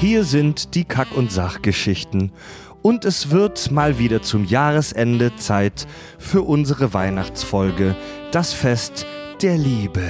Hier 0.00 0.24
sind 0.24 0.74
die 0.74 0.84
Kack- 0.84 1.14
und 1.14 1.30
Sachgeschichten. 1.30 2.32
Und 2.80 3.04
es 3.04 3.28
wird 3.32 3.70
mal 3.70 3.98
wieder 3.98 4.22
zum 4.22 4.46
Jahresende 4.46 5.36
Zeit 5.36 5.86
für 6.18 6.40
unsere 6.40 6.94
Weihnachtsfolge, 6.94 7.94
das 8.32 8.54
Fest 8.54 9.04
der 9.42 9.58
Liebe. 9.58 10.08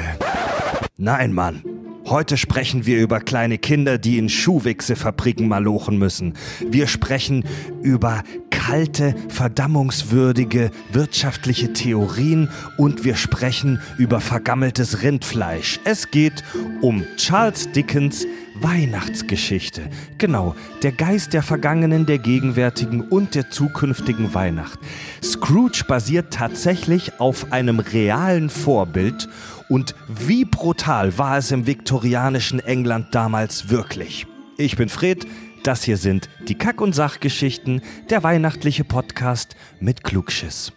Nein, 0.96 1.32
Mann. 1.32 1.64
Heute 2.06 2.37
sprechen 2.37 2.87
wir 2.87 3.00
über 3.00 3.18
kleine 3.18 3.58
Kinder, 3.58 3.98
die 3.98 4.18
in 4.18 4.29
Schuhwichsefabriken 4.29 5.48
malochen 5.48 5.98
müssen. 5.98 6.34
Wir 6.68 6.86
sprechen 6.86 7.45
über 7.82 8.22
kalte, 8.50 9.14
verdammungswürdige 9.29 10.70
wirtschaftliche 10.93 11.72
Theorien 11.72 12.48
und 12.77 13.04
wir 13.04 13.16
sprechen 13.16 13.80
über 13.98 14.20
vergammeltes 14.20 15.02
Rindfleisch. 15.02 15.80
Es 15.84 16.11
geht 16.11 16.45
um 16.80 17.04
Charles 17.16 17.72
Dickens 17.72 18.27
Weihnachtsgeschichte. 18.62 19.88
Genau, 20.18 20.54
der 20.82 20.92
Geist 20.92 21.32
der 21.32 21.42
vergangenen, 21.42 22.06
der 22.06 22.18
gegenwärtigen 22.18 23.02
und 23.02 23.34
der 23.34 23.51
zukünftigen 23.51 24.34
Weihnacht. 24.34 24.78
Scrooge 25.23 25.84
basiert 25.87 26.32
tatsächlich 26.32 27.20
auf 27.20 27.52
einem 27.52 27.80
realen 27.80 28.51
Vorbild 28.51 29.28
und 29.68 29.95
wie 30.09 30.45
brutal 30.45 31.16
war 31.18 31.38
es 31.38 31.51
im 31.51 31.66
viktorianischen 31.66 32.60
England 32.60 33.09
damals 33.12 33.70
wirklich? 33.70 34.27
Ich 34.56 34.77
bin 34.77 34.88
Fred, 34.88 35.27
das 35.62 35.84
hier 35.84 35.96
sind 35.96 36.29
die 36.48 36.56
Kack- 36.56 36.80
und 36.80 36.95
Sachgeschichten, 36.95 37.82
der 38.09 38.23
weihnachtliche 38.23 38.84
Podcast 38.84 39.56
mit 39.79 40.04
Klugschiss. 40.04 40.73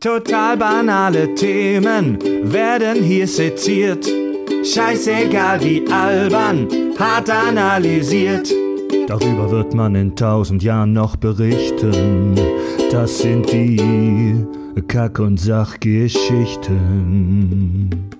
Total 0.00 0.56
banale 0.56 1.34
Themen 1.34 2.18
werden 2.52 3.02
hier 3.02 3.26
seziert. 3.26 4.06
Scheißegal 4.74 5.62
wie 5.62 5.84
albern, 5.92 6.66
hart 6.98 7.30
analysiert. 7.30 8.52
Darüber 9.06 9.48
wird 9.52 9.74
man 9.74 9.94
in 9.94 10.16
tausend 10.16 10.64
Jahren 10.64 10.92
noch 10.92 11.14
berichten. 11.14 12.34
Das 12.90 13.20
sind 13.20 13.52
die 13.52 14.44
Kack- 14.88 15.20
und 15.20 15.36
Sachgeschichten. 15.36 18.10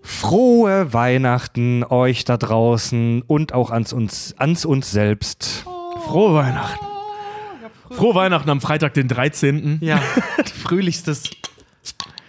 Frohe 0.00 0.92
Weihnachten 0.92 1.82
euch 1.82 2.24
da 2.24 2.36
draußen 2.36 3.22
und 3.26 3.52
auch 3.52 3.72
ans 3.72 3.92
uns, 3.92 4.32
ans 4.38 4.64
uns 4.64 4.92
selbst. 4.92 5.64
Frohe 6.04 6.34
Weihnachten. 6.34 6.86
Frohe 7.90 8.14
Weihnachten 8.14 8.50
am 8.50 8.60
Freitag, 8.60 8.94
den 8.94 9.08
13. 9.08 9.78
Ja, 9.80 10.00
fröhlichstes. 10.62 11.30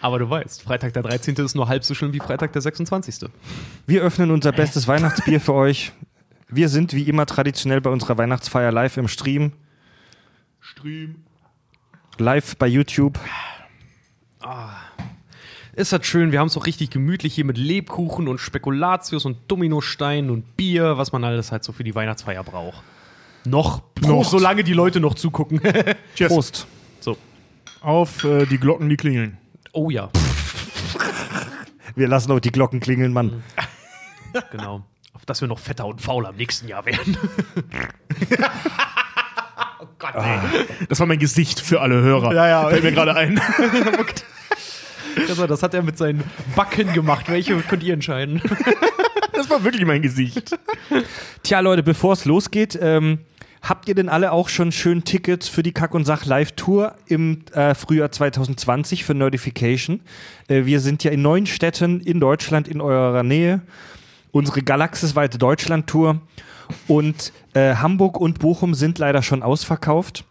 Aber 0.02 0.20
du 0.20 0.30
weißt, 0.30 0.62
Freitag 0.62 0.94
der 0.94 1.04
13. 1.04 1.36
ist 1.36 1.56
nur 1.56 1.68
halb 1.68 1.84
so 1.84 1.94
schlimm 1.94 2.14
wie 2.14 2.20
Freitag 2.20 2.54
der 2.54 2.62
26. 2.62 3.30
Wir 3.88 4.02
öffnen 4.02 4.32
unser 4.32 4.52
bestes 4.52 4.88
Weihnachtsbier 4.88 5.42
für 5.42 5.54
euch. 5.54 5.92
Wir 6.50 6.70
sind 6.70 6.94
wie 6.94 7.04
immer 7.04 7.26
traditionell 7.26 7.82
bei 7.82 7.90
unserer 7.90 8.18
Weihnachtsfeier 8.18 8.72
live 8.72 8.98
im 8.98 9.08
Stream. 9.08 9.54
Stream. 10.62 11.16
Live 12.20 12.56
bei 12.58 12.68
YouTube. 12.68 13.20
Ist 15.74 15.94
das 15.94 16.06
schön, 16.06 16.32
wir 16.32 16.40
haben 16.40 16.48
es 16.48 16.58
auch 16.58 16.66
richtig 16.66 16.90
gemütlich 16.90 17.36
hier 17.36 17.46
mit 17.46 17.58
Lebkuchen 17.58 18.28
und 18.28 18.40
Spekulatius 18.40 19.26
und 19.26 19.38
Dominosteinen 19.48 20.32
und 20.32 20.58
Bier, 20.58 20.98
was 20.98 21.12
man 21.12 21.24
alles 21.24 21.52
halt 21.52 21.64
so 21.64 21.72
für 21.72 21.84
die 21.84 21.94
Weihnachtsfeier 21.94 22.44
braucht. 22.44 22.82
Noch, 23.46 23.84
noch 24.02 24.24
solange 24.26 24.64
die 24.64 24.74
Leute 24.74 25.00
noch 25.00 25.16
zugucken. 25.16 25.62
Cheers. 26.16 26.34
Prost. 26.34 26.68
so. 27.00 27.18
Auf 27.82 28.24
äh, 28.24 28.46
die 28.46 28.58
Glocken, 28.58 28.90
die 28.90 28.98
klingeln. 28.98 29.38
Oh 29.78 29.92
ja, 29.92 30.10
Wir 31.94 32.08
lassen 32.08 32.32
auch 32.32 32.40
die 32.40 32.52
Glocken 32.52 32.80
klingeln, 32.80 33.14
Mann. 33.14 33.44
genau. 34.52 34.82
Auf 35.14 35.24
dass 35.28 35.40
wir 35.42 35.48
noch 35.48 35.60
fetter 35.60 35.86
und 35.86 36.02
fauler 36.02 36.32
im 36.32 36.38
nächsten 36.38 36.68
Jahr 36.68 36.84
werden. 36.88 37.16
oh 39.80 39.86
Gott, 40.00 40.16
ey. 40.16 40.40
Das 40.90 41.00
war 41.00 41.06
mein 41.06 41.20
Gesicht 41.20 41.60
für 41.60 41.80
alle 41.80 42.02
Hörer. 42.02 42.34
Ja, 42.34 42.48
ja. 42.48 42.70
Fällt 42.70 42.86
mir 42.86 42.92
gerade 42.92 43.16
ein. 43.16 43.40
Das 45.50 45.62
hat 45.62 45.76
er 45.76 45.84
mit 45.84 46.00
seinen 46.00 46.24
Backen 46.56 46.92
gemacht. 46.94 47.30
Welche 47.30 47.56
könnt 47.62 47.84
ihr 47.84 47.94
entscheiden? 47.94 48.42
Das 49.34 49.48
war 49.52 49.64
wirklich 49.64 49.86
mein 49.86 50.02
Gesicht. 50.02 50.58
Tja, 51.44 51.60
Leute, 51.60 51.84
bevor 51.84 52.14
es 52.14 52.26
losgeht, 52.26 52.78
ähm, 52.82 53.20
habt 53.62 53.88
ihr 53.88 53.96
denn 53.96 54.10
alle 54.10 54.32
auch 54.32 54.50
schon 54.50 54.72
schön 54.72 55.04
Tickets 55.04 55.48
für 55.48 55.64
die 55.64 55.72
Kack- 55.72 55.94
und 55.94 56.06
Sach-Live-Tour 56.06 56.96
im 57.08 57.44
äh, 57.54 57.74
Frühjahr 57.76 58.12
2020 58.12 59.04
für 59.04 59.14
Notification? 59.14 60.02
Äh, 60.48 60.66
wir 60.66 60.80
sind 60.80 61.04
ja 61.04 61.12
in 61.12 61.22
neun 61.22 61.46
Städten 61.46 62.02
in 62.02 62.20
Deutschland 62.20 62.68
in 62.68 62.82
eurer 62.82 63.24
Nähe. 63.24 63.62
Unsere 64.32 64.62
galaxisweite 64.62 65.38
Deutschland-Tour. 65.38 66.22
Und 66.88 67.32
äh, 67.54 67.76
Hamburg 67.76 68.20
und 68.20 68.40
Bochum 68.40 68.74
sind 68.74 69.00
leider 69.00 69.22
schon 69.22 69.42
ausverkauft. 69.42 70.26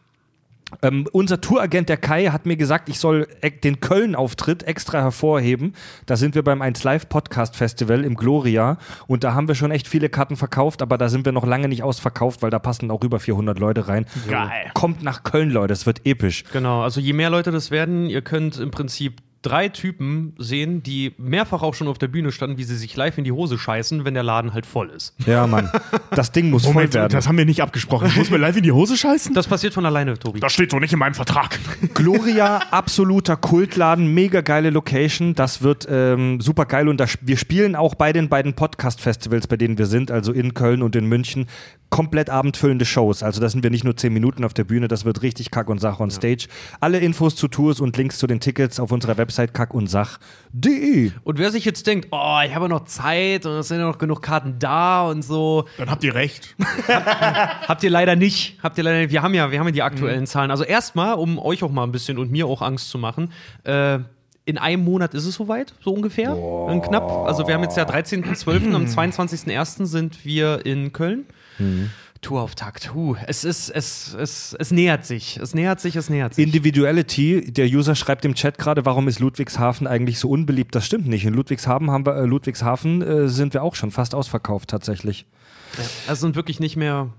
Ähm, 0.82 1.06
unser 1.12 1.40
Touragent, 1.40 1.88
der 1.88 1.96
Kai, 1.96 2.26
hat 2.26 2.44
mir 2.44 2.56
gesagt, 2.56 2.88
ich 2.88 2.98
soll 2.98 3.28
e- 3.40 3.50
den 3.50 3.78
Köln-Auftritt 3.78 4.64
extra 4.64 5.00
hervorheben. 5.00 5.74
Da 6.06 6.16
sind 6.16 6.34
wir 6.34 6.42
beim 6.42 6.60
1 6.60 6.82
Live 6.82 7.08
Podcast 7.08 7.54
Festival 7.54 8.04
im 8.04 8.16
Gloria 8.16 8.76
und 9.06 9.22
da 9.22 9.34
haben 9.34 9.46
wir 9.46 9.54
schon 9.54 9.70
echt 9.70 9.86
viele 9.86 10.08
Karten 10.08 10.36
verkauft, 10.36 10.82
aber 10.82 10.98
da 10.98 11.08
sind 11.08 11.24
wir 11.24 11.30
noch 11.30 11.46
lange 11.46 11.68
nicht 11.68 11.84
ausverkauft, 11.84 12.42
weil 12.42 12.50
da 12.50 12.58
passen 12.58 12.90
auch 12.90 13.04
über 13.04 13.20
400 13.20 13.58
Leute 13.60 13.86
rein. 13.86 14.06
Geil. 14.28 14.70
Kommt 14.74 15.04
nach 15.04 15.22
Köln, 15.22 15.50
Leute, 15.50 15.72
es 15.72 15.86
wird 15.86 16.04
episch. 16.04 16.42
Genau, 16.52 16.82
also 16.82 17.00
je 17.00 17.12
mehr 17.12 17.30
Leute 17.30 17.52
das 17.52 17.70
werden, 17.70 18.06
ihr 18.06 18.22
könnt 18.22 18.58
im 18.58 18.72
Prinzip 18.72 19.22
drei 19.46 19.68
Typen 19.68 20.34
sehen, 20.38 20.82
die 20.82 21.14
mehrfach 21.18 21.62
auch 21.62 21.74
schon 21.74 21.86
auf 21.86 21.98
der 21.98 22.08
Bühne 22.08 22.32
standen, 22.32 22.58
wie 22.58 22.64
sie 22.64 22.76
sich 22.76 22.96
live 22.96 23.16
in 23.16 23.24
die 23.24 23.30
Hose 23.30 23.58
scheißen, 23.58 24.04
wenn 24.04 24.14
der 24.14 24.24
Laden 24.24 24.52
halt 24.52 24.66
voll 24.66 24.90
ist. 24.90 25.14
Ja, 25.24 25.46
Mann, 25.46 25.70
das 26.10 26.32
Ding 26.32 26.50
muss 26.50 26.64
voll 26.64 26.74
Moment, 26.74 26.94
werden. 26.94 27.12
das 27.12 27.28
haben 27.28 27.38
wir 27.38 27.44
nicht 27.44 27.62
abgesprochen. 27.62 28.08
Ich 28.08 28.16
muss 28.16 28.30
mir 28.30 28.38
live 28.38 28.56
in 28.56 28.64
die 28.64 28.72
Hose 28.72 28.96
scheißen? 28.96 29.34
Das 29.34 29.46
passiert 29.46 29.72
von 29.72 29.86
alleine, 29.86 30.18
Tobi. 30.18 30.40
Das 30.40 30.52
steht 30.52 30.72
so 30.72 30.80
nicht 30.80 30.92
in 30.92 30.98
meinem 30.98 31.14
Vertrag. 31.14 31.58
Gloria, 31.94 32.58
absoluter 32.72 33.36
Kultladen, 33.36 34.12
mega 34.12 34.40
geile 34.40 34.70
Location. 34.70 35.34
Das 35.34 35.62
wird 35.62 35.86
ähm, 35.88 36.40
super 36.40 36.66
geil 36.66 36.88
und 36.88 36.98
das, 36.98 37.18
wir 37.20 37.36
spielen 37.36 37.76
auch 37.76 37.94
bei 37.94 38.12
den 38.12 38.28
beiden 38.28 38.54
Podcast-Festivals, 38.54 39.46
bei 39.46 39.56
denen 39.56 39.78
wir 39.78 39.86
sind, 39.86 40.10
also 40.10 40.32
in 40.32 40.54
Köln 40.54 40.82
und 40.82 40.96
in 40.96 41.06
München, 41.06 41.46
komplett 41.90 42.30
abendfüllende 42.30 42.84
Shows. 42.84 43.22
Also 43.22 43.40
da 43.40 43.48
sind 43.48 43.62
wir 43.62 43.70
nicht 43.70 43.84
nur 43.84 43.96
10 43.96 44.12
Minuten 44.12 44.44
auf 44.44 44.54
der 44.54 44.64
Bühne, 44.64 44.88
das 44.88 45.04
wird 45.04 45.22
richtig 45.22 45.50
Kack 45.50 45.70
und 45.70 45.80
Sach 45.80 46.00
on 46.00 46.10
Stage. 46.10 46.48
Alle 46.80 46.98
Infos 46.98 47.36
zu 47.36 47.48
Tours 47.48 47.80
und 47.80 47.96
Links 47.96 48.18
zu 48.18 48.26
den 48.26 48.40
Tickets 48.40 48.80
auf 48.80 48.90
unserer 48.90 49.16
Website 49.16 49.35
kackundsach.de. 49.36 51.12
Und 51.22 51.38
wer 51.38 51.50
sich 51.50 51.64
jetzt 51.64 51.86
denkt, 51.86 52.08
oh, 52.10 52.38
ich 52.44 52.54
habe 52.54 52.68
noch 52.68 52.84
Zeit 52.84 53.46
und 53.46 53.52
es 53.52 53.68
sind 53.68 53.78
ja 53.78 53.86
noch 53.86 53.98
genug 53.98 54.22
Karten 54.22 54.58
da 54.58 55.08
und 55.08 55.22
so, 55.22 55.66
Dann 55.78 55.90
habt 55.90 56.04
ihr 56.04 56.14
recht. 56.14 56.54
habt 56.88 57.82
ihr 57.82 57.90
leider 57.90 58.16
nicht. 58.16 58.58
Habt 58.62 58.78
ihr 58.78 58.84
leider 58.84 58.98
nicht. 59.00 59.12
Wir 59.12 59.22
haben 59.22 59.34
ja, 59.34 59.50
wir 59.50 59.58
haben 59.58 59.66
ja 59.66 59.72
die 59.72 59.82
aktuellen 59.82 60.26
Zahlen. 60.26 60.50
Also 60.50 60.64
erstmal, 60.64 61.14
um 61.14 61.38
euch 61.38 61.62
auch 61.62 61.70
mal 61.70 61.84
ein 61.84 61.92
bisschen 61.92 62.18
und 62.18 62.30
mir 62.30 62.46
auch 62.46 62.62
Angst 62.62 62.90
zu 62.90 62.98
machen, 62.98 63.32
äh, 63.64 63.98
in 64.46 64.58
einem 64.58 64.84
Monat 64.84 65.12
ist 65.14 65.26
es 65.26 65.34
soweit, 65.34 65.74
so 65.82 65.92
ungefähr. 65.92 66.34
Dann 66.68 66.80
Knapp. 66.80 67.10
Also 67.26 67.48
wir 67.48 67.54
haben 67.54 67.64
jetzt 67.64 67.76
ja 67.76 67.84
13.12., 67.84 68.74
am 68.74 68.84
22.01. 68.84 69.86
sind 69.86 70.24
wir 70.24 70.64
in 70.64 70.92
Köln. 70.92 71.26
Tourauftakt. 72.26 72.92
Huh. 72.92 73.14
Es 73.28 73.44
ist, 73.44 73.70
es, 73.70 74.12
es, 74.14 74.56
es 74.58 74.72
nähert 74.72 75.06
sich. 75.06 75.36
Es 75.36 75.54
nähert 75.54 75.80
sich, 75.80 75.94
es 75.94 76.10
nähert 76.10 76.34
sich. 76.34 76.44
Individuality, 76.44 77.52
der 77.52 77.66
User 77.66 77.94
schreibt 77.94 78.24
im 78.24 78.34
Chat 78.34 78.58
gerade, 78.58 78.84
warum 78.84 79.06
ist 79.06 79.20
Ludwigshafen 79.20 79.86
eigentlich 79.86 80.18
so 80.18 80.28
unbeliebt? 80.28 80.74
Das 80.74 80.84
stimmt 80.84 81.06
nicht. 81.06 81.24
In 81.24 81.34
Ludwigshafen, 81.34 81.88
haben 81.92 82.04
wir, 82.04 82.16
äh, 82.16 82.26
Ludwigshafen 82.26 83.00
äh, 83.00 83.28
sind 83.28 83.54
wir 83.54 83.62
auch 83.62 83.76
schon 83.76 83.92
fast 83.92 84.12
ausverkauft 84.12 84.70
tatsächlich. 84.70 85.24
Also 86.08 86.26
sind 86.26 86.34
wirklich 86.34 86.58
nicht 86.58 86.76
mehr. 86.76 87.10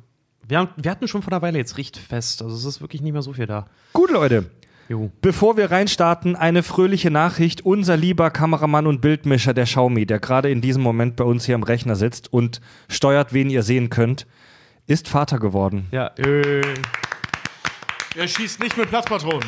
Wir, 0.45 0.57
haben, 0.57 0.69
wir 0.75 0.91
hatten 0.91 1.07
schon 1.07 1.21
vor 1.21 1.31
einer 1.31 1.41
Weile 1.41 1.57
jetzt 1.57 1.77
Richtfest. 1.77 2.41
Also 2.41 2.57
es 2.57 2.65
ist 2.65 2.81
wirklich 2.81 3.01
nicht 3.01 3.13
mehr 3.13 3.21
so 3.21 3.31
viel 3.31 3.45
da. 3.45 3.67
Gut, 3.93 4.11
Leute. 4.11 4.51
Jo. 4.89 5.09
Bevor 5.21 5.55
wir 5.55 5.71
reinstarten, 5.71 6.35
eine 6.35 6.63
fröhliche 6.63 7.11
Nachricht. 7.11 7.61
Unser 7.65 7.95
lieber 7.95 8.29
Kameramann 8.29 8.87
und 8.87 8.99
Bildmischer, 8.99 9.53
der 9.53 9.65
Xiaomi, 9.65 10.05
der 10.05 10.19
gerade 10.19 10.51
in 10.51 10.59
diesem 10.59 10.83
Moment 10.83 11.15
bei 11.15 11.23
uns 11.23 11.45
hier 11.45 11.55
am 11.55 11.63
Rechner 11.63 11.95
sitzt 11.95 12.33
und 12.33 12.59
steuert, 12.89 13.31
wen 13.31 13.49
ihr 13.49 13.63
sehen 13.63 13.89
könnt, 13.89 14.27
ist 14.87 15.07
Vater 15.07 15.39
geworden. 15.39 15.87
Ja. 15.91 16.07
Äh, 16.17 16.61
Er 18.15 18.27
schießt 18.27 18.59
nicht 18.61 18.77
mit 18.77 18.89
Platzpatronen. 18.89 19.47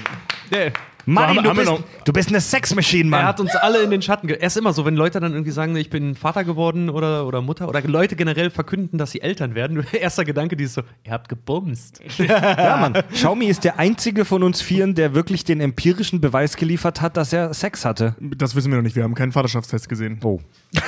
nee. 0.52 0.72
Haben- 1.16 1.42
du, 1.42 1.54
bist, 1.56 1.72
du 2.06 2.14
bist 2.14 2.30
eine 2.30 2.40
Sexmaschine, 2.40 3.06
Er 3.06 3.10
Mann. 3.10 3.24
hat 3.26 3.40
uns 3.40 3.56
alle 3.56 3.82
in 3.82 3.90
den 3.90 4.00
Schatten 4.04 4.28
ge 4.28 4.38
Er 4.38 4.46
ist 4.46 4.58
immer 4.58 4.74
so, 4.74 4.86
wenn 4.86 4.96
Leute 4.96 5.20
dann 5.20 5.32
irgendwie 5.32 5.50
sagen, 5.50 5.76
ich 5.76 5.90
bin 5.90 6.14
Vater 6.14 6.44
geworden 6.44 6.88
oder, 6.92 7.26
oder 7.26 7.42
Mutter 7.42 7.68
oder 7.68 7.82
Leute 7.82 8.16
generell 8.16 8.52
verkünden, 8.52 9.00
dass 9.00 9.10
sie 9.12 9.22
Eltern 9.22 9.56
werden. 9.56 9.84
Erster 9.92 10.24
Gedanke, 10.24 10.56
die 10.56 10.66
ist 10.66 10.76
so, 10.76 10.84
ihr 11.04 11.12
habt 11.14 11.28
gebumst. 11.28 12.00
ja, 12.20 12.78
Mann. 12.78 13.02
Xiaomi 13.12 13.46
ist 13.46 13.64
der 13.64 13.80
einzige 13.80 14.24
von 14.24 14.44
uns 14.44 14.62
Vieren, 14.62 14.94
der 14.94 15.16
wirklich 15.16 15.44
den 15.46 15.62
empirischen 15.62 16.22
Beweis 16.22 16.58
geliefert 16.58 17.02
hat, 17.02 17.18
dass 17.18 17.34
er 17.34 17.56
Sex 17.56 17.86
hatte. 17.86 18.16
Das 18.20 18.54
wissen 18.54 18.70
wir 18.70 18.76
noch 18.78 18.84
nicht. 18.84 18.96
Wir 18.96 19.04
haben 19.04 19.16
keinen 19.16 19.32
Vaterschaftstest 19.32 19.90
gesehen. 19.90 20.20
Oh. 20.24 20.40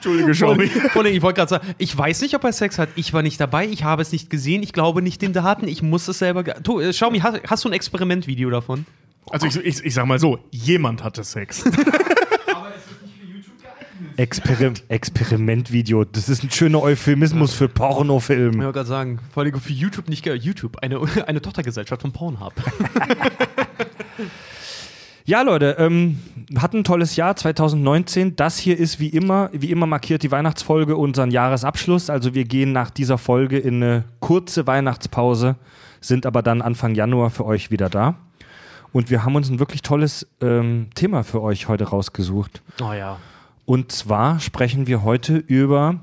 Vor 0.00 0.50
allem, 0.50 1.14
ich 1.14 1.22
wollte 1.22 1.36
gerade 1.36 1.48
sagen, 1.48 1.74
ich 1.78 1.96
weiß 1.96 2.22
nicht, 2.22 2.34
ob 2.34 2.44
er 2.44 2.52
Sex 2.52 2.78
hat. 2.78 2.88
Ich 2.96 3.12
war 3.12 3.22
nicht 3.22 3.40
dabei, 3.40 3.66
ich 3.66 3.84
habe 3.84 4.02
es 4.02 4.12
nicht 4.12 4.30
gesehen, 4.30 4.62
ich 4.62 4.72
glaube 4.72 5.02
nicht 5.02 5.22
den 5.22 5.32
Daten, 5.32 5.68
ich 5.68 5.82
muss 5.82 6.08
es 6.08 6.18
selber. 6.18 6.46
äh, 6.46 6.90
Xiaomi, 6.90 7.20
hast, 7.20 7.40
hast 7.48 7.64
du 7.64 7.68
ein 7.68 7.72
Experimentvideo 7.72 8.50
davon? 8.50 8.86
Also 9.30 9.46
ich, 9.46 9.56
ich, 9.56 9.84
ich 9.84 9.94
sag 9.94 10.06
mal 10.06 10.18
so, 10.18 10.38
jemand 10.50 11.04
hatte 11.04 11.24
Sex. 11.24 11.64
Experim 14.16 14.74
Experimentvideo. 14.88 16.04
Das 16.04 16.28
ist 16.28 16.42
ein 16.42 16.50
schöner 16.50 16.82
Euphemismus 16.82 17.54
für 17.54 17.68
Pornofilm. 17.68 18.52
Ich 18.52 18.58
wollte 18.58 18.72
gerade 18.72 18.88
sagen, 18.88 19.18
vor 19.32 19.42
allem 19.42 19.58
für 19.58 19.72
YouTube 19.72 20.10
nicht 20.10 20.24
geil. 20.24 20.36
YouTube, 20.36 20.76
eine, 20.82 21.00
eine 21.26 21.40
Tochtergesellschaft 21.40 22.02
von 22.02 22.12
Pornhub. 22.12 22.52
Ja, 25.26 25.42
Leute, 25.42 25.76
ähm, 25.78 26.18
hatten 26.56 26.78
ein 26.78 26.84
tolles 26.84 27.16
Jahr 27.16 27.36
2019. 27.36 28.36
Das 28.36 28.58
hier 28.58 28.78
ist 28.78 28.98
wie 28.98 29.08
immer, 29.08 29.50
wie 29.52 29.70
immer 29.70 29.86
markiert 29.86 30.22
die 30.22 30.30
Weihnachtsfolge 30.30 30.96
unseren 30.96 31.30
Jahresabschluss. 31.30 32.10
Also 32.10 32.34
wir 32.34 32.44
gehen 32.44 32.72
nach 32.72 32.90
dieser 32.90 33.18
Folge 33.18 33.58
in 33.58 33.82
eine 33.82 34.04
kurze 34.18 34.66
Weihnachtspause, 34.66 35.56
sind 36.00 36.26
aber 36.26 36.42
dann 36.42 36.62
Anfang 36.62 36.94
Januar 36.94 37.30
für 37.30 37.44
euch 37.44 37.70
wieder 37.70 37.88
da. 37.88 38.16
Und 38.92 39.10
wir 39.10 39.24
haben 39.24 39.36
uns 39.36 39.48
ein 39.48 39.60
wirklich 39.60 39.82
tolles 39.82 40.26
ähm, 40.40 40.88
Thema 40.94 41.22
für 41.22 41.42
euch 41.42 41.68
heute 41.68 41.84
rausgesucht. 41.84 42.62
Oh 42.82 42.92
ja. 42.92 43.18
Und 43.64 43.92
zwar 43.92 44.40
sprechen 44.40 44.88
wir 44.88 45.04
heute 45.04 45.36
über 45.36 46.00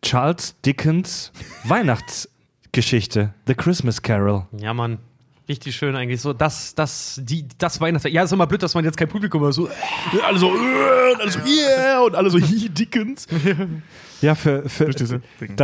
Charles 0.00 0.58
Dickens 0.64 1.32
Weihnachtsgeschichte, 1.64 3.34
The 3.46 3.54
Christmas 3.54 4.00
Carol. 4.00 4.46
Ja, 4.56 4.72
Mann. 4.72 4.98
Richtig 5.48 5.76
schön 5.76 5.94
eigentlich. 5.94 6.20
So, 6.22 6.32
das, 6.32 6.74
das, 6.74 7.20
die, 7.22 7.46
das 7.58 7.80
Weihnachts. 7.80 8.08
Ja, 8.10 8.22
ist 8.22 8.32
immer 8.32 8.46
blöd, 8.46 8.62
dass 8.62 8.74
man 8.74 8.84
jetzt 8.84 8.96
kein 8.96 9.08
Publikum 9.08 9.44
hat. 9.44 9.52
So, 9.52 9.68
alle 10.26 10.38
so, 10.38 10.48
äh, 10.48 11.14
alle 11.20 11.30
so, 11.30 11.38
yeah, 11.40 12.00
und 12.00 12.14
alle 12.14 12.30
so, 12.30 12.38
hi, 12.40 12.68
Dickens. 12.70 13.26
Ja, 14.22 14.34
für, 14.34 14.66
für 14.68 14.86
das 14.86 15.10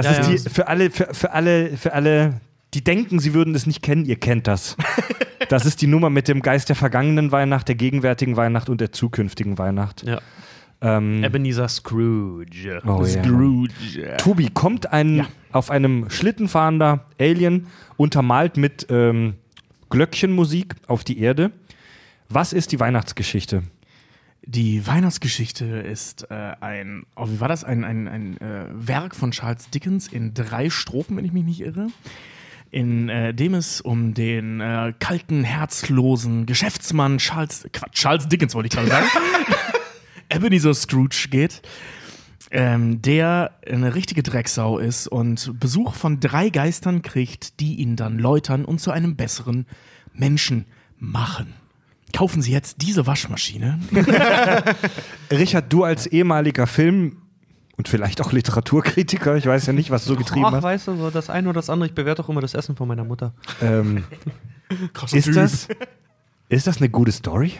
Ja, 0.04 0.12
ist 0.12 0.18
ja. 0.18 0.28
die 0.28 0.38
für 0.50 0.68
alle 0.68 0.90
für, 0.90 1.08
für 1.14 1.32
alle 1.32 1.76
für 1.78 1.92
alle 1.94 2.40
die 2.74 2.84
denken, 2.84 3.18
sie 3.18 3.34
würden 3.34 3.54
es 3.54 3.66
nicht 3.66 3.82
kennen, 3.82 4.04
ihr 4.04 4.16
kennt 4.16 4.46
das. 4.46 4.76
Das 5.48 5.66
ist 5.66 5.82
die 5.82 5.88
Nummer 5.88 6.10
mit 6.10 6.28
dem 6.28 6.42
Geist 6.42 6.68
der 6.68 6.76
vergangenen 6.76 7.32
Weihnacht, 7.32 7.66
der 7.66 7.74
gegenwärtigen 7.74 8.36
Weihnacht 8.36 8.68
und 8.68 8.80
der 8.80 8.92
zukünftigen 8.92 9.58
Weihnacht. 9.58 10.04
Ja. 10.06 10.20
Ähm, 10.80 11.24
Ebenezer 11.24 11.66
Scrooge. 11.66 12.80
oh, 12.86 13.02
ja. 13.04 13.24
Scrooge. 13.24 14.16
Tobi, 14.18 14.50
kommt 14.50 14.92
ein 14.92 15.16
Ja. 15.16 15.26
auf 15.50 15.70
einem 15.70 16.08
Schlitten 16.08 16.46
fahrender 16.46 17.06
Alien, 17.18 17.66
untermalt 17.96 18.58
mit 18.58 18.86
ähm, 18.90 19.34
Glöckchenmusik 19.90 20.76
auf 20.86 21.04
die 21.04 21.20
Erde. 21.20 21.50
Was 22.28 22.52
ist 22.52 22.72
die 22.72 22.80
Weihnachtsgeschichte? 22.80 23.64
Die 24.42 24.86
Weihnachtsgeschichte 24.86 25.64
ist 25.64 26.30
äh, 26.30 26.34
ein, 26.60 27.04
oh, 27.14 27.28
wie 27.28 27.40
war 27.40 27.48
das? 27.48 27.62
Ein, 27.62 27.84
ein, 27.84 28.08
ein 28.08 28.40
äh, 28.40 28.66
Werk 28.72 29.14
von 29.14 29.32
Charles 29.32 29.68
Dickens 29.70 30.08
in 30.08 30.32
drei 30.32 30.70
Strophen, 30.70 31.16
wenn 31.16 31.24
ich 31.24 31.32
mich 31.32 31.44
nicht 31.44 31.60
irre. 31.60 31.88
In 32.70 33.08
äh, 33.08 33.34
dem 33.34 33.54
es 33.54 33.80
um 33.80 34.14
den 34.14 34.60
äh, 34.60 34.94
kalten, 34.98 35.44
herzlosen 35.44 36.46
Geschäftsmann 36.46 37.18
Charles, 37.18 37.68
Quatsch, 37.72 37.94
Charles 37.94 38.28
Dickens 38.28 38.54
wollte 38.54 38.68
ich 38.68 38.72
gerade 38.72 38.88
sagen, 38.88 39.06
Ebenezer 40.30 40.72
Scrooge 40.72 41.26
geht, 41.30 41.62
ähm, 42.50 43.00
der 43.02 43.52
eine 43.66 43.94
richtige 43.94 44.22
Drecksau 44.22 44.78
ist 44.78 45.06
und 45.06 45.58
Besuch 45.60 45.94
von 45.94 46.20
drei 46.20 46.50
Geistern 46.50 47.02
kriegt, 47.02 47.60
die 47.60 47.76
ihn 47.76 47.96
dann 47.96 48.18
läutern 48.18 48.64
und 48.64 48.80
zu 48.80 48.90
einem 48.90 49.16
besseren 49.16 49.66
Menschen 50.12 50.64
machen. 50.98 51.54
Kaufen 52.12 52.42
Sie 52.42 52.50
jetzt 52.50 52.82
diese 52.82 53.06
Waschmaschine. 53.06 53.78
Richard, 55.30 55.72
du 55.72 55.84
als 55.84 56.06
ehemaliger 56.06 56.66
Film 56.66 57.18
und 57.76 57.88
vielleicht 57.88 58.20
auch 58.20 58.32
Literaturkritiker, 58.32 59.36
ich 59.36 59.46
weiß 59.46 59.66
ja 59.66 59.72
nicht, 59.72 59.90
was 59.90 60.04
du 60.04 60.10
so 60.10 60.16
getrieben 60.16 60.46
Ach, 60.46 60.52
hast. 60.52 60.62
weißt 60.64 60.88
du, 60.88 60.96
so 60.96 61.10
das 61.10 61.30
eine 61.30 61.48
oder 61.48 61.60
das 61.60 61.70
andere. 61.70 61.88
Ich 61.88 61.94
bewerte 61.94 62.22
auch 62.22 62.28
immer 62.28 62.40
das 62.40 62.54
Essen 62.54 62.74
von 62.74 62.88
meiner 62.88 63.04
Mutter. 63.04 63.32
Ähm, 63.62 64.04
ist, 65.12 65.34
das, 65.34 65.68
ist 66.48 66.66
das 66.66 66.78
eine 66.78 66.90
gute 66.90 67.12
Story? 67.12 67.54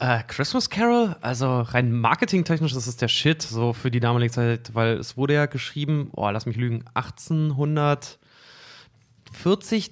Äh, 0.00 0.22
Christmas 0.28 0.70
Carol, 0.70 1.14
also 1.20 1.60
rein 1.60 1.92
marketingtechnisch, 1.92 2.72
das 2.72 2.86
ist 2.88 3.02
der 3.02 3.08
Shit, 3.08 3.42
so 3.42 3.74
für 3.74 3.90
die 3.90 4.00
damalige 4.00 4.32
Zeit, 4.32 4.74
weil 4.74 4.94
es 4.94 5.18
wurde 5.18 5.34
ja 5.34 5.44
geschrieben, 5.44 6.08
oh, 6.16 6.30
lass 6.30 6.46
mich 6.46 6.56
lügen, 6.56 6.84
1840, 6.94 8.18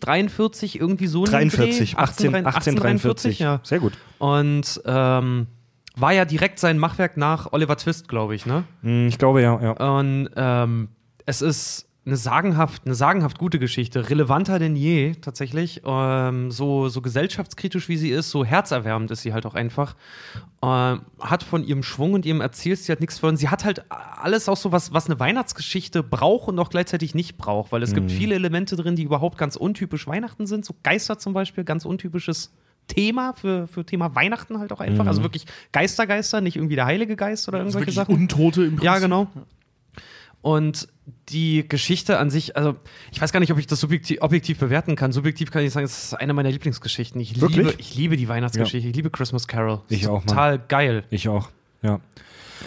43, 0.00 0.80
irgendwie 0.80 1.06
so 1.06 1.24
in 1.26 1.30
dem 1.30 1.50
43, 1.50 1.92
Dreh. 1.94 2.02
18, 2.02 2.34
1843. 2.34 3.38
ja. 3.38 3.60
Sehr 3.62 3.80
gut. 3.80 3.92
Und 4.18 4.80
ähm, 4.86 5.46
war 5.96 6.12
ja 6.12 6.24
direkt 6.24 6.58
sein 6.58 6.78
Machwerk 6.78 7.16
nach 7.16 7.52
Oliver 7.52 7.76
Twist, 7.76 8.08
glaube 8.08 8.34
ich, 8.34 8.46
ne? 8.46 8.64
Hm, 8.82 9.08
Ich 9.08 9.18
glaube 9.18 9.42
ja, 9.42 9.60
ja. 9.60 9.70
Und 9.72 10.30
ähm, 10.36 10.88
es 11.26 11.42
ist 11.42 11.87
eine 12.08 12.16
sagenhaft, 12.16 12.82
eine 12.86 12.94
sagenhaft 12.94 13.38
gute 13.38 13.58
Geschichte, 13.58 14.08
relevanter 14.10 14.58
denn 14.58 14.74
je 14.74 15.12
tatsächlich. 15.20 15.82
Ähm, 15.84 16.50
so, 16.50 16.88
so 16.88 17.02
gesellschaftskritisch 17.02 17.88
wie 17.88 17.96
sie 17.96 18.10
ist, 18.10 18.30
so 18.30 18.44
herzerwärmend 18.44 19.10
ist 19.10 19.22
sie 19.22 19.32
halt 19.32 19.46
auch 19.46 19.54
einfach. 19.54 19.94
Ähm, 20.62 21.02
hat 21.20 21.42
von 21.42 21.62
ihrem 21.62 21.82
Schwung 21.82 22.14
und 22.14 22.26
ihrem 22.26 22.40
Erzählstil 22.40 22.94
hat 22.94 23.00
nichts 23.00 23.18
verloren. 23.18 23.36
Sie 23.36 23.48
hat 23.48 23.64
halt 23.64 23.84
alles 23.90 24.48
auch 24.48 24.56
so 24.56 24.72
was, 24.72 24.92
was 24.92 25.06
eine 25.06 25.20
Weihnachtsgeschichte 25.20 26.02
braucht 26.02 26.48
und 26.48 26.58
auch 26.58 26.70
gleichzeitig 26.70 27.14
nicht 27.14 27.36
braucht, 27.36 27.70
weil 27.70 27.82
es 27.82 27.94
gibt 27.94 28.10
viele 28.10 28.34
Elemente 28.34 28.74
drin, 28.74 28.96
die 28.96 29.02
überhaupt 29.02 29.38
ganz 29.38 29.56
untypisch 29.56 30.06
Weihnachten 30.06 30.46
sind. 30.46 30.64
So 30.64 30.74
Geister 30.82 31.18
zum 31.18 31.34
Beispiel, 31.34 31.64
ganz 31.64 31.84
untypisches 31.84 32.52
Thema 32.88 33.34
für, 33.34 33.68
für 33.68 33.84
Thema 33.84 34.14
Weihnachten 34.14 34.58
halt 34.58 34.72
auch 34.72 34.80
einfach. 34.80 35.06
Also 35.06 35.22
wirklich 35.22 35.44
Geistergeister, 35.72 36.40
nicht 36.40 36.56
irgendwie 36.56 36.74
der 36.74 36.86
Heilige 36.86 37.16
Geist 37.16 37.46
oder 37.46 37.58
irgendwelche 37.58 37.86
Wirklich 37.86 37.94
Sachen. 37.94 38.14
Untote 38.14 38.62
im 38.62 38.70
Prinzip. 38.70 38.84
Ja, 38.84 38.98
genau. 38.98 39.28
Und 40.40 40.88
die 41.28 41.66
Geschichte 41.68 42.18
an 42.18 42.30
sich, 42.30 42.56
also 42.56 42.76
ich 43.12 43.20
weiß 43.20 43.32
gar 43.32 43.40
nicht, 43.40 43.52
ob 43.52 43.58
ich 43.58 43.66
das 43.66 43.80
subjektiv, 43.80 44.18
objektiv 44.20 44.58
bewerten 44.58 44.94
kann. 44.96 45.12
Subjektiv 45.12 45.50
kann 45.50 45.64
ich 45.64 45.72
sagen, 45.72 45.86
es 45.86 46.04
ist 46.04 46.14
eine 46.14 46.32
meiner 46.32 46.50
Lieblingsgeschichten. 46.50 47.20
Ich 47.20 47.40
Wirklich? 47.40 47.66
liebe, 47.66 47.74
ich 47.78 47.94
liebe 47.94 48.16
die 48.16 48.28
Weihnachtsgeschichte, 48.28 48.88
ich 48.88 48.96
liebe 48.96 49.10
Christmas 49.10 49.48
Carol. 49.48 49.80
Ich 49.88 50.02
Ist 50.02 50.08
auch, 50.08 50.18
Mann. 50.18 50.26
Total 50.26 50.58
geil. 50.58 51.04
Ich 51.10 51.28
auch. 51.28 51.50
Ja. 51.82 52.00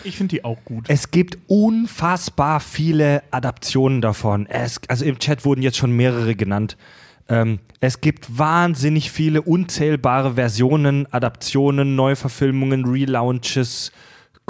Ich 0.03 0.17
finde 0.17 0.35
die 0.35 0.43
auch 0.43 0.63
gut. 0.63 0.85
Es 0.87 1.11
gibt 1.11 1.37
unfassbar 1.47 2.59
viele 2.59 3.23
Adaptionen 3.31 4.01
davon. 4.01 4.45
Es, 4.47 4.79
also 4.87 5.05
im 5.05 5.19
Chat 5.19 5.45
wurden 5.45 5.61
jetzt 5.61 5.77
schon 5.77 5.91
mehrere 5.91 6.35
genannt. 6.35 6.77
Ähm, 7.29 7.59
es 7.79 8.01
gibt 8.01 8.37
wahnsinnig 8.37 9.11
viele 9.11 9.41
unzählbare 9.41 10.35
Versionen, 10.35 11.11
Adaptionen, 11.11 11.95
Neuverfilmungen, 11.95 12.85
Relaunches, 12.85 13.91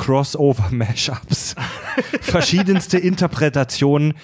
Crossover-Mashups, 0.01 1.55
verschiedenste 2.21 2.97
Interpretationen. 2.97 4.15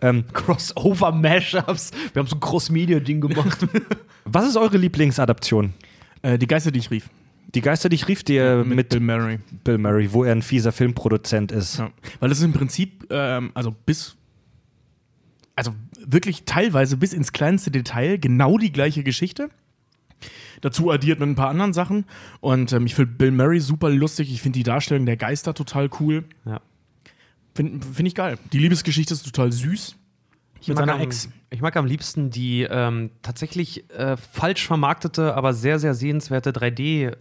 Ähm, 0.00 0.24
Crossover-Mashups. 0.32 1.90
Wir 2.14 2.20
haben 2.20 2.26
so 2.26 2.36
ein 2.36 2.40
Cross-Media-Ding 2.40 3.20
gemacht. 3.20 3.66
was 4.24 4.48
ist 4.48 4.56
eure 4.56 4.78
Lieblingsadaption? 4.78 5.74
Äh, 6.22 6.38
die 6.38 6.46
Geister, 6.46 6.70
die 6.70 6.78
ich 6.78 6.90
rief. 6.90 7.10
Die 7.54 7.60
Geister, 7.60 7.90
die 7.90 7.96
ich 7.96 8.08
rief, 8.08 8.24
die 8.24 8.38
äh, 8.38 8.64
mit, 8.64 8.88
Bill 8.88 9.00
Murray. 9.00 9.38
Bill 9.62 9.76
Murray, 9.76 10.10
wo 10.10 10.24
er 10.24 10.32
ein 10.32 10.40
fieser 10.40 10.72
Filmproduzent 10.72 11.52
ist. 11.52 11.78
Ja. 11.78 11.90
Weil 12.20 12.30
das 12.30 12.38
ist 12.38 12.44
im 12.44 12.54
Prinzip, 12.54 13.06
ähm, 13.10 13.50
also 13.52 13.72
bis, 13.84 14.16
also 15.54 15.72
wirklich 15.98 16.44
teilweise 16.46 16.96
bis 16.96 17.12
ins 17.12 17.32
kleinste 17.32 17.70
Detail 17.70 18.18
genau 18.18 18.56
die 18.56 18.72
gleiche 18.72 19.02
Geschichte. 19.02 19.50
Dazu 20.60 20.90
addiert 20.90 21.20
mit 21.20 21.28
ein 21.28 21.34
paar 21.34 21.50
anderen 21.50 21.72
Sachen. 21.72 22.04
Und 22.40 22.72
ähm, 22.72 22.86
ich 22.86 22.94
finde 22.94 23.12
Bill 23.12 23.30
Murray 23.30 23.60
super 23.60 23.90
lustig. 23.90 24.32
Ich 24.32 24.42
finde 24.42 24.58
die 24.58 24.62
Darstellung 24.62 25.06
der 25.06 25.16
Geister 25.16 25.54
total 25.54 25.90
cool. 26.00 26.24
ja. 26.44 26.60
Finde 27.54 27.86
find 27.86 28.06
ich 28.06 28.14
geil. 28.14 28.38
Die 28.52 28.58
Liebesgeschichte 28.58 29.14
ist 29.14 29.24
total 29.24 29.50
süß. 29.50 29.96
Ich 30.60 30.68
mit 30.68 30.76
seiner 30.76 30.94
am, 30.94 31.00
Ex. 31.00 31.30
Ich 31.50 31.60
mag 31.60 31.76
am 31.76 31.86
liebsten 31.86 32.30
die 32.30 32.62
ähm, 32.68 33.10
tatsächlich 33.22 33.88
äh, 33.90 34.16
falsch 34.16 34.66
vermarktete, 34.66 35.34
aber 35.34 35.52
sehr, 35.52 35.78
sehr 35.78 35.94
sehenswerte 35.94 36.50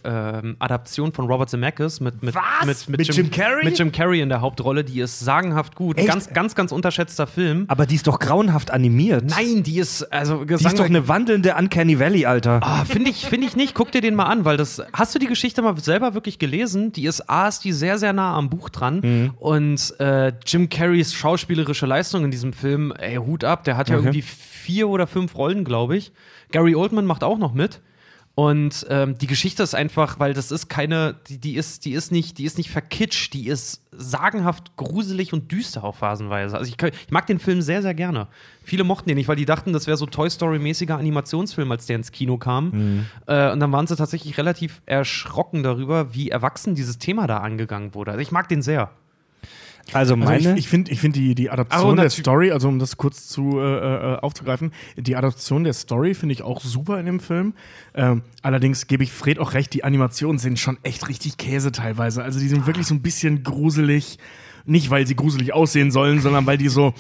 3D-Adaption 0.04 1.12
von 1.12 1.26
Robert 1.26 1.50
Zemeckis 1.50 2.00
mit, 2.00 2.24
mit, 2.24 2.36
Was? 2.36 2.66
mit, 2.66 2.90
mit, 2.90 3.08
Mit 3.08 3.16
Jim 3.16 3.32
Carrey? 3.32 3.66
Mit 3.66 3.78
Jim 3.78 3.92
Carrey 3.92 4.22
in 4.22 4.30
der 4.30 4.42
Hauptrolle. 4.42 4.84
Die 4.84 5.00
ist 5.00 5.20
sagenhaft 5.20 5.76
gut. 5.76 5.98
Echt? 5.98 6.08
Ganz, 6.08 6.30
ganz, 6.34 6.56
ganz 6.56 6.72
unterschätzter 6.72 7.28
Film. 7.28 7.66
Aber 7.68 7.86
die 7.86 7.96
ist 7.96 8.08
doch 8.08 8.20
grauenhaft 8.20 8.72
animiert. 8.72 9.26
Nein, 9.30 9.64
die 9.64 9.80
ist, 9.80 10.04
also 10.12 10.44
Die 10.46 10.54
ist 10.54 10.80
doch 10.80 10.86
eine 10.86 11.08
wandelnde 11.08 11.56
Uncanny 11.56 12.00
Valley, 12.00 12.26
Alter. 12.26 12.60
Ah, 12.64 12.86
finde 12.86 13.10
ich, 13.12 13.26
finde 13.26 13.48
ich 13.48 13.56
nicht. 13.56 13.74
Guck 13.76 13.92
dir 13.92 14.02
den 14.02 14.16
mal 14.16 14.26
an, 14.26 14.46
weil 14.46 14.58
das. 14.58 14.82
Hast 14.94 15.14
du 15.16 15.20
die 15.20 15.28
Geschichte 15.28 15.62
mal 15.62 15.78
selber 15.80 16.14
wirklich 16.14 16.40
gelesen? 16.40 16.92
Die 16.92 17.06
ist 17.06 17.30
A, 17.30 17.48
ist 17.48 17.64
die 17.64 17.72
sehr, 17.74 17.98
sehr 17.98 18.14
nah 18.14 18.36
am 18.36 18.50
Buch 18.50 18.70
dran. 18.70 19.00
Mhm. 19.04 19.34
Und 19.38 20.00
äh, 20.00 20.34
Jim 20.46 20.70
Carreys 20.70 21.14
schauspielerische 21.14 21.86
Leistung 21.86 22.26
in 22.26 22.32
diesem 22.32 22.54
Film, 22.54 22.92
ey, 22.98 23.16
Hut 23.16 23.44
ab, 23.44 23.64
der 23.64 23.78
hat 23.78 23.90
ja 23.90 23.96
Okay. 23.96 24.08
irgendwie 24.08 24.15
vier 24.22 24.88
oder 24.90 25.08
fünf 25.08 25.36
Rollen, 25.36 25.64
glaube 25.64 25.98
ich. 25.98 26.12
Gary 26.52 26.76
Oldman 26.76 27.06
macht 27.06 27.24
auch 27.24 27.38
noch 27.38 27.54
mit. 27.54 27.82
Und 28.38 28.86
ähm, 28.90 29.18
die 29.18 29.28
Geschichte 29.28 29.64
ist 29.64 29.74
einfach, 29.76 30.20
weil 30.20 30.34
das 30.34 30.52
ist 30.52 30.68
keine, 30.68 31.16
die, 31.30 31.38
die 31.38 31.56
ist, 31.56 31.86
die 31.86 31.94
ist 31.94 32.12
nicht, 32.12 32.38
die 32.38 32.44
ist 32.44 32.58
nicht 32.58 32.70
verkitscht, 32.70 33.34
die 33.34 33.48
ist 33.48 33.82
sagenhaft 33.94 34.76
gruselig 34.76 35.32
und 35.32 35.54
düster 35.54 35.86
auch 35.86 35.96
phasenweise. 35.96 36.58
Also 36.58 36.68
ich, 36.70 36.76
kann- 36.76 36.92
ich 37.06 37.12
mag 37.12 37.28
den 37.28 37.40
Film 37.40 37.62
sehr, 37.62 37.82
sehr 37.82 37.94
gerne. 37.94 38.28
Viele 38.62 38.84
mochten 38.84 39.08
den 39.08 39.16
nicht, 39.16 39.30
weil 39.30 39.38
die 39.38 39.46
dachten, 39.46 39.72
das 39.72 39.88
wäre 39.88 39.96
so 39.96 40.06
Toy 40.06 40.30
Story-mäßiger 40.30 40.98
Animationsfilm, 40.98 41.72
als 41.72 41.86
der 41.86 41.96
ins 41.96 42.12
Kino 42.12 42.38
kam. 42.38 43.06
Äh, 43.26 43.52
und 43.54 43.62
dann 43.62 43.72
waren 43.72 43.88
sie 43.88 43.96
tatsächlich 43.96 44.38
relativ 44.38 44.82
erschrocken 44.86 45.64
darüber, 45.64 46.14
wie 46.14 46.30
erwachsen 46.30 46.76
dieses 46.76 46.98
Thema 46.98 47.28
da 47.28 47.38
angegangen 47.38 47.94
wurde. 47.94 48.12
Also 48.12 48.22
ich 48.22 48.32
mag 48.34 48.50
den 48.50 48.62
sehr. 48.62 48.92
Also 49.94 50.16
meine. 50.16 50.32
Also 50.32 50.50
ich 50.52 50.58
ich 50.58 50.68
finde 50.68 50.92
ich 50.92 51.00
find 51.00 51.16
die, 51.16 51.36
die 51.36 51.48
Oh, 51.50 51.52
Adaption 51.54 51.96
der. 51.98 52.10
Story, 52.10 52.52
also 52.52 52.68
um 52.68 52.80
das 52.80 52.98
kurz 52.98 53.28
zu 53.28 53.60
äh, 53.60 53.64
äh, 54.14 54.18
aufzugreifen, 54.20 54.72
die 54.98 55.16
Adaption 55.16 55.64
der 55.64 55.74
Story 55.74 56.14
finde 56.14 56.34
ich 56.34 56.42
auch 56.42 56.62
super 56.62 57.00
in 57.00 57.06
dem 57.06 57.20
Film. 57.20 57.54
Ähm, 57.94 58.24
allerdings 58.42 58.88
gebe 58.88 59.04
ich 59.04 59.12
Fred 59.12 59.40
auch 59.40 59.54
recht, 59.54 59.74
die 59.74 59.84
Animationen 59.84 60.40
sind 60.40 60.60
schon 60.60 60.78
echt 60.84 61.08
richtig 61.08 61.38
Käse 61.38 61.72
teilweise. 61.72 62.24
Also 62.24 62.40
die 62.40 62.48
sind 62.48 62.66
wirklich 62.68 62.88
so 62.88 62.96
ein 62.96 63.02
bisschen 63.02 63.44
gruselig. 63.44 64.18
Nicht, 64.68 64.90
weil 64.90 65.06
sie 65.06 65.16
gruselig 65.16 65.54
aussehen 65.54 65.92
sollen, 65.92 66.22
sondern 66.22 66.48
weil 66.48 66.58
die 66.58 66.70
so. 66.70 66.94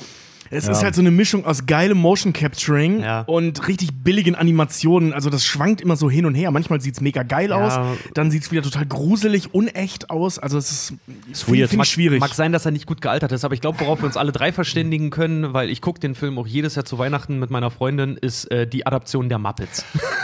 Es 0.52 0.68
ist 0.68 0.84
halt 0.84 0.94
so 0.96 1.02
eine 1.02 1.12
Mischung 1.12 1.46
aus 1.46 1.66
geilem 1.66 1.98
Motion 1.98 2.32
Capturing 2.34 3.02
Ja. 3.02 3.22
und 3.22 3.68
richtig 3.68 3.90
billigen 4.04 4.36
Animationen. 4.36 5.12
Also 5.14 5.30
das 5.30 5.44
schwankt 5.46 5.82
immer 5.82 5.96
so 5.96 6.10
hin 6.10 6.26
und 6.26 6.36
her. 6.36 6.52
Manchmal 6.52 6.82
sieht 6.82 6.96
es 6.96 7.02
mega 7.02 7.24
geil 7.24 7.50
Ja. 7.50 7.56
aus, 7.66 7.98
dann 8.14 8.32
sieht 8.32 8.44
es 8.44 8.52
wieder 8.52 8.62
total 8.62 8.86
gruselig, 8.86 9.54
unecht 9.54 10.10
aus. 10.10 10.38
Also 10.40 10.58
es 10.58 10.72
ist, 10.72 10.94
Ist 11.32 11.44
find- 11.44 11.68
find 11.70 11.84
ich 11.84 11.90
schwierig. 11.92 12.20
Mag 12.20 12.34
sein, 12.34 12.52
dass 12.52 12.66
er 12.66 12.72
nicht 12.72 12.86
gut 12.86 13.02
gealtert 13.02 13.32
ist, 13.32 13.44
aber 13.44 13.54
ich 13.54 13.62
glaube, 13.62 13.80
worauf 13.80 14.02
wir 14.02 14.06
uns 14.06 14.18
alle 14.18 14.32
drei 14.32 14.52
verständigen 14.52 15.10
können, 15.10 15.54
weil 15.54 15.70
ich 15.70 15.82
gucke 15.82 16.00
den 16.00 16.16
Film 16.16 16.38
auch 16.38 16.48
jedes 16.48 16.76
Jahr 16.76 16.86
zu 16.86 16.98
Weihnachten 17.00 17.40
mit 17.40 17.50
meiner 17.50 17.72
Freundin, 17.72 18.16
ist 18.16 18.46
äh, 18.52 18.68
die 18.68 18.86
Adaption 18.86 19.30
der 19.30 19.40
Muppets. 19.40 19.84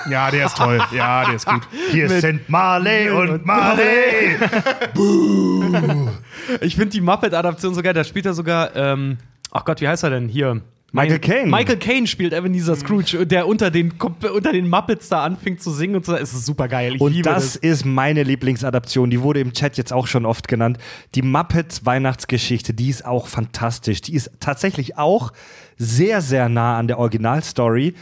Ja, 0.10 0.30
der 0.32 0.46
ist 0.46 0.58
toll. 0.58 0.80
Ja, 0.96 1.25
der 1.25 1.36
ist 1.36 1.46
gut. 1.46 1.62
Hier 1.92 2.10
sind 2.10 2.48
Marley 2.50 3.10
und 3.10 3.46
Marley. 3.46 4.38
Ich 6.62 6.75
finde 6.75 6.90
die 6.90 7.01
Muppet-Adaption 7.01 7.74
sogar, 7.74 7.94
da 7.94 8.04
spielt 8.04 8.25
er 8.25 8.34
sogar, 8.34 8.75
ähm, 8.75 9.18
ach 9.51 9.65
Gott, 9.65 9.81
wie 9.81 9.88
heißt 9.88 10.03
er 10.03 10.10
denn 10.10 10.27
hier? 10.27 10.62
Michael 10.93 11.20
Caine. 11.20 11.50
Michael 11.50 11.77
Caine 11.77 12.05
spielt 12.05 12.34
Ebenezer 12.34 12.75
Scrooge, 12.75 13.25
der 13.25 13.48
unter 13.48 13.72
den, 13.72 13.93
unter 14.34 14.51
den 14.51 14.70
Muppets 14.70 15.08
da 15.08 15.24
anfängt 15.24 15.62
zu 15.62 15.72
singen 15.72 15.96
und 15.96 16.05
so. 16.05 16.13
Es 16.13 16.34
ist 16.34 16.46
super 16.46 16.67
geil. 16.67 16.96
Ich 16.96 17.01
Und 17.01 17.13
liebe 17.13 17.29
das 17.29 17.55
ist 17.55 17.86
meine 17.86 18.24
Lieblingsadaption. 18.24 19.10
Die 19.10 19.22
wurde 19.22 19.39
im 19.39 19.53
Chat 19.53 19.77
jetzt 19.77 19.93
auch 19.93 20.08
schon 20.08 20.25
oft 20.25 20.50
genannt. 20.50 20.77
Die 21.15 21.22
Muppets 21.22 21.86
Weihnachtsgeschichte, 21.86 22.74
die 22.74 22.89
ist 22.89 23.05
auch 23.05 23.27
fantastisch. 23.27 24.01
Die 24.01 24.15
ist 24.15 24.31
tatsächlich 24.41 24.98
auch 24.98 25.31
sehr, 25.77 26.22
sehr 26.22 26.50
nah 26.50 26.77
an 26.77 26.88
der 26.88 27.00
Originalstory. 27.00 27.93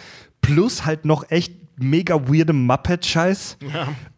Plus 0.41 0.85
halt 0.85 1.05
noch 1.05 1.29
echt 1.29 1.58
mega 1.81 2.27
weirdem 2.27 2.65
Muppet-Scheiß. 2.65 3.57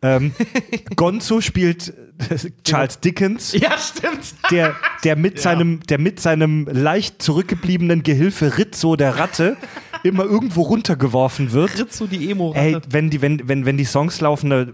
Ähm, 0.01 0.33
Gonzo 0.95 1.41
spielt 1.41 1.93
äh, 2.29 2.51
Charles 2.63 2.99
Dickens. 2.99 3.53
Ja, 3.53 3.77
stimmt. 3.77 4.35
der, 4.51 4.75
der, 5.03 5.15
mit 5.15 5.39
seinem, 5.39 5.81
der 5.81 5.99
mit 5.99 6.19
seinem 6.19 6.67
leicht 6.71 7.21
zurückgebliebenen 7.21 8.03
Gehilfe 8.03 8.57
Rizzo, 8.57 8.95
der 8.95 9.17
Ratte, 9.17 9.57
immer 10.03 10.23
irgendwo 10.23 10.61
runtergeworfen 10.63 11.51
wird. 11.51 11.77
Rizzo, 11.77 12.07
die 12.07 12.29
emo 12.31 12.53
Ey, 12.53 12.77
wenn 12.89 13.09
die, 13.09 13.21
wenn, 13.21 13.47
wenn, 13.47 13.65
wenn 13.65 13.77
die 13.77 13.85
Songs 13.85 14.19
laufen, 14.21 14.49
da 14.49 14.65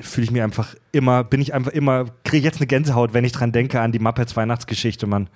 fühle 0.00 0.24
ich 0.24 0.30
mich 0.30 0.42
einfach 0.42 0.74
immer, 0.92 1.24
bin 1.24 1.40
ich 1.40 1.54
einfach 1.54 1.72
immer, 1.72 2.06
kriege 2.24 2.44
jetzt 2.44 2.58
eine 2.58 2.66
Gänsehaut, 2.66 3.14
wenn 3.14 3.24
ich 3.24 3.32
dran 3.32 3.52
denke 3.52 3.80
an 3.80 3.92
die 3.92 3.98
Muppets 3.98 4.36
Weihnachtsgeschichte, 4.36 5.06
Mann. 5.06 5.28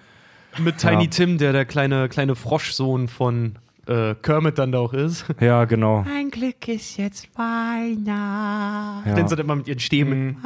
Mit 0.59 0.78
Tiny 0.78 1.04
Ja. 1.04 1.11
Tim, 1.11 1.38
der 1.38 1.52
der 1.52 1.64
kleine, 1.64 2.09
kleine 2.09 2.35
Froschsohn 2.35 3.09
von 3.09 3.57
äh, 3.87 4.14
Kermit 4.14 4.58
dann 4.58 4.72
da 4.72 4.78
auch 4.78 4.92
ist. 4.92 5.25
Ja, 5.40 5.64
genau. 5.64 6.04
Ein 6.08 6.30
Glück 6.30 6.68
ist 6.68 6.96
jetzt 6.99 7.28
Weihnachten. 7.37 9.08
Ja. 9.08 9.14
Den 9.14 9.28
sind 9.28 9.40
immer 9.40 9.56
mit 9.56 9.68
ihren 9.68 9.80
Stäben. 9.80 10.37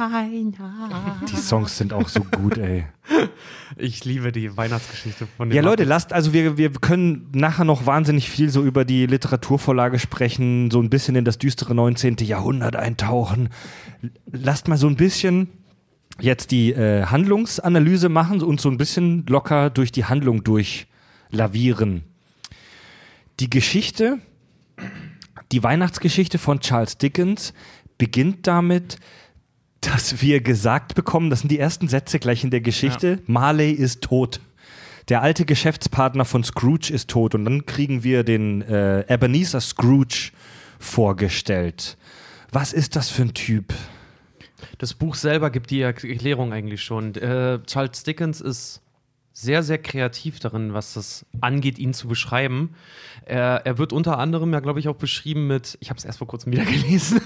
Die 1.29 1.35
Songs 1.35 1.77
sind 1.77 1.93
auch 1.93 2.07
so 2.07 2.21
gut, 2.23 2.57
ey. 2.57 2.85
Ich 3.77 4.05
liebe 4.05 4.31
die 4.31 4.55
Weihnachtsgeschichte 4.55 5.27
von 5.37 5.49
den 5.49 5.55
Ja, 5.55 5.61
Leute, 5.61 5.83
lasst, 5.83 6.13
also 6.13 6.33
wir, 6.33 6.57
wir 6.57 6.71
können 6.71 7.29
nachher 7.33 7.65
noch 7.65 7.85
wahnsinnig 7.85 8.29
viel 8.29 8.49
so 8.49 8.63
über 8.63 8.85
die 8.85 9.05
Literaturvorlage 9.05 9.99
sprechen, 9.99 10.71
so 10.71 10.79
ein 10.81 10.89
bisschen 10.89 11.15
in 11.15 11.25
das 11.25 11.37
düstere 11.37 11.75
19. 11.75 12.17
Jahrhundert 12.21 12.75
eintauchen. 12.75 13.49
Lasst 14.31 14.67
mal 14.67 14.77
so 14.77 14.87
ein 14.87 14.95
bisschen 14.95 15.49
jetzt 16.19 16.51
die 16.51 16.71
äh, 16.71 17.05
Handlungsanalyse 17.05 18.09
machen 18.09 18.41
und 18.41 18.61
so 18.61 18.69
ein 18.69 18.77
bisschen 18.77 19.25
locker 19.27 19.69
durch 19.69 19.91
die 19.91 20.05
Handlung 20.05 20.43
durchlavieren. 20.43 22.03
Die 23.39 23.49
Geschichte, 23.49 24.19
die 25.51 25.61
Weihnachtsgeschichte 25.61 26.37
von 26.37 26.61
Charles 26.61 26.97
Dickens 26.97 27.53
beginnt 27.97 28.47
damit, 28.47 28.97
dass 29.81 30.21
wir 30.21 30.41
gesagt 30.41 30.95
bekommen, 30.95 31.29
das 31.29 31.41
sind 31.41 31.51
die 31.51 31.59
ersten 31.59 31.87
Sätze 31.87 32.19
gleich 32.19 32.43
in 32.43 32.49
der 32.49 32.61
Geschichte, 32.61 33.19
Marley 33.27 33.71
ist 33.71 34.01
tot. 34.01 34.39
Der 35.09 35.21
alte 35.21 35.45
Geschäftspartner 35.45 36.25
von 36.25 36.43
Scrooge 36.43 36.91
ist 36.91 37.09
tot 37.09 37.35
und 37.35 37.45
dann 37.45 37.65
kriegen 37.65 38.03
wir 38.03 38.23
den 38.23 38.61
äh, 38.63 39.13
Ebenezer 39.13 39.61
Scrooge 39.61 40.31
vorgestellt. 40.79 41.97
Was 42.51 42.73
ist 42.73 42.95
das 42.95 43.09
für 43.09 43.23
ein 43.23 43.33
Typ? 43.33 43.73
Das 44.77 44.93
Buch 44.93 45.15
selber 45.15 45.51
gibt 45.51 45.69
die 45.69 45.81
Erklärung 45.81 46.53
eigentlich 46.53 46.81
schon. 46.81 47.13
Äh, 47.15 47.59
Charles 47.65 48.03
Dickens 48.03 48.41
ist 48.41 48.81
sehr, 49.37 49.63
sehr 49.63 49.77
kreativ 49.77 50.39
darin, 50.39 50.73
was 50.73 50.93
das 50.93 51.25
angeht, 51.41 51.77
ihn 51.77 51.93
zu 51.93 52.07
beschreiben. 52.07 52.73
Er, 53.25 53.65
er 53.65 53.77
wird 53.77 53.93
unter 53.93 54.17
anderem 54.19 54.53
ja, 54.53 54.59
glaube 54.59 54.79
ich, 54.79 54.87
auch 54.87 54.95
beschrieben 54.95 55.47
mit, 55.47 55.77
ich 55.81 55.89
habe 55.89 55.97
es 55.97 56.05
erst 56.05 56.19
vor 56.19 56.27
kurzem 56.27 56.51
wieder 56.51 56.65
gelesen, 56.65 57.21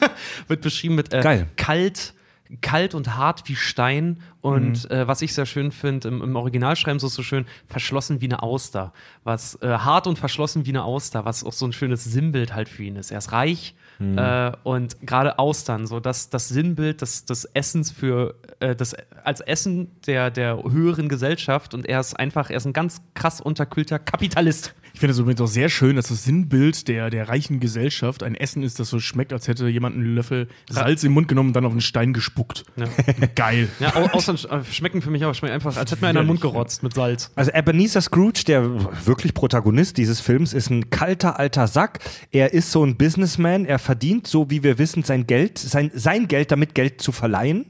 wird 0.48 0.62
beschrieben 0.62 0.96
mit 0.96 1.14
äh, 1.14 1.22
Geil. 1.22 1.48
kalt, 1.58 2.14
kalt 2.62 2.96
und 2.96 3.16
hart 3.16 3.48
wie 3.48 3.56
Stein 3.56 4.22
und 4.42 4.90
äh, 4.90 5.08
was 5.08 5.22
ich 5.22 5.34
sehr 5.34 5.46
schön 5.46 5.72
finde, 5.72 6.08
im, 6.08 6.22
im 6.22 6.36
Originalschreiben 6.36 6.98
ist 6.98 7.04
es 7.04 7.14
so 7.14 7.24
schön, 7.24 7.46
verschlossen 7.68 8.22
wie 8.22 8.26
eine 8.26 8.42
Auster. 8.42 8.94
Was 9.24 9.56
äh, 9.62 9.68
hart 9.68 10.08
und 10.08 10.18
verschlossen 10.18 10.66
wie 10.66 10.70
eine 10.70 10.84
Auster, 10.84 11.26
was 11.26 11.44
auch 11.44 11.54
so 11.54 11.66
ein 11.66 11.74
schönes 11.74 12.04
Sinnbild 12.04 12.54
halt 12.56 12.70
für 12.70 12.84
ihn 12.84 12.96
ist. 12.96 13.12
Er 13.12 13.20
ist 13.20 13.32
reich 13.32 13.76
äh, 14.00 14.52
und 14.64 15.06
gerade 15.06 15.40
Austern, 15.40 15.86
so 15.86 16.00
das, 16.00 16.30
das 16.30 16.48
Sinnbild 16.48 17.02
des, 17.02 17.26
des 17.26 17.44
Essens 17.44 17.92
für 17.92 18.36
äh, 18.62 18.74
das 18.74 18.96
als 19.26 19.42
Essen 19.42 19.92
der, 20.08 20.32
der 20.32 20.64
höheren 20.64 21.10
Gesellschaft 21.10 21.74
und 21.74 21.86
er 21.86 22.00
ist 22.00 22.18
einfach, 22.18 22.50
er 22.50 22.58
ist 22.58 22.66
ein 22.66 22.72
ganz 22.72 23.02
krass 23.14 23.42
unterkühlter 23.42 24.00
Kapitalist. 24.00 24.74
Ich 25.00 25.02
finde 25.02 25.14
es 25.14 25.20
übrigens 25.20 25.40
auch 25.40 25.48
sehr 25.48 25.70
schön, 25.70 25.96
dass 25.96 26.10
das 26.10 26.26
Sinnbild 26.26 26.90
der, 26.90 27.10
der 27.10 27.30
reichen 27.30 27.62
Gesellschaft 27.62 28.22
ein 28.22 28.36
Essen 28.36 28.64
ist, 28.64 28.82
das 28.82 28.90
so 28.90 29.00
schmeckt, 29.00 29.32
als 29.32 29.48
hätte 29.48 29.70
jemand 29.70 29.96
einen 29.96 30.14
Löffel 30.14 30.50
Salz 30.70 31.06
im 31.06 31.14
Mund 31.14 31.30
genommen 31.30 31.52
und 31.52 31.54
dann 31.54 31.64
auf 31.64 31.72
einen 31.72 31.80
Stein 31.80 32.12
gespuckt. 32.12 32.66
Ja. 32.76 32.86
Geil. 33.36 33.70
Ja, 33.80 33.96
au 33.96 34.18
sch- 34.18 34.50
äh, 34.50 34.62
schmecken 34.66 35.02
für 35.02 35.10
mich 35.10 35.24
auch, 35.24 35.34
schmecken 35.34 35.54
einfach, 35.54 35.78
als 35.78 35.90
hätte 35.90 36.02
mir 36.02 36.10
einer 36.10 36.20
in 36.20 36.26
den 36.26 36.28
Mund 36.28 36.42
gerotzt 36.42 36.84
mit 36.84 36.96
Salz. 36.96 37.32
Also 37.36 37.50
Ebenezer 37.54 38.02
Scrooge, 38.02 38.44
der 38.46 39.06
wirklich 39.06 39.34
Protagonist 39.34 39.96
dieses 39.96 40.20
Films, 40.20 40.52
ist 40.52 40.70
ein 40.70 40.90
kalter 40.90 41.40
alter 41.40 41.68
Sack. 41.68 42.00
Er 42.32 42.52
ist 42.54 42.70
so 42.74 42.84
ein 42.84 42.98
Businessman. 42.98 43.64
Er 43.64 43.80
verdient, 43.80 44.28
so 44.28 44.50
wie 44.50 44.64
wir 44.64 44.80
wissen, 44.80 45.04
sein 45.04 45.26
Geld, 45.28 45.60
sein, 45.60 45.92
sein 45.94 46.28
Geld 46.28 46.52
damit 46.52 46.76
Geld 46.76 47.02
zu 47.02 47.14
verleihen. 47.14 47.68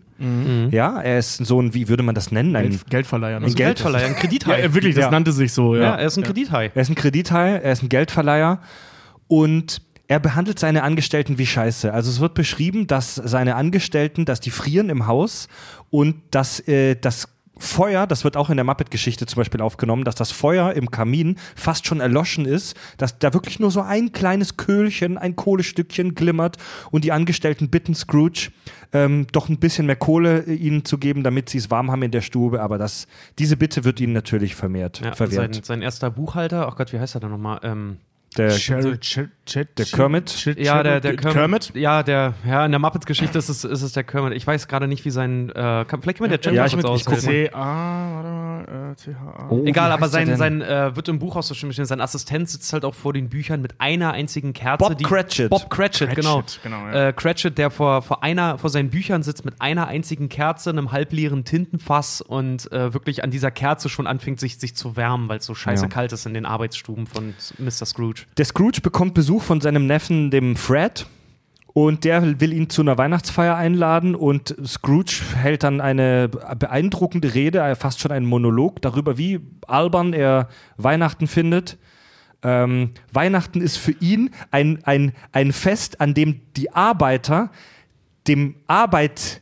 Ja, 0.72 1.00
er 1.02 1.20
ist 1.20 1.38
so 1.46 1.62
ein, 1.62 1.74
wie 1.74 1.88
würde 1.88 2.04
man 2.04 2.14
das 2.16 2.32
nennen? 2.32 2.56
Ein, 2.56 2.70
Geld, 2.70 2.90
Geldverleiher. 2.90 3.40
ne? 3.40 3.46
ein 3.46 3.56
Geld- 3.56 3.58
Geldverleiher, 3.78 4.08
ein 4.08 4.14
ja, 4.16 4.20
Kredithai. 4.20 4.62
äh, 4.62 4.74
wirklich, 4.74 4.96
das 4.96 5.06
Ja. 5.06 5.12
nannte 5.12 5.32
sich 5.32 5.54
so. 5.54 5.76
Ja, 5.76 5.82
Ja, 5.82 5.96
er 5.96 6.08
ist 6.08 6.18
ein 6.18 6.24
Kredithai. 6.24 6.72
er 6.76 6.82
ist 6.82 6.90
ein 6.90 6.96
Kredithai, 6.96 7.52
er 7.58 7.72
ist 7.72 7.84
ein 7.84 7.90
Geldverleiher 7.90 8.60
und 9.28 9.82
er 10.08 10.20
behandelt 10.20 10.58
seine 10.60 10.84
Angestellten 10.84 11.38
wie 11.38 11.46
Scheiße. 11.46 11.94
Also 11.94 12.10
es 12.10 12.20
wird 12.20 12.34
beschrieben, 12.34 12.88
dass 12.88 13.16
seine 13.16 13.56
Angestellten, 13.56 14.26
dass 14.26 14.40
die 14.40 14.50
frieren 14.50 14.90
im 14.90 15.06
Haus 15.08 15.48
und 15.92 16.16
dass 16.32 16.60
äh, 16.68 16.96
das 16.96 17.28
Feuer, 17.60 18.08
das 18.08 18.24
wird 18.24 18.38
auch 18.38 18.50
in 18.50 18.58
der 18.58 18.63
Muppet-Geschichte 18.63 19.25
zum 19.25 19.38
Beispiel 19.42 19.62
aufgenommen, 19.62 20.04
dass 20.06 20.16
das 20.16 20.32
Feuer 20.32 20.74
im 20.74 20.89
Kamin 20.89 21.36
fast 21.56 21.86
schon 21.86 22.00
erloschen 22.00 22.46
ist, 22.46 22.75
dass 22.98 23.20
da 23.20 23.34
wirklich 23.34 23.60
nur 23.60 23.70
so 23.70 23.82
ein 23.82 24.12
kleines 24.12 24.58
Köhlchen, 24.58 25.18
ein 25.18 25.36
Kohlestückchen 25.36 26.16
glimmert 26.16 26.58
und 26.89 27.04
die 27.04 27.12
Angestellten 27.12 27.70
bitten 27.70 27.94
Scrooge, 27.96 28.51
ähm, 28.94 29.28
doch 29.32 29.50
ein 29.50 29.60
bisschen 29.60 29.86
mehr 29.86 29.96
Kohle 29.98 30.46
äh, 30.48 30.54
ihnen 30.54 30.86
zu 30.86 30.98
geben, 30.98 31.24
damit 31.24 31.50
sie 31.50 31.58
es 31.60 31.70
warm 31.70 31.92
haben 31.92 32.01
in 32.01 32.12
der 32.12 32.22
Stube, 32.22 32.62
aber 32.62 32.78
das, 32.78 33.08
diese 33.38 33.58
Bitte 33.58 33.84
wird 33.84 34.00
ihnen 34.00 34.13
natürlich 34.13 34.56
vermehrt, 34.56 35.01
Ja, 35.04 35.13
verwehrt. 35.13 35.56
sein, 35.56 35.63
sein 35.63 35.82
erster 35.82 36.10
Buchhalter, 36.10 36.68
ach 36.68 36.75
Gott, 36.75 36.94
wie 36.94 37.00
heißt 37.00 37.16
er 37.16 37.22
denn 37.22 37.30
nochmal? 37.30 37.60
Ähm, 37.63 37.98
der, 38.38 38.51
Cheryl, 38.51 38.98
Ch 39.00 39.21
Ch 39.45 39.53
der 39.77 39.86
Kermit? 39.86 40.29
Ch 40.29 40.48
ja, 40.57 40.83
der, 40.83 41.00
der 41.01 41.15
Kermit. 41.15 41.33
Kermit. 41.33 41.71
Ja, 41.75 42.03
der, 42.03 42.36
ja, 42.48 42.65
in 42.65 42.71
der 42.71 42.79
Muppets-Geschichte 42.79 43.38
ist 43.39 43.50
es, 43.50 43.63
ist 43.63 43.81
es 43.81 43.93
der 43.93 44.03
Kermit. 44.03 44.33
Ich 44.33 44.45
weiß 44.45 44.67
gerade 44.67 44.88
nicht, 44.88 45.03
wie 45.05 45.09
sein, 45.09 45.50
äh, 45.50 45.53
kann, 45.88 46.01
vielleicht 46.01 46.19
kann 46.19 46.25
mir 46.25 46.29
der 46.29 46.41
Chat 46.41 46.53
Ja, 46.53 46.65
ich 46.67 46.75
mit- 46.75 46.86
ich 46.86 47.05
guck 47.05 47.15
aushelfen. 47.15 47.29
C-A, 47.31 48.13
warte 48.13 48.29
mal, 48.71 48.91
äh, 48.91 48.95
C-H-A. 48.95 49.48
Oh, 49.50 49.63
Egal, 49.65 49.91
aber 49.91 50.05
er 50.05 50.09
sein, 50.09 50.36
sein 50.38 50.62
äh, 50.62 50.95
wird 50.95 51.07
im 51.09 51.17
Buch 51.19 51.36
auch 51.36 51.43
so 51.43 51.53
schön 51.55 51.69
beschrieben. 51.69 51.88
Sein 51.88 52.01
Assistent 52.01 52.50
sitzt 52.50 52.71
halt 52.71 52.86
auch 52.86 52.93
vor 52.95 53.13
den 53.13 53.29
Büchern 53.29 53.62
mit 53.62 53.79
einer 53.81 54.12
einzigen 54.12 54.53
Kerze. 54.53 54.77
Bob 54.77 54.98
die, 54.98 55.03
Cratchit. 55.03 55.50
Bob 55.50 55.69
Cratchit, 55.69 56.13
genau. 56.15 56.38
Cratchit, 56.41 56.63
genau, 56.63 56.88
ja. 56.88 57.07
äh, 57.09 57.13
Cratchit, 57.13 57.57
der 57.57 57.71
vor, 57.71 58.01
vor, 58.03 58.24
einer, 58.24 58.57
vor 58.59 58.69
seinen 58.69 58.89
Büchern 58.91 59.24
sitzt 59.24 59.43
mit 59.45 59.55
einer 59.59 59.88
einzigen 59.88 60.29
Kerze, 60.29 60.69
einem 60.69 60.91
halbleeren 60.91 61.45
Tintenfass 61.45 62.21
und 62.21 62.71
äh, 62.71 62.93
wirklich 62.93 63.24
an 63.24 63.31
dieser 63.31 63.50
Kerze 63.50 63.89
schon 63.89 64.05
anfängt, 64.05 64.39
sich, 64.39 64.59
sich 64.59 64.75
zu 64.75 64.95
wärmen, 64.95 65.29
weil 65.29 65.39
es 65.39 65.45
so 65.45 65.55
scheiße 65.55 65.86
Ja. 65.86 65.89
kalt 65.89 66.12
ist 66.13 66.27
in 66.27 66.33
den 66.36 66.45
Arbeitsstuben 66.45 67.07
von 67.07 67.33
Mr. 67.57 67.86
Scrooge. 67.86 68.19
Der 68.38 68.46
Scrooge 68.46 68.82
bekommt 68.82 69.14
Besuch 69.14 69.44
von 69.44 69.62
seinem 69.62 69.88
Neffen, 69.88 70.32
dem 70.32 70.56
Fred. 70.56 71.08
Und 71.74 72.04
der 72.04 72.40
will 72.42 72.52
ihn 72.52 72.70
zu 72.70 72.82
einer 72.82 72.98
Weihnachtsfeier 72.98 73.56
einladen 73.56 74.16
und 74.16 74.56
Scrooge 74.66 75.22
hält 75.36 75.64
dann 75.64 75.82
eine 75.82 76.28
beeindruckende 76.28 77.36
Rede, 77.36 77.60
äh, 77.60 77.76
fast 77.76 78.00
schon 78.00 78.12
einen 78.12 78.26
Monolog 78.26 78.82
darüber, 78.82 79.18
wie 79.18 79.40
albern 79.68 80.14
er 80.14 80.50
Weihnachten 80.78 81.28
findet. 81.28 81.78
Ähm, 82.42 82.92
Weihnachten 83.14 83.62
ist 83.62 83.78
für 83.78 83.92
ihn 84.00 84.32
ein, 84.50 84.84
ein, 84.84 85.14
ein 85.32 85.54
Fest, 85.54 86.02
an 86.02 86.14
dem 86.16 86.42
die 86.58 86.74
Arbeiter 86.74 87.52
dem 88.28 88.56
Arbeitgeber 88.68 89.42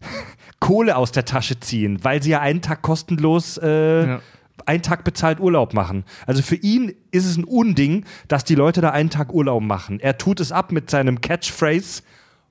Kohle 0.60 0.96
aus 0.96 1.12
der 1.12 1.24
Tasche 1.24 1.60
ziehen, 1.60 2.02
weil 2.02 2.22
sie 2.22 2.30
ja 2.30 2.40
einen 2.40 2.62
Tag 2.62 2.82
kostenlos 2.82 3.58
äh, 3.58 4.06
Ja. 4.06 4.20
Einen 4.66 4.82
Tag 4.82 5.04
bezahlt 5.04 5.40
Urlaub 5.40 5.74
machen. 5.74 6.04
Also 6.26 6.42
für 6.42 6.56
ihn 6.56 6.94
ist 7.10 7.26
es 7.26 7.36
ein 7.36 7.44
Unding, 7.44 8.04
dass 8.28 8.44
die 8.44 8.54
Leute 8.54 8.80
da 8.80 8.90
einen 8.90 9.10
Tag 9.10 9.32
Urlaub 9.32 9.62
machen. 9.62 10.00
Er 10.00 10.18
tut 10.18 10.40
es 10.40 10.52
ab 10.52 10.72
mit 10.72 10.90
seinem 10.90 11.20
Catchphrase 11.20 12.02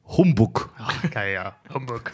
Humbug. 0.06 0.70
Geil, 1.12 1.34
ja. 1.34 1.56
Hamburg. 1.74 2.12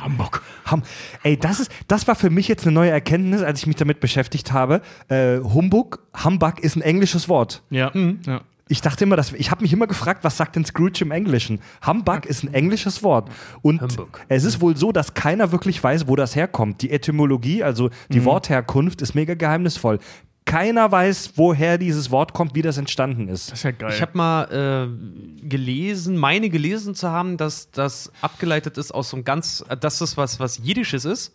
Hamburg. 0.00 0.42
Ham 0.66 0.82
Ey, 1.22 1.36
das, 1.36 1.60
ist, 1.60 1.72
das 1.88 2.06
war 2.06 2.14
für 2.14 2.30
mich 2.30 2.48
jetzt 2.48 2.64
eine 2.64 2.72
neue 2.72 2.90
Erkenntnis, 2.90 3.42
als 3.42 3.60
ich 3.60 3.66
mich 3.66 3.76
damit 3.76 4.00
beschäftigt 4.00 4.52
habe. 4.52 4.82
Äh, 5.08 5.38
Humbug, 5.38 6.06
Humbug 6.24 6.60
ist 6.60 6.76
ein 6.76 6.82
englisches 6.82 7.28
Wort. 7.28 7.62
Ja. 7.70 7.90
ja. 7.94 8.42
Ich 8.68 8.82
dachte 8.82 9.04
immer, 9.04 9.16
dass, 9.16 9.32
ich 9.32 9.50
habe 9.50 9.62
mich 9.62 9.72
immer 9.72 9.86
gefragt, 9.86 10.24
was 10.24 10.36
sagt 10.36 10.56
denn 10.56 10.64
Scrooge 10.64 11.02
im 11.02 11.10
Englischen? 11.10 11.60
Humbug 11.86 12.26
ist 12.26 12.44
ein 12.44 12.52
englisches 12.52 13.02
Wort. 13.02 13.30
Und 13.62 13.80
Humbug. 13.80 14.20
es 14.28 14.44
ist 14.44 14.60
wohl 14.60 14.76
so, 14.76 14.92
dass 14.92 15.14
keiner 15.14 15.52
wirklich 15.52 15.82
weiß, 15.82 16.06
wo 16.06 16.16
das 16.16 16.36
herkommt. 16.36 16.82
Die 16.82 16.90
Etymologie, 16.90 17.62
also 17.62 17.90
die 18.10 18.24
Wortherkunft, 18.24 19.00
ist 19.02 19.14
mega 19.14 19.34
geheimnisvoll. 19.34 19.98
Keiner 20.44 20.90
weiß, 20.90 21.32
woher 21.36 21.76
dieses 21.76 22.10
Wort 22.10 22.32
kommt, 22.32 22.54
wie 22.54 22.62
das 22.62 22.78
entstanden 22.78 23.28
ist. 23.28 23.50
Das 23.52 23.58
ist 23.58 23.64
ja 23.64 23.70
geil. 23.70 23.92
Ich 23.92 24.00
habe 24.00 24.16
mal 24.16 24.44
äh, 24.44 25.46
gelesen, 25.46 26.16
meine 26.16 26.48
gelesen 26.48 26.94
zu 26.94 27.10
haben, 27.10 27.36
dass 27.36 27.70
das 27.70 28.10
abgeleitet 28.22 28.78
ist 28.78 28.92
aus 28.92 29.10
so 29.10 29.16
einem 29.16 29.24
ganz, 29.24 29.62
äh, 29.68 29.76
dass 29.76 29.98
das 29.98 30.16
was, 30.16 30.40
was 30.40 30.58
Jiddisches 30.58 31.04
ist 31.04 31.34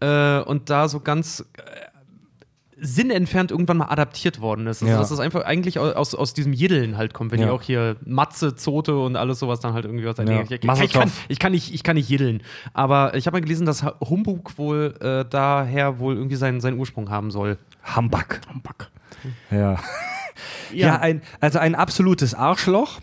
äh, 0.00 0.40
und 0.40 0.70
da 0.70 0.88
so 0.88 1.00
ganz 1.00 1.44
äh, 1.58 1.62
sinnentfernt 2.78 3.50
irgendwann 3.50 3.78
mal 3.78 3.86
adaptiert 3.86 4.40
worden 4.40 4.66
ist. 4.66 4.82
Also, 4.82 4.92
Ja. 4.92 4.98
dass 4.98 5.08
das 5.08 5.18
einfach 5.18 5.44
eigentlich 5.44 5.78
aus, 5.78 6.14
aus 6.14 6.34
diesem 6.34 6.52
Jiddeln 6.52 6.96
halt 6.98 7.14
kommt, 7.14 7.32
wenn 7.32 7.40
Ja. 7.40 7.46
ihr 7.46 7.52
auch 7.54 7.62
hier 7.62 7.96
Matze, 8.04 8.54
Zote 8.54 8.98
und 8.98 9.16
alles 9.16 9.38
sowas 9.38 9.60
dann 9.60 9.72
halt 9.72 9.86
irgendwie 9.86 10.04
was 10.04 10.18
Ja. 10.18 10.42
ich, 10.42 10.50
ich, 10.50 10.62
ich, 10.82 10.92
kann, 10.92 11.10
ich, 11.28 11.38
kann 11.38 11.52
nicht, 11.52 11.72
ich 11.74 11.82
kann 11.82 11.96
nicht 11.96 12.08
jiddeln. 12.10 12.42
Aber 12.74 13.14
ich 13.14 13.26
habe 13.26 13.36
mal 13.36 13.40
gelesen, 13.40 13.64
dass 13.66 13.82
Humbug 14.00 14.58
wohl 14.58 14.94
äh, 15.00 15.24
daher 15.28 15.98
wohl 15.98 16.16
irgendwie 16.16 16.36
seinen, 16.36 16.60
seinen 16.60 16.78
Ursprung 16.78 17.08
haben 17.10 17.30
soll. 17.30 17.56
Humbug. 17.96 18.40
Hamburg. 18.48 18.90
Ja. 19.50 19.78
Ja, 20.72 20.96
ein, 21.00 21.22
also 21.40 21.58
ein 21.58 21.74
absolutes 21.74 22.34
Arschloch, 22.34 23.00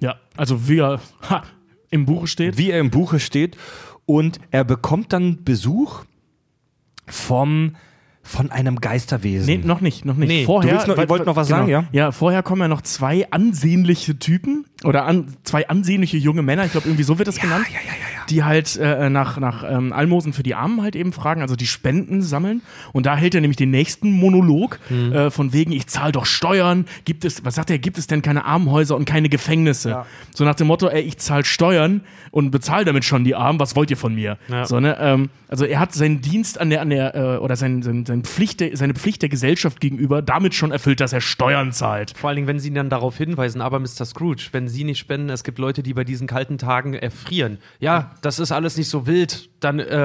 Ja, 0.00 0.16
also 0.36 0.68
wie 0.68 0.80
er 0.80 1.00
ha, 1.30 1.44
im 1.90 2.06
Buche 2.06 2.26
steht. 2.26 2.58
wie 2.58 2.70
er 2.72 2.80
im 2.80 2.90
Buche 2.90 3.20
steht. 3.20 3.56
Und 4.04 4.40
er 4.50 4.64
bekommt 4.64 5.12
dann 5.12 5.44
Besuch 5.44 6.02
vom, 7.06 7.76
von 8.22 8.50
einem 8.50 8.80
Geisterwesen. 8.80 9.46
Nee, 9.46 9.66
noch 9.66 9.80
nicht, 9.80 10.04
noch 10.04 10.16
nicht. 10.16 10.28
Nee. 10.28 10.44
vorher, 10.44 10.70
Du 10.70 10.76
willst 10.76 10.88
noch- 10.88 10.96
ihr 10.98 11.08
wollt 11.08 11.26
noch 11.26 11.36
was 11.36 11.48
genau. 11.48 11.60
sagen, 11.60 11.70
ja? 11.70 11.84
Ja, 11.92 12.12
vorher 12.12 12.42
kommen 12.42 12.62
ja 12.62 12.68
noch 12.68 12.82
zwei 12.82 13.26
ansehnliche 13.30 14.18
Typen 14.18 14.64
oder 14.84 15.04
an, 15.06 15.34
zwei 15.44 15.68
ansehnliche 15.68 16.16
junge 16.16 16.42
Männer, 16.42 16.64
ich 16.64 16.72
glaube 16.72 16.88
irgendwie 16.88 17.04
so 17.04 17.18
wird 17.18 17.28
das 17.28 17.38
genannt, 17.38 17.66
ja, 17.68 17.78
ja, 17.80 17.86
ja, 17.86 18.16
ja. 18.18 18.26
die 18.30 18.44
halt 18.44 18.76
äh, 18.76 19.10
nach, 19.10 19.38
nach 19.38 19.64
ähm, 19.68 19.92
Almosen 19.92 20.32
für 20.32 20.42
die 20.42 20.54
Armen 20.54 20.82
halt 20.82 20.96
eben 20.96 21.12
fragen, 21.12 21.40
also 21.42 21.56
die 21.56 21.66
Spenden 21.66 22.22
sammeln. 22.22 22.62
Und 22.92 23.06
da 23.06 23.16
hält 23.16 23.34
er 23.34 23.40
nämlich 23.40 23.56
den 23.56 23.70
nächsten 23.70 24.10
Monolog 24.12 24.78
Mhm. 24.90 25.12
äh, 25.12 25.30
von 25.30 25.52
wegen, 25.52 25.72
ich 25.72 25.86
zahle 25.86 26.12
doch 26.12 26.26
Steuern, 26.26 26.86
gibt 27.04 27.24
es, 27.24 27.44
was 27.44 27.54
sagt 27.54 27.70
er, 27.70 27.78
gibt 27.78 27.98
es 27.98 28.06
denn 28.06 28.22
keine 28.22 28.44
Armenhäuser 28.44 28.96
und 28.96 29.04
keine 29.04 29.28
Gefängnisse? 29.28 29.90
Ja. 29.90 30.06
So 30.34 30.44
nach 30.44 30.54
dem 30.54 30.66
Motto, 30.66 30.88
ey, 30.88 31.02
ich 31.02 31.18
zahle 31.18 31.44
Steuern 31.44 32.02
und 32.30 32.50
bezahle 32.50 32.84
damit 32.84 33.04
schon 33.04 33.24
die 33.24 33.34
Armen, 33.34 33.58
was 33.60 33.76
wollt 33.76 33.90
ihr 33.90 33.96
von 33.96 34.14
mir? 34.14 34.38
Ja. 34.48 34.64
So, 34.66 34.80
ne, 34.80 34.96
ähm, 35.00 35.30
also 35.48 35.64
er 35.64 35.78
hat 35.80 35.92
seinen 35.92 36.20
Dienst 36.20 36.60
an 36.60 36.70
der, 36.70 36.80
an 36.80 36.90
der, 36.90 37.14
äh, 37.14 37.36
oder 37.38 37.56
sein, 37.56 37.82
sein, 37.82 38.04
sein 38.06 38.22
Pflicht 38.24 38.60
der, 38.60 38.76
seine 38.76 38.94
Pflicht 38.94 39.22
der 39.22 39.28
Gesellschaft 39.28 39.80
gegenüber 39.80 40.22
damit 40.22 40.54
schon 40.54 40.70
erfüllt, 40.72 41.00
dass 41.00 41.12
er 41.12 41.20
Steuern 41.20 41.72
zahlt. 41.72 42.14
Vor 42.16 42.28
allen 42.28 42.36
Dingen, 42.36 42.48
wenn 42.48 42.58
sie 42.58 42.68
ihn 42.68 42.74
dann 42.74 42.88
darauf 42.90 43.16
hinweisen, 43.16 43.60
aber 43.60 43.78
Mr. 43.78 44.04
Scrooge, 44.04 44.48
wenn 44.52 44.68
sie 44.72 44.84
nicht 44.84 44.98
spenden, 44.98 45.30
es 45.30 45.44
gibt 45.44 45.58
Leute, 45.58 45.82
die 45.82 45.94
bei 45.94 46.04
diesen 46.04 46.26
kalten 46.26 46.58
Tagen 46.58 46.94
erfrieren. 46.94 47.58
Ja, 47.78 48.12
das 48.22 48.38
ist 48.38 48.50
alles 48.50 48.76
nicht 48.76 48.88
so 48.88 49.06
wild, 49.06 49.50
dann 49.60 49.78
äh, 49.78 49.96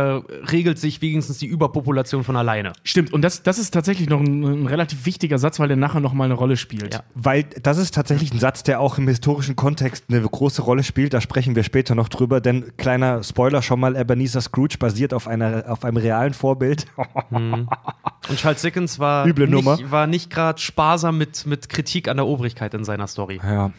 regelt 0.52 0.78
sich 0.78 1.02
wenigstens 1.02 1.40
die 1.40 1.48
Überpopulation 1.48 2.24
von 2.24 2.36
alleine. 2.36 2.74
Stimmt, 2.84 3.14
und 3.14 3.22
das, 3.24 3.44
das 3.44 3.58
ist 3.58 3.72
tatsächlich 3.72 4.10
noch 4.10 4.20
ein, 4.20 4.44
ein 4.44 4.68
relativ 4.68 5.06
wichtiger 5.06 5.40
Satz, 5.40 5.60
weil 5.60 5.68
der 5.68 5.78
nachher 5.78 6.00
noch 6.00 6.14
mal 6.14 6.26
eine 6.26 6.36
Rolle 6.36 6.58
spielt. 6.58 6.94
Ja. 6.94 7.04
Weil 7.16 7.46
das 7.64 7.78
ist 7.78 7.94
tatsächlich 7.94 8.32
ein 8.34 8.40
Satz, 8.40 8.64
der 8.64 8.80
auch 8.80 8.98
im 8.98 9.08
historischen 9.08 9.56
Kontext 9.56 10.06
eine 10.10 10.22
große 10.22 10.62
Rolle 10.62 10.84
spielt. 10.84 11.14
Da 11.14 11.22
sprechen 11.22 11.56
wir 11.56 11.64
später 11.64 11.96
noch 11.96 12.10
drüber, 12.10 12.42
denn 12.42 12.76
kleiner 12.78 13.24
Spoiler 13.24 13.62
schon 13.62 13.80
mal, 13.80 13.96
Ebenezer 13.96 14.42
Scrooge 14.42 14.78
basiert 14.78 15.14
auf, 15.14 15.28
einer, 15.28 15.66
auf 15.68 15.84
einem 15.84 15.98
realen 15.98 16.34
Vorbild. 16.34 16.86
Und 17.30 17.68
Charles 18.36 18.62
Dickens 18.62 19.00
war 19.00 19.26
Üble 19.26 19.48
Nummer. 19.48 19.78
nicht, 19.78 19.92
war 19.92 20.08
nicht 20.08 20.30
gerade 20.30 20.60
sparsam 20.60 21.18
mit, 21.18 21.46
mit 21.46 21.70
Kritik 21.70 22.08
an 22.08 22.18
der 22.18 22.28
Obrigkeit 22.28 22.74
in 22.74 22.84
seiner 22.84 23.08
Story. 23.08 23.40
Ja. 23.44 23.72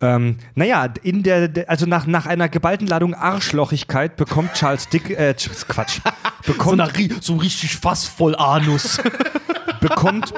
Ähm, 0.00 0.36
naja, 0.54 0.92
in 1.02 1.22
der, 1.22 1.50
also 1.68 1.86
nach, 1.86 2.06
nach 2.06 2.26
einer 2.26 2.48
geballten 2.48 2.86
Ladung 2.86 3.14
Arschlochigkeit 3.14 4.16
bekommt 4.16 4.54
Charles 4.54 4.88
Dick, 4.88 5.10
äh, 5.10 5.34
Quatsch, 5.68 6.00
bekommt, 6.46 6.82
so 7.20 7.36
richtig 7.36 7.76
fast 7.76 8.08
voll 8.08 8.34
Anus. 8.36 9.00
bekommt, 9.80 10.32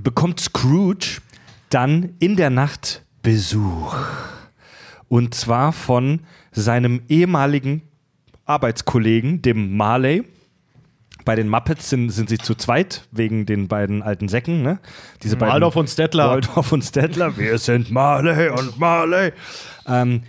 bekommt 0.00 0.40
Scrooge 0.40 1.20
dann 1.70 2.14
in 2.18 2.36
der 2.36 2.50
Nacht 2.50 3.02
Besuch. 3.22 3.94
Und 5.08 5.34
zwar 5.34 5.72
von 5.72 6.20
seinem 6.52 7.02
ehemaligen 7.08 7.82
Arbeitskollegen, 8.44 9.42
dem 9.42 9.76
Marley. 9.76 10.24
Bei 11.26 11.34
den 11.34 11.48
Muppets 11.48 11.90
sind, 11.90 12.08
sind 12.10 12.28
sie 12.28 12.38
zu 12.38 12.54
zweit, 12.54 13.02
wegen 13.10 13.46
den 13.46 13.66
beiden 13.66 14.00
alten 14.00 14.28
Säcken. 14.28 14.62
Ne? 14.62 14.78
Diese 15.24 15.36
beiden 15.36 15.54
Waldorf 15.54 15.74
und 15.74 15.90
Stettler. 15.90 16.30
Waldorf 16.30 16.70
und 16.72 16.82
Stettler. 16.84 17.36
Wir 17.36 17.58
sind 17.58 17.90
Marley 17.90 18.48
und 18.48 18.78
Marley. 18.78 19.32
Ähm, 19.88 20.22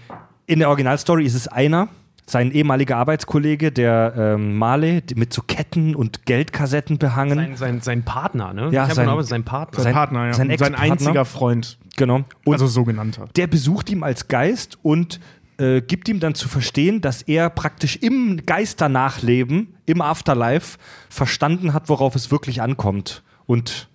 in 0.47 0.57
der 0.57 0.69
Originalstory 0.69 1.23
ist 1.23 1.35
es 1.35 1.47
einer, 1.47 1.89
sein 2.25 2.51
ehemaliger 2.51 2.97
Arbeitskollege, 2.97 3.71
der 3.71 4.13
ähm, 4.17 4.57
Marley, 4.57 5.03
mit 5.15 5.31
so 5.33 5.43
Ketten 5.43 5.95
und 5.95 6.25
Geldkassetten 6.25 6.97
behangen. 6.97 7.37
Sein, 7.37 7.55
sein, 7.57 7.81
sein 7.81 8.03
Partner, 8.03 8.53
ne? 8.53 8.69
Ja, 8.71 8.87
ich 8.87 8.93
sein- 8.95 9.05
genau, 9.05 9.21
sein 9.21 9.43
Partner. 9.43 9.83
Sein 9.83 9.93
Partner, 9.93 10.25
ja. 10.25 10.33
sein 10.33 10.57
sein 10.57 10.73
einziger 10.75 11.25
Freund. 11.25 11.77
genau. 11.95 12.23
Und 12.43 12.53
also 12.53 12.65
sogenannter. 12.65 13.29
der 13.35 13.45
besucht 13.45 13.91
ihn 13.91 14.03
als 14.03 14.27
Geist 14.27 14.79
und 14.81 15.19
äh, 15.59 15.81
gibt 15.81 16.07
ihm 16.09 16.19
dann 16.19 16.35
zu 16.35 16.47
verstehen, 16.47 17.01
dass 17.01 17.21
er 17.23 17.49
praktisch 17.49 17.95
im 17.97 18.45
Geisternachleben, 18.45 19.75
im 19.85 20.01
Afterlife, 20.01 20.77
verstanden 21.09 21.73
hat, 21.73 21.89
worauf 21.89 22.15
es 22.15 22.31
wirklich 22.31 22.61
ankommt. 22.61 23.23
Und 23.45 23.89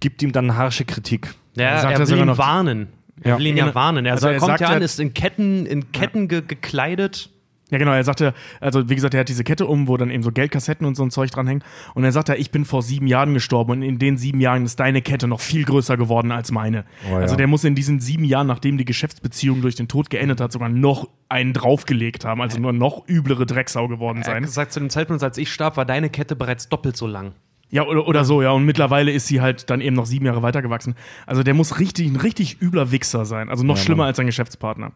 gibt 0.00 0.22
ihm 0.22 0.32
dann 0.32 0.56
harsche 0.56 0.84
Kritik. 0.84 1.34
Ja, 1.56 1.78
Sagt 1.80 1.84
er 1.84 1.90
er 1.92 1.98
will 2.00 2.06
sogar 2.06 2.24
ihn 2.24 2.26
noch- 2.28 2.38
warnen. 2.38 2.88
Er 3.22 3.30
Ja. 3.32 3.38
will 3.38 3.46
ihn 3.46 3.56
ja 3.56 3.64
Genau. 3.64 3.74
warnen. 3.76 4.04
Er, 4.06 4.12
Also 4.14 4.28
er 4.28 4.38
kommt 4.38 4.48
sagt 4.50 4.60
ja 4.60 4.70
ja- 4.70 4.76
an, 4.76 4.82
ist 4.82 4.98
in 5.00 5.14
Ketten, 5.14 5.66
in 5.66 5.92
Ketten 5.92 6.26
ge 6.28 6.42
gekleidet. 6.46 7.30
Ja, 7.70 7.78
genau, 7.78 7.92
er 7.92 8.04
sagte, 8.04 8.34
also 8.60 8.88
wie 8.90 8.94
gesagt, 8.94 9.14
er 9.14 9.20
hat 9.20 9.28
diese 9.28 9.42
Kette 9.42 9.66
um, 9.66 9.88
wo 9.88 9.96
dann 9.96 10.10
eben 10.10 10.22
so 10.22 10.30
Geldkassetten 10.30 10.86
und 10.86 10.96
so 10.96 11.02
ein 11.02 11.10
Zeug 11.10 11.30
dranhängen. 11.30 11.64
Und 11.94 12.04
er 12.04 12.12
sagt 12.12 12.28
ja, 12.28 12.34
ich 12.34 12.50
bin 12.50 12.64
vor 12.66 12.82
sieben 12.82 13.06
Jahren 13.06 13.32
gestorben 13.32 13.72
und 13.72 13.82
in 13.82 13.98
den 13.98 14.18
sieben 14.18 14.38
Jahren 14.40 14.64
ist 14.66 14.78
deine 14.80 15.00
Kette 15.00 15.26
noch 15.26 15.40
viel 15.40 15.64
größer 15.64 15.96
geworden 15.96 16.30
als 16.30 16.52
meine. 16.52 16.84
Oh 17.08 17.12
ja. 17.12 17.18
Also 17.20 17.36
der 17.36 17.46
muss 17.46 17.64
in 17.64 17.74
diesen 17.74 18.00
sieben 18.00 18.24
Jahren, 18.24 18.46
nachdem 18.46 18.76
die 18.76 18.84
Geschäftsbeziehung 18.84 19.62
durch 19.62 19.76
den 19.76 19.88
Tod 19.88 20.10
geendet 20.10 20.40
hat, 20.42 20.52
sogar 20.52 20.68
noch 20.68 21.08
einen 21.30 21.54
draufgelegt 21.54 22.24
haben, 22.26 22.42
also 22.42 22.58
nur 22.60 22.72
noch 22.74 23.08
üblere 23.08 23.46
Drecksau 23.46 23.88
geworden 23.88 24.18
Er 24.18 24.26
hat 24.26 24.32
sein. 24.34 24.42
gesagt, 24.42 24.72
zu 24.72 24.80
dem 24.80 24.90
Zeitpunkt, 24.90 25.22
als 25.22 25.38
ich 25.38 25.50
starb, 25.50 25.76
war 25.78 25.86
deine 25.86 26.10
Kette 26.10 26.36
bereits 26.36 26.68
doppelt 26.68 26.96
so 26.98 27.06
lang. 27.06 27.32
Ja, 27.70 27.84
oder, 27.86 28.06
oder 28.06 28.24
so, 28.26 28.42
ja. 28.42 28.50
Und 28.50 28.66
mittlerweile 28.66 29.10
ist 29.10 29.26
sie 29.26 29.40
halt 29.40 29.70
dann 29.70 29.80
eben 29.80 29.96
noch 29.96 30.06
sieben 30.06 30.26
Jahre 30.26 30.42
weitergewachsen. 30.42 30.94
Also 31.26 31.42
der 31.42 31.54
muss 31.54 31.80
richtig, 31.80 32.06
ein 32.08 32.16
richtig 32.16 32.60
übler 32.62 32.92
Wichser 32.92 33.24
sein. 33.24 33.48
Also 33.48 33.64
noch 33.64 33.78
Ja, 33.78 33.82
schlimmer 33.82 34.02
Mann. 34.02 34.08
als 34.08 34.18
sein 34.18 34.26
Geschäftspartner. 34.26 34.92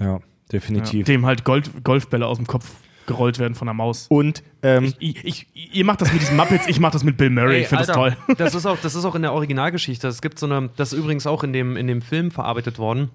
Ja, 0.00 0.18
Ja. 0.46 0.52
definitiv. 0.52 1.06
Dem 1.06 1.26
halt 1.26 1.44
Golf, 1.44 1.70
Golfbälle 1.82 2.26
aus 2.26 2.38
dem 2.38 2.46
Kopf 2.46 2.70
gerollt 3.06 3.38
werden 3.38 3.54
von 3.54 3.66
der 3.66 3.74
Maus. 3.74 4.06
Und 4.08 4.42
ähm, 4.62 4.92
Ich, 4.98 5.24
ich, 5.24 5.46
ihr 5.54 5.84
macht 5.84 6.00
das 6.00 6.12
mit 6.12 6.20
diesen 6.20 6.36
Muppets, 6.36 6.66
ich 6.66 6.80
mach 6.80 6.90
das 6.90 7.04
mit 7.04 7.16
Bill 7.16 7.30
Murray. 7.30 7.56
Ey, 7.56 7.62
ich 7.62 7.68
finde 7.68 7.86
das 7.86 7.94
toll. 7.94 8.16
Das 8.36 8.54
ist, 8.54 8.66
auch, 8.66 8.76
das 8.82 8.94
ist 8.94 9.04
auch 9.04 9.14
in 9.14 9.22
der 9.22 9.32
Originalgeschichte. 9.32 10.08
Es 10.08 10.20
gibt 10.20 10.38
so 10.38 10.46
eine, 10.46 10.70
das 10.76 10.92
ist 10.92 10.98
übrigens 10.98 11.26
auch 11.26 11.44
in 11.44 11.52
dem, 11.52 11.76
in 11.76 11.86
dem 11.86 12.02
Film 12.02 12.30
verarbeitet 12.30 12.78
worden 12.78 13.10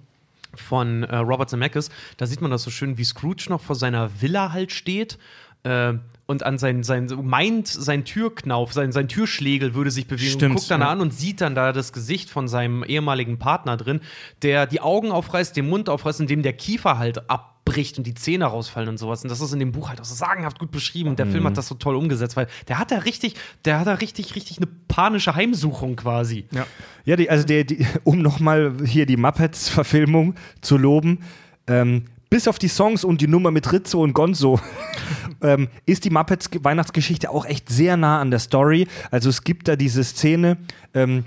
von 0.55 1.03
äh, 1.03 1.17
Robert 1.17 1.49
Zemeckis. 1.49 1.89
Da 2.17 2.25
sieht 2.25 2.41
man 2.41 2.51
das 2.51 2.63
so 2.63 2.71
schön, 2.71 2.97
wie 2.97 3.03
Scrooge 3.03 3.45
noch 3.49 3.61
vor 3.61 3.75
seiner 3.75 4.09
Villa 4.21 4.51
halt 4.51 4.71
steht. 4.71 5.17
Äh, 5.63 5.93
und 6.25 6.43
an 6.43 6.57
sein, 6.57 6.83
sein, 6.83 7.07
meint, 7.23 7.67
sein 7.67 8.05
Türknauf, 8.05 8.73
sein, 8.73 8.91
sein 8.91 9.07
Türschlägel 9.07 9.73
würde 9.73 9.91
sich 9.91 10.07
bewegen 10.07 10.31
Stimmt, 10.31 10.51
und 10.51 10.57
guckt 10.57 10.71
dann 10.71 10.81
ja. 10.81 10.89
an 10.89 11.01
und 11.01 11.13
sieht 11.13 11.41
dann 11.41 11.55
da 11.55 11.73
das 11.73 11.93
Gesicht 11.93 12.29
von 12.29 12.47
seinem 12.47 12.83
ehemaligen 12.83 13.37
Partner 13.37 13.77
drin, 13.77 14.01
der 14.41 14.65
die 14.65 14.81
Augen 14.81 15.11
aufreißt, 15.11 15.55
den 15.55 15.69
Mund 15.69 15.89
aufreißt, 15.89 16.21
indem 16.21 16.41
der 16.41 16.53
Kiefer 16.53 16.97
halt 16.97 17.29
abbricht 17.29 17.97
und 17.97 18.07
die 18.07 18.13
Zähne 18.13 18.45
rausfallen 18.45 18.89
und 18.89 18.97
sowas. 18.97 19.23
Und 19.23 19.29
das 19.29 19.41
ist 19.41 19.51
in 19.51 19.59
dem 19.59 19.71
Buch 19.71 19.89
halt 19.89 19.99
auch 19.99 20.05
so 20.05 20.15
sagenhaft 20.15 20.59
gut 20.59 20.71
beschrieben. 20.71 21.09
Und 21.09 21.19
der 21.19 21.27
Film 21.27 21.43
hat 21.45 21.57
das 21.57 21.67
so 21.67 21.75
toll 21.75 21.95
umgesetzt, 21.95 22.37
weil 22.37 22.47
der 22.67 22.79
hat 22.79 22.91
da 22.91 22.99
richtig, 22.99 23.35
der 23.65 23.79
hat 23.79 23.87
da 23.87 23.95
richtig, 23.95 24.35
richtig 24.35 24.57
eine 24.57 24.67
panische 24.87 25.35
Heimsuchung 25.35 25.95
quasi. 25.95 26.45
Ja. 26.51 26.65
Ja, 27.03 27.15
die, 27.15 27.29
also 27.29 27.45
der, 27.45 27.63
die, 27.63 27.85
um 28.03 28.21
nochmal 28.21 28.73
hier 28.85 29.05
die 29.05 29.17
Muppets-Verfilmung 29.17 30.35
zu 30.61 30.77
loben, 30.77 31.19
ähm, 31.67 32.05
bis 32.31 32.47
auf 32.47 32.57
die 32.57 32.69
Songs 32.69 33.03
und 33.03 33.19
die 33.19 33.27
Nummer 33.27 33.51
mit 33.51 33.71
Rizzo 33.73 34.01
und 34.01 34.13
Gonzo 34.13 34.59
ähm, 35.43 35.67
ist 35.85 36.05
die 36.05 36.09
Muppets-Weihnachtsgeschichte 36.09 37.29
auch 37.29 37.45
echt 37.45 37.69
sehr 37.69 37.97
nah 37.97 38.21
an 38.21 38.31
der 38.31 38.39
Story. 38.39 38.87
Also 39.11 39.29
es 39.29 39.43
gibt 39.43 39.67
da 39.67 39.75
diese 39.75 40.01
Szene, 40.05 40.57
ähm, 40.93 41.25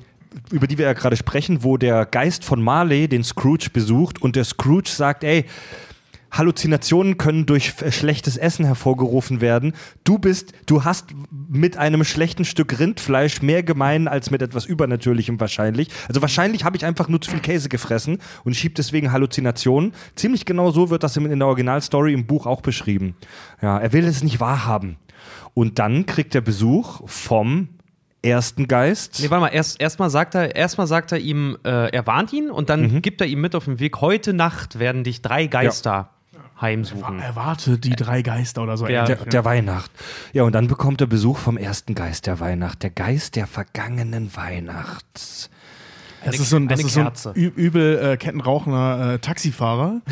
über 0.50 0.66
die 0.66 0.78
wir 0.78 0.86
ja 0.86 0.94
gerade 0.94 1.16
sprechen, 1.16 1.62
wo 1.62 1.76
der 1.76 2.06
Geist 2.06 2.42
von 2.42 2.62
Marley 2.62 3.06
den 3.06 3.22
Scrooge 3.22 3.68
besucht 3.70 4.22
und 4.22 4.34
der 4.34 4.44
Scrooge 4.44 4.88
sagt, 4.88 5.24
ey, 5.24 5.44
Halluzinationen 6.36 7.16
können 7.16 7.46
durch 7.46 7.74
schlechtes 7.90 8.36
Essen 8.36 8.64
hervorgerufen 8.64 9.40
werden. 9.40 9.74
Du 10.04 10.18
bist, 10.18 10.52
du 10.66 10.84
hast 10.84 11.06
mit 11.48 11.76
einem 11.76 12.04
schlechten 12.04 12.44
Stück 12.44 12.78
Rindfleisch 12.78 13.42
mehr 13.42 13.62
gemein 13.62 14.08
als 14.08 14.30
mit 14.30 14.42
etwas 14.42 14.66
Übernatürlichem 14.66 15.38
wahrscheinlich. 15.40 15.88
Also 16.08 16.20
wahrscheinlich 16.22 16.64
habe 16.64 16.76
ich 16.76 16.84
einfach 16.84 17.08
nur 17.08 17.20
zu 17.20 17.30
viel 17.30 17.40
Käse 17.40 17.68
gefressen 17.68 18.18
und 18.44 18.54
schieb 18.54 18.74
deswegen 18.74 19.12
Halluzinationen. 19.12 19.92
Ziemlich 20.16 20.44
genau 20.44 20.70
so 20.70 20.90
wird 20.90 21.02
das 21.02 21.16
in 21.16 21.38
der 21.38 21.48
Originalstory 21.48 22.12
im 22.12 22.26
Buch 22.26 22.46
auch 22.46 22.60
beschrieben. 22.60 23.14
Ja, 23.62 23.78
er 23.78 23.92
will 23.92 24.04
es 24.04 24.22
nicht 24.22 24.40
wahrhaben. 24.40 24.96
Und 25.54 25.78
dann 25.78 26.06
kriegt 26.06 26.34
er 26.34 26.40
Besuch 26.40 27.08
vom 27.08 27.68
ersten 28.22 28.66
Geist. 28.66 29.20
Nee, 29.20 29.30
warte 29.30 29.42
mal, 29.42 29.48
erst 29.48 29.80
erstmal 29.80 30.10
sagt 30.10 30.34
er, 30.34 30.56
erstmal 30.56 30.86
sagt 30.86 31.12
er 31.12 31.18
ihm, 31.18 31.58
äh, 31.64 31.90
er 31.90 32.06
warnt 32.06 32.32
ihn 32.32 32.50
und 32.50 32.70
dann 32.70 33.02
gibt 33.02 33.20
er 33.20 33.26
ihm 33.26 33.40
mit 33.40 33.54
auf 33.54 33.66
den 33.66 33.78
Weg, 33.78 34.00
heute 34.00 34.32
Nacht 34.32 34.78
werden 34.78 35.04
dich 35.04 35.22
drei 35.22 35.46
Geister 35.46 36.13
heimsuchen. 36.60 37.18
Erwarte 37.20 37.78
die 37.78 37.90
drei 37.90 38.22
Geister 38.22 38.62
oder 38.62 38.76
so. 38.76 38.86
Der- 38.86 39.04
der, 39.04 39.16
der 39.16 39.44
Weihnacht. 39.44 39.90
Ja, 40.32 40.44
und 40.44 40.52
dann 40.54 40.66
bekommt 40.68 41.00
er 41.00 41.06
Besuch 41.06 41.38
vom 41.38 41.56
ersten 41.56 41.94
Geist 41.94 42.26
der 42.26 42.40
Weihnacht, 42.40 42.82
der 42.82 42.90
Geist 42.90 43.36
der 43.36 43.46
vergangenen 43.46 44.34
Weihnachts. 44.36 45.50
Das 46.24 46.36
ist 46.38 46.48
so 46.48 46.56
ein, 46.56 46.68
das 46.68 46.78
eine 46.80 46.88
ist 46.88 46.94
so 47.22 47.30
ein 47.30 47.34
übel 47.34 47.98
äh, 47.98 48.16
kettenrauchender 48.16 49.14
äh, 49.14 49.18
Taxifahrer. 49.18 50.00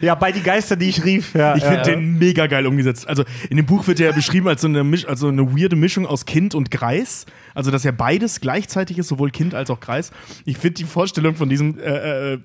Ja, 0.00 0.14
bei 0.14 0.30
die 0.30 0.42
Geister, 0.42 0.76
die 0.76 0.88
ich 0.90 1.04
rief. 1.04 1.34
Ja, 1.34 1.56
Ich 1.56 1.64
finde 1.64 1.82
den 1.82 2.18
mega 2.18 2.46
geil 2.46 2.66
umgesetzt. 2.66 3.08
Also 3.08 3.24
in 3.50 3.56
dem 3.56 3.66
Buch 3.66 3.86
wird 3.88 3.98
er 4.00 4.10
ja 4.10 4.14
beschrieben 4.14 4.46
als 4.46 4.60
so 4.60 4.68
eine, 4.68 4.84
Misch, 4.84 5.06
also 5.06 5.28
eine 5.28 5.56
weirde 5.58 5.74
Mischung 5.76 6.06
aus 6.06 6.24
Kind 6.24 6.54
und 6.54 6.70
Greis. 6.70 7.26
Also 7.58 7.72
dass 7.72 7.84
er 7.84 7.90
beides 7.90 8.40
gleichzeitig 8.40 8.98
ist, 8.98 9.08
sowohl 9.08 9.32
Kind 9.32 9.52
als 9.52 9.68
auch 9.68 9.80
Greis. 9.80 10.12
Ich 10.44 10.58
finde 10.58 10.74
die 10.74 10.84
Vorstellung 10.84 11.34
von 11.34 11.48
diesem, 11.48 11.76
äh, 11.80 12.34
äh, 12.34 12.38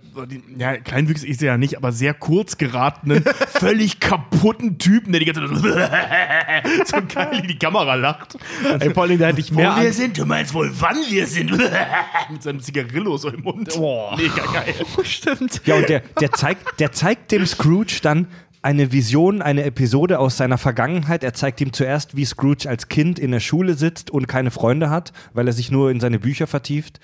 ja, 0.57 0.77
kleinwüchsig 0.77 1.29
ist 1.29 1.43
er 1.43 1.49
ja 1.49 1.57
nicht, 1.59 1.77
aber 1.77 1.91
sehr 1.91 2.15
kurz 2.15 2.57
geratenen, 2.57 3.23
völlig 3.49 3.99
kaputten 3.99 4.79
Typen, 4.79 5.11
der 5.11 5.19
die 5.19 5.27
ganze 5.27 5.61
Zeit 5.61 6.87
so 6.87 6.97
geil 7.13 7.41
in 7.43 7.47
die 7.47 7.59
Kamera 7.59 7.93
lacht. 7.93 8.39
Ey, 8.79 8.89
Pauline, 8.89 9.19
da 9.19 9.27
hätte 9.27 9.41
ich 9.41 9.51
mehr 9.51 9.75
Wo 9.77 9.81
wir 9.83 9.93
sind, 9.93 10.17
du 10.17 10.25
meinst 10.25 10.51
wohl, 10.51 10.71
wann 10.79 10.97
wir 11.07 11.27
sind. 11.27 11.51
Mit 12.31 12.41
seinem 12.41 12.59
Zigarillo 12.59 13.15
so 13.17 13.29
im 13.29 13.41
Mund. 13.41 13.67
Mega 13.67 14.51
geil. 14.51 14.73
Stimmt. 15.03 15.61
Ja, 15.65 15.75
und 15.75 15.89
der, 15.89 15.99
der, 16.19 16.31
zeigt, 16.31 16.79
der 16.79 16.91
zeigt 16.91 17.31
dem 17.31 17.45
Scrooge 17.45 17.99
dann 18.01 18.25
eine 18.63 18.93
Vision, 18.93 19.41
eine 19.41 19.63
Episode 19.63 20.19
aus 20.19 20.37
seiner 20.37 20.57
Vergangenheit. 20.57 21.23
Er 21.23 21.33
zeigt 21.33 21.59
ihm 21.59 21.73
zuerst, 21.73 22.15
wie 22.15 22.23
Scrooge 22.23 22.67
als 22.67 22.87
Kind 22.87 23.19
in 23.19 23.31
der 23.31 23.41
Schule 23.41 23.73
sitzt 23.73 24.09
und 24.09 24.27
keine 24.27 24.51
Freunde 24.51 24.89
hat, 24.89 25.11
weil 25.33 25.47
er 25.47 25.53
sich 25.53 25.69
nur 25.69 25.91
in 25.91 25.99
seine 25.99 26.17
Bücher 26.17 26.47
vertieft. 26.47 26.99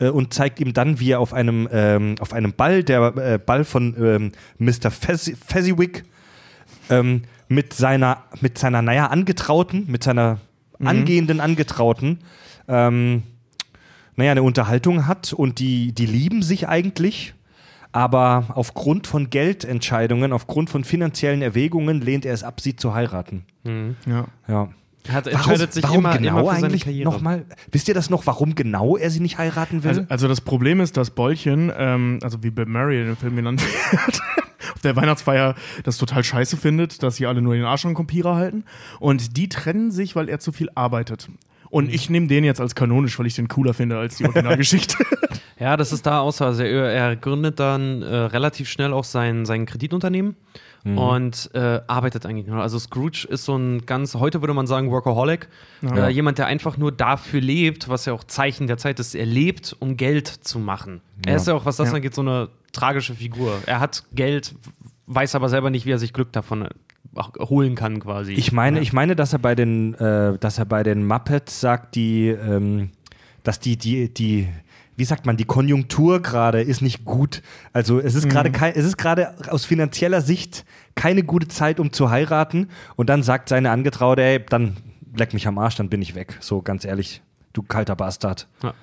Äh, 0.00 0.08
und 0.08 0.34
zeigt 0.34 0.58
ihm 0.60 0.74
dann, 0.74 0.98
wie 0.98 1.12
er 1.12 1.20
auf 1.20 1.32
einem, 1.32 1.68
ähm, 1.72 2.16
auf 2.18 2.32
einem 2.32 2.52
Ball, 2.52 2.82
der 2.82 3.16
äh, 3.16 3.38
Ball 3.38 3.64
von 3.64 3.94
ähm, 3.96 4.32
Mr. 4.58 4.90
Fezzi- 4.90 5.36
Fezziwig, 5.36 6.02
ähm, 6.90 7.22
mit 7.48 7.72
seiner, 7.74 8.24
mit 8.40 8.58
seiner, 8.58 8.82
naja, 8.82 9.06
Angetrauten, 9.06 9.84
mit 9.86 10.02
seiner 10.02 10.38
angehenden 10.82 11.40
Angetrauten, 11.40 12.18
ähm, 12.66 13.22
naja, 14.16 14.32
eine 14.32 14.42
Unterhaltung 14.42 15.06
hat 15.06 15.32
und 15.32 15.60
die, 15.60 15.92
die 15.92 16.06
lieben 16.06 16.42
sich 16.42 16.68
eigentlich. 16.68 17.34
Aber 17.94 18.46
aufgrund 18.54 19.06
von 19.06 19.30
Geldentscheidungen, 19.30 20.32
aufgrund 20.32 20.68
von 20.68 20.82
finanziellen 20.82 21.42
Erwägungen 21.42 22.00
lehnt 22.00 22.26
er 22.26 22.34
es 22.34 22.42
ab, 22.42 22.60
sie 22.60 22.74
zu 22.74 22.92
heiraten. 22.92 23.44
Ja. 23.64 24.26
Ja. 24.48 24.68
Er 25.06 25.14
hat, 25.14 25.28
entscheidet 25.28 25.72
sich 25.72 25.84
immer, 25.84 26.18
immer 26.18 26.54
für 26.54 26.60
seine 26.60 26.76
Karriere. 26.76 27.08
nochmal? 27.08 27.44
Wisst 27.70 27.86
ihr 27.86 27.94
das 27.94 28.10
noch, 28.10 28.26
warum 28.26 28.56
genau 28.56 28.96
er 28.96 29.10
sie 29.10 29.20
nicht 29.20 29.38
heiraten 29.38 29.84
will? 29.84 29.90
Also, 29.90 30.02
also 30.08 30.26
das 30.26 30.40
Problem 30.40 30.80
ist, 30.80 30.96
dass 30.96 31.10
Bollchen, 31.10 31.70
ähm, 31.76 32.18
also 32.20 32.42
wie 32.42 32.50
Bill 32.50 32.66
Murray 32.66 33.00
in 33.00 33.06
dem 33.06 33.16
Film 33.16 33.36
genannt 33.36 33.62
wird, 33.92 34.20
auf 34.74 34.80
der 34.82 34.96
Weihnachtsfeier 34.96 35.54
das 35.84 35.96
total 35.96 36.24
scheiße 36.24 36.56
findet, 36.56 37.00
dass 37.04 37.14
sie 37.14 37.26
alle 37.26 37.42
nur 37.42 37.54
den 37.54 37.64
Arsch 37.64 37.84
an 37.84 37.92
den 37.92 37.96
Kopierer 37.96 38.34
halten. 38.34 38.64
Und 38.98 39.36
die 39.36 39.48
trennen 39.48 39.92
sich, 39.92 40.16
weil 40.16 40.28
er 40.28 40.40
zu 40.40 40.50
viel 40.50 40.68
arbeitet. 40.74 41.28
Und 41.74 41.92
ich 41.92 42.08
nehme 42.08 42.28
den 42.28 42.44
jetzt 42.44 42.60
als 42.60 42.76
kanonisch, 42.76 43.18
weil 43.18 43.26
ich 43.26 43.34
den 43.34 43.48
cooler 43.48 43.74
finde 43.74 43.98
als 43.98 44.16
die 44.16 44.24
Originalgeschichte. 44.24 44.96
Ja, 45.56 45.76
das 45.76 45.92
ist 45.92 46.04
da 46.04 46.30
so. 46.32 46.44
Also 46.44 46.64
er, 46.64 46.92
er 46.92 47.14
gründet 47.16 47.60
dann 47.60 48.02
äh, 48.02 48.06
relativ 48.12 48.68
schnell 48.68 48.92
auch 48.92 49.04
sein, 49.04 49.46
sein 49.46 49.66
Kreditunternehmen 49.66 50.34
und 50.84 51.48
äh, 51.54 51.80
arbeitet 51.86 52.26
eigentlich 52.26 52.48
nur. 52.48 52.60
Also 52.60 52.78
Scrooge 52.78 53.26
ist 53.30 53.44
so 53.44 53.56
ein 53.56 53.86
ganz, 53.86 54.14
heute 54.16 54.42
würde 54.42 54.52
man 54.52 54.66
sagen, 54.66 54.90
Workaholic. 54.90 55.48
Äh, 55.82 56.10
jemand, 56.10 56.38
der 56.38 56.46
einfach 56.46 56.76
nur 56.76 56.90
dafür 56.90 57.40
lebt, 57.40 57.88
was 57.88 58.04
ja 58.04 58.12
auch 58.12 58.24
Zeichen 58.24 58.66
der 58.66 58.78
Zeit 58.78 58.98
ist. 58.98 59.14
Er 59.14 59.26
lebt, 59.26 59.76
um 59.78 59.96
Geld 59.96 60.26
zu 60.26 60.58
machen. 60.58 61.00
Er 61.24 61.36
ist 61.36 61.46
ja 61.46 61.54
auch, 61.54 61.64
was 61.64 61.76
das 61.76 61.90
Ja. 61.90 61.94
angeht, 61.94 62.14
so 62.14 62.20
eine 62.22 62.48
tragische 62.72 63.14
Figur. 63.14 63.60
Er 63.66 63.78
hat 63.78 64.04
Geld, 64.12 64.56
weiß 65.06 65.36
aber 65.36 65.48
selber 65.48 65.70
nicht, 65.70 65.86
wie 65.86 65.92
er 65.92 65.98
sich 65.98 66.12
Glück 66.12 66.32
davon 66.32 66.68
holen 67.16 67.74
kann, 67.74 68.00
quasi. 68.00 68.32
ich 68.32 68.52
meine, 68.52 68.80
ich 68.80 68.92
meine, 68.92 69.16
dass 69.16 69.32
er 69.32 69.38
bei 69.38 69.54
den, 69.54 69.94
äh, 69.94 70.38
dass 70.38 70.58
er 70.58 70.64
bei 70.64 70.82
den 70.82 71.06
Muppets 71.06 71.60
sagt, 71.60 71.94
die, 71.94 72.28
ähm, 72.28 72.90
dass 73.42 73.60
die, 73.60 73.76
die, 73.76 74.12
die, 74.12 74.48
wie 74.96 75.04
sagt 75.04 75.26
man, 75.26 75.36
die 75.36 75.44
Konjunktur 75.44 76.22
gerade 76.22 76.62
ist 76.62 76.82
nicht 76.82 77.04
gut. 77.04 77.42
Also 77.72 77.98
es 77.98 78.14
ist 78.14 78.28
gerade 78.28 78.50
kein, 78.50 78.74
es 78.74 78.84
ist 78.84 78.96
gerade 78.96 79.34
aus 79.50 79.64
finanzieller 79.64 80.20
Sicht 80.20 80.64
keine 80.94 81.22
gute 81.22 81.48
Zeit, 81.48 81.80
um 81.80 81.92
zu 81.92 82.10
heiraten. 82.10 82.68
Und 82.96 83.08
dann 83.08 83.22
sagt 83.22 83.48
seine 83.48 83.70
Angetraute, 83.70 84.22
ey, 84.22 84.44
dann 84.44 84.76
leck 85.16 85.34
mich 85.34 85.46
am 85.46 85.58
Arsch, 85.58 85.76
dann 85.76 85.88
bin 85.88 86.02
ich 86.02 86.14
weg. 86.14 86.36
So 86.40 86.62
ganz 86.62 86.84
ehrlich, 86.84 87.22
du 87.52 87.62
kalter 87.62 87.96
Bastard. 87.96 88.48
Ja. 88.62 88.74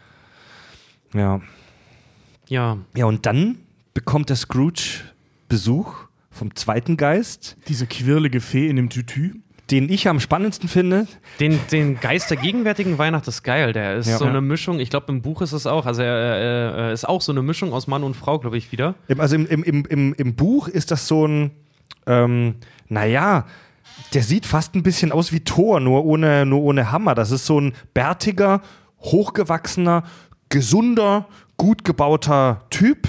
Ja. 1.13 1.41
ja. 2.47 2.77
Ja, 2.95 3.05
und 3.05 3.25
dann 3.25 3.57
bekommt 3.93 4.29
der 4.29 4.35
Scrooge 4.35 5.01
Besuch 5.49 6.07
vom 6.41 6.55
zweiten 6.55 6.97
Geist, 6.97 7.55
Diese 7.67 7.85
quirlige 7.85 8.41
Fee 8.41 8.67
in 8.67 8.75
dem 8.75 8.89
Tütü. 8.89 9.35
den 9.69 9.89
ich 9.89 10.07
am 10.07 10.19
spannendsten 10.19 10.67
finde. 10.67 11.05
Den, 11.39 11.59
den 11.71 11.99
Geist 11.99 12.31
der 12.31 12.37
gegenwärtigen 12.37 12.97
Weihnacht 12.97 13.27
ist 13.27 13.43
geil. 13.43 13.73
Der 13.73 13.95
ist 13.97 14.07
Ja. 14.09 14.17
so 14.17 14.25
Ja. 14.25 14.31
eine 14.31 14.41
Mischung, 14.41 14.79
ich 14.79 14.89
glaube, 14.89 15.05
im 15.11 15.21
Buch 15.21 15.43
ist 15.43 15.51
es 15.53 15.67
auch. 15.67 15.85
Also 15.85 16.01
er, 16.01 16.07
er, 16.13 16.71
er 16.77 16.91
ist 16.93 17.07
auch 17.07 17.21
so 17.21 17.31
eine 17.31 17.43
Mischung 17.43 17.71
aus 17.73 17.85
Mann 17.85 18.03
und 18.03 18.15
Frau, 18.15 18.39
glaube 18.39 18.57
ich, 18.57 18.71
wieder. 18.71 18.95
Im- 19.07 19.19
Also 19.21 19.35
im, 19.35 19.45
im, 19.45 19.63
im, 19.63 19.85
im, 19.85 20.13
im 20.15 20.35
Buch 20.35 20.67
ist 20.67 20.89
das 20.89 21.07
so 21.07 21.27
ein, 21.27 21.51
ähm, 22.07 22.55
naja, 22.89 23.45
der 24.15 24.23
sieht 24.23 24.47
fast 24.47 24.73
ein 24.75 24.81
bisschen 24.83 25.11
aus 25.11 25.31
wie 25.31 25.41
Thor, 25.41 25.79
nur 25.79 26.05
ohne, 26.05 26.45
nur 26.47 26.61
ohne 26.63 26.91
Hammer. 26.91 27.13
Das 27.13 27.29
ist 27.29 27.45
so 27.45 27.61
ein 27.61 27.73
bärtiger, 27.93 28.61
hochgewachsener, 28.99 30.03
gesunder, 30.49 31.27
gut 31.57 31.83
gebauter 31.83 32.63
Typ. 32.71 33.07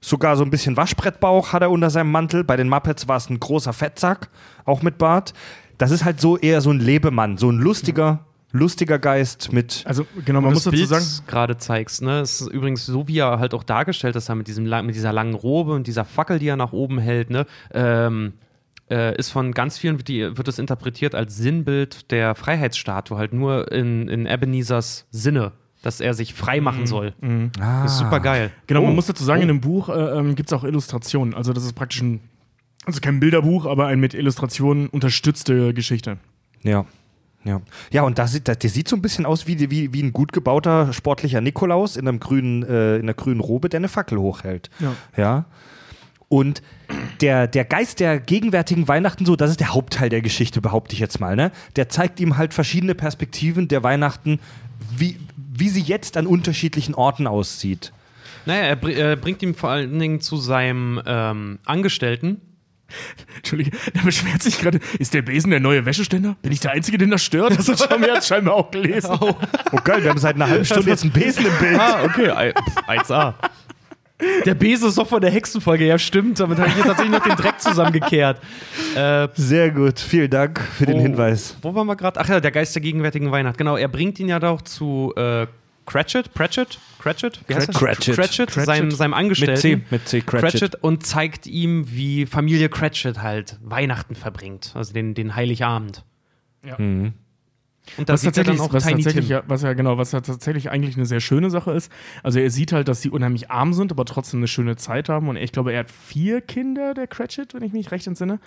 Sogar 0.00 0.36
so 0.36 0.44
ein 0.44 0.50
bisschen 0.50 0.76
Waschbrettbauch 0.76 1.52
hat 1.52 1.62
er 1.62 1.70
unter 1.70 1.90
seinem 1.90 2.10
Mantel. 2.10 2.42
Bei 2.42 2.56
den 2.56 2.68
Muppets 2.68 3.06
war 3.06 3.16
es 3.16 3.28
ein 3.28 3.38
großer 3.38 3.72
Fettsack, 3.72 4.30
auch 4.64 4.82
mit 4.82 4.96
Bart. 4.96 5.34
Das 5.76 5.90
ist 5.90 6.04
halt 6.04 6.20
so 6.20 6.38
eher 6.38 6.60
so 6.60 6.70
ein 6.70 6.80
Lebemann, 6.80 7.36
so 7.36 7.50
ein 7.50 7.58
lustiger, 7.58 8.26
lustiger 8.52 8.98
Geist 8.98 9.52
mit. 9.52 9.82
Also 9.86 10.06
genau, 10.24 10.40
man 10.40 10.54
muss 10.54 10.64
das 10.64 10.72
dazu 10.72 10.76
Bild 10.76 10.88
sagen, 10.88 11.26
gerade 11.26 11.56
zeigst, 11.58 12.02
ne? 12.02 12.20
Es 12.20 12.40
ist 12.40 12.48
übrigens 12.48 12.86
so, 12.86 13.08
wie 13.08 13.18
er 13.18 13.38
halt 13.38 13.54
auch 13.54 13.62
dargestellt 13.62 14.16
ist, 14.16 14.28
mit, 14.34 14.48
diesem, 14.48 14.64
mit 14.64 14.94
dieser 14.94 15.12
langen 15.12 15.34
Robe 15.34 15.72
und 15.72 15.86
dieser 15.86 16.04
Fackel, 16.04 16.38
die 16.38 16.48
er 16.48 16.56
nach 16.56 16.72
oben 16.72 16.98
hält, 16.98 17.30
ne? 17.30 17.46
Ähm, 17.72 18.34
äh, 18.90 19.16
ist 19.16 19.30
von 19.30 19.52
ganz 19.52 19.78
vielen, 19.78 19.98
wird, 19.98 20.08
die, 20.08 20.36
wird 20.36 20.48
es 20.48 20.58
interpretiert 20.58 21.14
als 21.14 21.36
Sinnbild 21.36 22.10
der 22.10 22.34
Freiheitsstatue, 22.34 23.16
halt 23.16 23.32
nur 23.32 23.70
in, 23.70 24.08
in 24.08 24.26
Ebenezers 24.26 25.06
Sinne, 25.10 25.52
dass 25.82 26.00
er 26.00 26.14
sich 26.14 26.34
frei 26.34 26.60
machen 26.60 26.86
soll. 26.86 27.14
Ah. 27.60 27.84
Ist 27.84 27.98
super 27.98 28.20
geil. 28.20 28.50
Genau, 28.66 28.82
man 28.82 28.92
Oh. 28.92 28.94
muss 28.94 29.06
dazu 29.06 29.24
sagen, 29.24 29.40
Oh. 29.40 29.42
in 29.42 29.48
dem 29.48 29.60
Buch 29.60 29.88
äh, 29.88 29.92
ähm, 29.92 30.34
gibt 30.34 30.50
es 30.50 30.52
auch 30.52 30.64
Illustrationen. 30.64 31.34
Also 31.34 31.52
das 31.52 31.64
ist 31.64 31.72
praktisch 31.74 32.02
ein, 32.02 32.20
also 32.86 33.00
kein 33.00 33.20
Bilderbuch, 33.20 33.66
aber 33.66 33.86
ein 33.86 33.98
mit 34.00 34.14
Illustrationen 34.14 34.88
unterstützte 34.88 35.72
Geschichte. 35.74 36.18
Ja. 36.62 36.84
Ja, 37.42 37.62
ja 37.90 38.02
und 38.02 38.18
das, 38.18 38.32
sieht- 38.32 38.48
das, 38.48 38.58
der 38.58 38.68
sieht 38.68 38.86
so 38.88 38.96
ein 38.96 39.00
bisschen 39.00 39.24
aus 39.24 39.46
wie, 39.46 39.70
wie, 39.70 39.94
wie 39.94 40.02
ein 40.02 40.12
gut 40.12 40.32
gebauter 40.34 40.92
sportlicher 40.92 41.40
Nikolaus 41.40 41.96
in, 41.96 42.06
einem 42.06 42.20
grünen, 42.20 42.62
äh, 42.64 42.96
in 42.96 43.02
einer 43.04 43.14
grünen 43.14 43.40
Robe, 43.40 43.70
der 43.70 43.78
eine 43.78 43.88
Fackel 43.88 44.18
hochhält. 44.18 44.68
Ja. 44.80 44.92
ja? 45.16 45.44
Und 46.28 46.62
der, 47.22 47.46
der 47.48 47.64
Geist 47.64 47.98
der 47.98 48.20
gegenwärtigen 48.20 48.86
Weihnachten, 48.88 49.24
so, 49.24 49.36
das 49.36 49.50
ist 49.50 49.60
der 49.60 49.72
Hauptteil 49.74 50.10
der 50.10 50.20
Geschichte, 50.20 50.60
behaupte 50.60 50.92
ich 50.92 51.00
jetzt 51.00 51.18
mal, 51.18 51.34
ne? 51.34 51.50
Der 51.76 51.88
zeigt 51.88 52.20
ihm 52.20 52.36
halt 52.36 52.52
verschiedene 52.54 52.94
Perspektiven 52.94 53.66
der 53.68 53.82
Weihnachten, 53.82 54.38
wie, 54.96 55.16
wie 55.60 55.68
sie 55.68 55.80
jetzt 55.82 56.16
an 56.16 56.26
unterschiedlichen 56.26 56.94
Orten 56.94 57.26
aussieht. 57.26 57.92
Naja, 58.46 58.62
er, 58.62 58.76
br 58.76 58.88
er 58.90 59.16
bringt 59.16 59.42
ihm 59.42 59.54
vor 59.54 59.70
allen 59.70 59.98
Dingen 59.98 60.20
zu 60.20 60.36
seinem 60.36 61.00
ähm, 61.06 61.58
Angestellten. 61.64 62.40
Entschuldige, 63.36 63.76
der 63.94 64.00
beschwert 64.02 64.42
sich 64.42 64.58
gerade. 64.58 64.80
Ist 64.98 65.14
der 65.14 65.22
Besen 65.22 65.50
der 65.50 65.60
neue 65.60 65.84
Wäscheständer? 65.86 66.36
Bin 66.42 66.50
ich 66.50 66.58
der 66.60 66.72
Einzige, 66.72 66.98
den 66.98 67.10
das 67.10 67.22
stört? 67.22 67.56
Das 67.56 67.68
hat 67.68 67.78
Schami 67.78 68.06
jetzt 68.06 68.26
scheinbar 68.26 68.54
auch 68.54 68.70
gelesen. 68.70 69.16
Oh 69.72 69.78
geil, 69.84 70.02
wir 70.02 70.10
haben 70.10 70.18
seit 70.18 70.34
einer 70.34 70.48
halben 70.48 70.64
Stunde 70.64 70.90
jetzt 70.90 71.04
einen 71.04 71.12
Besen 71.12 71.46
im 71.46 71.52
Bild. 71.58 71.78
Ah, 71.78 72.02
okay, 72.02 72.30
Ei- 72.30 72.52
pff, 72.52 72.88
1A. 72.88 73.34
Der 74.46 74.54
Bese 74.54 74.88
ist 74.88 74.98
doch 74.98 75.06
von 75.08 75.20
der 75.20 75.30
Hexenfolge, 75.30 75.86
ja 75.86 75.98
stimmt. 75.98 76.40
Damit 76.40 76.58
habe 76.58 76.68
ich 76.68 76.76
jetzt 76.76 76.86
tatsächlich 76.86 77.12
noch 77.12 77.22
den 77.26 77.36
Dreck 77.36 77.60
zusammengekehrt. 77.60 78.40
Äh, 78.94 79.28
Sehr 79.34 79.70
gut, 79.70 79.98
vielen 80.00 80.30
Dank 80.30 80.60
für 80.60 80.86
den 80.86 80.96
Oh. 80.98 81.02
Hinweis. 81.02 81.56
Wo 81.62 81.74
waren 81.74 81.86
wir 81.86 81.96
gerade? 81.96 82.20
Ach 82.20 82.28
ja, 82.28 82.40
der 82.40 82.50
Geist 82.50 82.74
der 82.74 82.82
gegenwärtigen 82.82 83.30
Weihnacht. 83.30 83.56
Genau, 83.58 83.76
er 83.76 83.88
bringt 83.88 84.18
ihn 84.20 84.28
ja 84.28 84.38
doch 84.38 84.62
zu 84.62 85.12
äh, 85.16 85.46
Cratchit, 85.86 86.32
Pratchett, 86.34 86.78
Cratchit, 87.00 87.40
wie 87.48 87.54
heißt 87.54 87.68
das? 87.70 87.76
Cratchit. 87.76 88.14
Cratchit, 88.14 88.50
Seinem, 88.50 88.90
seinem 88.92 89.14
Angestellten. 89.14 89.52
Mit 89.54 89.60
C, 89.60 89.84
mit 89.90 90.08
C, 90.08 90.20
Cratchit. 90.20 90.76
und 90.76 91.04
zeigt 91.04 91.46
ihm, 91.46 91.86
wie 91.90 92.26
Familie 92.26 92.68
Cratchit 92.68 93.20
halt 93.22 93.58
Weihnachten 93.62 94.14
verbringt, 94.14 94.72
also 94.74 94.92
den, 94.92 95.14
den 95.14 95.34
Heiligabend. 95.34 96.04
Ja. 96.64 96.76
Mhm. 96.78 97.14
Und 97.96 98.08
da 98.08 98.14
was 98.14 98.20
sieht 98.22 98.28
er 98.28 98.44
tatsächlich, 98.44 98.58
dann 98.58 98.66
auch 98.66 98.72
was 98.72 98.84
Tiny 98.84 99.02
tatsächlich 99.02 99.26
Tim. 99.26 99.36
ja, 99.36 99.42
was 99.46 99.62
ja 99.62 99.72
genau, 99.72 99.98
was 99.98 100.12
ja 100.12 100.20
tatsächlich 100.20 100.70
eigentlich 100.70 100.96
eine 100.96 101.06
sehr 101.06 101.20
schöne 101.20 101.50
Sache 101.50 101.72
ist. 101.72 101.90
Also 102.22 102.38
er 102.38 102.50
sieht 102.50 102.72
halt, 102.72 102.88
dass 102.88 103.02
sie 103.02 103.10
unheimlich 103.10 103.50
arm 103.50 103.72
sind, 103.72 103.92
aber 103.92 104.04
trotzdem 104.04 104.40
eine 104.40 104.48
schöne 104.48 104.76
Zeit 104.76 105.08
haben. 105.08 105.28
Und 105.28 105.36
ich 105.36 105.52
glaube, 105.52 105.72
er 105.72 105.80
hat 105.80 105.90
vier 105.90 106.40
Kinder, 106.40 106.94
der 106.94 107.06
Cratchit, 107.06 107.54
wenn 107.54 107.62
ich 107.62 107.72
mich 107.72 107.90
recht 107.90 108.06
entsinne. 108.06 108.40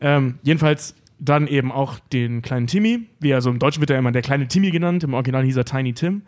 Ähm, 0.00 0.38
jedenfalls 0.42 0.94
dann 1.24 1.46
eben 1.46 1.72
auch 1.72 1.98
den 2.12 2.42
kleinen 2.42 2.66
Timmy, 2.66 3.06
wie 3.20 3.32
also 3.34 3.50
im 3.50 3.58
Deutschen 3.58 3.80
wird 3.80 3.90
er 3.90 3.98
immer 3.98 4.12
der 4.12 4.22
kleine 4.22 4.46
Timmy 4.48 4.70
genannt, 4.70 5.02
im 5.04 5.14
Original 5.14 5.42
hieß 5.44 5.56
er 5.56 5.64
Tiny 5.64 5.92
Tim, 5.94 6.22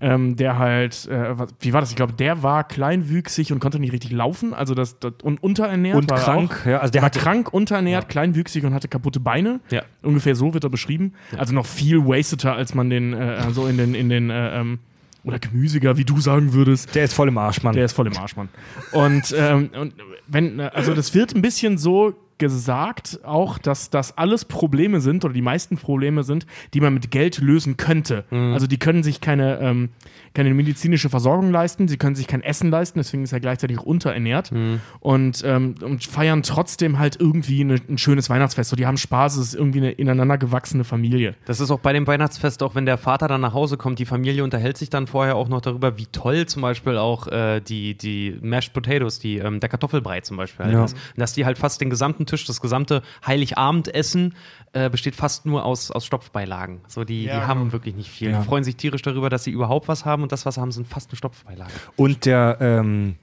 ähm, 0.00 0.36
der 0.36 0.58
halt, 0.58 1.06
äh, 1.08 1.34
wie 1.60 1.72
war 1.72 1.80
das? 1.80 1.90
Ich 1.90 1.96
glaube, 1.96 2.12
der 2.12 2.42
war 2.42 2.64
kleinwüchsig 2.64 3.52
und 3.52 3.58
konnte 3.60 3.78
nicht 3.78 3.92
richtig 3.92 4.12
laufen, 4.12 4.54
also 4.54 4.74
das, 4.74 4.98
das 4.98 5.14
und 5.22 5.42
unterernährt 5.42 5.96
Und 5.96 6.10
war 6.10 6.18
krank, 6.18 6.62
ja, 6.66 6.78
also 6.78 6.92
der 6.92 7.02
war 7.02 7.06
hatte- 7.06 7.18
krank, 7.18 7.52
unterernährt, 7.52 8.08
kleinwüchsig 8.08 8.64
und 8.64 8.72
hatte 8.74 8.88
kaputte 8.88 9.20
Beine. 9.20 9.60
Ja. 9.70 9.82
Ungefähr 10.02 10.34
so 10.34 10.54
wird 10.54 10.64
er 10.64 10.70
beschrieben. 10.70 11.14
Also 11.36 11.52
noch 11.54 11.66
viel 11.66 12.06
wasteter, 12.06 12.54
als 12.54 12.74
man 12.74 12.90
den 12.90 13.12
äh, 13.12 13.50
so 13.50 13.66
in 13.66 13.76
den, 13.76 13.94
in 13.94 14.08
den 14.08 14.30
äh, 14.30 14.60
ähm, 14.60 14.78
oder 15.24 15.40
gemüsiger, 15.40 15.96
wie 15.96 16.04
du 16.04 16.20
sagen 16.20 16.52
würdest. 16.52 16.94
Der 16.94 17.02
ist 17.04 17.12
voll 17.12 17.26
im 17.28 17.36
Arsch, 17.38 17.62
Mann. 17.64 17.74
Der 17.74 17.84
ist 17.84 17.92
voll 17.94 18.06
im 18.06 18.16
Arsch, 18.16 18.36
Mann. 18.36 18.48
Und, 18.92 19.34
ähm, 19.36 19.70
und 19.76 19.94
wenn, 20.28 20.60
äh, 20.60 20.70
also 20.72 20.94
das 20.94 21.14
wird 21.14 21.34
ein 21.34 21.42
bisschen 21.42 21.78
so 21.78 22.14
gesagt 22.38 23.20
auch, 23.24 23.58
dass 23.58 23.90
das 23.90 24.16
alles 24.18 24.44
Probleme 24.44 25.00
sind 25.00 25.24
oder 25.24 25.32
die 25.32 25.42
meisten 25.42 25.76
Probleme 25.76 26.22
sind, 26.22 26.46
die 26.74 26.80
man 26.80 26.92
mit 26.94 27.10
Geld 27.10 27.38
lösen 27.38 27.76
könnte. 27.76 28.24
Also 28.30 28.66
die 28.66 28.78
können 28.78 29.02
sich 29.02 29.20
keine, 29.20 29.58
ähm, 29.60 29.88
keine 30.34 30.52
medizinische 30.52 31.08
Versorgung 31.08 31.50
leisten, 31.50 31.88
sie 31.88 31.96
können 31.96 32.14
sich 32.14 32.26
kein 32.26 32.42
Essen 32.42 32.70
leisten, 32.70 32.98
deswegen 32.98 33.24
ist 33.24 33.32
er 33.32 33.40
gleichzeitig 33.40 33.78
auch 33.78 33.84
unterernährt 33.84 34.52
und, 35.00 35.42
ähm, 35.46 35.74
und 35.82 36.04
feiern 36.04 36.42
trotzdem 36.42 36.98
halt 36.98 37.16
irgendwie 37.18 37.60
eine, 37.62 37.76
ein 37.88 37.98
schönes 37.98 38.28
Weihnachtsfest. 38.28 38.70
So, 38.70 38.76
die 38.76 38.86
haben 38.86 38.96
Spaß, 38.98 39.36
es 39.36 39.48
ist 39.48 39.54
irgendwie 39.54 39.78
eine 39.78 39.92
ineinander 39.92 40.36
gewachsene 40.38 40.84
Familie. 40.84 41.34
Das 41.46 41.60
ist 41.60 41.70
auch 41.70 41.80
bei 41.80 41.92
dem 41.92 42.06
Weihnachtsfest, 42.06 42.62
auch 42.62 42.74
wenn 42.74 42.84
der 42.86 42.98
Vater 42.98 43.28
dann 43.28 43.40
nach 43.40 43.54
Hause 43.54 43.76
kommt, 43.76 43.98
die 43.98 44.04
Familie 44.06 44.44
unterhält 44.44 44.76
sich 44.76 44.90
dann 44.90 45.06
vorher 45.06 45.36
auch 45.36 45.48
noch 45.48 45.60
darüber, 45.62 45.96
wie 45.96 46.06
toll 46.06 46.46
zum 46.46 46.62
Beispiel 46.62 46.98
auch 46.98 47.28
äh, 47.28 47.60
die, 47.60 47.96
die 47.96 48.36
Mashed 48.42 48.72
Potatoes, 48.74 49.18
die, 49.18 49.38
ähm, 49.38 49.60
der 49.60 49.68
Kartoffelbrei 49.68 50.20
zum 50.20 50.36
Beispiel 50.36 50.66
halt 50.66 50.74
Ja. 50.74 50.84
ist. 50.84 50.96
Dass 51.16 51.32
die 51.32 51.44
halt 51.46 51.56
fast 51.58 51.80
den 51.80 51.88
gesamten 51.90 52.25
Tisch, 52.26 52.44
das 52.44 52.60
gesamte 52.60 53.02
Heiligabendessen 53.26 54.34
äh, 54.72 54.90
besteht 54.90 55.14
fast 55.16 55.46
nur 55.46 55.64
aus, 55.64 55.90
aus 55.90 56.04
Stopfbeilagen. 56.04 56.80
So, 56.88 57.04
die, 57.04 57.24
Ja, 57.24 57.40
die 57.40 57.46
haben 57.46 57.72
wirklich 57.72 57.94
nicht 57.94 58.10
viel. 58.10 58.30
Ja. 58.30 58.40
Die 58.40 58.44
freuen 58.46 58.64
sich 58.64 58.76
tierisch 58.76 59.02
darüber, 59.02 59.30
dass 59.30 59.44
sie 59.44 59.50
überhaupt 59.50 59.88
was 59.88 60.04
haben 60.04 60.22
und 60.22 60.32
das, 60.32 60.44
was 60.44 60.56
sie 60.56 60.60
haben, 60.60 60.72
sind 60.72 60.86
fast 60.86 61.10
nur 61.10 61.16
Stopfbeilagen. 61.16 61.72
Und 61.96 62.26
der, 62.26 62.58
ähm, 62.60 63.16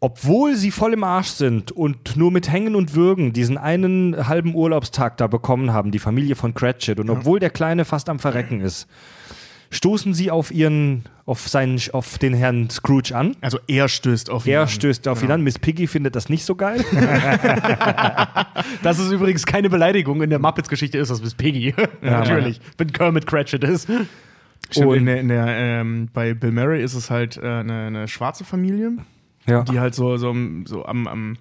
obwohl 0.00 0.54
sie 0.54 0.70
voll 0.70 0.92
im 0.92 1.02
Arsch 1.02 1.28
sind 1.28 1.72
und 1.72 2.16
nur 2.16 2.30
mit 2.30 2.52
Hängen 2.52 2.76
und 2.76 2.94
Würgen 2.94 3.32
diesen 3.32 3.56
einen 3.56 4.28
halben 4.28 4.54
Urlaubstag 4.54 5.16
da 5.16 5.28
bekommen 5.28 5.72
haben, 5.72 5.92
die 5.92 5.98
Familie 5.98 6.36
von 6.36 6.52
Cratchit, 6.52 7.00
und 7.00 7.08
obwohl 7.08 7.40
der 7.40 7.48
Kleine 7.48 7.86
fast 7.86 8.10
am 8.10 8.18
Verrecken 8.18 8.60
ist, 8.60 8.86
stoßen 9.70 10.14
sie 10.14 10.30
auf 10.30 10.50
ihren, 10.52 11.04
auf 11.26 11.48
seinen, 11.48 11.80
auf 11.92 12.18
den 12.18 12.34
Herrn 12.34 12.70
Scrooge 12.70 13.14
an. 13.16 13.36
Also 13.40 13.58
er 13.66 13.88
stößt 13.88 14.30
auf 14.30 14.46
ihn 14.46 14.52
Er 14.52 14.62
an. 14.62 14.68
stößt 14.68 15.08
auf 15.08 15.22
ihn 15.22 15.30
an. 15.30 15.42
Miss 15.42 15.58
Piggy 15.58 15.86
findet 15.86 16.14
das 16.16 16.28
nicht 16.28 16.44
so 16.44 16.54
geil. 16.54 16.84
Das 18.82 18.98
ist 18.98 19.10
übrigens 19.10 19.46
keine 19.46 19.70
Beleidigung. 19.70 20.22
In 20.22 20.30
der 20.30 20.38
Muppets-Geschichte 20.38 20.98
ist 20.98 21.10
das 21.10 21.20
bis 21.20 21.34
Piggy. 21.34 21.74
Natürlich. 22.02 22.60
Wenn 22.78 22.92
Kermit 22.92 23.26
Cratchit 23.26 23.64
ist. 23.64 23.88
Stimmt, 24.70 24.86
Und- 24.86 24.96
in 24.96 25.06
der, 25.06 25.20
in 25.20 25.28
der, 25.28 25.46
ähm, 25.48 26.08
bei 26.12 26.34
Bill 26.34 26.52
Murray 26.52 26.82
ist 26.82 26.94
es 26.94 27.10
halt 27.10 27.36
äh, 27.36 27.40
eine, 27.40 27.86
eine 27.86 28.08
schwarze 28.08 28.44
Familie, 28.44 28.92
ja. 29.46 29.62
die 29.62 29.78
halt 29.80 29.94
so, 29.94 30.16
so, 30.16 30.34
so 30.64 30.84
am, 30.86 31.06
am 31.06 31.36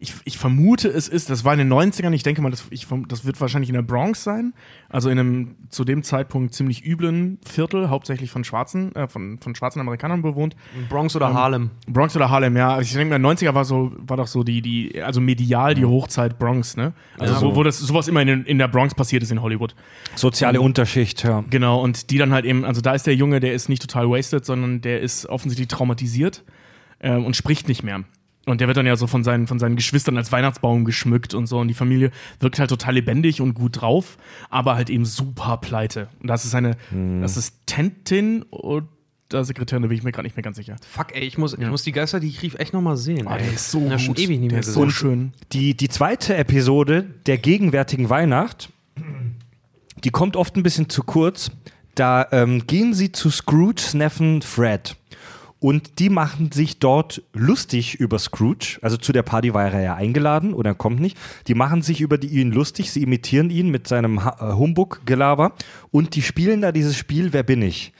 ich, 0.00 0.14
ich 0.24 0.38
vermute, 0.38 0.88
es 0.88 1.08
ist, 1.08 1.28
das 1.28 1.44
war 1.44 1.52
in 1.52 1.58
den 1.58 1.72
90ern, 1.72 2.12
ich 2.12 2.22
denke 2.22 2.40
mal, 2.40 2.50
das, 2.50 2.66
ich, 2.70 2.86
das 3.08 3.24
wird 3.24 3.40
wahrscheinlich 3.40 3.68
in 3.68 3.74
der 3.74 3.82
Bronx 3.82 4.22
sein, 4.22 4.54
also 4.88 5.10
in 5.10 5.18
einem 5.18 5.56
zu 5.70 5.84
dem 5.84 6.04
Zeitpunkt 6.04 6.54
ziemlich 6.54 6.86
üblen 6.86 7.38
Viertel, 7.44 7.88
hauptsächlich 7.90 8.30
von 8.30 8.44
schwarzen, 8.44 8.94
äh, 8.94 9.08
von, 9.08 9.38
von 9.40 9.56
schwarzen 9.56 9.80
Amerikanern 9.80 10.22
bewohnt. 10.22 10.54
Bronx 10.88 11.16
oder 11.16 11.34
Harlem. 11.34 11.70
Bronx 11.88 12.14
oder 12.14 12.30
Harlem, 12.30 12.56
ja. 12.56 12.70
Also 12.70 12.82
ich 12.82 12.92
denke 12.92 13.18
mal, 13.18 13.32
90er 13.32 13.54
war 13.54 13.64
so, 13.64 13.92
war 13.98 14.16
doch 14.16 14.28
so 14.28 14.44
die, 14.44 14.62
die, 14.62 15.02
also 15.02 15.20
medial 15.20 15.74
die 15.74 15.84
Hochzeit 15.84 16.38
Bronx, 16.38 16.76
ne? 16.76 16.92
Also 17.18 17.34
Ja. 17.34 17.42
wo, 17.42 17.56
wo 17.56 17.62
das 17.64 17.78
sowas 17.80 18.06
immer 18.06 18.22
in, 18.22 18.44
in 18.44 18.58
der 18.58 18.68
Bronx 18.68 18.94
passiert 18.94 19.24
ist 19.24 19.32
in 19.32 19.42
Hollywood. 19.42 19.74
Soziale 20.14 20.60
Unterschicht, 20.60 21.24
ja. 21.24 21.44
Genau, 21.50 21.82
und 21.82 22.10
die 22.10 22.18
dann 22.18 22.32
halt 22.32 22.44
eben, 22.44 22.64
also 22.64 22.80
da 22.80 22.92
ist 22.92 23.06
der 23.08 23.16
Junge, 23.16 23.40
der 23.40 23.52
ist 23.52 23.68
nicht 23.68 23.82
total 23.82 24.08
wasted, 24.08 24.44
sondern 24.44 24.80
der 24.80 25.00
ist 25.00 25.26
offensichtlich 25.26 25.66
traumatisiert 25.68 26.44
ähm, 27.00 27.24
und 27.24 27.34
spricht 27.34 27.66
nicht 27.66 27.82
mehr. 27.82 28.04
Und 28.50 28.60
der 28.60 28.68
wird 28.68 28.76
dann 28.76 28.86
ja 28.86 28.96
so 28.96 29.06
von 29.06 29.24
seinen, 29.24 29.46
von 29.46 29.58
seinen 29.58 29.76
Geschwistern 29.76 30.16
als 30.16 30.32
Weihnachtsbaum 30.32 30.84
geschmückt 30.84 31.34
und 31.34 31.46
so. 31.46 31.58
Und 31.58 31.68
die 31.68 31.74
Familie 31.74 32.10
wirkt 32.40 32.58
halt 32.58 32.70
total 32.70 32.94
lebendig 32.94 33.40
und 33.40 33.54
gut 33.54 33.80
drauf, 33.80 34.16
aber 34.50 34.74
halt 34.76 34.90
eben 34.90 35.04
super 35.04 35.56
pleite. 35.58 36.08
Und 36.20 36.28
das 36.28 36.44
ist 36.44 36.54
eine 36.54 36.76
Assistentin 37.22 38.42
oder 38.50 38.86
Sekretärin, 39.44 39.82
da 39.82 39.88
bin 39.88 39.98
ich 39.98 40.02
mir 40.04 40.12
gerade 40.12 40.26
nicht 40.26 40.36
mehr 40.36 40.42
ganz 40.42 40.56
sicher. 40.56 40.76
Fuck, 40.88 41.14
ey, 41.14 41.22
ich 41.22 41.36
muss, 41.36 41.52
ich 41.52 41.66
muss 41.66 41.82
die 41.82 41.92
Geister, 41.92 42.18
die 42.18 42.28
ich 42.28 42.40
rief, 42.42 42.54
echt 42.54 42.72
nochmal 42.72 42.96
sehen. 42.96 43.26
Ah, 43.28 43.36
ey. 43.36 43.42
der 43.44 43.52
ist 43.52 43.70
so 43.70 43.80
Ja, 43.86 43.98
schon 43.98 44.14
gut. 44.14 44.18
ewig 44.24 44.40
nicht 44.40 44.50
der 44.50 44.58
mehr 44.58 44.60
ist 44.60 44.72
so 44.72 44.88
schön. 44.88 45.32
Die, 45.52 45.76
die 45.76 45.88
zweite 45.88 46.34
Episode 46.36 47.04
der 47.26 47.36
gegenwärtigen 47.36 48.08
Weihnacht, 48.08 48.70
die 50.02 50.10
kommt 50.10 50.36
oft 50.36 50.56
ein 50.56 50.62
bisschen 50.62 50.88
zu 50.88 51.02
kurz. 51.02 51.50
Da 51.94 52.26
ähm, 52.32 52.66
gehen 52.66 52.94
sie 52.94 53.12
zu 53.12 53.28
Scrooges 53.28 53.92
Neffen 53.92 54.40
Fred. 54.40 54.96
Und 55.60 55.98
die 55.98 56.08
machen 56.08 56.52
sich 56.52 56.78
dort 56.78 57.22
lustig 57.32 57.96
über 57.96 58.18
Scrooge. 58.18 58.78
Also 58.80 58.96
zu 58.96 59.12
der 59.12 59.22
Party 59.22 59.54
war 59.54 59.70
er 59.70 59.80
ja 59.80 59.94
eingeladen 59.94 60.54
oder 60.54 60.74
kommt 60.74 61.00
nicht. 61.00 61.18
Die 61.48 61.54
machen 61.54 61.82
sich 61.82 62.00
über 62.00 62.16
die, 62.16 62.28
ihn 62.28 62.52
lustig, 62.52 62.92
sie 62.92 63.02
imitieren 63.02 63.50
ihn 63.50 63.70
mit 63.70 63.88
seinem 63.88 64.18
äh, 64.18 64.52
Humbug-Gelaber. 64.52 65.52
Und 65.90 66.14
die 66.14 66.22
spielen 66.22 66.60
da 66.60 66.70
dieses 66.70 66.96
Spiel 66.96 67.32
Wer 67.32 67.42
bin 67.42 67.62
ich? 67.62 67.92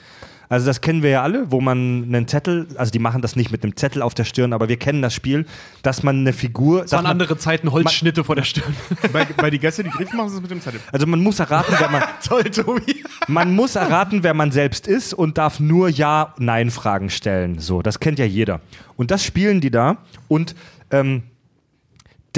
Also 0.48 0.66
das 0.66 0.80
kennen 0.80 1.02
wir 1.02 1.10
ja 1.10 1.22
alle, 1.22 1.50
wo 1.50 1.60
man 1.60 2.04
einen 2.04 2.26
Zettel, 2.26 2.66
also 2.76 2.90
die 2.90 2.98
machen 2.98 3.20
das 3.20 3.36
nicht 3.36 3.50
mit 3.50 3.62
einem 3.62 3.76
Zettel 3.76 4.02
auf 4.02 4.14
der 4.14 4.24
Stirn, 4.24 4.52
aber 4.52 4.68
wir 4.68 4.78
kennen 4.78 5.02
das 5.02 5.14
Spiel, 5.14 5.46
dass 5.82 6.02
man 6.02 6.20
eine 6.20 6.32
Figur, 6.32 6.82
Das 6.82 6.92
waren 6.92 7.02
man, 7.02 7.12
andere 7.12 7.36
Zeiten, 7.36 7.70
Holzschnitte 7.70 8.24
vor 8.24 8.36
der 8.36 8.44
Stirn. 8.44 8.74
bei, 9.12 9.26
bei 9.36 9.50
die 9.50 9.58
Gäste, 9.58 9.84
die 9.84 9.90
Griff 9.90 10.12
machen, 10.12 10.30
sie 10.30 10.36
es 10.36 10.42
mit 10.42 10.50
dem 10.50 10.60
Zettel. 10.60 10.80
also 10.90 11.06
man 11.06 11.20
muss 11.22 11.38
erraten, 11.38 11.74
wer 11.78 11.90
man, 11.90 12.02
Toll, 12.26 12.44
Tobi. 12.44 13.04
man 13.26 13.54
muss 13.54 13.76
erraten, 13.76 14.22
wer 14.22 14.34
man 14.34 14.50
selbst 14.50 14.86
ist 14.86 15.12
und 15.12 15.38
darf 15.38 15.60
nur 15.60 15.88
Ja, 15.88 16.34
Nein 16.38 16.70
Fragen 16.70 17.10
stellen. 17.10 17.58
So, 17.58 17.82
das 17.82 18.00
kennt 18.00 18.18
ja 18.18 18.24
jeder. 18.24 18.60
Und 18.96 19.10
das 19.10 19.22
spielen 19.24 19.60
die 19.60 19.70
da 19.70 19.98
und 20.28 20.54
ähm, 20.90 21.22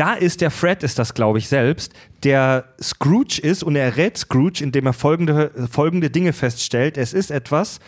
da 0.00 0.14
ist 0.14 0.40
der 0.40 0.50
Fred, 0.50 0.82
ist 0.82 0.98
das 0.98 1.12
glaube 1.14 1.38
ich 1.38 1.48
selbst, 1.48 1.92
der 2.24 2.64
Scrooge 2.80 3.38
ist 3.42 3.62
und 3.62 3.76
er 3.76 3.84
errät 3.84 4.16
Scrooge, 4.16 4.64
indem 4.64 4.86
er 4.86 4.92
folgende, 4.94 5.50
folgende 5.70 6.08
Dinge 6.10 6.32
feststellt. 6.32 6.96
Es 6.96 7.12
ist 7.12 7.30
etwas, 7.30 7.80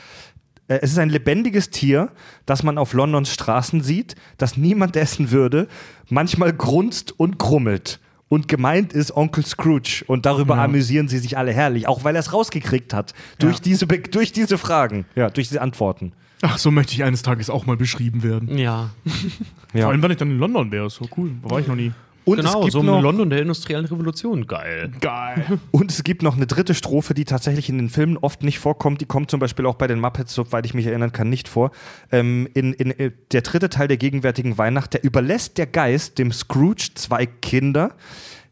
äh, 0.69 0.79
es 0.83 0.93
ist 0.93 0.99
ein 0.99 1.09
lebendiges 1.11 1.71
Tier, 1.71 2.11
das 2.45 2.63
man 2.63 2.77
auf 2.77 2.93
Londons 2.93 3.33
Straßen 3.33 3.83
sieht, 3.83 4.15
das 4.37 4.57
niemand 4.57 4.97
essen 4.97 5.31
würde, 5.31 5.69
manchmal 6.09 6.53
grunzt 6.53 7.19
und 7.19 7.39
grummelt. 7.39 7.99
Und 8.29 8.49
gemeint 8.49 8.95
ist 8.95 9.15
Onkel 9.15 9.45
Scrooge. 9.45 10.05
Und 10.07 10.25
darüber 10.25 10.55
amüsieren 10.65 11.07
sie 11.09 11.19
sich 11.19 11.37
alle 11.37 11.53
herrlich, 11.53 11.87
auch 11.87 12.03
weil 12.05 12.17
er 12.17 12.21
es 12.21 12.33
rausgekriegt 12.33 12.95
hat. 12.95 13.13
Durch, 13.39 13.61
diese, 13.61 13.87
Be- 13.87 13.99
durch 14.01 14.33
diese 14.33 14.57
Fragen, 14.57 15.05
ja, 15.15 15.29
durch 15.29 15.49
diese 15.49 15.61
Antworten. 15.61 16.13
Ach, 16.43 16.59
so 16.59 16.71
möchte 16.71 16.93
ich 16.93 17.05
eines 17.05 17.23
Tages 17.23 17.49
auch 17.49 17.67
mal 17.67 17.77
beschrieben 17.77 18.23
werden. 18.23 18.59
Ja, 18.59 18.91
Ja. 19.75 19.83
Vor 19.83 19.93
allem, 19.93 20.03
wenn 20.03 20.11
ich 20.11 20.19
dann 20.19 20.31
in 20.31 20.39
London 20.39 20.71
wäre, 20.71 20.87
ist 20.87 20.97
so 20.97 21.09
cool. 21.17 21.31
Da 21.43 21.51
war 21.51 21.61
ich 21.61 21.67
noch 21.67 21.77
nie. 21.77 21.93
Und, 22.25 22.37
genau, 22.37 22.59
es 22.59 22.65
gibt 22.67 22.73
so 22.73 22.83
noch, 22.83 23.03
London 23.03 23.31
der 23.31 23.41
industriellen 23.41 23.87
Revolution. 23.87 24.47
Geil. 24.47 24.93
Geil. 25.01 25.59
und 25.73 25.91
es 25.91 26.05
gibt 26.05 26.23
noch 26.23 26.37
eine 26.37 26.47
dritte 26.47 26.75
Strophe, 26.75 27.15
die 27.15 27.25
tatsächlich 27.25 27.69
in 27.69 27.79
den 27.79 27.89
Filmen 27.89 28.17
oft 28.17 28.45
nicht 28.45 28.61
vorkommt. 28.61 29.01
Die 29.01 29.07
kommt 29.07 29.31
zum 29.31 29.41
Beispiel 29.41 29.67
auch 29.67 29.75
bei 29.75 29.89
den 29.89 29.99
Muppets, 29.99 30.35
soweit 30.35 30.65
ich 30.67 30.75
mich 30.75 30.87
erinnern 30.87 31.11
kann, 31.11 31.29
nicht 31.29 31.49
vor. 31.49 31.73
Ähm, 32.13 32.49
in, 32.55 32.75
in, 32.75 32.91
äh, 32.93 33.11
der 33.33 33.41
dritte 33.41 33.71
Teil 33.71 33.89
der 33.89 33.97
gegenwärtigen 33.97 34.57
Weihnacht, 34.57 34.95
der 34.95 35.03
überlässt 35.03 35.59
der 35.59 35.67
Geist 35.67 36.19
dem 36.19 36.31
Scrooge 36.31 36.91
zwei 36.95 37.27
Kinder, 37.27 37.95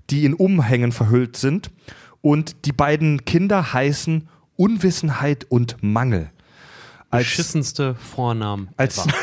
die 0.08 0.24
in 0.24 0.34
Umhängen 0.34 0.90
verhüllt 0.90 1.36
sind. 1.36 1.70
Und 2.22 2.64
die 2.64 2.72
beiden 2.72 3.24
Kinder 3.24 3.72
heißen 3.72 4.28
Unwissenheit 4.56 5.46
und 5.48 5.76
Mangel. 5.80 6.30
Als, 7.10 7.26
Beschissenste 7.26 7.94
Vornamen. 7.96 8.68
als. 8.76 9.04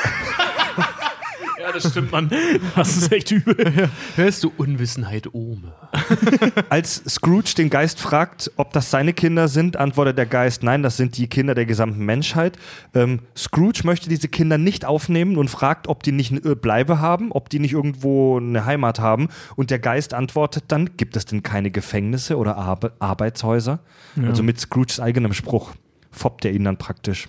Ja, 1.60 1.74
das 1.74 1.90
stimmt, 1.90 2.14
Mann. 2.14 2.32
Das 2.76 2.96
ist 2.96 3.12
echt 3.12 3.30
übel. 3.32 3.90
Hörst 4.16 4.44
du 4.44 4.54
Unwissenheit 4.56 5.34
Ome? 5.34 5.74
Als 6.70 7.04
Scrooge 7.10 7.56
den 7.58 7.70
Geist 7.70 8.00
fragt, 8.00 8.52
ob 8.56 8.72
das 8.72 8.90
seine 8.90 9.12
Kinder 9.12 9.50
sind, 9.50 9.76
antwortet 9.76 10.18
der 10.18 10.28
Geist, 10.28 10.64
nein, 10.64 10.82
das 10.82 10.96
sind 10.96 11.18
die 11.18 11.28
Kinder 11.28 11.56
der 11.56 11.66
gesamten 11.66 12.06
Menschheit. 12.06 12.58
Ähm, 12.94 13.20
Scrooge 13.36 13.82
möchte 13.84 14.08
diese 14.08 14.30
Kinder 14.30 14.58
nicht 14.58 14.86
aufnehmen 14.86 15.36
und 15.36 15.50
fragt, 15.50 15.90
ob 15.90 16.04
die 16.04 16.14
nicht 16.14 16.32
eine 16.32 16.56
Bleibe 16.56 17.02
haben, 17.02 17.34
ob 17.34 17.50
die 17.50 17.60
nicht 17.60 17.74
irgendwo 17.74 18.38
eine 18.38 18.64
Heimat 18.64 19.00
haben. 19.00 19.28
Und 19.58 19.70
der 19.70 19.80
Geist 19.80 20.14
antwortet 20.14 20.66
dann, 20.70 20.96
gibt 20.96 21.18
es 21.18 21.26
denn 21.26 21.44
keine 21.44 21.70
Gefängnisse 21.70 22.38
oder 22.38 22.56
Arbe 22.56 22.94
Arbeitshäuser? 23.00 23.80
Also 24.26 24.42
mit 24.42 24.58
Scrooges 24.60 25.02
eigenem 25.02 25.34
Spruch 25.34 25.74
foppt 26.12 26.46
er 26.46 26.52
ihn 26.52 26.64
dann 26.64 26.78
praktisch. 26.78 27.28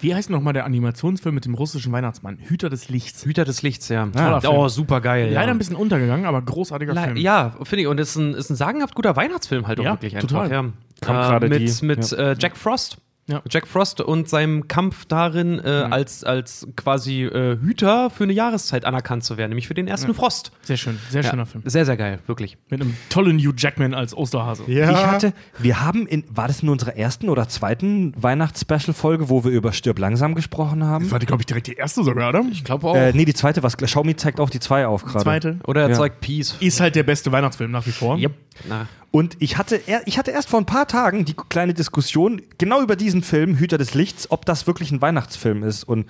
Wie 0.00 0.14
heißt 0.14 0.28
nochmal 0.30 0.52
der 0.52 0.64
Animationsfilm 0.64 1.34
mit 1.34 1.44
dem 1.44 1.54
russischen 1.54 1.92
Weihnachtsmann? 1.92 2.38
Hüter 2.38 2.68
des 2.68 2.88
Lichts. 2.88 3.24
Hüter 3.24 3.44
des 3.44 3.62
Lichts, 3.62 3.88
ja. 3.88 4.06
Film. 4.06 4.40
oh, 4.48 4.68
super 4.68 5.00
geil. 5.00 5.30
Leider 5.32 5.46
ja. 5.46 5.50
ein 5.52 5.58
bisschen 5.58 5.76
untergegangen, 5.76 6.26
aber 6.26 6.42
großartiger 6.42 6.92
Le- 6.94 7.02
Film. 7.02 7.16
Ja, 7.16 7.54
finde 7.62 7.82
ich. 7.82 7.86
Und 7.88 7.98
ist 7.98 8.16
ein, 8.16 8.34
ist 8.34 8.50
ein 8.50 8.56
sagenhaft 8.56 8.94
guter 8.94 9.16
Weihnachtsfilm 9.16 9.66
halt 9.66 9.80
auch 9.80 9.84
Ja, 9.84 9.92
wirklich 9.92 10.14
einfach. 10.16 10.28
total. 10.28 10.50
Ja. 10.50 10.64
Kam 11.00 11.16
Äh, 11.16 11.28
gerade 11.28 11.48
mit 11.48 11.80
die- 11.80 11.86
mit 11.86 12.12
äh, 12.12 12.36
Jack 12.38 12.56
Frost. 12.56 12.98
Ja. 13.26 13.40
Jack 13.50 13.66
Frost 13.66 14.02
und 14.02 14.28
seinem 14.28 14.68
Kampf 14.68 15.06
darin, 15.06 15.58
äh, 15.58 15.68
als, 15.68 16.24
als 16.24 16.66
quasi 16.76 17.22
äh, 17.22 17.58
Hüter 17.58 18.10
für 18.10 18.24
eine 18.24 18.34
Jahreszeit 18.34 18.84
anerkannt 18.84 19.24
zu 19.24 19.38
werden, 19.38 19.48
nämlich 19.50 19.66
für 19.66 19.72
den 19.74 19.88
ersten 19.88 20.12
Frost. 20.12 20.52
Sehr 20.62 20.76
schön, 20.76 20.98
sehr 21.08 21.22
Ja, 21.22 21.30
schöner 21.30 21.46
Film. 21.46 21.62
Sehr, 21.66 21.86
sehr 21.86 21.96
geil, 21.96 22.18
wirklich. 22.26 22.58
Mit 22.68 22.82
einem 22.82 22.94
tollen 23.08 23.38
Hugh 23.38 23.54
Jackman 23.56 23.94
als 23.94 24.14
Osterhase. 24.14 24.64
Ich 24.66 24.84
hatte, 24.84 25.32
wir 25.58 25.80
haben 25.80 26.06
in, 26.06 26.24
war 26.28 26.48
das 26.48 26.62
in 26.62 26.68
unserer 26.68 26.96
ersten 26.96 27.30
oder 27.30 27.48
zweiten 27.48 28.12
Weihnachts-Special-Folge, 28.22 29.28
wo 29.30 29.42
wir 29.44 29.50
über 29.52 29.72
Stirb 29.72 29.98
langsam 29.98 30.34
gesprochen 30.34 30.84
haben? 30.84 31.04
Das 31.04 31.12
war, 31.12 31.18
glaube 31.18 31.42
ich, 31.42 31.46
direkt 31.46 31.66
die 31.66 31.74
erste 31.74 32.04
sogar, 32.04 32.28
oder? 32.28 32.44
Ich 32.52 32.62
glaube 32.64 32.86
auch. 32.88 32.94
Äh, 32.94 33.12
nee, 33.14 33.24
die 33.24 33.34
zweite, 33.34 33.62
was 33.62 33.76
Xiaomi 33.76 34.16
zeigt 34.16 34.38
auch 34.38 34.50
die 34.50 34.60
zwei 34.60 34.86
auf 34.86 35.02
gerade. 35.04 35.24
Zweite. 35.24 35.58
Oder 35.66 35.82
er 35.82 35.88
Ja. 35.90 35.94
zeigt 35.94 36.20
Peace. 36.20 36.56
Ist 36.60 36.80
halt 36.80 36.94
der 36.94 37.04
beste 37.04 37.32
Weihnachtsfilm 37.32 37.70
nach 37.70 37.86
wie 37.86 37.92
vor. 37.92 38.18
Yep. 38.18 38.32
Na, 38.68 38.86
Und 39.14 39.36
ich 39.38 39.58
hatte, 39.58 39.76
er- 39.86 40.02
ich 40.06 40.18
hatte 40.18 40.32
erst 40.32 40.48
vor 40.50 40.58
ein 40.60 40.66
paar 40.66 40.88
Tagen 40.88 41.24
die 41.24 41.34
kleine 41.34 41.72
Diskussion 41.72 42.42
genau 42.58 42.82
über 42.82 42.96
diesen 42.96 43.22
Film, 43.22 43.56
Hüter 43.56 43.78
des 43.78 43.94
Lichts, 43.94 44.28
ob 44.32 44.44
das 44.44 44.66
wirklich 44.66 44.90
ein 44.90 45.00
Weihnachtsfilm 45.00 45.62
ist. 45.62 45.84
Und 45.84 46.06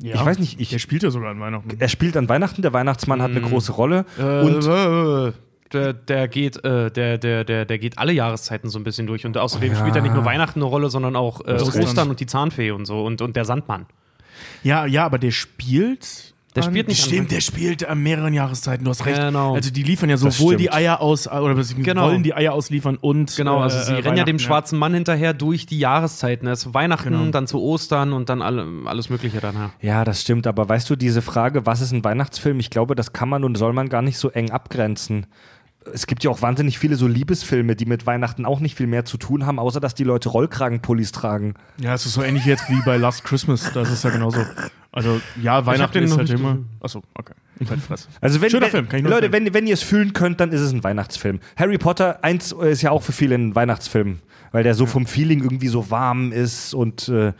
Ja. 0.00 0.16
Ich 0.16 0.24
weiß 0.24 0.40
nicht, 0.40 0.58
ich- 0.60 0.70
der 0.70 0.80
spielt 0.80 1.04
ja 1.04 1.10
sogar 1.12 1.30
an 1.30 1.38
Weihnachten. 1.38 1.76
er 1.78 1.88
spielt 1.88 2.16
an 2.16 2.28
Weihnachten, 2.28 2.60
der 2.62 2.72
Weihnachtsmann 2.72 3.22
hat 3.22 3.30
eine 3.30 3.40
große 3.40 3.70
Rolle. 3.70 4.04
und 4.18 4.66
und 4.66 4.66
äh, 4.66 5.32
der, 5.72 5.92
der 5.92 6.26
geht, 6.26 6.56
äh, 6.64 6.90
der, 6.90 7.18
der, 7.18 7.44
der, 7.44 7.64
der 7.64 7.78
geht 7.78 7.98
alle 7.98 8.12
Jahreszeiten 8.12 8.68
so 8.68 8.80
ein 8.80 8.84
bisschen 8.84 9.06
durch. 9.06 9.24
Und 9.24 9.38
außerdem 9.38 9.72
Ja. 9.72 9.78
spielt 9.78 9.94
er 9.94 10.02
nicht 10.02 10.12
nur 10.14 10.24
Weihnachten 10.24 10.58
eine 10.58 10.64
Rolle, 10.68 10.90
sondern 10.90 11.14
auch 11.14 11.46
äh. 11.46 11.52
Ostern 11.62 12.10
und 12.10 12.18
die 12.18 12.26
Zahnfee 12.26 12.72
und 12.72 12.84
so 12.86 13.04
und, 13.04 13.22
und 13.22 13.36
der 13.36 13.44
Sandmann. 13.44 13.86
Ja, 14.64 14.84
ja, 14.86 15.04
aber 15.06 15.18
der 15.20 15.30
spielt. 15.30 16.33
Der 16.54 16.62
an- 16.62 16.70
spielt 16.70 16.88
nicht 16.88 17.02
an 17.02 17.08
Stimmt, 17.08 17.30
der 17.32 17.40
spielt 17.40 17.84
an 17.88 18.00
mehreren 18.02 18.32
Jahreszeiten. 18.32 18.84
Du 18.84 18.90
hast 18.90 19.04
recht. 19.06 19.20
Genau. 19.20 19.54
Also 19.54 19.70
die 19.70 19.82
liefern 19.82 20.08
ja 20.10 20.16
sowohl 20.16 20.56
die 20.56 20.70
Eier 20.72 21.00
aus, 21.00 21.26
oder 21.26 21.54
beziehungsweise 21.54 21.82
Genau. 21.82 22.06
wollen 22.06 22.22
die 22.22 22.34
Eier 22.34 22.52
ausliefern 22.52 22.96
und. 23.00 23.34
Genau, 23.36 23.58
also 23.58 23.76
äh, 23.78 23.82
sie 23.84 23.92
äh, 23.94 23.98
rennen 24.00 24.16
ja 24.16 24.24
dem 24.24 24.38
schwarzen 24.38 24.78
Mann 24.78 24.94
hinterher 24.94 25.34
durch 25.34 25.66
die 25.66 25.78
Jahreszeiten. 25.78 26.46
Erst 26.46 26.72
Weihnachten, 26.72 27.10
Genau. 27.10 27.30
dann 27.30 27.46
zu 27.46 27.60
Ostern 27.60 28.12
und 28.12 28.28
dann 28.28 28.40
alle, 28.42 28.66
alles 28.84 29.10
Mögliche 29.10 29.40
dann. 29.40 29.54
Ja. 29.54 29.70
ja, 29.80 30.04
das 30.04 30.20
stimmt, 30.20 30.46
aber 30.46 30.68
weißt 30.68 30.88
du, 30.90 30.96
diese 30.96 31.22
Frage, 31.22 31.66
was 31.66 31.80
ist 31.80 31.92
ein 31.92 32.04
Weihnachtsfilm, 32.04 32.60
ich 32.60 32.70
glaube, 32.70 32.94
das 32.94 33.12
kann 33.12 33.28
man 33.28 33.42
und 33.44 33.56
soll 33.56 33.72
man 33.72 33.88
gar 33.88 34.02
nicht 34.02 34.18
so 34.18 34.30
eng 34.30 34.50
abgrenzen. 34.50 35.26
Es 35.92 36.06
gibt 36.06 36.24
ja 36.24 36.30
auch 36.30 36.42
wahnsinnig 36.42 36.78
viele 36.78 36.96
so 36.96 37.06
Liebesfilme, 37.06 37.76
die 37.76 37.86
mit 37.86 38.06
Weihnachten 38.06 38.46
auch 38.46 38.60
nicht 38.60 38.76
viel 38.76 38.86
mehr 38.86 39.04
zu 39.04 39.18
tun 39.18 39.46
haben, 39.46 39.58
außer 39.58 39.80
dass 39.80 39.94
die 39.94 40.04
Leute 40.04 40.28
Rollkragenpullis 40.30 41.12
tragen. 41.12 41.54
Ja, 41.78 41.94
es 41.94 42.06
ist 42.06 42.14
so 42.14 42.22
ähnlich 42.22 42.44
jetzt 42.46 42.68
wie 42.68 42.80
bei 42.84 42.96
Last 42.96 43.24
Christmas. 43.24 43.70
Das 43.72 43.90
ist 43.90 44.04
ja 44.04 44.10
genauso. 44.10 44.44
Also, 44.92 45.20
ja, 45.42 45.66
Weihnachten 45.66 46.02
ist 46.02 46.16
halt 46.16 46.30
immer. 46.30 46.58
Achso, 46.80 47.02
okay. 47.14 47.34
Ich 47.60 47.70
halt. 47.70 47.80
Also 48.20 48.40
wenn, 48.40 48.50
Schöner 48.50 48.66
wenn, 48.66 48.70
Film, 48.70 48.88
kann 48.88 48.98
ich 48.98 49.04
nur 49.04 49.12
Leute, 49.12 49.32
wenn, 49.32 49.52
wenn 49.54 49.66
ihr 49.66 49.74
es 49.74 49.82
fühlen 49.82 50.12
könnt, 50.12 50.40
dann 50.40 50.50
ist 50.50 50.60
es 50.60 50.72
ein 50.72 50.82
Weihnachtsfilm. 50.82 51.40
Harry 51.56 51.78
Potter 51.78 52.22
1 52.24 52.52
ist 52.52 52.82
ja 52.82 52.90
auch 52.90 53.02
für 53.02 53.12
viele 53.12 53.36
ein 53.36 53.54
Weihnachtsfilm, 53.54 54.18
weil 54.52 54.64
der 54.64 54.74
so 54.74 54.86
vom 54.86 55.06
Feeling 55.06 55.42
irgendwie 55.42 55.68
so 55.68 55.90
warm 55.90 56.32
ist 56.32 56.74
und 56.74 57.08
äh, 57.08 57.32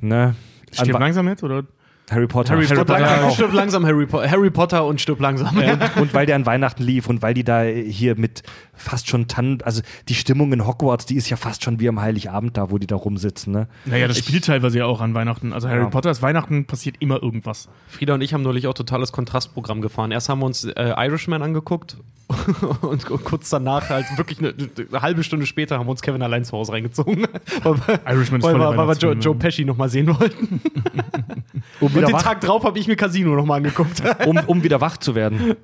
ne. 0.00 0.34
Stirb 0.72 0.96
An- 0.96 1.02
langsam 1.02 1.28
jetzt, 1.28 1.42
oder? 1.42 1.64
Harry 2.10 2.26
Potter. 2.26 2.54
Harry, 2.54 2.64
Stirb 2.64 2.78
Potter, 2.86 2.98
langsam 3.00 3.18
ja, 3.20 3.26
auch. 3.28 3.34
stirb 3.34 3.52
langsam, 3.52 3.86
Harry, 3.86 4.06
Po- 4.06 4.22
Harry 4.22 4.50
Potter 4.50 4.84
und 4.86 5.00
stirb 5.00 5.20
langsam. 5.20 5.56
und 6.00 6.14
weil 6.14 6.26
der 6.26 6.36
an 6.36 6.46
Weihnachten 6.46 6.82
lief 6.82 7.08
und 7.08 7.20
weil 7.22 7.34
die 7.34 7.44
da 7.44 7.62
hier 7.62 8.16
mit 8.16 8.42
fast 8.74 9.08
schon 9.08 9.26
Tannen, 9.28 9.60
also 9.62 9.82
die 10.08 10.14
Stimmung 10.14 10.52
in 10.52 10.66
Hogwarts, 10.66 11.04
die 11.06 11.16
ist 11.16 11.28
ja 11.28 11.36
fast 11.36 11.64
schon 11.64 11.80
wie 11.80 11.88
am 11.88 12.00
Heiligabend 12.00 12.56
da, 12.56 12.70
wo 12.70 12.78
die 12.78 12.86
da 12.86 12.96
rumsitzen, 12.96 13.52
ne? 13.52 13.68
Naja, 13.84 14.06
das 14.08 14.18
spielt 14.18 14.44
teilweise 14.46 14.78
ja 14.78 14.86
auch 14.86 15.00
an 15.00 15.14
Weihnachten. 15.14 15.52
Also 15.52 15.68
Harry 15.68 15.80
Ja. 15.82 15.88
Potter 15.90 16.10
ist 16.10 16.22
Weihnachten, 16.22 16.64
passiert 16.66 16.96
immer 17.00 17.22
irgendwas. 17.22 17.68
Frieda 17.88 18.14
und 18.14 18.20
ich 18.22 18.32
haben 18.34 18.42
neulich 18.42 18.66
auch 18.68 18.74
totales 18.74 19.12
Kontrastprogramm 19.12 19.80
gefahren. 19.80 20.10
Erst 20.12 20.28
haben 20.28 20.38
wir 20.40 20.46
uns 20.46 20.64
äh, 20.64 20.94
Irishman 20.96 21.42
angeguckt 21.42 21.96
und 22.82 23.06
ku- 23.06 23.18
kurz 23.18 23.48
danach, 23.50 23.88
halt 23.88 24.04
wirklich 24.16 24.38
eine, 24.38 24.52
eine 24.92 25.02
halbe 25.02 25.24
Stunde 25.24 25.46
später, 25.46 25.78
haben 25.78 25.86
wir 25.86 25.90
uns 25.92 26.02
Kevin 26.02 26.22
allein 26.22 26.44
zu 26.44 26.52
Hause 26.52 26.72
reingezogen. 26.72 27.26
weil 27.62 27.74
wir, 27.86 28.00
Irishman 28.06 28.40
ist 28.40 28.46
weil, 28.46 28.52
voll 28.52 28.60
der 28.60 28.70
wir- 28.70 28.76
weil 28.76 28.88
wir 28.88 28.96
Joe, 28.96 29.12
Joe 29.14 29.32
ja. 29.34 29.38
Pesci 29.38 29.64
nochmal 29.64 29.88
sehen 29.88 30.06
wollten. 30.08 30.60
Um 31.80 31.92
Und 32.00 32.08
den 32.08 32.14
wach, 32.14 32.22
Tag 32.22 32.40
drauf 32.40 32.64
habe 32.64 32.78
ich 32.78 32.86
mir 32.88 32.96
Casino 32.96 33.34
nochmal 33.34 33.58
angeguckt. 33.58 34.02
um, 34.26 34.36
um 34.46 34.62
wieder 34.62 34.80
wach 34.80 34.96
zu 34.96 35.14
werden. 35.14 35.56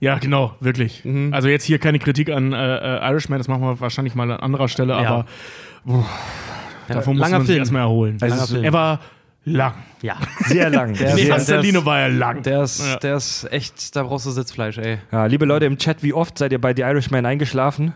Ja, 0.00 0.18
genau, 0.18 0.54
wirklich. 0.60 1.04
Mhm. 1.04 1.32
Also 1.34 1.48
jetzt 1.48 1.64
hier 1.64 1.78
keine 1.78 1.98
Kritik 1.98 2.30
an 2.30 2.52
äh, 2.52 2.56
äh, 2.76 3.10
Irishman, 3.10 3.38
das 3.38 3.48
machen 3.48 3.62
wir 3.62 3.80
wahrscheinlich 3.80 4.14
mal 4.14 4.30
an 4.30 4.40
anderer 4.40 4.68
Stelle, 4.68 4.92
Ja. 4.94 4.98
aber 5.08 5.26
boah, 5.84 6.06
davon 6.88 7.14
muss 7.16 7.20
langer 7.20 7.38
man 7.38 7.46
sich 7.46 7.52
Film. 7.54 7.62
erstmal 7.62 7.82
erholen. 7.82 8.16
Also 8.20 8.56
er 8.58 8.72
war 8.72 9.00
lang. 9.44 9.74
Ja. 10.02 10.16
sehr 10.46 10.70
lang. 10.70 10.94
Der- 10.98 11.36
ist- 11.36 11.48
Linie 11.50 11.84
war 11.84 12.00
er 12.00 12.08
lang. 12.08 12.42
Der 12.42 12.62
ist, 12.62 12.82
Ja. 12.84 12.96
der 12.96 13.16
ist 13.16 13.44
echt, 13.52 13.94
da 13.94 14.02
brauchst 14.04 14.24
du 14.26 14.30
Sitzfleisch, 14.30 14.78
ey. 14.78 14.98
ja, 15.12 15.26
liebe 15.26 15.44
Leute 15.44 15.66
im 15.66 15.76
Chat, 15.76 16.02
wie 16.02 16.14
oft 16.14 16.38
seid 16.38 16.52
ihr 16.52 16.60
bei 16.60 16.74
The 16.74 16.82
Irishman 16.82 17.26
eingeschlafen? 17.26 17.92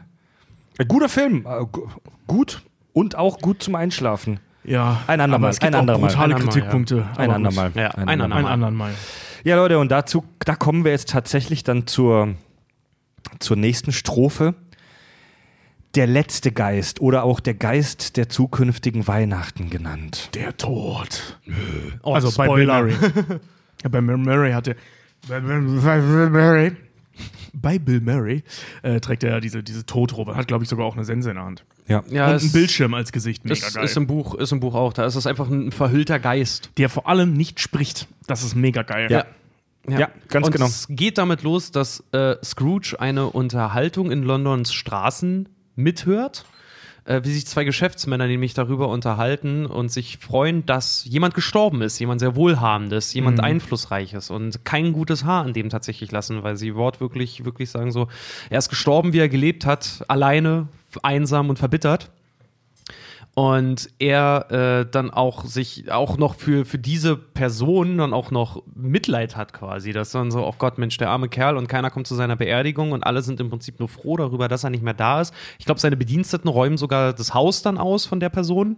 Ein 0.79 0.89
guter 0.89 1.09
Film. 1.09 1.47
Äh, 1.47 1.65
gu- 1.71 1.89
gut 2.27 2.63
und 2.93 3.17
auch 3.17 3.39
gut 3.39 3.63
zum 3.63 3.75
Einschlafen. 3.77 4.41
Ja, 4.65 5.01
Ein 5.07 5.21
andermal, 5.21 5.35
aber 5.47 5.51
es 5.51 5.61
gibt 5.61 5.69
ein 5.69 5.75
auch 5.75 5.81
andermal. 5.81 6.09
brutale 6.09 6.25
Ein 6.25 6.33
andermal, 6.41 6.53
Kritikpunkte. 6.55 7.07
Ein 7.17 7.25
aber 7.25 7.35
andermal. 7.35 7.73
Ja, 7.75 7.91
ein 7.91 8.09
ein 8.09 8.21
andermal. 8.21 8.39
Ein 8.45 8.47
anderen 8.53 8.75
Mal. 8.75 8.95
Ja, 9.45 9.57
Leute, 9.57 9.79
und 9.79 9.91
dazu, 9.93 10.25
da 10.41 10.55
kommen 10.57 10.85
wir 10.85 10.93
jetzt 10.93 11.11
tatsächlich 11.11 11.65
dann 11.65 11.87
zur, 11.87 12.35
zur 13.41 13.57
nächsten 13.57 13.93
Strophe. 13.93 14.55
Der 15.95 16.07
letzte 16.09 16.51
Geist 16.51 17.01
oder 17.01 17.23
auch 17.23 17.39
der 17.39 17.55
Geist 17.55 18.17
der 18.17 18.29
zukünftigen 18.29 19.07
Weihnachten 19.07 19.71
genannt. 19.71 20.31
Der 20.35 20.57
Tod. 20.57 21.39
Oh, 22.03 22.15
also 22.15 22.33
bei 22.37 22.49
Bill 22.49 22.65
Spoiler. 22.65 22.83
Murray. 22.83 22.95
ja, 23.85 23.89
bei 23.91 24.01
Bill 24.01 24.17
Murray 24.17 24.53
hatte. 24.53 24.77
Bei 25.29 25.41
Bill 25.41 25.61
Murray. 25.61 26.73
Bei 27.55 27.79
Bill 27.79 28.01
Murray 28.01 28.43
äh, 28.83 29.01
trägt 29.01 29.25
er 29.25 29.31
ja 29.31 29.41
diese, 29.41 29.63
diese 29.63 29.87
Todrobe. 29.87 30.37
Hat, 30.37 30.49
glaube 30.49 30.65
ich, 30.65 30.71
sogar 30.71 30.87
auch 30.87 30.95
eine 30.97 31.05
Sense 31.05 31.29
in 31.31 31.37
der 31.37 31.45
Hand. 31.45 31.65
Ja. 31.87 32.03
Ja, 32.11 32.27
Und 32.33 32.41
einen 32.41 32.53
Bildschirm 32.53 32.95
als 32.95 33.13
Gesicht. 33.13 33.45
Mega 33.45 33.55
Ist, 33.55 33.75
geil. 33.75 33.85
ist, 33.85 33.97
im 33.97 34.07
Buch, 34.07 34.35
ist 34.35 34.53
im 34.53 34.61
Buch 34.61 34.75
auch. 34.75 34.93
Da 34.93 35.05
ist 35.05 35.15
es 35.15 35.27
einfach 35.27 35.49
ein 35.49 35.71
verhüllter 35.73 36.19
Geist. 36.19 36.71
der 36.79 36.89
vor 36.89 37.09
allem 37.09 37.35
nicht 37.35 37.61
spricht. 37.61 38.09
Das 38.27 38.43
ist 38.43 38.55
mega 38.55 38.83
geil. 38.83 39.11
Ja. 39.11 39.25
Ja, 39.87 40.09
ganz 40.29 40.47
und 40.47 40.53
genau. 40.53 40.65
Es 40.65 40.87
geht 40.89 41.19
damit 41.19 41.43
los, 41.43 41.71
dass 41.71 42.03
äh, 42.13 42.37
Scrooge 42.43 42.97
eine 42.99 43.27
Unterhaltung 43.29 44.11
in 44.11 44.23
Londons 44.23 44.73
Straßen 44.73 45.47
mithört, 45.77 46.47
äh, 47.05 47.21
wie 47.25 47.33
sich 47.33 47.47
zwei 47.47 47.65
Geschäftsmänner 47.65 48.27
nämlich 48.27 48.55
darüber 48.55 48.89
unterhalten 48.89 49.67
und 49.67 49.91
sich 49.91 50.19
freuen, 50.19 50.65
dass 50.67 51.05
jemand 51.05 51.35
gestorben 51.35 51.83
ist, 51.83 51.99
jemand 51.99 52.21
sehr 52.21 52.37
wohlhabendes, 52.37 53.13
jemand 53.15 53.39
Mhm. 53.39 53.45
einflussreiches 53.45 54.31
und 54.31 54.65
kein 54.65 54.93
gutes 54.93 55.25
Haar 55.25 55.45
an 55.45 55.53
dem 55.53 55.69
tatsächlich 55.69 56.11
lassen, 56.13 56.43
weil 56.43 56.57
sie 56.57 56.75
wortwörtlich 56.75 57.45
wirklich 57.45 57.71
sagen 57.71 57.93
so, 57.93 58.09
er 58.51 58.59
ist 58.59 58.69
gestorben, 58.69 59.13
wie 59.13 59.19
er 59.19 59.29
gelebt 59.29 59.67
hat, 59.67 60.05
alleine, 60.09 60.69
einsam 61.03 61.51
und 61.51 61.59
verbittert 61.59 62.11
und 63.35 63.91
er 63.99 64.51
äh, 64.51 64.87
dann 64.89 65.11
auch 65.11 65.45
sich 65.45 65.91
auch 65.91 66.17
noch 66.19 66.37
für, 66.37 66.65
für 66.65 66.79
diese 66.79 67.17
Person 67.17 67.99
dann 67.99 68.15
auch 68.15 68.31
noch 68.31 68.63
Mitleid 68.75 69.37
hat 69.37 69.53
quasi. 69.53 69.93
Das 69.93 70.13
dann 70.13 70.31
so, 70.31 70.47
oh 70.47 70.55
Gott, 70.57 70.79
Mensch, 70.79 70.97
der 70.99 71.11
arme 71.11 71.29
Kerl 71.29 71.57
und 71.57 71.67
keiner 71.67 71.91
kommt 71.91 72.07
zu 72.07 72.15
seiner 72.15 72.37
Beerdigung 72.37 72.93
und 72.93 73.03
alle 73.03 73.23
sind 73.23 73.41
im 73.41 73.51
Prinzip 73.51 73.81
nur 73.81 73.89
froh 73.89 74.17
darüber, 74.17 74.47
dass 74.47 74.63
er 74.63 74.71
nicht 74.71 74.85
mehr 74.85 74.95
da 74.95 75.21
ist. 75.21 75.35
Ich 75.59 75.67
glaube, 75.67 75.81
seine 75.81 75.97
Bediensteten 75.97 76.49
räumen 76.49 76.77
sogar 76.77 77.13
das 77.13 77.35
Haus 77.35 77.63
dann 77.63 77.77
aus 77.77 78.07
von 78.07 78.21
der 78.21 78.29
Person. 78.29 78.77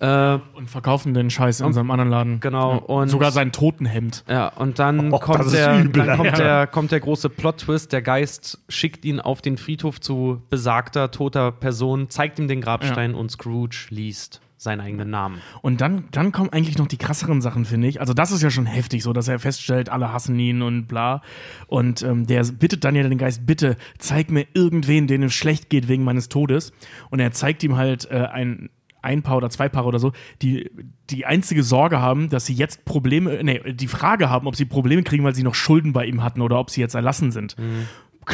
Äh, 0.00 0.38
Und 0.54 0.68
verkaufen 0.70 1.14
den 1.14 1.30
Scheiß 1.30 1.60
in 1.60 1.72
seinem 1.72 1.90
anderen 1.90 2.10
Laden. 2.10 2.40
Genau, 2.40 2.72
Ja. 2.72 2.78
und- 2.78 3.08
Sogar 3.08 3.30
sein 3.30 3.52
Totenhemd. 3.52 4.24
ja, 4.28 4.48
und 4.48 4.78
dann, 4.78 5.12
Oh, 5.12 5.18
kommt, 5.18 5.52
der, 5.52 5.80
übel, 5.84 6.04
dann 6.06 6.16
kommt, 6.16 6.30
ja. 6.30 6.36
der, 6.36 6.66
kommt 6.66 6.90
der 6.92 7.00
große 7.00 7.30
Plot-Twist. 7.30 7.92
Der 7.92 8.02
Geist 8.02 8.58
schickt 8.68 9.04
ihn 9.04 9.20
auf 9.20 9.40
den 9.40 9.56
Friedhof 9.56 10.00
zu 10.00 10.42
besagter, 10.50 11.10
toter 11.10 11.52
Person, 11.52 12.10
zeigt 12.10 12.38
ihm 12.38 12.48
den 12.48 12.60
Grabstein 12.60 13.14
und 13.14 13.30
Scrooge 13.30 13.86
liest 13.90 14.40
seinen 14.56 14.80
eigenen 14.80 15.10
Namen. 15.10 15.42
Und 15.60 15.82
dann, 15.82 16.04
dann 16.10 16.32
kommen 16.32 16.48
eigentlich 16.50 16.78
noch 16.78 16.86
die 16.86 16.96
krasseren 16.96 17.42
Sachen, 17.42 17.66
finde 17.66 17.86
ich. 17.86 18.00
Also, 18.00 18.14
das 18.14 18.30
ist 18.32 18.42
ja 18.42 18.48
schon 18.50 18.64
heftig, 18.64 19.02
so 19.02 19.12
dass 19.12 19.28
er 19.28 19.38
feststellt, 19.38 19.90
alle 19.90 20.10
hassen 20.12 20.38
ihn 20.38 20.62
und 20.62 20.86
bla. 20.86 21.20
Und 21.66 22.02
ähm, 22.02 22.26
der 22.26 22.42
bittet 22.44 22.82
dann 22.84 22.94
ja 22.94 23.02
den 23.02 23.18
Geist, 23.18 23.44
bitte 23.46 23.76
zeig 23.98 24.30
mir 24.30 24.46
irgendwen, 24.54 25.06
denen 25.06 25.24
es 25.24 25.34
schlecht 25.34 25.68
geht 25.68 25.88
wegen 25.88 26.02
meines 26.02 26.30
Todes. 26.30 26.72
Und 27.10 27.20
er 27.20 27.30
zeigt 27.32 27.62
ihm 27.62 27.76
halt 27.76 28.10
äh, 28.10 28.26
ein. 28.32 28.70
Ein 29.04 29.22
Paar 29.22 29.36
oder 29.36 29.50
zwei 29.50 29.68
Paare 29.68 29.86
oder 29.86 29.98
so, 29.98 30.12
die 30.42 30.70
die 31.10 31.26
einzige 31.26 31.62
Sorge 31.62 32.00
haben, 32.00 32.30
dass 32.30 32.46
sie 32.46 32.54
jetzt 32.54 32.84
Probleme, 32.84 33.42
nee, 33.42 33.60
die 33.72 33.88
Frage 33.88 34.30
haben, 34.30 34.46
ob 34.46 34.56
sie 34.56 34.64
Probleme 34.64 35.02
kriegen, 35.02 35.24
weil 35.24 35.34
sie 35.34 35.42
noch 35.42 35.54
Schulden 35.54 35.92
bei 35.92 36.06
ihm 36.06 36.22
hatten 36.22 36.40
oder 36.40 36.58
ob 36.58 36.70
sie 36.70 36.80
jetzt 36.80 36.94
erlassen 36.94 37.30
sind. 37.30 37.56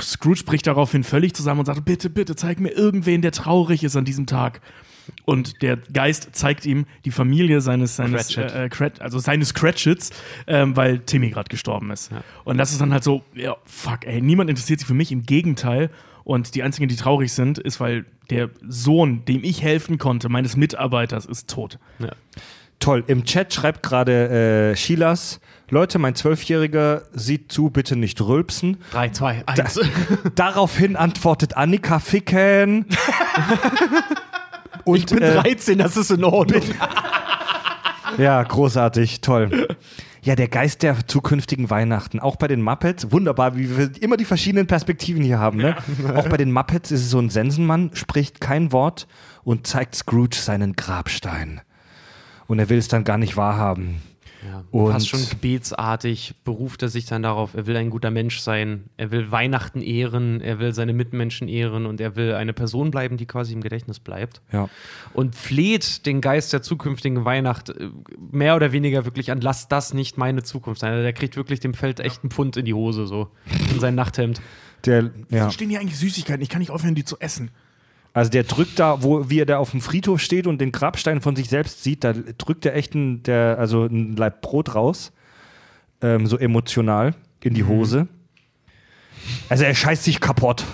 Scrooge 0.01 0.45
bricht 0.45 0.67
daraufhin 0.67 1.05
völlig 1.05 1.35
zusammen 1.35 1.61
und 1.61 1.67
sagt: 1.67 1.85
Bitte, 1.85 2.11
bitte, 2.11 2.37
zeig 2.37 2.61
mir 2.61 2.71
irgendwen, 2.71 3.23
der 3.23 3.33
traurig 3.33 3.83
ist 3.83 3.97
an 3.97 4.05
diesem 4.05 4.27
Tag. 4.27 4.61
Und 5.25 5.63
der 5.63 5.77
Geist 5.77 6.29
zeigt 6.33 6.67
ihm 6.67 6.87
die 7.05 7.11
Familie 7.11 7.61
seines, 7.61 7.97
seines, 7.97 8.29
Cratchit. 8.29 8.55
äh, 8.55 8.69
Crat, 8.69 9.01
also 9.01 9.19
seines 9.19 9.55
Cratchits, 9.55 10.11
ähm, 10.47 10.77
weil 10.77 11.01
Timmy 11.01 11.31
gerade 11.31 11.49
gestorben 11.49 11.91
ist. 11.91 12.11
Und 12.45 12.59
das 12.59 12.71
ist 12.73 12.81
dann 12.81 12.93
halt 12.93 13.03
so, 13.03 13.25
ja, 13.35 13.57
fuck, 13.65 14.07
ey, 14.07 14.21
niemand 14.21 14.51
interessiert 14.51 14.79
sich 14.79 14.87
für 14.87 14.95
mich, 14.95 15.11
im 15.11 15.25
Gegenteil. 15.25 15.91
Und 16.31 16.55
die 16.55 16.63
einzigen, 16.63 16.87
die 16.87 16.95
traurig 16.95 17.33
sind, 17.33 17.59
ist, 17.59 17.81
weil 17.81 18.05
der 18.31 18.51
Sohn, 18.69 19.25
dem 19.25 19.43
ich 19.43 19.63
helfen 19.65 19.99
konnte, 19.99 20.29
meines 20.29 20.57
Mitarbeiters, 20.57 21.27
ist 21.27 21.51
tot. 21.51 21.81
Ja. 21.99 22.11
Toll. 22.79 23.03
Im 23.09 23.25
Chat 23.25 23.53
schreibt 23.53 23.83
gerade 23.83 24.71
äh, 24.71 24.77
Shilas, 24.77 25.41
Leute, 25.71 25.99
mein 25.99 26.15
Zwölfjähriger 26.15 27.03
sieht 27.13 27.51
zu, 27.51 27.71
bitte 27.71 27.97
nicht 27.97 28.21
rülpsen. 28.21 28.77
3, 28.93 29.09
2, 29.09 29.43
1. 29.45 29.81
Daraufhin 30.37 30.95
antwortet 30.95 31.57
Annika 31.57 31.99
Ficken. 31.99 32.87
Und, 34.85 34.99
Ich 34.99 35.07
bin 35.07 35.23
äh, 35.23 35.35
13, 35.35 35.79
das 35.79 35.97
ist 35.97 36.13
in 36.13 36.23
Ordnung. 36.23 36.63
Ja, 38.19 38.43
großartig, 38.43 39.21
toll. 39.21 39.69
Ja, 40.23 40.37
der 40.37 40.49
Geist 40.49 40.83
der 40.83 41.07
zukünftigen 41.07 41.71
Weihnachten. 41.71 42.21
Auch 42.21 42.37
bei 42.37 42.47
den 42.47 42.61
Muppets, 42.63 43.11
wunderbar, 43.11 43.57
wie 43.57 43.77
wir 43.77 43.91
immer 44.03 44.17
die 44.17 44.27
verschiedenen 44.27 44.67
Perspektiven 44.67 45.23
hier 45.23 45.39
haben. 45.39 45.59
Ne? 45.59 45.77
Auch 46.15 46.29
bei 46.29 46.37
den 46.37 46.53
Muppets 46.53 46.91
ist 46.91 47.01
es 47.03 47.11
so 47.11 47.19
ein 47.19 47.31
Sensenmann, 47.31 47.91
spricht 47.95 48.41
kein 48.41 48.73
Wort 48.73 49.07
und 49.45 49.67
zeigt 49.67 49.95
Scrooge 49.95 50.37
seinen 50.37 50.77
Grabstein. 50.77 51.63
Und 52.47 52.59
er 52.59 52.69
will 52.69 52.79
es 52.79 52.89
dann 52.89 53.05
gar 53.05 53.17
nicht 53.17 53.37
wahrhaben. 53.37 54.03
Ja, 54.47 54.65
Und- 54.71 54.93
fast 54.93 55.09
schon 55.09 55.21
gebetsartig 55.29 56.35
beruft 56.45 56.83
er 56.83 56.89
sich 56.89 57.05
dann 57.05 57.23
darauf, 57.23 57.55
er 57.55 57.67
will 57.67 57.77
ein 57.77 57.91
guter 57.91 58.11
Mensch 58.11 58.41
sein, 58.41 58.85
er 58.97 59.11
will 59.11 59.31
Weihnachten 59.31 59.83
ehren, 59.83 60.41
er 60.41 60.59
will 60.59 60.73
seine 60.73 60.93
Mitmenschen 60.95 61.47
ehren 61.49 61.85
und 61.85 62.01
er 62.01 62.17
will 62.17 62.35
eine 62.35 62.53
Person 62.53 62.91
bleiben, 62.91 63.17
die 63.17 63.27
quasi 63.27 63.53
im 63.53 63.61
Gedächtnis 63.61 64.01
bleibt. 64.01 64.41
Ja. 64.53 64.69
Und 65.13 65.35
fleht 65.35 66.07
den 66.07 66.21
Geist 66.21 66.53
der 66.53 66.63
zukünftigen 66.63 67.25
Weihnacht 67.25 67.71
äh, 67.71 67.91
mehr 68.31 68.57
oder 68.57 68.73
weniger 68.73 69.05
wirklich 69.05 69.31
an, 69.31 69.41
lass 69.41 69.69
das 69.69 69.93
nicht 69.93 70.17
meine 70.17 70.43
Zukunft 70.43 70.81
sein. 70.81 70.93
Also 70.93 71.03
der 71.03 71.13
kriegt 71.13 71.37
wirklich 71.37 71.61
dem 71.61 71.75
Feld 71.75 72.01
echt 72.01 72.23
einen 72.23 72.31
Pfund 72.31 72.57
in 72.57 72.65
die 72.65 72.75
Hose, 72.75 73.07
so 73.07 73.29
in 73.73 73.79
sein 73.81 73.95
Nachthemd. 73.95 74.41
Der, 74.87 75.11
ja. 75.29 75.51
Stehen 75.51 75.69
hier 75.69 75.81
eigentlich 75.81 75.99
Süßigkeiten? 75.99 76.43
Ich 76.43 76.49
kann 76.49 76.61
nicht 76.61 76.71
aufhören, 76.71 76.95
die 76.95 77.05
zu 77.05 77.19
essen. 77.19 77.51
Also 78.13 78.31
der 78.31 78.43
drückt 78.43 78.79
da, 78.79 79.03
wo 79.03 79.31
wie 79.31 79.41
er 79.41 79.47
da 79.47 79.59
auf 79.59 79.71
dem 79.71 79.81
Friedhof 79.81 80.21
steht 80.21 80.47
und 80.47 80.61
den 80.61 80.73
Grabstein 80.73 81.21
von 81.21 81.37
sich 81.37 81.49
selbst 81.49 81.85
sieht, 81.85 82.03
da 82.03 82.13
drückt 82.13 82.67
er 82.67 82.75
echt 82.75 82.95
ein, 82.95 83.23
der, 83.23 83.57
also 83.59 83.85
ein 83.85 84.17
Leib 84.17 84.41
Brot 84.43 84.75
raus, 84.75 85.13
ähm, 86.03 86.27
so 86.27 86.37
emotional 86.37 87.15
in 87.43 87.55
die 87.55 87.65
Hose. 87.65 88.09
Also 89.49 89.65
er 89.65 89.75
scheißt 89.75 90.05
sich 90.05 90.21
kaputt. 90.21 90.65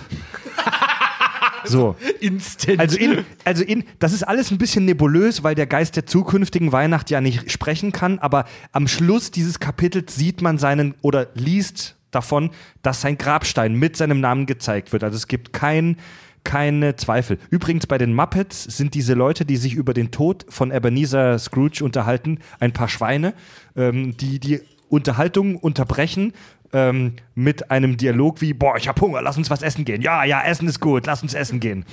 so. 1.64 1.97
Instant. 2.20 2.80
Also 2.80 2.97
in, 2.97 3.24
also 3.45 3.64
in, 3.64 3.84
das 3.99 4.12
ist 4.12 4.22
alles 4.22 4.51
ein 4.51 4.59
bisschen 4.59 4.87
nebulös, 4.87 5.43
weil 5.43 5.55
der 5.55 5.66
Geist 5.66 5.97
der 5.97 6.07
zukünftigen 6.07 6.72
Weihnacht 6.72 7.11
ja 7.11 7.20
nicht 7.20 7.51
sprechen 7.51 7.93
kann, 7.93 8.18
aber 8.18 8.47
am 8.72 8.89
Schluss 8.89 9.30
dieses 9.30 9.61
Kapitels 9.61 10.14
sieht 10.14 10.41
man 10.41 10.57
seinen 10.57 10.95
oder 11.03 11.28
liest 11.34 11.97
davon, 12.11 12.51
dass 12.82 13.03
sein 13.03 13.18
Grabstein 13.18 13.74
mit 13.74 13.97
seinem 13.97 14.20
Namen 14.20 14.47
gezeigt 14.47 14.93
wird. 14.93 15.05
Also 15.05 15.16
es 15.16 15.28
gibt 15.28 15.53
kein, 15.53 15.99
keine 16.47 16.94
Zweifel. 16.94 17.38
Übrigens 17.51 17.86
bei 17.88 17.99
den 17.99 18.14
Muppets 18.14 18.62
sind 18.62 18.94
diese 18.94 19.14
Leute, 19.14 19.44
die 19.44 19.57
sich 19.57 19.74
über 19.74 19.92
den 19.92 20.12
Tod 20.12 20.47
von 20.49 20.70
Ebenezer 20.70 21.38
Scrooge 21.40 21.84
unterhalten, 21.84 22.38
ein 22.61 22.72
paar 22.72 22.88
Schweine, 22.88 23.34
ähm, 23.74 24.16
die 24.16 24.38
die 24.38 24.61
Unterhaltung 24.88 25.57
unterbrechen 25.57 26.32
ähm, 26.72 27.14
mit 27.34 27.72
einem 27.72 27.97
Dialog 27.97 28.40
wie, 28.40 28.55
boah, 28.55 28.76
ich 28.76 28.86
hab 28.86 29.01
Hunger, 29.01 29.22
lass 29.22 29.36
uns 29.36 29.51
was 29.51 29.62
essen 29.62 29.84
gehen. 29.84 30.03
Ja, 30.03 30.22
ja, 30.24 30.40
Essen 30.42 30.68
ist 30.68 30.78
gut, 30.78 31.07
lass 31.07 31.20
uns 31.20 31.34
essen 31.34 31.59
gehen. 31.59 31.84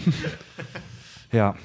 ja. 1.31 1.55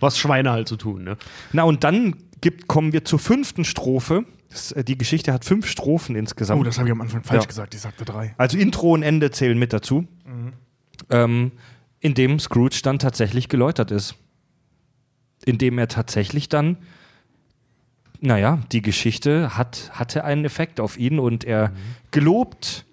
was 0.00 0.18
Schweine 0.18 0.50
halt 0.50 0.68
zu 0.68 0.76
tun, 0.78 1.04
ne? 1.04 1.18
Na, 1.52 1.64
und 1.64 1.84
dann 1.84 2.16
gibt, 2.40 2.66
kommen 2.66 2.94
wir 2.94 3.04
zur 3.04 3.18
fünften 3.18 3.66
Strophe. 3.66 4.24
Das, 4.48 4.72
äh, 4.72 4.84
die 4.84 4.96
Geschichte 4.96 5.34
hat 5.34 5.44
fünf 5.44 5.66
Strophen 5.66 6.16
insgesamt. 6.16 6.60
Oh, 6.62 6.64
das 6.64 6.78
habe 6.78 6.88
ich 6.88 6.92
am 6.92 7.02
Anfang 7.02 7.22
falsch 7.24 7.42
Ja. 7.42 7.46
gesagt. 7.46 7.74
Ich 7.74 7.80
sagte 7.82 8.06
drei. 8.06 8.34
also 8.38 8.56
Intro 8.56 8.94
und 8.94 9.02
Ende 9.02 9.30
zählen 9.30 9.58
mit 9.58 9.74
dazu. 9.74 10.08
Ähm, 11.10 11.52
in 12.00 12.14
dem 12.14 12.38
Scrooge 12.38 12.80
dann 12.82 12.98
tatsächlich 12.98 13.48
geläutert 13.48 13.90
ist. 13.90 14.14
In 15.44 15.58
dem 15.58 15.78
er 15.78 15.88
tatsächlich 15.88 16.48
dann, 16.48 16.76
naja, 18.20 18.60
die 18.72 18.82
Geschichte 18.82 19.56
hat, 19.56 19.90
hatte 19.92 20.24
einen 20.24 20.44
Effekt 20.44 20.80
auf 20.80 20.98
ihn 20.98 21.18
und 21.18 21.44
er 21.44 21.72
gelobt, 22.10 22.84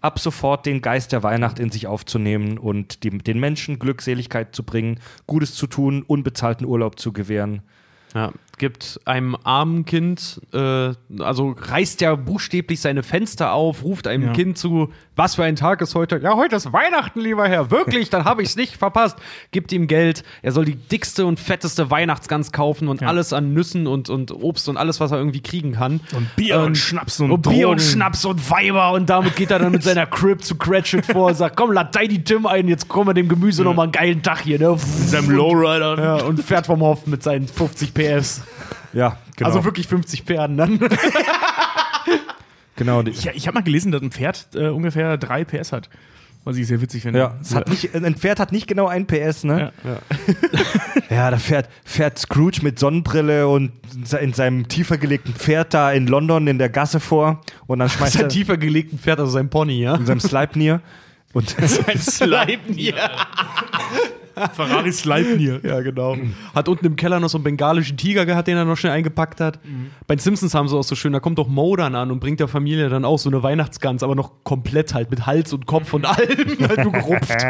ab 0.00 0.18
sofort 0.18 0.66
den 0.66 0.82
Geist 0.82 1.12
der 1.12 1.22
Weihnacht 1.22 1.58
in 1.58 1.70
sich 1.70 1.86
aufzunehmen 1.86 2.58
und 2.58 3.04
die, 3.04 3.10
den 3.10 3.38
Menschen 3.38 3.78
Glückseligkeit 3.78 4.54
zu 4.54 4.64
bringen, 4.64 4.98
Gutes 5.26 5.54
zu 5.54 5.68
tun, 5.68 6.02
unbezahlten 6.02 6.66
Urlaub 6.66 6.98
zu 6.98 7.12
gewähren. 7.12 7.62
Ja, 8.12 8.32
gibt 8.58 9.00
einem 9.06 9.36
armen 9.44 9.84
Kind, 9.84 10.40
äh, 10.52 10.92
also 11.18 11.54
reißt 11.58 12.00
ja 12.00 12.14
buchstäblich 12.14 12.80
seine 12.80 13.02
Fenster 13.02 13.52
auf, 13.52 13.82
ruft 13.82 14.06
einem 14.06 14.26
Ja. 14.28 14.32
Kind 14.32 14.56
zu, 14.58 14.90
was 15.16 15.34
für 15.34 15.44
ein 15.44 15.56
Tag 15.56 15.80
ist 15.80 15.94
heute? 15.94 16.18
Ja, 16.22 16.36
heute 16.36 16.56
ist 16.56 16.72
Weihnachten, 16.72 17.20
lieber 17.20 17.48
Herr. 17.48 17.70
Wirklich, 17.70 18.08
dann 18.10 18.24
habe 18.24 18.42
ich 18.42 18.50
es 18.50 18.56
nicht 18.56 18.76
verpasst. 18.76 19.16
Gibt 19.50 19.72
ihm 19.72 19.86
Geld, 19.86 20.22
er 20.42 20.52
soll 20.52 20.64
die 20.64 20.76
dickste 20.76 21.26
und 21.26 21.40
fetteste 21.40 21.90
Weihnachtsgans 21.90 22.52
kaufen 22.52 22.88
und 22.88 23.00
Ja. 23.00 23.08
alles 23.08 23.32
an 23.32 23.52
Nüssen 23.52 23.86
und, 23.86 24.08
und 24.10 24.30
Obst 24.32 24.68
und 24.68 24.76
alles, 24.76 25.00
was 25.00 25.10
er 25.10 25.18
irgendwie 25.18 25.40
kriegen 25.42 25.72
kann. 25.72 26.00
Und 26.14 26.34
Bier 26.36 26.60
und 26.60 26.76
Schnaps 26.76 27.20
und 27.20 27.30
und 27.30 27.42
Bier 27.42 27.68
und. 27.68 27.80
Schnaps 27.80 28.24
und 28.24 28.48
Weiber 28.50 28.92
und 28.92 29.10
damit 29.10 29.34
geht 29.36 29.50
er 29.50 29.58
dann 29.58 29.72
mit 29.72 29.82
seiner 29.82 30.06
Crib 30.06 30.42
zu 30.44 30.56
Cratchit 30.56 31.06
vor 31.06 31.28
und 31.28 31.34
sagt, 31.34 31.56
komm, 31.56 31.72
lad 31.72 31.94
die 32.02 32.22
Tim 32.24 32.46
ein, 32.46 32.68
jetzt 32.68 32.88
kommen 32.88 33.08
wir 33.08 33.14
dem 33.14 33.28
Gemüse 33.28 33.62
noch 33.64 33.74
mal 33.74 33.84
einen 33.84 33.92
geilen 33.92 34.22
Tag 34.22 34.40
hier, 34.42 34.58
ne? 34.58 34.70
Mit 34.70 34.80
seinem 35.08 35.30
Lowrider. 35.30 35.98
Ja, 36.02 36.24
und 36.24 36.42
fährt 36.42 36.66
vom 36.66 36.80
Hof 36.80 37.06
mit 37.06 37.22
seinen 37.22 37.46
50 37.48 37.92
PS. 37.94 38.41
Ja, 38.94 39.16
genau. 39.36 39.48
Also 39.48 39.64
wirklich 39.64 39.88
50 39.88 40.22
Pferden 40.24 40.58
dann. 40.58 40.78
genau. 42.76 43.00
Ich, 43.04 43.26
ich 43.26 43.46
habe 43.46 43.54
mal 43.54 43.62
gelesen, 43.62 43.90
dass 43.90 44.02
ein 44.02 44.10
Pferd 44.10 44.48
äh, 44.54 44.68
ungefähr 44.68 45.16
drei 45.16 45.44
PS 45.44 45.72
hat. 45.72 45.88
Was 46.44 46.56
ich 46.56 46.66
sehr 46.66 46.80
witzig 46.80 47.02
finde. 47.02 47.20
Ja, 47.20 47.36
es 47.40 47.54
hat 47.54 47.68
nicht, 47.68 47.94
ein 47.94 48.16
Pferd 48.16 48.40
hat 48.40 48.50
nicht 48.50 48.66
genau 48.66 48.88
ein 48.88 49.06
PS, 49.06 49.44
ne? 49.44 49.72
Ja. 49.84 49.98
Ja, 51.08 51.30
da 51.30 51.38
fährt, 51.38 51.68
fährt 51.84 52.18
Scrooge 52.18 52.60
mit 52.62 52.80
Sonnenbrille 52.80 53.46
und 53.46 53.70
in 54.20 54.32
seinem 54.32 54.66
tiefer 54.66 54.98
gelegten 54.98 55.34
Pferd 55.34 55.72
da 55.72 55.92
in 55.92 56.08
London 56.08 56.48
in 56.48 56.58
der 56.58 56.68
Gasse 56.68 56.98
vor 56.98 57.40
und 57.68 57.78
dann 57.78 57.88
schmeißt 57.88 58.14
Sein 58.14 58.22
er 58.22 58.28
tiefer 58.28 58.56
gelegten 58.56 58.98
Pferd, 58.98 59.20
also 59.20 59.30
sein 59.30 59.50
Pony, 59.50 59.80
ja? 59.80 59.94
in 59.94 60.04
seinem 60.04 60.18
Sleipnir 60.20 60.80
und 61.32 61.56
Ein 61.58 61.98
Sleipnir. 61.98 62.94
Ferrari 64.54 64.92
Sleipnir. 64.92 65.60
Ja, 65.62 65.80
genau. 65.80 66.16
Hat 66.54 66.68
unten 66.68 66.86
im 66.86 66.96
Keller 66.96 67.20
noch 67.20 67.28
so 67.28 67.38
einen 67.38 67.44
bengalischen 67.44 67.96
Tiger 67.96 68.26
gehabt, 68.26 68.48
den 68.48 68.56
er 68.56 68.64
noch 68.64 68.76
schnell 68.76 68.92
eingepackt 68.92 69.40
hat. 69.40 69.60
Bei 70.06 70.14
den 70.14 70.20
Simpsons 70.20 70.54
haben 70.54 70.68
sie 70.68 70.76
auch 70.76 70.84
so 70.84 70.94
schön, 70.94 71.12
da 71.12 71.20
kommt 71.20 71.38
doch 71.38 71.48
Mo 71.48 71.76
dann 71.76 71.94
an 71.94 72.10
und 72.10 72.20
bringt 72.20 72.40
der 72.40 72.48
Familie 72.48 72.88
dann 72.88 73.04
auch 73.04 73.18
so 73.18 73.30
eine 73.30 73.42
Weihnachtsgans, 73.42 74.02
aber 74.02 74.14
noch 74.14 74.44
komplett 74.44 74.94
halt 74.94 75.10
mit 75.10 75.26
Hals 75.26 75.52
und 75.52 75.66
Kopf 75.66 75.92
und 75.94 76.04
allem 76.04 76.58
halt 76.68 76.78
nur 76.78 76.92
gerupft. 76.92 77.42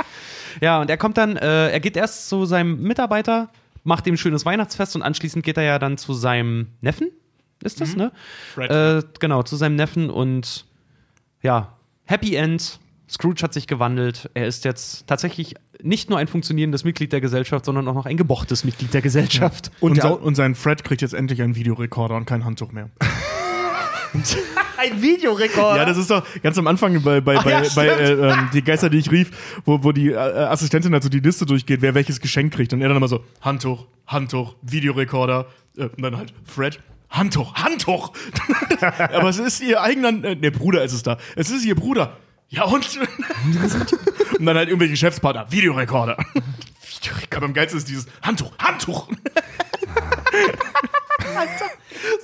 ja, 0.60 0.80
und 0.80 0.90
er 0.90 0.96
kommt 0.96 1.16
dann, 1.16 1.36
äh, 1.36 1.70
er 1.70 1.80
geht 1.80 1.96
erst 1.96 2.28
zu 2.28 2.44
seinem 2.44 2.82
Mitarbeiter, 2.82 3.50
macht 3.84 4.06
ihm 4.06 4.14
ein 4.14 4.18
schönes 4.18 4.44
Weihnachtsfest 4.44 4.96
und 4.96 5.02
anschließend 5.02 5.44
geht 5.44 5.56
er 5.56 5.64
ja 5.64 5.78
dann 5.78 5.98
zu 5.98 6.12
seinem 6.12 6.68
Neffen, 6.80 7.10
ist 7.62 7.80
das, 7.80 7.94
ne? 7.94 8.10
Fred. 8.54 8.70
Äh, 8.70 9.02
genau, 9.18 9.42
zu 9.42 9.56
seinem 9.56 9.76
Neffen 9.76 10.10
und 10.10 10.64
ja, 11.42 11.74
Happy 12.10 12.34
End. 12.34 12.79
Scrooge 13.10 13.42
hat 13.42 13.52
sich 13.52 13.66
gewandelt. 13.66 14.30
Er 14.34 14.46
ist 14.46 14.64
jetzt 14.64 15.06
tatsächlich 15.06 15.54
nicht 15.82 16.10
nur 16.10 16.18
ein 16.18 16.28
funktionierendes 16.28 16.84
Mitglied 16.84 17.12
der 17.12 17.20
Gesellschaft, 17.20 17.64
sondern 17.64 17.88
auch 17.88 17.94
noch 17.94 18.06
ein 18.06 18.16
gebochtes 18.16 18.64
Mitglied 18.64 18.94
der 18.94 19.02
Gesellschaft. 19.02 19.70
Und, 19.80 19.92
Und 19.92 19.96
sein, 20.00 20.10
der- 20.12 20.22
und 20.22 20.34
sein 20.34 20.54
Fred 20.54 20.84
kriegt 20.84 21.02
jetzt 21.02 21.14
endlich 21.14 21.42
einen 21.42 21.56
Videorekorder 21.56 22.14
und 22.16 22.26
kein 22.26 22.44
Handtuch 22.44 22.70
mehr. 22.72 22.90
ein 24.76 25.02
Videorekord. 25.02 25.76
Ja, 25.76 25.84
das 25.84 25.96
ist 25.96 26.10
doch 26.10 26.24
ganz 26.42 26.56
am 26.58 26.66
Anfang 26.66 27.02
bei, 27.02 27.20
bei, 27.20 27.36
bei, 27.38 27.50
ja, 27.50 27.62
bei 27.74 27.86
äh, 27.86 28.12
ähm, 28.12 28.50
Die 28.52 28.62
Geister, 28.62 28.90
die 28.90 28.98
ich 28.98 29.10
rief, 29.10 29.60
wo, 29.64 29.82
wo 29.84 29.92
die 29.92 30.10
äh, 30.10 30.16
Assistentin 30.16 30.94
also 30.94 31.08
die 31.08 31.20
Liste 31.20 31.46
durchgeht, 31.46 31.82
wer 31.82 31.94
welches 31.94 32.20
Geschenk 32.20 32.52
kriegt. 32.52 32.72
Und 32.72 32.80
er 32.80 32.88
dann 32.88 32.96
immer 32.96 33.08
so, 33.08 33.24
Handtuch, 33.40 33.86
Handtuch, 34.06 34.54
Videorekorder, 34.62 35.46
äh, 35.76 35.84
und 35.84 36.02
dann 36.02 36.16
halt 36.16 36.32
Fred, 36.44 36.80
Handtuch, 37.10 37.54
Handtuch. 37.54 38.12
Aber 38.80 39.28
es 39.28 39.38
ist 39.38 39.60
ihr 39.62 39.82
eigener, 39.82 40.08
äh, 40.24 40.34
ne, 40.36 40.50
Bruder 40.50 40.84
ist 40.84 40.92
es 40.92 41.02
da. 41.02 41.18
Es 41.36 41.50
ist 41.50 41.64
ihr 41.64 41.74
Bruder. 41.74 42.16
Ja 42.50 42.64
und? 42.64 42.98
und 44.38 44.46
dann 44.46 44.56
halt 44.56 44.68
irgendwelche 44.68 44.92
Geschäftspartner, 44.92 45.50
Videorekorder. 45.50 46.16
Aber 47.34 47.46
am 47.46 47.54
geilsten 47.54 47.78
ist 47.78 47.88
dieses 47.88 48.06
Handtuch, 48.22 48.52
Handtuch. 48.58 49.08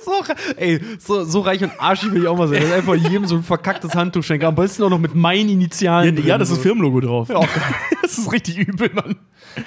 So, 0.03 0.23
ey, 0.55 0.81
so, 0.99 1.23
so 1.23 1.41
reich 1.41 1.63
und 1.63 1.71
arschig 1.79 2.11
will 2.11 2.23
ich 2.23 2.27
auch 2.27 2.37
mal 2.37 2.47
sein. 2.47 2.61
dass 2.61 2.71
einfach 2.71 2.95
jedem 2.95 3.25
so 3.25 3.35
ein 3.35 3.43
verkacktes 3.43 3.93
Handtuch 3.93 4.23
schenke. 4.23 4.47
Am 4.47 4.55
besten 4.55 4.83
auch 4.83 4.89
noch 4.89 4.99
mit 4.99 5.15
meinen 5.15 5.49
Initialen. 5.49 6.15
drin, 6.15 6.25
ja, 6.25 6.37
das 6.37 6.49
ist. 6.49 6.61
Firmenlogo 6.61 7.01
drauf. 7.01 7.27
das 8.01 8.17
ist 8.17 8.31
richtig 8.31 8.57
übel, 8.57 8.89
Mann. 8.93 9.17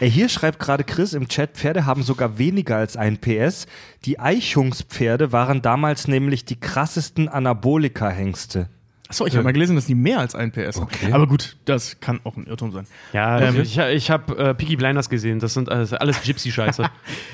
Ey, 0.00 0.10
hier 0.10 0.28
schreibt 0.28 0.58
gerade 0.58 0.84
Chris 0.84 1.12
im 1.12 1.28
Chat, 1.28 1.56
Pferde 1.56 1.86
haben 1.86 2.02
sogar 2.02 2.38
weniger 2.38 2.76
als 2.76 2.96
ein 2.96 3.18
PS. 3.18 3.66
Die 4.04 4.18
Eichungspferde 4.18 5.32
waren 5.32 5.62
damals 5.62 6.08
nämlich 6.08 6.44
die 6.44 6.58
krassesten 6.58 7.28
Anabolika-Hengste. 7.28 8.68
Achso, 9.10 9.26
ich 9.26 9.34
habe 9.34 9.42
mal 9.42 9.52
gelesen, 9.52 9.74
dass 9.76 9.86
die 9.86 9.94
mehr 9.96 10.20
als 10.20 10.34
ein 10.36 10.52
PS 10.52 10.76
haben. 10.76 10.84
Okay. 10.84 11.12
Aber 11.12 11.26
gut, 11.26 11.56
das 11.64 11.98
kann 12.00 12.20
auch 12.24 12.36
ein 12.36 12.46
Irrtum 12.46 12.70
sein. 12.70 12.86
Ja, 13.12 13.40
Ähm, 13.40 13.60
ich, 13.60 13.76
ich 13.76 14.10
habe 14.10 14.38
äh, 14.38 14.54
Peaky 14.54 14.76
Blinders 14.76 15.10
gesehen. 15.10 15.40
Das 15.40 15.52
sind 15.54 15.68
alles, 15.68 15.92
alles 15.92 16.22
Gypsy-Scheiße. 16.22 16.88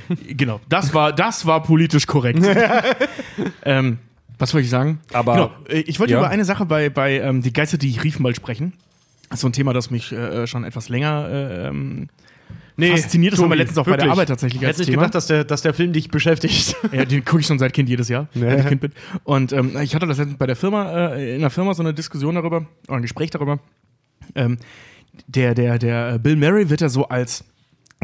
Genau, 0.26 0.58
das 0.68 0.94
war, 0.94 1.12
das 1.12 1.44
war 1.46 1.62
politisch 1.62 2.06
korrekt. 2.06 2.40
ähm, 3.64 3.98
was 4.38 4.54
wollte 4.54 4.64
ich 4.64 4.70
sagen? 4.70 5.00
Aber- 5.12 5.34
genau, 5.34 5.50
äh, 5.68 5.80
ich 5.80 5.98
wollte 6.00 6.12
Ja. 6.14 6.18
über 6.20 6.28
eine 6.28 6.44
Sache 6.44 6.64
bei, 6.66 6.88
bei 6.90 7.20
ähm, 7.20 7.42
Die 7.42 7.52
Geister, 7.52 7.78
die 7.78 7.88
ich 7.90 8.02
rief, 8.04 8.18
mal 8.20 8.34
sprechen. 8.34 8.72
Das 9.28 9.38
ist 9.38 9.40
so 9.42 9.48
ein 9.48 9.52
Thema, 9.52 9.72
das 9.72 9.90
mich 9.90 10.12
äh, 10.12 10.46
schon 10.46 10.64
etwas 10.64 10.88
länger 10.88 11.28
äh, 11.30 11.66
ähm, 12.78 12.96
fasziniert. 12.96 13.32
Das 13.32 13.40
haben 13.40 13.48
wir 13.48 13.56
letztens 13.56 13.78
auch 13.78 13.84
bei 13.84 13.92
der 13.92 13.98
wirklich. 14.00 14.12
Arbeit 14.12 14.28
tatsächlich 14.28 14.62
Ich 14.62 14.66
als 14.66 14.76
hätte 14.76 14.82
nicht 14.82 14.90
Thema. 14.90 15.02
gedacht, 15.02 15.14
dass 15.14 15.26
der, 15.26 15.44
dass 15.44 15.62
der 15.62 15.74
Film 15.74 15.92
dich 15.92 16.10
beschäftigt. 16.10 16.76
Ja, 16.92 17.04
den 17.04 17.24
gucke 17.24 17.40
ich 17.40 17.46
schon 17.46 17.58
seit 17.58 17.72
Kind 17.72 17.88
jedes 17.88 18.08
Jahr, 18.08 18.28
seit 18.34 18.60
ich 18.60 18.66
Kind 18.66 18.80
bin. 18.80 18.92
Und 19.24 19.52
ähm, 19.52 19.76
ich 19.82 19.94
hatte 19.94 20.06
das 20.06 20.18
letztens 20.18 20.38
bei 20.38 20.46
der 20.46 20.56
Firma, 20.56 21.14
äh, 21.14 21.34
in 21.34 21.40
der 21.40 21.50
Firma 21.50 21.74
so 21.74 21.82
eine 21.82 21.92
Diskussion 21.94 22.34
darüber, 22.34 22.66
oder 22.88 22.96
ein 22.96 23.02
Gespräch 23.02 23.30
darüber. 23.30 23.58
Ähm, 24.34 24.58
der, 25.26 25.54
der, 25.54 25.78
der 25.78 26.18
Bill 26.18 26.36
Murray 26.36 26.68
wird 26.70 26.80
ja 26.80 26.88
so 26.88 27.08
als 27.08 27.44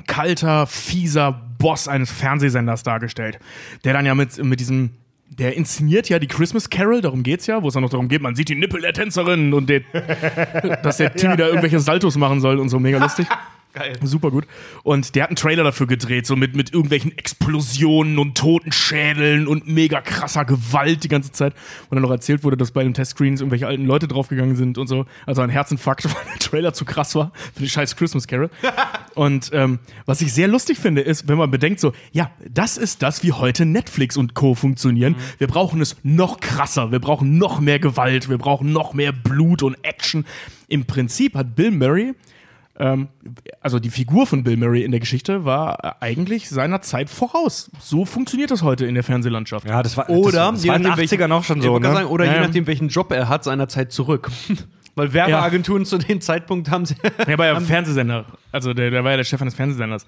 kalter, 0.07 0.67
fieser 0.67 1.33
Boss 1.59 1.89
eines 1.89 2.11
Fernsehsenders 2.11 2.83
dargestellt. 2.83 3.39
Der 3.85 3.93
dann 3.93 4.07
ja 4.07 4.15
mit, 4.15 4.43
mit 4.43 4.59
diesem, 4.61 4.91
der 5.29 5.57
inszeniert 5.57 6.09
ja 6.09 6.19
die 6.19 6.27
Christmas 6.27 6.71
Carol, 6.71 7.01
darum 7.01 7.23
geht's 7.23 7.47
ja, 7.47 7.63
wo 7.63 7.69
es 7.69 7.75
dann 7.75 7.83
noch 7.83 7.91
darum 7.91 8.09
geht, 8.09 8.23
man 8.23 8.35
sieht 8.35 8.49
die 8.49 8.55
Nippel 8.55 8.81
der 8.81 8.93
Tänzerin 8.95 9.53
und 9.53 9.69
der, 9.69 9.81
dass 10.83 10.97
der 10.97 11.15
Timmy 11.15 11.37
da 11.37 11.47
irgendwelche 11.47 11.81
Saltos 11.81 12.17
machen 12.17 12.41
soll 12.41 12.59
und 12.59 12.69
so, 12.69 12.79
mega 12.79 12.99
lustig. 12.99 13.27
Geil. 13.75 13.99
Super 14.03 14.31
gut. 14.31 14.47
Und 14.83 15.15
der 15.15 15.23
hat 15.23 15.31
einen 15.31 15.37
Trailer 15.37 15.65
dafür 15.65 15.87
gedreht, 15.87 16.27
so 16.27 16.37
mit, 16.37 16.55
mit 16.55 16.75
irgendwelchen 16.75 17.17
Explosionen 17.17 18.19
und 18.19 18.37
toten 18.37 18.71
Schädeln 18.71 19.47
und 19.47 19.67
mega 19.67 20.03
krasser 20.03 20.45
Gewalt 20.45 21.05
die 21.05 21.09
ganze 21.09 21.33
Zeit. 21.33 21.55
Und 21.89 21.97
dann 21.97 22.03
noch 22.03 22.11
erzählt 22.11 22.45
wurde, 22.45 22.59
dass 22.59 22.73
bei 22.73 22.83
den 22.83 22.93
Testscreens 22.93 23.41
irgendwelche 23.41 23.67
alten 23.67 23.87
Leute 23.87 24.09
draufgegangen 24.09 24.57
sind 24.57 24.77
und 24.77 24.89
so. 24.89 25.07
Also 25.25 25.41
ein 25.41 25.49
Herzinfarkt, 25.49 26.05
weil 26.15 26.25
der 26.33 26.39
Trailer 26.39 26.75
zu 26.75 26.85
krass 26.85 27.15
war 27.15 27.33
für 27.55 27.63
die 27.63 27.71
scheiß 27.71 27.97
Christmas 27.97 28.27
Carol. 28.27 28.51
und 29.15 29.51
ähm, 29.55 29.79
was 30.05 30.21
ich 30.21 30.35
sehr 30.35 30.49
lustig 30.49 30.79
finde, 30.79 31.01
ist, 31.01 31.27
wenn 31.29 31.39
man 31.39 31.51
bedenkt, 31.51 31.81
so, 31.81 31.95
ja, 32.13 32.31
das 32.47 32.77
ist 32.77 33.03
das, 33.03 33.23
wie 33.23 33.33
heute 33.33 33.65
Netflix 33.65 34.19
und 34.19 34.35
Co. 34.35 34.55
funktionieren. 34.55 35.17
Wir 35.39 35.47
brauchen 35.47 35.81
es 35.81 35.97
noch 36.03 36.41
krasser, 36.41 36.93
wir 36.93 37.01
brauchen 37.01 37.39
noch 37.39 37.59
mehr 37.59 37.79
Gewalt, 37.79 38.29
wir 38.29 38.37
brauchen 38.37 38.71
noch 38.71 38.93
mehr 38.93 39.13
Blut 39.13 39.63
und 39.63 39.77
Action. 39.83 40.27
Im 40.69 40.85
Prinzip 40.85 41.35
hat 41.35 41.57
Bill 41.57 41.71
Murray 41.71 42.13
ähm, 42.79 43.09
also 43.61 43.79
die 43.79 43.91
Figur 43.91 44.27
von 44.27 44.45
Bill 44.45 44.57
Murray 44.57 44.83
in 44.83 44.91
der 44.93 45.01
Geschichte 45.01 45.45
war 45.45 45.85
äh, 45.85 45.93
eigentlich 46.01 46.49
seiner 46.49 46.81
Zeit 46.81 47.11
voraus. 47.11 47.71
So 47.81 48.05
funktioniert 48.05 48.51
das 48.51 48.63
heute 48.63 48.87
in 48.87 48.95
der 48.95 49.05
Fernsehlandschaft. 49.05 49.67
Ja, 49.69 49.83
das 49.83 49.97
war, 49.97 50.09
Oder, 50.09 50.53
das, 50.53 50.63
das 50.63 50.69
war 50.69 50.77
in 50.77 50.83
den 50.83 50.93
80ern 50.93 51.33
auch 51.33 51.45
schon 51.45 51.61
so, 51.61 51.79
ne? 51.79 51.93
sagen, 51.93 52.09
oder 52.09 52.25
Ja, 52.25 52.33
je 52.33 52.37
ja. 52.39 52.47
nachdem, 52.47 52.67
welchen 52.67 52.89
Job 52.89 53.13
er 53.13 53.29
hat, 53.29 53.45
seinerzeit 53.45 53.93
zurück. 53.93 54.31
Weil 54.95 55.13
Werbeagenturen 55.15 55.87
zu 55.87 55.97
dem 55.97 56.21
Zeitpunkt 56.21 56.71
haben 56.71 56.85
sie. 56.85 56.97
Er 57.27 57.39
war 57.39 57.47
ja 57.47 57.59
Fernsehsender. 57.61 58.27
Also 58.51 58.75
der, 58.75 58.91
der 58.91 59.03
war 59.03 59.13
ja 59.13 59.17
der 59.17 59.25
Chef 59.25 59.41
eines 59.41 59.55
Fernsehsenders. 59.55 60.05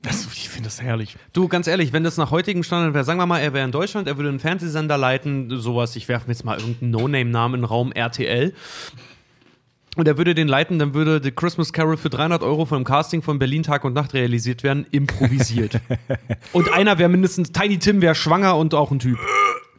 Das, 0.00 0.26
ich 0.32 0.48
finde 0.48 0.68
das 0.68 0.80
herrlich. 0.80 1.16
Du, 1.34 1.46
ganz 1.48 1.66
ehrlich, 1.66 1.92
wenn 1.92 2.02
das 2.02 2.16
nach 2.16 2.30
heutigen 2.30 2.64
Standard 2.64 2.94
wäre, 2.94 3.04
sagen 3.04 3.18
wir 3.18 3.26
mal, 3.26 3.40
er 3.40 3.52
wäre 3.52 3.64
in 3.64 3.72
Deutschland, 3.72 4.08
er 4.08 4.16
würde 4.16 4.30
einen 4.30 4.40
Fernsehsender 4.40 4.96
leiten, 4.96 5.60
sowas, 5.60 5.96
ich 5.96 6.08
werfe 6.08 6.28
mir 6.28 6.32
jetzt 6.32 6.44
mal 6.44 6.58
irgendeinen 6.58 6.92
No-Name-Namen 6.92 7.56
in 7.56 7.60
den 7.62 7.66
Raum, 7.66 7.92
RTL. 7.92 8.54
Und 9.96 10.06
er 10.06 10.18
würde 10.18 10.34
den 10.34 10.46
leiten, 10.46 10.78
dann 10.78 10.92
würde 10.92 11.20
The 11.22 11.30
Christmas 11.30 11.72
Carol 11.72 11.96
für 11.96 12.10
300 12.10 12.42
Euro 12.42 12.66
von 12.66 12.76
einem 12.76 12.84
Casting 12.84 13.22
von 13.22 13.38
Berlin 13.38 13.62
Tag 13.62 13.82
und 13.84 13.94
Nacht 13.94 14.12
realisiert 14.12 14.62
werden, 14.62 14.86
improvisiert. 14.90 15.80
und 16.52 16.72
einer 16.72 16.98
wäre 16.98 17.08
mindestens, 17.08 17.50
Tiny 17.50 17.78
Tim 17.78 18.02
wäre 18.02 18.14
schwanger 18.14 18.56
und 18.58 18.74
auch 18.74 18.90
ein 18.90 18.98
Typ. 18.98 19.18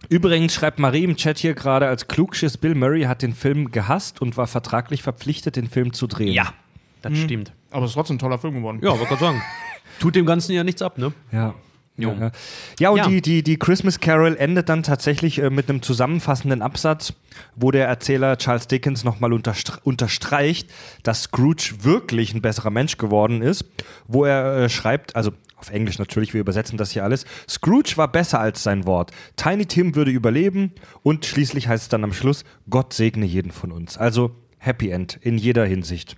Übrigens 0.10 0.56
schreibt 0.56 0.80
Marie 0.80 1.04
im 1.04 1.16
Chat 1.18 1.38
hier 1.38 1.54
gerade, 1.54 1.88
als 1.88 2.08
Klugschiss 2.08 2.58
Bill 2.58 2.74
Murray 2.74 3.04
hat 3.04 3.22
den 3.22 3.34
Film 3.34 3.72
gehasst 3.72 4.22
und 4.22 4.38
war 4.38 4.48
vertraglich 4.48 5.04
verpflichtet, 5.04 5.56
den 5.56 5.70
Film 5.70 5.94
zu 5.94 6.08
drehen. 6.08 6.34
Ja, 6.34 6.54
das 7.02 7.18
stimmt. 7.18 7.52
Aber 7.70 7.86
es 7.86 7.92
ist 7.92 7.96
trotzdem 7.96 8.16
ein 8.16 8.20
toller 8.20 8.40
Film 8.40 8.56
geworden. 8.56 8.80
Ja, 8.82 8.90
wollte 8.92 9.06
gerade 9.06 9.22
sagen. 9.22 9.42
Tut 10.00 10.16
dem 10.16 10.26
Ganzen 10.26 10.54
ja 10.54 10.64
nichts 10.64 10.82
ab, 10.82 10.98
ne? 10.98 11.14
Ja. 11.32 11.54
Jo. 11.98 12.12
Ja, 12.12 12.20
ja. 12.20 12.32
ja, 12.80 12.90
und 12.92 12.98
Ja. 12.98 13.08
Die, 13.08 13.22
die, 13.22 13.44
die 13.44 13.58
Christmas 13.58 14.00
Carol 14.00 14.36
endet 14.38 14.70
dann 14.70 14.84
tatsächlich 14.84 15.40
äh, 15.40 15.50
mit 15.50 15.70
einem 15.70 15.82
zusammenfassenden 15.82 16.62
Absatz, 16.62 17.14
wo 17.56 17.72
der 17.72 17.88
Erzähler 17.88 18.38
Charles 18.38 18.68
Dickens 18.68 19.04
nochmal 19.04 19.34
unterstre 19.34 19.80
unterstreicht, 19.84 20.70
dass 21.04 21.24
Scrooge 21.24 21.74
wirklich 21.82 22.34
ein 22.34 22.42
besserer 22.42 22.70
Mensch 22.70 22.98
geworden 22.98 23.42
ist, 23.42 23.66
wo 24.08 24.26
er 24.26 24.58
äh, 24.66 24.70
schreibt, 24.70 25.16
also 25.16 25.32
auf 25.56 25.72
Englisch 25.72 25.98
natürlich, 25.98 26.36
wir 26.36 26.42
übersetzen 26.42 26.78
das 26.78 26.92
hier 26.92 27.04
alles, 27.04 27.26
Scrooge 27.50 27.94
war 27.96 28.12
besser 28.12 28.40
als 28.40 28.62
sein 28.62 28.86
Wort. 28.86 29.10
Tiny 29.36 29.66
Tim 29.66 29.96
würde 29.96 30.12
überleben 30.12 30.74
und 31.02 31.26
schließlich 31.26 31.68
heißt 31.68 31.82
es 31.84 31.90
dann 31.90 32.04
am 32.04 32.14
Schluss, 32.14 32.44
Gott 32.70 32.94
segne 32.94 33.26
jeden 33.26 33.52
von 33.52 33.72
uns. 33.72 33.98
Also 33.98 34.36
Happy 34.60 34.92
End 34.92 35.18
in 35.22 35.40
jeder 35.40 35.66
Hinsicht. 35.66 36.16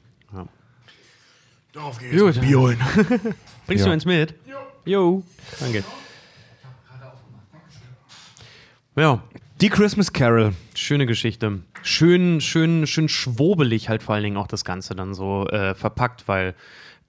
Auf 1.77 1.99
geht's. 1.99 2.17
Gut. 2.17 2.41
Bier 2.41 2.59
holen. 2.59 2.80
Bringst 3.67 3.84
Ja. 3.84 3.86
du 3.86 3.91
eins 3.91 4.03
mit? 4.05 4.34
Jo. 4.86 5.23
Danke. 5.59 5.84
Ja, 8.95 9.21
Die 9.61 9.69
Christmas 9.69 10.11
Carol. 10.11 10.53
schöne 10.75 11.05
Geschichte. 11.05 11.59
Schön, 11.84 12.41
schön, 12.41 12.86
schön 12.88 13.07
schwobelig 13.07 13.88
halt 13.88 14.03
vor 14.03 14.15
allen 14.15 14.23
Dingen 14.23 14.38
auch 14.38 14.47
das 14.47 14.65
Ganze 14.65 14.95
dann 14.95 15.13
so 15.13 15.47
äh, 15.47 15.73
verpackt, 15.75 16.27
weil 16.27 16.53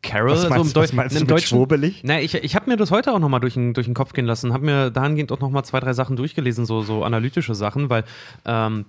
Carol 0.03 0.31
Was 0.31 0.43
so 0.43 0.49
meinst- 0.49 0.67
im, 0.69 0.73
Deu 0.75 0.83
was 0.83 0.93
meinst 0.93 1.15
du 1.17 1.19
im 1.21 1.23
mit 1.25 1.31
Deutschen. 1.31 1.49
schwobelig? 1.49 2.01
Na, 2.05 2.21
ich, 2.21 2.35
ich 2.35 2.55
habe 2.55 2.71
mir 2.71 2.77
das 2.77 2.91
heute 2.93 3.13
auch 3.13 3.19
nochmal 3.19 3.41
durch 3.41 3.55
den, 3.55 3.75
durch 3.75 3.87
den 3.87 3.95
Kopf 3.95 4.13
gehen 4.13 4.25
lassen, 4.27 4.53
habe 4.53 4.65
mir 4.65 4.91
dahingehend 4.91 5.33
auch 5.33 5.41
nochmal 5.41 5.65
zwei, 5.65 5.81
drei 5.81 5.93
Sachen 5.93 6.17
durchgelesen, 6.17 6.65
so, 6.67 6.83
so 6.83 7.05
analytische 7.05 7.55
Sachen, 7.57 7.91
weil 7.91 8.05
ähm, 8.47 8.87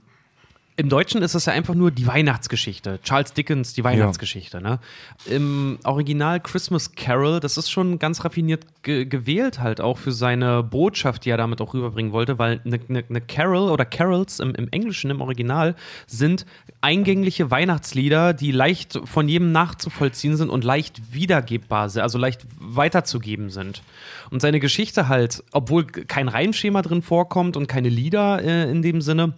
im 0.77 0.89
Deutschen 0.89 1.21
ist 1.21 1.35
es 1.35 1.45
ja 1.45 1.53
einfach 1.53 1.75
nur 1.75 1.91
die 1.91 2.07
Weihnachtsgeschichte. 2.07 2.99
Charles 3.03 3.33
Dickens, 3.33 3.73
die 3.73 3.83
Weihnachtsgeschichte. 3.83 4.61
Ne? 4.61 4.79
Im 5.25 5.77
Original 5.83 6.39
Christmas 6.39 6.93
Carol, 6.95 7.39
das 7.39 7.57
ist 7.57 7.69
schon 7.69 7.99
ganz 7.99 8.23
raffiniert 8.23 8.65
ge 8.81 9.05
gewählt, 9.05 9.59
halt 9.59 9.81
auch 9.81 9.97
für 9.97 10.11
seine 10.11 10.63
Botschaft, 10.63 11.25
die 11.25 11.29
er 11.29 11.37
damit 11.37 11.61
auch 11.61 11.73
rüberbringen 11.73 12.13
wollte, 12.13 12.39
weil 12.39 12.61
eine 12.65 12.79
ne, 12.87 13.03
ne 13.07 13.21
Carol 13.21 13.69
oder 13.69 13.85
Carols 13.85 14.39
im, 14.39 14.55
im 14.55 14.69
Englischen, 14.69 15.11
im 15.11 15.21
Original, 15.21 15.75
sind 16.07 16.45
eingängliche 16.79 17.51
Weihnachtslieder, 17.51 18.33
die 18.33 18.51
leicht 18.51 18.99
von 19.03 19.27
jedem 19.27 19.51
nachzuvollziehen 19.51 20.37
sind 20.37 20.49
und 20.49 20.63
leicht 20.63 21.13
wiedergebbar 21.13 21.89
sind, 21.89 22.01
also 22.01 22.17
leicht 22.17 22.45
weiterzugeben 22.59 23.49
sind. 23.49 23.83
Und 24.31 24.41
seine 24.41 24.61
Geschichte 24.61 25.09
halt, 25.09 25.43
obwohl 25.51 25.85
kein 25.85 26.29
Reimschema 26.29 26.81
drin 26.81 27.01
vorkommt 27.01 27.57
und 27.57 27.67
keine 27.67 27.89
Lieder 27.89 28.41
äh, 28.41 28.71
in 28.71 28.81
dem 28.81 29.01
Sinne, 29.01 29.33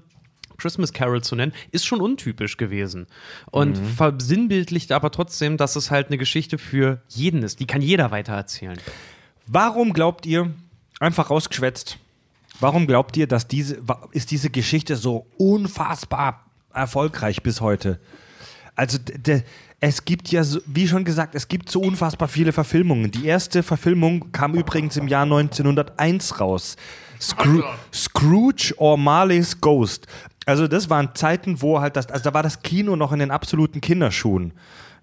Christmas 0.58 0.94
Carol 0.94 1.24
zu 1.24 1.36
nennen, 1.36 1.54
ist 1.72 1.86
schon 1.86 2.02
untypisch 2.02 2.58
gewesen. 2.58 3.08
Und 3.52 3.78
versinnbildlicht 3.78 4.92
aber 4.92 5.12
trotzdem, 5.12 5.58
dass 5.58 5.76
es 5.76 5.92
halt 5.92 6.08
eine 6.08 6.18
Geschichte 6.18 6.58
für 6.58 7.02
jeden 7.10 7.44
ist. 7.44 7.60
Die 7.60 7.68
kann 7.68 7.82
jeder 7.82 8.12
weitererzählen. 8.12 8.78
Warum 9.48 9.94
glaubt 9.94 10.26
ihr, 10.26 10.52
einfach 11.00 11.30
rausgeschwätzt, 11.30 11.98
warum 12.60 12.88
glaubt 12.88 13.18
ihr, 13.18 13.28
dass 13.28 13.48
diese, 13.48 13.82
ist 14.12 14.32
diese 14.32 14.50
Geschichte 14.50 14.96
so 14.96 15.28
unfassbar 15.38 16.46
erfolgreich 16.74 17.44
bis 17.44 17.62
heute? 17.62 18.00
Also, 18.76 18.98
es 19.80 20.06
gibt 20.06 20.32
ja, 20.32 20.44
so, 20.44 20.62
wie 20.66 20.88
schon 20.88 21.04
gesagt, 21.04 21.36
es 21.36 21.48
gibt 21.50 21.70
so 21.70 21.82
unfassbar 21.82 22.30
viele 22.30 22.54
Verfilmungen. 22.54 23.12
Die 23.12 23.26
erste 23.26 23.64
Verfilmung 23.64 24.32
kam 24.32 24.54
übrigens 24.54 24.96
im 24.96 25.10
Jahr 25.10 25.24
1901 25.24 26.40
raus. 26.40 26.78
Scroo 27.20 27.64
Scrooge 27.94 28.74
or 28.78 28.98
Marley's 28.98 29.60
Ghost. 29.60 30.08
Also, 30.46 30.68
das 30.68 30.90
waren 30.90 31.16
Zeiten, 31.16 31.62
wo 31.62 31.80
halt 31.80 31.96
das, 31.96 32.10
also 32.10 32.24
da 32.24 32.34
war 32.34 32.44
das 32.44 32.62
Kino 32.62 32.96
noch 32.96 33.12
in 33.12 33.20
den 33.20 33.32
absoluten 33.32 33.82
Kinderschuhen. 33.82 34.54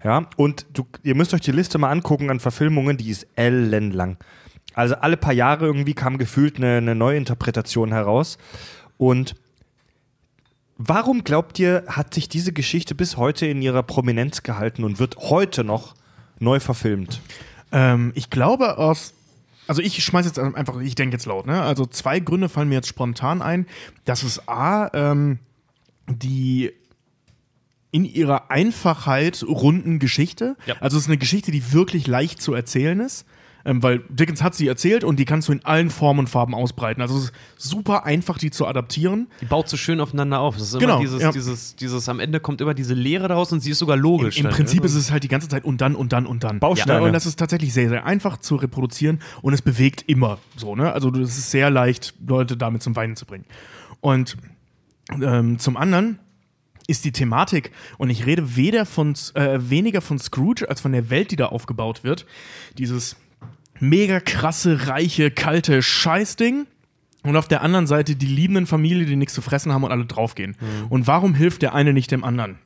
Ja, 0.03 0.27
und 0.35 0.65
du, 0.73 0.85
ihr 1.03 1.15
müsst 1.15 1.33
euch 1.33 1.41
die 1.41 1.51
Liste 1.51 1.77
mal 1.77 1.91
angucken 1.91 2.29
an 2.29 2.39
Verfilmungen, 2.39 2.97
die 2.97 3.09
ist 3.09 3.27
ellenlang. 3.35 4.17
Also 4.73 4.95
alle 4.95 5.17
paar 5.17 5.33
Jahre 5.33 5.65
irgendwie 5.65 5.93
kam 5.93 6.17
gefühlt 6.17 6.57
eine, 6.57 6.77
eine 6.77 6.95
Neuinterpretation 6.95 7.91
heraus. 7.91 8.37
Und 8.97 9.35
warum 10.77 11.23
glaubt 11.23 11.59
ihr, 11.59 11.83
hat 11.87 12.13
sich 12.13 12.29
diese 12.29 12.53
Geschichte 12.53 12.95
bis 12.95 13.17
heute 13.17 13.45
in 13.45 13.61
ihrer 13.61 13.83
Prominenz 13.83 14.43
gehalten 14.43 14.83
und 14.83 14.99
wird 14.99 15.17
heute 15.17 15.63
noch 15.63 15.93
neu 16.39 16.59
verfilmt? 16.59 17.21
Ähm, 17.71 18.11
ich 18.15 18.29
glaube 18.29 18.77
aus. 18.77 19.13
Also 19.71 19.81
ich 19.81 20.03
schmeiß 20.03 20.25
jetzt 20.25 20.37
einfach, 20.37 20.81
ich 20.81 20.95
denke 20.95 21.15
jetzt 21.15 21.25
laut, 21.25 21.45
ne? 21.45 21.61
Also 21.61 21.85
zwei 21.85 22.19
Gründe 22.19 22.49
fallen 22.49 22.67
mir 22.67 22.75
jetzt 22.75 22.89
spontan 22.89 23.41
ein. 23.41 23.67
Das 24.03 24.21
ist 24.21 24.49
A, 24.49 24.91
ähm, 24.93 25.39
die 26.09 26.73
in 27.89 28.03
ihrer 28.03 28.51
Einfachheit 28.51 29.45
runden 29.47 29.97
Geschichte. 29.99 30.57
Ja. 30.65 30.75
Also 30.81 30.97
es 30.97 31.03
ist 31.03 31.07
eine 31.09 31.19
Geschichte, 31.19 31.51
die 31.51 31.71
wirklich 31.71 32.05
leicht 32.05 32.41
zu 32.41 32.53
erzählen 32.53 32.99
ist. 32.99 33.25
Ähm, 33.65 33.83
weil 33.83 33.99
Dickens 34.09 34.41
hat 34.41 34.55
sie 34.55 34.67
erzählt 34.67 35.03
und 35.03 35.17
die 35.17 35.25
kannst 35.25 35.47
du 35.47 35.51
in 35.51 35.63
allen 35.65 35.89
Formen 35.89 36.21
und 36.21 36.27
Farben 36.27 36.55
ausbreiten. 36.55 37.01
Also 37.01 37.17
es 37.17 37.25
ist 37.25 37.33
super 37.57 38.05
einfach, 38.05 38.37
die 38.37 38.51
zu 38.51 38.65
adaptieren. 38.65 39.27
Die 39.41 39.45
baut 39.45 39.69
so 39.69 39.77
schön 39.77 39.99
aufeinander 39.99 40.39
auf. 40.39 40.55
Das 40.55 40.63
ist 40.63 40.73
immer 40.73 40.81
Genau, 40.81 40.99
dieses, 40.99 41.21
ja. 41.21 41.31
dieses, 41.31 41.75
dieses, 41.75 42.09
am 42.09 42.19
Ende 42.19 42.39
kommt 42.39 42.61
immer 42.61 42.73
diese 42.73 42.93
Leere 42.93 43.27
daraus 43.27 43.51
und 43.51 43.59
sie 43.59 43.71
ist 43.71 43.79
sogar 43.79 43.97
logisch. 43.97 44.37
Im 44.37 44.43
dann, 44.43 44.53
Prinzip 44.53 44.81
ne? 44.81 44.85
ist 44.85 44.95
es 44.95 45.11
halt 45.11 45.23
die 45.23 45.27
ganze 45.27 45.47
Zeit 45.47 45.63
und 45.63 45.81
dann 45.81 45.95
und 45.95 46.13
dann 46.13 46.25
und 46.25 46.43
dann. 46.43 46.59
Bausteine. 46.59 46.99
Ja, 46.99 47.05
und 47.05 47.13
das 47.13 47.25
ist 47.25 47.37
tatsächlich 47.37 47.73
sehr, 47.73 47.89
sehr 47.89 48.05
einfach 48.05 48.37
zu 48.37 48.55
reproduzieren 48.55 49.19
und 49.41 49.53
es 49.53 49.61
bewegt 49.61 50.03
immer 50.07 50.39
so. 50.55 50.75
Ne? 50.75 50.91
Also 50.91 51.09
es 51.11 51.37
ist 51.37 51.51
sehr 51.51 51.69
leicht, 51.69 52.13
Leute 52.25 52.57
damit 52.57 52.81
zum 52.81 52.95
Weinen 52.95 53.15
zu 53.15 53.25
bringen. 53.25 53.45
Und 53.99 54.37
ähm, 55.21 55.59
zum 55.59 55.77
anderen 55.77 56.19
ist 56.87 57.05
die 57.05 57.11
Thematik, 57.11 57.71
und 57.97 58.09
ich 58.09 58.25
rede 58.25 58.55
weder 58.55 58.85
von, 58.85 59.15
äh, 59.35 59.59
weniger 59.61 60.01
von 60.01 60.19
Scrooge 60.19 60.69
als 60.69 60.81
von 60.81 60.91
der 60.91 61.09
Welt, 61.09 61.31
die 61.31 61.35
da 61.35 61.47
aufgebaut 61.47 62.03
wird, 62.03 62.25
dieses 62.77 63.15
mega 63.81 64.19
krasse, 64.19 64.87
reiche, 64.87 65.31
kalte 65.31 65.81
Scheißding. 65.81 66.67
Und 67.23 67.35
auf 67.35 67.47
der 67.47 67.61
anderen 67.61 67.85
Seite 67.85 68.15
die 68.15 68.25
liebenden 68.25 68.65
Familie, 68.65 69.05
die 69.05 69.15
nichts 69.15 69.35
zu 69.35 69.41
fressen 69.41 69.71
haben 69.71 69.83
und 69.83 69.91
alle 69.91 70.05
draufgehen. 70.05 70.57
Und 70.89 71.05
warum 71.05 71.35
hilft 71.35 71.61
der 71.61 71.75
eine 71.75 71.93
nicht 71.93 72.09
dem 72.09 72.23
anderen? 72.23 72.57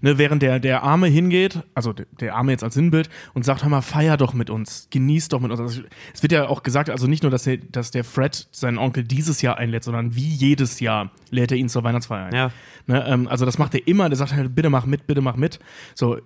Ne, 0.00 0.18
während 0.18 0.42
der, 0.42 0.60
der 0.60 0.82
Arme 0.82 1.08
hingeht, 1.08 1.60
also 1.74 1.92
der, 1.92 2.06
der 2.20 2.36
Arme 2.36 2.52
jetzt 2.52 2.62
als 2.62 2.74
Sinnbild, 2.74 3.08
und 3.34 3.44
sagt, 3.44 3.62
hör 3.62 3.68
mal, 3.68 3.82
feier 3.82 4.16
doch 4.16 4.34
mit 4.34 4.50
uns, 4.50 4.88
genieß 4.90 5.28
doch 5.28 5.40
mit 5.40 5.50
uns. 5.50 5.60
Also, 5.60 5.82
es 6.14 6.22
wird 6.22 6.32
ja 6.32 6.46
auch 6.48 6.62
gesagt, 6.62 6.90
also 6.90 7.06
nicht 7.06 7.22
nur, 7.22 7.30
dass 7.30 7.44
der, 7.44 7.56
dass 7.56 7.90
der 7.90 8.04
Fred 8.04 8.48
seinen 8.52 8.78
Onkel 8.78 9.04
dieses 9.04 9.42
Jahr 9.42 9.58
einlädt, 9.58 9.84
sondern 9.84 10.14
wie 10.14 10.28
jedes 10.28 10.80
Jahr 10.80 11.10
lädt 11.30 11.50
er 11.52 11.58
ihn 11.58 11.68
zur 11.68 11.84
Weihnachtsfeier 11.84 12.26
ein. 12.26 12.34
Ja. 12.34 12.50
Ne, 12.86 13.04
ähm, 13.06 13.28
also 13.28 13.44
das 13.44 13.58
macht 13.58 13.74
er 13.74 13.86
immer, 13.86 14.08
der 14.08 14.16
sagt 14.16 14.32
halt, 14.32 14.54
bitte 14.54 14.70
mach 14.70 14.86
mit, 14.86 15.06
bitte 15.06 15.20
mach 15.20 15.36
mit. 15.36 15.58
So, 15.94 16.18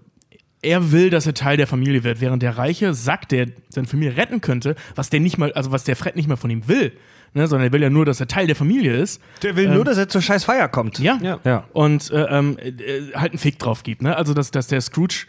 er 0.67 0.93
will, 0.93 1.11
dass 1.11 1.27
er 1.27 1.35
Teil 1.35 1.57
der 1.57 1.67
Familie 1.67 2.05
wird, 2.05 2.21
während 2.21 2.43
der 2.43 2.59
Reiche 2.59 2.93
sagt, 2.95 3.33
der 3.33 3.47
seine 3.69 3.87
Familie 3.87 4.17
retten 4.17 4.41
könnte, 4.41 4.75
was 4.95 5.11
der 5.11 5.21
nicht 5.21 5.39
mal, 5.39 5.53
also 5.53 5.73
was 5.73 5.85
der 5.85 5.97
Fred 5.97 6.17
nicht 6.17 6.29
mal 6.29 6.37
von 6.37 6.51
ihm 6.51 6.69
will, 6.69 6.93
ne, 7.35 7.47
sondern 7.47 7.69
er 7.69 7.73
will 7.73 7.83
ja 7.83 7.91
nur, 7.91 8.05
dass 8.05 8.21
er 8.21 8.27
Teil 8.27 8.47
der 8.47 8.57
Familie 8.57 8.97
ist. 8.97 9.23
Der 9.43 9.57
will 9.57 9.69
nur, 9.69 9.85
dass 9.85 9.99
er 9.99 10.09
zur 10.09 10.23
scheiß 10.23 10.45
Feier 10.45 10.69
kommt. 10.69 10.99
Ja. 10.99 11.19
Ja. 11.23 11.41
Ja. 11.45 11.65
Und 11.73 12.11
äh, 12.11 12.23
ähm, 12.25 12.59
äh, 12.59 13.13
halt 13.15 13.33
einen 13.33 13.39
Fick 13.39 13.59
drauf 13.59 13.83
gibt, 13.83 14.03
ne? 14.03 14.17
Also 14.17 14.35
dass, 14.35 14.51
dass 14.51 14.67
der 14.67 14.81
Scrooge 14.81 15.27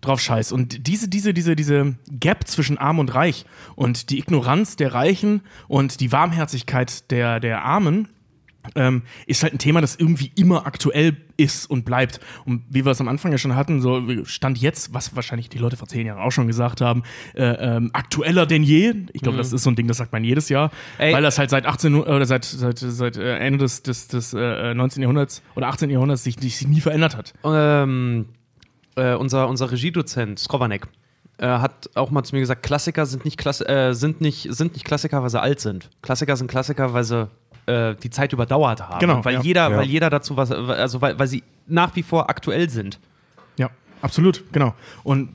drauf 0.00 0.20
scheißt. 0.20 0.52
Und 0.52 0.86
diese, 0.86 1.08
diese, 1.08 1.34
diese, 1.34 1.54
diese 1.54 1.94
Gap 2.10 2.46
zwischen 2.48 2.78
Arm 2.78 2.98
und 2.98 3.14
Reich 3.14 3.44
und 3.76 4.10
die 4.10 4.18
Ignoranz 4.18 4.76
der 4.76 4.94
Reichen 4.94 5.42
und 5.68 6.00
die 6.00 6.10
Warmherzigkeit 6.10 7.10
der, 7.10 7.38
der 7.40 7.64
Armen 7.64 8.08
ähm, 8.74 9.02
ist 9.26 9.42
halt 9.42 9.54
ein 9.54 9.58
Thema, 9.58 9.80
das 9.80 9.96
irgendwie 9.96 10.30
immer 10.36 10.66
aktuell 10.66 11.16
ist 11.36 11.68
und 11.68 11.84
bleibt. 11.84 12.20
Und 12.44 12.62
wie 12.68 12.84
wir 12.84 12.92
es 12.92 13.00
am 13.00 13.08
Anfang 13.08 13.32
ja 13.32 13.38
schon 13.38 13.56
hatten, 13.56 13.80
so 13.80 14.02
Stand 14.24 14.58
jetzt, 14.58 14.92
was 14.92 15.16
wahrscheinlich 15.16 15.48
die 15.48 15.58
Leute 15.58 15.76
vor 15.76 15.88
zehn 15.88 16.06
Jahren 16.06 16.20
auch 16.20 16.30
schon 16.30 16.46
gesagt 16.46 16.80
haben, 16.80 17.02
äh, 17.34 17.44
ähm, 17.44 17.90
aktueller 17.92 18.46
denn 18.46 18.62
je. 18.62 18.94
Ich 19.12 19.22
glaube, 19.22 19.38
das 19.38 19.52
ist 19.52 19.62
so 19.62 19.70
ein 19.70 19.76
Ding, 19.76 19.88
das 19.88 19.96
sagt 19.96 20.12
man 20.12 20.24
jedes 20.24 20.48
Jahr, 20.48 20.70
Ey. 20.98 21.12
weil 21.12 21.22
das 21.22 21.38
halt 21.38 21.50
seit 21.50 21.66
18 21.66 21.94
Uhr- 21.94 22.06
oder 22.06 22.26
seit, 22.26 22.44
seit, 22.44 22.78
seit 22.78 23.16
äh, 23.16 23.38
Ende 23.38 23.60
des, 23.60 23.82
des, 23.82 24.08
des 24.08 24.34
äh, 24.34 24.74
19. 24.74 25.02
Jahrhunderts 25.02 25.42
oder 25.54 25.68
18. 25.68 25.90
Jahrhunderts 25.90 26.24
sich, 26.24 26.36
sich 26.36 26.68
nie 26.68 26.80
verändert 26.80 27.16
hat. 27.16 27.32
Ähm, 27.44 28.26
äh, 28.96 29.14
unser, 29.14 29.48
unser 29.48 29.70
Regiedozent, 29.70 30.38
Skovanek, 30.38 30.86
äh, 31.38 31.46
hat 31.46 31.88
auch 31.94 32.10
mal 32.10 32.22
zu 32.22 32.34
mir 32.34 32.40
gesagt, 32.40 32.62
Klassiker 32.62 33.06
sind 33.06 33.24
nicht, 33.24 33.38
Klassi 33.38 33.64
äh, 33.64 33.94
sind, 33.94 34.20
nicht, 34.20 34.48
sind 34.50 34.74
nicht 34.74 34.84
Klassiker, 34.84 35.22
weil 35.22 35.30
sie 35.30 35.40
alt 35.40 35.60
sind. 35.60 35.90
Klassiker 36.02 36.36
sind 36.36 36.48
Klassiker, 36.48 36.92
weil 36.92 37.04
sie 37.04 37.28
äh, 37.66 37.94
die 37.94 38.10
Zeit 38.10 38.32
überdauert 38.32 38.80
haben. 38.80 38.98
Genau, 39.00 39.24
Weil, 39.24 39.34
ja. 39.34 39.40
jeder, 39.42 39.70
Ja. 39.70 39.76
weil 39.76 39.86
jeder 39.86 40.10
dazu 40.10 40.36
was, 40.36 40.50
also 40.50 41.00
weil, 41.00 41.18
weil 41.18 41.26
sie 41.28 41.42
nach 41.66 41.94
wie 41.96 42.02
vor 42.02 42.28
aktuell 42.30 42.68
sind. 42.70 42.98
Ja, 43.56 43.70
absolut, 44.02 44.44
genau. 44.52 44.74
Und 45.02 45.34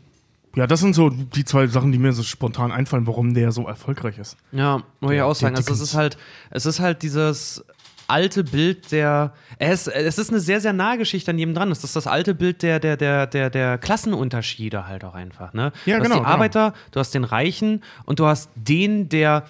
ja, 0.55 0.67
das 0.67 0.79
sind 0.79 0.95
so 0.95 1.09
die 1.09 1.43
zwei 1.43 1.67
Sachen, 1.67 1.91
die 1.91 1.97
mir 1.97 2.13
so 2.13 2.23
spontan 2.23 2.71
einfallen, 2.71 3.07
warum 3.07 3.33
der 3.33 3.51
so 3.51 3.67
erfolgreich 3.67 4.17
ist. 4.17 4.37
Ja, 4.53 4.83
muss 5.01 5.11
ich 5.11 5.21
auch 5.21 5.35
sagen. 5.35 5.55
Also 5.55 5.73
es 5.73 5.81
ist 5.81 5.95
halt, 5.95 6.17
es 6.49 6.65
ist 6.65 6.79
halt 6.79 7.01
dieses 7.03 7.63
alte 8.07 8.43
Bild 8.43 8.91
der. 8.91 9.33
Es, 9.57 9.87
es 9.87 10.17
ist 10.17 10.29
eine 10.29 10.39
sehr, 10.39 10.61
sehr 10.61 10.71
nahe 10.73 10.97
Geschichte 10.97 11.31
an 11.31 11.37
jedem 11.39 11.55
dran. 11.55 11.71
Es 11.71 11.83
ist 11.83 11.95
das 11.95 12.07
alte 12.07 12.33
Bild 12.35 12.61
der, 12.61 12.79
der, 12.79 12.95
der, 12.97 13.27
der, 13.27 13.49
der 13.49 13.77
Klassenunterschiede 13.77 14.87
halt 14.87 15.03
auch 15.03 15.13
einfach. 15.15 15.53
Ne? 15.53 15.71
Ja, 15.85 15.97
du 15.97 16.03
hast 16.03 16.03
genau, 16.03 16.15
die 16.15 16.21
genau. 16.21 16.33
Arbeiter, 16.33 16.73
du 16.91 16.99
hast 16.99 17.13
den 17.13 17.23
Reichen 17.25 17.83
und 18.05 18.19
du 18.19 18.25
hast 18.25 18.49
den, 18.55 19.09
der 19.09 19.43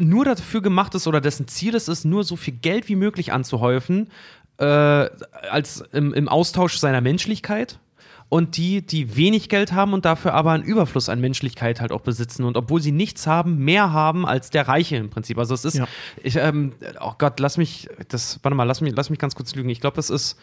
nur 0.00 0.24
dafür 0.24 0.62
gemacht 0.62 0.94
ist 0.94 1.06
oder 1.06 1.20
dessen 1.20 1.48
Ziel 1.48 1.74
es 1.74 1.88
ist, 1.88 2.04
nur 2.04 2.24
so 2.24 2.36
viel 2.36 2.54
Geld 2.54 2.88
wie 2.88 2.96
möglich 2.96 3.32
anzuhäufen, 3.32 4.08
äh, 4.58 4.64
als 4.64 5.82
im, 5.92 6.12
im 6.14 6.28
Austausch 6.28 6.76
seiner 6.78 7.00
Menschlichkeit. 7.00 7.78
Und 8.30 8.58
die, 8.58 8.82
die 8.82 9.16
wenig 9.16 9.48
Geld 9.48 9.72
haben 9.72 9.94
und 9.94 10.04
dafür 10.04 10.34
aber 10.34 10.50
einen 10.52 10.62
Überfluss 10.62 11.08
an 11.08 11.18
Menschlichkeit 11.18 11.80
halt 11.80 11.92
auch 11.92 12.02
besitzen. 12.02 12.44
Und 12.44 12.58
obwohl 12.58 12.82
sie 12.82 12.92
nichts 12.92 13.26
haben, 13.26 13.56
mehr 13.64 13.90
haben 13.94 14.26
als 14.26 14.50
der 14.50 14.68
Reiche 14.68 14.96
im 14.96 15.08
Prinzip. 15.08 15.38
Also 15.38 15.54
es 15.54 15.64
ist, 15.64 15.76
Ja. 15.76 15.88
ich, 16.22 16.36
ähm, 16.36 16.72
oh 17.00 17.12
Gott, 17.16 17.40
lass 17.40 17.56
mich, 17.56 17.88
das, 18.08 18.38
warte 18.42 18.54
mal, 18.54 18.64
lass 18.64 18.82
mich, 18.82 18.92
lass 18.94 19.08
mich 19.08 19.18
ganz 19.18 19.34
kurz 19.34 19.54
lügen. 19.54 19.70
Ich 19.70 19.80
glaube, 19.80 19.96
das 19.96 20.10
ist, 20.10 20.36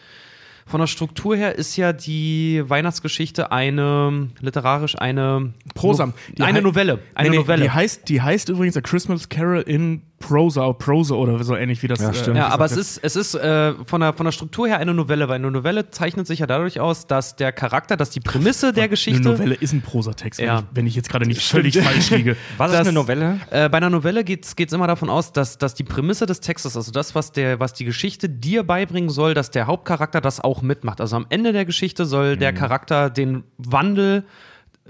von 0.66 0.80
der 0.80 0.88
Struktur 0.88 1.36
her 1.36 1.54
ist 1.54 1.76
ja 1.76 1.92
die 1.92 2.62
Weihnachtsgeschichte 2.66 3.52
eine, 3.52 4.28
literarisch 4.40 4.98
eine 4.98 5.52
Prosa. 5.74 6.06
No, 6.06 6.44
eine 6.44 6.60
Novelle. 6.60 6.98
Eine 7.14 7.30
Nee, 7.30 7.36
nee, 7.36 7.42
Novelle. 7.42 7.62
Die 7.62 7.70
heißt, 7.70 8.08
die 8.08 8.20
heißt 8.20 8.48
übrigens 8.48 8.76
A 8.76 8.80
Christmas 8.80 9.28
Carol 9.28 9.62
in 9.62 10.02
Prosa, 10.18 10.72
Prosa 10.72 11.14
oder 11.14 11.44
so 11.44 11.54
ähnlich 11.54 11.82
wie 11.82 11.88
das. 11.88 12.00
Ja, 12.00 12.12
stimmt. 12.14 12.36
Ja, 12.38 12.48
aber 12.48 12.64
es 12.64 12.76
ist, 12.76 12.98
es 13.02 13.16
ist 13.16 13.34
äh, 13.34 13.74
von, 13.84 14.00
der, 14.00 14.14
von 14.14 14.24
der 14.24 14.32
Struktur 14.32 14.66
her 14.66 14.78
eine 14.78 14.94
Novelle, 14.94 15.28
weil 15.28 15.36
eine 15.36 15.50
Novelle 15.50 15.90
zeichnet 15.90 16.26
sich 16.26 16.38
ja 16.38 16.46
dadurch 16.46 16.80
aus, 16.80 17.06
dass 17.06 17.36
der 17.36 17.52
Charakter, 17.52 17.96
dass 17.98 18.10
die 18.10 18.20
Prämisse 18.20 18.72
der 18.72 18.88
Geschichte. 18.88 19.20
Eine 19.20 19.30
Novelle 19.32 19.54
ist 19.56 19.72
ein 19.72 19.82
Prosatext, 19.82 20.40
Ja. 20.40 20.56
wenn, 20.56 20.58
ich, 20.64 20.66
wenn 20.76 20.86
ich 20.86 20.94
jetzt 20.96 21.08
gerade 21.10 21.26
nicht 21.26 21.42
völlig 21.42 21.78
falsch 21.78 22.10
liege. 22.10 22.36
Was 22.56 22.70
Das- 22.72 22.80
ist 22.80 22.86
eine 22.88 22.94
Novelle? 22.94 23.40
Äh, 23.50 23.68
bei 23.68 23.76
einer 23.76 23.90
Novelle 23.90 24.24
geht 24.24 24.46
es 24.46 24.72
immer 24.72 24.86
davon 24.86 25.10
aus, 25.10 25.32
dass, 25.32 25.58
dass 25.58 25.74
die 25.74 25.84
Prämisse 25.84 26.24
des 26.26 26.40
Textes, 26.40 26.76
also 26.76 26.90
das, 26.92 27.14
was, 27.14 27.32
der, 27.32 27.60
was 27.60 27.74
die 27.74 27.84
Geschichte 27.84 28.28
dir 28.30 28.62
beibringen 28.62 29.10
soll, 29.10 29.34
dass 29.34 29.50
der 29.50 29.66
Hauptcharakter 29.66 30.20
das 30.20 30.40
auch 30.40 30.62
mitmacht. 30.62 31.00
Also 31.00 31.16
am 31.16 31.26
Ende 31.28 31.52
der 31.52 31.64
Geschichte 31.66 32.06
soll 32.06 32.36
der 32.36 32.52
Charakter 32.52 33.10
den 33.10 33.44
Wandel 33.58 34.24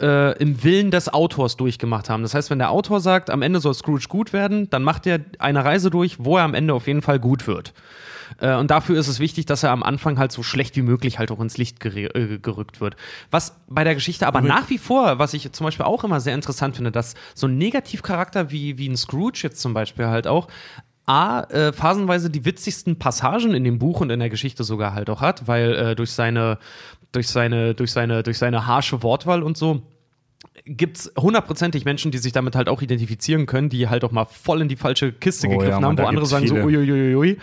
äh, 0.00 0.36
im 0.38 0.62
Willen 0.62 0.90
des 0.90 1.12
Autors 1.12 1.56
durchgemacht 1.56 2.10
haben. 2.10 2.22
Das 2.22 2.34
heißt, 2.34 2.50
wenn 2.50 2.58
der 2.58 2.70
Autor 2.70 3.00
sagt, 3.00 3.30
am 3.30 3.42
Ende 3.42 3.60
soll 3.60 3.74
Scrooge 3.74 4.06
gut 4.08 4.32
werden, 4.32 4.68
dann 4.70 4.82
macht 4.82 5.06
er 5.06 5.20
eine 5.38 5.64
Reise 5.64 5.90
durch, 5.90 6.16
wo 6.18 6.36
er 6.36 6.44
am 6.44 6.54
Ende 6.54 6.74
auf 6.74 6.86
jeden 6.86 7.02
Fall 7.02 7.18
gut 7.18 7.46
wird. 7.46 7.72
Äh, 8.40 8.54
und 8.56 8.70
dafür 8.70 8.98
ist 8.98 9.08
es 9.08 9.20
wichtig, 9.20 9.46
dass 9.46 9.62
er 9.62 9.70
am 9.70 9.82
Anfang 9.82 10.18
halt 10.18 10.32
so 10.32 10.42
schlecht 10.42 10.76
wie 10.76 10.82
möglich 10.82 11.18
halt 11.18 11.30
auch 11.30 11.40
ins 11.40 11.56
Licht 11.56 11.84
äh, 11.84 12.38
gerückt 12.38 12.80
wird. 12.80 12.96
Was 13.30 13.56
bei 13.68 13.84
der 13.84 13.94
Geschichte 13.94 14.26
aber 14.26 14.40
nach 14.40 14.68
wie 14.70 14.78
vor, 14.78 15.18
was 15.18 15.34
ich 15.34 15.50
zum 15.52 15.64
Beispiel 15.64 15.86
auch 15.86 16.04
immer 16.04 16.20
sehr 16.20 16.34
interessant 16.34 16.76
finde, 16.76 16.92
dass 16.92 17.14
so 17.34 17.46
ein 17.46 17.58
Negativcharakter 17.58 18.50
wie, 18.50 18.78
wie 18.78 18.88
ein 18.88 18.96
Scrooge 18.96 19.40
jetzt 19.42 19.60
zum 19.60 19.74
Beispiel 19.74 20.06
halt 20.06 20.26
auch 20.26 20.48
A, 21.08 21.42
äh, 21.50 21.72
phasenweise 21.72 22.30
die 22.30 22.44
witzigsten 22.44 22.98
Passagen 22.98 23.54
in 23.54 23.62
dem 23.62 23.78
Buch 23.78 24.00
und 24.00 24.10
in 24.10 24.18
der 24.18 24.28
Geschichte 24.28 24.64
sogar 24.64 24.92
halt 24.92 25.08
auch 25.08 25.20
hat, 25.20 25.46
weil 25.46 25.74
äh, 25.74 25.94
durch 25.94 26.10
seine, 26.10 26.58
durch 27.16 27.28
seine, 27.28 27.74
durch 27.74 27.92
seine, 27.92 28.22
durch 28.22 28.38
seine 28.38 28.66
harsche 28.66 29.02
Wortwahl 29.02 29.42
und 29.42 29.56
so 29.56 29.82
gibt 30.64 30.98
es 30.98 31.12
hundertprozentig 31.18 31.84
Menschen, 31.84 32.10
die 32.10 32.18
sich 32.18 32.32
damit 32.32 32.56
halt 32.56 32.68
auch 32.68 32.82
identifizieren 32.82 33.46
können, 33.46 33.68
die 33.68 33.88
halt 33.88 34.04
auch 34.04 34.12
mal 34.12 34.24
voll 34.24 34.60
in 34.60 34.68
die 34.68 34.76
falsche 34.76 35.12
Kiste 35.12 35.46
Oh 35.46 35.50
ja, 35.50 35.56
gegriffen 35.56 35.80
Mann, 35.80 35.90
haben, 35.90 35.98
wo 35.98 36.06
andere 36.06 36.26
sagen 36.26 36.46
so 36.46 36.56
viele. 36.56 36.66
uiuiuiui. 36.66 37.38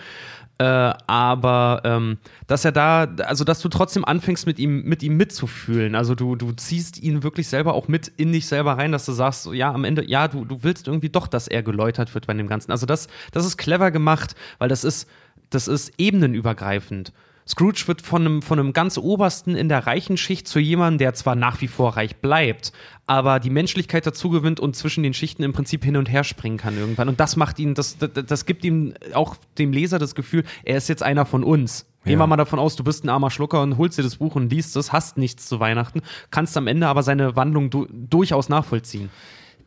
Äh, 0.56 0.64
aber 0.64 1.82
ähm, 1.84 2.18
dass 2.46 2.64
er 2.64 2.70
da, 2.70 3.08
also 3.24 3.42
dass 3.42 3.60
du 3.60 3.68
trotzdem 3.68 4.04
anfängst 4.04 4.46
mit 4.46 4.60
ihm, 4.60 4.84
mit 4.84 5.02
ihm 5.02 5.16
mitzufühlen. 5.16 5.96
Also 5.96 6.14
du, 6.14 6.36
du 6.36 6.52
ziehst 6.52 7.02
ihn 7.02 7.24
wirklich 7.24 7.48
selber 7.48 7.74
auch 7.74 7.88
mit 7.88 8.06
in 8.16 8.30
dich 8.30 8.46
selber 8.46 8.78
rein, 8.78 8.92
dass 8.92 9.04
du 9.04 9.12
sagst, 9.12 9.42
so, 9.42 9.52
ja, 9.52 9.72
am 9.72 9.84
Ende, 9.84 10.08
ja, 10.08 10.28
du, 10.28 10.44
du 10.44 10.62
willst 10.62 10.86
irgendwie 10.86 11.08
doch, 11.08 11.26
dass 11.26 11.48
er 11.48 11.64
geläutert 11.64 12.14
wird 12.14 12.28
bei 12.28 12.34
dem 12.34 12.46
Ganzen. 12.46 12.70
Also 12.70 12.86
das, 12.86 13.08
das 13.32 13.44
ist 13.44 13.56
clever 13.56 13.90
gemacht, 13.90 14.36
weil 14.58 14.68
das 14.68 14.84
ist, 14.84 15.08
das 15.50 15.66
ist 15.66 15.92
ebenenübergreifend. 15.98 17.12
Scrooge 17.46 17.84
wird 17.86 18.00
von 18.00 18.22
einem, 18.22 18.42
von 18.42 18.58
einem 18.58 18.72
ganz 18.72 18.96
Obersten 18.96 19.54
in 19.54 19.68
der 19.68 19.86
reichen 19.86 20.16
Schicht 20.16 20.48
zu 20.48 20.58
jemandem, 20.58 20.98
der 20.98 21.14
zwar 21.14 21.34
nach 21.34 21.60
wie 21.60 21.68
vor 21.68 21.96
reich 21.96 22.16
bleibt, 22.16 22.72
aber 23.06 23.38
die 23.38 23.50
Menschlichkeit 23.50 24.06
dazu 24.06 24.30
gewinnt 24.30 24.60
und 24.60 24.74
zwischen 24.76 25.02
den 25.02 25.12
Schichten 25.12 25.42
im 25.42 25.52
Prinzip 25.52 25.84
hin 25.84 25.96
und 25.96 26.10
her 26.10 26.24
springen 26.24 26.56
kann 26.56 26.78
irgendwann. 26.78 27.08
Und 27.08 27.20
das 27.20 27.36
macht 27.36 27.58
ihn, 27.58 27.74
das, 27.74 27.98
das, 27.98 28.10
das 28.26 28.46
gibt 28.46 28.64
ihm 28.64 28.94
auch 29.12 29.36
dem 29.58 29.72
Leser 29.72 29.98
das 29.98 30.14
Gefühl, 30.14 30.44
er 30.64 30.78
ist 30.78 30.88
jetzt 30.88 31.02
einer 31.02 31.26
von 31.26 31.44
uns. 31.44 31.86
Gehen 32.04 32.18
wir 32.18 32.26
mal 32.26 32.36
davon 32.36 32.58
aus, 32.58 32.76
du 32.76 32.84
bist 32.84 33.02
ein 33.04 33.08
armer 33.08 33.30
Schlucker 33.30 33.62
und 33.62 33.78
holst 33.78 33.96
dir 33.96 34.02
das 34.02 34.16
Buch 34.16 34.34
und 34.34 34.50
liest 34.50 34.76
es, 34.76 34.92
hast 34.92 35.16
nichts 35.16 35.48
zu 35.48 35.58
Weihnachten, 35.58 36.02
kannst 36.30 36.54
am 36.58 36.66
Ende 36.66 36.86
aber 36.86 37.02
seine 37.02 37.34
Wandlung 37.34 37.70
du 37.70 37.86
durchaus 37.90 38.50
nachvollziehen. 38.50 39.08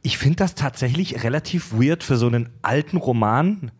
Ich 0.03 0.19
finde 0.19 0.35
das 0.35 0.53
tatsächlich 0.53 1.23
relativ 1.23 1.73
weird 1.73 2.03
für 2.03 2.15
so 2.15 2.27
einen 2.27 2.49
alten 2.61 2.97
Roman. 2.97 3.71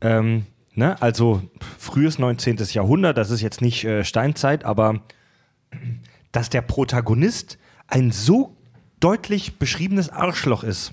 Ähm, 0.00 0.46
ne? 0.74 1.00
Also 1.02 1.42
frühes 1.78 2.18
19. 2.18 2.56
Jahrhundert, 2.72 3.16
das 3.18 3.30
ist 3.30 3.40
jetzt 3.40 3.60
nicht 3.60 3.84
äh, 3.84 4.04
Steinzeit, 4.04 4.64
aber 4.64 5.00
dass 6.32 6.50
der 6.50 6.62
Protagonist 6.62 7.58
ein 7.88 8.10
so 8.10 8.56
deutlich 9.00 9.58
beschriebenes 9.58 10.08
Arschloch 10.10 10.64
ist. 10.64 10.92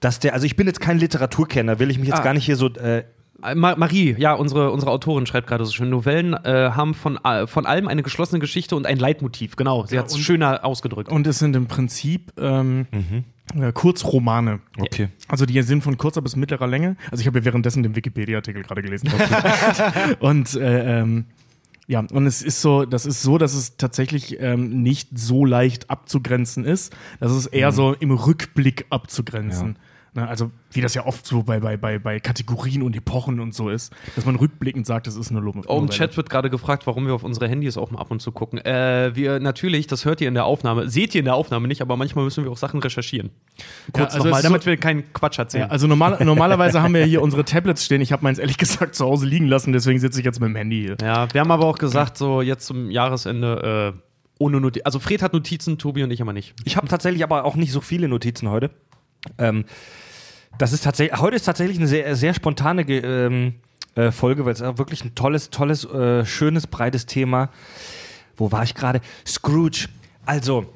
Dass 0.00 0.18
der, 0.18 0.34
also 0.34 0.46
ich 0.46 0.56
bin 0.56 0.66
jetzt 0.66 0.80
kein 0.80 0.98
Literaturkenner, 0.98 1.78
will 1.78 1.90
ich 1.90 1.98
mich 1.98 2.08
jetzt 2.08 2.20
Ah. 2.20 2.24
gar 2.24 2.34
nicht 2.34 2.44
hier 2.44 2.56
so. 2.56 2.68
Äh, 2.74 3.04
Äh, 3.44 3.54
Ma 3.56 3.74
Marie, 3.74 4.14
ja, 4.18 4.34
unsere, 4.34 4.70
unsere 4.70 4.92
Autorin 4.92 5.26
schreibt 5.26 5.48
gerade 5.48 5.64
so 5.64 5.72
schön, 5.72 5.90
Novellen 5.90 6.32
äh, 6.34 6.70
haben 6.74 6.94
von, 6.94 7.18
äh, 7.24 7.48
von 7.48 7.66
allem 7.66 7.88
eine 7.88 8.04
geschlossene 8.04 8.38
Geschichte 8.38 8.76
und 8.76 8.86
ein 8.86 8.98
Leitmotiv. 8.98 9.56
Genau, 9.56 9.84
sie 9.86 9.98
hat 9.98 10.06
es 10.06 10.18
schöner 10.18 10.64
ausgedrückt. 10.64 11.10
Und 11.10 11.26
es 11.26 11.40
sind 11.40 11.56
im 11.56 11.66
Prinzip 11.66 12.32
ähm, 12.38 12.86
äh, 13.54 13.72
Kurzromane. 13.72 14.60
okay. 14.78 15.08
Also 15.28 15.46
die 15.46 15.60
sind 15.62 15.82
von 15.82 15.98
kurzer 15.98 16.22
bis 16.22 16.36
mittlerer 16.36 16.66
Länge. 16.66 16.96
Also 17.10 17.20
ich 17.20 17.26
habe 17.26 17.38
ja 17.40 17.44
währenddessen 17.44 17.82
den 17.82 17.96
Wikipedia-Artikel 17.96 18.62
gerade 18.62 18.82
gelesen. 18.82 19.10
und 20.20 20.54
äh, 20.54 21.00
ähm, 21.00 21.26
ja, 21.88 22.00
und 22.00 22.26
es 22.26 22.42
ist 22.42 22.62
so, 22.62 22.84
das 22.84 23.06
ist 23.06 23.22
so, 23.22 23.38
dass 23.38 23.54
es 23.54 23.76
tatsächlich 23.76 24.40
ähm, 24.40 24.82
nicht 24.82 25.10
so 25.18 25.44
leicht 25.44 25.90
abzugrenzen 25.90 26.64
ist. 26.64 26.94
Das 27.20 27.32
ist 27.32 27.46
eher 27.46 27.72
so 27.72 27.92
im 27.92 28.12
Rückblick 28.12 28.86
abzugrenzen. 28.90 29.76
Ne, 30.14 30.28
also, 30.28 30.50
wie 30.72 30.82
das 30.82 30.92
ja 30.92 31.06
oft 31.06 31.24
so 31.26 31.42
bei, 31.42 31.58
bei, 31.58 31.78
bei, 31.78 31.98
bei 31.98 32.20
Kategorien 32.20 32.82
und 32.82 32.94
Epochen 32.94 33.40
und 33.40 33.54
so 33.54 33.70
ist, 33.70 33.94
dass 34.14 34.26
man 34.26 34.36
rückblickend 34.36 34.86
sagt, 34.86 35.06
das 35.06 35.16
ist 35.16 35.30
eine 35.30 35.40
Lobe. 35.40 35.62
Oh, 35.66 35.78
im 35.78 35.88
Chat 35.88 36.18
wird 36.18 36.28
gerade 36.28 36.50
gefragt, 36.50 36.86
warum 36.86 37.06
wir 37.06 37.14
auf 37.14 37.24
unsere 37.24 37.48
Handys 37.48 37.78
auch 37.78 37.90
mal 37.90 37.98
ab 37.98 38.10
und 38.10 38.20
zu 38.20 38.30
gucken. 38.30 38.58
Äh, 38.58 39.12
wir 39.14 39.40
natürlich, 39.40 39.86
das 39.86 40.04
hört 40.04 40.20
ihr 40.20 40.28
in 40.28 40.34
der 40.34 40.44
Aufnahme, 40.44 40.86
seht 40.90 41.14
ihr 41.14 41.20
in 41.20 41.24
der 41.24 41.34
Aufnahme 41.34 41.66
nicht, 41.66 41.80
aber 41.80 41.96
manchmal 41.96 42.24
müssen 42.24 42.44
wir 42.44 42.50
auch 42.50 42.58
Sachen 42.58 42.80
recherchieren. 42.80 43.30
Kurz 43.92 44.12
also 44.12 44.26
nochmal, 44.26 44.42
damit 44.42 44.64
so- 44.64 44.66
wir 44.66 44.76
keinen 44.76 45.10
Quatsch 45.14 45.38
erzählen. 45.38 45.64
Ja, 45.64 45.70
also 45.70 45.86
normal, 45.86 46.22
normalerweise 46.22 46.82
haben 46.82 46.92
wir 46.92 47.06
hier 47.06 47.22
unsere 47.22 47.46
Tablets 47.46 47.82
stehen. 47.82 48.02
Ich 48.02 48.12
habe 48.12 48.22
meins 48.22 48.38
ehrlich 48.38 48.58
gesagt 48.58 48.94
zu 48.94 49.06
Hause 49.06 49.24
liegen 49.24 49.46
lassen, 49.46 49.72
deswegen 49.72 49.98
sitze 49.98 50.18
ich 50.18 50.26
jetzt 50.26 50.40
mit 50.40 50.48
dem 50.50 50.56
Handy 50.56 50.82
hier. 50.82 50.96
Ja, 51.00 51.32
wir 51.32 51.40
haben 51.40 51.50
aber 51.50 51.64
auch 51.64 51.78
gesagt, 51.78 52.18
so 52.18 52.42
jetzt 52.42 52.66
zum 52.66 52.90
Jahresende, 52.90 53.94
äh, 53.94 53.98
ohne 54.38 54.60
Notizen. 54.60 54.84
Also 54.84 54.98
Fred 54.98 55.22
hat 55.22 55.32
Notizen, 55.32 55.78
Tobi 55.78 56.02
und 56.02 56.10
ich 56.10 56.20
aber 56.20 56.34
nicht. 56.34 56.52
Ich 56.66 56.76
habe 56.76 56.86
tatsächlich 56.86 57.24
aber 57.24 57.46
auch 57.46 57.56
nicht 57.56 57.72
so 57.72 57.80
viele 57.80 58.08
Notizen 58.08 58.50
heute. 58.50 58.70
Ähm, 59.38 59.64
das 60.58 60.72
ist 60.72 60.84
tatsächlich, 60.84 61.20
heute 61.20 61.36
ist 61.36 61.44
tatsächlich 61.44 61.78
eine 61.78 61.88
sehr, 61.88 62.14
sehr 62.16 62.34
spontane 62.34 62.82
ähm, 62.82 63.54
äh, 63.94 64.10
Folge, 64.10 64.44
weil 64.44 64.52
es 64.52 64.62
auch 64.62 64.78
wirklich 64.78 65.04
ein 65.04 65.14
tolles, 65.14 65.50
tolles, 65.50 65.84
äh, 65.84 66.24
schönes, 66.24 66.66
breites 66.66 67.06
Thema. 67.06 67.50
Wo 68.36 68.50
war 68.52 68.62
ich 68.62 68.74
gerade? 68.74 69.00
Scrooge. 69.26 69.88
Also, 70.24 70.66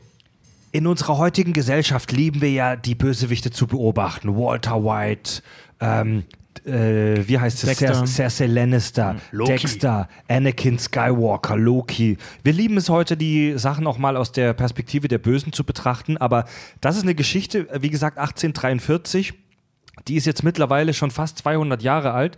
in 0.73 0.87
unserer 0.87 1.17
heutigen 1.17 1.53
Gesellschaft 1.53 2.13
lieben 2.13 2.41
wir 2.43 2.51
ja, 2.51 2.77
die 2.77 2.95
Bösewichte 2.95 3.51
zu 3.51 3.67
beobachten. 3.67 4.37
Walter 4.37 4.85
White, 4.85 5.43
ähm, 5.81 6.25
äh, 6.67 7.27
wie 7.27 7.39
heißt 7.39 7.65
es? 7.65 7.79
Cer 7.79 8.07
Cersei 8.07 8.47
Lannister, 8.47 9.17
Dexter, 9.33 10.09
Anakin 10.29 10.79
Skywalker, 10.79 11.57
Loki. 11.57 12.19
Wir 12.43 12.53
lieben 12.53 12.77
es 12.77 12.91
heute, 12.91 13.17
die 13.17 13.55
Sachen 13.57 13.87
auch 13.87 13.99
mal 13.99 14.17
aus 14.17 14.33
der 14.33 14.53
Perspektive 14.53 15.09
der 15.09 15.19
Bösen 15.19 15.53
zu 15.53 15.65
betrachten. 15.65 16.17
Aber 16.17 16.45
das 16.81 16.97
ist 16.97 17.05
eine 17.05 17.15
Geschichte, 17.15 17.69
wie 17.81 17.91
gesagt, 17.91 18.19
1843. 18.19 19.35
Die 20.09 20.17
ist 20.17 20.27
jetzt 20.27 20.43
mittlerweile 20.43 20.95
schon 20.95 21.11
fast 21.11 21.39
200 21.39 21.83
Jahre 21.83 22.13
alt. 22.13 22.37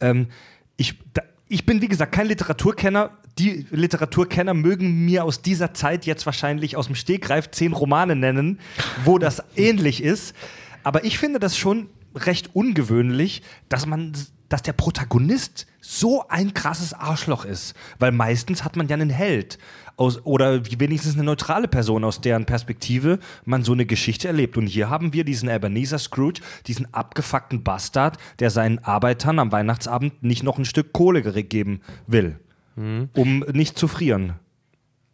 Ähm, 0.00 0.28
ich, 0.76 0.94
da, 1.14 1.22
ich 1.48 1.66
bin, 1.66 1.80
wie 1.80 1.88
gesagt, 1.88 2.12
kein 2.12 2.26
Literaturkenner. 2.26 3.10
Die 3.38 3.66
Literaturkenner 3.70 4.54
mögen 4.54 5.04
mir 5.04 5.24
aus 5.24 5.42
dieser 5.42 5.74
Zeit 5.74 6.06
jetzt 6.06 6.26
wahrscheinlich 6.26 6.76
aus 6.76 6.86
dem 6.86 6.94
Stegreif 6.94 7.50
zehn 7.50 7.72
Romane 7.72 8.16
nennen, 8.16 8.60
wo 9.04 9.18
das 9.18 9.42
ähnlich 9.56 10.02
ist. 10.02 10.34
Aber 10.82 11.04
ich 11.04 11.18
finde 11.18 11.38
das 11.38 11.56
schon 11.56 11.88
recht 12.14 12.50
ungewöhnlich, 12.54 13.42
dass 13.68 13.86
man, 13.86 14.12
dass 14.48 14.62
der 14.62 14.72
Protagonist 14.72 15.66
so 15.80 16.26
ein 16.28 16.54
krasses 16.54 16.94
Arschloch 16.94 17.44
ist. 17.44 17.74
Weil 17.98 18.12
meistens 18.12 18.64
hat 18.64 18.76
man 18.76 18.88
ja 18.88 18.94
einen 18.94 19.10
Held. 19.10 19.58
Aus, 19.96 20.24
oder 20.24 20.62
wenigstens 20.78 21.14
eine 21.14 21.24
neutrale 21.24 21.68
Person, 21.68 22.04
aus 22.04 22.20
deren 22.20 22.44
Perspektive 22.44 23.18
man 23.44 23.64
so 23.64 23.72
eine 23.72 23.86
Geschichte 23.86 24.28
erlebt. 24.28 24.58
Und 24.58 24.66
hier 24.66 24.90
haben 24.90 25.14
wir 25.14 25.24
diesen 25.24 25.48
Ebenezer 25.48 25.98
Scrooge, 25.98 26.40
diesen 26.66 26.92
abgefuckten 26.92 27.62
Bastard, 27.62 28.18
der 28.38 28.50
seinen 28.50 28.78
Arbeitern 28.80 29.38
am 29.38 29.52
Weihnachtsabend 29.52 30.22
nicht 30.22 30.42
noch 30.42 30.58
ein 30.58 30.66
Stück 30.66 30.92
Kohle 30.92 31.22
geben 31.22 31.80
will, 32.06 32.38
um 32.76 33.40
nicht 33.52 33.78
zu 33.78 33.88
frieren. 33.88 34.34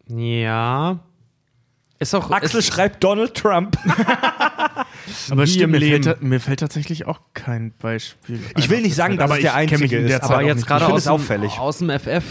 Ja. 0.08 0.98
Ist 2.00 2.14
auch. 2.14 2.30
Axel 2.32 2.58
ist, 2.58 2.66
schreibt 2.66 3.04
Donald 3.04 3.34
Trump. 3.34 3.78
Aber 5.30 5.42
Nie 5.44 5.48
stimmt, 5.50 5.74
im 5.74 5.80
mir 5.80 6.00
fällt, 6.02 6.22
mir 6.22 6.40
fällt 6.40 6.60
tatsächlich 6.60 7.06
auch 7.06 7.20
kein 7.34 7.72
Beispiel. 7.78 8.40
Ich 8.56 8.70
will 8.70 8.80
nicht 8.82 8.94
sagen, 8.94 9.16
dass 9.16 9.24
aber 9.24 9.36
es 9.36 9.42
der 9.42 9.54
einzige 9.54 9.98
in 9.98 10.06
der 10.06 10.18
ist, 10.18 10.22
Zeit 10.26 10.30
aber 10.38 10.42
jetzt 10.42 10.66
gerade 10.66 10.86
aus, 10.86 11.06
auffällig. 11.06 11.58
aus 11.58 11.78
dem 11.78 11.90
FF. 11.90 12.24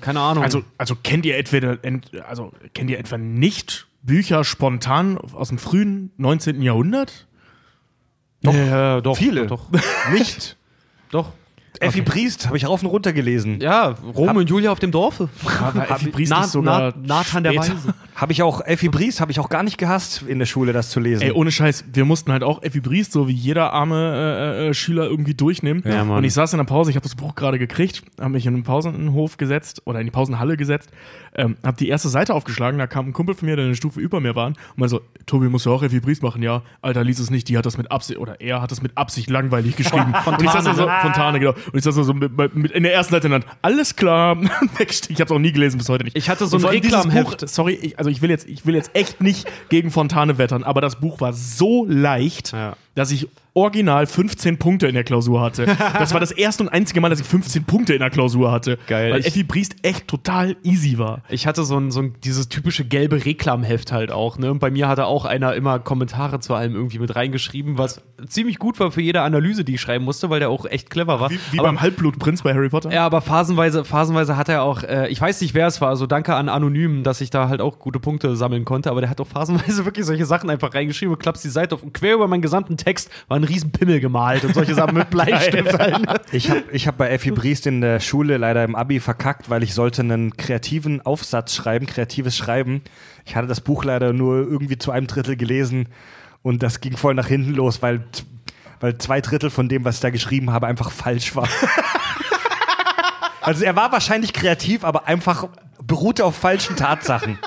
Keine 0.00 0.20
Ahnung. 0.20 0.42
Also, 0.44 0.62
also 0.78 0.96
kennt 0.96 1.24
ihr 1.26 1.36
entweder, 1.36 1.78
ent, 1.84 2.10
also 2.28 2.52
kennt 2.72 2.90
ihr 2.90 2.98
etwa 2.98 3.18
nicht 3.18 3.86
Bücher 4.02 4.44
spontan 4.44 5.18
aus 5.18 5.48
dem 5.48 5.58
frühen 5.58 6.10
19. 6.16 6.60
Jahrhundert? 6.62 7.26
doch, 8.42 8.54
ja, 8.54 9.00
doch. 9.00 9.16
Viele. 9.16 9.46
Doch. 9.46 9.68
nicht. 10.12 10.56
doch. 11.10 11.32
Effi 11.80 12.02
Briest 12.02 12.46
habe 12.46 12.56
ich 12.56 12.66
rauf 12.68 12.82
und 12.82 12.88
runter 12.88 13.12
gelesen. 13.12 13.60
Ja, 13.60 13.88
Rom 14.14 14.36
und 14.36 14.48
Julia 14.48 14.70
auf 14.70 14.78
dem 14.78 14.92
Dorfe. 14.92 15.28
Effi 15.88 16.10
Briest 16.10 16.30
Na- 16.30 16.44
ist 16.44 16.52
sogar 16.52 16.92
Na- 16.96 17.16
Nathan 17.16 17.42
der. 17.42 17.56
Weise. 17.56 17.94
Habe 18.14 18.32
ich 18.32 18.42
auch, 18.42 18.60
Effi 18.60 18.88
Briest 18.88 19.20
habe 19.20 19.32
ich 19.32 19.40
auch 19.40 19.48
gar 19.48 19.62
nicht 19.64 19.76
gehasst 19.76 20.22
in 20.22 20.38
der 20.38 20.46
Schule, 20.46 20.72
das 20.72 20.90
zu 20.90 21.00
lesen. 21.00 21.22
Ey, 21.22 21.32
ohne 21.32 21.50
Scheiß, 21.50 21.84
wir 21.92 22.04
mussten 22.04 22.30
halt 22.30 22.44
auch 22.44 22.62
Effi 22.62 22.80
Briest, 22.80 23.12
so 23.12 23.26
wie 23.26 23.32
jeder 23.32 23.72
arme 23.72 24.56
äh, 24.56 24.68
äh, 24.68 24.74
Schüler 24.74 25.04
irgendwie 25.04 25.34
durchnehmen. 25.34 25.82
Ja, 25.84 26.04
Mann. 26.04 26.18
und 26.18 26.24
ich 26.24 26.32
saß 26.32 26.52
in 26.52 26.58
der 26.58 26.64
Pause, 26.64 26.90
ich 26.90 26.96
habe 26.96 27.02
das 27.02 27.16
Buch 27.16 27.34
gerade 27.34 27.58
gekriegt, 27.58 28.02
habe 28.20 28.30
mich 28.30 28.46
in 28.46 28.54
den 28.54 28.62
Pausenhof 28.62 29.36
gesetzt 29.36 29.82
oder 29.84 29.98
in 29.98 30.06
die 30.06 30.12
Pausenhalle 30.12 30.56
gesetzt, 30.56 30.90
ähm, 31.34 31.56
habe 31.64 31.76
die 31.76 31.88
erste 31.88 32.08
Seite 32.08 32.34
aufgeschlagen, 32.34 32.78
da 32.78 32.86
kam 32.86 33.08
ein 33.08 33.12
Kumpel 33.12 33.34
von 33.34 33.48
mir, 33.48 33.56
der 33.56 33.64
eine 33.64 33.74
Stufe 33.74 34.00
über 34.00 34.20
mir 34.20 34.36
war 34.36 34.46
und 34.46 34.58
meinte 34.76 34.90
so, 34.90 35.00
Tobi, 35.26 35.48
musst 35.48 35.66
du 35.66 35.72
auch 35.72 35.82
Effi 35.82 35.98
Briest 35.98 36.22
machen? 36.22 36.42
Ja, 36.42 36.62
Alter, 36.82 37.02
lies 37.02 37.18
es 37.18 37.30
nicht, 37.30 37.48
die 37.48 37.58
hat 37.58 37.66
das 37.66 37.78
mit 37.78 37.90
Absicht, 37.90 38.20
oder 38.20 38.40
er 38.40 38.62
hat 38.62 38.70
das 38.70 38.80
mit 38.80 38.96
Absicht 38.96 39.28
langweilig 39.28 39.74
geschrieben. 39.74 40.14
und 40.24 40.40
ich 40.40 40.50
saß 40.50 40.64
da 40.64 40.74
so, 40.74 40.88
Fontane, 41.02 41.40
genau. 41.40 41.52
Und 41.52 41.74
ich 41.74 41.82
saß 41.82 41.94
so 41.94 42.14
mit, 42.14 42.36
mit, 42.36 42.54
mit 42.54 42.72
in 42.72 42.84
der 42.84 42.94
ersten 42.94 43.12
Seite 43.12 43.26
in 43.26 43.32
der 43.32 43.40
Hand, 43.40 43.50
alles 43.62 43.96
klar. 43.96 44.36
Ich 44.84 45.20
habe 45.20 45.24
es 45.24 45.30
auch 45.30 45.38
nie 45.38 45.52
gelesen, 45.52 45.78
bis 45.78 45.88
heute 45.88 46.04
nicht. 46.04 46.16
Ich 46.16 46.28
hatte 46.28 46.46
so 46.46 46.56
ein 46.56 46.64
Reklamheft. 46.64 47.48
Sorry, 47.48 47.74
ich, 47.74 47.98
also 47.98 48.03
ich 48.10 48.22
will 48.22 48.30
jetzt, 48.30 48.48
ich 48.48 48.66
will 48.66 48.74
jetzt 48.74 48.90
echt 48.94 49.20
nicht 49.20 49.46
gegen 49.68 49.90
Fontane 49.90 50.38
wettern, 50.38 50.64
aber 50.64 50.80
das 50.80 50.96
Buch 51.00 51.20
war 51.20 51.32
so 51.32 51.84
leicht, 51.88 52.52
Ja. 52.52 52.76
Dass 52.94 53.10
ich 53.10 53.28
original 53.54 54.06
15 54.06 54.58
Punkte 54.58 54.88
in 54.88 54.94
der 54.94 55.04
Klausur 55.04 55.40
hatte. 55.40 55.66
Das 55.94 56.12
war 56.12 56.20
das 56.20 56.32
erste 56.32 56.64
und 56.64 56.68
einzige 56.68 57.00
Mal, 57.00 57.08
dass 57.08 57.20
ich 57.20 57.26
15 57.26 57.64
Punkte 57.64 57.94
in 57.94 58.00
der 58.00 58.10
Klausur 58.10 58.50
hatte. 58.50 58.78
Geil. 58.88 59.12
Weil 59.12 59.20
Effi 59.20 59.44
Briest 59.44 59.76
echt 59.82 60.08
total 60.08 60.56
easy 60.64 60.98
war. 60.98 61.22
Ich 61.28 61.46
hatte 61.46 61.62
so 61.64 61.78
ein, 61.78 61.90
so 61.90 62.00
ein 62.00 62.14
dieses 62.24 62.48
typische 62.48 62.84
gelbe 62.84 63.24
Reklamheft 63.24 63.92
halt 63.92 64.10
auch, 64.10 64.38
ne? 64.38 64.50
Und 64.50 64.58
bei 64.58 64.70
mir 64.70 64.88
hatte 64.88 65.06
auch 65.06 65.24
einer 65.24 65.54
immer 65.54 65.78
Kommentare 65.78 66.40
zu 66.40 66.54
allem 66.54 66.74
irgendwie 66.74 66.98
mit 66.98 67.14
reingeschrieben, 67.14 67.78
was 67.78 68.02
ziemlich 68.26 68.58
gut 68.58 68.80
war 68.80 68.90
für 68.90 69.02
jede 69.02 69.22
Analyse, 69.22 69.64
die 69.64 69.74
ich 69.74 69.80
schreiben 69.80 70.04
musste, 70.04 70.30
weil 70.30 70.40
der 70.40 70.50
auch 70.50 70.66
echt 70.66 70.90
clever 70.90 71.20
war. 71.20 71.30
Wie, 71.30 71.38
wie 71.52 71.58
aber, 71.58 71.68
beim 71.68 71.80
Halbblutprinz 71.80 72.42
bei 72.42 72.54
Harry 72.54 72.68
Potter. 72.68 72.92
ja, 72.92 73.06
aber 73.06 73.20
phasenweise, 73.20 73.84
phasenweise 73.84 74.36
hat 74.36 74.48
er 74.48 74.62
auch, 74.62 74.82
äh, 74.82 75.08
ich 75.08 75.20
weiß 75.20 75.40
nicht, 75.40 75.54
wer 75.54 75.66
es 75.66 75.80
war, 75.80 75.90
also 75.90 76.06
danke 76.06 76.34
an 76.34 76.48
Anonym, 76.48 77.02
dass 77.02 77.20
ich 77.20 77.30
da 77.30 77.48
halt 77.48 77.60
auch 77.60 77.78
gute 77.78 78.00
Punkte 78.00 78.36
sammeln 78.36 78.64
konnte, 78.64 78.90
aber 78.90 79.00
der 79.00 79.10
hat 79.10 79.20
auch 79.20 79.26
phasenweise 79.26 79.84
wirklich 79.84 80.06
solche 80.06 80.26
Sachen 80.26 80.50
einfach 80.50 80.74
reingeschrieben 80.74 81.14
und 81.14 81.20
klappst 81.20 81.44
die 81.44 81.48
Seite 81.48 81.74
auf 81.74 81.82
und 81.82 81.94
quer 81.94 82.14
über 82.14 82.28
meinen 82.28 82.42
gesamten 82.42 82.76
Text 82.84 83.10
war 83.28 83.38
ein 83.38 83.44
riesen 83.44 83.72
Pimmel 83.72 84.00
gemalt 84.00 84.44
und 84.44 84.54
solche 84.54 84.74
Sachen 84.74 84.96
mit 84.96 85.10
Bleistift. 85.10 85.78
Ich 86.32 86.50
habe 86.50 86.64
ich 86.70 86.86
hab 86.86 86.98
bei 86.98 87.10
Effi 87.10 87.30
Briest 87.30 87.66
in 87.66 87.80
der 87.80 88.00
Schule 88.00 88.36
leider 88.36 88.62
im 88.64 88.76
Abi 88.76 89.00
verkackt, 89.00 89.48
weil 89.48 89.62
ich 89.62 89.74
sollte 89.74 90.02
einen 90.02 90.36
kreativen 90.36 91.00
Aufsatz 91.00 91.54
schreiben, 91.54 91.86
kreatives 91.86 92.36
Schreiben. 92.36 92.82
Ich 93.24 93.36
hatte 93.36 93.46
das 93.48 93.60
Buch 93.60 93.84
leider 93.84 94.12
nur 94.12 94.36
irgendwie 94.36 94.78
zu 94.78 94.90
einem 94.90 95.06
Drittel 95.06 95.36
gelesen 95.36 95.88
und 96.42 96.62
das 96.62 96.80
ging 96.80 96.96
voll 96.96 97.14
nach 97.14 97.26
hinten 97.26 97.54
los, 97.54 97.80
weil, 97.80 98.04
weil 98.80 98.98
zwei 98.98 99.20
Drittel 99.22 99.48
von 99.48 99.68
dem, 99.68 99.84
was 99.84 99.96
ich 99.96 100.00
da 100.02 100.10
geschrieben 100.10 100.52
habe, 100.52 100.66
einfach 100.66 100.90
falsch 100.90 101.34
war. 101.34 101.48
also 103.40 103.64
er 103.64 103.76
war 103.76 103.92
wahrscheinlich 103.92 104.34
kreativ, 104.34 104.84
aber 104.84 105.06
einfach 105.08 105.48
beruhte 105.82 106.24
auf 106.24 106.36
falschen 106.36 106.76
Tatsachen. 106.76 107.38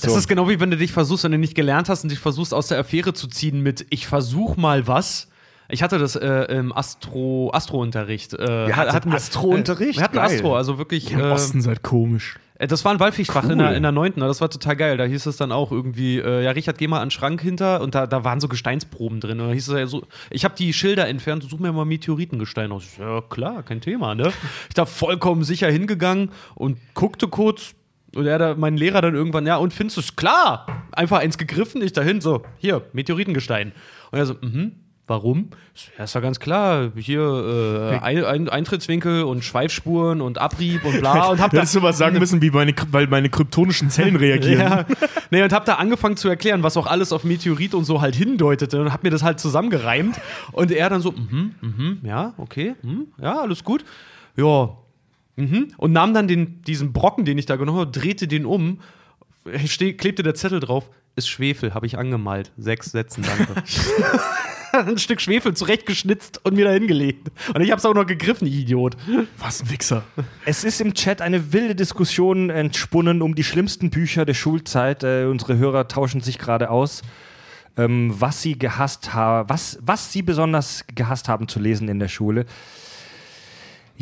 Das 0.00 0.12
So. 0.12 0.18
ist 0.18 0.28
genau 0.28 0.48
wie 0.48 0.60
wenn 0.60 0.70
du 0.70 0.76
dich 0.76 0.92
versuchst, 0.92 1.24
wenn 1.24 1.32
du 1.32 1.38
nicht 1.38 1.54
gelernt 1.54 1.88
hast 1.88 2.02
und 2.04 2.10
dich 2.10 2.18
versuchst 2.18 2.52
aus 2.54 2.68
der 2.68 2.78
Affäre 2.78 3.12
zu 3.12 3.26
ziehen 3.28 3.62
mit 3.62 3.86
ich 3.90 4.06
versuch 4.06 4.56
mal 4.56 4.86
was. 4.86 5.28
Ich 5.72 5.82
hatte 5.84 5.98
das 5.98 6.16
äh, 6.16 6.28
im 6.56 6.72
Astro 6.72 7.50
Astrounterricht. 7.54 8.34
Äh, 8.34 8.72
hattet 8.72 8.92
hatten 8.92 9.10
wir- 9.10 9.16
Astrounterricht? 9.16 9.98
Äh, 9.98 10.00
wir 10.00 10.04
hatten 10.04 10.16
Geil. 10.16 10.24
Astro, 10.36 10.56
also 10.56 10.78
wirklich. 10.78 11.12
Im 11.12 11.20
Äh, 11.20 11.30
Osten 11.30 11.60
seid 11.60 11.82
komisch. 11.84 12.40
äh, 12.58 12.66
das 12.66 12.84
war 12.84 12.90
ein 12.92 12.98
Wahlpflichtfach 12.98 13.44
in, 13.44 13.50
Cool. 13.52 13.58
der, 13.58 13.76
in 13.76 13.84
der 13.84 13.92
9. 13.92 14.14
Das 14.16 14.40
war 14.40 14.50
total 14.50 14.74
geil. 14.74 14.96
Da 14.96 15.04
hieß 15.04 15.26
es 15.26 15.36
dann 15.36 15.52
auch 15.52 15.70
irgendwie, 15.70 16.18
äh, 16.18 16.42
ja, 16.42 16.50
Richard, 16.50 16.76
geh 16.76 16.88
mal 16.88 16.98
an 16.98 17.06
den 17.06 17.10
Schrank 17.12 17.40
hinter 17.40 17.82
und 17.82 17.94
da, 17.94 18.08
da 18.08 18.24
waren 18.24 18.40
so 18.40 18.48
Gesteinsproben 18.48 19.20
drin. 19.20 19.38
Und 19.40 19.46
da 19.46 19.54
hieß 19.54 19.68
es 19.68 19.74
ja 19.78 19.86
so, 19.86 20.02
ich 20.30 20.44
habe 20.44 20.56
die 20.58 20.72
Schilder 20.72 21.06
entfernt, 21.06 21.44
such 21.48 21.60
mir 21.60 21.70
mal 21.72 21.84
Meteoritengestein 21.84 22.72
aus. 22.72 22.84
Ja, 22.98 23.20
klar, 23.20 23.62
kein 23.62 23.80
Thema, 23.80 24.16
ne? 24.16 24.32
Ich 24.68 24.74
da 24.74 24.86
vollkommen 24.86 25.44
sicher 25.44 25.70
hingegangen 25.70 26.30
und 26.56 26.78
guckte 26.94 27.28
kurz. 27.28 27.74
Und 28.14 28.26
er 28.26 28.38
da, 28.38 28.54
mein 28.56 28.76
Lehrer 28.76 29.00
dann 29.00 29.14
irgendwann, 29.14 29.46
ja, 29.46 29.56
und 29.56 29.72
findest 29.72 29.96
du 29.96 30.00
es 30.00 30.16
klar? 30.16 30.66
Einfach 30.92 31.18
eins 31.18 31.38
gegriffen, 31.38 31.80
ich 31.82 31.92
dahin, 31.92 32.20
so, 32.20 32.42
hier, 32.58 32.82
Meteoritengestein. 32.92 33.72
Und 34.10 34.18
er 34.18 34.26
so, 34.26 34.34
mhm, 34.40 34.72
warum? 35.10 35.50
Ja, 35.98 36.04
ist 36.04 36.14
ja 36.14 36.20
ganz 36.20 36.40
klar, 36.40 36.92
hier 36.96 37.20
äh, 37.20 37.98
ein, 37.98 38.24
ein, 38.24 38.48
Eintrittswinkel 38.48 39.24
und 39.24 39.44
Schweifspuren 39.44 40.20
und 40.20 40.38
Abrieb 40.38 40.84
und 40.84 41.00
bla. 41.00 41.28
Und 41.28 41.40
hab 41.40 41.50
Du 41.50 41.56
da, 41.56 41.62
hättest 41.62 41.74
du 41.74 41.82
was 41.82 41.98
sagen 41.98 42.18
müssen, 42.18 42.40
wie 42.40 42.50
meine, 42.50 42.72
weil 42.90 43.08
meine 43.08 43.28
kryptonischen 43.28 43.90
Zellen 43.90 44.16
reagieren. 44.16 44.60
ja. 44.60 44.86
Nee, 45.30 45.42
und 45.42 45.52
hab 45.52 45.64
da 45.64 45.74
angefangen 45.74 46.16
zu 46.16 46.28
erklären, 46.28 46.62
was 46.62 46.76
auch 46.76 46.86
alles 46.86 47.12
auf 47.12 47.24
Meteorit 47.24 47.74
und 47.74 47.84
so 47.84 48.00
halt 48.00 48.14
hindeutete 48.14 48.80
und 48.80 48.92
hab 48.92 49.02
mir 49.02 49.10
das 49.10 49.22
halt 49.22 49.40
zusammengereimt. 49.40 50.20
Und 50.52 50.70
er 50.70 50.88
dann 50.88 51.00
so, 51.00 51.12
mhm, 51.12 51.54
mhm, 51.60 51.98
ja, 52.04 52.34
okay, 52.38 52.74
hm, 52.82 53.08
ja, 53.20 53.40
alles 53.40 53.62
gut. 53.64 53.84
Ja, 54.36 54.76
mhm. 55.36 55.72
Und 55.76 55.92
nahm 55.92 56.14
dann 56.14 56.28
den, 56.28 56.62
diesen 56.62 56.92
Brocken, 56.92 57.24
den 57.24 57.38
ich 57.38 57.46
da 57.46 57.56
genommen 57.56 57.78
habe, 57.78 57.90
drehte 57.90 58.28
den 58.28 58.46
um, 58.46 58.80
ste 59.66 59.94
klebte 59.94 60.22
der 60.22 60.34
Zettel 60.34 60.60
drauf, 60.60 60.90
ist 61.16 61.28
Schwefel, 61.28 61.74
habe 61.74 61.86
ich 61.86 61.98
angemalt. 61.98 62.52
Sechs 62.56 62.92
Sätzen, 62.92 63.24
danke. 63.24 63.62
Ein 64.72 64.98
Stück 64.98 65.20
Schwefel 65.20 65.54
zurechtgeschnitzt 65.54 66.44
und 66.44 66.54
mir 66.54 66.64
da 66.64 66.70
hingelegt. 66.70 67.32
Und 67.52 67.60
ich 67.60 67.72
hab's 67.72 67.84
auch 67.84 67.94
noch 67.94 68.06
gegriffen, 68.06 68.46
Idiot. 68.46 68.96
Was 69.36 69.62
ein 69.62 69.70
Wichser. 69.70 70.04
Es 70.44 70.62
ist 70.62 70.80
im 70.80 70.94
Chat 70.94 71.20
eine 71.20 71.52
wilde 71.52 71.74
Diskussion 71.74 72.50
entspunnen 72.50 73.20
um 73.20 73.34
die 73.34 73.42
schlimmsten 73.42 73.90
Bücher 73.90 74.24
der 74.24 74.34
Schulzeit. 74.34 75.02
Äh, 75.02 75.24
unsere 75.24 75.58
Hörer 75.58 75.88
tauschen 75.88 76.20
sich 76.20 76.38
gerade 76.38 76.70
aus. 76.70 77.02
ähm, 77.76 78.14
was 78.18 78.42
sie 78.42 78.58
gehasst 78.58 79.14
haben, 79.14 79.48
was, 79.48 79.78
was 79.80 80.12
sie 80.12 80.22
besonders 80.22 80.84
gehasst 80.94 81.28
haben 81.28 81.48
zu 81.48 81.58
lesen 81.60 81.88
in 81.88 81.98
der 81.98 82.08
Schule. 82.08 82.46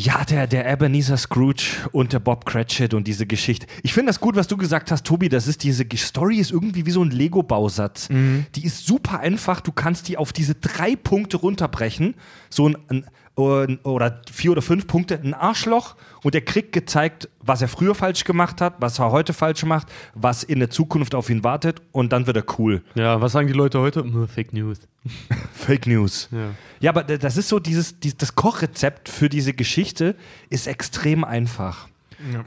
Ja, 0.00 0.24
der, 0.24 0.46
der 0.46 0.64
Ebenezer 0.70 1.16
Scrooge 1.16 1.88
und 1.90 2.12
der 2.12 2.20
Bob 2.20 2.44
Cratchit 2.46 2.94
und 2.94 3.08
diese 3.08 3.26
Geschichte. 3.26 3.66
Ich 3.82 3.92
finde 3.92 4.10
das 4.10 4.20
gut, 4.20 4.36
was 4.36 4.46
du 4.46 4.56
gesagt 4.56 4.92
hast, 4.92 5.04
Tobi. 5.04 5.28
Das 5.28 5.48
ist 5.48 5.64
diese 5.64 5.84
Story 5.96 6.36
ist 6.36 6.52
irgendwie 6.52 6.86
wie 6.86 6.92
so 6.92 7.02
ein 7.02 7.10
Lego-Bausatz. 7.10 8.06
Die 8.54 8.64
ist 8.64 8.86
super 8.86 9.18
einfach. 9.18 9.60
Du 9.60 9.72
kannst 9.72 10.06
die 10.06 10.16
auf 10.16 10.32
diese 10.32 10.54
drei 10.54 10.94
Punkte 10.94 11.38
runterbrechen. 11.38 12.14
So 12.48 12.68
ein, 12.68 12.76
ein 12.88 13.06
oder 13.38 14.20
vier 14.32 14.50
oder 14.52 14.62
fünf 14.62 14.86
Punkte, 14.86 15.20
ein 15.22 15.32
Arschloch 15.34 15.94
und 16.24 16.34
er 16.34 16.40
kriegt 16.40 16.72
gezeigt, 16.72 17.28
was 17.40 17.62
er 17.62 17.68
früher 17.68 17.94
falsch 17.94 18.24
gemacht 18.24 18.60
hat, 18.60 18.74
was 18.80 18.98
er 18.98 19.12
heute 19.12 19.32
falsch 19.32 19.64
macht, 19.64 19.86
was 20.14 20.42
in 20.42 20.58
der 20.58 20.70
Zukunft 20.70 21.14
auf 21.14 21.30
ihn 21.30 21.44
wartet 21.44 21.80
und 21.92 22.12
dann 22.12 22.26
wird 22.26 22.36
er 22.36 22.44
cool. 22.58 22.82
Ja, 22.94 23.20
was 23.20 23.32
sagen 23.32 23.46
die 23.46 23.52
Leute 23.52 23.78
heute? 23.80 24.04
Nur 24.04 24.26
Fake 24.28 24.52
News. 24.52 24.80
Fake 25.52 25.86
News. 25.86 26.28
Ja. 26.32 26.50
Ja, 26.80 26.90
aber 26.90 27.04
das 27.04 27.36
ist 27.36 27.48
so 27.48 27.58
dieses, 27.60 28.00
dies- 28.00 28.16
das 28.16 28.34
Kochrezept 28.34 29.08
für 29.08 29.28
diese 29.28 29.52
Geschichte 29.52 30.16
ist 30.50 30.66
extrem 30.66 31.22
einfach. 31.24 31.88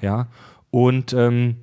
Ja. 0.01 0.27
Und 0.71 1.13
ähm, 1.13 1.55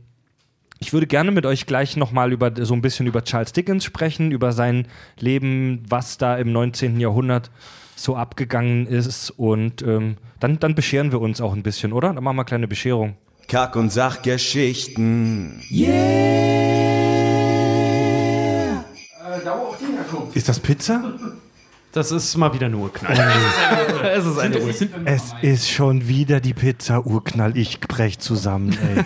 ich 0.81 0.93
würde 0.93 1.07
gerne 1.07 1.31
mit 1.33 1.45
euch 1.45 1.66
gleich 1.66 1.97
nochmal 1.97 2.33
über 2.33 2.53
so 2.64 2.72
ein 2.72 2.81
bisschen 2.83 3.07
über 3.07 3.24
Charles 3.24 3.53
Dickens 3.53 3.85
sprechen, 3.85 4.31
über 4.33 4.53
sein 4.53 4.87
Leben, 5.18 5.83
was 5.89 6.18
da 6.18 6.37
im 6.37 6.53
19. 6.53 7.01
Jahrhundert 7.01 7.51
so 7.99 8.16
abgegangen 8.16 8.86
ist. 8.86 9.30
Und 9.30 9.82
ähm, 9.82 10.16
dann, 10.40 10.59
dann 10.59 10.74
bescheren 10.74 11.12
wir 11.12 11.20
uns 11.20 11.40
auch 11.40 11.53
ein 11.53 11.62
bisschen, 11.62 11.92
oder? 11.92 12.12
Dann 12.12 12.22
machen 12.22 12.36
wir 12.36 12.40
eine 12.42 12.46
kleine 12.46 12.68
Bescherung. 12.68 13.16
Kack- 13.49 13.76
und 13.76 13.90
Sachgeschichten. 13.90 15.62
Ist 20.34 20.49
das 20.49 20.61
Pizza? 20.61 21.14
Das 21.92 22.12
ist 22.12 22.36
mal 22.36 22.53
wieder 22.53 22.68
nur 22.68 22.92
Knall. 22.92 23.18
es 24.14 24.26
ist 24.26 24.38
eine 24.38 24.61
Uhr. 24.61 24.68
Es 25.07 25.34
ist 25.40 25.70
schon 25.70 26.07
wieder 26.07 26.40
die 26.40 26.53
Pizza 26.53 27.07
Urknall. 27.07 27.57
Ich 27.57 27.80
brech 27.80 28.18
zusammen, 28.18 28.76
ey. 28.78 29.05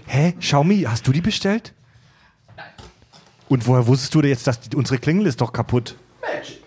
Hä? 0.06 0.32
Xiaomi, 0.40 0.82
hast 0.88 1.06
du 1.06 1.12
die 1.12 1.20
bestellt? 1.20 1.72
Nein. 2.56 2.66
Und 3.48 3.66
woher 3.68 3.86
wusstest 3.86 4.14
du 4.14 4.20
denn 4.20 4.30
jetzt, 4.30 4.46
dass 4.48 4.60
die, 4.60 4.76
unsere 4.76 4.98
Klingel 4.98 5.26
ist 5.26 5.40
doch 5.40 5.52
kaputt? 5.52 5.96
Magic. 6.20 6.62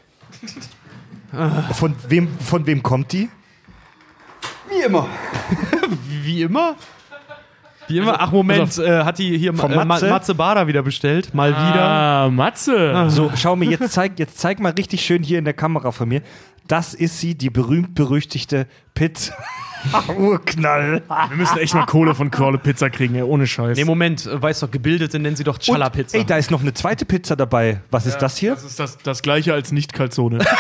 Von 1.74 1.96
wem, 2.08 2.28
von 2.40 2.66
wem 2.66 2.82
kommt 2.84 3.12
die? 3.12 3.30
Wie 4.70 4.82
immer. 4.86 5.08
Wie 6.24 6.42
immer? 6.42 6.76
Wie 7.88 7.98
immer? 8.00 8.20
Ach, 8.20 8.32
Moment, 8.32 8.78
äh, 8.80 9.04
hat 9.04 9.20
die 9.20 9.38
hier 9.38 9.54
Von 9.54 9.72
äh, 9.72 9.76
Ma- 9.76 9.86
Matze? 9.86 10.10
Matze 10.10 10.34
Bader 10.34 10.66
wieder 10.66 10.82
bestellt? 10.82 11.34
Mal 11.36 11.52
wieder. 11.52 11.82
Ah, 11.88 12.30
Matze. 12.32 13.10
So, 13.12 13.28
Xiaomi, 13.30 13.68
jetzt 13.68 13.92
zeig, 13.94 14.18
jetzt 14.18 14.40
zeig 14.40 14.60
mal 14.60 14.72
richtig 14.72 15.06
schön 15.06 15.22
hier 15.22 15.38
in 15.38 15.46
der 15.46 15.54
Kamera 15.54 15.92
von 15.92 16.08
mir. 16.10 16.22
Das 16.68 16.96
ist 16.96 17.20
sie, 17.20 17.36
die 17.36 17.52
berühmt-berüchtigte 17.52 18.66
Pizza 18.96 19.36
Urknall. 20.18 21.04
Wir 21.30 21.38
müssen 21.38 21.60
echt 21.60 21.76
mal 21.76 21.86
Kohle 21.86 22.16
von 22.16 22.32
Qualle 22.32 22.58
Pizza 22.58 22.90
kriegen, 22.90 23.14
ey, 23.14 23.22
ohne 23.22 23.46
Scheiß. 23.46 23.78
Nee, 23.78 23.86
Moment, 23.86 24.26
äh, 24.26 24.42
weiß 24.42 24.62
doch, 24.62 24.72
Gebildete 24.72 25.20
nennen 25.20 25.36
sie 25.36 25.44
doch 25.44 25.60
Challa 25.60 25.92
Pizza. 25.92 26.18
Ey, 26.18 26.26
da 26.26 26.38
ist 26.38 26.50
noch 26.50 26.62
eine 26.62 26.74
zweite 26.74 27.06
Pizza 27.06 27.36
dabei. 27.36 27.82
Was 27.92 28.08
ist 28.08 28.18
das 28.18 28.36
hier? 28.38 28.56
Das 28.56 28.64
ist 28.64 28.80
das, 28.80 28.98
das 28.98 29.22
gleiche 29.22 29.54
als 29.54 29.72
Nicht-Calzone. 29.72 30.40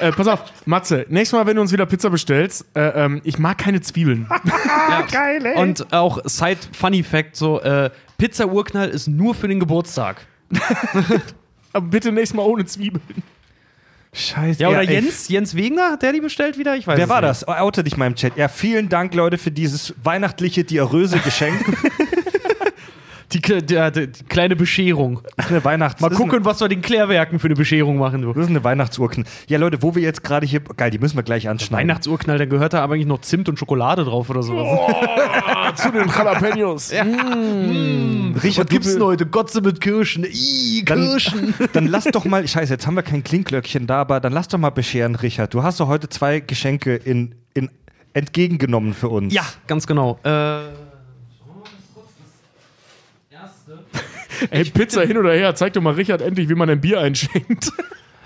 äh, 0.00 0.12
pass 0.12 0.26
auf, 0.26 0.44
Matze, 0.66 1.06
nächstes 1.08 1.38
Mal, 1.38 1.46
wenn 1.46 1.56
du 1.56 1.62
uns 1.62 1.72
wieder 1.72 1.86
Pizza 1.86 2.10
bestellst, 2.10 2.66
äh, 2.74 3.04
ähm, 3.04 3.20
ich 3.24 3.38
mag 3.38 3.58
keine 3.58 3.80
Zwiebeln. 3.80 4.28
Geil, 5.12 5.44
ey. 5.46 5.56
Und 5.56 5.92
auch 5.92 6.18
Side 6.24 6.58
Funny 6.72 7.02
Fact: 7.02 7.36
so, 7.36 7.60
äh, 7.60 7.90
Pizza 8.18 8.46
Urknall 8.48 8.88
ist 8.88 9.06
nur 9.06 9.34
für 9.34 9.48
den 9.48 9.60
Geburtstag. 9.60 10.26
Aber 11.72 11.86
bitte 11.86 12.10
nächstes 12.12 12.36
Mal 12.36 12.42
ohne 12.42 12.64
Zwiebeln. 12.64 13.22
Scheiße. 14.12 14.60
Ja, 14.60 14.68
oder 14.70 14.80
ey, 14.80 14.90
Jens, 14.92 15.28
Jens 15.28 15.54
Wegner, 15.54 15.92
hat 15.92 16.02
der 16.02 16.12
die 16.12 16.20
bestellt 16.20 16.58
wieder? 16.58 16.74
Ich 16.76 16.86
weiß 16.86 16.96
Wer 16.96 17.04
es 17.04 17.10
war 17.10 17.20
nicht. 17.20 17.30
das? 17.30 17.48
Oute 17.48 17.84
dich 17.84 17.96
mal 17.96 18.06
im 18.06 18.16
Chat. 18.16 18.36
Ja, 18.36 18.48
vielen 18.48 18.88
Dank, 18.88 19.14
Leute, 19.14 19.38
für 19.38 19.52
dieses 19.52 19.94
weihnachtliche, 20.02 20.64
diaröse 20.64 21.18
Geschenk. 21.18 21.60
Die, 23.32 23.40
Kle- 23.40 23.60
der, 23.62 23.90
der, 23.90 24.06
die 24.08 24.24
kleine 24.24 24.56
Bescherung. 24.56 25.20
Das 25.36 25.46
ist 25.46 25.52
eine 25.52 25.64
Weihnachts... 25.64 26.00
Mal 26.00 26.10
gucken, 26.10 26.44
was 26.44 26.60
wir 26.60 26.68
den 26.68 26.82
Klärwerken 26.82 27.38
für 27.38 27.46
eine 27.46 27.54
Bescherung 27.54 27.96
machen. 27.98 28.22
Du. 28.22 28.28
Eine, 28.28 28.34
das 28.34 28.44
ist 28.44 28.50
eine 28.50 28.64
Weihnachtsurknall. 28.64 29.26
Ja, 29.46 29.58
Leute, 29.58 29.82
wo 29.82 29.94
wir 29.94 30.02
jetzt 30.02 30.24
gerade 30.24 30.46
hier... 30.46 30.60
Geil, 30.60 30.90
die 30.90 30.98
müssen 30.98 31.16
wir 31.16 31.22
gleich 31.22 31.48
anschneiden. 31.48 31.88
Weihnachtsurknall, 31.88 32.38
da 32.38 32.44
gehört 32.46 32.72
da 32.72 32.82
aber 32.82 32.94
eigentlich 32.94 33.06
noch 33.06 33.20
Zimt 33.20 33.48
und 33.48 33.58
Schokolade 33.58 34.04
drauf 34.04 34.30
oder 34.30 34.42
sowas. 34.42 34.66
Zu 35.76 35.92
den 35.92 36.08
Jalapenos. 36.08 36.90
Richard, 36.92 38.66
Was 38.66 38.66
gibt's 38.68 38.92
denn 38.94 39.02
heute? 39.04 39.26
Gotze 39.26 39.60
mit 39.60 39.80
Kirschen. 39.80 40.24
Ih, 40.24 40.82
Dann, 40.84 40.98
Kirschen. 41.10 41.54
dann 41.72 41.86
lass 41.86 42.04
doch 42.04 42.24
mal... 42.24 42.46
Scheiße, 42.46 42.72
jetzt 42.72 42.86
haben 42.86 42.94
wir 42.96 43.02
kein 43.02 43.22
Klinklöckchen 43.22 43.86
da, 43.86 44.00
aber 44.00 44.20
dann 44.20 44.32
lass 44.32 44.48
doch 44.48 44.58
mal 44.58 44.70
bescheren, 44.70 45.14
Richard. 45.14 45.54
Du 45.54 45.62
hast 45.62 45.78
doch 45.80 45.86
heute 45.88 46.08
zwei 46.08 46.40
Geschenke 46.40 46.96
in, 46.96 47.34
in 47.54 47.70
entgegengenommen 48.12 48.92
für 48.94 49.08
uns. 49.08 49.32
Ja, 49.32 49.44
ganz 49.68 49.86
genau. 49.86 50.18
Äh, 50.24 50.62
Ey, 54.50 54.64
Pizza 54.64 55.02
hin 55.02 55.16
oder 55.18 55.32
her, 55.32 55.54
zeig 55.54 55.72
doch 55.74 55.82
mal 55.82 55.94
Richard 55.94 56.22
endlich, 56.22 56.48
wie 56.48 56.54
man 56.54 56.70
ein 56.70 56.80
Bier 56.80 57.00
einschenkt. 57.00 57.70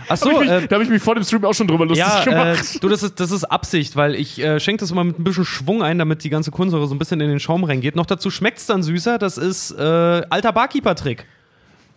achso, 0.09 0.29
da 0.31 0.35
habe 0.35 0.45
ich, 0.45 0.51
äh, 0.51 0.61
mich- 0.61 0.69
da 0.69 0.77
hab 0.77 0.83
ich 0.83 0.89
mich 0.89 1.03
vor 1.03 1.15
dem 1.15 1.25
Stream 1.25 1.45
auch 1.45 1.55
schon 1.55 1.67
drüber 1.67 1.87
lustig 1.87 2.07
ja, 2.07 2.23
äh, 2.23 2.25
gemacht. 2.25 2.83
du, 2.83 2.89
das 2.89 3.03
ist, 3.03 3.19
das 3.21 3.31
ist 3.31 3.45
Absicht, 3.45 3.97
weil 3.97 4.15
ich 4.15 4.39
äh, 4.41 4.61
schenke 4.61 4.81
das 4.81 4.91
immer 4.91 5.05
mit 5.05 5.19
ein 5.19 5.25
bisschen 5.25 5.45
Schwung 5.45 5.83
ein, 5.83 5.99
damit 5.99 6.25
die 6.25 6.31
ganze 6.31 6.51
Kohlensäure 6.51 6.87
so 6.87 6.95
ein 6.95 6.99
bisschen 6.99 7.21
in 7.21 7.29
den 7.29 7.41
Schaum 7.41 7.65
reingeht. 7.65 7.97
Noch 7.97 8.07
dazu 8.07 8.31
schmeckt's 8.31 8.67
dann 8.67 8.83
süßer. 8.83 9.19
Das 9.19 9.39
ist 9.39 9.71
äh, 9.73 9.83
alter 9.83 10.53
Barkeeper-Trick. 10.53 11.27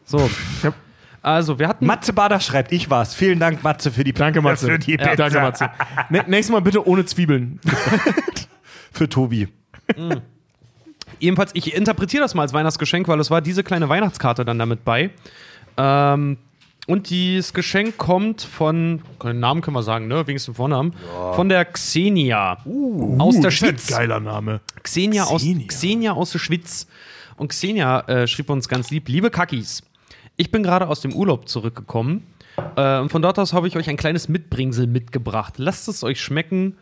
So. 0.06 0.30
Ja. 0.64 0.74
Also, 1.22 1.60
wir 1.60 1.68
hatten. 1.68 1.86
Matze 1.86 2.14
Bader 2.14 2.40
schreibt, 2.40 2.72
ich 2.72 2.90
war's. 2.90 3.14
Vielen 3.14 3.40
Dank, 3.40 3.62
Matze, 3.62 3.92
für 3.92 4.06
die 4.06 4.14
Danke, 4.14 4.42
Matze. 4.42 4.68
Für 4.68 4.80
die 4.80 4.92
Ja, 4.92 4.98
Pizza. 4.98 5.16
danke, 5.16 5.40
Matze. 5.42 5.70
Nä- 6.10 6.24
nächstes 6.28 6.54
Mal 6.54 6.62
bitte 6.62 6.88
ohne 6.88 7.04
Zwiebeln. 7.06 7.60
Für 8.94 9.10
Tobi. 9.10 9.48
Jedenfalls, 11.20 11.52
ich 11.54 11.74
interpretiere 11.74 12.24
das 12.24 12.36
mal 12.36 12.44
als 12.44 12.54
Weihnachtsgeschenk, 12.54 13.08
weil 13.08 13.20
es 13.20 13.32
war 13.32 13.42
diese 13.42 13.64
kleine 13.64 13.90
Weihnachtskarte 13.90 14.46
dann 14.46 14.60
damit 14.60 14.86
bei. 14.86 15.10
Ähm, 15.78 16.38
und 16.88 17.10
dieses 17.10 17.54
Geschenk 17.54 17.98
kommt 17.98 18.42
von, 18.42 19.02
den 19.22 19.42
Namen 19.42 19.62
können 19.62 19.76
wir 19.76 19.84
sagen, 19.84 20.08
ne? 20.08 20.26
Wenigstens 20.26 20.56
Vornamen. 20.56 20.94
Von 21.34 21.50
der 21.50 21.66
Xenia. 21.66 22.54
aus 22.54 22.64
der 22.64 22.74
Uh, 22.74 23.30
ist 23.30 23.46
ein 23.46 23.52
Schweiz. 23.52 23.88
Geiler 23.88 24.22
Name. 24.22 24.62
Xenia, 24.84 25.26
aus, 25.26 25.42
Xenia. 25.42 25.68
Xenia 25.68 26.12
aus 26.14 26.32
der 26.32 26.40
Schweiz. 26.40 26.88
Und 27.36 27.50
Xenia 27.50 28.00
äh, 28.08 28.26
schrieb 28.26 28.50
uns 28.50 28.70
ganz 28.70 28.90
lieb: 28.90 29.10
Liebe 29.10 29.30
Kackis, 29.30 29.84
ich 30.38 30.50
bin 30.50 30.64
gerade 30.64 30.88
aus 30.88 31.02
dem 31.02 31.14
Urlaub 31.14 31.50
zurückgekommen. 31.50 32.26
Äh, 32.78 33.00
und 33.00 33.10
von 33.10 33.22
dort 33.22 33.38
aus 33.38 33.52
habe 33.52 33.68
ich 33.68 33.76
euch 33.76 33.90
ein 33.90 33.98
kleines 33.98 34.30
Mitbringsel 34.30 34.88
mitgebracht. 34.88 35.56
Lasst 35.58 35.90
es 35.90 36.04
euch 36.04 36.22
schmecken. 36.22 36.78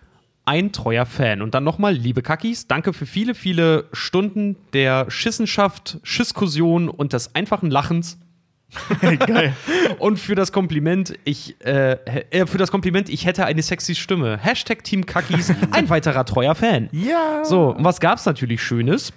Ein 0.45 0.71
treuer 0.71 1.05
Fan. 1.05 1.41
Und 1.41 1.55
dann 1.55 1.63
nochmal, 1.63 1.93
liebe 1.93 2.21
Kackis, 2.21 2.67
danke 2.67 2.93
für 2.93 3.05
viele, 3.05 3.33
viele 3.33 3.85
Stunden 3.91 4.55
der 4.73 5.09
Schissenschaft, 5.09 5.99
Schisskussion 6.03 6.87
und 6.87 7.13
des 7.13 7.33
einfachen 7.33 7.71
Lachens. 7.71 8.19
Geil. 9.01 9.53
Und 9.99 10.19
für 10.19 10.35
das 10.35 10.51
Kompliment, 10.51 11.13
ich, 11.23 11.55
äh, 11.63 11.93
äh, 12.31 12.45
für 12.45 12.57
das 12.57 12.71
Kompliment, 12.71 13.09
ich 13.09 13.25
hätte 13.25 13.45
eine 13.45 13.61
sexy 13.61 13.95
Stimme. 13.95 14.37
Hashtag 14.37 14.83
Team 14.83 15.05
Kackis, 15.05 15.53
ein 15.71 15.89
weiterer 15.89 16.25
treuer 16.25 16.55
Fan. 16.55 16.89
Ja. 16.91 17.45
So, 17.45 17.69
und 17.69 17.83
was 17.85 17.99
gab's 17.99 18.25
natürlich 18.25 18.61
Schönes? 18.61 19.13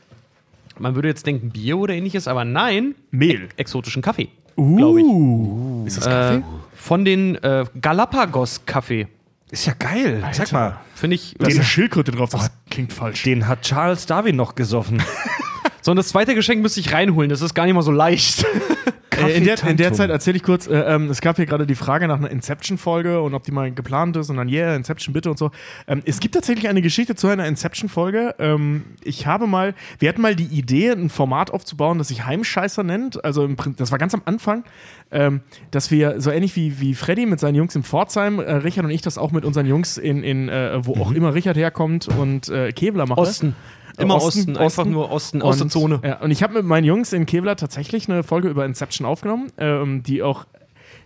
Man 0.78 0.94
würde 0.94 1.08
jetzt 1.08 1.26
denken 1.26 1.50
Bier 1.50 1.76
oder 1.78 1.94
ähnliches, 1.94 2.28
aber 2.28 2.44
nein, 2.44 2.94
Mehl. 3.10 3.48
exotischen 3.56 4.02
Kaffee. 4.02 4.28
Uh. 4.56 5.84
Ist 5.86 5.96
das 5.96 6.04
Kaffee? 6.04 6.36
Äh, 6.36 6.42
von 6.74 7.04
den 7.04 7.34
äh, 7.36 7.64
Galapagos-Kaffee. 7.80 9.08
Ist 9.51 9.66
ja 9.66 9.72
geil. 9.78 10.22
Sag 10.32 10.53
mal, 10.53 10.78
Finde 10.94 11.16
ich. 11.16 11.34
da 11.38 11.46
ist 11.46 11.55
eine 11.57 11.64
Schildkröte 11.64 12.12
drauf. 12.12 12.30
Das 12.30 12.51
klingt 12.70 12.92
falsch. 12.92 13.22
den 13.22 13.49
hat 13.49 13.62
Charles 13.62 14.07
Darwin 14.07 14.36
noch 14.36 14.55
gesoffen. 14.55 15.03
So, 15.80 15.92
und 15.92 15.96
das 15.96 16.09
zweite 16.09 16.34
Geschenk 16.34 16.61
müsste 16.61 16.80
ich 16.80 16.92
reinholen. 16.92 17.30
Das 17.30 17.40
ist 17.40 17.55
gar 17.55 17.64
nicht 17.64 17.72
mal 17.74 17.82
so 17.82 17.92
leicht. 17.92 18.44
Äh, 19.16 19.36
in, 19.36 19.44
der, 19.44 19.62
in 19.64 19.76
der. 19.76 19.92
Zeit 19.92 20.11
erzähle 20.11 20.36
ich 20.36 20.42
kurz, 20.42 20.66
äh, 20.66 20.74
ähm, 20.80 21.11
es 21.11 21.20
gab 21.20 21.36
hier 21.36 21.46
gerade 21.46 21.66
die 21.66 21.74
Frage 21.74 22.06
nach 22.09 22.18
einer 22.18 22.30
Inception-Folge 22.30 23.20
und 23.20 23.34
ob 23.34 23.42
die 23.42 23.52
mal 23.52 23.72
geplant 23.72 24.16
ist 24.16 24.30
und 24.30 24.36
dann, 24.36 24.48
yeah, 24.48 24.76
Inception 24.76 25.12
bitte 25.12 25.30
und 25.30 25.38
so. 25.38 25.50
Ähm, 25.86 26.02
es 26.04 26.20
gibt 26.20 26.34
tatsächlich 26.34 26.68
eine 26.68 26.82
Geschichte 26.82 27.14
zu 27.14 27.26
einer 27.28 27.46
Inception-Folge. 27.46 28.34
Ähm, 28.38 28.84
ich 29.02 29.26
habe 29.26 29.46
mal, 29.46 29.74
wir 29.98 30.09
hatten 30.09 30.20
mal 30.20 30.36
die 30.36 30.44
Idee, 30.44 30.90
ein 30.90 31.11
Format 31.11 31.50
aufzubauen, 31.50 31.98
das 31.98 32.09
sich 32.09 32.24
Heimscheißer 32.24 32.82
nennt. 32.82 33.24
Also 33.24 33.44
im 33.44 33.56
das 33.76 33.90
war 33.90 33.98
ganz 33.98 34.14
am 34.14 34.22
Anfang, 34.24 34.64
ähm, 35.11 35.40
dass 35.70 35.90
wir 35.90 36.20
so 36.20 36.30
ähnlich 36.30 36.54
wie, 36.56 36.80
wie 36.80 36.94
Freddy 36.94 37.26
mit 37.26 37.40
seinen 37.40 37.54
Jungs 37.54 37.74
in 37.74 37.82
Pforzheim, 37.82 38.38
äh, 38.38 38.52
Richard 38.52 38.84
und 38.84 38.90
ich 38.90 39.02
das 39.02 39.18
auch 39.18 39.32
mit 39.32 39.44
unseren 39.44 39.66
Jungs 39.66 39.98
in, 39.98 40.22
in 40.22 40.48
äh, 40.48 40.84
wo 40.84 40.94
auch 41.00 41.12
immer 41.12 41.34
Richard 41.34 41.56
herkommt 41.56 42.09
und 42.09 42.48
äh, 42.48 42.72
Kevlar 42.72 43.06
machen. 43.06 43.18
Osten. 43.18 43.56
Immer 43.99 44.16
Osten, 44.16 44.57
einfach 44.57 44.84
nur 44.84 45.11
Osten, 45.11 45.42
aus 45.42 45.57
der 45.57 45.64
Und, 45.64 45.70
Zone. 45.70 46.01
Ja, 46.05 46.20
und 46.20 46.30
ich 46.30 46.42
habe 46.42 46.55
mit 46.55 46.64
meinen 46.64 46.84
Jungs 46.84 47.12
in 47.12 47.26
Kevlar 47.26 47.57
tatsächlich 47.57 48.09
eine 48.09 48.22
Folge 48.22 48.49
über 48.49 48.64
Inception 48.64 49.07
aufgenommen, 49.07 49.51
ähm, 49.59 50.03
die 50.03 50.22
auch 50.22 50.46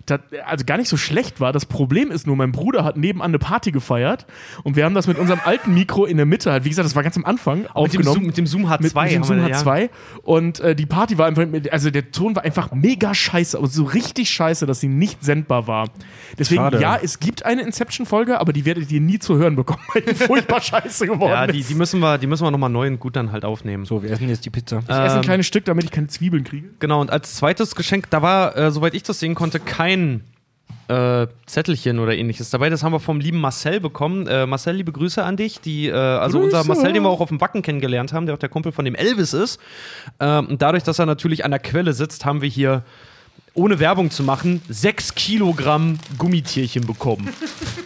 ta- 0.06 0.20
also 0.46 0.64
gar 0.64 0.76
nicht 0.78 0.88
so 0.88 0.96
schlecht 0.96 1.40
war. 1.40 1.52
Das 1.52 1.66
Problem 1.66 2.10
ist 2.10 2.26
nur, 2.26 2.36
mein 2.36 2.52
Bruder 2.52 2.84
hat 2.84 2.96
nebenan 2.96 3.28
eine 3.30 3.38
Party 3.38 3.70
gefeiert 3.72 4.26
und 4.64 4.76
wir 4.76 4.84
haben 4.84 4.94
das 4.94 5.06
mit 5.06 5.18
unserem 5.18 5.40
alten 5.44 5.74
Mikro 5.74 6.04
in 6.04 6.16
der 6.16 6.26
Mitte 6.26 6.52
halt, 6.52 6.64
wie 6.64 6.68
gesagt, 6.68 6.86
das 6.86 6.94
war 6.96 7.02
ganz 7.02 7.16
am 7.16 7.24
Anfang 7.24 7.58
Mit 7.58 7.66
dem, 7.68 7.74
aufgenommen. 7.76 8.14
Zoom, 8.14 8.26
mit 8.26 8.36
dem 8.36 8.46
Zoom 8.46 8.66
H2. 8.66 8.82
mit, 8.82 8.94
mit 8.94 9.10
dem 9.12 9.24
Zoom 9.24 9.36
wir, 9.38 9.48
ja. 9.48 9.56
H2 9.62 9.90
und 10.22 10.60
äh, 10.60 10.74
die 10.74 10.86
Party 10.86 11.18
war 11.18 11.26
einfach, 11.26 11.46
mit- 11.46 11.72
also 11.72 11.90
der 11.90 12.10
Ton 12.10 12.34
war 12.36 12.44
einfach 12.44 12.72
mega 12.72 13.14
scheiße, 13.14 13.56
aber 13.58 13.66
so 13.66 13.84
richtig 13.84 14.30
scheiße, 14.30 14.66
dass 14.66 14.80
sie 14.80 14.88
nicht 14.88 15.22
sendbar 15.24 15.66
war. 15.66 15.88
Deswegen, 16.38 16.62
Schade. 16.62 16.80
ja, 16.80 16.96
es 17.02 17.20
gibt 17.20 17.44
eine 17.44 17.62
Inception-Folge, 17.62 18.40
aber 18.40 18.52
die 18.52 18.64
werdet 18.64 18.90
ihr 18.90 19.00
nie 19.00 19.18
zu 19.18 19.36
hören 19.36 19.56
bekommen, 19.56 19.82
weil 19.94 20.02
die 20.02 20.14
furchtbar 20.14 20.60
scheiße 20.60 21.06
geworden 21.06 21.30
Ja, 21.32 21.46
die, 21.46 21.60
ist. 21.60 21.70
die 21.70 21.74
müssen 21.74 22.00
wir, 22.00 22.18
die 22.18 22.26
müssen 22.26 22.44
wir 22.44 22.50
nochmal 22.50 22.70
neu 22.70 22.86
und 22.88 22.98
gut 23.00 23.16
dann 23.16 23.32
halt 23.32 23.44
aufnehmen. 23.44 23.84
So, 23.84 24.02
wir 24.02 24.10
essen 24.10 24.28
jetzt 24.28 24.44
die 24.44 24.50
Pizza. 24.50 24.78
ich 24.78 24.88
esse 24.88 25.00
ein 25.02 25.16
ähm, 25.16 25.22
kleines 25.22 25.46
Stück, 25.46 25.64
damit 25.64 25.84
ich 25.84 25.90
keine 25.90 26.06
Zwiebeln 26.08 26.44
kriege. 26.44 26.68
Genau, 26.78 27.00
und 27.00 27.10
als 27.10 27.34
zweites 27.36 27.74
Geschenk, 27.74 28.08
da 28.10 28.22
war, 28.22 28.56
äh, 28.56 28.70
soweit 28.70 28.94
ich 28.94 29.02
das 29.02 29.20
sehen 29.20 29.34
konnte, 29.34 29.60
kein 29.60 29.91
äh, 30.88 31.26
Zettelchen 31.46 31.98
oder 31.98 32.16
ähnliches 32.16 32.50
dabei. 32.50 32.70
Das 32.70 32.82
haben 32.82 32.92
wir 32.92 33.00
vom 33.00 33.20
lieben 33.20 33.40
Marcel 33.40 33.80
bekommen. 33.80 34.26
Äh, 34.26 34.46
Marcel, 34.46 34.76
liebe 34.76 34.92
Grüße 34.92 35.22
an 35.22 35.36
dich. 35.36 35.60
Die, 35.60 35.88
äh, 35.88 35.92
also 35.92 36.38
Grüße. 36.40 36.56
unser 36.56 36.68
Marcel, 36.68 36.92
den 36.92 37.02
wir 37.02 37.08
auch 37.08 37.20
auf 37.20 37.28
dem 37.28 37.40
Wacken 37.40 37.62
kennengelernt 37.62 38.12
haben, 38.12 38.26
der 38.26 38.34
auch 38.34 38.38
der 38.38 38.48
Kumpel 38.48 38.72
von 38.72 38.84
dem 38.84 38.94
Elvis 38.94 39.32
ist. 39.32 39.60
Ähm, 40.20 40.46
und 40.46 40.62
dadurch, 40.62 40.82
dass 40.82 40.98
er 40.98 41.06
natürlich 41.06 41.44
an 41.44 41.50
der 41.50 41.60
Quelle 41.60 41.92
sitzt, 41.92 42.24
haben 42.24 42.42
wir 42.42 42.48
hier, 42.48 42.82
ohne 43.54 43.78
Werbung 43.78 44.10
zu 44.10 44.22
machen, 44.22 44.62
sechs 44.68 45.14
Kilogramm 45.14 45.98
Gummitierchen 46.16 46.86
bekommen. 46.86 47.28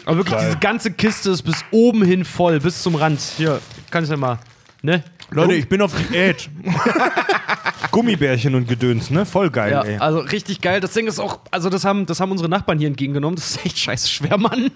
Aber 0.04 0.18
wirklich, 0.18 0.38
diese 0.38 0.58
ganze 0.58 0.92
Kiste 0.92 1.30
ist 1.30 1.42
bis 1.42 1.64
oben 1.72 2.04
hin 2.04 2.24
voll, 2.24 2.60
bis 2.60 2.82
zum 2.82 2.94
Rand. 2.94 3.20
Hier, 3.36 3.60
kann 3.90 4.04
ich 4.04 4.10
ja 4.10 4.16
mal, 4.16 4.38
ne? 4.82 5.02
Leute, 5.30 5.54
ich 5.54 5.68
bin 5.68 5.82
auf 5.82 5.92
Diät. 5.94 6.48
Gummibärchen 7.90 8.54
und 8.54 8.68
Gedöns, 8.68 9.10
ne? 9.10 9.26
Voll 9.26 9.50
geil, 9.50 9.72
Ja, 9.72 9.82
ey. 9.82 9.96
also 9.98 10.18
richtig 10.20 10.60
geil. 10.60 10.80
Das 10.80 10.92
Ding 10.92 11.06
ist 11.06 11.18
auch, 11.18 11.40
also 11.50 11.68
das 11.70 11.84
haben, 11.84 12.06
das 12.06 12.20
haben 12.20 12.30
unsere 12.30 12.48
Nachbarn 12.48 12.78
hier 12.78 12.88
entgegengenommen. 12.88 13.36
Das 13.36 13.50
ist 13.50 13.66
echt 13.66 13.78
scheiße 13.78 14.08
schwer, 14.08 14.38
Mann. 14.38 14.70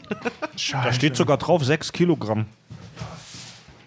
Da 0.73 0.93
steht 0.93 1.17
sogar 1.17 1.37
drauf 1.37 1.65
6 1.65 1.93
Kilogramm. 1.93 2.47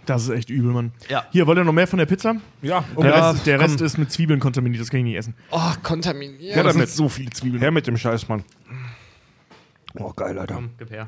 Das 0.05 0.23
ist 0.23 0.29
echt 0.29 0.49
übel, 0.49 0.71
Mann. 0.73 0.91
Ja. 1.09 1.25
Hier, 1.31 1.47
wollt 1.47 1.57
ihr 1.57 1.63
noch 1.63 1.71
mehr 1.73 1.87
von 1.87 1.97
der 1.99 2.05
Pizza? 2.05 2.35
Ja, 2.61 2.83
Der, 2.97 3.09
Ja, 3.09 3.31
Rest, 3.31 3.45
der. 3.45 3.59
Rest 3.59 3.81
ist 3.81 3.97
mit 3.97 4.11
Zwiebeln 4.11 4.39
kontaminiert, 4.39 4.81
das 4.81 4.89
kann 4.89 4.99
ich 4.99 5.05
nicht 5.05 5.15
essen. 5.17 5.33
Oh, 5.51 5.59
kontaminiert. 5.81 6.55
Ja, 6.55 6.63
das 6.63 6.73
damit. 6.73 6.89
sind 6.89 6.97
so 6.97 7.09
viele 7.09 7.29
Zwiebeln. 7.31 7.61
her 7.61 7.71
mit 7.71 7.87
dem 7.87 7.97
Scheiß, 7.97 8.27
Mann. 8.27 8.43
Oh, 9.97 10.11
geil, 10.13 10.37
Alter. 10.37 10.55
Komm, 10.55 10.71
gib 10.77 10.89
her. 10.91 11.07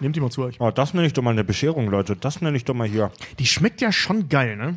Nehmt 0.00 0.14
die 0.16 0.20
mal 0.20 0.30
zu 0.30 0.42
euch. 0.44 0.60
Oh, 0.60 0.70
das 0.70 0.94
nenne 0.94 1.06
ich 1.06 1.12
doch 1.12 1.22
mal 1.22 1.30
eine 1.30 1.44
Bescherung, 1.44 1.88
Leute. 1.90 2.16
Das 2.16 2.40
nenne 2.40 2.56
ich 2.56 2.64
doch 2.64 2.74
mal 2.74 2.86
hier. 2.88 3.10
Die 3.38 3.46
schmeckt 3.46 3.80
ja 3.80 3.90
schon 3.92 4.28
geil, 4.28 4.56
ne? 4.56 4.76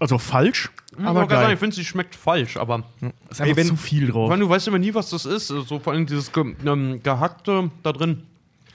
Also 0.00 0.18
falsch, 0.18 0.70
Aber 0.98 1.08
aber 1.10 1.22
ich, 1.24 1.28
sagen, 1.30 1.42
geil. 1.42 1.52
ich 1.54 1.58
finde, 1.60 1.76
sie 1.76 1.84
schmeckt 1.84 2.14
falsch, 2.16 2.56
aber 2.56 2.82
Ist 3.30 3.40
einfach 3.40 3.46
Ey, 3.46 3.56
wenn- 3.56 3.66
zu 3.68 3.76
viel 3.76 4.08
drauf. 4.10 4.28
weil 4.28 4.40
du 4.40 4.48
weißt 4.48 4.66
immer 4.68 4.78
nie, 4.78 4.92
was 4.94 5.10
das 5.10 5.24
ist. 5.24 5.48
So 5.48 5.78
vor 5.78 5.92
allem 5.92 6.06
dieses 6.06 6.32
ge 6.32 6.54
ähm, 6.66 7.00
gehackte 7.02 7.70
da 7.82 7.92
drin. 7.92 8.22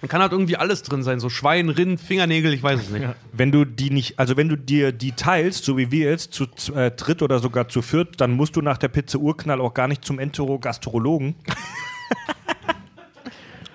Da 0.02 0.08
kann 0.08 0.22
halt 0.22 0.32
irgendwie 0.32 0.56
alles 0.56 0.82
drin 0.82 1.04
sein. 1.04 1.20
So 1.20 1.30
Schwein, 1.30 1.68
Rind, 1.68 2.00
Fingernägel, 2.00 2.54
ich 2.54 2.64
weiß 2.64 2.80
es 2.80 2.90
nicht. 2.90 3.02
Ja. 3.02 3.16
Wenn 3.34 3.52
du 3.52 3.66
die 3.66 3.90
nicht, 3.90 4.18
also 4.18 4.38
wenn 4.38 4.48
du 4.48 4.56
dir 4.56 4.94
die 4.94 5.12
teilst, 5.12 5.66
so 5.66 5.78
wie 5.78 5.92
wir 5.92 6.10
jetzt, 6.10 6.34
zu 6.34 6.46
z- 6.46 6.74
äh, 6.74 6.92
dritt 6.92 7.22
oder 7.22 7.40
sogar 7.40 7.68
zu 7.68 7.82
viert, 7.82 8.22
dann 8.22 8.32
musst 8.32 8.56
du 8.56 8.62
nach 8.62 8.78
der 8.78 8.88
Pizza 8.88 9.18
Urknall 9.20 9.60
auch 9.60 9.74
gar 9.74 9.90
nicht 9.90 10.06
zum 10.06 10.18
Enterogastrologen. 10.20 11.36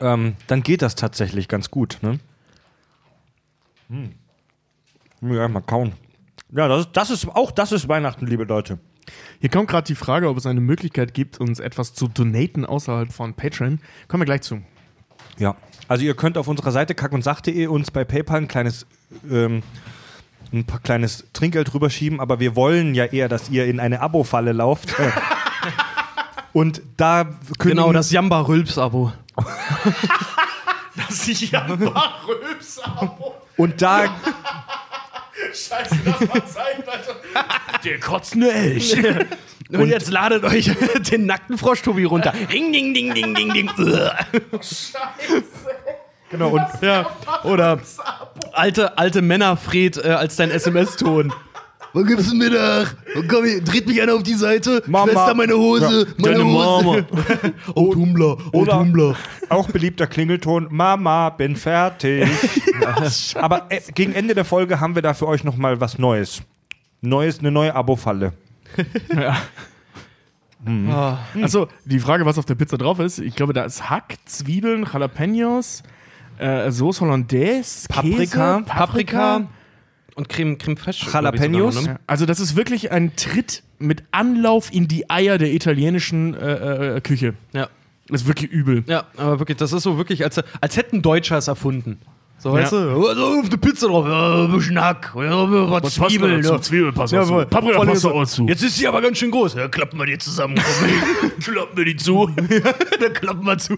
ähm, 0.04 0.36
dann 0.46 0.62
geht 0.62 0.82
das 0.82 0.94
tatsächlich 0.94 1.48
ganz 1.48 1.70
gut, 1.70 1.98
ne? 2.02 2.20
Hm. 3.88 4.12
Ja, 5.22 5.48
mal 5.48 5.60
kauen. 5.62 5.92
Ja, 6.52 6.68
das 6.68 6.86
ist, 6.86 6.90
das 6.92 7.10
ist 7.10 7.28
auch 7.28 7.50
das 7.50 7.72
ist 7.72 7.88
Weihnachten, 7.88 8.26
liebe 8.26 8.44
Leute. 8.44 8.78
Hier 9.40 9.50
kommt 9.50 9.68
gerade 9.68 9.86
die 9.86 9.94
Frage, 9.94 10.28
ob 10.28 10.36
es 10.36 10.46
eine 10.46 10.60
Möglichkeit 10.60 11.14
gibt, 11.14 11.40
uns 11.40 11.58
etwas 11.58 11.94
zu 11.94 12.08
donaten 12.08 12.64
außerhalb 12.64 13.12
von 13.12 13.34
Patreon. 13.34 13.80
Kommen 14.08 14.22
wir 14.22 14.26
gleich 14.26 14.42
zu. 14.42 14.62
Ja. 15.38 15.56
Also 15.88 16.04
ihr 16.04 16.14
könnt 16.14 16.38
auf 16.38 16.48
unserer 16.48 16.70
Seite 16.70 16.94
kackundsach.de 16.94 17.66
uns 17.66 17.90
bei 17.90 18.04
PayPal 18.04 18.42
ein 18.42 18.48
kleines 18.48 18.86
ähm, 19.30 19.62
ein 20.52 20.64
paar 20.64 20.80
kleines 20.80 21.26
Trinkgeld 21.32 21.74
rüberschieben, 21.74 22.20
aber 22.20 22.40
wir 22.40 22.54
wollen 22.56 22.94
ja 22.94 23.06
eher, 23.06 23.28
dass 23.28 23.50
ihr 23.50 23.66
in 23.66 23.80
eine 23.80 24.00
Abo-Falle 24.00 24.52
lauft. 24.52 24.94
Und 26.52 26.82
da 26.96 27.24
kündigen, 27.24 27.58
Genau, 27.58 27.92
das 27.92 28.12
Jamba 28.12 28.42
Rülps-Abo. 30.96 31.04
Das 31.08 31.28
ist 31.28 31.50
ja 31.50 31.66
Röps 31.66 32.80
und 33.56 33.82
da 33.82 34.14
Scheiße, 35.52 35.96
das 36.04 36.28
war 36.28 36.46
Zeit, 36.46 36.88
Alter. 36.88 37.16
Der 37.84 38.00
kotzende 38.00 38.52
Elch. 38.52 38.96
Und, 39.70 39.88
jetzt 39.88 40.10
ladet 40.10 40.44
euch 40.44 40.70
den 41.10 41.26
nackten 41.26 41.58
Frosch 41.58 41.82
Tobi 41.82 42.04
runter. 42.04 42.32
Ding, 42.52 42.70
ding, 42.72 42.92
ding, 42.94 43.14
ding, 43.14 43.34
ding, 43.34 43.52
ding. 43.52 43.70
genau 46.30 46.50
und 46.50 46.62
ja. 46.82 47.06
Oder 47.44 47.80
alte, 48.52 48.98
alte 48.98 49.22
Männerfred 49.22 49.96
äh, 49.96 50.10
als 50.10 50.36
dein 50.36 50.50
SMS-Ton. 50.50 51.32
Wann 51.94 52.06
gibt's 52.06 52.28
einen 52.30 52.38
Mittag? 52.38 52.96
Und 53.14 53.28
komm, 53.28 53.44
dreht 53.64 53.86
mich 53.86 54.02
einer 54.02 54.14
auf 54.14 54.24
die 54.24 54.34
Seite. 54.34 54.82
Mama. 54.86 55.12
Schwester, 55.12 55.34
meine 55.34 55.54
Hose. 55.54 56.06
meine 56.18 56.38
Deine 56.38 56.44
Hose. 56.44 56.84
Mama. 56.84 57.06
Oh, 57.74 57.92
Tumblr. 57.94 58.36
Oh, 58.52 58.58
Oder- 58.62 58.72
Tumblr. 58.72 59.16
auch 59.48 59.70
beliebter 59.70 60.08
Klingelton, 60.08 60.66
Mama, 60.70 61.30
bin 61.30 61.54
fertig. 61.54 62.28
aber 63.36 63.66
äh, 63.68 63.80
gegen 63.94 64.12
Ende 64.12 64.34
der 64.34 64.44
Folge 64.44 64.80
haben 64.80 64.96
wir 64.96 65.02
da 65.02 65.14
für 65.14 65.28
euch 65.28 65.44
noch 65.44 65.56
mal 65.56 65.80
was 65.80 65.98
Neues. 65.98 66.42
Neues, 67.00 67.38
eine 67.38 67.50
neue 67.52 67.74
Abo-Falle. 67.74 68.32
Achso, 71.42 71.68
die 71.84 71.98
Frage, 72.00 72.24
was 72.26 72.38
auf 72.38 72.46
der 72.46 72.54
Pizza 72.54 72.78
drauf 72.78 72.98
ist. 72.98 73.18
Ich 73.18 73.36
glaube, 73.36 73.52
da 73.52 73.64
ist 73.64 73.90
Hack, 73.90 74.16
Zwiebeln, 74.24 74.86
Jalapenos, 74.90 75.82
äh, 76.38 76.70
Sauce 76.70 77.02
Hollandaise, 77.02 77.86
Paprika, 77.88 78.58
Käse, 78.58 78.64
Paprika 78.66 79.46
und 80.14 80.28
Creme, 80.28 80.58
Creme 80.58 80.76
Fraiche. 80.76 81.10
Jalapenos. 81.10 81.82
ne? 81.86 81.98
Also 82.06 82.26
das 82.26 82.40
ist 82.40 82.56
wirklich 82.56 82.90
ein 82.92 83.16
Tritt 83.16 83.62
mit 83.78 84.02
Anlauf 84.12 84.72
in 84.72 84.88
die 84.88 85.10
Eier 85.10 85.38
der 85.38 85.52
italienischen 85.52 86.34
äh, 86.34 86.96
äh, 86.96 87.00
Küche. 87.00 87.34
Ja. 87.52 87.68
Das 88.08 88.22
ist 88.22 88.28
wirklich 88.28 88.50
übel. 88.50 88.84
ja, 88.86 89.04
aber 89.16 89.38
wirklich, 89.38 89.56
das 89.56 89.72
ist 89.72 89.82
so 89.82 89.96
wirklich, 89.96 90.22
als, 90.24 90.38
als 90.60 90.76
hätten 90.76 91.00
Deutscher 91.02 91.38
es 91.38 91.48
erfunden. 91.48 91.98
So, 92.36 92.50
Ja. 92.50 92.62
weißt 92.62 92.72
du? 92.72 93.06
Also 93.08 93.26
auf 93.40 93.48
die 93.48 93.56
Pizza 93.56 93.86
drauf, 93.86 94.06
ja, 94.06 94.44
ein 94.44 94.52
bisschen 94.52 94.78
Hack, 94.78 95.14
ja, 95.16 95.50
was 95.70 95.94
Zwiebeln. 95.94 96.42
Ja. 96.44 96.60
Zwiebelpass 96.60 97.12
Ja, 97.12 97.24
voll. 97.24 97.46
Paprika 97.46 97.82
passt 97.84 98.02
so. 98.02 98.10
auch 98.12 98.26
zu. 98.26 98.46
Jetzt 98.46 98.62
ist 98.62 98.76
sie 98.76 98.86
aber 98.86 99.00
ganz 99.00 99.16
schön 99.18 99.30
groß. 99.30 99.54
Ja, 99.54 99.68
klappen 99.68 99.98
wir 99.98 100.04
die 100.06 100.18
zusammen. 100.18 100.56
Komm, 101.20 101.30
klappen 101.54 101.76
wir 101.78 101.84
die 101.86 101.96
zu. 101.96 102.26
Dann 103.00 103.12
klappen 103.14 103.46
wir 103.46 103.56
zu. 103.56 103.76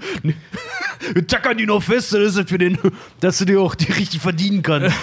Wir 1.15 1.27
tackern 1.27 1.57
die 1.59 1.67
noch 1.67 1.83
fest, 1.83 2.13
das 2.15 2.21
ist 2.21 2.39
das 2.39 2.49
für 2.49 2.59
den, 2.59 2.79
dass 3.21 3.39
du 3.39 3.45
dir 3.45 3.61
auch 3.61 3.77
die 3.77 3.93
richtig 3.93 4.21
verdienen 4.21 4.63
kannst. 4.63 4.97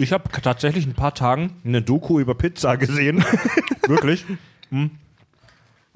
Ich 0.00 0.12
habe 0.12 0.24
tatsächlich 0.42 0.86
ein 0.86 0.94
paar 0.94 1.14
Tagen 1.14 1.56
eine 1.62 1.82
Doku 1.82 2.20
über 2.20 2.34
Pizza 2.34 2.76
gesehen. 2.76 3.22
Wirklich. 3.86 4.24
Und 4.70 4.90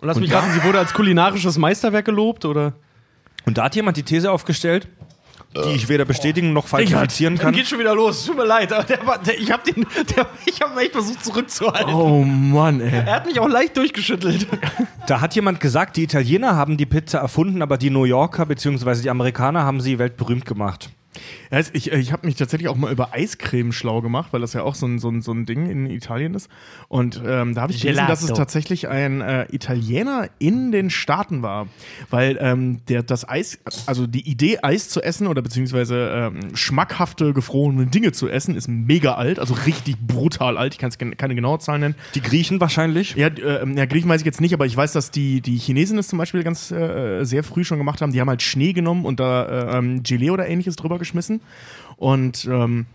lass 0.02 0.20
mich 0.20 0.30
raten, 0.30 0.52
sie 0.52 0.62
wurde 0.62 0.78
als 0.78 0.92
kulinarisches 0.92 1.56
Meisterwerk 1.56 2.04
gelobt, 2.04 2.44
oder? 2.44 2.74
Und 3.46 3.56
da 3.56 3.64
hat 3.64 3.76
jemand 3.76 3.96
die 3.96 4.02
These 4.02 4.30
aufgestellt, 4.30 4.88
die 5.54 5.70
ich 5.70 5.88
weder 5.88 6.04
bestätigen 6.04 6.52
noch 6.52 6.66
falsifizieren 6.66 7.38
kann. 7.38 7.54
geht 7.54 7.66
schon 7.66 7.78
wieder 7.78 7.94
los. 7.94 8.26
Tut 8.26 8.36
mir 8.36 8.44
leid, 8.44 8.74
aber 8.74 8.84
der 8.84 9.06
war, 9.06 9.18
der, 9.22 9.40
ich 9.40 9.50
habe 9.50 9.72
den, 9.72 9.86
der, 10.14 10.26
ich 10.44 10.60
habe 10.60 10.78
echt 10.82 10.92
versucht 10.92 11.24
zurückzuhalten. 11.24 11.94
Oh 11.94 12.22
Mann, 12.22 12.82
ey. 12.82 12.90
Er 13.06 13.14
hat 13.16 13.26
mich 13.26 13.40
auch 13.40 13.48
leicht 13.48 13.76
durchgeschüttelt. 13.76 14.46
Da 15.06 15.20
hat 15.20 15.34
jemand 15.34 15.60
gesagt, 15.60 15.98
die 15.98 16.04
Italiener 16.04 16.56
haben 16.56 16.78
die 16.78 16.86
Pizza 16.86 17.18
erfunden, 17.18 17.60
aber 17.60 17.76
die 17.76 17.90
New 17.90 18.04
Yorker 18.04 18.46
bzw. 18.46 19.02
die 19.02 19.10
Amerikaner 19.10 19.62
haben 19.64 19.82
sie 19.82 19.98
weltberühmt 19.98 20.46
gemacht. 20.46 20.88
Ja, 21.50 21.60
Ich, 21.72 21.90
ich 21.90 22.12
habe 22.12 22.26
mich 22.26 22.36
tatsächlich 22.36 22.68
auch 22.68 22.76
mal 22.76 22.92
über 22.92 23.12
Eiscreme 23.12 23.72
schlau 23.72 24.00
gemacht, 24.00 24.32
weil 24.32 24.40
das 24.40 24.52
ja 24.52 24.62
auch 24.62 24.74
so 24.74 24.86
ein, 24.86 24.98
so 24.98 25.08
ein, 25.08 25.22
so 25.22 25.32
ein 25.32 25.46
Ding 25.46 25.68
in 25.70 25.86
Italien 25.86 26.34
ist. 26.34 26.48
Und 26.88 27.22
ähm, 27.24 27.54
da 27.54 27.62
habe 27.62 27.72
ich 27.72 27.80
gelesen, 27.80 27.96
Gelato. 27.96 28.12
dass 28.12 28.22
es 28.22 28.32
tatsächlich 28.32 28.88
ein 28.88 29.20
äh, 29.20 29.46
Italiener 29.50 30.28
in 30.38 30.72
den 30.72 30.90
Staaten 30.90 31.42
war. 31.42 31.68
Weil 32.10 32.38
ähm, 32.40 32.80
der, 32.88 33.02
das 33.02 33.28
Eis, 33.28 33.58
also 33.86 34.06
die 34.06 34.28
Idee, 34.28 34.58
Eis 34.62 34.88
zu 34.88 35.02
essen 35.02 35.26
oder 35.26 35.42
beziehungsweise 35.42 36.10
ähm, 36.14 36.54
schmackhafte, 36.56 37.32
gefrorene 37.32 37.86
Dinge 37.86 38.12
zu 38.12 38.28
essen, 38.28 38.56
ist 38.56 38.68
mega 38.68 39.14
alt, 39.14 39.38
also 39.38 39.54
richtig 39.54 39.96
brutal 39.98 40.56
alt. 40.56 40.74
Ich 40.74 40.78
kann 40.78 40.90
keine 41.16 41.34
genaue 41.34 41.58
Zahl 41.58 41.78
nennen. 41.78 41.94
Die 42.14 42.22
Griechen 42.22 42.60
wahrscheinlich. 42.60 43.14
Ja, 43.14 43.28
äh, 43.28 43.66
ja, 43.74 43.86
Griechen 43.86 44.08
weiß 44.08 44.20
ich 44.20 44.26
jetzt 44.26 44.40
nicht, 44.40 44.54
aber 44.54 44.66
ich 44.66 44.76
weiß, 44.76 44.92
dass 44.92 45.10
die, 45.10 45.40
die 45.40 45.56
Chinesen 45.58 45.98
es 45.98 46.08
zum 46.08 46.18
Beispiel 46.18 46.42
ganz 46.42 46.70
äh, 46.70 47.24
sehr 47.24 47.44
früh 47.44 47.64
schon 47.64 47.78
gemacht 47.78 48.00
haben. 48.00 48.12
Die 48.12 48.20
haben 48.20 48.28
halt 48.28 48.42
Schnee 48.42 48.72
genommen 48.72 49.04
und 49.04 49.20
da 49.20 49.44
äh, 49.44 49.78
ähm, 49.78 50.02
Gelee 50.02 50.30
oder 50.30 50.48
ähnliches 50.48 50.76
drüber 50.76 50.98
geschmissen. 50.98 51.33
Und 51.96 52.44
ähm, 52.46 52.86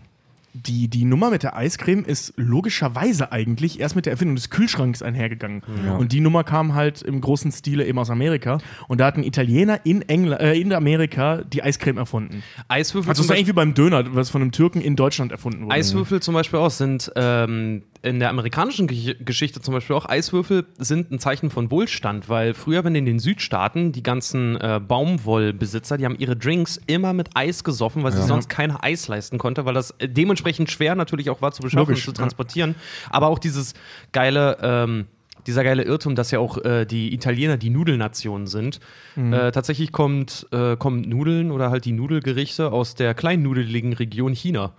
die, 0.52 0.88
die 0.88 1.04
Nummer 1.04 1.30
mit 1.30 1.42
der 1.42 1.56
Eiscreme 1.56 2.04
ist 2.04 2.32
logischerweise 2.36 3.32
eigentlich 3.32 3.80
erst 3.80 3.96
mit 3.96 4.06
der 4.06 4.12
Erfindung 4.12 4.36
des 4.36 4.50
Kühlschranks 4.50 5.02
einhergegangen. 5.02 5.62
Und 5.98 6.12
die 6.12 6.20
Nummer 6.20 6.44
kam 6.44 6.74
halt 6.74 7.02
im 7.02 7.20
großen 7.20 7.52
Stile 7.52 7.86
eben 7.86 7.98
aus 7.98 8.10
Amerika. 8.10 8.58
Und 8.88 9.00
da 9.00 9.06
hat 9.06 9.16
ein 9.16 9.22
Italiener 9.22 9.80
in, 9.84 10.02
Engl 10.02 10.32
äh, 10.32 10.60
in 10.60 10.72
Amerika 10.72 11.42
die 11.42 11.62
Eiscreme 11.62 11.98
erfunden. 11.98 12.42
Eiswürfel, 12.68 13.10
Also 13.10 13.22
das 13.22 13.26
ist 13.26 13.32
eigentlich 13.32 13.48
wie 13.48 13.52
beim 13.52 13.74
Döner, 13.74 14.04
was 14.14 14.30
von 14.30 14.42
einem 14.42 14.52
Türken 14.52 14.80
in 14.80 14.96
Deutschland 14.96 15.32
erfunden 15.32 15.64
wurde. 15.64 15.74
Eiswürfel 15.74 16.20
zum 16.20 16.34
Beispiel 16.34 16.58
auch 16.58 16.70
sind 16.70 17.12
ähm, 17.16 17.82
in 18.02 18.18
der 18.18 18.30
amerikanischen 18.30 18.86
Ge 18.86 19.16
Geschichte 19.20 19.60
zum 19.60 19.74
Beispiel 19.74 19.94
auch, 19.96 20.08
Eiswürfel 20.08 20.66
sind 20.78 21.10
ein 21.10 21.18
Zeichen 21.18 21.50
von 21.50 21.70
Wohlstand, 21.70 22.28
weil 22.28 22.54
früher, 22.54 22.84
wenn 22.84 22.94
in 22.94 23.04
den 23.04 23.18
Südstaaten 23.18 23.92
die 23.92 24.02
ganzen 24.02 24.56
äh, 24.56 24.80
Baumwollbesitzer, 24.86 25.98
die 25.98 26.04
haben 26.04 26.16
ihre 26.18 26.36
Drinks 26.36 26.80
immer 26.86 27.12
mit 27.12 27.30
Eis 27.34 27.64
gesoffen, 27.64 28.02
weil 28.02 28.12
sie 28.12 28.22
sonst 28.22 28.48
kein 28.48 28.70
Eis 28.70 29.08
leisten 29.08 29.38
konnte, 29.38 29.64
weil 29.64 29.74
das 29.74 29.92
äh, 29.98 30.08
dementsprechend 30.40 30.70
schwer 30.70 30.94
natürlich 30.94 31.30
auch 31.30 31.42
war 31.42 31.52
zu 31.52 31.62
beschaffen 31.62 31.88
Logisch, 31.88 32.06
und 32.08 32.14
zu 32.14 32.20
ja. 32.20 32.24
transportieren. 32.24 32.74
Aber 33.10 33.28
auch 33.28 33.38
dieses 33.38 33.74
geile, 34.12 34.58
ähm, 34.62 35.06
dieser 35.46 35.64
geile 35.64 35.82
Irrtum, 35.82 36.14
dass 36.14 36.30
ja 36.30 36.38
auch 36.38 36.58
äh, 36.64 36.84
die 36.84 37.14
Italiener 37.14 37.56
die 37.56 37.70
Nudelnation 37.70 38.46
sind. 38.46 38.80
Mhm. 39.16 39.32
Äh, 39.32 39.52
tatsächlich 39.52 39.92
kommt, 39.92 40.46
äh, 40.52 40.76
kommen 40.76 41.02
Nudeln 41.02 41.50
oder 41.50 41.70
halt 41.70 41.84
die 41.84 41.92
Nudelgerichte 41.92 42.72
aus 42.72 42.94
der 42.94 43.14
kleinnudeligen 43.14 43.92
Region 43.92 44.34
China. 44.34 44.72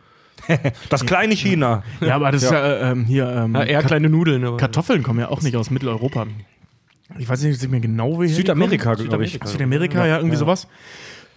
Das 0.90 1.06
kleine 1.06 1.36
China. 1.36 1.84
Ja, 2.00 2.16
aber 2.16 2.32
das 2.32 2.44
ist 2.44 2.52
ja 2.52 2.66
äh, 2.66 2.92
ähm, 2.92 3.06
hier. 3.06 3.30
Ähm, 3.30 3.54
Ja, 3.54 3.64
eher 3.64 3.84
kleine 3.84 4.10
Nudeln. 4.10 4.44
Aber 4.44 4.58
Kartoffeln 4.58 5.04
kommen 5.04 5.20
ja 5.20 5.30
auch 5.30 5.42
nicht 5.42 5.56
aus 5.56 5.70
Mitteleuropa. 5.70 6.26
Ich 7.20 7.30
weiß 7.30 7.44
nicht 7.44 7.70
mehr 7.70 7.80
genau, 7.80 8.16
woher. 8.16 8.30
Südamerika, 8.30 8.96
glaube 8.96 9.26
ich. 9.26 9.38
Südamerika, 9.44 10.08
ja, 10.08 10.18
irgendwie 10.18 10.38
sowas. 10.38 10.68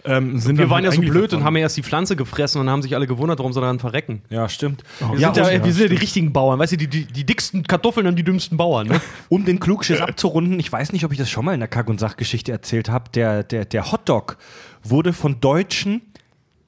Ähm, 0.05 0.39
sind 0.39 0.57
Wir 0.57 0.65
dann 0.65 0.71
waren 0.71 0.83
ja 0.83 0.89
halt 0.89 0.95
so 0.95 1.01
eingeliefert 1.01 1.13
blöd 1.13 1.23
und 1.23 1.31
worden. 1.39 1.45
haben 1.45 1.55
ja 1.57 1.61
erst 1.63 1.77
die 1.77 1.83
Pflanze 1.83 2.15
gefressen 2.15 2.61
und 2.61 2.69
haben 2.69 2.81
sich 2.81 2.95
alle 2.95 3.07
gewundert, 3.07 3.39
warum 3.39 3.53
sie 3.53 3.59
daran 3.59 3.79
verrecken. 3.79 4.21
Ja, 4.29 4.47
stimmt. 4.47 4.83
Wir, 4.99 5.19
ja, 5.19 5.33
sind, 5.33 5.45
ja, 5.45 5.55
und, 5.55 5.65
wir 5.65 5.73
sind 5.73 5.83
ja 5.83 5.89
die 5.89 5.95
richtigen 5.95 6.31
Bauern, 6.31 6.59
weißt 6.59 6.73
du, 6.73 6.77
die, 6.77 6.87
die, 6.87 7.05
die 7.05 7.25
dicksten 7.25 7.63
Kartoffeln 7.63 8.05
haben 8.07 8.15
die 8.15 8.23
dümmsten 8.23 8.57
Bauern. 8.57 8.87
Ne? 8.87 9.01
um 9.29 9.45
den 9.45 9.59
Klugschiss 9.59 10.01
abzurunden, 10.01 10.59
ich 10.59 10.71
weiß 10.71 10.93
nicht, 10.93 11.05
ob 11.05 11.11
ich 11.11 11.17
das 11.17 11.29
schon 11.29 11.45
mal 11.45 11.53
in 11.53 11.59
der 11.59 11.69
Kack- 11.69 11.89
und 11.89 11.99
Sachgeschichte 11.99 12.51
erzählt 12.51 12.89
habe, 12.89 13.09
der, 13.13 13.43
der, 13.43 13.65
der 13.65 13.91
Hotdog 13.91 14.37
wurde 14.83 15.13
von 15.13 15.39
Deutschen 15.39 16.01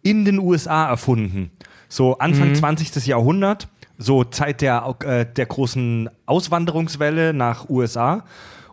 in 0.02 0.26
den 0.26 0.40
USA 0.40 0.88
erfunden. 0.88 1.52
So 1.90 2.18
Anfang 2.18 2.54
20. 2.54 3.06
Jahrhundert, 3.06 3.68
so 3.98 4.24
Zeit 4.24 4.62
der, 4.62 4.96
äh, 5.04 5.26
der 5.26 5.46
großen 5.46 6.10
Auswanderungswelle 6.26 7.34
nach 7.34 7.70
USA. 7.70 8.26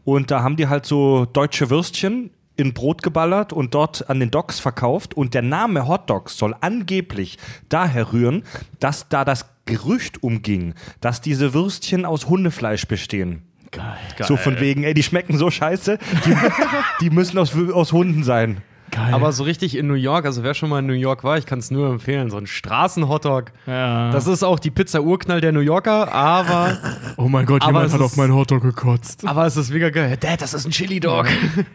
Und 0.05 0.31
da 0.31 0.43
haben 0.43 0.57
die 0.57 0.69
halt 0.69 0.85
so 0.85 1.25
deutsche 1.25 1.71
Würstchen 1.71 2.31
in 2.57 2.75
Brot 2.75 3.03
geballert 3.03 3.53
und 3.53 3.75
dort 3.75 4.09
an 4.09 4.21
den 4.21 4.31
Docks 4.31 4.61
verkauft. 4.61 5.15
Und 5.15 5.35
der 5.35 5.43
Name 5.43 5.89
Hot 5.89 6.09
Dogs 6.11 6.37
soll 6.37 6.55
angeblich 6.61 7.39
daher 7.69 8.13
rühren, 8.13 8.45
dass 8.81 9.09
da 9.09 9.25
das 9.25 9.47
Gerücht 9.67 10.23
umging, 10.23 10.75
dass 11.01 11.21
diese 11.21 11.55
Würstchen 11.55 12.05
aus 12.05 12.29
Hundefleisch 12.29 12.87
bestehen. 12.87 13.43
Geil. 13.71 13.97
So 14.23 14.37
von 14.37 14.61
wegen, 14.61 14.85
ey, 14.85 14.95
die 14.95 15.03
schmecken 15.03 15.37
so 15.37 15.51
scheiße, 15.51 15.99
die, 16.25 16.37
die 17.01 17.11
müssen 17.11 17.39
aus, 17.39 17.57
aus 17.73 17.93
Hunden 17.93 18.23
sein. 18.23 18.63
Geil. 18.91 19.13
Aber 19.15 19.33
so 19.33 19.43
richtig 19.45 19.77
in 19.77 19.87
New 19.89 19.95
York, 19.95 20.25
also 20.25 20.43
wer 20.43 20.55
schon 20.55 20.69
mal 20.69 20.79
in 20.79 20.87
New 20.87 20.93
York 20.93 21.25
war, 21.25 21.37
ich 21.39 21.47
kann 21.47 21.59
es 21.59 21.71
nur 21.71 21.89
empfehlen, 21.91 22.31
so 22.31 22.37
ein 22.37 22.47
Straßenhotdog. 22.47 23.53
ja. 23.67 24.11
Das 24.13 24.27
ist 24.27 24.43
auch 24.43 24.59
die 24.59 24.71
Pizza 24.71 25.03
Urknall 25.03 25.41
der 25.41 25.53
New 25.53 25.61
Yorker, 25.61 26.13
aber, 26.13 26.79
oh 27.17 27.29
mein 27.29 27.47
Gott, 27.47 27.65
jemand 27.65 27.91
hat 27.93 27.99
ist- 28.01 28.05
auf 28.05 28.17
meinen 28.17 28.35
Hotdog 28.35 28.63
gekotzt. 28.63 29.27
aber 29.27 29.47
es 29.47 29.57
ist 29.57 29.71
mega 29.73 29.91
geil. 29.91 30.17
Dad, 30.19 30.41
das 30.43 30.55
ist 30.55 30.65
ein 30.67 30.71
Chili-Dog. 30.71 31.27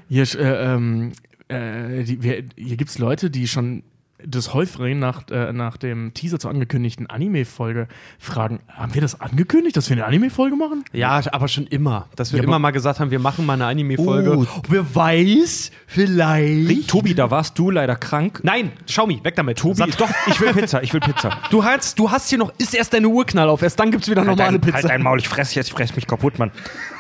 Hier, 0.08 0.24
äh, 0.40 0.74
ähm, 0.74 1.12
äh, 1.48 2.04
die, 2.04 2.22
wir, 2.24 2.44
hier 2.56 2.78
gibt 2.78 2.90
es 2.92 3.00
Leute, 3.00 3.30
die 3.30 3.48
schon 3.48 3.84
des 4.24 4.54
Häuferen 4.54 5.00
nach, 5.00 5.24
äh, 5.32 5.54
nach 5.54 5.78
dem 5.78 6.14
Teaser 6.14 6.40
zur 6.40 6.52
angekündigten 6.52 7.08
Anime-Folge 7.08 7.88
fragen: 8.20 8.60
Haben 8.68 8.94
wir 8.94 9.02
das 9.02 9.20
angekündigt, 9.22 9.78
dass 9.78 9.90
wir 9.90 9.96
eine 9.98 10.06
Anime-Folge 10.06 10.56
machen? 10.56 10.84
Ja, 10.92 11.22
aber 11.32 11.48
schon 11.48 11.68
immer. 11.68 12.08
Dass 12.16 12.32
wir 12.34 12.40
Ja, 12.40 12.44
immer 12.44 12.60
mal 12.60 12.72
gesagt 12.72 13.00
haben, 13.00 13.12
wir 13.12 13.20
machen 13.20 13.46
mal 13.46 13.54
eine 13.54 13.66
Anime-Folge. 13.68 14.38
Oh. 14.38 14.46
Wer 14.68 14.96
weiß, 14.96 15.72
vielleicht. 15.88 16.88
Tobi, 16.90 17.14
da 17.14 17.32
warst 17.32 17.58
du 17.58 17.72
leider 17.72 17.96
krank. 17.96 18.40
Nein, 18.44 18.72
Xiaomi, 18.86 19.20
weg 19.24 19.36
damit. 19.36 19.58
Tobi, 19.58 19.76
Satt. 19.76 20.00
doch, 20.00 20.10
ich 20.28 20.40
will 20.42 20.54
Pizza, 20.54 20.84
ich 20.84 20.94
will 20.94 21.00
Pizza. 21.00 21.38
Du 21.50 21.64
hast, 21.64 21.98
du 22.00 22.10
hast 22.12 22.30
hier 22.30 22.38
noch, 22.38 22.52
ist 22.58 22.74
erst 22.76 22.94
deine 22.94 23.08
Urknall 23.08 23.50
auf, 23.50 23.62
erst 23.62 23.80
dann 23.80 23.92
gibt's 23.92 24.10
wieder 24.10 24.22
Halt 24.22 24.30
normale 24.30 24.52
dein, 24.54 24.62
Pizza. 24.62 24.76
halt 24.76 24.90
dein 24.90 25.04
Maul, 25.04 25.20
ich 25.20 25.28
fress 25.28 25.56
jetzt, 25.56 25.68
ich 25.68 25.74
fress 25.74 25.96
mich 25.96 26.08
kaputt, 26.08 26.40
Mann. 26.40 26.52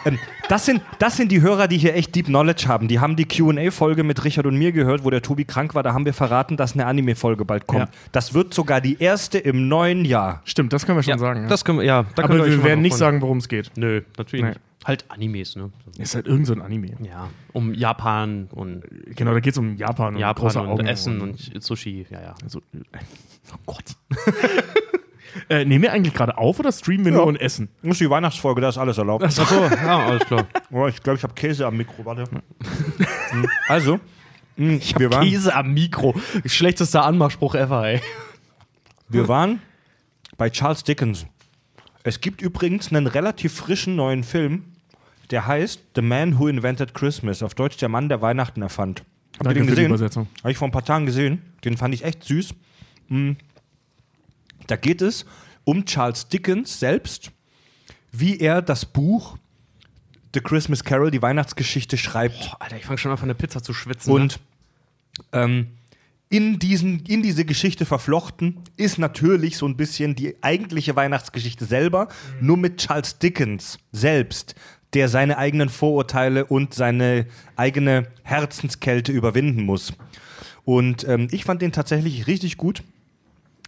Ähm, 0.05 0.17
das, 0.47 0.65
sind, 0.65 0.82
das 0.97 1.17
sind 1.17 1.32
die 1.32 1.41
Hörer, 1.41 1.67
die 1.67 1.78
hier 1.78 1.95
echt 1.95 2.15
Deep 2.15 2.28
Knowledge 2.28 2.67
haben. 2.67 2.88
Die 2.88 2.99
haben 2.99 3.15
die 3.15 3.26
QA-Folge 3.26 4.03
mit 4.03 4.24
Richard 4.24 4.45
und 4.45 4.57
mir 4.57 4.72
gehört, 4.72 5.03
wo 5.03 5.09
der 5.09 5.22
Tobi 5.22 5.45
krank 5.45 5.76
war. 5.76 5.84
Da 5.84 5.93
haben 5.93 6.05
wir 6.05 6.13
verraten, 6.13 6.57
dass 6.57 6.74
eine 6.74 6.86
Anime-Folge 7.10 7.45
bald 7.45 7.68
kommt. 7.68 7.80
Ja. 7.80 7.89
Das 8.12 8.34
wird 8.34 8.53
sogar 8.53 8.82
die 8.82 9.01
erste 9.01 9.38
im 9.38 9.68
neuen 9.68 10.05
Jahr. 10.05 10.41
Stimmt, 10.45 10.74
das 10.74 10.86
können 10.86 10.97
wir 10.97 11.03
schon 11.03 11.12
ja, 11.12 11.18
sagen. 11.18 11.43
Ja. 11.43 11.49
Das 11.49 11.66
können 11.66 11.80
wir, 11.80 11.86
ja, 11.86 12.05
da 12.16 12.24
Aber 12.24 12.45
wir 12.45 12.57
mal 12.57 12.64
werden 12.64 12.82
nicht 12.82 12.95
sagen, 12.95 13.22
worum 13.22 13.38
es 13.38 13.47
geht. 13.47 13.72
Nö, 13.76 14.01
natürlich 14.18 14.43
Nee. 14.43 14.49
nicht. 14.49 14.62
Halt 14.86 15.05
Animes, 15.10 15.57
ne? 15.57 15.72
Ist 15.97 16.16
halt 16.16 16.26
irgend 16.26 16.47
so 16.47 16.53
ein 16.53 16.62
Anime. 16.62 16.95
Ja, 17.03 17.30
um 17.51 17.74
Japan 17.74 18.47
und 18.51 18.84
Genau, 19.14 19.34
da 19.34 19.41
geht 19.41 19.51
es 19.51 19.57
um 19.57 19.76
Japan 19.76 20.16
und 20.16 20.22
Japan 20.22 20.41
große 20.41 20.62
und 20.62 20.68
Augen 20.68 20.88
Essen 20.88 21.20
und, 21.20 21.62
Sushi, 21.62 22.07
ja, 22.10 22.22
ja. 22.22 22.36
Also, 22.41 22.60
äh, 22.93 22.99
oh 23.53 23.57
Gott. 23.66 23.84
äh, 25.49 25.66
nehmen 25.66 25.84
wir 25.84 25.91
eigentlich 25.91 26.14
gerade 26.14 26.38
auf 26.38 26.60
oder 26.62 26.72
streamen 26.72 27.03
wir 27.03 27.12
nur 27.12 27.28
und 27.28 27.36
essen? 27.36 27.68
Das 27.82 27.91
ist 27.91 28.01
die 28.01 28.10
Weihnachtsfolge, 28.10 28.62
da 28.62 28.70
ist 28.70 28.78
alles 28.78 28.97
erlaubt. 28.97 29.26
Achso, 29.26 29.43
ja, 29.66 30.05
alles 30.05 30.26
klar. 30.26 30.47
Oh, 30.72 30.88
ich 30.88 31.01
glaube, 31.03 31.18
ich 31.18 31.24
habe 31.24 31.34
Käse 31.34 31.66
am 31.66 31.76
Mikro, 31.76 32.05
warte. 32.05 32.24
Hm. 32.30 33.47
Also, 34.60 34.72
mh, 34.72 34.99
wir, 34.99 35.12
waren, 35.12 35.28
Käse 35.28 35.55
am 35.55 35.74
Mikro. 35.74 36.16
Schlechtester 36.45 37.05
Anmachspruch 37.05 37.55
ever, 37.55 37.88
ey. 37.88 38.01
wir 39.07 39.28
waren 39.28 39.62
bei 40.38 40.49
Charles 40.49 40.84
Dickens. 40.84 41.26
Es 42.03 42.22
gibt 42.22 42.41
übrigens 42.41 42.89
einen 42.89 43.07
relativ 43.07 43.53
frischen 43.53 43.95
neuen 43.95 44.24
Film, 44.24 44.64
der 45.32 45.47
heißt 45.47 45.82
The 45.95 46.01
Man 46.01 46.39
Who 46.39 46.47
Invented 46.47 46.93
Christmas. 46.93 47.43
Auf 47.43 47.53
Deutsch 47.55 47.78
der 47.78 47.89
Mann, 47.89 48.10
der 48.10 48.22
Weihnachten 48.22 48.62
erfand. 48.62 49.03
Habt 49.34 49.41
ihr 49.41 49.43
Danke 49.43 49.53
den 49.53 49.64
für 49.64 49.70
die 49.70 49.76
gesehen? 49.76 49.86
Übersetzung. 49.88 50.28
Habe 50.39 50.51
ich 50.51 50.57
vor 50.57 50.68
ein 50.68 50.72
paar 50.72 50.86
Tagen 50.86 51.05
gesehen. 51.05 51.41
Den 51.64 51.78
fand 51.78 51.93
ich 51.93 52.03
echt 52.03 52.24
süß. 52.24 52.53
Mm. 53.10 53.34
Da 54.68 54.76
geht 54.76 55.01
es 55.01 55.26
um 55.64 55.86
Charles 55.86 56.28
Dickens 56.30 56.80
selbst, 56.80 57.32
wie 58.12 58.39
er 58.39 58.62
das 58.62 58.86
Buch 58.86 59.38
The 60.34 60.41
Christmas 60.41 60.84
Carol, 60.84 61.10
die 61.10 61.22
Weihnachtsgeschichte, 61.22 61.97
schreibt. 61.97 62.55
Alter, 62.60 62.78
ich 62.78 62.86
fange 62.86 62.99
schon 62.99 63.12
an 63.12 63.18
von 63.18 63.28
der 63.28 63.36
Pizza 63.36 63.64
zu 63.64 63.74
schwitzen. 63.74 64.14
ne? 64.14 64.28
Ähm, 65.32 65.67
in, 66.30 66.59
diesen, 66.59 67.05
in 67.05 67.24
diese 67.24 67.43
Geschichte 67.45 67.86
verflochten 67.86 68.59
ist 68.78 68.99
natürlich 68.99 69.57
so 69.57 69.67
ein 69.67 69.78
bisschen 69.78 70.15
die 70.15 70.36
eigentliche 70.41 70.95
Weihnachtsgeschichte 70.95 71.65
selber, 71.65 72.07
nur 72.39 72.57
mit 72.57 72.78
Charles 72.78 73.17
Dickens 73.17 73.80
selbst, 73.91 74.53
der 74.93 75.09
seine 75.09 75.38
eigenen 75.38 75.70
Vorurteile 75.70 76.45
und 76.45 76.74
seine 76.74 77.26
eigene 77.55 78.07
Herzenskälte 78.24 79.11
überwinden 79.11 79.63
muss. 79.63 79.93
Und 80.65 81.07
ähm, 81.07 81.28
ich 81.32 81.45
fand 81.45 81.61
den 81.63 81.72
tatsächlich 81.72 82.28
richtig 82.28 82.57
gut. 82.57 82.84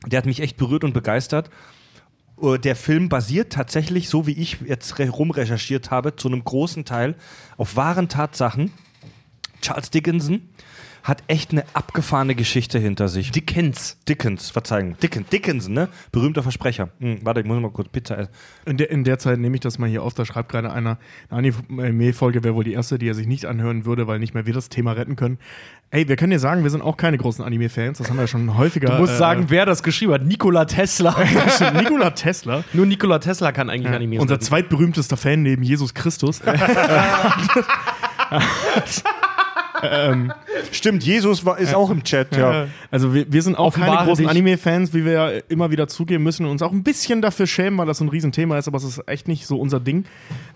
Der 0.06 0.18
hat 0.18 0.26
mich 0.28 0.39
echt 0.39 0.58
berührt 0.58 0.84
und 0.84 0.93
begeistert. 0.93 1.49
Äh, 2.41 2.60
Der 2.60 2.76
Film 2.76 3.10
basiert 3.10 3.54
tatsächlich, 3.54 4.08
so 4.08 4.28
wie 4.28 4.34
ich 4.34 4.58
jetzt 4.68 4.99
re- 4.99 5.10
rumrecherchiert 5.10 5.89
habe, 5.89 6.16
zu 6.16 6.28
einem 6.28 6.43
großen 6.43 6.86
Teil 6.86 7.16
auf 7.58 7.76
wahren 7.76 8.08
Tatsachen. 8.08 8.72
Charles 9.62 9.91
Dickinson 9.91 10.49
hat 11.04 11.24
echt 11.28 11.52
eine 11.52 11.64
abgefahrene 11.74 12.36
Geschichte 12.36 12.80
hinter 12.80 13.08
sich. 13.08 13.32
Dickens. 13.32 13.97
Dickens, 14.08 14.49
Verzeihung. 14.49 14.97
Dickens, 14.97 15.30
Dickinson, 15.30 15.74
ne? 15.74 15.89
Berühmter 16.12 16.43
Versprecher. 16.43 16.89
Hm, 16.99 17.20
warte, 17.24 17.41
ich 17.41 17.45
muss 17.45 17.60
mal 17.60 17.72
kurz 17.72 17.89
Pizza 17.89 18.18
essen. 18.18 18.32
In 18.66 18.78
der, 18.78 18.89
in 18.91 19.04
der 19.04 19.20
Zeit 19.20 19.39
nehme 19.39 19.56
ich 19.56 19.62
das 19.62 19.80
mal 19.80 19.89
hier 19.89 20.04
auf. 20.04 20.14
Da 20.14 20.26
schreibt 20.26 20.49
gerade 20.49 20.72
einer, 20.72 20.97
eine 21.30 21.54
Anime-Folge 21.70 22.43
wäre 22.43 22.56
wohl 22.56 22.64
die 22.64 22.74
erste, 22.74 22.99
die 22.99 23.08
er 23.08 23.16
sich 23.16 23.28
nicht 23.28 23.45
anhören 23.45 23.86
würde, 23.86 24.08
weil 24.08 24.20
nicht 24.20 24.34
mehr 24.34 24.45
wir 24.45 24.54
das 24.54 24.70
Thema 24.70 24.91
retten 24.93 25.16
können. 25.16 25.38
Ey, 25.93 26.08
wir 26.08 26.16
können 26.16 26.32
dir 26.32 26.39
sagen, 26.39 26.64
wir 26.64 26.70
sind 26.70 26.82
auch 26.82 26.95
keine 26.95 27.18
großen 27.18 27.43
Anime-Fans. 27.43 27.97
Das 27.97 28.10
haben 28.10 28.16
wir 28.16 28.24
ja 28.24 28.28
schon 28.28 28.58
häufiger. 28.58 28.91
Du 28.91 28.97
musst 28.97 29.18
sagen, 29.18 29.45
wer 29.49 29.66
das 29.66 29.84
geschrieben 29.84 30.14
hat. 30.14 30.24
Nikola 30.24 30.66
Tesla. 30.66 31.16
äh, 31.60 31.72
Nikola 31.74 32.12
Tesla. 32.12 32.64
Nur 32.74 32.86
Nikola 32.86 33.20
Tesla 33.20 33.52
kann 33.52 33.70
eigentlich 33.70 33.93
Animes 33.93 34.22
Unser 34.22 34.36
retten. 34.36 34.45
zweitberühmtester 34.45 35.18
Fan 35.18 35.41
neben 35.41 35.64
Jesus 35.64 35.93
Christus. 35.93 36.41
Stimmt, 40.72 41.04
Jesus 41.04 41.46
war, 41.46 41.58
ist 41.58 41.74
auch 41.74 41.90
im 41.90 42.04
Chat, 42.04 42.36
ja. 42.36 42.68
Also 42.90 43.14
wir, 43.14 43.32
wir 43.32 43.42
sind 43.42 43.58
auch 43.58 43.74
keine 43.74 44.06
großen 44.06 44.24
dich. 44.24 44.30
Anime-Fans, 44.30 44.94
wie 44.94 45.06
wir 45.06 45.12
ja 45.12 45.30
immer 45.50 45.72
wieder 45.72 45.88
zugeben 45.88 46.24
müssen 46.24 46.46
und 46.46 46.52
uns 46.52 46.62
auch 46.62 46.72
ein 46.72 46.84
bisschen 46.84 47.22
dafür 47.22 47.48
schämen, 47.48 47.78
weil 47.80 47.88
das 47.88 47.98
so 47.98 48.06
ein 48.06 48.10
Riesenthema 48.10 48.58
ist, 48.58 48.68
aber 48.68 48.78
es 48.78 48.84
ist 48.84 49.08
echt 49.08 49.28
nicht 49.28 49.48
so 49.48 49.60
unser 49.60 49.80
Ding. 49.80 50.06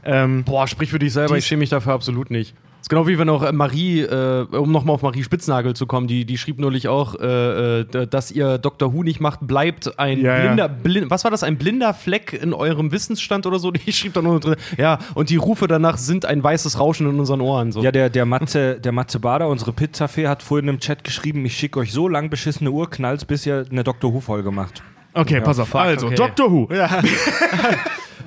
Ähm, 0.03 0.43
Boah, 0.43 0.67
sprich 0.67 0.89
für 0.89 0.99
dich 0.99 1.13
selber, 1.13 1.37
ich 1.37 1.45
schäme 1.45 1.59
mich 1.59 1.69
dafür 1.69 1.93
absolut 1.93 2.31
nicht. 2.31 2.55
Ist 2.85 2.89
genau 2.89 3.07
wie 3.07 3.17
wenn 3.17 3.29
auch 3.29 3.41
äh, 3.41 3.51
Marie, 3.51 4.01
äh, 4.01 4.45
um 4.51 4.71
nochmal 4.71 4.93
auf 4.93 5.01
Marie 5.01 5.23
Spitznagel 5.23 5.75
zu 5.75 5.87
kommen, 5.87 6.05
die, 6.05 6.23
die 6.23 6.37
schrieb 6.37 6.59
neulich 6.59 6.87
auch, 6.87 7.15
äh, 7.19 7.79
äh, 7.79 8.07
dass 8.07 8.31
ihr 8.31 8.59
Dr. 8.59 8.93
Who 8.93 9.01
nicht 9.01 9.19
macht, 9.19 9.39
bleibt 9.41 9.97
ein 9.97 10.21
Ja, 10.21 10.37
ja. 10.37 10.45
blinder, 10.45 10.69
Blin, 10.69 11.09
was 11.09 11.23
war 11.23 11.31
das, 11.31 11.41
ein 11.41 11.57
blinder 11.57 11.95
Fleck 11.95 12.33
in 12.33 12.53
eurem 12.53 12.91
Wissensstand 12.91 13.47
oder 13.47 13.57
so? 13.57 13.71
Die 13.85 13.91
schrieb 13.91 14.13
da 14.13 14.21
nur 14.21 14.39
drin, 14.39 14.55
ja, 14.77 14.99
und 15.15 15.31
die 15.31 15.37
Rufe 15.37 15.67
danach 15.67 15.97
sind 15.97 16.25
ein 16.25 16.43
weißes 16.43 16.79
Rauschen 16.79 17.09
in 17.09 17.19
unseren 17.19 17.41
Ohren. 17.41 17.71
So. 17.71 17.81
Ja, 17.81 17.91
der, 17.91 18.11
der, 18.11 18.25
Matze, 18.25 18.79
der 18.79 18.91
Matze 18.91 19.19
Bader, 19.19 19.47
unsere 19.47 19.73
Pizzafee, 19.73 20.27
hat 20.27 20.43
vorhin 20.43 20.67
im 20.67 20.79
Chat 20.79 21.03
geschrieben, 21.03 21.43
ich 21.43 21.57
schicke 21.57 21.79
euch 21.79 21.91
so 21.91 22.07
lang 22.07 22.29
beschissene 22.29 22.69
Urknalls, 22.69 23.25
bis 23.25 23.47
ihr 23.47 23.65
eine 23.67 23.83
Dr. 23.83 24.13
Who-Folge 24.13 24.51
macht. 24.51 24.83
okay, 25.15 25.41
pass 25.41 25.57
auf. 25.57 25.69
fuck, 25.69 25.81
also, 25.81 26.05
okay. 26.05 26.15
Doctor 26.15 26.51
Who. 26.51 26.69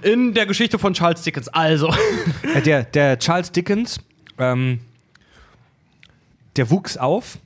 In 0.02 0.34
der 0.34 0.46
Geschichte 0.46 0.78
von 0.78 0.94
Charles 0.94 1.22
Dickens. 1.22 1.48
Also. 1.48 1.94
Äh, 2.54 2.62
der, 2.62 2.84
der 2.84 3.18
Charles 3.18 3.52
Dickens, 3.52 3.98
ähm, 4.38 4.80
der 6.56 6.70
wuchs 6.70 6.96
auf 6.96 7.38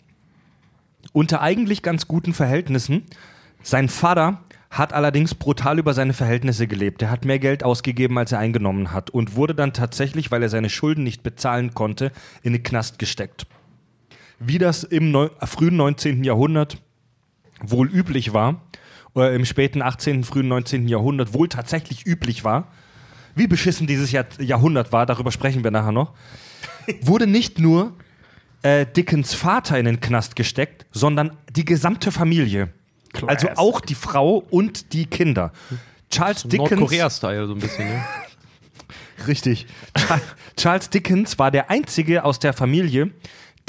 unter 1.12 1.40
eigentlich 1.40 1.82
ganz 1.82 2.08
guten 2.08 2.32
Verhältnissen. 2.34 3.04
Sein 3.62 3.88
Vater 3.88 4.40
hat 4.70 4.94
allerdings 4.94 5.34
brutal 5.34 5.78
über 5.78 5.92
seine 5.92 6.14
Verhältnisse 6.14 6.66
gelebt. 6.66 7.02
Er 7.02 7.10
hat 7.10 7.26
mehr 7.26 7.38
Geld 7.38 7.62
ausgegeben, 7.62 8.16
als 8.16 8.32
er 8.32 8.38
eingenommen 8.38 8.92
hat 8.92 9.10
und 9.10 9.36
wurde 9.36 9.54
dann 9.54 9.74
tatsächlich, 9.74 10.30
weil 10.30 10.42
er 10.42 10.48
seine 10.48 10.70
Schulden 10.70 11.04
nicht 11.04 11.22
bezahlen 11.22 11.74
konnte, 11.74 12.10
in 12.42 12.54
den 12.54 12.62
Knast 12.62 12.98
gesteckt. 12.98 13.46
Wie 14.38 14.58
das 14.58 14.82
im 14.82 15.10
neu 15.10 15.28
frühen 15.44 15.76
19. 15.76 16.24
Jahrhundert 16.24 16.78
wohl 17.60 17.88
üblich 17.88 18.32
war, 18.32 18.62
oder 19.14 19.34
im 19.34 19.44
späten 19.44 19.82
18., 19.82 20.24
frühen 20.24 20.48
19. 20.48 20.88
Jahrhundert 20.88 21.34
wohl 21.34 21.48
tatsächlich 21.48 22.06
üblich 22.06 22.44
war, 22.44 22.68
wie 23.34 23.46
beschissen 23.46 23.86
dieses 23.86 24.12
Jahr 24.12 24.26
Jahrhundert 24.38 24.92
war, 24.92 25.06
darüber 25.06 25.32
sprechen 25.32 25.64
wir 25.64 25.70
nachher 25.70 25.92
noch, 25.92 26.12
wurde 27.02 27.26
nicht 27.26 27.58
nur 27.58 27.94
äh, 28.62 28.86
Dickens 28.86 29.34
Vater 29.34 29.78
in 29.78 29.84
den 29.86 30.00
Knast 30.00 30.36
gesteckt, 30.36 30.86
sondern 30.92 31.36
die 31.50 31.64
gesamte 31.64 32.12
Familie. 32.12 32.68
Also 33.26 33.48
auch 33.56 33.80
die 33.80 33.94
Frau 33.94 34.36
und 34.50 34.92
die 34.92 35.06
Kinder. 35.06 35.52
Charles 36.10 36.42
Dickens. 36.44 36.70
Nordkorea-Style 36.70 37.46
so 37.46 37.54
ein 37.54 37.58
bisschen, 37.58 37.88
ne? 37.88 38.04
Richtig. 39.26 39.66
Cha- 39.96 40.20
Charles 40.56 40.90
Dickens 40.90 41.38
war 41.38 41.50
der 41.50 41.70
einzige 41.70 42.24
aus 42.24 42.38
der 42.38 42.52
Familie, 42.52 43.10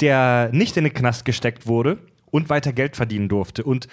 der 0.00 0.50
nicht 0.52 0.76
in 0.76 0.84
den 0.84 0.92
Knast 0.94 1.24
gesteckt 1.24 1.66
wurde 1.66 1.98
und 2.30 2.48
weiter 2.50 2.72
Geld 2.72 2.96
verdienen 2.96 3.28
durfte 3.28 3.62
und 3.64 3.86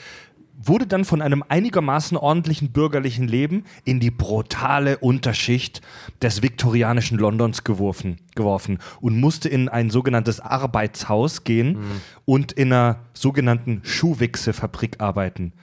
wurde 0.64 0.88
dann 0.88 1.06
von 1.06 1.22
einem 1.22 1.44
einigermaßen 1.48 2.18
ordentlichen 2.18 2.72
bürgerlichen 2.72 3.28
Leben 3.28 3.64
in 3.84 4.00
die 4.00 4.12
brutale 4.12 4.98
Unterschicht 4.98 5.82
des 6.22 6.42
viktorianischen 6.42 7.18
Londons 7.18 7.64
geworfen, 7.64 8.18
geworfen 8.36 8.80
und 9.00 9.20
musste 9.20 9.50
in 9.50 9.70
ein 9.70 9.90
sogenanntes 9.90 10.40
Arbeitshaus 10.40 11.44
gehen 11.44 11.80
und 12.26 12.52
in 12.52 12.72
einer 12.72 13.00
sogenannten 13.14 13.82
Schuhwichsefabrik 13.84 15.00
arbeiten. 15.00 15.54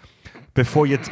Bevor 0.55 0.87
jetzt 0.87 1.11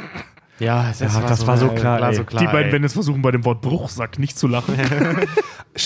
Ja, 0.58 0.86
das, 0.88 1.00
Ja, 1.00 1.20
das 1.20 1.46
war 1.46 1.58
so 1.58 1.68
klar, 1.68 2.00
ey. 2.08 2.14
so 2.14 2.24
klar 2.24 2.40
Die 2.40 2.46
beiden 2.46 2.66
ey. 2.68 2.72
werden 2.72 2.82
jetzt 2.84 2.94
versuchen, 2.94 3.20
bei 3.22 3.30
dem 3.30 3.44
Wort 3.44 3.60
Bruchsack 3.60 4.18
nicht 4.18 4.38
zu 4.38 4.46
lachen. 4.46 4.74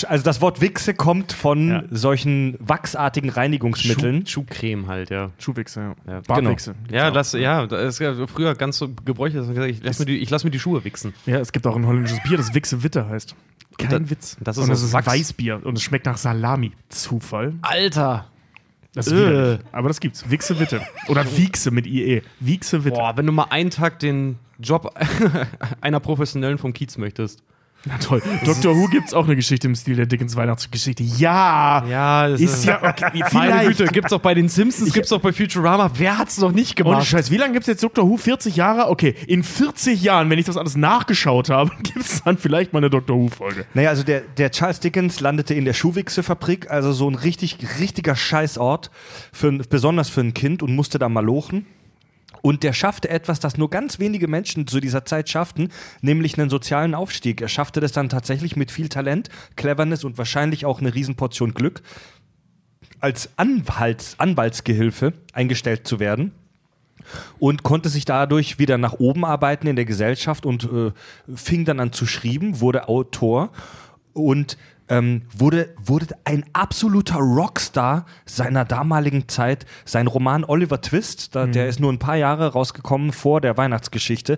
Also 0.07 0.23
das 0.23 0.39
Wort 0.39 0.61
Wichse 0.61 0.93
kommt 0.93 1.33
von 1.33 1.69
Ja. 1.69 1.83
solchen 1.91 2.55
wachsartigen 2.61 3.29
Reinigungsmitteln. 3.29 4.25
Schuh, 4.25 4.45
Schuhcreme 4.47 4.87
halt, 4.87 5.09
ja. 5.09 5.31
Schuhwichse, 5.37 5.81
ja. 6.07 6.13
Ja, 6.13 6.21
Bartwichse. 6.25 6.75
Ja, 6.89 7.11
das, 7.11 7.33
ja, 7.33 7.67
das 7.67 7.95
ist 7.95 7.99
ja 7.99 8.13
früher 8.27 8.55
ganz 8.55 8.77
so 8.77 8.87
gebräuchlich, 9.03 9.39
dass 9.41 9.47
man 9.47 9.55
gesagt 9.55 9.73
ich 9.73 9.83
lass 9.83 9.99
mir 9.99 10.05
die, 10.05 10.19
ich 10.19 10.29
lass 10.29 10.45
mir 10.45 10.49
die 10.51 10.61
Schuhe 10.61 10.85
wichsen. 10.85 11.13
Ja, 11.25 11.39
es 11.39 11.51
gibt 11.51 11.67
auch 11.67 11.75
ein 11.75 11.85
holländisches 11.85 12.23
Bier, 12.23 12.37
das 12.37 12.53
Wichse 12.53 12.83
Witte 12.83 13.09
heißt. 13.09 13.35
Kein 13.77 13.89
da- 13.89 14.09
Witz. 14.09 14.37
das 14.39 14.55
ist 14.55 14.63
und 14.63 14.69
das 14.69 14.81
ist. 14.81 14.93
Weißbier 14.93 15.59
und 15.65 15.77
es 15.77 15.83
schmeckt 15.83 16.05
nach 16.05 16.15
Salami. 16.17 16.71
Zufall. 16.87 17.55
Alter! 17.61 18.27
Das 18.93 19.07
ist 19.07 19.13
Äh. 19.13 19.59
Aber 19.71 19.87
das 19.87 19.99
gibt's. 19.99 20.29
Wichse 20.29 20.59
Witte. 20.59 20.81
Oder 21.07 21.25
Wiechse 21.37 21.71
mit 21.71 21.87
IE. 21.87 22.21
Wiechse 22.39 22.83
Witte. 22.83 22.97
Boah, 22.97 23.15
wenn 23.15 23.25
du 23.25 23.31
mal 23.31 23.47
einen 23.49 23.69
Tag 23.69 23.99
den 23.99 24.37
Job 24.59 24.93
einer 25.81 25.99
Professionellen 25.99 26.57
vom 26.57 26.73
Kiez 26.73 26.97
möchtest. 26.97 27.41
Na 27.85 27.97
toll. 27.97 28.21
Dr. 28.45 28.75
Who 28.75 28.87
gibt's 28.89 29.11
auch 29.13 29.25
eine 29.25 29.35
Geschichte 29.35 29.67
im 29.67 29.73
Stil 29.73 29.95
der 29.95 30.05
Dickens 30.05 30.35
Weihnachtsgeschichte. 30.35 31.01
Ja! 31.01 31.83
Ja, 31.87 32.27
das 32.29 32.39
Ist 32.39 32.65
ja 32.65 32.79
okay. 32.87 33.23
Meine. 33.33 33.67
Güte, 33.67 33.85
gibt's 33.85 34.13
auch 34.13 34.19
bei 34.19 34.35
den 34.35 34.49
Simpsons, 34.49 34.93
gibt's 34.93 35.11
auch 35.11 35.19
bei 35.19 35.33
Futurama. 35.33 35.89
Wer 35.95 36.19
hat's 36.19 36.37
noch 36.37 36.51
nicht 36.51 36.79
Ohne 36.79 36.91
gemacht? 36.91 37.07
Scheiß, 37.07 37.31
wie 37.31 37.37
lange 37.37 37.53
gibt's 37.53 37.67
jetzt 37.67 37.83
Dr. 37.83 38.07
Who? 38.07 38.17
40 38.17 38.55
Jahre? 38.55 38.89
Okay, 38.89 39.15
in 39.25 39.41
40 39.41 40.01
Jahren, 40.03 40.29
wenn 40.29 40.37
ich 40.37 40.45
das 40.45 40.57
alles 40.57 40.77
nachgeschaut 40.77 41.49
habe, 41.49 41.71
gibt's 41.83 42.21
dann 42.23 42.37
vielleicht 42.37 42.71
mal 42.71 42.79
eine 42.79 42.91
Dr. 42.91 43.17
Who-Folge. 43.17 43.65
Naja, 43.73 43.89
also 43.89 44.03
der, 44.03 44.21
der 44.21 44.51
Charles 44.51 44.79
Dickens 44.79 45.19
landete 45.19 45.55
in 45.55 45.65
der 45.65 45.73
Schuhwichse-Fabrik, 45.73 46.69
also 46.69 46.91
so 46.91 47.09
ein 47.09 47.15
richtig, 47.15 47.57
richtiger 47.79 48.15
Scheißort, 48.15 48.91
für, 49.33 49.51
besonders 49.51 50.09
für 50.09 50.21
ein 50.21 50.35
Kind 50.35 50.61
und 50.61 50.75
musste 50.75 50.99
da 50.99 51.09
mal 51.09 51.25
lochen. 51.25 51.65
Und 52.41 52.63
der 52.63 52.73
schaffte 52.73 53.09
etwas, 53.09 53.39
das 53.39 53.57
nur 53.57 53.69
ganz 53.69 53.99
wenige 53.99 54.27
Menschen 54.27 54.67
zu 54.67 54.79
dieser 54.79 55.05
Zeit 55.05 55.29
schafften, 55.29 55.69
nämlich 56.01 56.37
einen 56.37 56.49
sozialen 56.49 56.95
Aufstieg. 56.95 57.41
Er 57.41 57.47
schaffte 57.47 57.79
das 57.79 57.91
dann 57.91 58.09
tatsächlich 58.09 58.55
mit 58.55 58.71
viel 58.71 58.89
Talent, 58.89 59.29
Cleverness 59.55 60.03
und 60.03 60.17
wahrscheinlich 60.17 60.65
auch 60.65 60.79
eine 60.79 60.93
Riesenportion 60.93 61.53
Glück, 61.53 61.81
als 62.99 63.29
Anwalts, 63.37 64.15
Anwaltsgehilfe 64.19 65.13
eingestellt 65.33 65.87
zu 65.87 65.99
werden 65.99 66.31
und 67.39 67.63
konnte 67.63 67.89
sich 67.89 68.05
dadurch 68.05 68.59
wieder 68.59 68.77
nach 68.77 68.93
oben 68.93 69.25
arbeiten 69.25 69.67
in 69.67 69.75
der 69.75 69.85
Gesellschaft 69.85 70.45
und 70.45 70.65
äh, 70.65 70.91
fing 71.35 71.65
dann 71.65 71.79
an 71.79 71.91
zu 71.91 72.05
schreiben, 72.05 72.59
wurde 72.59 72.87
Autor 72.87 73.51
und 74.13 74.57
ähm, 74.91 75.21
wurde, 75.33 75.73
wurde 75.83 76.07
ein 76.25 76.43
absoluter 76.51 77.15
Rockstar 77.15 78.05
seiner 78.25 78.65
damaligen 78.65 79.29
Zeit. 79.29 79.65
Sein 79.85 80.05
Roman 80.05 80.43
Oliver 80.43 80.81
Twist, 80.81 81.33
da, 81.33 81.47
der 81.47 81.67
ist 81.67 81.79
nur 81.79 81.91
ein 81.91 81.97
paar 81.97 82.17
Jahre 82.17 82.51
rausgekommen 82.51 83.13
vor 83.13 83.39
der 83.39 83.55
Weihnachtsgeschichte. 83.55 84.37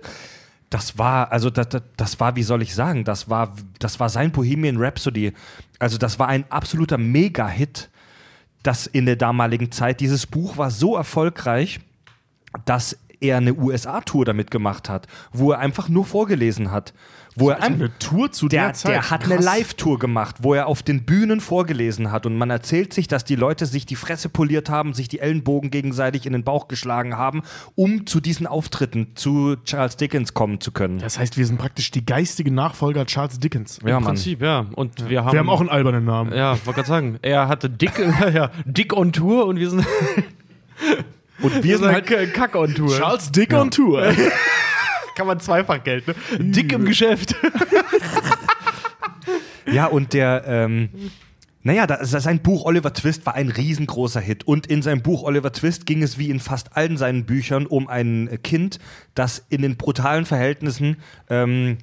Das 0.70 0.96
war, 0.96 1.32
also 1.32 1.50
das, 1.50 1.68
das, 1.70 1.82
das 1.96 2.20
war, 2.20 2.36
wie 2.36 2.44
soll 2.44 2.62
ich 2.62 2.72
sagen, 2.72 3.04
das 3.04 3.28
war, 3.28 3.52
das 3.80 3.98
war 3.98 4.08
sein 4.08 4.30
Bohemian 4.30 4.76
Rhapsody. 4.78 5.32
Also 5.80 5.98
das 5.98 6.20
war 6.20 6.28
ein 6.28 6.44
absoluter 6.50 6.98
Mega-Hit, 6.98 7.90
das 8.62 8.86
in 8.86 9.06
der 9.06 9.16
damaligen 9.16 9.72
Zeit. 9.72 9.98
Dieses 9.98 10.24
Buch 10.24 10.56
war 10.56 10.70
so 10.70 10.96
erfolgreich, 10.96 11.80
dass 12.64 12.96
er 13.20 13.38
eine 13.38 13.54
USA-Tour 13.54 14.24
damit 14.24 14.52
gemacht 14.52 14.88
hat, 14.88 15.08
wo 15.32 15.50
er 15.50 15.58
einfach 15.58 15.88
nur 15.88 16.04
vorgelesen 16.04 16.70
hat. 16.70 16.94
Wo 17.36 17.50
er 17.50 17.62
ein, 17.62 17.74
Eine 17.74 17.98
Tour 17.98 18.30
zu 18.30 18.46
der, 18.48 18.66
der, 18.66 18.74
Zeit. 18.74 18.92
der 18.92 19.10
hat 19.10 19.24
eine 19.24 19.34
Krass. 19.36 19.44
Live-Tour 19.44 19.98
gemacht, 19.98 20.36
wo 20.42 20.54
er 20.54 20.68
auf 20.68 20.82
den 20.84 21.04
Bühnen 21.04 21.40
vorgelesen 21.40 22.12
hat. 22.12 22.26
Und 22.26 22.36
man 22.36 22.48
erzählt 22.50 22.92
sich, 22.94 23.08
dass 23.08 23.24
die 23.24 23.34
Leute 23.34 23.66
sich 23.66 23.86
die 23.86 23.96
Fresse 23.96 24.28
poliert 24.28 24.70
haben, 24.70 24.94
sich 24.94 25.08
die 25.08 25.18
Ellenbogen 25.18 25.70
gegenseitig 25.70 26.26
in 26.26 26.32
den 26.32 26.44
Bauch 26.44 26.68
geschlagen 26.68 27.16
haben, 27.16 27.42
um 27.74 28.06
zu 28.06 28.20
diesen 28.20 28.46
Auftritten 28.46 29.08
zu 29.16 29.56
Charles 29.64 29.96
Dickens 29.96 30.32
kommen 30.34 30.60
zu 30.60 30.70
können. 30.70 30.98
Das 31.00 31.18
heißt, 31.18 31.36
wir 31.36 31.44
sind 31.46 31.58
praktisch 31.58 31.90
die 31.90 32.06
geistige 32.06 32.52
Nachfolger 32.52 33.04
Charles 33.06 33.40
Dickens. 33.40 33.80
Ja, 33.82 33.96
Im 33.98 34.04
Mann. 34.04 34.14
Prinzip, 34.14 34.40
ja. 34.40 34.66
Und 34.76 35.08
wir 35.08 35.24
haben. 35.24 35.32
Wir 35.32 35.40
haben 35.40 35.50
auch 35.50 35.60
einen 35.60 35.70
albernen 35.70 36.04
Namen. 36.04 36.32
Ja, 36.32 36.52
wollte 36.64 36.72
gerade 36.82 36.88
sagen. 36.88 37.18
Er 37.22 37.48
hatte 37.48 37.68
Dick, 37.68 37.98
ja, 38.32 38.50
Dick 38.64 38.92
on 38.96 39.12
Tour 39.12 39.46
und 39.46 39.58
wir 39.58 39.70
sind, 39.70 39.84
Und 41.42 41.64
wir 41.64 41.78
sind 41.78 41.88
halt 41.88 42.06
K- 42.06 42.26
Kack 42.26 42.54
on 42.54 42.74
Tour. 42.74 42.96
Charles 42.96 43.32
Dick 43.32 43.52
on 43.52 43.70
Tour. 43.72 44.12
kann 45.14 45.26
man 45.26 45.40
zweifach 45.40 45.82
Geld, 45.82 46.06
ne? 46.06 46.14
Dick 46.38 46.72
im 46.72 46.84
Geschäft. 46.84 47.34
Ja, 49.70 49.86
und 49.86 50.12
der, 50.12 50.44
ähm, 50.46 50.88
naja, 51.62 51.86
da, 51.86 52.04
sein 52.04 52.40
Buch 52.40 52.64
Oliver 52.64 52.92
Twist 52.92 53.24
war 53.26 53.34
ein 53.34 53.48
riesengroßer 53.48 54.20
Hit. 54.20 54.46
Und 54.46 54.66
in 54.66 54.82
seinem 54.82 55.02
Buch 55.02 55.22
Oliver 55.22 55.52
Twist 55.52 55.86
ging 55.86 56.02
es 56.02 56.18
wie 56.18 56.30
in 56.30 56.40
fast 56.40 56.76
allen 56.76 56.96
seinen 56.96 57.24
Büchern 57.24 57.66
um 57.66 57.88
ein 57.88 58.38
Kind, 58.42 58.78
das 59.14 59.44
in 59.48 59.62
den 59.62 59.76
brutalen 59.76 60.26
Verhältnissen 60.26 60.96
ähm, 61.30 61.78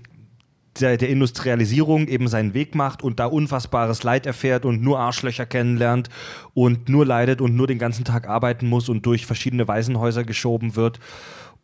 der, 0.79 0.97
der 0.97 1.09
Industrialisierung 1.09 2.07
eben 2.07 2.27
seinen 2.27 2.53
Weg 2.53 2.75
macht 2.75 3.03
und 3.03 3.19
da 3.19 3.25
unfassbares 3.25 4.03
Leid 4.03 4.25
erfährt 4.25 4.63
und 4.63 4.81
nur 4.81 4.99
Arschlöcher 4.99 5.45
kennenlernt 5.45 6.09
und 6.53 6.87
nur 6.87 7.05
leidet 7.05 7.41
und 7.41 7.55
nur 7.55 7.67
den 7.67 7.79
ganzen 7.79 8.05
Tag 8.05 8.29
arbeiten 8.29 8.69
muss 8.69 8.87
und 8.87 9.05
durch 9.05 9.25
verschiedene 9.25 9.67
Waisenhäuser 9.67 10.23
geschoben 10.23 10.75
wird. 10.75 10.99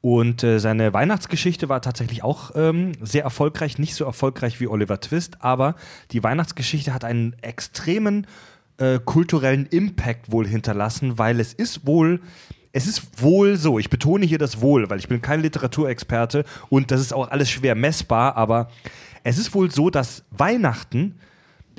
Und 0.01 0.43
äh, 0.43 0.59
seine 0.59 0.93
Weihnachtsgeschichte 0.93 1.69
war 1.69 1.81
tatsächlich 1.81 2.23
auch 2.23 2.51
ähm, 2.55 2.91
sehr 3.01 3.23
erfolgreich, 3.23 3.79
nicht 3.79 3.95
so 3.95 4.05
erfolgreich 4.05 4.59
wie 4.59 4.67
Oliver 4.67 4.99
Twist, 4.99 5.41
aber 5.41 5.75
die 6.11 6.23
Weihnachtsgeschichte 6.23 6.93
hat 6.93 7.03
einen 7.03 7.35
extremen 7.41 8.27
äh, 8.77 8.99
kulturellen 9.03 9.65
Impact 9.65 10.31
wohl 10.31 10.47
hinterlassen, 10.47 11.17
weil 11.17 11.39
es 11.39 11.53
ist 11.53 11.87
wohl, 11.87 12.21
es 12.73 12.85
ist 12.85 13.21
wohl 13.23 13.57
so, 13.57 13.79
ich 13.79 13.89
betone 13.89 14.25
hier 14.25 14.37
das 14.37 14.61
wohl, 14.61 14.89
weil 14.89 14.99
ich 14.99 15.07
bin 15.07 15.21
kein 15.21 15.41
Literaturexperte 15.41 16.45
und 16.69 16.91
das 16.91 17.01
ist 17.01 17.11
auch 17.11 17.29
alles 17.31 17.49
schwer 17.49 17.73
messbar, 17.73 18.37
aber 18.37 18.69
es 19.23 19.39
ist 19.39 19.55
wohl 19.55 19.71
so, 19.71 19.89
dass 19.89 20.23
Weihnachten 20.29 21.15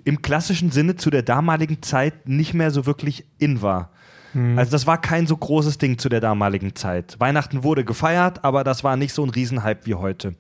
im 0.05 0.23
klassischen 0.23 0.71
Sinne 0.73 0.97
zu 0.97 1.11
der 1.11 1.23
damaligen 1.23 1.83
Zeit 1.83 2.29
nicht 2.29 2.53
mehr 2.53 2.71
so 2.73 2.85
wirklich 2.85 3.25
in 3.39 3.63
war. 3.63 3.91
Also 4.35 4.73
das 4.73 4.87
war 4.87 5.01
kein 5.01 5.27
so 5.27 5.37
großes 5.37 5.79
Ding 5.79 5.99
zu 5.99 6.09
der 6.09 6.21
damaligen 6.21 6.75
Zeit. 6.75 7.17
Weihnachten 7.19 7.65
wurde 7.65 7.85
gefeiert, 7.85 8.45
aber 8.45 8.63
das 8.65 8.85
war 8.85 8.97
nicht 8.97 9.15
so 9.15 9.25
ein 9.25 9.31
Riesenhype 9.31 9.87
wie 9.87 9.95
heute. 9.95 10.35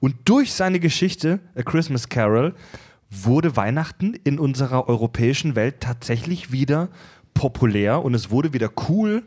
Und 0.00 0.16
durch 0.24 0.52
seine 0.52 0.80
Geschichte 0.80 1.40
A 1.56 1.62
Christmas 1.62 2.08
Carol 2.08 2.54
wurde 3.10 3.56
Weihnachten 3.56 4.14
in 4.24 4.38
unserer 4.38 4.88
europäischen 4.88 5.56
Welt 5.56 5.80
tatsächlich 5.80 6.52
wieder 6.52 6.88
populär 7.34 8.04
und 8.04 8.14
es 8.14 8.30
wurde 8.30 8.52
wieder 8.52 8.70
cool, 8.88 9.24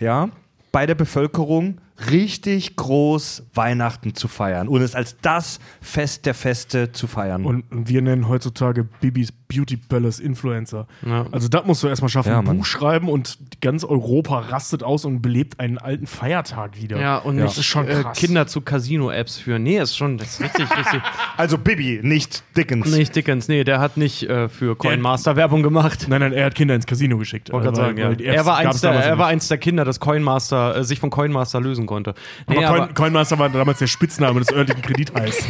ja, 0.00 0.28
bei 0.72 0.86
der 0.86 0.96
Bevölkerung 0.96 1.80
richtig 2.10 2.76
groß 2.76 3.44
Weihnachten 3.54 4.14
zu 4.14 4.28
feiern 4.28 4.68
und 4.68 4.82
es 4.82 4.94
als 4.94 5.16
das 5.20 5.60
Fest 5.80 6.26
der 6.26 6.34
Feste 6.34 6.92
zu 6.92 7.06
feiern. 7.06 7.44
Und 7.44 7.64
wir 7.70 8.02
nennen 8.02 8.28
heutzutage 8.28 8.84
Bibis 8.84 9.32
Beauty 9.54 9.76
Palace 9.76 10.18
Influencer. 10.18 10.86
Ja. 11.06 11.26
Also 11.30 11.48
das 11.48 11.64
musst 11.64 11.82
du 11.82 11.88
erstmal 11.88 12.08
schaffen. 12.08 12.30
Ja, 12.30 12.40
ein. 12.40 12.44
Buch 12.44 12.64
schreiben 12.64 13.08
und 13.08 13.38
ganz 13.60 13.84
Europa 13.84 14.40
rastet 14.40 14.82
aus 14.82 15.04
und 15.04 15.22
belebt 15.22 15.60
einen 15.60 15.78
alten 15.78 16.06
Feiertag 16.06 16.80
wieder. 16.80 17.00
Ja, 17.00 17.18
und 17.18 17.36
das 17.36 17.50
nicht 17.50 17.58
ist 17.58 17.66
schon 17.66 17.86
äh, 17.86 18.02
krass. 18.02 18.18
Kinder 18.18 18.46
zu 18.46 18.60
Casino-Apps 18.60 19.38
führen. 19.38 19.62
Nee, 19.62 19.78
ist 19.78 19.96
schon, 19.96 20.18
das 20.18 20.34
ist 20.34 20.40
richtig, 20.40 20.76
richtig. 20.76 21.00
also 21.36 21.58
Bibi, 21.58 22.00
nicht 22.02 22.42
Dickens. 22.56 22.90
Nicht 22.90 23.14
Dickens, 23.14 23.48
nee, 23.48 23.64
der 23.64 23.78
hat 23.80 23.96
nicht 23.96 24.28
äh, 24.28 24.48
für 24.48 24.76
Coinmaster 24.76 25.36
Werbung 25.36 25.62
gemacht. 25.62 26.06
Nein, 26.08 26.20
nein, 26.20 26.32
er 26.32 26.46
hat 26.46 26.54
Kinder 26.54 26.74
ins 26.74 26.86
Casino 26.86 27.18
geschickt. 27.18 27.52
Wollte 27.52 27.66
gerade 27.66 27.76
sagen, 27.76 27.98
ja. 27.98 28.08
weil 28.08 28.16
die 28.16 28.26
Apps 28.26 28.36
Er 28.36 28.46
war, 28.46 28.60
der, 28.62 28.92
er 28.92 29.26
eins 29.26 29.48
der 29.48 29.58
Kinder, 29.58 29.84
das 29.84 30.00
Coinmaster, 30.00 30.76
äh, 30.76 30.84
sich 30.84 30.98
von 30.98 31.10
Coinmaster 31.10 31.60
lösen 31.60 31.83
benutzen 31.84 31.86
konnte. 31.86 32.14
Aber, 32.46 32.60
Nee, 32.60 32.66
Coin, 32.66 32.94
Coinmaster 32.94 33.38
war 33.38 33.48
damals 33.48 33.78
der 33.78 33.86
Spitzname 33.86 34.40
des 34.40 34.52
örtlichen 34.52 34.82
Kreditheiß. 34.82 35.44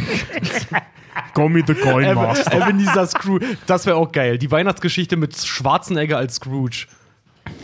Call 1.33 1.49
me 1.49 1.63
the 1.65 1.73
Coinmaster. 1.73 2.53
Ebenezer 2.53 3.07
Scrooge. 3.07 3.57
Das 3.67 3.85
wäre 3.85 3.95
auch 3.97 4.11
geil. 4.11 4.37
Die 4.37 4.51
Weihnachtsgeschichte 4.51 5.15
mit 5.15 5.35
Schwarzenegger 5.35 6.17
als 6.17 6.35
Scrooge. 6.35 6.87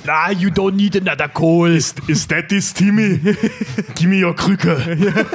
Ah, 0.08 0.32
you 0.32 0.50
don't 0.50 0.76
need 0.76 0.96
another 0.96 1.28
coal. 1.28 1.70
Is, 1.72 1.96
is 2.08 2.28
that 2.28 2.50
this, 2.50 2.74
Timmy? 2.74 3.18
Give 3.96 4.08
me 4.08 4.24
your 4.24 4.36
Krücke. 4.36 5.26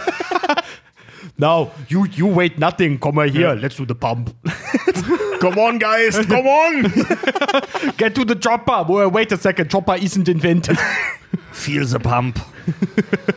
Now, 1.37 1.73
you, 1.89 2.07
you 2.07 2.35
wait 2.35 2.59
nothing. 2.59 2.99
Komm 2.99 3.17
mal 3.17 3.29
hier, 3.29 3.55
let's 3.55 3.77
do 3.77 3.85
the 3.87 3.95
pump. 3.95 4.33
Come 5.41 5.59
on, 5.59 5.79
guys, 5.79 6.17
come 6.27 6.47
on. 6.47 6.83
Get 7.97 8.15
to 8.15 8.25
the 8.25 8.37
chopper. 8.39 8.85
Well, 8.89 9.11
wait 9.11 9.33
a 9.33 9.37
second, 9.37 9.71
chopper 9.71 9.95
isn't 9.95 10.29
invented. 10.29 10.79
Feel 11.53 11.87
the 11.87 12.01
pump. 12.01 12.39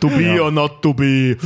To 0.02 0.08
be 0.10 0.40
or 0.40 0.52
not 0.52 0.82
to 0.84 0.94
be. 0.94 1.38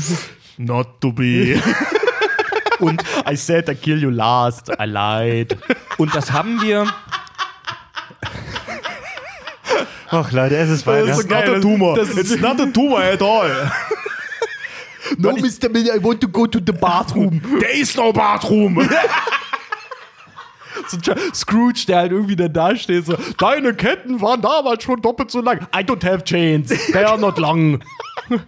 Not 0.57 1.01
to 1.01 1.11
be. 1.11 1.55
Und 2.79 3.03
I 3.25 3.35
said 3.35 3.69
I 3.69 3.75
kill 3.75 4.01
you 4.01 4.11
last. 4.11 4.69
I 4.79 4.85
lied. 4.85 5.57
Und 5.97 6.13
das 6.15 6.31
haben 6.31 6.61
wir. 6.61 6.87
Ach 10.09 10.31
Leute, 10.31 10.57
es 10.57 10.69
ist 10.69 10.85
Weihnachten. 10.85 11.19
It's 11.21 11.29
not 11.29 11.47
a 11.47 11.59
tumor. 11.59 11.97
It's 11.97 12.39
not 12.39 12.59
a 12.59 12.65
tumor 12.67 12.99
at 12.99 13.21
all. 13.21 13.49
No, 15.17 15.31
Mr. 15.31 15.69
Miller, 15.69 15.93
I 15.93 15.97
want 15.97 16.21
to 16.21 16.27
go 16.27 16.45
to 16.45 16.59
the 16.59 16.73
bathroom. 16.73 17.41
There 17.59 17.69
is 17.69 17.95
no 17.95 18.11
bathroom. 18.13 18.77
So 20.87 20.97
Scrooge, 21.33 21.85
der 21.87 21.97
halt 21.97 22.11
irgendwie 22.11 22.35
dann 22.35 22.53
da 22.53 22.75
steht, 22.75 23.05
so, 23.05 23.15
deine 23.37 23.73
Ketten 23.73 24.21
waren 24.21 24.41
damals 24.41 24.83
schon 24.83 25.01
doppelt 25.01 25.31
so 25.31 25.41
lang. 25.41 25.67
I 25.75 25.83
don't 25.83 26.03
have 26.03 26.23
chains. 26.23 26.69
They 26.91 27.03
are 27.03 27.17
not 27.17 27.37
long. 27.37 27.79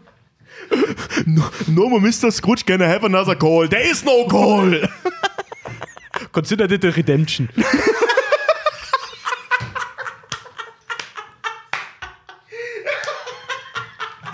No, 1.67 1.89
more 1.89 2.01
Mr. 2.01 2.31
Scrooge 2.31 2.65
can 2.65 2.81
I 2.81 2.87
have 2.87 3.03
another 3.05 3.35
call. 3.35 3.67
There 3.67 3.87
is 3.87 4.03
no 4.03 4.25
call. 4.25 4.73
Consider 6.31 6.65
it 6.73 6.83
a 6.83 6.91
redemption. 6.91 7.49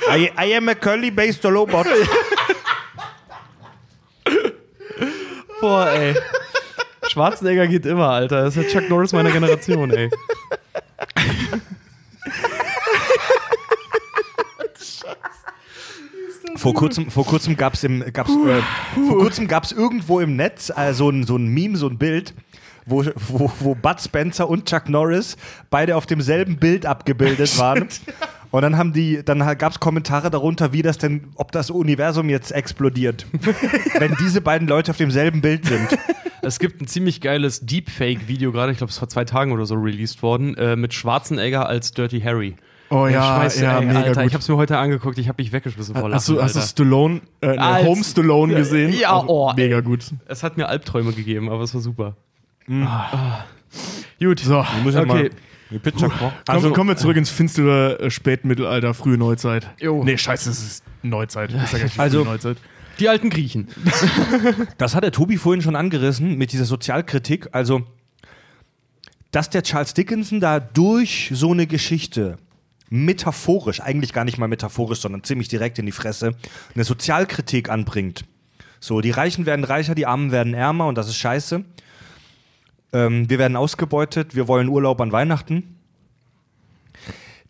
I, 0.08 0.32
I 0.36 0.46
am 0.46 0.70
a 0.70 0.76
curly-based 0.76 1.44
robot. 1.44 1.86
Boah, 5.62 5.88
ey. 5.94 6.16
Schwarzenegger 7.12 7.68
geht 7.68 7.86
immer, 7.86 8.10
Alter. 8.10 8.44
Das 8.44 8.56
ist 8.56 8.64
der 8.64 8.82
Chuck 8.82 8.90
Norris 8.90 9.12
meiner 9.12 9.32
Generation, 9.32 9.92
ey. 9.92 10.10
Vor 16.56 16.74
kurzem, 16.74 17.10
vor 17.10 17.26
kurzem 17.26 17.58
gab 17.58 17.74
es 17.74 17.86
gab's, 18.14 18.32
vor 19.08 19.18
kurzem 19.18 19.48
gab's 19.48 19.72
irgendwo 19.72 20.20
im 20.20 20.36
Netz 20.36 20.72
äh, 20.76 20.94
so, 20.94 21.10
ein, 21.10 21.26
so 21.26 21.36
ein 21.36 21.48
Meme, 21.48 21.76
so 21.76 21.88
ein 21.88 21.98
Bild, 21.98 22.34
wo, 22.86 23.04
wo, 23.28 23.52
wo 23.60 23.76
Bud 23.76 24.00
Spencer 24.00 24.48
und 24.48 24.70
Chuck 24.70 24.88
Norris 24.88 25.38
beide 25.70 25.96
auf 25.96 26.06
demselben 26.06 26.58
Bild 26.58 26.86
abgebildet 26.86 27.58
waren. 27.58 27.88
Und 28.52 28.62
dann 28.64 28.78
haben 28.78 28.92
die, 28.92 29.24
dann 29.24 29.40
gab 29.58 29.72
es 29.72 29.80
Kommentare 29.80 30.30
darunter, 30.30 30.74
wie 30.74 30.82
das 30.82 30.98
denn, 30.98 31.30
ob 31.36 31.52
das 31.54 31.70
Universum 31.70 32.30
jetzt 32.30 32.52
explodiert, 32.52 33.26
wenn 34.00 34.16
diese 34.20 34.42
beiden 34.42 34.68
Leute 34.68 34.92
auf 34.92 34.98
demselben 34.98 35.42
Bild 35.42 35.66
sind. 35.66 35.88
Es 36.42 36.60
gibt 36.60 36.82
ein 36.82 36.88
ziemlich 36.88 37.22
geiles 37.22 37.62
Deepfake-Video 37.66 38.52
gerade, 38.52 38.72
ich 38.72 38.80
glaube, 38.80 38.90
es 38.90 38.96
ist 38.96 39.00
vor 39.00 39.08
zwei 39.08 39.24
Tagen 39.26 39.52
oder 39.54 39.66
so 39.66 39.76
released 39.76 40.22
worden, 40.22 40.56
äh, 40.58 40.76
mit 40.76 40.94
Schwarzenegger 40.94 41.68
als 41.68 41.92
Dirty 41.92 42.20
Harry. 42.20 42.56
Oh 42.90 43.06
Ich 43.08 43.14
ja, 43.14 43.40
weiß, 43.40 43.62
ja, 43.62 43.80
ey, 43.80 43.86
mega 43.86 44.02
Alter, 44.02 44.22
gut. 44.22 44.30
Ich 44.30 44.34
hab's 44.34 44.50
mir 44.50 44.58
heute 44.58 44.78
angeguckt, 44.78 45.18
ich 45.18 45.30
habe 45.30 45.42
mich 45.42 45.54
weggeschmissen 45.54 45.96
vor 45.96 46.12
Hast 46.12 46.28
du, 46.28 46.34
Lachen, 46.34 46.44
hast 46.44 46.56
du. 46.56 46.60
Stallone, 46.60 47.22
äh, 47.40 47.58
Als- 47.58 47.86
Home 47.88 48.04
Stallone 48.04 48.54
gesehen? 48.54 48.94
Ja, 49.00 49.24
oh, 49.26 49.54
mega 49.56 49.80
gut. 49.80 50.04
Es 50.28 50.44
hat 50.44 50.58
mir 50.58 50.68
Albträume 50.68 51.14
gegeben, 51.14 51.50
aber 51.50 51.64
es 51.64 51.74
war 51.74 51.80
super. 51.80 52.18
Ah. 52.70 53.46
Gut. 54.20 54.40
So, 54.40 54.66
muss 54.84 54.94
ja 54.94 55.02
okay. 55.02 55.08
mal 55.08 55.30
also 56.48 56.72
kommen 56.72 56.90
wir 56.90 56.98
zurück 56.98 57.18
ins 57.18 57.30
finstere 57.30 58.00
äh, 58.00 58.10
Spätmittelalter, 58.12 58.94
frühe 58.94 59.18
Neuzeit. 59.18 59.70
Jo. 59.80 60.04
Nee, 60.04 60.18
scheiße, 60.18 60.50
es 60.50 60.62
ist 60.64 60.84
Neuzeit. 61.02 61.54
Das 61.54 61.64
ist 61.64 61.72
ja 61.74 61.78
gar 61.80 61.86
nicht 61.86 62.00
Also- 62.00 62.24
frühe 62.24 62.34
Neuzeit. 62.34 62.58
Die 63.00 63.10
alten 63.10 63.30
Griechen. 63.30 63.68
Das 64.78 64.96
hat 64.96 65.04
der 65.04 65.12
Tobi 65.12 65.38
vorhin 65.38 65.62
schon 65.62 65.76
angerissen 65.76 66.38
mit 66.38 66.52
dieser 66.52 66.66
Sozialkritik. 66.66 67.50
Also, 67.52 67.84
dass 69.32 69.50
der 69.50 69.64
Charles 69.64 69.94
Dickinson 69.94 70.40
da 70.40 70.60
durch 70.60 71.32
so 71.34 71.52
eine 71.52 71.66
Geschichte 71.68 72.38
metaphorisch, 72.90 73.82
eigentlich 73.82 74.12
gar 74.14 74.26
nicht 74.26 74.38
mal 74.38 74.48
metaphorisch, 74.48 75.00
sondern 75.00 75.24
ziemlich 75.24 75.48
direkt 75.48 75.80
in 75.80 75.86
die 75.86 75.92
Fresse, 75.94 76.34
eine 76.76 76.84
Sozialkritik 76.84 77.70
anbringt. 77.70 78.26
So, 78.80 79.00
die 79.00 79.12
Reichen 79.12 79.46
werden 79.46 79.64
reicher, 79.64 79.96
die 79.96 80.06
Armen 80.06 80.32
werden 80.32 80.54
ärmer 80.54 80.88
und 80.88 80.96
das 80.98 81.08
ist 81.08 81.16
scheiße. 81.16 81.64
Ähm, 82.94 83.30
wir 83.30 83.40
werden 83.40 83.56
ausgebeutet, 83.56 84.36
wir 84.36 84.48
wollen 84.48 84.68
Urlaub 84.68 85.00
an 85.02 85.12
Weihnachten. 85.12 85.78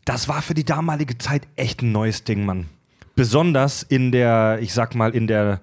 Das 0.05 0.27
war 0.27 0.41
für 0.41 0.53
die 0.53 0.65
damalige 0.65 1.18
Zeit 1.18 1.47
echt 1.55 1.81
ein 1.81 1.91
neues 1.91 2.23
Ding, 2.23 2.45
Mann. 2.45 2.68
Besonders 3.15 3.84
in 3.84 4.11
der, 4.11 4.59
ich 4.61 4.73
sag 4.73 4.95
mal, 4.95 5.13
in 5.13 5.27
der 5.27 5.61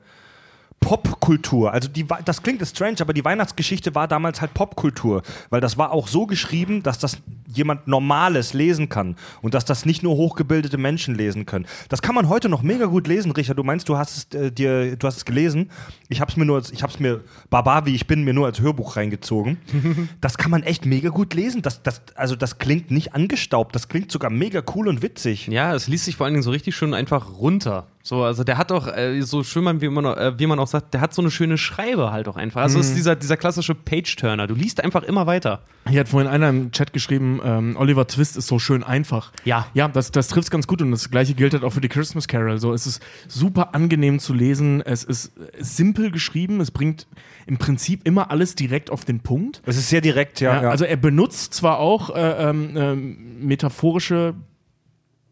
Popkultur. 0.81 1.73
Also 1.73 1.89
die, 1.89 2.07
das 2.25 2.43
klingt 2.43 2.67
strange, 2.67 2.97
aber 3.01 3.13
die 3.13 3.25
Weihnachtsgeschichte 3.25 3.95
war 3.95 4.07
damals 4.07 4.41
halt 4.41 4.55
Popkultur, 4.55 5.23
weil 5.51 5.61
das 5.61 5.77
war 5.77 5.91
auch 5.91 6.09
so 6.09 6.27
geschrieben, 6.27 6.83
dass 6.83 6.99
das 6.99 7.19
jemand 7.53 7.89
Normales 7.89 8.53
lesen 8.53 8.89
kann 8.89 9.17
und 9.43 9.55
dass 9.55 9.65
das 9.65 9.87
nicht 9.87 10.03
nur 10.03 10.17
hochgebildete 10.17 10.79
Menschen 10.79 11.15
lesen 11.15 11.47
können. 11.47 11.67
Das 11.89 12.03
kann 12.03 12.15
man 12.15 12.29
heute 12.29 12.49
noch 12.49 12.63
mega 12.63 12.87
gut 12.87 13.07
lesen, 13.07 13.33
Richard. 13.33 13.59
Du 13.59 13.65
meinst, 13.65 13.89
du 13.89 13.97
hast 13.97 14.35
es 14.35 14.41
äh, 14.41 14.53
dir, 14.53 14.97
du 14.97 15.07
hast 15.07 15.17
es 15.17 15.25
gelesen. 15.25 15.71
Ich 16.09 16.21
habe 16.21 16.31
es 16.31 16.37
mir 16.37 16.45
nur, 16.45 16.57
als, 16.57 16.71
ich 16.71 16.83
habe 16.83 16.93
es 16.93 17.01
mir, 17.01 17.23
Baba 17.51 17.87
wie 17.87 17.95
ich 17.95 18.07
bin, 18.07 18.25
mir 18.25 18.35
nur 18.35 18.47
als 18.47 18.61
Hörbuch 18.61 18.97
reingezogen. 18.97 19.59
das 20.21 20.39
kann 20.39 20.51
man 20.51 20.63
echt 20.63 20.87
mega 20.87 21.09
gut 21.09 21.35
lesen. 21.35 21.63
Das, 21.63 21.83
das, 21.83 22.03
also 22.15 22.37
das 22.37 22.59
klingt 22.59 22.91
nicht 22.91 23.15
angestaubt. 23.15 23.75
Das 23.75 23.89
klingt 23.89 24.13
sogar 24.13 24.31
mega 24.31 24.63
cool 24.75 24.89
und 24.89 25.03
witzig. 25.03 25.47
Ja, 25.49 25.75
es 25.75 25.89
liest 25.89 26.05
sich 26.05 26.17
vor 26.17 26.27
allen 26.27 26.35
Dingen 26.35 26.43
so 26.43 26.51
richtig 26.51 26.77
schön 26.77 26.95
einfach 26.95 27.39
runter. 27.39 27.87
So, 28.09 28.23
also 28.23 28.43
der 28.43 28.57
hat 28.57 28.73
auch, 28.73 28.87
äh, 28.87 29.21
so 29.21 29.45
schön 29.45 29.65
man, 29.65 29.83
wie 29.83 29.89
man, 29.91 30.07
äh, 30.07 30.39
wie 30.39 30.47
man 30.47 30.59
auch 30.59 30.67
sagt, 30.67 30.95
der 30.95 31.03
hat 31.03 31.13
so 31.13 31.21
eine 31.21 31.31
schöne 31.31 31.59
Schreibe 31.59 32.11
halt 32.11 32.27
auch 32.27 32.37
einfach. 32.37 32.63
Also 32.63 32.79
es 32.79 32.89
ist 32.89 32.97
dieser, 32.97 33.17
dieser 33.17 33.37
klassische 33.37 33.75
Page-Turner. 33.75 34.47
Du 34.47 34.55
liest 34.55 34.83
einfach 34.83 35.03
immer 35.03 35.27
weiter. 35.27 35.61
Hier 35.87 36.01
hat 36.01 36.09
vorhin 36.09 36.31
einer 36.31 36.49
im 36.49 36.73
Chat 36.73 36.95
geschrieben, 36.95 37.38
ähm, 37.45 37.77
Oliver 37.79 38.07
Twist 38.07 38.37
ist 38.37 38.47
so 38.47 38.59
schön 38.59 38.83
einfach. 38.85 39.33
Ja. 39.45 39.67
Ja, 39.75 39.89
das, 39.89 40.11
das 40.13 40.29
trifft 40.29 40.51
ganz 40.51 40.67
gut 40.67 40.83
und 40.83 40.91
das 40.91 41.11
gleiche 41.11 41.35
gilt 41.35 41.53
halt 41.53 41.65
auch 41.65 41.73
für 41.73 41.81
die 41.81 41.89
Christmas 41.89 42.29
Carol. 42.29 42.59
So, 42.59 42.73
es 42.73 42.87
ist 42.87 43.03
super 43.27 43.75
angenehm 43.75 44.19
zu 44.19 44.35
lesen, 44.35 44.83
es 44.83 45.05
ist 45.05 45.33
äh, 45.39 45.51
simpel 45.59 46.11
geschrieben, 46.11 46.61
es 46.61 46.71
bringt 46.71 47.07
im 47.47 47.57
Prinzip 47.59 48.07
immer 48.07 48.31
alles 48.31 48.55
direkt 48.55 48.91
auf 48.91 49.05
den 49.05 49.21
Punkt. 49.21 49.63
Es 49.67 49.77
ist 49.77 49.89
sehr 49.89 50.01
direkt, 50.01 50.41
ja. 50.41 50.57
Ja, 50.57 50.63
ja. 50.65 50.71
Also 50.71 50.85
er 50.85 50.97
benutzt 50.97 51.55
zwar 51.55 51.79
auch 51.79 52.11
äh, 52.15 52.51
ähm, 52.51 53.39
metaphorische, 53.41 54.35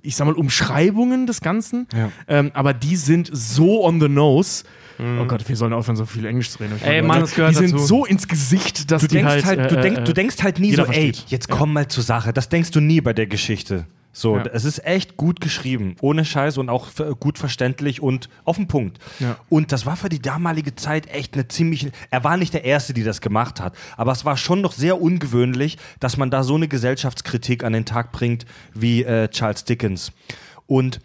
ich 0.02 0.16
sag 0.16 0.26
mal, 0.26 0.34
Umschreibungen 0.34 1.26
des 1.26 1.40
Ganzen, 1.40 1.86
Ja. 1.94 2.10
ähm, 2.28 2.50
aber 2.54 2.72
die 2.74 2.96
sind 2.96 3.28
so 3.32 3.84
on 3.84 4.00
the 4.00 4.08
nose. 4.08 4.64
Oh 4.98 5.24
Gott, 5.26 5.48
wir 5.48 5.56
sollen 5.56 5.72
aufhören, 5.72 5.96
so 5.96 6.06
viel 6.06 6.24
Englisch 6.26 6.50
zu 6.50 6.58
reden. 6.58 6.74
Ich 6.76 6.82
Mhm. 6.82 6.88
Ey, 6.88 7.02
Mann, 7.02 7.20
das 7.20 7.34
gehört 7.34 7.52
Die 7.52 7.56
sind 7.56 7.72
dazu. 7.72 7.84
so 7.84 8.04
ins 8.06 8.26
Gesicht, 8.28 8.90
dass 8.90 9.02
du 9.02 9.08
die 9.08 9.16
denkst 9.16 9.44
halt, 9.44 9.44
halt, 9.46 9.70
du, 9.70 9.76
äh, 9.76 9.80
denk, 9.82 9.98
äh, 9.98 10.04
du 10.04 10.12
denkst 10.14 10.42
halt 10.42 10.58
nie 10.58 10.70
so, 10.74 10.82
jeder 10.82 10.94
ey, 10.94 11.12
versteht. 11.12 11.30
jetzt 11.30 11.48
komm 11.48 11.72
mal 11.72 11.88
zur 11.88 12.02
Sache. 12.02 12.32
Das 12.32 12.48
denkst 12.48 12.70
du 12.70 12.80
nie 12.80 13.00
bei 13.00 13.12
der 13.12 13.26
Geschichte. 13.26 13.86
So, 14.12 14.38
Ja. 14.38 14.44
es 14.54 14.64
ist 14.64 14.82
echt 14.86 15.18
gut 15.18 15.42
geschrieben, 15.42 15.96
ohne 16.00 16.24
Scheiß 16.24 16.56
und 16.56 16.70
auch 16.70 16.88
gut 17.20 17.36
verständlich 17.36 18.00
und 18.00 18.30
auf 18.44 18.56
den 18.56 18.66
Punkt. 18.66 18.98
Ja. 19.20 19.36
Und 19.50 19.72
das 19.72 19.84
war 19.84 19.94
für 19.96 20.08
die 20.08 20.22
damalige 20.22 20.74
Zeit 20.74 21.06
echt 21.12 21.34
eine 21.34 21.48
ziemlich. 21.48 21.88
Er 22.10 22.24
war 22.24 22.38
nicht 22.38 22.54
der 22.54 22.64
Erste, 22.64 22.94
die 22.94 23.02
das 23.04 23.20
gemacht 23.20 23.60
hat, 23.60 23.76
aber 23.98 24.12
es 24.12 24.24
war 24.24 24.38
schon 24.38 24.62
noch 24.62 24.72
sehr 24.72 25.02
ungewöhnlich, 25.02 25.76
dass 26.00 26.16
man 26.16 26.30
da 26.30 26.44
so 26.44 26.54
eine 26.54 26.66
Gesellschaftskritik 26.66 27.62
an 27.62 27.74
den 27.74 27.84
Tag 27.84 28.12
bringt 28.12 28.46
wie 28.72 29.04
äh, 29.04 29.28
Charles 29.28 29.64
Dickens. 29.64 30.12
Und 30.66 31.00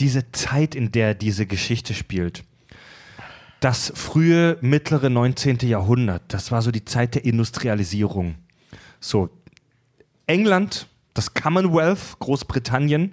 diese 0.00 0.32
Zeit, 0.32 0.74
in 0.74 0.90
der 0.90 1.14
diese 1.14 1.44
Geschichte 1.44 1.92
spielt, 1.92 2.44
das 3.64 3.94
frühe, 3.96 4.58
mittlere 4.60 5.08
19. 5.08 5.60
Jahrhundert, 5.62 6.22
das 6.28 6.52
war 6.52 6.60
so 6.60 6.70
die 6.70 6.84
Zeit 6.84 7.14
der 7.14 7.24
Industrialisierung. 7.24 8.34
So, 9.00 9.30
England, 10.26 10.86
das 11.14 11.32
Commonwealth, 11.32 12.18
Großbritannien, 12.18 13.12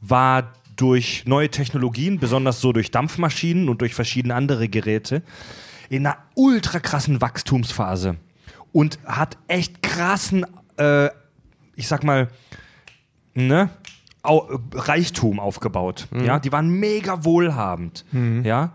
war 0.00 0.54
durch 0.76 1.24
neue 1.26 1.50
Technologien, 1.50 2.18
besonders 2.18 2.62
so 2.62 2.72
durch 2.72 2.90
Dampfmaschinen 2.90 3.68
und 3.68 3.82
durch 3.82 3.94
verschiedene 3.94 4.34
andere 4.34 4.70
Geräte, 4.70 5.22
in 5.90 6.06
einer 6.06 6.16
ultra 6.34 6.80
krassen 6.80 7.20
Wachstumsphase 7.20 8.16
und 8.72 8.98
hat 9.04 9.36
echt 9.46 9.82
krassen, 9.82 10.46
äh, 10.78 11.10
ich 11.74 11.86
sag 11.86 12.02
mal, 12.02 12.28
ne, 13.34 13.68
Reichtum 14.24 15.38
aufgebaut. 15.38 16.08
Ja, 16.24 16.38
die 16.38 16.50
waren 16.50 16.70
mega 16.70 17.26
wohlhabend. 17.26 18.06
Ja, 18.42 18.72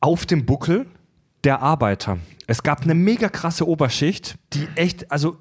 auf 0.00 0.26
dem 0.26 0.46
Buckel 0.46 0.86
der 1.44 1.60
Arbeiter. 1.62 2.18
Es 2.46 2.62
gab 2.62 2.82
eine 2.82 2.94
mega 2.94 3.28
krasse 3.28 3.66
Oberschicht, 3.66 4.36
die 4.52 4.66
echt, 4.74 5.10
also 5.10 5.38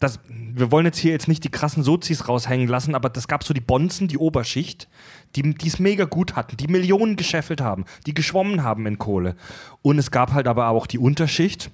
das, 0.00 0.20
wir 0.28 0.70
wollen 0.70 0.86
jetzt 0.86 0.98
hier 0.98 1.12
jetzt 1.12 1.28
nicht 1.28 1.44
die 1.44 1.50
krassen 1.50 1.82
Sozis 1.82 2.28
raushängen 2.28 2.68
lassen, 2.68 2.94
aber 2.94 3.08
das 3.08 3.28
gab 3.28 3.44
so 3.44 3.54
die 3.54 3.60
Bonzen, 3.60 4.08
die 4.08 4.18
Oberschicht, 4.18 4.88
die 5.36 5.54
es 5.66 5.78
mega 5.78 6.04
gut 6.04 6.36
hatten, 6.36 6.56
die 6.56 6.68
Millionen 6.68 7.16
gescheffelt 7.16 7.60
haben, 7.60 7.84
die 8.06 8.14
geschwommen 8.14 8.62
haben 8.62 8.86
in 8.86 8.98
Kohle. 8.98 9.36
Und 9.82 9.98
es 9.98 10.10
gab 10.10 10.32
halt 10.32 10.46
aber 10.46 10.68
auch 10.68 10.86
die 10.86 10.98
Unterschicht, 10.98 11.70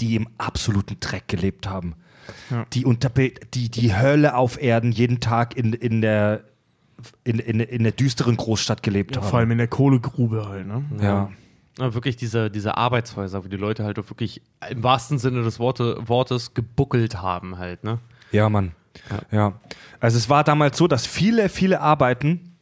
die 0.00 0.16
im 0.16 0.28
absoluten 0.38 0.98
Dreck 1.00 1.28
gelebt 1.28 1.68
haben. 1.68 1.94
Die, 2.74 2.84
unter, 2.84 3.08
die 3.08 3.70
die 3.70 3.96
Hölle 3.96 4.34
auf 4.34 4.60
Erden 4.60 4.92
jeden 4.92 5.20
Tag 5.20 5.56
in, 5.56 5.72
in, 5.72 6.02
der, 6.02 6.44
in, 7.24 7.38
in, 7.38 7.60
in 7.60 7.82
der 7.82 7.92
düsteren 7.92 8.36
Großstadt 8.36 8.82
gelebt 8.82 9.14
Ja, 9.14 9.22
haben. 9.22 9.28
vor 9.30 9.38
allem 9.38 9.50
in 9.52 9.58
der 9.58 9.68
Kohlegrube 9.68 10.48
halt, 10.48 10.66
ne? 10.66 10.84
ja. 11.00 11.30
Ja, 11.78 11.94
wirklich 11.94 12.16
diese, 12.16 12.50
diese 12.50 12.76
Arbeitshäuser, 12.76 13.44
wo 13.44 13.48
die 13.48 13.56
Leute 13.56 13.84
halt 13.84 14.00
auch 14.00 14.10
wirklich 14.10 14.42
im 14.68 14.82
wahrsten 14.82 15.18
Sinne 15.20 15.44
des 15.44 15.60
Worte, 15.60 15.96
Wortes 16.08 16.52
gebuckelt 16.52 17.22
haben 17.22 17.56
halt, 17.56 17.84
ne? 17.84 18.00
Ja, 18.32 18.48
Mann. 18.48 18.72
Ja. 19.30 19.52
Also 20.00 20.18
es 20.18 20.28
war 20.28 20.42
damals 20.42 20.76
so, 20.76 20.88
dass 20.88 21.06
viele, 21.06 21.48
viele 21.48 21.80
Arbeiten 21.80 22.56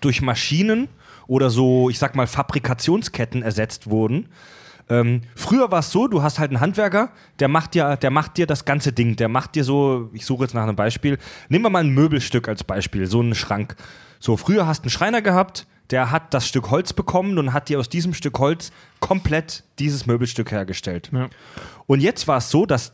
durch 0.00 0.22
Maschinen 0.22 0.88
oder 1.26 1.50
so, 1.50 1.90
ich 1.90 1.98
sag 1.98 2.16
mal, 2.16 2.26
Fabrikationsketten 2.26 3.42
ersetzt 3.42 3.90
wurden. 3.90 4.30
Ähm, 4.90 5.22
früher 5.34 5.70
war 5.70 5.80
es 5.80 5.90
so, 5.90 6.08
du 6.08 6.22
hast 6.22 6.38
halt 6.38 6.50
einen 6.50 6.60
Handwerker, 6.60 7.10
der 7.38 7.48
macht 7.48 7.74
dir, 7.74 7.96
der 7.96 8.10
macht 8.10 8.36
dir 8.36 8.46
das 8.46 8.64
ganze 8.64 8.92
Ding. 8.92 9.16
Der 9.16 9.28
macht 9.28 9.54
dir 9.54 9.64
so, 9.64 10.10
ich 10.12 10.24
suche 10.24 10.44
jetzt 10.44 10.54
nach 10.54 10.62
einem 10.62 10.76
Beispiel. 10.76 11.18
Nehmen 11.48 11.64
wir 11.64 11.70
mal 11.70 11.84
ein 11.84 11.90
Möbelstück 11.90 12.48
als 12.48 12.64
Beispiel, 12.64 13.06
so 13.06 13.20
einen 13.20 13.34
Schrank. 13.34 13.76
So, 14.18 14.36
früher 14.36 14.66
hast 14.66 14.80
du 14.80 14.84
einen 14.84 14.90
Schreiner 14.90 15.22
gehabt, 15.22 15.66
der 15.90 16.10
hat 16.10 16.34
das 16.34 16.46
Stück 16.46 16.70
Holz 16.70 16.92
bekommen 16.92 17.38
und 17.38 17.52
hat 17.52 17.68
dir 17.68 17.78
aus 17.78 17.88
diesem 17.88 18.14
Stück 18.14 18.38
Holz 18.38 18.72
komplett 19.00 19.64
dieses 19.78 20.06
Möbelstück 20.06 20.50
hergestellt. 20.50 21.10
Ja. 21.12 21.28
Und 21.86 22.00
jetzt 22.00 22.28
war 22.28 22.38
es 22.38 22.50
so, 22.50 22.66
dass 22.66 22.92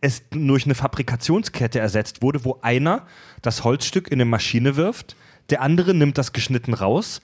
es 0.00 0.22
durch 0.30 0.64
eine 0.64 0.74
Fabrikationskette 0.74 1.78
ersetzt 1.78 2.22
wurde, 2.22 2.44
wo 2.44 2.58
einer 2.62 3.06
das 3.42 3.64
Holzstück 3.64 4.08
in 4.08 4.14
eine 4.14 4.26
Maschine 4.26 4.76
wirft, 4.76 5.16
der 5.50 5.62
andere 5.62 5.94
nimmt 5.94 6.18
das 6.18 6.32
geschnitten 6.32 6.74
raus, 6.74 7.20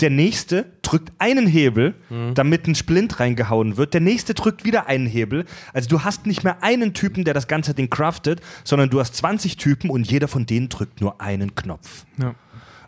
der 0.00 0.10
nächste 0.10 0.66
drückt 0.82 1.12
einen 1.18 1.46
Hebel, 1.46 1.94
damit 2.34 2.66
ein 2.66 2.74
Splint 2.74 3.18
reingehauen 3.18 3.76
wird, 3.76 3.94
der 3.94 4.02
nächste 4.02 4.34
drückt 4.34 4.64
wieder 4.64 4.86
einen 4.86 5.06
Hebel. 5.06 5.46
Also 5.72 5.88
du 5.88 6.04
hast 6.04 6.26
nicht 6.26 6.44
mehr 6.44 6.62
einen 6.62 6.92
Typen, 6.92 7.24
der 7.24 7.34
das 7.34 7.48
ganze 7.48 7.72
Ding 7.72 7.88
craftet, 7.88 8.40
sondern 8.62 8.90
du 8.90 9.00
hast 9.00 9.14
20 9.16 9.56
Typen 9.56 9.88
und 9.88 10.10
jeder 10.10 10.28
von 10.28 10.44
denen 10.44 10.68
drückt 10.68 11.00
nur 11.00 11.20
einen 11.20 11.54
Knopf. 11.54 12.04
Ja. 12.18 12.34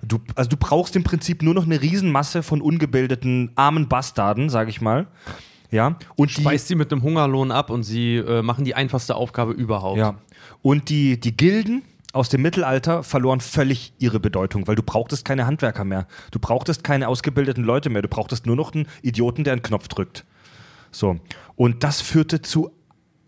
Du, 0.07 0.19
also 0.37 0.51
du 0.51 0.57
brauchst 0.57 0.95
im 0.97 1.03
Prinzip 1.03 1.43
nur 1.43 1.55
noch 1.55 1.65
eine 1.65 1.81
Riesenmasse 1.81 2.43
von 2.43 2.61
ungebildeten 2.61 3.51
armen 3.57 3.89
Bastarden, 3.89 4.49
sag 4.49 4.69
ich 4.69 4.81
mal. 4.81 5.09
Ja, 5.71 5.99
und 6.17 6.37
die, 6.37 6.41
Speist 6.41 6.69
sie 6.69 6.77
mit 6.77 6.93
einem 6.93 7.03
Hungerlohn 7.03 7.51
ab 7.51 7.71
und 7.71 7.83
sie 7.83 8.17
äh, 8.17 8.43
machen 8.43 8.65
die 8.65 8.75
einfachste 8.75 9.17
Aufgabe 9.17 9.53
überhaupt. 9.53 9.99
Ja. 9.99 10.15
Und 10.63 10.89
die, 10.89 11.21
die 11.21 11.37
Gilden 11.37 11.83
aus 12.13 12.29
dem 12.29 12.43
Mittelalter 12.43 13.03
verloren 13.03 13.41
völlig 13.41 13.93
ihre 13.99 14.19
Bedeutung, 14.19 14.67
weil 14.67 14.75
du 14.77 14.83
brauchtest 14.83 15.25
keine 15.25 15.47
Handwerker 15.47 15.85
mehr. 15.85 16.07
Du 16.31 16.39
brauchtest 16.39 16.83
keine 16.83 17.09
ausgebildeten 17.09 17.65
Leute 17.65 17.91
mehr. 17.91 18.03
Du 18.03 18.09
brauchtest 18.09 18.47
nur 18.47 18.57
noch 18.57 18.75
einen 18.75 18.87
Idioten, 19.03 19.45
der 19.45 19.53
einen 19.53 19.63
Knopf 19.63 19.89
drückt. 19.89 20.25
So. 20.91 21.21
Und 21.55 21.85
das 21.85 22.01
führte 22.01 22.41
zu, 22.41 22.71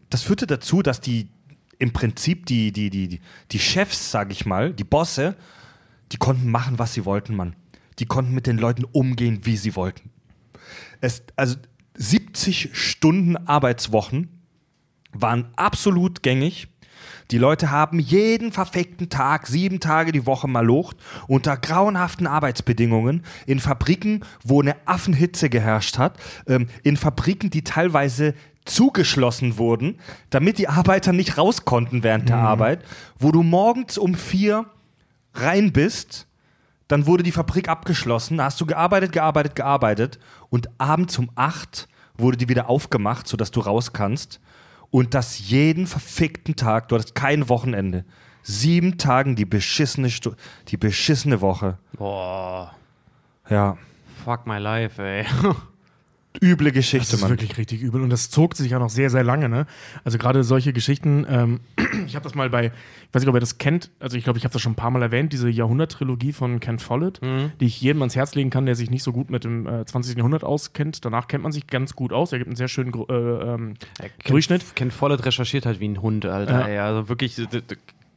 das 0.08 0.22
führte 0.22 0.46
dazu, 0.46 0.82
dass 0.82 1.00
die 1.00 1.28
im 1.78 1.92
Prinzip 1.92 2.46
die, 2.46 2.72
die, 2.72 2.90
die, 2.90 3.20
die- 3.50 3.58
Chefs, 3.58 4.10
sag 4.10 4.32
ich 4.32 4.44
mal, 4.46 4.72
die 4.72 4.84
Bosse, 4.84 5.36
die 6.12 6.16
konnten 6.18 6.50
machen, 6.50 6.78
was 6.78 6.94
sie 6.94 7.04
wollten, 7.04 7.34
Mann. 7.36 7.56
Die 7.98 8.06
konnten 8.06 8.32
mit 8.32 8.46
den 8.46 8.58
Leuten 8.58 8.84
umgehen, 8.84 9.40
wie 9.44 9.56
sie 9.56 9.76
wollten. 9.76 10.10
Es, 11.00 11.22
also 11.36 11.56
70 11.96 12.70
Stunden 12.72 13.36
Arbeitswochen 13.36 14.28
waren 15.12 15.48
absolut 15.56 16.22
gängig. 16.22 16.68
Die 17.30 17.38
Leute 17.38 17.70
haben 17.70 18.00
jeden 18.00 18.50
verfickten 18.50 19.08
Tag, 19.08 19.46
sieben 19.46 19.78
Tage 19.78 20.10
die 20.10 20.26
Woche 20.26 20.48
malocht, 20.48 20.96
unter 21.28 21.56
grauenhaften 21.56 22.26
Arbeitsbedingungen, 22.26 23.24
in 23.46 23.60
Fabriken, 23.60 24.24
wo 24.42 24.60
eine 24.60 24.76
Affenhitze 24.86 25.48
geherrscht 25.48 25.98
hat, 25.98 26.18
ähm, 26.46 26.66
in 26.82 26.96
Fabriken, 26.96 27.50
die 27.50 27.62
teilweise 27.62 28.34
zugeschlossen 28.64 29.58
wurden, 29.58 29.98
damit 30.30 30.58
die 30.58 30.68
Arbeiter 30.68 31.12
nicht 31.12 31.38
raus 31.38 31.64
konnten 31.64 32.02
während 32.02 32.28
der 32.28 32.36
Arbeit, 32.36 32.84
wo 33.18 33.32
du 33.32 33.42
morgens 33.42 33.96
um 33.96 34.14
vier 34.14 34.66
rein 35.34 35.72
bist, 35.72 36.26
dann 36.88 37.06
wurde 37.06 37.22
die 37.22 37.32
Fabrik 37.32 37.68
abgeschlossen, 37.68 38.38
da 38.38 38.44
hast 38.44 38.60
du 38.60 38.66
gearbeitet, 38.66 39.12
gearbeitet, 39.12 39.54
gearbeitet 39.54 40.18
und 40.50 40.68
abends 40.78 41.16
um 41.18 41.30
acht 41.36 41.88
wurde 42.18 42.36
die 42.36 42.48
wieder 42.48 42.68
aufgemacht, 42.68 43.28
sodass 43.28 43.50
du 43.50 43.60
raus 43.60 43.92
kannst 43.92 44.40
und 44.90 45.14
das 45.14 45.48
jeden 45.48 45.86
verfickten 45.86 46.56
Tag, 46.56 46.88
du 46.88 46.96
hattest 46.96 47.14
kein 47.14 47.48
Wochenende. 47.48 48.04
Sieben 48.42 48.98
Tagen 48.98 49.36
die 49.36 49.44
beschissene, 49.44 50.10
Stu 50.10 50.32
die 50.68 50.76
beschissene 50.76 51.40
Woche. 51.40 51.78
Boah, 51.92 52.74
Ja, 53.48 53.76
fuck 54.24 54.46
my 54.46 54.58
life, 54.58 55.02
ey. 55.02 55.24
üble 56.42 56.68
Das 56.68 56.74
Geschichte, 56.74 57.16
ist 57.16 57.20
Mann. 57.22 57.30
wirklich 57.30 57.58
richtig 57.58 57.80
übel 57.80 58.02
und 58.02 58.10
das 58.10 58.30
zog 58.30 58.54
sich 58.54 58.70
ja 58.70 58.78
noch 58.78 58.90
sehr, 58.90 59.10
sehr 59.10 59.24
lange. 59.24 59.48
Ne? 59.48 59.66
Also 60.04 60.18
gerade 60.18 60.44
solche 60.44 60.72
Geschichten, 60.72 61.26
ähm, 61.28 61.60
ich 62.06 62.14
habe 62.14 62.22
das 62.22 62.34
mal 62.34 62.48
bei, 62.50 62.66
ich 62.66 63.14
weiß 63.14 63.22
nicht, 63.22 63.28
ob 63.28 63.34
ihr 63.34 63.40
das 63.40 63.58
kennt, 63.58 63.90
also 63.98 64.16
ich 64.16 64.24
glaube, 64.24 64.38
ich 64.38 64.44
habe 64.44 64.52
das 64.52 64.62
schon 64.62 64.72
ein 64.72 64.76
paar 64.76 64.90
Mal 64.90 65.02
erwähnt, 65.02 65.32
diese 65.32 65.48
Jahrhundert-Trilogie 65.48 66.32
von 66.32 66.60
Ken 66.60 66.78
Follett, 66.78 67.20
die 67.60 67.66
ich 67.66 67.80
jedem 67.80 68.02
ans 68.02 68.14
Herz 68.16 68.34
legen 68.34 68.50
kann, 68.50 68.66
der 68.66 68.74
sich 68.76 68.90
nicht 68.90 69.02
so 69.02 69.12
gut 69.12 69.30
mit 69.30 69.44
dem 69.44 69.66
äh, 69.66 69.84
20. 69.84 70.16
Jahrhundert 70.16 70.44
auskennt. 70.44 71.04
Danach 71.04 71.26
kennt 71.28 71.42
man 71.42 71.52
sich 71.52 71.66
ganz 71.66 71.94
gut 71.94 72.12
aus. 72.12 72.32
Er 72.32 72.38
gibt 72.38 72.48
einen 72.48 72.56
sehr 72.56 72.68
schönen 72.68 72.92
äh, 72.94 73.12
ähm, 73.12 73.74
Durchschnitt. 74.24 74.76
Ken 74.76 74.90
Follett 74.90 75.24
recherchiert 75.24 75.66
halt 75.66 75.80
wie 75.80 75.88
ein 75.88 76.00
Hund, 76.00 76.24
Alter. 76.26 76.66
Ey, 76.68 76.78
also 76.78 77.08
wirklich, 77.08 77.36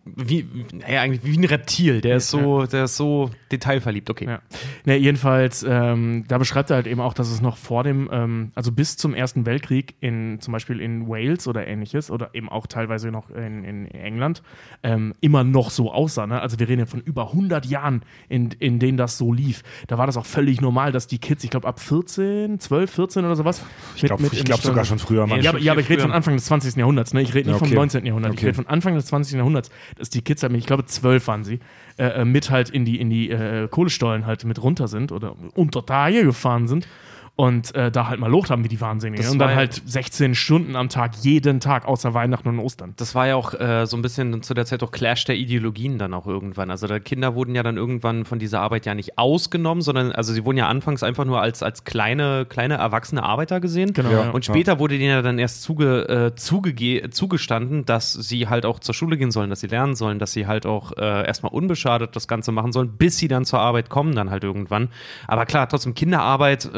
wie, 0.06 0.46
naja, 0.74 1.02
eigentlich 1.02 1.24
wie 1.24 1.38
ein 1.38 1.46
Reptil. 1.46 2.02
Der 2.02 2.18
ist 2.18 2.30
so, 2.30 2.66
der 2.66 2.86
ist 2.86 2.98
so 2.98 3.30
detailverliebt. 3.52 4.10
Okay. 4.10 4.26
Ja. 4.26 4.40
Ne, 4.86 4.98
jedenfalls, 4.98 5.66
ähm, 5.68 6.26
da 6.28 6.38
beschreibt 6.38 6.70
er 6.72 6.76
halt 6.76 6.88
eben 6.88 7.00
auch, 7.00 7.14
dass 7.14 7.30
es 7.32 7.42
noch 7.42 7.56
vor 7.56 7.84
dem, 7.84 8.10
ähm, 8.12 8.52
also 8.54 8.72
bis 8.74 8.98
zum 8.98 9.14
Ersten 9.14 9.46
Weltkrieg 9.46 9.96
in 10.02 10.42
zum 10.42 10.52
Beispiel 10.52 10.82
in 10.82 11.08
Wales 11.08 11.48
oder 11.48 11.66
ähnliches 11.68 12.12
oder 12.12 12.32
eben 12.34 12.50
auch 12.50 12.68
teilweise 12.68 13.12
noch 13.12 13.30
in, 13.30 13.64
in 13.64 13.88
England 13.88 14.44
ähm, 14.84 15.14
immer 15.22 15.46
noch 15.46 15.70
so 15.70 15.92
aussah. 15.94 16.28
Ne? 16.28 16.42
Also 16.42 16.60
wir 16.60 16.68
reden 16.68 16.80
ja 16.82 16.86
von 16.86 17.00
über 17.00 17.28
100 17.28 17.66
Jahren, 17.66 18.02
in, 18.28 18.50
in 18.60 18.80
denen 18.80 18.98
das 18.98 19.18
so 19.18 19.32
lief. 19.32 19.64
Da 19.88 19.98
war 19.98 20.06
das 20.06 20.18
auch 20.18 20.26
völlig 20.26 20.60
normal, 20.60 20.92
dass 20.92 21.08
die 21.08 21.18
Kids, 21.20 21.46
ich 21.46 21.50
glaube 21.50 21.68
ab 21.68 21.80
14, 21.80 22.60
12, 22.60 22.92
14 22.92 23.26
oder 23.26 23.38
sowas. 23.38 23.64
Ich 23.96 24.02
glaube 24.04 24.24
glaub 24.28 24.60
sogar 24.60 24.84
schon 24.84 25.00
früher, 25.00 25.28
Mann. 25.28 25.42
Ja, 25.42 25.52
aber, 25.52 25.60
ja, 25.60 25.72
aber 25.72 25.82
ich 25.82 25.90
rede 25.90 26.02
von 26.02 26.12
Anfang 26.12 26.36
des 26.36 26.44
20. 26.46 26.76
Jahrhunderts. 26.76 27.14
Ne? 27.14 27.22
Ich 27.22 27.34
rede 27.34 27.50
nicht 27.50 27.60
Ja, 27.60 27.62
okay. 27.62 27.70
vom 27.70 27.76
19. 27.76 28.06
Jahrhundert. 28.06 28.34
Ich 28.34 28.40
Okay. 28.40 28.48
rede 28.48 28.56
von 28.56 28.68
Anfang 28.68 28.96
des 28.96 29.06
20. 29.06 29.38
Jahrhunderts, 29.38 29.70
dass 29.96 30.10
die 30.10 30.22
Kids 30.22 30.44
halt, 30.44 30.54
ich 30.54 30.66
glaube, 30.66 30.86
zwölf 30.86 31.28
waren 31.28 31.44
sie, 31.44 31.60
äh, 31.98 32.22
äh, 32.22 32.26
mit 32.26 32.50
halt 32.50 32.70
in 32.70 32.86
die, 32.86 33.00
in 33.00 33.10
die 33.10 33.30
äh, 33.30 33.68
Kohlestollen 33.68 34.26
halt 34.26 34.46
mit 34.46 34.62
runter 34.62 34.88
sind 34.88 35.12
oder 35.12 35.36
unter 35.56 35.86
Tage 35.86 36.24
gefahren 36.24 36.68
sind 36.68 36.88
und 37.36 37.74
äh, 37.74 37.90
da 37.90 38.08
halt 38.10 38.20
mal 38.20 38.30
locht 38.30 38.52
haben 38.52 38.64
wie 38.64 38.68
die 38.68 38.80
Wahnsinnigen. 38.80 39.24
Das 39.24 39.32
Und 39.32 39.40
dann 39.40 39.50
ja- 39.50 39.56
halt 39.56 39.82
16 39.86 40.36
Stunden 40.36 40.76
am 40.76 40.90
Tag, 40.90 41.16
jeden 41.24 41.60
Tag, 41.60 41.88
außer 41.88 42.14
Weihnachten 42.14 42.48
und 42.48 42.60
Ostern. 42.60 42.94
Das 42.98 43.16
war 43.16 43.26
ja 43.26 43.36
auch 43.36 43.56
äh, 43.60 43.88
so 43.88 43.98
ein 43.98 44.04
bisschen 44.04 44.44
zu 44.44 44.54
der 44.54 44.68
Zeit 44.68 44.84
auch 44.84 44.92
Clash 44.92 45.26
der 45.26 45.36
Ideologien 45.36 45.98
dann 45.98 46.14
auch 46.14 46.28
irgendwann. 46.28 46.70
Also 46.70 46.86
da 46.86 47.00
Kinder 47.00 47.34
wurden 47.34 47.56
ja 47.56 47.64
dann 47.64 47.76
irgendwann 47.76 48.26
von 48.26 48.38
dieser 48.38 48.62
Arbeit 48.62 48.86
ja 48.86 48.94
nicht 48.94 49.18
ausgenommen, 49.18 49.82
sondern 49.82 50.12
also 50.12 50.32
sie 50.32 50.46
wurden 50.46 50.58
ja 50.58 50.68
anfangs 50.68 51.02
einfach 51.02 51.26
nur 51.26 51.42
als, 51.42 51.64
als 51.64 51.86
kleine, 51.86 52.46
kleine 52.48 52.76
erwachsene 52.76 53.24
Arbeiter 53.24 53.60
gesehen. 53.60 53.94
Genau, 53.94 54.12
ja. 54.12 54.30
Und 54.30 54.46
später 54.46 54.78
wurde 54.78 55.00
denen 55.00 55.10
ja 55.10 55.22
dann 55.24 55.40
erst 55.40 55.64
zuge, 55.64 56.08
äh, 56.08 56.36
zugege 56.36 57.10
zugestanden, 57.10 57.84
dass 57.86 58.14
sie 58.14 58.48
halt 58.48 58.64
auch 58.68 58.78
zur 58.80 58.94
Schule 58.94 59.18
gehen 59.18 59.32
sollen, 59.32 59.50
dass 59.50 59.62
sie 59.62 59.68
lernen 59.68 59.96
sollen, 59.96 60.20
dass 60.20 60.34
sie 60.34 60.46
halt 60.46 60.68
auch 60.68 60.92
äh, 60.98 61.26
erstmal 61.26 61.52
unbeschadet 61.52 62.16
das 62.16 62.28
Ganze 62.28 62.52
machen 62.52 62.72
sollen, 62.72 62.90
bis 62.96 63.18
sie 63.18 63.28
dann 63.28 63.44
zur 63.44 63.60
Arbeit 63.60 63.90
kommen, 63.90 64.14
dann 64.14 64.30
halt 64.30 64.44
irgendwann. 64.44 64.90
Aber 65.28 65.48
klar, 65.48 65.68
trotzdem 65.68 65.96
Kinderarbeit. 65.96 66.70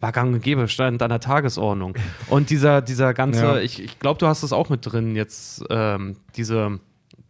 War 0.00 0.12
gang 0.12 0.34
und 0.34 0.42
gäbe, 0.42 0.68
stand 0.68 1.00
an 1.02 1.08
der 1.10 1.20
Tagesordnung. 1.20 1.94
Und 2.28 2.50
dieser, 2.50 2.82
dieser 2.82 3.14
ganze, 3.14 3.42
Ja. 3.42 3.58
ich, 3.58 3.82
ich 3.82 3.98
glaube, 3.98 4.18
du 4.18 4.26
hast 4.26 4.42
das 4.42 4.52
auch 4.52 4.68
mit 4.68 4.80
drin 4.84 5.16
jetzt, 5.16 5.64
ähm, 5.70 6.16
diese, 6.36 6.80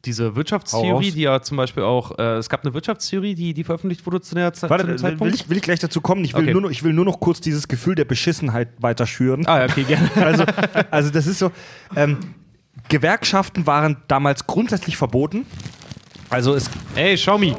diese 0.05 0.35
Wirtschaftstheorie, 0.37 1.13
die 1.13 1.23
ja 1.23 1.41
zum 1.43 1.57
Beispiel 1.57 1.83
auch, 1.85 2.19
äh, 2.19 2.37
es 2.39 2.49
gab 2.49 2.65
eine 2.65 2.75
Wirtschaftstheorie, 2.75 3.35
die, 3.37 3.55
die 3.55 3.63
veröffentlicht 3.65 4.05
wurde 4.07 4.21
zu, 4.21 4.35
der, 4.35 4.53
Ze- 4.53 4.63
zu 4.67 4.71
Warte, 4.71 4.87
will 4.89 4.97
Zeitpunkt. 4.99 5.35
ich, 5.35 5.49
will 5.49 5.57
ich 5.57 5.63
gleich 5.63 5.79
dazu 5.81 6.01
kommen. 6.01 6.25
Ich 6.25 6.35
will, 6.35 6.43
Okay. 6.43 6.53
nur 6.53 6.63
noch, 6.63 6.71
ich 6.71 6.83
will 6.83 6.93
nur 6.93 7.05
noch 7.05 7.21
kurz 7.21 7.41
dieses 7.41 7.69
Gefühl 7.69 7.95
der 7.95 8.05
Beschissenheit 8.05 8.69
weiter 8.81 9.07
schüren. 9.07 9.47
ah, 9.47 9.65
okay, 9.65 9.85
gerne. 9.85 10.11
Also, 10.17 10.45
also 10.91 11.11
das 11.11 11.27
ist 11.29 11.39
so, 11.39 11.51
ähm, 11.95 12.19
Gewerkschaften 12.89 13.67
waren 13.67 13.97
damals 14.09 14.47
grundsätzlich 14.47 14.97
verboten. 14.97 15.45
Also 16.29 16.55
es 16.55 16.69
Ey, 16.95 17.15
Xiaomi, 17.15 17.55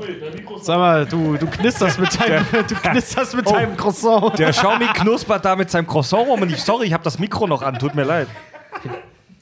sag 0.62 0.78
mal, 0.78 1.06
du, 1.06 1.38
du 1.38 1.48
knisterst 1.48 2.00
mit 2.00 2.20
deinem, 2.20 2.46
du 2.68 2.76
knisterst 2.76 3.36
mit 3.36 3.50
deinem 3.50 3.78
Croissant. 3.78 4.38
Der 4.38 4.52
Xiaomi 4.52 4.88
knuspert 4.88 5.46
da 5.46 5.56
mit 5.56 5.70
seinem 5.70 5.88
Croissant 5.88 6.28
rum 6.28 6.42
und 6.42 6.52
ich, 6.52 6.62
sorry, 6.62 6.88
ich 6.88 6.94
habe 6.94 7.04
das 7.04 7.20
Mikro 7.20 7.48
noch 7.48 7.62
an, 7.62 7.80
tut 7.80 7.96
mir 7.96 8.04
leid. 8.04 8.28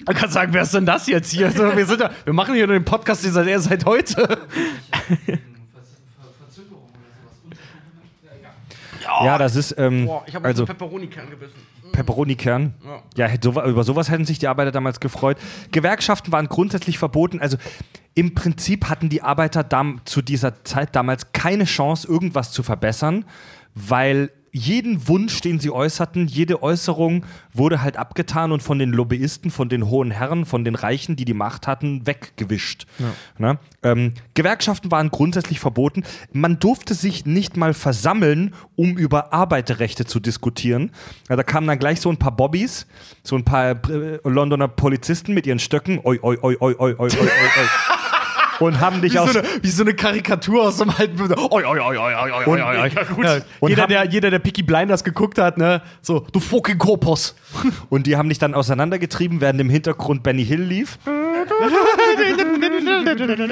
Man 0.06 0.16
kann 0.16 0.30
sagen, 0.30 0.54
wer 0.54 0.62
ist 0.62 0.74
denn 0.74 0.86
das 0.86 1.08
jetzt 1.08 1.32
hier? 1.32 1.48
Also, 1.48 1.76
wir, 1.76 1.86
sind 1.86 2.02
da, 2.02 2.12
wir 2.24 2.34
machen 2.34 2.54
hier 2.54 2.68
nur 2.68 2.78
den 2.78 2.86
Podcast 2.86 3.24
den 3.24 3.32
seit, 3.32 3.62
seit 3.62 3.86
heute. 3.86 4.40
Ja, 9.24 9.38
das 9.38 9.56
ist, 9.56 9.76
ähm, 9.78 10.06
Boah, 10.06 10.24
ich 10.28 10.36
habe 10.36 10.48
also 10.48 10.64
also 10.64 10.74
Pepperoni-Kern 10.74 11.30
gebissen. 11.30 11.56
Pepperoni-Kern. 11.92 12.74
Ja, 13.16 13.28
hätte 13.28 13.52
so, 13.52 13.62
über 13.64 13.84
sowas 13.84 14.10
hätten 14.10 14.26
sich 14.26 14.40
die 14.40 14.48
Arbeiter 14.48 14.72
damals 14.72 15.00
gefreut. 15.00 15.38
Gewerkschaften 15.72 16.32
waren 16.32 16.48
grundsätzlich 16.48 16.98
verboten. 16.98 17.40
Also 17.40 17.58
im 18.14 18.34
Prinzip 18.34 18.90
hatten 18.90 19.10
die 19.10 19.22
Arbeiter 19.22 19.64
zu 20.06 20.22
dieser 20.22 20.64
Zeit 20.64 20.96
damals 20.96 21.32
keine 21.34 21.66
Chance, 21.66 22.08
irgendwas 22.08 22.52
zu 22.52 22.64
verbessern, 22.64 23.26
weil 23.74 24.32
jeden 24.56 25.10
Wunsch, 25.10 25.42
den 25.42 25.60
sie 25.60 25.70
äußerten, 25.70 26.28
jede 26.28 26.64
Äußerung 26.64 27.26
wurde 27.52 27.82
halt 27.82 27.98
abgetan 27.98 28.54
und 28.54 28.64
von 28.64 28.80
den 28.80 28.92
Lobbyisten, 28.92 29.52
von 29.52 29.68
den 29.68 29.90
hohen 29.90 30.12
Herren, 30.12 30.46
von 30.46 30.64
den 30.64 30.76
Reichen, 30.76 31.18
die 31.18 31.26
die 31.26 31.34
Macht 31.34 31.68
hatten, 31.68 32.08
weggewischt. 32.08 32.88
Ja. 33.38 33.58
Ähm, 33.84 34.14
Gewerkschaften 34.34 34.92
waren 34.92 35.12
grundsätzlich 35.12 35.60
verboten. 35.60 36.04
Man 36.32 36.58
durfte 36.58 36.94
sich 36.94 37.26
nicht 37.26 37.58
mal 37.58 37.74
versammeln, 37.74 38.54
um 38.78 38.98
über 38.98 39.34
Arbeiterrechte 39.34 40.06
zu 40.06 40.22
diskutieren. 40.22 40.92
Ja, 41.28 41.36
da 41.36 41.44
kamen 41.44 41.68
dann 41.68 41.78
gleich 41.78 42.00
so 42.00 42.10
ein 42.10 42.18
paar 42.18 42.34
Bobbys, 42.34 42.88
so 43.24 43.36
ein 43.36 43.44
paar 43.44 43.72
äh, 43.90 44.20
Londoner 44.24 44.70
Polizisten 44.70 45.34
mit 45.34 45.46
ihren 45.48 45.60
Stöcken. 45.60 46.00
Oi, 46.02 46.18
oi, 46.22 46.38
oi, 46.42 46.56
oi, 46.62 46.76
oi, 46.80 46.96
oi, 46.98 46.98
oi, 46.98 47.10
oi. 47.10 47.18
Und 48.60 48.80
haben 48.80 49.02
dich 49.02 49.14
Wie 49.14 49.20
aus. 49.20 49.34
so, 49.34 49.40
eine, 49.40 49.48
wie 49.62 49.70
so 49.70 49.84
eine 49.84 49.94
Karikatur 49.94 50.64
aus 50.64 50.78
dem 50.78 50.90
alten 50.90 51.18
Film. 51.18 51.32
Oi, 51.52 51.64
oi, 51.66 51.80
oi, 51.80 51.98
oi, 51.98 51.98
oi, 51.98 52.32
oi, 52.32 52.62
oi, 52.62 52.62
oi. 52.80 52.90
Ja, 53.24 53.38
Und 53.60 53.70
jeder, 53.70 53.82
haben- 53.84 53.90
der, 53.90 54.06
jeder, 54.06 54.30
der 54.32 54.40
Picky 54.40 54.64
Blinders 54.64 55.04
geguckt 55.04 55.38
hat, 55.38 55.58
ne, 55.58 55.82
so, 56.02 56.26
du 56.32 56.40
fucking 56.40 56.78
Korpus. 56.78 57.36
Und 57.90 58.08
die 58.08 58.16
haben 58.18 58.30
dich 58.30 58.40
dann 58.40 58.54
auseinandergetrieben, 58.54 59.42
während 59.42 59.60
im 59.62 59.70
Hintergrund 59.70 60.24
Benny 60.24 60.46
Hill 60.46 60.62
lief. 60.62 60.98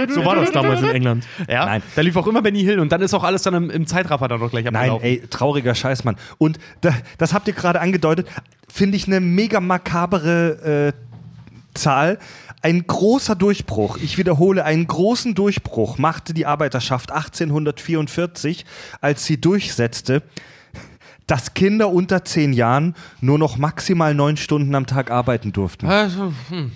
So 0.10 0.26
war 0.26 0.36
das 0.36 0.52
damals 0.52 0.82
in 0.82 0.90
England. 0.90 1.26
Ja, 1.48 1.66
Nein. 1.66 1.84
da 1.96 2.02
lief 2.02 2.16
auch 2.16 2.28
immer 2.28 2.42
Benny 2.42 2.62
Hill 2.64 2.80
und 2.80 2.92
dann 2.92 3.02
ist 3.02 3.14
auch 3.14 3.24
alles 3.24 3.42
dann 3.44 3.54
im, 3.54 3.70
im 3.70 3.88
Zeitraffer 3.88 4.28
dann 4.28 4.40
noch 4.40 4.50
gleich 4.52 4.66
Nein, 4.66 4.76
abgelaufen. 4.76 5.06
ey, 5.06 5.24
trauriger 5.30 5.76
Scheiß, 5.76 6.04
Mann. 6.04 6.16
Und 6.38 6.60
da, 6.82 6.94
das 7.18 7.34
habt 7.34 7.48
ihr 7.48 7.54
gerade 7.54 7.80
angedeutet, 7.82 8.28
finde 8.72 8.98
ich 8.98 9.08
eine 9.08 9.20
mega 9.20 9.60
makabere 9.60 10.94
äh, 10.94 11.78
Zahl. 11.78 12.20
Ein 12.64 12.88
großer 12.88 13.36
Durchbruch, 13.36 13.98
ich 13.98 14.18
wiederhole, 14.18 14.64
einen 14.64 14.88
großen 14.88 15.36
Durchbruch 15.36 15.98
machte 15.98 16.34
die 16.34 16.46
Arbeiterschaft 16.46 17.12
1844, 17.12 18.66
als 19.02 19.26
sie 19.26 19.40
durchsetzte, 19.40 20.24
dass 21.28 21.56
Kinder 21.56 21.90
unter 21.90 22.24
zehn 22.24 22.54
Jahren 22.54 22.96
nur 23.20 23.38
noch 23.38 23.58
maximal 23.58 24.16
neun 24.16 24.38
Stunden 24.38 24.74
am 24.76 24.86
Tag 24.86 25.12
arbeiten 25.12 25.52
durften. 25.52 25.88
Also, 25.88 26.32
hm. 26.48 26.72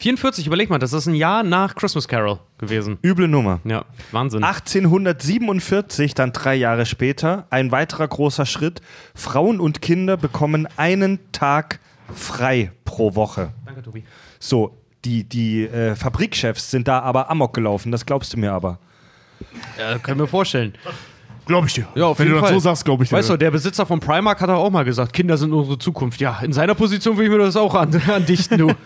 44, 0.00 0.48
überleg 0.48 0.70
mal, 0.70 0.78
das 0.80 0.92
ist 0.92 1.06
ein 1.06 1.14
Jahr 1.14 1.44
nach 1.44 1.76
Christmas 1.76 2.08
Carol 2.08 2.40
gewesen. 2.58 2.98
Üble 3.04 3.28
Nummer. 3.28 3.60
Ja, 3.62 3.84
Wahnsinn. 4.10 4.42
1847, 4.42 6.14
dann 6.14 6.32
drei 6.32 6.56
Jahre 6.56 6.84
später, 6.84 7.46
ein 7.50 7.70
weiterer 7.70 8.08
großer 8.08 8.44
Schritt. 8.44 8.82
Frauen 9.14 9.60
und 9.60 9.82
Kinder 9.82 10.16
bekommen 10.16 10.66
einen 10.76 11.20
Tag 11.30 11.78
frei 12.12 12.72
pro 12.84 13.14
Woche. 13.14 13.52
Danke, 13.64 13.82
Tobi. 13.82 14.02
So, 14.38 14.76
die, 15.04 15.24
die 15.24 15.64
äh, 15.64 15.94
Fabrikchefs 15.94 16.70
sind 16.70 16.88
da 16.88 17.00
aber 17.00 17.30
amok 17.30 17.54
gelaufen, 17.54 17.92
das 17.92 18.04
glaubst 18.04 18.32
du 18.32 18.38
mir 18.38 18.52
aber. 18.52 18.78
Ja, 19.78 19.98
können 19.98 20.18
wir 20.18 20.26
vorstellen. 20.26 20.74
Glaube 21.46 21.66
ich 21.66 21.74
dir. 21.74 21.86
Ja, 21.94 22.06
auf 22.06 22.18
Wenn 22.18 22.26
jeden 22.26 22.36
du 22.36 22.40
das 22.42 22.50
Fall. 22.50 22.60
so 22.60 22.64
sagst, 22.64 22.84
glaube 22.84 23.04
ich 23.04 23.10
dir. 23.10 23.16
Weißt 23.16 23.30
du, 23.30 23.36
der 23.36 23.50
Besitzer 23.50 23.86
von 23.86 24.00
Primark 24.00 24.40
hat 24.40 24.50
auch 24.50 24.70
mal 24.70 24.84
gesagt, 24.84 25.12
Kinder 25.12 25.36
sind 25.38 25.52
unsere 25.52 25.78
Zukunft. 25.78 26.20
Ja, 26.20 26.40
in 26.40 26.52
seiner 26.52 26.74
Position 26.74 27.16
würde 27.16 27.24
ich 27.26 27.30
mir 27.30 27.38
das 27.38 27.56
auch 27.56 27.74
an, 27.74 27.94
andichten, 28.08 28.58
du. 28.58 28.72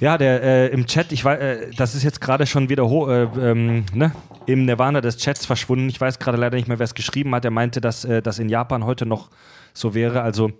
Ja, 0.00 0.18
der 0.18 0.42
äh, 0.42 0.66
im 0.68 0.86
Chat, 0.86 1.12
ich 1.12 1.24
weiß, 1.24 1.38
äh, 1.38 1.70
das 1.76 1.94
ist 1.94 2.02
jetzt 2.02 2.20
gerade 2.20 2.44
schon 2.44 2.68
wieder 2.68 2.82
äh, 2.82 3.50
ähm, 3.50 3.84
ne? 3.94 4.10
im 4.46 4.64
Nirvana 4.64 5.00
des 5.00 5.16
Chats 5.16 5.46
verschwunden. 5.46 5.88
Ich 5.88 6.00
weiß 6.00 6.18
gerade 6.18 6.36
leider 6.36 6.56
nicht 6.56 6.66
mehr, 6.66 6.80
wer 6.80 6.84
es 6.84 6.94
geschrieben 6.94 7.32
hat. 7.36 7.44
Er 7.44 7.52
meinte, 7.52 7.80
dass 7.80 8.04
äh, 8.04 8.20
das 8.20 8.40
in 8.40 8.48
Japan 8.48 8.84
heute 8.84 9.06
noch 9.06 9.28
so 9.74 9.94
wäre. 9.94 10.22
Also 10.22 10.50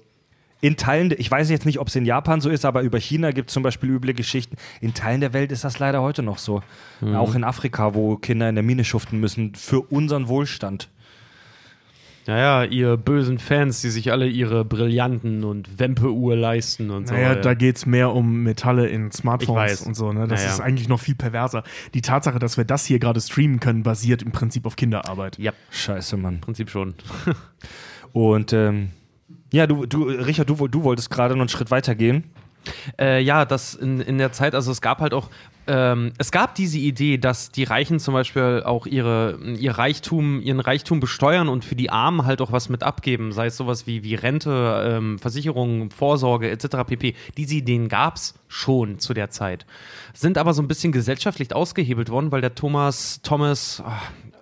in 0.67 0.77
Teilen, 0.77 1.15
ich 1.17 1.31
weiß 1.31 1.49
jetzt 1.51 1.65
nicht, 1.65 1.79
ob 1.79 1.87
es 1.89 1.95
in 1.95 2.05
Japan 2.05 2.41
so 2.41 2.51
ist, 2.51 2.65
aber 2.65 2.83
über 2.83 2.99
China 2.99 3.31
gibt 3.31 3.51
es 3.51 3.55
zum 3.55 3.63
Beispiel 3.63 3.91
üble 3.91 4.15
Geschichten. 4.15 4.57
In 4.81 4.95
Teilen 4.95 5.21
der 5.21 5.33
Welt 5.33 5.53
ist 5.53 5.63
das 5.63 5.79
leider 5.79 6.03
heute 6.03 6.23
noch 6.25 6.39
so. 6.39 6.61
Auch 7.15 7.35
in 7.37 7.45
Afrika, 7.45 7.95
wo 7.95 8.17
Kinder 8.17 8.49
in 8.49 8.57
der 8.57 8.65
Mine 8.65 8.85
schuften 8.85 9.21
müssen 9.21 9.55
für 9.55 9.81
unseren 9.81 10.27
Wohlstand. 10.27 10.89
Naja, 12.27 12.65
ihr 12.65 12.97
bösen 12.97 13.39
Fans, 13.39 13.83
die 13.83 13.91
sich 13.91 14.11
alle 14.11 14.27
ihre 14.27 14.65
Brillanten 14.65 15.45
und 15.45 15.79
Wempe-Uhr 15.79 16.35
leisten 16.35 16.91
und 16.91 17.07
Naja, 17.13 17.35
so. 17.35 17.41
da 17.43 17.55
geht 17.55 17.77
es 17.77 17.87
mehr 17.87 18.13
um 18.13 18.43
Metalle 18.43 18.89
in 18.89 19.13
Smartphones 19.13 19.83
und 19.83 19.95
so. 19.95 20.13
Ne? 20.13 20.27
Das 20.27 20.41
Naja. 20.41 20.53
ist 20.55 20.61
eigentlich 20.61 20.89
noch 20.89 20.99
viel 20.99 21.15
perverser. 21.15 21.63
Die 21.95 22.03
Tatsache, 22.03 22.41
dass 22.41 22.57
wir 22.57 22.65
das 22.65 22.85
hier 22.85 22.99
gerade 22.99 23.21
streamen 23.21 23.61
können, 23.61 23.85
basiert 23.85 24.23
im 24.23 24.33
Prinzip 24.33 24.67
auf 24.67 24.75
Kinderarbeit. 24.75 25.39
Ja, 25.39 25.53
Scheiße, 25.71 26.17
Mann. 26.17 26.35
im 26.35 26.41
Prinzip 26.41 26.69
schon. 26.71 26.95
Und 28.13 28.53
ähm, 28.53 28.91
ja, 29.52 29.66
du, 29.66 29.86
du, 29.86 30.05
Richard, 30.05 30.48
du, 30.48 30.68
du 30.68 30.82
wolltest 30.82 31.10
gerade 31.10 31.35
noch 31.35 31.43
einen 31.43 31.48
Schritt 31.48 31.70
weiter 31.70 31.94
gehen. 31.94 32.24
Äh, 32.98 33.23
ja, 33.23 33.44
das 33.44 33.74
in, 33.74 34.01
in 34.01 34.18
der 34.18 34.32
Zeit, 34.32 34.55
also 34.55 34.73
es 34.73 34.81
gab 34.81 35.01
halt 35.01 35.14
auch, 35.14 35.31
ähm, 35.68 36.12
es 36.18 36.31
gab 36.31 36.55
diese 36.55 36.78
Idee, 36.78 37.18
dass 37.18 37.51
die 37.51 37.64
Reichen 37.64 37.98
zum 37.98 38.14
Beispiel 38.14 38.62
auch 38.64 38.86
ihre, 38.86 39.39
ihr 39.59 39.73
Reichtum, 39.73 40.40
ihren 40.40 40.60
Reichtum 40.60 41.01
besteuern 41.01 41.48
und 41.48 41.64
für 41.64 41.74
die 41.74 41.90
Armen 41.90 42.24
halt 42.24 42.40
auch 42.40 42.52
was 42.52 42.68
mit 42.68 42.82
abgeben, 42.82 43.32
sei 43.32 43.47
es 43.47 43.56
sowas 43.56 43.86
wie, 43.86 44.02
wie 44.05 44.14
Rente, 44.14 44.85
ähm, 44.86 45.18
Versicherung, 45.18 45.90
Vorsorge 45.90 46.51
etc. 46.51 46.78
pp. 46.86 47.14
Diese 47.36 47.55
Ideen 47.55 47.89
gab 47.89 48.16
es 48.16 48.35
schon 48.48 48.98
zu 48.98 49.12
der 49.12 49.31
Zeit, 49.31 49.66
sind 50.14 50.39
aber 50.39 50.55
so 50.55 50.62
ein 50.62 50.68
bisschen 50.68 50.93
gesellschaftlich 50.93 51.55
ausgehebelt 51.55 52.10
worden, 52.10 52.31
weil 52.31 52.40
der 52.40 52.55
Thomas, 52.55 53.20
Thomas, 53.23 53.82
ah, 53.85 54.01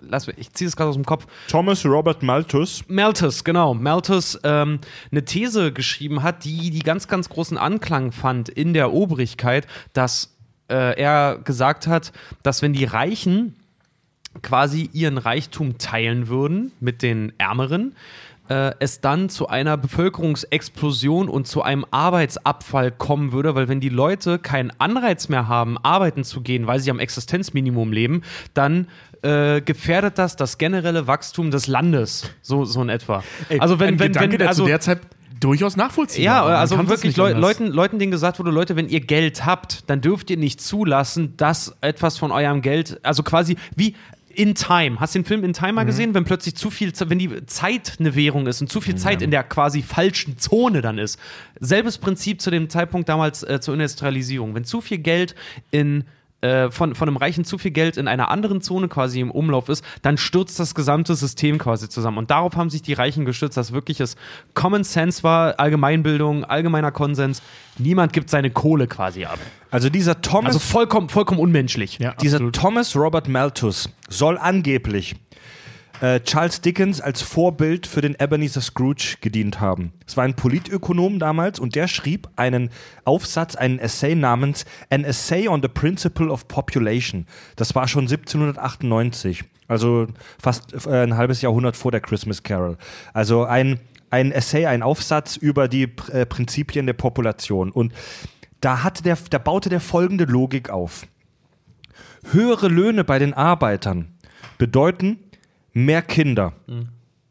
lass 0.09 0.27
ich 0.27 0.51
ziehe 0.53 0.67
es 0.67 0.75
gerade 0.75 0.89
aus 0.89 0.95
dem 0.95 1.05
Kopf, 1.05 1.27
Thomas 1.47 1.85
Robert 1.85 2.23
Malthus. 2.23 2.83
Malthus, 2.87 3.43
genau. 3.43 3.73
Malthus 3.73 4.39
ähm, 4.43 4.79
eine 5.11 5.25
These 5.25 5.71
geschrieben 5.71 6.23
hat, 6.23 6.43
die 6.45 6.71
die 6.71 6.79
ganz, 6.79 7.07
ganz 7.07 7.29
großen 7.29 7.57
Anklang 7.57 8.11
fand 8.11 8.49
in 8.49 8.73
der 8.73 8.93
Obrigkeit, 8.93 9.67
dass 9.93 10.35
äh, 10.69 10.99
er 10.99 11.39
gesagt 11.43 11.87
hat, 11.87 12.11
dass 12.43 12.61
wenn 12.61 12.73
die 12.73 12.85
Reichen 12.85 13.55
quasi 14.41 14.89
ihren 14.93 15.17
Reichtum 15.17 15.77
teilen 15.77 16.27
würden 16.27 16.71
mit 16.79 17.01
den 17.01 17.33
Ärmeren, 17.37 17.95
äh, 18.49 18.73
es 18.79 19.01
dann 19.01 19.29
zu 19.29 19.47
einer 19.47 19.77
Bevölkerungsexplosion 19.77 21.29
und 21.29 21.47
zu 21.47 21.61
einem 21.61 21.85
Arbeitsabfall 21.89 22.91
kommen 22.91 23.31
würde, 23.31 23.55
weil 23.55 23.67
wenn 23.67 23.79
die 23.79 23.89
Leute 23.89 24.39
keinen 24.39 24.71
Anreiz 24.79 25.29
mehr 25.29 25.47
haben, 25.47 25.77
arbeiten 25.79 26.23
zu 26.23 26.41
gehen, 26.41 26.67
weil 26.67 26.79
sie 26.79 26.91
am 26.91 26.99
Existenzminimum 26.99 27.91
leben, 27.91 28.23
dann 28.53 28.87
äh, 29.25 29.61
gefährdet 29.61 30.17
das 30.17 30.35
das 30.35 30.57
generelle 30.57 31.07
Wachstum 31.07 31.51
des 31.51 31.67
Landes, 31.67 32.29
so, 32.41 32.63
so 32.65 32.81
in 32.81 32.89
etwa. 32.89 33.23
also 33.59 33.79
wenn, 33.79 33.99
wenn, 33.99 34.11
Gedanke, 34.13 34.39
wenn, 34.39 34.47
also, 34.47 34.63
zu 34.63 34.67
der 34.67 34.79
Zeit 34.79 34.99
durchaus 35.39 35.75
nachvollziehbar 35.75 36.49
ja, 36.49 36.57
also 36.57 36.77
wirklich 36.87 37.17
Leu. 37.17 37.33
Leuten, 37.33 37.67
Leuten, 37.67 37.99
denen 37.99 38.11
gesagt 38.11 38.39
wurde, 38.39 38.51
Leute, 38.51 38.75
wenn 38.75 38.87
ihr 38.87 39.01
Geld 39.01 39.45
habt, 39.45 39.89
dann 39.89 40.01
dürft 40.01 40.29
ihr 40.29 40.37
nicht 40.37 40.61
zulassen, 40.61 41.35
dass 41.37 41.75
etwas 41.81 42.17
von 42.17 42.31
eurem 42.31 42.61
Geld, 42.61 42.99
also 43.03 43.23
quasi 43.23 43.57
wie 43.75 43.95
in 44.29 44.53
Time. 44.53 44.99
Hast 44.99 45.15
du 45.15 45.19
den 45.19 45.25
Film 45.25 45.43
In 45.43 45.53
Time 45.53 45.73
mal 45.73 45.83
Mhm. 45.83 45.87
gesehen? 45.87 46.13
Wenn 46.13 46.25
plötzlich 46.25 46.55
zu 46.55 46.69
viel, 46.69 46.91
wenn 47.07 47.19
die 47.19 47.45
Zeit 47.45 47.93
eine 47.99 48.15
Währung 48.15 48.47
ist 48.47 48.61
und 48.61 48.69
zu 48.69 48.81
viel 48.81 48.95
Zeit 48.95 49.21
in 49.21 49.31
der 49.31 49.43
quasi 49.43 49.81
falschen 49.81 50.37
Zone 50.37 50.81
dann 50.81 50.97
ist. 50.97 51.19
Selbes 51.59 51.97
Prinzip 51.97 52.41
zu 52.41 52.51
dem 52.51 52.69
Zeitpunkt 52.69 53.07
damals 53.09 53.43
äh, 53.43 53.59
zur 53.61 53.73
Industrialisierung. 53.73 54.53
Wenn 54.53 54.65
zu 54.65 54.81
viel 54.81 54.97
Geld 54.97 55.35
in 55.71 56.03
äh, 56.45 56.71
von, 56.71 56.93
von 56.93 57.07
einem 57.07 57.17
Reichen 57.17 57.43
zu 57.43 57.57
viel 57.57 57.71
Geld 57.71 57.97
in 57.97 58.07
einer 58.07 58.29
anderen 58.29 58.61
Zone 58.61 58.87
quasi 58.87 59.19
im 59.19 59.31
Umlauf 59.31 59.67
ist, 59.67 59.83
dann 60.03 60.17
stürzt 60.17 60.59
das 60.59 60.75
gesamte 60.75 61.15
System 61.15 61.57
quasi 61.57 61.89
zusammen. 61.89 62.19
Und 62.19 62.29
darauf 62.29 62.55
haben 62.55 62.69
sich 62.69 62.83
die 62.83 62.93
Reichen 62.93 63.25
gestützt, 63.25 63.57
dass 63.57 63.71
wirklich 63.71 63.99
es 63.99 64.15
Common 64.53 64.83
Sense 64.83 65.23
war, 65.23 65.59
Allgemeinbildung, 65.59 66.45
allgemeiner 66.45 66.91
Konsens. 66.91 67.41
Niemand 67.77 68.13
gibt 68.13 68.29
seine 68.29 68.51
Kohle 68.51 68.87
quasi 68.87 69.25
ab. 69.25 69.39
Also 69.71 69.89
dieser 69.89 70.21
Thomas, 70.21 70.55
Also 70.55 70.59
vollkommen, 70.59 71.09
vollkommen 71.09 71.39
unmenschlich. 71.39 71.97
Ja, 71.99 72.13
dieser 72.13 72.37
absolut. 72.37 72.55
Thomas 72.55 72.95
Robert 72.95 73.27
Malthus 73.27 73.89
soll 74.07 74.37
angeblich 74.37 75.15
äh, 76.01 76.19
Charles 76.21 76.61
Dickens 76.61 77.01
als 77.01 77.21
Vorbild 77.21 77.87
für 77.87 78.01
den 78.01 78.15
Ebenezer 78.19 78.61
Scrooge 78.61 79.17
gedient 79.21 79.59
haben. 79.59 79.93
Es 80.05 80.17
war 80.17 80.23
ein 80.23 80.35
Politökonom 80.35 81.19
damals 81.19 81.59
und 81.59 81.75
der 81.75 81.87
schrieb 81.87 82.27
einen 82.35 82.69
Aufsatz, 83.05 83.55
einen 83.55 83.79
Essay 83.79 84.15
namens 84.15 84.65
An 84.89 85.03
Essay 85.03 85.47
on 85.47 85.61
the 85.61 85.67
Principle 85.67 86.29
of 86.29 86.47
Population. 86.47 87.25
Das 87.55 87.75
war 87.75 87.87
schon 87.87 88.05
1798, 88.05 89.43
also 89.67 90.07
fast 90.41 90.73
äh, 90.85 91.03
ein 91.03 91.17
halbes 91.17 91.41
Jahrhundert 91.41 91.77
vor 91.77 91.91
der 91.91 92.01
Christmas 92.01 92.43
Carol. 92.43 92.77
Also 93.13 93.45
ein, 93.45 93.79
ein 94.09 94.31
Essay, 94.31 94.65
ein 94.65 94.83
Aufsatz 94.83 95.37
über 95.37 95.67
die 95.67 95.91
äh, 96.11 96.25
Prinzipien 96.25 96.85
der 96.85 96.93
Population. 96.93 97.71
Und 97.71 97.93
da, 98.59 98.83
hatte 98.83 99.03
der, 99.03 99.17
da 99.29 99.37
baute 99.37 99.69
der 99.69 99.79
folgende 99.79 100.25
Logik 100.25 100.69
auf. 100.69 101.07
Höhere 102.31 102.67
Löhne 102.67 103.03
bei 103.03 103.19
den 103.19 103.33
Arbeitern 103.33 104.15
bedeuten 104.57 105.19
mehr 105.75 106.01
Kinder. 106.01 106.53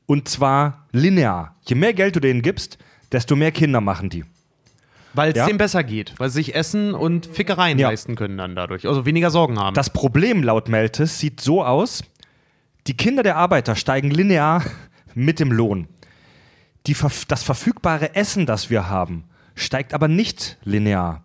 Und 0.06 0.28
zwar 0.28 0.86
linear. 0.92 1.56
Je 1.66 1.74
mehr 1.74 1.94
Geld 1.94 2.14
du 2.14 2.20
denen 2.20 2.42
gibst, 2.42 2.78
desto 3.10 3.34
mehr 3.34 3.50
Kinder 3.50 3.80
machen 3.80 4.10
die. 4.10 4.24
Weil 5.14 5.30
es 5.30 5.36
Ja. 5.36 5.46
denen 5.46 5.58
besser 5.58 5.82
geht. 5.82 6.12
Weil 6.18 6.28
sie 6.28 6.34
sich 6.42 6.54
Essen 6.54 6.92
und 6.94 7.26
Fickereien 7.26 7.78
Ja. 7.78 7.88
leisten 7.88 8.14
können 8.16 8.36
dann 8.36 8.54
dadurch. 8.54 8.86
Also 8.86 9.06
weniger 9.06 9.30
Sorgen 9.30 9.58
haben. 9.58 9.74
Das 9.74 9.90
Problem 9.90 10.42
laut 10.42 10.68
Malthus 10.68 11.18
sieht 11.18 11.40
so 11.40 11.64
aus, 11.64 12.02
die 12.86 12.96
Kinder 12.96 13.22
der 13.22 13.36
Arbeiter 13.36 13.76
steigen 13.76 14.10
linear 14.10 14.62
mit 15.14 15.40
dem 15.40 15.50
Lohn. 15.50 15.88
Die, 16.86 16.94
das 17.28 17.42
verfügbare 17.42 18.14
Essen, 18.14 18.44
das 18.44 18.68
wir 18.68 18.90
haben, 18.90 19.24
steigt 19.54 19.94
aber 19.94 20.06
nicht 20.08 20.58
linear. 20.64 21.24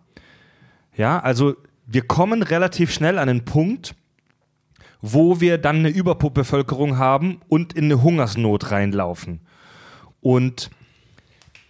Ja, 0.96 1.18
also 1.18 1.54
wir 1.86 2.02
kommen 2.02 2.42
relativ 2.42 2.92
schnell 2.92 3.18
an 3.18 3.28
einen 3.28 3.44
Punkt, 3.44 3.94
wo 5.02 5.40
wir 5.40 5.58
dann 5.58 5.76
eine 5.76 5.88
Überbevölkerung 5.88 6.98
haben 6.98 7.40
und 7.48 7.72
in 7.72 7.84
eine 7.84 8.02
Hungersnot 8.02 8.70
reinlaufen. 8.70 9.40
Und 10.20 10.70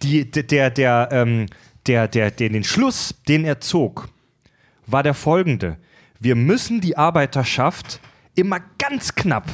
die, 0.03 0.29
der, 0.29 0.69
der, 0.69 1.09
ähm, 1.11 1.45
der, 1.87 2.07
der, 2.07 2.31
der, 2.31 2.49
den 2.49 2.63
Schluss, 2.63 3.15
den 3.27 3.45
er 3.45 3.59
zog, 3.59 4.09
war 4.85 5.03
der 5.03 5.13
folgende. 5.13 5.77
Wir 6.19 6.35
müssen 6.35 6.81
die 6.81 6.97
Arbeiterschaft 6.97 7.99
immer 8.35 8.59
ganz 8.77 9.15
knapp 9.15 9.49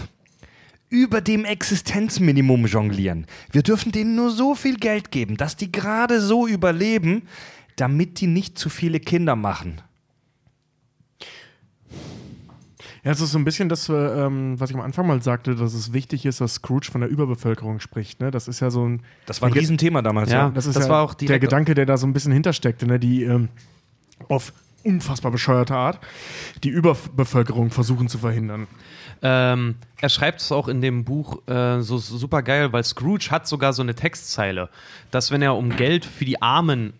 über 0.90 1.22
dem 1.22 1.46
Existenzminimum 1.46 2.66
jonglieren. 2.66 3.26
Wir 3.52 3.62
dürfen 3.62 3.92
denen 3.92 4.16
nur 4.16 4.32
so 4.32 4.56
viel 4.56 4.78
Geld 4.78 5.12
geben, 5.12 5.38
dass 5.38 5.56
die 5.56 5.72
gerade 5.72 6.22
so 6.22 6.48
überleben, 6.48 7.24
damit 7.76 8.22
die 8.22 8.28
nicht 8.28 8.58
zu 8.58 8.70
viele 8.70 9.00
Kinder 9.00 9.36
machen. 9.36 9.82
Ja, 13.08 13.14
es 13.14 13.22
ist 13.22 13.32
so 13.32 13.38
ein 13.38 13.46
bisschen 13.46 13.70
das, 13.70 13.88
äh, 13.88 13.94
ähm, 13.94 14.60
was 14.60 14.70
ich 14.70 14.76
am 14.76 14.82
Anfang 14.82 15.08
mal 15.08 15.22
sagte, 15.22 15.56
dass 15.56 15.74
es 15.74 15.94
wichtig 15.94 16.26
ist, 16.26 16.42
dass 16.42 16.56
Scrooge 16.56 16.92
von 16.92 17.00
der 17.00 17.10
Überbevölkerung 17.10 17.80
spricht. 17.80 18.20
Ne? 18.20 18.32
Das 18.32 18.50
ist 18.50 18.60
ja 18.60 18.70
so 18.70 18.86
ein. 18.86 19.02
Das 19.26 19.42
war 19.42 19.48
ein 19.48 19.54
Riesenthema 19.54 20.02
damals. 20.02 20.30
Ja. 20.30 20.48
Ja. 20.48 20.50
Das 20.50 20.66
ist 20.66 20.76
Das 20.76 20.88
ja 20.88 20.90
war 20.90 21.04
auch 21.04 21.14
der 21.14 21.40
Gedanke, 21.40 21.74
der 21.74 21.86
da 21.86 21.96
so 21.96 22.06
ein 22.06 22.12
bisschen 22.12 22.34
hintersteckte, 22.34 22.86
ne? 22.86 23.00
die 23.00 23.24
ähm, 23.24 23.48
auf 24.28 24.52
unfassbar 24.84 25.32
bescheuerte 25.32 25.74
Art 25.74 26.02
die 26.66 26.70
Überbevölkerung 26.70 27.72
versuchen 27.72 28.10
zu 28.10 28.18
verhindern. 28.18 28.68
Ähm, 29.22 29.76
er 30.02 30.10
schreibt 30.10 30.42
es 30.42 30.52
auch 30.52 30.68
in 30.68 30.82
dem 30.82 31.06
Buch 31.06 31.48
äh, 31.48 31.80
so 31.80 31.98
super 32.00 32.42
geil, 32.42 32.74
weil 32.74 32.84
Scrooge 32.84 33.30
hat 33.32 33.48
sogar 33.48 33.72
so 33.72 33.84
eine 33.84 33.96
Textzeile, 33.96 34.68
dass 35.12 35.32
wenn 35.32 35.42
er 35.42 35.56
um 35.56 35.70
Geld 35.70 36.04
für 36.04 36.26
die 36.26 36.42
Armen 36.42 36.92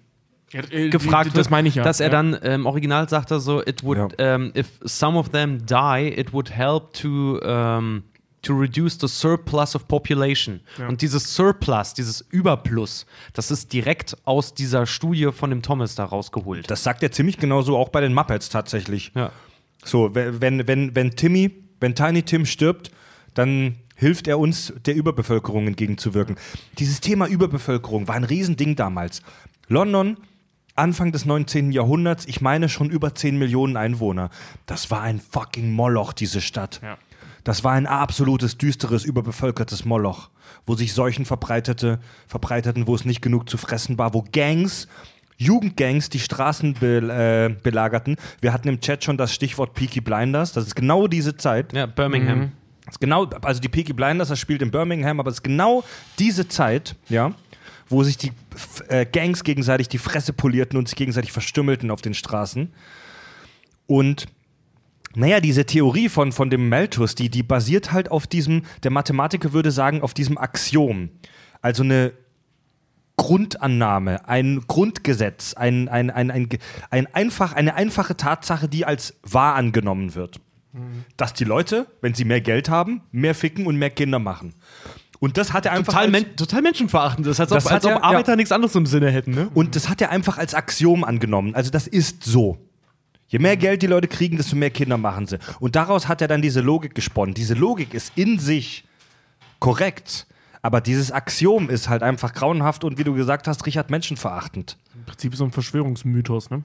gefragt 0.52 1.28
wird, 1.28 1.38
das 1.38 1.50
meine 1.50 1.68
ich 1.68 1.76
ja. 1.76 1.84
dass 1.84 2.00
er 2.00 2.08
ja. 2.08 2.12
dann 2.12 2.34
äh, 2.34 2.56
im 2.56 2.66
Original 2.66 3.08
sagt 3.10 3.32
er 3.32 3.40
so, 3.40 3.62
it 3.62 3.84
would, 3.84 4.16
ähm, 4.18 4.52
if 4.56 4.68
some 4.84 5.18
of 5.18 5.30
them 5.30 5.66
die, 5.66 6.14
it 6.16 6.32
would 6.34 6.50
help 6.52 6.94
to 6.94 7.40
ähm, 7.44 8.04
to 8.44 8.54
reduce 8.54 8.98
the 9.02 9.08
surplus 9.08 9.76
of 9.76 9.88
population. 9.90 10.62
Und 10.88 11.02
dieses 11.02 11.36
Surplus, 11.36 11.94
dieses 11.96 12.22
Überplus, 12.32 13.06
das 13.34 13.52
ist 13.52 13.74
direkt 13.74 14.16
aus 14.24 14.54
dieser 14.54 14.86
Studie 14.86 15.32
von 15.34 15.50
dem 15.50 15.62
Thomas 15.62 15.96
da 15.96 16.06
rausgeholt. 16.06 16.70
Das 16.72 16.84
sagt 16.84 17.04
er 17.04 17.12
ziemlich 17.12 17.38
genauso 17.40 17.76
auch 17.76 17.90
bei 17.90 18.00
den 18.00 18.14
Muppets 18.14 18.48
tatsächlich. 18.48 19.12
Ja. 19.16 19.32
So, 19.84 20.16
we- 20.16 20.40
wenn, 20.40 20.66
wenn, 20.68 20.96
wenn 20.96 21.12
Timmy, 21.12 21.52
wenn 21.82 21.94
Tiny 21.94 22.24
Tim 22.24 22.46
stirbt, 22.46 22.92
dann 23.34 23.78
hilft 23.96 24.28
er 24.28 24.40
uns, 24.40 24.72
der 24.86 24.96
Überbevölkerung 24.96 25.68
entgegenzuwirken. 25.68 26.38
Dieses 26.78 27.02
Thema 27.02 27.28
Überbevölkerung 27.28 28.08
war 28.08 28.16
ein 28.16 28.24
Riesending 28.24 28.76
damals. 28.78 29.24
London, 29.68 30.16
Anfang 30.78 31.12
des 31.12 31.26
19. 31.26 31.72
Jahrhunderts, 31.72 32.26
ich 32.26 32.42
meine 32.42 32.70
schon 32.70 32.90
über 32.90 33.16
10 33.16 33.38
Millionen 33.38 33.78
Einwohner. 33.78 34.30
Das 34.66 34.92
war 34.92 35.02
ein 35.02 35.20
fucking 35.20 35.72
Moloch, 35.72 36.14
diese 36.14 36.42
Stadt. 36.42 36.80
Ja. 36.84 36.98
Das 37.44 37.64
war 37.64 37.74
ein 37.74 37.88
absolutes, 37.88 38.58
düsteres, 38.58 39.06
überbevölkertes 39.06 39.86
Moloch, 39.86 40.30
wo 40.66 40.76
sich 40.76 40.94
Seuchen 40.94 41.26
verbreitete, 41.26 42.00
verbreiteten, 42.28 42.88
wo 42.88 42.96
es 42.96 43.06
nicht 43.06 43.22
genug 43.22 43.50
zu 43.50 43.58
fressen 43.58 43.98
war, 43.98 44.14
wo 44.14 44.26
Gangs, 44.34 44.88
Jugendgangs 45.38 46.10
die 46.10 46.20
Straßen 46.20 46.74
be, 46.74 46.98
äh, 46.98 47.56
belagerten. 47.62 48.18
Wir 48.42 48.52
hatten 48.52 48.68
im 48.68 48.82
Chat 48.82 49.04
schon 49.04 49.18
das 49.18 49.34
Stichwort 49.34 49.76
Peaky 49.76 50.02
Blinders. 50.02 50.52
Das 50.52 50.66
ist 50.66 50.76
genau 50.76 51.08
diese 51.08 51.38
Zeit. 51.38 51.74
Ja, 51.74 51.86
Birmingham. 51.86 52.52
Ist 52.90 53.00
genau, 53.00 53.26
also 53.42 53.62
die 53.62 53.70
Peaky 53.70 53.94
Blinders, 53.94 54.30
das 54.30 54.40
spielt 54.40 54.62
in 54.62 54.72
Birmingham, 54.72 55.20
aber 55.20 55.30
es 55.30 55.38
ist 55.38 55.44
genau 55.44 55.84
diese 56.20 56.48
Zeit, 56.48 56.96
ja, 57.10 57.34
wo 57.90 58.04
sich 58.04 58.18
die 58.18 58.32
äh, 58.90 59.06
Gangs 59.06 59.44
gegenseitig 59.44 59.88
die 59.88 59.98
Fresse 59.98 60.34
polierten 60.34 60.78
und 60.78 60.88
sich 60.88 60.96
gegenseitig 60.96 61.32
verstümmelten 61.32 61.92
auf 61.92 62.02
den 62.02 62.14
Straßen. 62.14 62.74
Und 63.86 64.28
naja, 65.16 65.40
diese 65.40 65.66
Theorie 65.66 66.10
von, 66.10 66.32
von 66.32 66.50
dem 66.50 66.70
Malthus, 66.70 67.16
die, 67.16 67.30
die 67.30 67.44
basiert 67.44 67.92
halt 67.92 68.12
auf 68.12 68.28
diesem, 68.28 68.64
der 68.84 68.92
Mathematiker 68.92 69.54
würde 69.54 69.72
sagen, 69.72 70.02
auf 70.02 70.14
diesem 70.14 70.38
Axiom. 70.38 71.10
Also 71.62 71.84
eine 71.84 72.14
Grundannahme, 73.16 74.28
ein 74.30 74.62
Grundgesetz, 74.68 75.56
ein, 75.56 75.90
ein, 75.90 76.12
ein, 76.12 76.30
ein, 76.30 76.48
ein 76.92 77.08
einfach, 77.16 77.54
eine 77.54 77.74
einfache 77.74 78.16
Tatsache, 78.16 78.70
die 78.70 78.86
als 78.86 79.16
wahr 79.24 79.56
angenommen 79.56 80.14
wird. 80.14 80.40
Dass 81.18 81.34
die 81.34 81.46
Leute, 81.46 81.88
wenn 82.02 82.14
sie 82.14 82.26
mehr 82.26 82.42
Geld 82.42 82.70
haben, 82.70 83.02
mehr 83.12 83.34
ficken 83.34 83.66
und 83.66 83.78
mehr 83.78 83.90
Kinder 83.90 84.20
machen. 84.20 84.54
Und 85.20 85.38
das 85.38 85.52
hat 85.54 85.66
er 85.66 85.72
einfach. 85.72 85.94
Total, 85.94 86.04
als- 86.04 86.12
men 86.12 86.36
total 86.36 86.62
menschenverachtend. 86.62 87.26
Das 87.28 87.34
ist, 87.36 87.40
als, 87.40 87.50
Das 87.50 87.66
ob, 87.66 87.72
als 87.72 87.86
ob 87.86 87.92
er- 87.92 88.04
Arbeiter 88.04 88.34
ja. 88.34 88.36
nichts 88.36 88.52
anderes 88.52 88.76
im 88.76 88.86
Sinne 88.86 89.10
hätten, 89.12 89.32
ne? 89.32 89.50
Und 89.54 89.76
das 89.76 89.90
hat 89.90 90.00
er 90.02 90.12
einfach 90.12 90.38
als 90.38 90.54
Axiom 90.54 91.04
angenommen. 91.04 91.56
Also 91.56 91.72
das 91.72 91.88
ist 91.88 92.24
so. 92.24 92.58
Je 93.30 93.40
mehr 93.40 93.58
Geld 93.58 93.82
die 93.82 93.88
Leute 93.88 94.08
kriegen, 94.08 94.38
desto 94.38 94.56
mehr 94.56 94.70
Kinder 94.70 94.98
machen 94.98 95.28
sie. 95.28 95.38
Und 95.60 95.76
daraus 95.76 96.08
hat 96.08 96.22
er 96.22 96.28
dann 96.28 96.42
diese 96.42 96.62
Logik 96.62 96.96
gesponnen. 96.96 97.34
Diese 97.36 97.56
Logik 97.56 97.94
ist 97.94 98.14
in 98.16 98.40
sich 98.40 98.86
korrekt. 99.60 100.28
Aber 100.62 100.82
dieses 100.82 101.12
Axiom 101.12 101.70
ist 101.70 101.88
halt 101.90 102.04
einfach 102.04 102.34
grauenhaft 102.34 102.84
und 102.84 102.98
wie 102.98 103.04
du 103.04 103.14
gesagt 103.14 103.48
hast, 103.48 103.66
Richard, 103.66 103.90
menschenverachtend. 103.90 104.78
Im 104.96 105.06
Prinzip 105.06 105.36
so 105.36 105.44
ein 105.46 105.52
Verschwörungsmythos, 105.52 106.50
ne? 106.50 106.64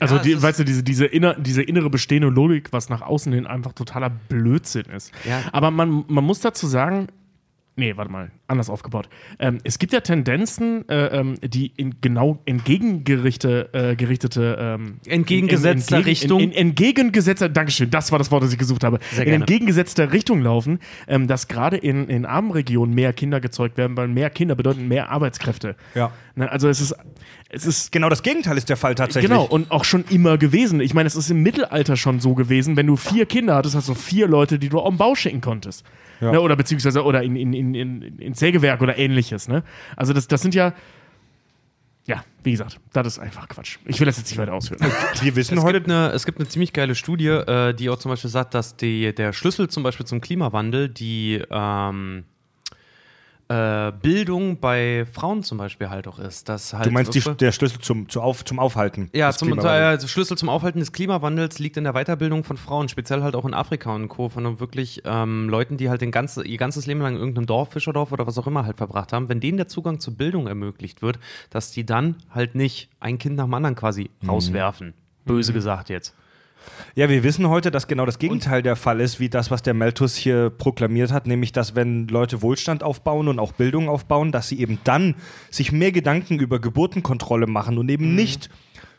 Also, 0.00 0.16
es 0.16 0.22
die, 0.22 0.42
weißt 0.42 0.60
du, 0.60 0.64
diese, 0.64 0.82
diese, 0.82 1.06
inner, 1.06 1.34
diese 1.34 1.62
innere 1.62 1.90
bestehende 1.90 2.28
Logik, 2.28 2.72
was 2.72 2.88
nach 2.88 3.02
außen 3.02 3.32
hin 3.32 3.46
einfach 3.46 3.72
totaler 3.72 4.10
Blödsinn 4.10 4.86
ist. 4.86 5.12
Ja. 5.28 5.42
Aber 5.52 5.70
man, 5.70 6.04
man 6.08 6.24
muss 6.24 6.40
dazu 6.40 6.66
sagen, 6.66 7.08
nee, 7.76 7.96
warte 7.96 8.12
mal, 8.12 8.30
anders 8.46 8.68
aufgebaut. 8.68 9.08
Ähm, 9.38 9.58
es 9.64 9.78
gibt 9.78 9.92
ja 9.92 10.00
Tendenzen, 10.00 10.86
äh, 10.88 11.06
ähm, 11.18 11.36
die 11.42 11.72
in 11.76 11.96
genau 12.00 12.38
entgegengerichtete, 12.44 13.70
äh, 13.72 13.96
gerichtete, 13.96 14.56
ähm, 14.60 15.00
Entgegengesetzter 15.06 15.96
entgegen- 15.96 16.04
Richtung. 16.04 16.40
In, 16.40 16.50
in, 16.50 16.68
entgegengesetzter, 16.68 17.48
Dankeschön, 17.48 17.90
das 17.90 18.12
war 18.12 18.18
das 18.18 18.30
Wort, 18.30 18.42
das 18.42 18.52
ich 18.52 18.58
gesucht 18.58 18.84
habe. 18.84 18.98
Sehr 19.12 19.26
in 19.26 19.32
entgegengesetzter 19.32 20.12
Richtung 20.12 20.42
laufen, 20.42 20.78
ähm, 21.08 21.26
dass 21.26 21.48
gerade 21.48 21.78
in, 21.78 22.08
in 22.08 22.26
armen 22.26 22.50
Regionen 22.50 22.94
mehr 22.94 23.12
Kinder 23.12 23.40
gezeugt 23.40 23.78
werden, 23.78 23.96
weil 23.96 24.08
mehr 24.08 24.30
Kinder 24.30 24.54
bedeuten 24.54 24.86
mehr 24.86 25.10
Arbeitskräfte. 25.10 25.74
Ja. 25.94 26.12
Ne, 26.34 26.50
also 26.50 26.68
es 26.68 26.80
ist, 26.80 26.94
es 27.52 27.66
ist 27.66 27.92
Genau 27.92 28.08
das 28.08 28.22
Gegenteil 28.22 28.56
ist 28.56 28.68
der 28.68 28.76
Fall 28.76 28.94
tatsächlich. 28.94 29.30
Genau, 29.30 29.44
und 29.44 29.70
auch 29.70 29.84
schon 29.84 30.04
immer 30.10 30.38
gewesen. 30.38 30.80
Ich 30.80 30.94
meine, 30.94 31.06
es 31.06 31.16
ist 31.16 31.30
im 31.30 31.42
Mittelalter 31.42 31.96
schon 31.96 32.20
so 32.20 32.34
gewesen, 32.34 32.76
wenn 32.76 32.86
du 32.86 32.96
vier 32.96 33.26
Kinder 33.26 33.56
hattest, 33.56 33.74
hast 33.74 33.88
du 33.88 33.94
vier 33.94 34.28
Leute, 34.28 34.58
die 34.58 34.68
du 34.68 34.78
auf 34.78 34.88
den 34.88 34.98
Bau 34.98 35.14
schicken 35.14 35.40
konntest. 35.40 35.84
Ja. 36.20 36.32
Ne, 36.32 36.40
oder 36.40 36.54
beziehungsweise 36.54 37.02
oder 37.04 37.22
in, 37.22 37.34
in, 37.34 37.52
in, 37.52 37.74
in, 37.74 38.18
ins 38.18 38.38
Sägewerk 38.38 38.82
oder 38.82 38.98
ähnliches. 38.98 39.48
Ne? 39.48 39.64
Also 39.96 40.12
das, 40.12 40.28
das 40.28 40.42
sind 40.42 40.54
ja, 40.54 40.74
ja, 42.06 42.24
wie 42.42 42.52
gesagt, 42.52 42.78
das 42.92 43.06
ist 43.06 43.18
einfach 43.18 43.48
Quatsch. 43.48 43.78
Ich 43.86 44.00
will 44.00 44.06
das 44.06 44.18
jetzt 44.18 44.30
nicht 44.30 44.38
weiter 44.38 44.52
ausführen. 44.52 44.80
Wir 45.22 45.36
wissen 45.36 45.56
Es 45.58 45.64
heute. 45.64 45.80
gibt, 45.80 45.90
eine, 45.90 46.10
es 46.10 46.26
gibt 46.26 46.38
eine 46.38 46.48
ziemlich 46.48 46.72
geile 46.72 46.94
Studie, 46.94 47.28
äh, 47.28 47.72
die 47.74 47.88
auch 47.88 47.98
zum 47.98 48.10
Beispiel 48.10 48.30
sagt, 48.30 48.54
dass 48.54 48.76
die, 48.76 49.14
der 49.14 49.32
Schlüssel 49.32 49.68
zum 49.68 49.82
Beispiel 49.82 50.06
zum 50.06 50.20
Klimawandel 50.20 50.88
die 50.88 51.42
ähm, 51.50 52.24
äh, 53.50 53.92
Bildung 54.00 54.60
bei 54.60 55.04
Frauen 55.12 55.42
zum 55.42 55.58
Beispiel 55.58 55.90
halt 55.90 56.06
auch 56.06 56.18
ist. 56.20 56.48
Dass 56.48 56.72
halt 56.72 56.86
Du 56.86 56.90
meinst 56.92 57.12
die, 57.14 57.20
der 57.20 57.50
Schlüssel 57.50 57.80
zum, 57.80 58.08
zu 58.08 58.20
auf, 58.22 58.44
zum 58.44 58.60
Aufhalten. 58.60 59.10
ja, 59.12 59.26
des 59.28 59.38
zum, 59.38 59.48
Klimawandels. 59.48 60.04
äh, 60.04 60.08
Schlüssel 60.08 60.38
zum 60.38 60.48
Aufhalten 60.48 60.78
des 60.78 60.92
Klimawandels 60.92 61.58
liegt 61.58 61.76
in 61.76 61.82
der 61.84 61.94
Weiterbildung 61.94 62.44
von 62.44 62.56
Frauen, 62.56 62.88
speziell 62.88 63.22
halt 63.22 63.34
auch 63.34 63.44
in 63.44 63.52
Afrika 63.52 63.92
und 63.92 64.06
Co. 64.08 64.28
Von 64.28 64.60
wirklich 64.60 65.02
ähm, 65.04 65.48
Leuten, 65.48 65.76
die 65.78 65.90
halt 65.90 66.00
den 66.00 66.12
ganze, 66.12 66.44
ihr 66.46 66.58
ganzes 66.58 66.86
Leben 66.86 67.00
lang 67.00 67.14
in 67.14 67.18
irgendeinem 67.18 67.46
Dorf, 67.46 67.72
Fischerdorf 67.72 68.12
oder 68.12 68.26
was 68.26 68.38
auch 68.38 68.46
immer 68.46 68.64
halt 68.64 68.76
verbracht 68.76 69.12
haben. 69.12 69.28
Wenn 69.28 69.40
denen 69.40 69.56
der 69.56 69.66
Zugang 69.66 69.98
zur 69.98 70.14
Bildung 70.16 70.46
ermöglicht 70.46 71.02
wird, 71.02 71.18
dass 71.50 71.72
die 71.72 71.84
dann 71.84 72.14
halt 72.30 72.54
nicht 72.54 72.88
ein 73.00 73.18
Kind 73.18 73.34
nach 73.36 73.44
dem 73.46 73.54
anderen 73.54 73.74
quasi 73.74 74.10
Mhm. 74.22 74.30
rauswerfen. 74.30 74.94
Böse 75.24 75.52
gesagt 75.52 75.88
jetzt. 75.90 76.14
Ja, 76.94 77.08
wir 77.08 77.22
wissen 77.22 77.48
heute, 77.48 77.70
dass 77.70 77.86
genau 77.86 78.04
das 78.06 78.18
Gegenteil 78.18 78.62
der 78.62 78.76
Fall 78.76 79.00
ist, 79.00 79.20
wie 79.20 79.28
das, 79.28 79.50
was 79.50 79.62
der 79.62 79.74
Malthus 79.74 80.16
hier 80.16 80.50
proklamiert 80.50 81.12
hat, 81.12 81.26
nämlich, 81.26 81.52
dass 81.52 81.74
wenn 81.74 82.08
Leute 82.08 82.42
Wohlstand 82.42 82.82
aufbauen 82.82 83.28
und 83.28 83.38
auch 83.38 83.52
Bildung 83.52 83.88
aufbauen, 83.88 84.32
dass 84.32 84.48
sie 84.48 84.60
eben 84.60 84.78
dann 84.84 85.14
sich 85.50 85.72
mehr 85.72 85.92
Gedanken 85.92 86.38
über 86.40 86.58
Geburtenkontrolle 86.58 87.46
machen 87.46 87.78
und 87.78 87.88
eben 87.90 88.14
nicht 88.14 88.50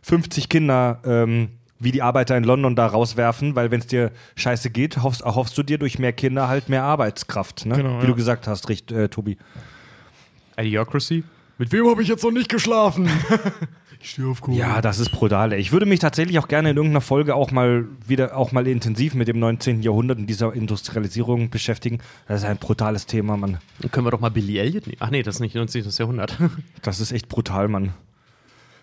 50 0.03 0.49
Kinder 0.49 0.99
ähm, 1.05 1.49
wie 1.79 1.91
die 1.91 2.01
Arbeiter 2.01 2.37
in 2.37 2.43
London 2.43 2.75
da 2.75 2.85
rauswerfen, 2.85 3.55
weil 3.55 3.71
wenn 3.71 3.79
es 3.79 3.87
dir 3.87 4.11
scheiße 4.35 4.69
geht, 4.69 5.01
hoffst, 5.01 5.21
erhoffst 5.21 5.57
du 5.57 5.63
dir 5.63 5.79
durch 5.79 5.97
mehr 5.97 6.13
Kinder 6.13 6.47
halt 6.47 6.69
mehr 6.69 6.83
Arbeitskraft, 6.83 7.65
ne? 7.65 7.75
Genau, 7.75 7.97
wie 7.97 8.03
ja. 8.03 8.07
du 8.07 8.15
gesagt 8.15 8.47
hast, 8.47 8.69
Richt, 8.69 8.91
äh, 8.91 9.09
Tobi. 9.09 9.37
Idiocracy? 10.57 11.23
Mit 11.57 11.71
wem 11.71 11.87
habe 11.87 12.01
ich 12.01 12.07
jetzt 12.07 12.23
noch 12.23 12.31
nicht 12.31 12.49
geschlafen? 12.49 13.09
ich 14.01 14.09
stehe 14.11 14.27
auf 14.27 14.41
Kohle. 14.41 14.57
Ja, 14.57 14.81
das 14.81 14.99
ist 14.99 15.09
brutal. 15.11 15.53
ey. 15.53 15.59
Ich 15.59 15.71
würde 15.71 15.85
mich 15.85 15.99
tatsächlich 15.99 16.39
auch 16.39 16.47
gerne 16.47 16.71
in 16.71 16.77
irgendeiner 16.77 17.01
Folge 17.01 17.35
auch 17.35 17.51
mal 17.51 17.85
wieder 18.07 18.35
auch 18.35 18.51
mal 18.51 18.67
intensiv 18.67 19.13
mit 19.13 19.27
dem 19.27 19.39
19. 19.39 19.81
Jahrhundert 19.81 20.17
und 20.17 20.27
dieser 20.27 20.53
Industrialisierung 20.53 21.49
beschäftigen. 21.49 21.99
Das 22.27 22.41
ist 22.41 22.47
ein 22.47 22.57
brutales 22.57 23.05
Thema, 23.05 23.37
Mann. 23.37 23.59
Dann 23.79 23.91
können 23.91 24.05
wir 24.07 24.11
doch 24.11 24.19
mal 24.19 24.29
Billy 24.31 24.57
Elliot 24.57 24.87
nehmen. 24.87 24.97
Ach 24.99 25.09
nee, 25.11 25.23
das 25.23 25.35
ist 25.35 25.41
nicht 25.41 25.55
19. 25.55 25.85
Jahrhundert. 25.97 26.37
Das 26.81 26.99
ist 26.99 27.11
echt 27.11 27.29
brutal, 27.29 27.67
Mann. 27.67 27.93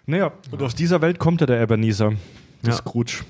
Naja, 0.07 0.33
und 0.51 0.63
aus 0.63 0.75
dieser 0.75 1.03
Welt 1.03 1.19
kommt 1.19 1.41
ja 1.41 1.47
der 1.47 1.61
Ebenezer. 1.61 2.13
Der 2.63 2.71
Ja. 2.71 2.77
Scrooge. 2.77 3.25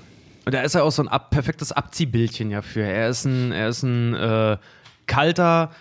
Und 0.45 0.53
da 0.53 0.61
ist 0.61 0.75
er 0.75 0.83
auch 0.83 0.91
so 0.91 1.01
ein 1.03 1.07
ab 1.07 1.29
perfektes 1.31 1.71
Abziehbildchen 1.71 2.49
ja 2.51 2.61
für. 2.61 2.81
Er 2.81 3.09
ist 3.09 3.25
ein, 3.25 3.51
er 3.51 3.69
ist 3.69 3.83
ein 3.83 4.13
äh, 4.13 4.57
kalter, 5.05 5.71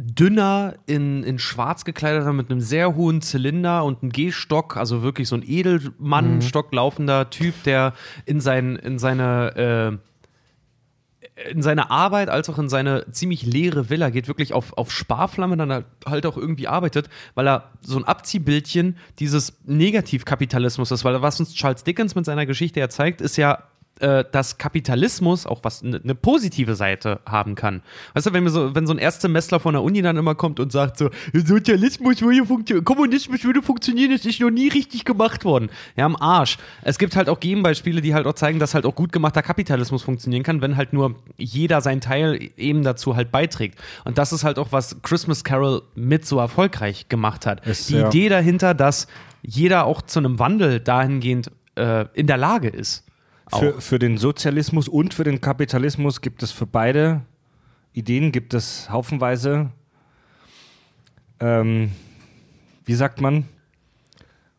dünner, 0.00 0.74
in, 0.86 1.22
in 1.22 1.38
schwarz 1.38 1.84
gekleideter, 1.84 2.32
mit 2.32 2.50
einem 2.50 2.60
sehr 2.60 2.94
hohen 2.94 3.20
Zylinder 3.22 3.84
und 3.84 4.02
einem 4.02 4.12
Gehstock, 4.12 4.76
also 4.76 5.02
wirklich 5.02 5.28
so 5.28 5.36
ein 5.36 5.44
Edelmann-Stock 5.46 6.72
laufender 6.72 7.30
Typ, 7.30 7.62
der 7.64 7.92
in, 8.24 8.40
sein, 8.40 8.76
in 8.76 8.98
seine 8.98 9.98
äh, 9.98 10.10
in 11.48 11.62
seine 11.62 11.90
Arbeit 11.90 12.28
als 12.28 12.48
auch 12.50 12.58
in 12.58 12.68
seine 12.68 13.10
ziemlich 13.12 13.44
leere 13.44 13.88
Villa 13.88 14.10
geht, 14.10 14.28
wirklich 14.28 14.52
auf, 14.52 14.76
auf 14.76 14.90
Sparflamme 14.90 15.56
dann 15.56 15.72
halt, 15.72 15.86
halt 16.04 16.26
auch 16.26 16.36
irgendwie 16.36 16.68
arbeitet, 16.68 17.08
weil 17.34 17.48
er 17.48 17.70
so 17.80 17.96
ein 17.96 18.04
Abziehbildchen 18.04 18.96
dieses 19.18 19.54
Negativkapitalismus 19.64 20.90
ist, 20.90 21.04
weil 21.04 21.22
was 21.22 21.40
uns 21.40 21.54
Charles 21.54 21.84
Dickens 21.84 22.14
mit 22.14 22.26
seiner 22.26 22.46
Geschichte 22.46 22.80
ja 22.80 22.88
zeigt, 22.88 23.20
ist 23.20 23.36
ja 23.36 23.64
äh, 24.00 24.24
dass 24.30 24.58
Kapitalismus 24.58 25.46
auch 25.46 25.60
was 25.62 25.82
eine 25.82 26.00
ne 26.02 26.14
positive 26.14 26.74
Seite 26.74 27.20
haben 27.26 27.54
kann. 27.54 27.82
Weißt 28.14 28.26
du, 28.26 28.32
wenn, 28.32 28.44
wir 28.44 28.50
so, 28.50 28.74
wenn 28.74 28.86
so 28.86 28.94
ein 28.94 28.98
Erstsemestler 28.98 29.60
von 29.60 29.74
der 29.74 29.82
Uni 29.82 30.02
dann 30.02 30.16
immer 30.16 30.34
kommt 30.34 30.60
und 30.60 30.72
sagt 30.72 30.98
so, 30.98 31.10
Sozialismus 31.32 32.20
würde 32.22 32.46
funktionieren, 32.46 32.84
Kommunismus 32.84 33.44
würde 33.44 33.62
funktionieren, 33.62 34.12
das 34.12 34.24
ist 34.24 34.40
noch 34.40 34.50
nie 34.50 34.68
richtig 34.68 35.04
gemacht 35.04 35.44
worden. 35.44 35.70
Ja, 35.96 36.06
am 36.06 36.16
Arsch. 36.16 36.58
Es 36.82 36.98
gibt 36.98 37.16
halt 37.16 37.28
auch 37.28 37.40
Gegenbeispiele, 37.40 38.00
die 38.00 38.14
halt 38.14 38.26
auch 38.26 38.34
zeigen, 38.34 38.58
dass 38.58 38.74
halt 38.74 38.86
auch 38.86 38.94
gut 38.94 39.12
gemachter 39.12 39.42
Kapitalismus 39.42 40.02
funktionieren 40.02 40.42
kann, 40.42 40.62
wenn 40.62 40.76
halt 40.76 40.92
nur 40.92 41.16
jeder 41.36 41.80
seinen 41.80 42.00
Teil 42.00 42.50
eben 42.56 42.82
dazu 42.82 43.16
halt 43.16 43.30
beiträgt. 43.30 43.78
Und 44.04 44.18
das 44.18 44.32
ist 44.32 44.44
halt 44.44 44.58
auch, 44.58 44.72
was 44.72 45.02
Christmas 45.02 45.44
Carol 45.44 45.82
mit 45.94 46.26
so 46.26 46.38
erfolgreich 46.38 47.08
gemacht 47.08 47.46
hat. 47.46 47.66
Ist, 47.66 47.90
die 47.90 47.96
ja. 47.96 48.08
Idee 48.08 48.28
dahinter, 48.28 48.74
dass 48.74 49.06
jeder 49.42 49.84
auch 49.84 50.02
zu 50.02 50.18
einem 50.18 50.38
Wandel 50.38 50.80
dahingehend 50.80 51.50
äh, 51.76 52.06
in 52.14 52.26
der 52.26 52.36
Lage 52.36 52.68
ist. 52.68 53.04
Für, 53.58 53.80
für 53.80 53.98
den 53.98 54.16
Sozialismus 54.16 54.88
und 54.88 55.12
für 55.12 55.24
den 55.24 55.40
Kapitalismus 55.40 56.20
gibt 56.20 56.42
es 56.42 56.52
für 56.52 56.66
beide 56.66 57.22
Ideen 57.92 58.30
gibt 58.30 58.54
es 58.54 58.88
haufenweise, 58.90 59.70
ähm, 61.40 61.90
wie 62.84 62.94
sagt 62.94 63.20
man, 63.20 63.48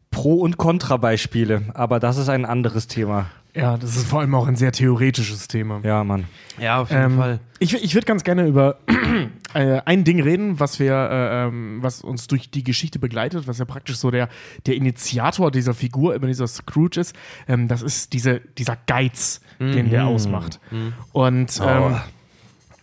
Pro- 0.10 0.42
und 0.42 0.58
Kontrabeispiele. 0.58 1.64
Aber 1.74 2.02
das 2.02 2.18
ist 2.18 2.28
ein 2.28 2.46
anderes 2.46 2.88
Thema. 2.88 3.28
Ja, 3.54 3.76
das 3.78 3.98
ist 3.98 4.08
vor 4.08 4.22
allem 4.22 4.34
auch 4.34 4.48
ein 4.48 4.56
sehr 4.56 4.72
theoretisches 4.72 5.48
Thema. 5.50 5.82
Ja, 5.84 6.04
Mann. 6.06 6.26
Ja, 6.60 6.80
auf 6.82 6.90
jeden 6.90 7.04
Ähm, 7.04 7.18
Fall. 7.18 7.40
Ich, 7.60 7.74
ich 7.74 7.94
würde 7.94 8.06
ganz 8.06 8.24
gerne 8.24 8.48
über 8.48 8.78
äh, 9.54 9.82
ein 9.86 10.04
Ding 10.06 10.22
reden, 10.22 10.60
was 10.60 10.80
wir, 10.80 10.94
äh, 10.94 11.48
ähm, 11.48 11.80
was 11.82 12.02
uns 12.02 12.28
durch 12.28 12.50
die 12.50 12.64
Geschichte 12.64 12.98
begleitet, 12.98 13.48
was 13.48 13.58
ja 13.58 13.66
praktisch 13.66 13.98
so 13.98 14.10
der, 14.10 14.30
der 14.68 14.76
Initiator 14.76 15.52
dieser 15.52 15.74
Figur, 15.74 16.16
immer 16.16 16.28
dieser 16.28 16.48
Scrooge 16.48 17.02
ist. 17.02 17.14
Ähm, 17.48 17.68
das 17.68 17.82
ist 17.82 18.14
diese, 18.14 18.40
dieser 18.58 18.78
Geiz, 18.88 19.42
den 19.60 19.90
der 19.90 20.06
ausmacht. 20.08 20.60
Und 21.12 21.62
ähm, 21.64 21.96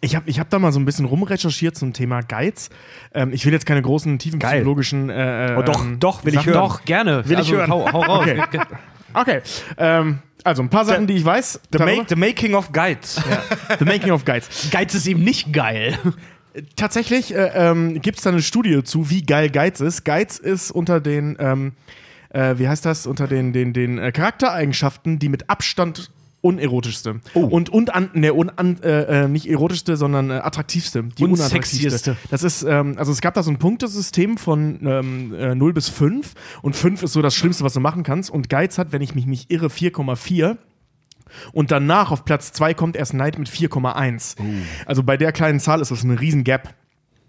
ich 0.00 0.14
habe 0.14 0.28
ich 0.30 0.38
hab 0.38 0.48
da 0.50 0.58
mal 0.60 0.70
so 0.70 0.78
ein 0.78 0.84
bisschen 0.84 1.06
rumrecherchiert 1.06 1.76
zum 1.76 1.92
Thema 1.92 2.20
Geiz. 2.20 2.68
Ähm, 3.14 3.32
ich 3.32 3.44
will 3.46 3.52
jetzt 3.52 3.66
keine 3.66 3.82
großen, 3.82 4.18
tiefen 4.18 4.38
Geil. 4.38 4.58
psychologischen. 4.60 5.08
Äh, 5.10 5.56
Oh, 5.58 5.62
doch, 5.62 5.82
ähm, 5.82 5.98
doch, 5.98 6.24
will 6.24 6.34
ich 6.34 6.40
Sachen- 6.40 6.52
hören. 6.52 6.62
Doch, 6.68 6.84
gerne. 6.84 7.28
Will 7.28 7.40
ich 7.40 7.50
hören. 7.50 7.70
Hau, 7.70 7.90
hau 7.92 8.00
raus. 8.02 8.26
Okay. 8.38 8.60
Okay. 9.14 9.40
Ähm, 9.78 10.18
also 10.44 10.62
ein 10.62 10.70
paar 10.70 10.84
Sachen, 10.84 11.06
die 11.06 11.14
ich 11.14 11.24
weiß. 11.24 11.60
The, 11.72 11.78
make, 11.78 12.06
the 12.08 12.16
Making 12.16 12.54
of 12.54 12.72
Guides. 12.72 13.20
The 13.78 13.84
Making 13.84 14.12
of 14.12 14.24
Geiz. 14.24 14.68
Geiz 14.70 14.94
ist 14.94 15.06
eben 15.06 15.22
nicht 15.22 15.52
geil. 15.52 15.98
Tatsächlich 16.76 17.34
äh, 17.34 17.50
ähm, 17.54 18.00
gibt 18.00 18.18
es 18.18 18.24
da 18.24 18.30
eine 18.30 18.42
Studie 18.42 18.82
zu, 18.82 19.10
wie 19.10 19.22
geil 19.22 19.50
Geiz 19.50 19.80
ist. 19.80 20.04
Geiz 20.04 20.38
ist 20.38 20.70
unter 20.70 21.00
den, 21.00 21.36
ähm, 21.38 21.72
äh, 22.30 22.54
wie 22.56 22.68
heißt 22.68 22.84
das, 22.84 23.06
unter 23.06 23.28
den, 23.28 23.52
den, 23.52 23.72
den 23.72 23.98
äh, 23.98 24.12
Charaktereigenschaften, 24.12 25.18
die 25.18 25.28
mit 25.28 25.50
Abstand 25.50 26.10
unerotischste. 26.40 27.20
Und, 27.34 27.68
und 27.68 27.94
an, 27.94 28.10
ne, 28.14 28.32
un, 28.32 28.50
an, 28.50 28.80
äh, 28.82 29.24
äh, 29.24 29.28
nicht 29.28 29.48
erotischste, 29.48 29.96
sondern 29.96 30.30
äh, 30.30 30.34
attraktivste. 30.34 31.02
Die 31.02 31.24
Und 31.24 31.32
unattraktivste. 31.32 32.16
Das 32.30 32.42
ist, 32.42 32.62
ähm, 32.62 32.94
also 32.96 33.12
es 33.12 33.20
gab 33.20 33.34
da 33.34 33.42
so 33.42 33.50
ein 33.50 33.58
Punktesystem 33.58 34.38
von 34.38 34.78
ähm, 34.86 35.34
äh, 35.34 35.54
0 35.54 35.72
bis 35.72 35.88
5 35.88 36.34
und 36.62 36.76
5 36.76 37.02
ist 37.02 37.12
so 37.12 37.22
das 37.22 37.34
Schlimmste, 37.34 37.64
was 37.64 37.74
du 37.74 37.80
machen 37.80 38.02
kannst. 38.04 38.30
Und 38.30 38.48
Geiz 38.48 38.78
hat, 38.78 38.92
wenn 38.92 39.02
ich 39.02 39.14
mich 39.14 39.26
nicht 39.26 39.50
irre, 39.50 39.66
4,4. 39.66 40.56
Und 41.52 41.70
danach 41.70 42.10
auf 42.10 42.24
Platz 42.24 42.52
2 42.52 42.72
kommt 42.74 42.96
erst 42.96 43.14
Neid 43.14 43.38
mit 43.38 43.48
4,1. 43.48 44.36
Also 44.86 45.02
bei 45.02 45.16
der 45.16 45.32
kleinen 45.32 45.60
Zahl 45.60 45.80
ist 45.80 45.90
das 45.90 46.04
eine 46.04 46.20
riesen 46.20 46.44
Gap. 46.44 46.74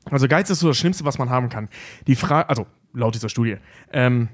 Also 0.05 0.27
Geiz 0.27 0.49
ist 0.49 0.59
so 0.59 0.67
das 0.67 0.77
Schlimmste, 0.77 1.03
was 1.03 1.17
man 1.17 1.29
haben 1.29 1.49
kann. 1.49 1.67
Die 2.07 2.15
Frage, 2.15 2.47
also 2.49 2.65
laut 2.93 3.15
dieser 3.15 3.29
Studie. 3.29 3.57
Ähm, 3.91 4.29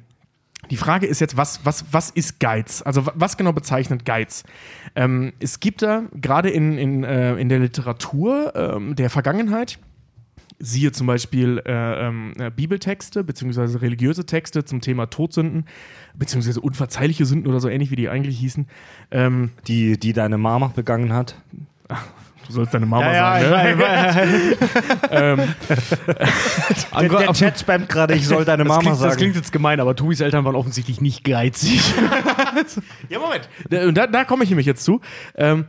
die 0.72 0.78
Frage 0.78 1.06
ist 1.06 1.20
jetzt, 1.22 1.38
was, 1.38 1.66
was, 1.66 1.86
was 1.92 2.10
ist 2.10 2.40
Geiz? 2.40 2.82
Also 2.82 3.06
wa- 3.06 3.14
was 3.16 3.38
genau 3.38 3.54
bezeichnet 3.54 4.06
Geiz? 4.06 4.44
Ähm, 4.96 5.34
es 5.40 5.60
gibt 5.60 5.82
da 5.82 6.04
gerade 6.14 6.50
in, 6.50 6.78
in, 6.78 7.04
äh, 7.04 7.36
in 7.36 7.50
der 7.50 7.60
Literatur 7.60 8.54
ähm, 8.56 8.96
der 8.96 9.10
Vergangenheit, 9.10 9.80
siehe 10.58 10.92
zum 10.94 11.06
Beispiel 11.08 11.62
äh, 11.66 12.08
ähm, 12.08 12.34
äh, 12.40 12.50
Bibeltexte 12.50 13.24
beziehungsweise 13.26 13.82
religiöse 13.82 14.26
Texte 14.26 14.64
zum 14.64 14.80
Thema 14.80 15.08
Todsünden, 15.08 15.66
beziehungsweise 16.16 16.62
unverzeihliche 16.62 17.26
Sünden 17.26 17.48
oder 17.50 17.60
so 17.60 17.68
ähnlich, 17.68 17.92
wie 17.92 17.98
die 17.98 18.08
eigentlich 18.10 18.40
hießen. 18.40 18.68
Ähm, 19.12 19.52
Die, 19.68 20.00
die 20.00 20.14
deine 20.14 20.38
Mama 20.38 20.72
begangen 20.74 21.12
hat. 21.12 21.36
Du 22.48 22.54
sollst 22.54 22.74
deine 22.74 22.86
Mama 22.86 23.14
sagen, 23.14 23.78
ne? 23.80 25.48
Der, 27.00 27.10
der 27.10 27.34
Chat 27.34 27.60
spammt 27.60 27.90
gerade, 27.90 28.16
ich 28.16 28.28
soll 28.28 28.46
deine 28.46 28.64
Das 28.64 28.68
Mama 28.70 28.82
klingt, 28.82 28.98
sagen. 28.98 29.10
das 29.10 29.18
klingt 29.18 29.36
jetzt 29.36 29.52
gemein, 29.52 29.80
aber 29.80 29.96
Tobis 29.96 30.22
Eltern 30.22 30.46
waren 30.46 30.56
offensichtlich 30.56 31.02
nicht 31.02 31.24
geizig. 31.24 31.82
Ja, 33.10 33.20
Moment. 33.20 33.50
Da, 33.70 33.92
da, 33.92 34.08
da 34.08 34.24
komme 34.24 34.44
ich 34.44 34.50
nämlich 34.50 34.66
jetzt 34.66 34.84
zu. 34.84 35.02
Ähm, 35.36 35.66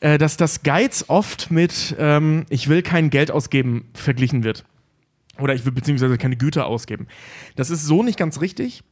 äh, 0.00 0.18
dass 0.18 0.36
das 0.36 0.62
Geiz 0.62 1.04
oft 1.08 1.50
mit 1.50 1.94
ähm, 1.98 2.44
ich 2.48 2.68
will 2.68 2.82
kein 2.82 3.10
Geld 3.10 3.30
ausgeben 3.30 3.88
verglichen 3.94 4.42
wird. 4.42 4.64
Oder 5.38 5.54
ich 5.54 5.64
will 5.64 5.72
beziehungsweise 5.72 6.18
keine 6.18 6.36
Güter 6.36 6.66
ausgeben. 6.66 7.06
Das 7.54 7.70
ist 7.70 7.84
so 7.84 8.02
nicht 8.02 8.18
ganz 8.18 8.40
richtig, 8.40 8.82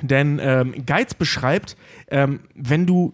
denn 0.00 0.40
ähm, 0.42 0.86
Geiz 0.86 1.14
beschreibt, 1.14 1.76
ähm, 2.08 2.40
wenn 2.54 2.86
du 2.86 3.12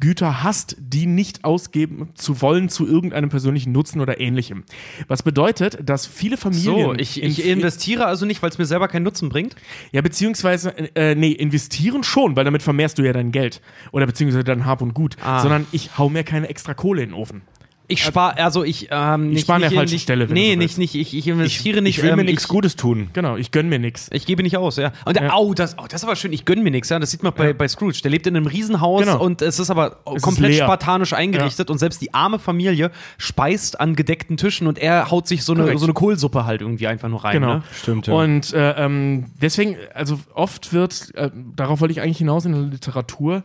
Güter 0.00 0.42
hast, 0.42 0.76
die 0.78 1.06
nicht 1.06 1.44
ausgeben 1.44 2.10
zu 2.14 2.40
wollen 2.40 2.68
zu 2.68 2.86
irgendeinem 2.86 3.30
persönlichen 3.30 3.72
Nutzen 3.72 4.00
oder 4.00 4.20
ähnlichem. 4.20 4.64
Was 5.08 5.22
bedeutet, 5.22 5.78
dass 5.82 6.06
viele 6.06 6.36
Familien. 6.36 6.74
So, 6.74 6.94
ich, 6.94 7.22
ich 7.22 7.44
investiere 7.44 8.06
also 8.06 8.24
nicht, 8.26 8.42
weil 8.42 8.50
es 8.50 8.58
mir 8.58 8.66
selber 8.66 8.88
keinen 8.88 9.02
Nutzen 9.02 9.28
bringt. 9.28 9.56
ja, 9.92 10.00
beziehungsweise, 10.00 10.70
äh, 10.94 11.14
nee, 11.14 11.32
investieren 11.32 12.02
schon, 12.02 12.36
weil 12.36 12.44
damit 12.44 12.62
vermehrst 12.62 12.98
du 12.98 13.02
ja 13.02 13.12
dein 13.12 13.32
Geld. 13.32 13.60
Oder 13.92 14.06
beziehungsweise 14.06 14.44
dein 14.44 14.66
Hab 14.66 14.82
und 14.82 14.94
Gut. 14.94 15.16
Ah. 15.22 15.40
Sondern 15.40 15.66
ich 15.72 15.98
hau 15.98 16.08
mir 16.08 16.24
keine 16.24 16.48
extra 16.48 16.74
Kohle 16.74 17.02
in 17.02 17.10
den 17.10 17.14
Ofen. 17.14 17.42
Ich 17.90 18.04
spare, 18.04 18.36
also 18.36 18.64
ich, 18.64 18.88
ähm, 18.90 19.30
nicht, 19.30 19.44
spar 19.44 19.56
an 19.56 19.62
der 19.62 19.70
falschen 19.70 19.94
nicht, 19.94 20.02
Stelle, 20.02 20.28
wenn 20.28 20.34
Nee, 20.34 20.48
du 20.48 20.52
so 20.52 20.58
nicht, 20.58 20.78
nicht, 20.78 20.94
ich, 20.94 21.16
ich 21.16 21.26
investiere 21.26 21.80
nicht. 21.80 21.96
ich 21.96 22.04
will 22.04 22.14
mir 22.16 22.20
ähm, 22.20 22.26
nichts 22.26 22.42
ich, 22.44 22.48
Gutes 22.50 22.76
tun. 22.76 23.08
Genau, 23.14 23.36
ich 23.36 23.50
gönn 23.50 23.70
mir 23.70 23.78
nix. 23.78 24.10
Ich 24.12 24.26
gebe 24.26 24.42
nicht 24.42 24.58
aus, 24.58 24.76
ja. 24.76 24.92
Und 25.06 25.16
Ja. 25.18 25.32
au, 25.32 25.54
das, 25.54 25.74
oh, 25.78 25.84
das 25.88 26.02
ist 26.02 26.04
aber 26.04 26.14
schön, 26.14 26.34
ich 26.34 26.44
gönne 26.44 26.62
mir 26.62 26.70
nichts, 26.70 26.90
ja. 26.90 26.98
Das 26.98 27.10
sieht 27.10 27.22
man 27.22 27.32
bei, 27.34 27.54
bei 27.54 27.66
Scrooge. 27.66 27.98
Der 28.02 28.10
lebt 28.10 28.26
in 28.26 28.36
einem 28.36 28.46
Riesenhaus 28.46 29.00
Genau. 29.04 29.18
und 29.24 29.40
es 29.40 29.58
ist 29.58 29.70
aber 29.70 30.00
ist 30.14 30.20
komplett 30.22 30.50
leer. 30.52 30.64
spartanisch 30.64 31.14
eingerichtet 31.14 31.70
und 31.70 31.78
selbst 31.78 32.02
die 32.02 32.12
arme 32.12 32.38
Familie 32.38 32.90
speist 33.16 33.80
an 33.80 33.96
gedeckten 33.96 34.36
Tischen 34.36 34.66
und 34.66 34.78
er 34.78 35.10
haut 35.10 35.26
sich 35.26 35.42
so 35.42 35.54
eine, 35.54 35.62
Korrekt. 35.62 35.80
so 35.80 35.86
eine 35.86 35.94
Kohlsuppe 35.94 36.44
halt 36.44 36.60
irgendwie 36.60 36.88
einfach 36.88 37.08
nur 37.08 37.24
rein. 37.24 37.40
Genau. 37.40 37.54
Ne? 37.54 37.62
Stimmt, 37.74 38.06
ja. 38.06 38.12
Und 38.12 38.52
äh, 38.52 38.72
ähm, 38.84 39.30
deswegen, 39.40 39.76
also 39.94 40.20
oft 40.34 40.74
wird, 40.74 41.14
äh, 41.14 41.30
darauf 41.56 41.80
wollte 41.80 41.92
ich 41.92 42.02
eigentlich 42.02 42.18
hinaus 42.18 42.44
in 42.44 42.52
der 42.52 42.60
Literatur, 42.60 43.42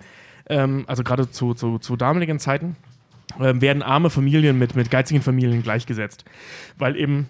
ähm, 0.50 0.84
also 0.88 1.04
gerade 1.04 1.32
zu, 1.32 1.54
zu, 1.54 1.80
zu 1.80 1.96
damaligen 1.96 2.40
Zeiten, 2.40 2.76
ähm, 3.40 3.62
werden 3.62 3.82
arme 3.84 4.10
Familien 4.10 4.58
mit, 4.60 4.76
mit 4.76 4.92
geizigen 4.92 5.22
Familien 5.22 5.64
gleichgesetzt. 5.64 6.26
Weil 6.78 6.96
eben, 6.96 7.28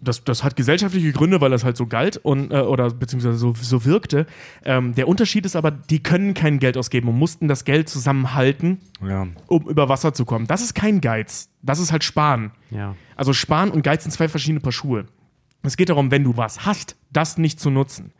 das, 0.00 0.22
das 0.24 0.44
hat 0.44 0.54
gesellschaftliche 0.56 1.12
Gründe, 1.12 1.40
weil 1.40 1.50
das 1.50 1.64
halt 1.64 1.76
so 1.76 1.86
galt 1.86 2.18
und, 2.18 2.52
äh, 2.52 2.60
oder 2.60 2.90
beziehungsweise 2.90 3.36
so, 3.38 3.54
so 3.58 3.84
wirkte. 3.86 4.26
Ähm, 4.64 4.94
der 4.94 5.08
Unterschied 5.08 5.46
ist 5.46 5.56
aber, 5.56 5.70
die 5.70 6.02
können 6.02 6.34
kein 6.34 6.58
Geld 6.58 6.76
ausgeben 6.76 7.08
und 7.08 7.18
mussten 7.18 7.48
das 7.48 7.64
Geld 7.64 7.88
zusammenhalten, 7.88 8.78
Ja. 9.06 9.26
um 9.46 9.66
über 9.68 9.88
Wasser 9.88 10.12
zu 10.12 10.24
kommen. 10.26 10.46
Das 10.46 10.62
ist 10.62 10.74
kein 10.74 11.00
Geiz. 11.00 11.48
Das 11.62 11.78
ist 11.78 11.90
halt 11.90 12.04
Sparen. 12.04 12.50
Ja. 12.70 12.94
Also 13.16 13.32
Sparen 13.32 13.70
und 13.70 13.82
Geiz 13.82 14.02
sind 14.02 14.12
zwei 14.12 14.28
verschiedene 14.28 14.60
Paar 14.60 14.72
Schuhe. 14.72 15.06
Es 15.62 15.78
geht 15.78 15.88
darum, 15.88 16.10
wenn 16.10 16.24
du 16.24 16.36
was 16.36 16.66
hast, 16.66 16.96
das 17.10 17.38
nicht 17.38 17.58
zu 17.58 17.70
nutzen. 17.70 18.12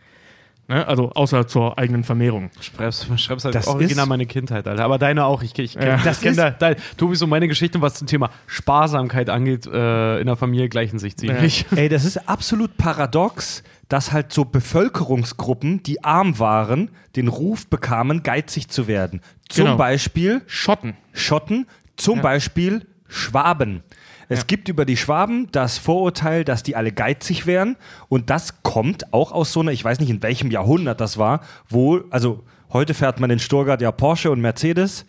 Ne? 0.66 0.86
Also 0.86 1.11
außer 1.11 1.47
zur 1.47 1.78
eigenen 1.78 2.05
Vermehrung. 2.05 2.51
Schreibst, 2.61 3.07
schreibst 3.20 3.45
halt 3.45 3.55
Das 3.55 3.66
original 3.69 4.05
ist- 4.05 4.09
meine 4.09 4.24
Kindheit, 4.27 4.66
Alter. 4.66 4.82
Aber 4.85 4.99
deine 4.99 5.27
auch. 5.27 5.43
Ich, 5.43 5.59
ich, 5.59 5.74
Ja. 5.74 5.97
ich 5.97 6.03
Das 6.03 6.20
kenne 6.20 6.31
ist- 6.31 6.39
da, 6.39 6.51
da, 6.51 6.74
Tobi, 6.97 7.16
so 7.16 7.27
meine 7.27 7.49
Geschichten, 7.49 7.82
was 7.82 7.95
zum 7.95 8.07
Thema 8.07 8.31
Sparsamkeit 8.47 9.28
angeht, 9.28 9.66
äh, 9.66 10.20
in 10.20 10.27
der 10.27 10.36
Familie 10.36 10.69
gleichen 10.70 10.99
sich 10.99 11.16
ziemlich. 11.19 11.66
Ey, 11.77 11.89
das 11.91 12.05
ist 12.07 12.28
absolut 12.28 12.77
paradox, 12.78 13.62
dass 13.91 14.12
halt 14.12 14.32
so 14.32 14.47
Bevölkerungsgruppen, 14.47 15.82
die 15.82 16.03
arm 16.03 16.39
waren, 16.39 16.91
den 17.16 17.28
Ruf 17.28 17.66
bekamen, 17.66 18.23
geizig 18.23 18.69
zu 18.69 18.86
werden. 18.89 19.20
Zum 19.49 19.65
Genau. 19.66 19.77
Beispiel 19.77 20.43
Schotten. 20.47 20.97
Schotten, 21.12 21.66
zum 21.97 22.23
Beispiel 22.23 22.86
Schwaben. 23.07 23.82
Es 24.28 24.40
Ja. 24.40 24.44
gibt 24.46 24.68
über 24.68 24.84
die 24.84 24.96
Schwaben 24.96 25.48
das 25.52 25.78
Vorurteil, 25.78 26.44
dass 26.44 26.62
die 26.62 26.76
alle 26.76 26.92
geizig 26.92 27.46
wären. 27.46 27.76
Und 28.09 28.30
das 28.30 28.62
kommt 28.62 29.12
auch 29.12 29.32
aus 29.32 29.52
so 29.52 29.60
einer, 29.60 29.72
ich 29.72 29.84
weiß 29.84 30.01
nicht 30.01 30.10
in 30.10 30.22
welchem 30.22 30.51
Jahrhundert 30.51 31.01
das 31.01 31.18
war, 31.18 31.40
wo, 31.68 32.01
also 32.10 32.44
Heute 32.72 32.92
fährt 32.92 33.20
man 33.20 33.30
in 33.30 33.38
Stuttgart 33.38 33.80
ja 33.80 33.92
Porsche 33.92 34.32
und 34.32 34.40
Mercedes. 34.40 35.06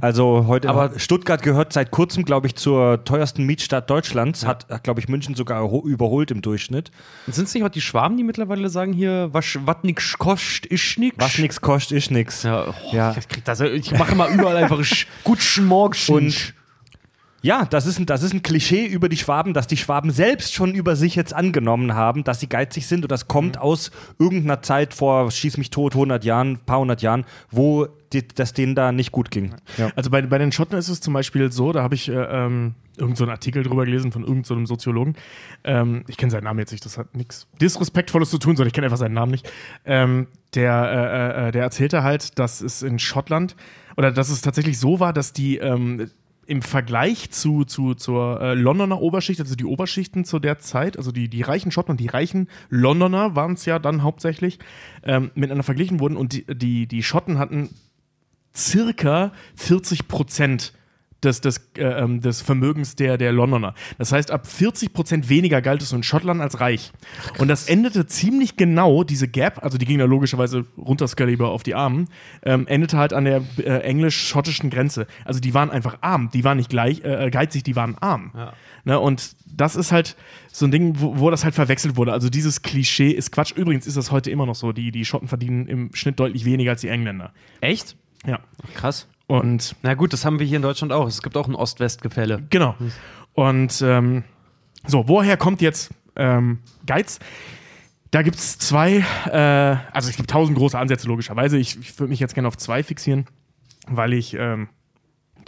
Also 0.00 0.46
heute, 0.46 0.70
Aber- 0.70 0.98
Stuttgart 0.98 1.42
gehört 1.42 1.70
seit 1.74 1.90
kurzem, 1.90 2.24
glaube 2.24 2.46
ich, 2.46 2.54
zur 2.54 3.04
teuersten 3.04 3.44
Mietstadt 3.44 3.90
Deutschlands. 3.90 4.46
Hat, 4.46 4.66
hat 4.70 4.84
glaube 4.84 5.00
ich, 5.00 5.08
München 5.08 5.34
sogar 5.34 5.60
erho- 5.62 5.84
überholt 5.86 6.30
im 6.30 6.40
Durchschnitt. 6.40 6.90
Sind 7.26 7.46
es 7.46 7.52
nicht 7.52 7.62
auch 7.62 7.68
die 7.68 7.82
Schwaben, 7.82 8.16
die 8.16 8.22
mittlerweile 8.24 8.70
sagen 8.70 8.94
hier, 8.94 9.28
was 9.32 9.58
was 9.66 9.76
nix 9.82 10.16
kostet, 10.16 10.64
ist 10.72 10.98
nix? 10.98 11.14
Was 11.18 11.36
nix 11.36 11.60
kostet, 11.60 11.98
ist 11.98 12.10
nix. 12.10 12.42
Ja, 12.42 12.68
oh, 12.68 12.74
Ja. 12.92 13.14
Ich, 13.18 13.42
das, 13.44 13.60
ich 13.60 13.92
mache 13.98 14.14
mal 14.14 14.32
überall 14.32 14.56
einfach 14.56 14.78
sch- 14.80 15.04
guten 15.24 15.66
Morgen. 15.66 15.98
Und 16.08 16.54
ja, 17.44 17.66
das 17.66 17.84
ist, 17.84 17.98
ein, 17.98 18.06
das 18.06 18.22
ist 18.22 18.32
ein 18.32 18.42
Klischee 18.42 18.86
über 18.86 19.10
die 19.10 19.18
Schwaben, 19.18 19.52
dass 19.52 19.66
die 19.66 19.76
Schwaben 19.76 20.10
selbst 20.10 20.54
schon 20.54 20.74
über 20.74 20.96
sich 20.96 21.14
jetzt 21.14 21.34
angenommen 21.34 21.94
haben, 21.94 22.24
dass 22.24 22.40
sie 22.40 22.48
geizig 22.48 22.86
sind. 22.86 23.04
Und 23.04 23.12
das 23.12 23.28
kommt 23.28 23.58
aus 23.58 23.90
irgendeiner 24.18 24.62
Zeit 24.62 24.94
vor, 24.94 25.30
schieß 25.30 25.58
mich 25.58 25.68
tot, 25.68 25.92
100 25.92 26.24
Jahren, 26.24 26.60
paar 26.64 26.78
hundert 26.78 27.02
Jahren, 27.02 27.26
wo 27.50 27.86
die, 28.14 28.26
das 28.26 28.54
denen 28.54 28.74
da 28.74 28.92
nicht 28.92 29.12
gut 29.12 29.30
ging. 29.30 29.54
Ja. 29.76 29.90
Also 29.94 30.08
bei, 30.08 30.22
bei 30.22 30.38
den 30.38 30.52
Schotten 30.52 30.78
ist 30.78 30.88
es 30.88 31.02
zum 31.02 31.12
Beispiel 31.12 31.52
so, 31.52 31.72
da 31.72 31.82
habe 31.82 31.94
ich 31.94 32.08
äh, 32.08 32.14
ähm, 32.14 32.76
irgend 32.96 33.18
so 33.18 33.24
einen 33.24 33.32
Artikel 33.32 33.62
drüber 33.62 33.84
gelesen 33.84 34.10
von 34.10 34.22
irgendeinem 34.22 34.44
so 34.44 34.54
einem 34.54 34.66
Soziologen. 34.66 35.14
Ähm, 35.64 36.04
ich 36.08 36.16
kenne 36.16 36.30
seinen 36.30 36.44
Namen 36.44 36.60
jetzt 36.60 36.72
nicht, 36.72 36.86
das 36.86 36.96
hat 36.96 37.14
nichts 37.14 37.46
Disrespektvolles 37.60 38.30
zu 38.30 38.38
tun, 38.38 38.56
sondern 38.56 38.68
ich 38.68 38.72
kenne 38.72 38.86
einfach 38.86 38.96
seinen 38.96 39.12
Namen 39.12 39.32
nicht. 39.32 39.52
Ähm, 39.84 40.28
der, 40.54 41.34
äh, 41.36 41.48
äh, 41.48 41.52
der 41.52 41.62
erzählte 41.62 42.02
halt, 42.02 42.38
dass 42.38 42.62
es 42.62 42.80
in 42.80 42.98
Schottland 42.98 43.54
oder 43.98 44.12
dass 44.12 44.30
es 44.30 44.40
tatsächlich 44.40 44.78
so 44.78 44.98
war, 44.98 45.12
dass 45.12 45.34
die 45.34 45.58
ähm, 45.58 46.08
im 46.46 46.62
Vergleich 46.62 47.30
zu, 47.30 47.64
zu, 47.64 47.94
zur 47.94 48.40
äh, 48.40 48.54
Londoner 48.54 49.00
Oberschicht, 49.00 49.40
also 49.40 49.54
die 49.54 49.64
Oberschichten 49.64 50.24
zu 50.24 50.38
der 50.38 50.58
Zeit, 50.58 50.96
also 50.96 51.12
die, 51.12 51.28
die 51.28 51.42
reichen 51.42 51.70
Schotten 51.70 51.92
und 51.92 52.00
die 52.00 52.06
reichen 52.06 52.48
Londoner 52.70 53.36
waren 53.36 53.54
es 53.54 53.64
ja 53.64 53.78
dann 53.78 54.02
hauptsächlich, 54.02 54.58
ähm, 55.02 55.30
miteinander 55.34 55.64
verglichen 55.64 56.00
wurden 56.00 56.16
und 56.16 56.32
die, 56.32 56.44
die, 56.46 56.86
die 56.86 57.02
Schotten 57.02 57.38
hatten 57.38 57.70
circa 58.54 59.32
40 59.56 60.08
Prozent 60.08 60.72
des, 61.24 61.40
des, 61.40 61.70
äh, 61.76 61.82
ähm, 61.82 62.20
des 62.20 62.42
Vermögens 62.42 62.96
der, 62.96 63.18
der 63.18 63.32
Londoner. 63.32 63.74
Das 63.98 64.12
heißt, 64.12 64.30
ab 64.30 64.46
40 64.46 64.92
Prozent 64.92 65.28
weniger 65.28 65.62
galt 65.62 65.82
es 65.82 65.92
in 65.92 66.02
Schottland 66.02 66.40
als 66.40 66.60
reich. 66.60 66.92
Und 67.38 67.48
das 67.48 67.68
endete 67.68 68.06
ziemlich 68.06 68.56
genau, 68.56 69.04
diese 69.04 69.28
Gap, 69.28 69.62
also 69.62 69.78
die 69.78 69.86
ging 69.86 69.98
da 69.98 70.04
logischerweise 70.04 70.64
runter 70.76 71.08
Skaliber 71.08 71.50
auf 71.50 71.62
die 71.62 71.74
Armen, 71.74 72.08
ähm, 72.42 72.66
endete 72.66 72.98
halt 72.98 73.12
an 73.12 73.24
der 73.24 73.42
äh, 73.58 73.80
englisch-schottischen 73.80 74.70
Grenze. 74.70 75.06
Also 75.24 75.40
die 75.40 75.54
waren 75.54 75.70
einfach 75.70 75.98
arm, 76.00 76.30
die 76.32 76.44
waren 76.44 76.56
nicht 76.56 76.70
gleich 76.70 77.04
äh, 77.04 77.30
geizig, 77.30 77.62
die 77.64 77.76
waren 77.76 77.96
arm. 77.98 78.32
Ne, 78.84 79.00
und 79.00 79.34
das 79.46 79.76
ist 79.76 79.92
halt 79.92 80.16
so 80.52 80.66
ein 80.66 80.70
Ding, 80.70 81.00
wo, 81.00 81.18
wo 81.18 81.30
das 81.30 81.44
halt 81.44 81.54
verwechselt 81.54 81.96
wurde. 81.96 82.12
Also 82.12 82.28
dieses 82.28 82.62
Klischee 82.62 83.10
ist 83.10 83.32
Quatsch. 83.32 83.52
Übrigens 83.52 83.86
ist 83.86 83.96
das 83.96 84.10
heute 84.10 84.30
immer 84.30 84.46
noch 84.46 84.54
so. 84.54 84.72
Die, 84.72 84.90
die 84.90 85.04
Schotten 85.04 85.28
verdienen 85.28 85.66
im 85.66 85.94
Schnitt 85.94 86.20
deutlich 86.20 86.44
weniger 86.44 86.72
als 86.72 86.82
die 86.82 86.88
Engländer. 86.88 87.32
Echt? 87.60 87.96
Ja. 88.26 88.40
Krass. 88.74 89.08
Und 89.26 89.76
Na 89.82 89.94
gut, 89.94 90.12
das 90.12 90.24
haben 90.24 90.38
wir 90.38 90.46
hier 90.46 90.56
in 90.56 90.62
Deutschland 90.62 90.92
auch. 90.92 91.06
Es 91.06 91.22
gibt 91.22 91.36
auch 91.36 91.48
ein 91.48 91.54
Ost-West-Gefälle. 91.54 92.42
Genau. 92.50 92.74
Und 93.32 93.82
ähm, 93.82 94.24
so, 94.86 95.08
woher 95.08 95.36
kommt 95.36 95.60
jetzt 95.60 95.92
ähm, 96.16 96.58
Geiz? 96.86 97.18
Da 98.10 98.22
gibt 98.22 98.36
es 98.36 98.58
zwei, 98.58 99.04
äh, 99.26 99.76
also 99.92 100.08
es 100.08 100.16
gibt 100.16 100.30
tausend 100.30 100.56
große 100.56 100.78
Ansätze 100.78 101.08
logischerweise. 101.08 101.58
Ich, 101.58 101.78
ich 101.80 101.98
würde 101.98 102.10
mich 102.10 102.20
jetzt 102.20 102.34
gerne 102.34 102.48
auf 102.48 102.56
zwei 102.56 102.82
fixieren, 102.82 103.26
weil 103.88 104.12
ich 104.12 104.34
ähm, 104.34 104.68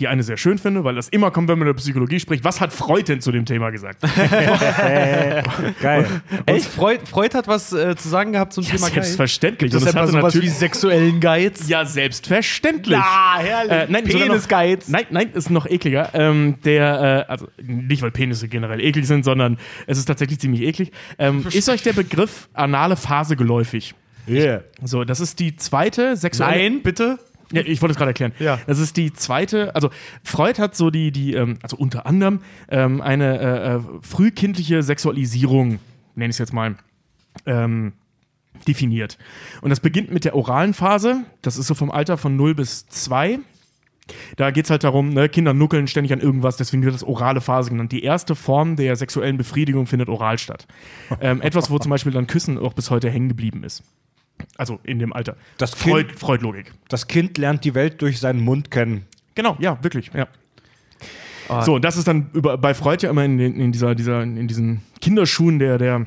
die 0.01 0.09
eine 0.09 0.23
sehr 0.23 0.37
schön 0.37 0.59
finde, 0.59 0.85
weil 0.85 0.95
das 0.95 1.09
immer 1.09 1.31
kommt, 1.31 1.49
wenn 1.49 1.59
man 1.59 1.69
über 1.69 1.77
Psychologie 1.77 2.21
spricht. 2.21 2.45
Was 2.45 2.61
hat 2.61 2.73
Freud 2.73 3.05
denn 3.09 3.21
zu 3.21 3.33
dem 3.33 3.45
Thema 3.45 3.71
gesagt? 3.71 4.03
Geil. 5.81 6.07
Echt? 6.47 6.67
Freud, 6.67 7.01
Freud 7.07 7.35
hat 7.35 7.49
was 7.49 7.73
äh, 7.73 7.97
zu 7.97 8.09
sagen 8.09 8.33
gehabt 8.33 8.53
zum 8.53 8.65
Thema 8.65 8.87
Geiz? 8.89 8.95
Selbstverständlich. 8.95 9.71
Das 9.73 9.83
ist 9.83 9.87
das 9.89 9.95
einfach 9.95 10.13
hatte 10.13 10.21
sowas 10.21 10.35
wie 10.35 10.39
natürlich- 10.39 10.55
sexuellen 10.55 11.21
Geiz. 11.21 11.69
Ja, 11.69 11.85
selbstverständlich. 11.85 12.99
Ah, 12.99 13.39
herrlich. 13.39 13.73
Äh, 13.73 13.87
nein, 13.89 14.05
Penisgeiz. 14.05 14.89
Nein, 14.89 15.07
nein, 15.11 15.31
ist 15.33 15.51
noch 15.51 15.67
ekliger. 15.67 16.11
Ähm, 16.15 16.57
der, 16.65 17.27
äh, 17.29 17.31
also 17.31 17.49
nicht, 17.63 18.03
weil 18.03 18.11
Penisse 18.11 18.49
generell 18.49 18.81
eklig 18.81 19.07
sind, 19.07 19.25
sondern 19.25 19.59
es 19.87 19.99
ist 19.99 20.07
tatsächlich 20.07 20.39
ziemlich 20.41 20.63
eklig. 20.63 20.93
Ähm, 21.19 21.47
ist 21.53 21.69
euch 21.69 21.83
der 21.83 21.93
Begriff 21.93 22.49
anale 22.53 22.97
Phase 22.97 23.37
geläufig? 23.37 23.95
Yeah. 24.29 24.63
So, 24.83 25.05
das 25.05 25.21
ist 25.21 25.39
die 25.39 25.57
zweite 25.57 26.17
sexuelle. 26.17 26.57
Nein, 26.57 26.83
bitte. 26.83 27.19
Ja, 27.57 27.63
ich 27.67 27.83
wollte 27.83 27.93
es 27.93 27.97
gerade 27.99 28.11
erklären. 28.11 28.33
Ja. 28.39 28.59
Das 28.67 28.79
ist 28.79 28.97
die 28.97 29.13
zweite, 29.13 29.75
also 29.75 29.91
Freud 30.23 30.61
hat 30.61 30.77
so 30.77 30.91
die, 30.91 31.11
die 31.11 31.35
ähm, 31.35 31.59
also 31.63 31.77
unter 31.77 32.07
anderem 32.07 32.41
ähm, 32.69 33.01
eine 33.01 33.39
äh, 33.39 33.75
äh, 33.77 33.81
frühkindliche 34.03 34.83
Sexualisierung, 34.83 35.79
nenne 36.15 36.31
ich 36.31 36.35
es 36.35 36.39
jetzt 36.39 36.53
mal, 36.53 36.77
ähm, 37.45 37.93
definiert. 38.67 39.19
Und 39.61 39.71
das 39.71 39.81
beginnt 39.81 40.11
mit 40.11 40.25
der 40.25 40.35
oralen 40.35 40.75
Phase. 40.75 41.25
Das 41.43 41.57
ist 41.57 41.67
so 41.67 41.75
vom 41.75 41.91
Alter 41.91 42.17
von 42.17 42.37
0 42.37 42.55
bis 42.55 42.87
2. 42.87 43.41
Da 44.37 44.51
geht 44.51 44.67
es 44.67 44.71
halt 44.71 44.85
darum, 44.85 45.11
ne, 45.11 45.29
Kinder 45.29 45.53
nuckeln 45.53 45.89
ständig 45.89 46.13
an 46.13 46.21
irgendwas, 46.21 46.57
deswegen 46.57 46.85
wird 46.85 46.95
das 46.95 47.03
orale 47.03 47.41
Phase 47.41 47.71
genannt. 47.71 47.91
Die 47.91 48.05
erste 48.05 48.35
Form 48.37 48.77
der 48.77 48.95
sexuellen 48.95 49.37
Befriedigung 49.37 49.87
findet 49.87 50.09
oral 50.09 50.39
statt. 50.39 50.67
Ähm, 51.21 51.43
etwas, 51.43 51.71
wo 51.71 51.79
zum 51.79 51.91
Beispiel 51.91 52.13
dann 52.13 52.27
Küssen 52.27 52.59
auch 52.59 52.73
bis 52.73 52.91
heute 52.91 53.11
hängen 53.11 53.29
geblieben 53.29 53.65
ist. 53.65 53.83
Also 54.57 54.81
in 54.85 54.99
dem 54.99 55.13
Alter. 55.13 55.37
Das 55.59 55.75
Freud, 55.75 56.09
Kind- 56.09 56.19
Freud-Logik. 56.19 56.73
Das 56.89 57.07
Kind 57.07 57.39
lernt 57.39 57.65
die 57.65 57.75
Welt 57.75 58.01
durch 58.03 58.19
seinen 58.21 58.41
Mund 58.41 58.71
kennen. 58.71 59.07
Genau, 59.35 59.57
ja, 59.61 59.83
wirklich, 59.83 60.11
ja. 60.15 60.29
Ah. 61.49 61.63
So, 61.63 61.75
und 61.77 61.85
das 61.85 61.97
ist 61.97 62.09
dann 62.09 62.31
über, 62.33 62.59
bei 62.59 62.75
Freud 62.75 63.03
ja 63.05 63.11
immer 63.11 63.25
in, 63.25 63.39
den, 63.39 63.61
in, 63.61 63.73
dieser, 63.73 63.95
dieser, 63.95 64.23
in 64.23 64.49
diesen 64.49 64.83
Kinderschuhen 65.01 65.59
der, 65.59 65.79
der 65.79 66.07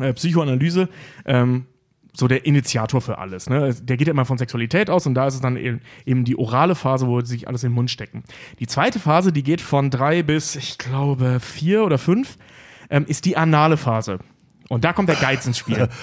äh, 0.00 0.12
Psychoanalyse 0.14 0.88
ähm, 1.26 1.66
so 2.14 2.28
der 2.28 2.46
Initiator 2.46 3.00
für 3.00 3.18
alles. 3.18 3.48
Ne? 3.48 3.74
Der 3.82 3.96
geht 3.96 4.06
ja 4.06 4.12
immer 4.12 4.24
von 4.24 4.38
Sexualität 4.38 4.90
aus 4.90 5.06
und 5.06 5.14
da 5.14 5.26
ist 5.26 5.34
es 5.34 5.40
dann 5.40 5.56
eben, 5.56 5.80
eben 6.06 6.24
die 6.24 6.38
orale 6.38 6.74
Phase, 6.74 7.06
wo 7.06 7.20
sie 7.20 7.26
sich 7.26 7.48
alles 7.48 7.64
in 7.64 7.70
den 7.70 7.74
Mund 7.74 7.90
stecken. 7.90 8.22
Die 8.60 8.66
zweite 8.66 8.98
Phase, 8.98 9.32
die 9.32 9.42
geht 9.42 9.60
von 9.60 9.90
drei 9.90 10.22
bis, 10.22 10.56
ich 10.56 10.78
glaube, 10.78 11.40
vier 11.40 11.84
oder 11.84 11.98
fünf, 11.98 12.36
ähm, 12.90 13.04
ist 13.06 13.24
die 13.24 13.36
anale 13.36 13.76
Phase. 13.76 14.18
Und 14.68 14.84
da 14.84 14.92
kommt 14.92 15.08
der 15.08 15.16
Geiz 15.16 15.46
ins 15.46 15.58
Spiel. 15.58 15.88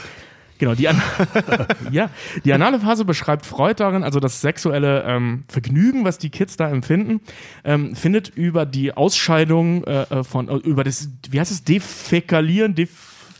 Genau, 0.59 0.75
die, 0.75 0.89
An 0.89 1.01
ja, 1.91 2.09
die 2.43 2.51
anale 2.53 2.81
Phase 2.81 3.05
beschreibt 3.05 3.45
Freud 3.45 3.75
darin, 3.77 4.03
also 4.03 4.19
das 4.19 4.41
sexuelle 4.41 5.03
ähm, 5.07 5.45
Vergnügen, 5.47 6.03
was 6.03 6.17
die 6.17 6.29
Kids 6.29 6.57
da 6.57 6.69
empfinden, 6.69 7.21
ähm, 7.63 7.95
findet 7.95 8.27
über 8.27 8.65
die 8.65 8.93
Ausscheidung 8.93 9.85
äh, 9.85 10.01
äh, 10.01 10.23
von, 10.25 10.49
äh, 10.49 10.55
über 10.55 10.83
das, 10.83 11.09
wie 11.29 11.39
heißt 11.39 11.51
es, 11.51 11.63
Defekalieren, 11.63 12.75
Def 12.75 12.89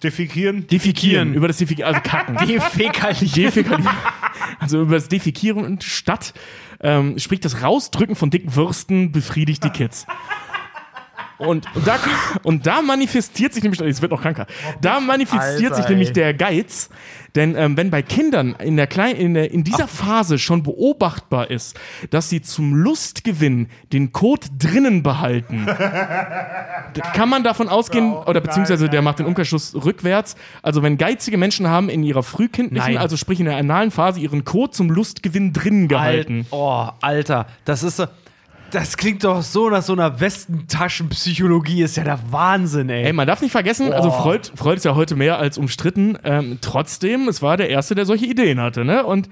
Defikieren? 0.02 0.66
Defikieren, 0.66 1.34
über 1.34 1.50
das 1.50 1.58
Defikieren, 1.58 1.94
also 1.94 2.02
Kacken. 2.10 2.38
Defekalieren. 2.48 3.34
Defekalieren. 3.34 3.98
Also 4.58 4.82
über 4.82 4.96
das 4.96 5.10
Defikieren 5.10 5.82
statt, 5.82 6.34
ähm, 6.80 7.20
sprich 7.20 7.42
das 7.42 7.62
Rausdrücken 7.62 8.16
von 8.16 8.30
dicken 8.30 8.56
Würsten 8.56 9.12
befriedigt 9.12 9.62
die 9.66 9.72
Kids. 9.72 10.08
Und, 11.40 11.74
und, 11.74 11.88
da, 11.88 11.98
und 12.44 12.68
da 12.68 12.82
manifestiert 12.82 13.54
sich 13.54 13.64
nämlich, 13.64 13.80
es 13.80 14.02
wird 14.02 14.12
noch 14.12 14.22
kranker, 14.22 14.46
da 14.82 15.00
manifestiert 15.00 15.74
sich 15.74 15.88
nämlich 15.88 16.12
der 16.12 16.34
Geiz, 16.34 16.90
denn 17.36 17.56
ähm, 17.56 17.78
wenn 17.78 17.90
bei 17.90 18.02
Kindern 18.02 18.56
in, 18.60 18.76
der 18.76 18.88
Klein, 18.88 19.16
in, 19.16 19.34
der, 19.34 19.52
in 19.52 19.64
dieser 19.64 19.88
Phase 19.88 20.38
schon 20.38 20.64
beobachtbar 20.64 21.50
ist, 21.50 21.80
dass 22.10 22.30
sie 22.30 22.42
zum 22.42 22.74
Lustgewinn 22.74 23.70
den 23.94 24.12
Code 24.12 24.48
drinnen 24.58 25.02
behalten, 25.02 25.66
kann 27.14 27.30
man 27.30 27.44
davon 27.44 27.70
ausgehen, 27.70 28.14
oder 28.14 28.42
beziehungsweise 28.42 28.90
der 28.90 29.02
macht 29.02 29.20
den 29.20 29.26
Umkehrschluss 29.26 29.76
rückwärts, 29.76 30.36
also 30.62 30.84
wenn 30.84 30.98
geizige 30.98 31.38
Menschen 31.38 31.68
haben 31.68 31.88
in 31.88 32.04
ihrer 32.04 32.24
frühkindlichen, 32.24 32.96
Nein. 32.96 33.02
also 33.02 33.16
sprich 33.16 33.40
in 33.40 33.46
der 33.46 33.56
analen 33.56 33.92
Phase, 33.92 34.20
ihren 34.20 34.44
Code 34.44 34.72
zum 34.72 34.90
Lustgewinn 34.90 35.54
drinnen 35.54 35.88
gehalten. 35.88 36.40
Alt, 36.40 36.48
oh, 36.52 36.90
Alter, 37.00 37.46
das 37.64 37.84
ist 37.84 37.96
so. 37.96 38.08
Das 38.72 38.98
klingt 38.98 39.24
doch 39.24 39.42
so 39.42 39.70
nach 39.70 39.82
so 39.82 39.94
einer 39.94 40.20
Westentaschenpsychologie. 40.20 41.84
Ist 41.84 41.98
ja 41.98 42.04
der 42.04 42.20
Wahnsinn, 42.32 42.90
ey. 42.90 43.06
Ey, 43.06 43.14
man 43.14 43.28
darf 43.28 43.42
nicht 43.42 43.52
vergessen, 43.52 43.92
also 43.94 44.12
Freud, 44.12 44.52
Freud 44.56 44.78
ist 44.78 44.86
ja 44.86 44.96
heute 44.96 45.16
mehr 45.16 45.40
als 45.40 45.58
umstritten. 45.58 46.18
Ähm, 46.24 46.60
trotzdem, 46.62 47.28
es 47.28 47.42
war 47.42 47.58
der 47.58 47.70
Erste, 47.70 47.96
der 47.96 48.06
solche 48.06 48.26
Ideen 48.26 48.60
hatte, 48.60 48.86
ne? 48.86 49.06
Und 49.06 49.30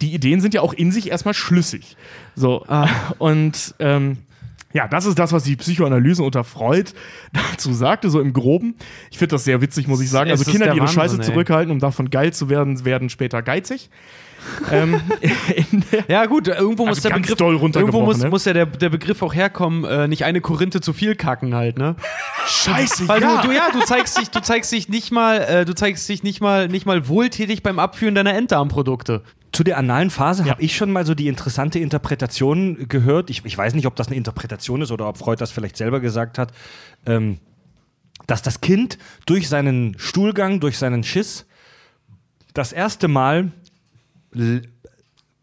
die 0.00 0.14
Ideen 0.14 0.40
sind 0.40 0.54
ja 0.54 0.62
auch 0.62 0.72
in 0.72 0.92
sich 0.92 1.10
erstmal 1.10 1.34
schlüssig. 1.34 1.96
So. 2.34 2.64
Und 3.18 3.74
ähm, 3.78 4.18
ja, 4.72 4.86
das 4.86 5.04
ist 5.04 5.18
das, 5.18 5.32
was 5.32 5.44
die 5.44 5.56
Psychoanalyse 5.56 6.22
unter 6.22 6.44
Freud 6.44 6.92
dazu 7.32 7.72
sagte, 7.72 8.10
so 8.10 8.20
im 8.20 8.32
Groben. 8.32 8.76
Ich 9.10 9.18
finde 9.18 9.34
das 9.34 9.44
sehr 9.44 9.60
witzig, 9.60 9.88
muss 9.88 10.00
ich 10.00 10.10
sagen. 10.10 10.30
Also 10.30 10.44
Kinder, 10.44 10.66
der 10.66 10.74
die 10.74 10.78
ihre 10.78 10.86
Wahnsinn, 10.86 11.02
Scheiße 11.02 11.16
ey. 11.18 11.22
zurückhalten, 11.22 11.72
um 11.72 11.80
davon 11.80 12.10
geil 12.10 12.32
zu 12.32 12.48
werden, 12.48 12.84
werden 12.84 13.10
später 13.10 13.42
geizig. 13.42 13.90
ähm, 14.70 15.00
Ja, 16.08 16.26
gut, 16.26 16.48
irgendwo 16.48 16.86
muss 16.86 16.98
Also 16.98 17.08
der 17.08 17.16
Begriff. 17.16 17.40
irgendwo 17.40 18.02
muss, 18.02 18.18
ne? 18.18 18.28
muss 18.28 18.44
ja 18.44 18.52
der, 18.52 18.66
der 18.66 18.88
Begriff 18.88 19.22
auch 19.22 19.34
herkommen, 19.34 19.84
äh, 19.84 20.08
nicht 20.08 20.24
eine 20.24 20.40
Korinthe 20.40 20.80
zu 20.80 20.92
viel 20.92 21.14
kacken 21.14 21.54
halt, 21.54 21.78
ne? 21.78 21.96
Scheiße, 22.46 23.08
Weil 23.08 23.20
du, 23.20 23.28
du, 23.42 23.52
ja, 23.52 23.70
du 23.72 23.80
zeigst 23.80 24.18
dich, 24.18 24.30
du 24.30 24.40
zeigst 24.40 24.72
dich 24.72 24.88
nicht 24.88 25.10
mal, 25.12 25.38
äh, 25.42 25.64
du 25.64 25.74
zeigst 25.74 26.08
dich 26.08 26.22
nicht 26.22 26.40
mal, 26.40 26.68
nicht 26.68 26.86
mal 26.86 27.08
wohltätig 27.08 27.62
beim 27.62 27.78
Abführen 27.78 28.14
deiner 28.14 28.34
Enddarmprodukte. 28.34 29.22
Zu 29.52 29.64
der 29.64 29.78
analen 29.78 30.10
Phase 30.10 30.44
Ja. 30.44 30.52
habe 30.52 30.62
ich 30.62 30.76
schon 30.76 30.92
mal 30.92 31.04
so 31.04 31.14
die 31.14 31.26
interessante 31.28 31.78
Interpretation 31.80 32.88
gehört. 32.88 33.30
Ich, 33.30 33.44
ich 33.44 33.58
weiß 33.58 33.74
nicht, 33.74 33.86
ob 33.86 33.96
das 33.96 34.06
eine 34.06 34.16
Interpretation 34.16 34.80
ist 34.82 34.92
oder 34.92 35.08
ob 35.08 35.18
Freud 35.18 35.40
das 35.40 35.50
vielleicht 35.50 35.76
selber 35.76 35.98
gesagt 36.00 36.38
hat, 36.38 36.52
ähm, 37.06 37.38
dass 38.26 38.42
das 38.42 38.60
Kind 38.60 38.96
durch 39.26 39.48
seinen 39.48 39.96
Stuhlgang, 39.98 40.60
durch 40.60 40.78
seinen 40.78 41.02
Schiss 41.02 41.46
das 42.54 42.72
erste 42.72 43.08
Mal 43.08 43.50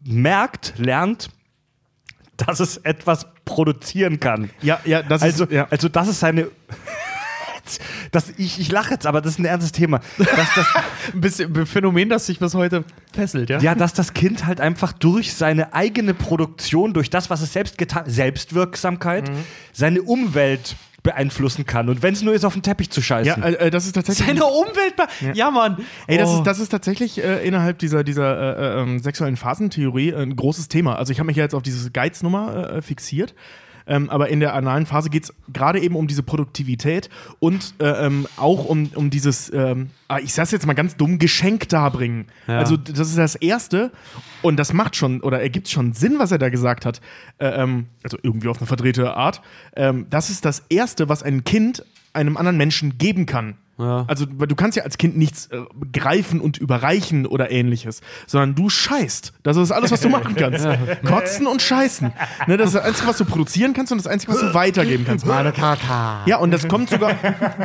merkt, 0.04 0.74
lernt, 0.78 1.28
dass 2.36 2.60
es 2.60 2.76
etwas 2.78 3.26
produzieren 3.44 4.20
kann. 4.20 4.50
Ja, 4.62 4.80
ja, 4.84 5.02
das 5.02 5.22
Also, 5.22 5.44
ist. 5.44 5.52
Ja. 5.52 5.66
also 5.70 5.88
das 5.88 6.08
ist 6.08 6.20
seine. 6.20 6.48
Das, 8.12 8.30
ich, 8.38 8.58
ich 8.58 8.72
lache 8.72 8.94
jetzt, 8.94 9.04
aber 9.06 9.20
das 9.20 9.32
ist 9.32 9.40
ein 9.40 9.44
ernstes 9.44 9.72
Thema. 9.72 10.00
Dass 10.16 10.54
das, 10.54 10.66
Ein 11.12 11.20
bisschen 11.20 11.54
ein 11.54 11.66
Phänomen, 11.66 12.08
das 12.08 12.24
sich 12.24 12.38
bis 12.38 12.54
heute 12.54 12.82
fesselt, 13.12 13.50
ja? 13.50 13.58
ja, 13.58 13.74
dass 13.74 13.92
das 13.92 14.14
Kind 14.14 14.46
halt 14.46 14.58
einfach 14.62 14.94
durch 14.94 15.34
seine 15.34 15.74
eigene 15.74 16.14
Produktion, 16.14 16.94
durch 16.94 17.10
das, 17.10 17.28
was 17.28 17.42
es 17.42 17.52
selbst 17.52 17.76
getan 17.76 18.04
Selbstwirksamkeit, 18.08 19.30
seine 19.74 20.00
Umwelt 20.00 20.76
beeinflussen 21.08 21.64
kann. 21.64 21.88
Und 21.88 22.02
wenn 22.02 22.12
es 22.12 22.20
nur 22.22 22.34
ist, 22.34 22.44
auf 22.44 22.52
den 22.52 22.62
Teppich 22.62 22.90
zu 22.90 23.00
scheißen. 23.00 23.42
ja, 23.42 23.48
äh, 23.48 23.66
äh, 23.66 23.70
das 23.70 23.86
ist 23.86 23.92
tatsächlich. 23.94 24.26
Seine 24.26 24.44
Umwelt. 24.44 24.94
Ja, 25.34 25.50
Mann. 25.50 25.78
Ey, 26.06 26.18
das, 26.18 26.28
Oh. 26.28 26.38
ist, 26.38 26.42
das 26.46 26.58
ist 26.58 26.68
tatsächlich 26.68 27.22
äh, 27.24 27.46
innerhalb 27.46 27.78
dieser, 27.78 28.04
dieser 28.04 28.58
äh, 28.58 28.80
äh, 28.80 28.82
ähm, 28.82 28.98
sexuellen 28.98 29.36
Phasentheorie 29.36 30.14
ein 30.14 30.36
großes 30.36 30.68
Thema. 30.68 30.96
Also 30.96 31.12
ich 31.12 31.18
habe 31.18 31.26
mich 31.28 31.36
ja 31.36 31.44
jetzt 31.44 31.54
auf 31.54 31.62
diese 31.62 31.90
Geiz-Nummer 31.90 32.74
äh, 32.74 32.82
fixiert. 32.82 33.34
Ähm, 33.88 34.10
aber 34.10 34.28
in 34.28 34.40
der 34.40 34.54
analen 34.54 34.86
Phase 34.86 35.10
geht 35.10 35.24
es 35.24 35.34
gerade 35.52 35.80
eben 35.80 35.96
um 35.96 36.06
diese 36.06 36.22
Produktivität 36.22 37.08
und 37.40 37.74
äh, 37.80 38.06
ähm, 38.06 38.26
auch 38.36 38.66
um, 38.66 38.90
um 38.94 39.10
dieses, 39.10 39.52
ähm, 39.52 39.90
ah, 40.08 40.18
ich 40.18 40.34
sag's 40.34 40.52
jetzt 40.52 40.66
mal 40.66 40.74
ganz 40.74 40.96
dumm, 40.96 41.18
Geschenk 41.18 41.68
darbringen. 41.70 42.26
Ja. 42.46 42.58
Also 42.58 42.76
das 42.76 43.08
ist 43.08 43.18
das 43.18 43.34
Erste 43.34 43.90
und 44.42 44.58
das 44.58 44.72
macht 44.72 44.94
schon 44.94 45.20
oder 45.22 45.40
ergibt 45.40 45.68
schon 45.68 45.94
Sinn, 45.94 46.16
was 46.18 46.30
er 46.30 46.38
da 46.38 46.50
gesagt 46.50 46.84
hat. 46.84 47.00
Äh, 47.38 47.46
ähm, 47.46 47.86
also 48.02 48.18
irgendwie 48.22 48.48
auf 48.48 48.58
eine 48.58 48.66
verdrehte 48.66 49.14
Art. 49.14 49.40
Ähm, 49.74 50.06
das 50.10 50.30
ist 50.30 50.44
das 50.44 50.64
Erste, 50.68 51.08
was 51.08 51.22
ein 51.22 51.44
Kind 51.44 51.84
einem 52.12 52.36
anderen 52.36 52.56
Menschen 52.56 52.98
geben 52.98 53.26
kann. 53.26 53.56
Ja. 53.78 54.04
Also, 54.08 54.26
weil 54.36 54.48
du 54.48 54.56
kannst 54.56 54.76
ja 54.76 54.82
als 54.82 54.98
Kind 54.98 55.16
nichts 55.16 55.46
äh, 55.46 55.60
greifen 55.92 56.40
und 56.40 56.58
überreichen 56.58 57.26
oder 57.26 57.50
ähnliches, 57.50 58.00
sondern 58.26 58.54
du 58.54 58.68
scheißt. 58.68 59.32
Das 59.42 59.56
ist 59.56 59.70
alles, 59.70 59.90
was 59.90 60.00
du 60.00 60.08
machen 60.08 60.34
kannst. 60.34 60.66
Kotzen 61.04 61.46
und 61.46 61.62
scheißen. 61.62 62.12
Ne, 62.46 62.56
das 62.56 62.68
ist 62.68 62.74
das 62.74 62.84
Einzige, 62.84 63.08
was 63.08 63.18
du 63.18 63.24
produzieren 63.24 63.74
kannst 63.74 63.92
und 63.92 63.98
das 63.98 64.06
Einzige, 64.06 64.32
was 64.32 64.40
du 64.40 64.54
weitergeben 64.54 65.04
kannst. 65.06 65.26
Meine 65.26 65.52
Kaka. 65.52 66.22
Ja, 66.26 66.38
und 66.38 66.50
das 66.50 66.66
kommt 66.66 66.90
sogar, 66.90 67.14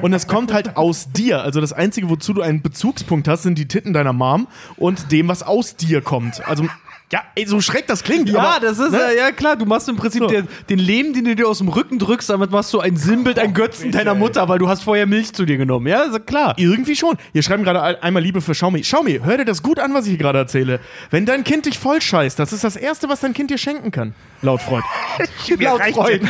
und 0.02 0.11
das 0.11 0.27
kommt 0.27 0.53
halt 0.53 0.77
aus 0.77 1.11
dir. 1.11 1.41
Also 1.41 1.61
das 1.61 1.73
Einzige, 1.73 2.10
wozu 2.10 2.34
du 2.34 2.41
einen 2.41 2.61
Bezugspunkt 2.61 3.27
hast, 3.27 3.44
sind 3.44 3.57
die 3.57 3.68
Titten 3.68 3.94
deiner 3.94 4.14
Mom 4.14 4.48
und 4.76 5.11
dem, 5.11 5.27
was 5.27 5.44
aus 5.44 5.76
dir 5.76 6.02
kommt. 6.02 6.45
Also, 6.48 6.68
ja, 7.14 7.22
ey, 7.35 7.45
so 7.45 7.61
schreck 7.61 7.85
das 7.85 8.03
klingt. 8.03 8.27
Ja, 8.27 8.40
aber, 8.41 8.60
das 8.60 8.80
ist 8.80 8.90
ne? 8.91 8.99
äh, 9.11 9.18
ja 9.19 9.31
klar. 9.31 9.56
Du 9.56 9.65
machst 9.68 9.88
im 9.88 9.95
Prinzip 9.98 10.23
So. 10.23 10.27
den, 10.27 10.48
den 10.68 10.80
Lehm, 10.80 11.14
den 11.14 11.26
du 11.26 11.35
dir 11.35 11.48
aus 11.48 11.60
dem 11.60 11.68
Rücken 11.68 11.99
drückst, 11.99 12.27
damit 12.27 12.49
machst 12.49 12.73
du 12.73 12.80
ein 12.80 12.98
Sinnbild, 12.98 13.38
ein 13.38 13.53
Götzen 13.53 13.91
deiner 13.91 14.15
Mutter, 14.15 14.49
weil 14.49 14.57
du 14.57 14.68
hast 14.68 14.81
vorher 14.81 15.06
Milch 15.06 15.31
zu 15.31 15.45
dir 15.45 15.57
genommen. 15.57 15.85
Ja, 15.85 16.02
ist 16.02 16.26
klar. 16.26 16.56
Irgendwie 16.57 16.95
schon. 16.95 17.15
Hier 17.31 17.44
schreiben 17.44 17.64
gerade 17.64 17.84
ein- 17.84 18.02
einmal 18.02 18.23
Liebe 18.23 18.41
für 18.41 18.53
Xiaomi. 18.53 18.81
Xiaomi, 18.81 19.19
hör 19.23 19.38
dir 19.38 19.45
das 19.45 19.61
gut 19.61 19.77
an, 19.77 19.94
was 19.94 20.06
ich 20.06 20.10
hier 20.14 20.18
gerade 20.18 20.40
erzähle. 20.40 20.80
Wenn 21.11 21.27
dein 21.27 21.44
Kind 21.44 21.68
dich 21.68 21.77
voll 21.77 22.02
scheißt, 22.02 22.40
das 22.40 22.52
ist 22.52 22.64
das 22.64 22.76
Erste, 22.76 23.07
was 23.10 23.19
dein 23.19 23.34
Kind 23.35 23.52
dir 23.52 23.60
schenken 23.60 23.91
kann. 23.91 24.15
Laut 24.41 24.64
Freud. 24.64 24.84
Laut 25.60 25.81
Freud. 25.94 26.22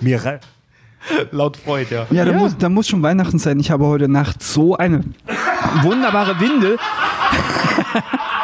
Mir 0.00 0.22
rei- 0.22 0.40
Laut 1.30 1.56
Freud, 1.56 1.86
ja. 1.90 2.06
Ja, 2.10 2.26
da, 2.26 2.32
Muss, 2.32 2.58
da 2.58 2.68
muss 2.68 2.88
schon 2.88 3.02
Weihnachten 3.02 3.38
sein. 3.38 3.58
Ich 3.58 3.70
habe 3.70 3.86
heute 3.86 4.06
Nacht 4.08 4.42
so 4.42 4.76
eine 4.76 5.02
wunderbare 5.82 6.38
Windel. 6.40 6.76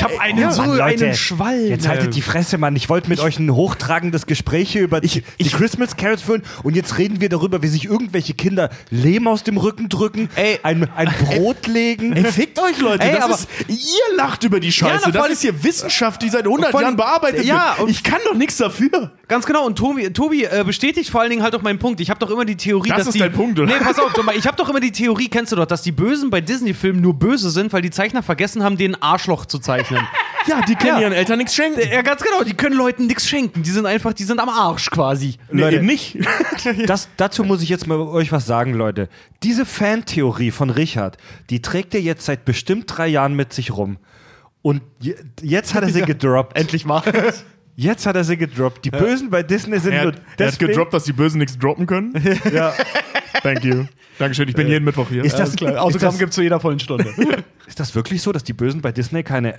Ich 0.00 0.04
habe 0.04 0.18
einen 0.18 0.38
Ja, 0.38 0.50
so 0.50 0.62
Mann, 0.62 0.78
Leute, 0.78 1.04
einen 1.04 1.14
Schwall. 1.14 1.60
Jetzt 1.66 1.86
haltet 1.86 2.14
die 2.14 2.22
Fresse, 2.22 2.56
Mann. 2.56 2.74
Ich 2.74 2.88
wollte 2.88 3.10
mit 3.10 3.20
euch 3.20 3.38
ein 3.38 3.54
hochtragendes 3.54 4.24
Gespräch 4.24 4.70
hier 4.72 4.80
über 4.80 5.02
die, 5.02 5.22
die 5.38 5.50
Christmas 5.50 5.94
Carols 5.96 6.22
führen 6.22 6.42
und 6.62 6.74
jetzt 6.74 6.96
reden 6.96 7.20
wir 7.20 7.28
darüber, 7.28 7.62
wie 7.62 7.66
sich 7.68 7.84
irgendwelche 7.84 8.32
Kinder 8.32 8.70
Lehm 8.88 9.28
aus 9.28 9.44
dem 9.44 9.58
Rücken 9.58 9.90
drücken, 9.90 10.30
Ey. 10.36 10.58
ein, 10.62 10.88
ein 10.96 11.12
Brot 11.26 11.66
legen. 11.66 12.14
Ey, 12.14 12.24
fickt 12.24 12.58
euch, 12.58 12.78
Leute. 12.80 13.04
Ey, 13.04 13.12
das 13.14 13.24
aber- 13.24 13.34
ist, 13.34 13.48
ihr 13.68 14.16
lacht 14.16 14.42
über 14.44 14.58
die 14.58 14.72
Scheiße. 14.72 15.04
Ja, 15.06 15.10
das 15.10 15.28
ist 15.32 15.42
hier 15.42 15.62
Wissenschaft, 15.62 16.22
die 16.22 16.30
seit 16.30 16.44
100 16.46 16.70
voll- 16.70 16.82
Jahren 16.82 16.96
bearbeitet 16.96 17.44
Ja, 17.44 17.74
wird. 17.76 17.80
und- 17.84 17.90
Ich 17.90 18.02
kann 18.02 18.20
doch 18.24 18.34
nichts 18.34 18.56
dafür. 18.56 19.10
Ganz 19.28 19.44
genau. 19.46 19.66
Und 19.66 19.76
Tobi, 19.76 20.10
Tobi 20.12 20.44
äh, 20.44 20.64
bestätigt 20.64 21.10
vor 21.10 21.20
allen 21.20 21.30
Dingen 21.30 21.42
halt 21.42 21.54
auch 21.54 21.62
meinen 21.62 21.78
Punkt. 21.78 22.00
Ich 22.00 22.08
habe 22.10 22.18
doch 22.18 22.30
immer 22.30 22.44
die 22.46 22.56
Theorie, 22.56 22.88
Das 22.88 22.98
dass 22.98 23.06
ist 23.08 23.14
die, 23.14 23.18
dein 23.20 23.32
Punkt, 23.32 23.58
oder? 23.60 23.70
Nee, 23.72 23.78
pass 23.84 23.98
auf, 23.98 24.12
ich 24.36 24.46
habe 24.46 24.56
doch 24.56 24.68
immer 24.70 24.80
die 24.80 24.90
Theorie, 24.92 25.28
kennst 25.28 25.52
du 25.52 25.56
doch, 25.56 25.66
dass 25.66 25.82
die 25.82 25.92
Bösen 25.92 26.30
bei 26.30 26.40
Disney-Filmen 26.40 27.00
nur 27.00 27.14
böse 27.14 27.50
sind, 27.50 27.72
weil 27.72 27.82
die 27.82 27.90
Zeichner 27.90 28.22
vergessen 28.22 28.64
haben, 28.64 28.76
den 28.76 29.00
Arschloch 29.00 29.44
zu 29.46 29.58
zeichnen. 29.58 29.89
Ja, 30.46 30.62
die 30.66 30.74
können 30.74 30.94
Ja. 30.96 31.00
ihren 31.00 31.12
Eltern 31.12 31.38
nichts 31.38 31.54
schenken. 31.54 31.80
ja, 31.92 32.00
ganz 32.02 32.22
genau. 32.22 32.42
Die 32.44 32.54
können 32.54 32.74
Leuten 32.76 33.06
nichts 33.06 33.28
schenken. 33.28 33.62
Die 33.62 33.70
sind 33.70 33.84
einfach, 33.86 34.14
die 34.14 34.24
sind 34.24 34.40
am 34.40 34.48
Arsch 34.48 34.90
quasi. 34.90 35.36
Nee, 35.52 35.60
Leute. 35.62 35.76
eben 35.76 35.86
nicht. 35.86 36.16
Das, 36.86 37.08
dazu 37.16 37.44
muss 37.44 37.62
ich 37.62 37.68
jetzt 37.68 37.86
mal 37.86 37.98
euch 37.98 38.32
was 38.32 38.46
sagen, 38.46 38.74
Leute. 38.74 39.08
Diese 39.42 39.64
Fantheorie 39.66 40.50
von 40.50 40.70
Richard, 40.70 41.16
die 41.50 41.60
trägt 41.62 41.94
er 41.94 42.00
jetzt 42.00 42.24
seit 42.26 42.44
bestimmt 42.44 42.84
drei 42.86 43.06
Jahren 43.08 43.34
mit 43.34 43.52
sich 43.52 43.70
rum. 43.76 43.98
Und 44.62 44.82
je, 44.98 45.14
jetzt 45.42 45.74
hat 45.74 45.82
er 45.84 45.88
sie 45.90 46.02
gedroppt. 46.02 46.56
Endlich 46.56 46.84
mal. 46.84 47.02
Jetzt 47.76 48.04
hat 48.04 48.14
er 48.14 48.24
sie 48.24 48.36
gedroppt. 48.36 48.84
Die 48.84 48.90
Bösen 48.90 49.30
bei 49.30 49.42
Disney 49.42 49.78
sind 49.78 49.92
Er 49.94 50.02
nur 50.02 50.12
hat, 50.12 50.18
er 50.18 50.22
hat 50.22 50.38
deswegen- 50.52 50.66
gedroppt, 50.72 50.92
dass 50.92 51.04
die 51.04 51.14
Bösen 51.14 51.38
nichts 51.38 51.56
droppen 51.58 51.86
können. 51.86 52.12
Ja. 52.52 52.74
Thank 53.42 53.64
you. 53.64 53.84
Dankeschön, 54.18 54.48
ich 54.48 54.54
bin 54.54 54.68
jeden 54.68 54.84
Mittwoch 54.84 55.08
hier. 55.08 55.24
Ist 55.24 55.38
das, 55.38 55.56
klar. 55.56 55.72
ist, 55.72 55.78
Autogramm 55.78 56.10
das, 56.10 56.18
gibt's 56.18 56.34
zu 56.34 56.42
jeder 56.42 56.60
vollen 56.60 56.78
Stunde. 56.78 57.14
ist 57.66 57.80
das 57.80 57.94
wirklich 57.94 58.20
so, 58.20 58.32
dass 58.32 58.44
die 58.44 58.52
Bösen 58.52 58.82
bei 58.82 58.92
Disney 58.92 59.22
keine 59.22 59.54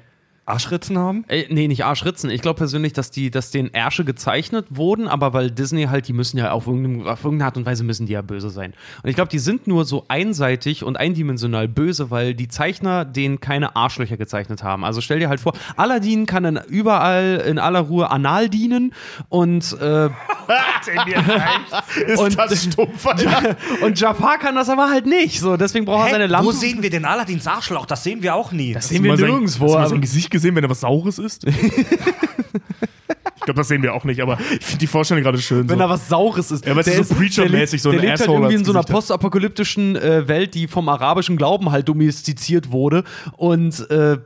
Arschritzen 0.45 0.97
haben? 0.97 1.23
Ey, 1.27 1.45
nee, 1.49 1.67
nicht 1.67 1.85
Arschritzen. 1.85 2.29
Ich 2.29 2.41
glaube 2.41 2.57
persönlich, 2.57 2.93
dass 2.93 3.11
die, 3.11 3.29
dass 3.31 3.51
den 3.51 3.73
Ärsche 3.73 4.03
gezeichnet 4.03 4.65
wurden, 4.69 5.07
aber 5.07 5.33
weil 5.33 5.51
Disney 5.51 5.83
halt, 5.85 6.07
die 6.07 6.13
müssen 6.13 6.37
ja 6.37 6.51
auf, 6.51 6.67
irgendeinem, 6.67 7.07
auf 7.07 7.23
irgendeine 7.23 7.45
Art 7.47 7.57
und 7.57 7.65
Weise 7.65 7.83
müssen 7.83 8.05
die 8.07 8.13
ja 8.13 8.21
böse 8.21 8.49
sein. 8.49 8.73
Und 9.03 9.09
ich 9.09 9.15
glaube, 9.15 9.29
die 9.29 9.39
sind 9.39 9.67
nur 9.67 9.85
so 9.85 10.03
einseitig 10.07 10.83
und 10.83 10.97
eindimensional 10.97 11.67
böse, 11.67 12.11
weil 12.11 12.33
die 12.33 12.47
Zeichner 12.47 13.05
denen 13.05 13.39
keine 13.39 13.75
Arschlöcher 13.75 14.17
gezeichnet 14.17 14.63
haben. 14.63 14.83
Also 14.83 14.99
stell 14.99 15.19
dir 15.19 15.29
halt 15.29 15.39
vor, 15.39 15.53
Aladdin 15.77 16.25
kann 16.25 16.43
dann 16.43 16.59
überall 16.67 17.43
in 17.47 17.59
aller 17.59 17.81
Ruhe 17.81 18.09
anal 18.09 18.49
dienen 18.49 18.93
und, 19.29 19.77
äh, 19.79 20.09
ist 22.07 22.19
und- 22.19 22.37
das 22.37 22.63
stumpf, 22.63 23.05
Alter. 23.05 23.55
und 23.83 23.99
Jafar 23.99 24.37
kann 24.39 24.55
das 24.55 24.69
aber 24.69 24.89
halt 24.89 25.05
nicht. 25.05 25.39
So, 25.39 25.55
deswegen 25.55 25.85
braucht 25.85 26.07
er 26.07 26.11
seine 26.11 26.27
Lampe. 26.27 26.47
Wo 26.47 26.51
sehen 26.51 26.81
wir 26.81 26.89
den 26.89 27.05
Aladdins 27.05 27.47
Arschloch? 27.47 27.85
Das 27.85 28.03
sehen 28.03 28.21
wir 28.23 28.35
auch 28.35 28.51
nie. 28.51 28.73
das 28.73 28.83
Hast 28.85 28.89
sehen 28.89 29.03
wir 29.03 29.15
sein- 29.17 29.29
nirgendwo. 29.29 29.75
Aber- 29.75 29.87
sein 29.87 30.01
Gesicht 30.01 30.30
gesehen, 30.31 30.55
wenn 30.55 30.63
er 30.63 30.69
was 30.69 30.81
Saures 30.81 31.19
ist? 31.19 31.45
ich 31.45 31.53
glaube, 33.45 33.59
das 33.59 33.67
sehen 33.67 33.83
wir 33.83 33.93
auch 33.93 34.03
nicht, 34.03 34.21
aber 34.21 34.39
ich 34.39 34.65
finde 34.65 34.79
die 34.79 34.87
Vorstellung 34.87 35.23
gerade 35.23 35.39
schön. 35.39 35.69
Wenn 35.69 35.77
so. 35.77 35.83
da 35.83 35.89
was 35.89 36.07
Saures 36.07 36.51
ist. 36.51 36.65
Ja, 36.65 36.71
aber 36.71 36.81
es 36.81 36.87
ist 36.87 37.09
so 37.09 37.15
Preacher-mäßig, 37.15 37.81
so 37.81 37.91
der 37.91 37.99
ein 37.99 38.05
lebt 38.05 38.19
halt 38.19 38.21
Asshole 38.21 38.39
irgendwie 38.39 38.55
in 38.55 38.65
so 38.65 38.71
einer 38.71 38.83
postapokalyptischen 38.83 39.95
äh, 39.95 40.27
Welt, 40.27 40.53
die 40.55 40.67
vom 40.67 40.89
arabischen 40.89 41.37
Glauben 41.37 41.71
halt 41.71 41.87
domestiziert 41.87 42.71
wurde. 42.71 43.03
Und 43.37 43.89
äh, 43.89 44.17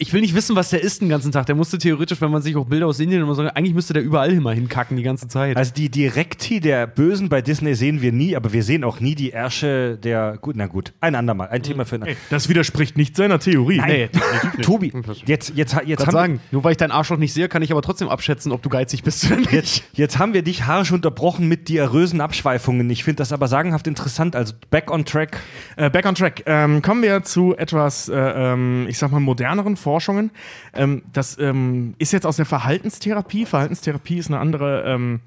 ich 0.00 0.12
will 0.12 0.20
nicht 0.20 0.36
wissen, 0.36 0.54
was 0.54 0.70
der 0.70 0.80
isst 0.80 1.02
den 1.02 1.08
ganzen 1.08 1.32
Tag. 1.32 1.46
Der 1.46 1.56
musste 1.56 1.76
theoretisch, 1.76 2.20
wenn 2.20 2.30
man 2.30 2.40
sich 2.40 2.54
auch 2.54 2.66
Bilder 2.66 2.86
aus 2.86 3.00
Indien 3.00 3.20
immer 3.20 3.34
so, 3.34 3.42
eigentlich 3.42 3.74
müsste 3.74 3.94
der 3.94 4.02
überall 4.04 4.32
immer 4.32 4.52
hinkacken 4.52 4.96
die 4.96 5.02
ganze 5.02 5.26
Zeit. 5.26 5.56
Also 5.56 5.72
die 5.74 5.90
Direkti 5.90 6.60
der 6.60 6.86
Bösen 6.86 7.28
bei 7.28 7.42
Disney 7.42 7.74
sehen 7.74 8.00
wir 8.00 8.12
nie, 8.12 8.36
aber 8.36 8.52
wir 8.52 8.62
sehen 8.62 8.84
auch 8.84 9.00
nie 9.00 9.16
die 9.16 9.30
Ärsche 9.30 9.98
der. 10.00 10.38
Gut, 10.40 10.54
na 10.56 10.66
gut, 10.66 10.92
ein 11.00 11.16
andermal, 11.16 11.48
ein 11.48 11.64
Thema 11.64 11.84
für 11.84 11.96
ein 11.96 12.16
Das 12.30 12.48
widerspricht 12.48 12.96
nicht 12.96 13.16
seiner 13.16 13.40
Theorie. 13.40 13.82
Nee. 13.84 14.08
Tobi, 14.62 14.92
jetzt, 15.26 15.52
jetzt, 15.56 15.76
jetzt, 15.84 15.98
Kann 15.98 16.06
haben, 16.06 16.12
sagen, 16.12 16.40
nur 16.52 16.62
weil 16.62 16.72
ich 16.72 16.78
deinen 16.78 16.92
Arschloch 16.92 17.18
nicht 17.18 17.32
sehe, 17.32 17.48
kann 17.48 17.62
ich 17.62 17.72
aber 17.72 17.82
trotzdem 17.82 18.08
abschätzen, 18.08 18.52
ob 18.52 18.62
du 18.62 18.68
geizig 18.68 19.02
bist 19.02 19.26
oder 19.26 19.36
nicht. 19.38 19.50
jetzt, 19.50 19.82
jetzt 19.94 20.18
haben 20.20 20.32
wir 20.32 20.42
dich 20.42 20.66
harsch 20.66 20.92
unterbrochen 20.92 21.48
mit 21.48 21.68
diarösen 21.68 22.20
Abschweifungen. 22.20 22.88
Ich 22.90 23.02
finde 23.02 23.16
das 23.16 23.32
aber 23.32 23.48
sagenhaft 23.48 23.88
interessant. 23.88 24.36
Also 24.36 24.54
back 24.70 24.92
on 24.92 25.04
track. 25.04 25.40
Äh, 25.76 25.90
back 25.90 26.06
on 26.06 26.14
track. 26.14 26.44
Ähm, 26.46 26.82
kommen 26.82 27.02
wir 27.02 27.24
zu 27.24 27.56
etwas, 27.56 28.08
äh, 28.08 28.14
ähm, 28.16 28.86
ich 28.88 28.96
sag 28.96 29.10
mal, 29.10 29.18
moderneren 29.18 29.76
Forschungen. 29.88 30.30
Ähm, 30.74 31.00
das 31.14 31.38
ähm, 31.38 31.94
ist 31.98 32.12
jetzt 32.12 32.26
aus 32.26 32.36
der 32.36 32.44
Verhaltenstherapie. 32.44 33.46
Verhaltenstherapie 33.46 34.18
ist 34.18 34.26
eine 34.28 34.38
andere, 34.38 34.82
ähm, 34.84 35.20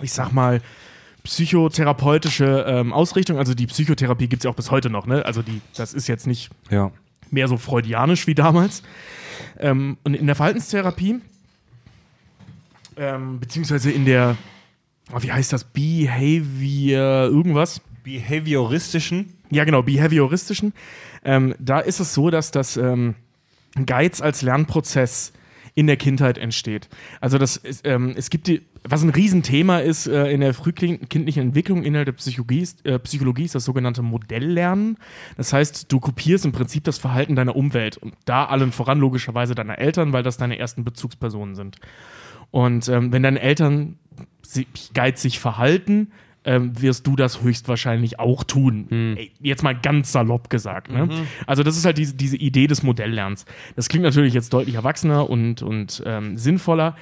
ich 0.00 0.12
sag 0.12 0.30
mal, 0.32 0.60
psychotherapeutische 1.24 2.64
ähm, 2.68 2.92
Ausrichtung. 2.92 3.38
Also 3.38 3.54
die 3.54 3.66
Psychotherapie 3.66 4.28
gibt 4.28 4.42
es 4.42 4.44
ja 4.44 4.50
auch 4.52 4.54
bis 4.54 4.70
heute 4.70 4.88
noch. 4.88 5.06
Ne? 5.06 5.24
Also 5.26 5.42
die, 5.42 5.60
das 5.74 5.94
ist 5.94 6.06
jetzt 6.06 6.28
nicht 6.28 6.50
Ja. 6.70 6.92
mehr 7.32 7.48
so 7.48 7.56
freudianisch 7.56 8.28
wie 8.28 8.36
damals. 8.36 8.84
Ähm, 9.58 9.98
und 10.04 10.14
in 10.14 10.26
der 10.26 10.36
Verhaltenstherapie, 10.36 11.16
ähm, 12.96 13.40
beziehungsweise 13.40 13.90
in 13.90 14.04
der, 14.04 14.36
oh, 15.12 15.20
wie 15.20 15.32
heißt 15.32 15.52
das, 15.52 15.64
Behavior 15.64 17.26
irgendwas? 17.26 17.80
Behavioristischen. 18.04 19.34
Ja, 19.50 19.64
genau, 19.64 19.82
behavioristischen. 19.82 20.72
Ähm, 21.24 21.54
da 21.58 21.80
ist 21.80 22.00
es 22.00 22.14
so, 22.14 22.30
dass 22.30 22.50
das 22.52 22.76
ähm, 22.76 23.14
Geiz 23.86 24.20
als 24.20 24.42
Lernprozess 24.42 25.32
in 25.74 25.86
der 25.86 25.96
Kindheit 25.96 26.38
entsteht. 26.38 26.88
Also 27.20 27.38
das 27.38 27.56
ist, 27.56 27.86
ähm, 27.86 28.14
es 28.16 28.30
gibt 28.30 28.48
die, 28.48 28.62
was 28.82 29.02
ein 29.04 29.10
Riesenthema 29.10 29.78
ist 29.78 30.08
äh, 30.08 30.32
in 30.32 30.40
der 30.40 30.52
frühkindlichen 30.52 31.42
Entwicklung 31.42 31.84
innerhalb 31.84 32.06
der 32.06 32.12
Psychologie, 32.14 32.60
ist- 32.60 32.84
äh, 32.84 32.98
Psychologie 32.98 33.44
ist 33.44 33.54
das 33.54 33.64
sogenannte 33.64 34.02
Modelllernen. 34.02 34.96
Das 35.36 35.52
heißt, 35.52 35.92
du 35.92 36.00
kopierst 36.00 36.44
im 36.44 36.52
Prinzip 36.52 36.82
das 36.82 36.98
Verhalten 36.98 37.36
deiner 37.36 37.54
Umwelt 37.54 37.96
und 37.96 38.14
da 38.24 38.46
allen 38.46 38.72
voran 38.72 38.98
logischerweise 38.98 39.54
deiner 39.54 39.78
Eltern, 39.78 40.12
weil 40.12 40.24
das 40.24 40.36
deine 40.36 40.58
ersten 40.58 40.84
Bezugspersonen 40.84 41.54
sind. 41.54 41.76
Und 42.50 42.88
ähm, 42.88 43.12
wenn 43.12 43.22
deine 43.22 43.40
Eltern 43.40 43.98
sich 44.42 44.66
geizig 44.94 45.38
verhalten, 45.38 46.10
ähm, 46.48 46.80
wirst 46.80 47.06
du 47.06 47.14
das 47.14 47.42
höchstwahrscheinlich 47.42 48.18
auch 48.18 48.42
tun. 48.42 48.86
Ey, 48.90 49.32
jetzt 49.40 49.62
mal 49.62 49.78
ganz 49.78 50.12
salopp 50.12 50.48
gesagt. 50.48 50.90
Ne? 50.90 51.08
Also 51.46 51.62
das 51.62 51.76
ist 51.76 51.84
halt 51.84 51.98
diese, 51.98 52.14
diese 52.14 52.38
Idee 52.38 52.66
des 52.66 52.82
Modelllernens. 52.82 53.44
Das 53.76 53.90
klingt 53.90 54.04
natürlich 54.04 54.32
jetzt 54.32 54.52
deutlich 54.54 54.74
erwachsener 54.74 55.28
und, 55.28 55.60
und 55.60 56.02
ähm, 56.06 56.38
sinnvoller 56.38 56.96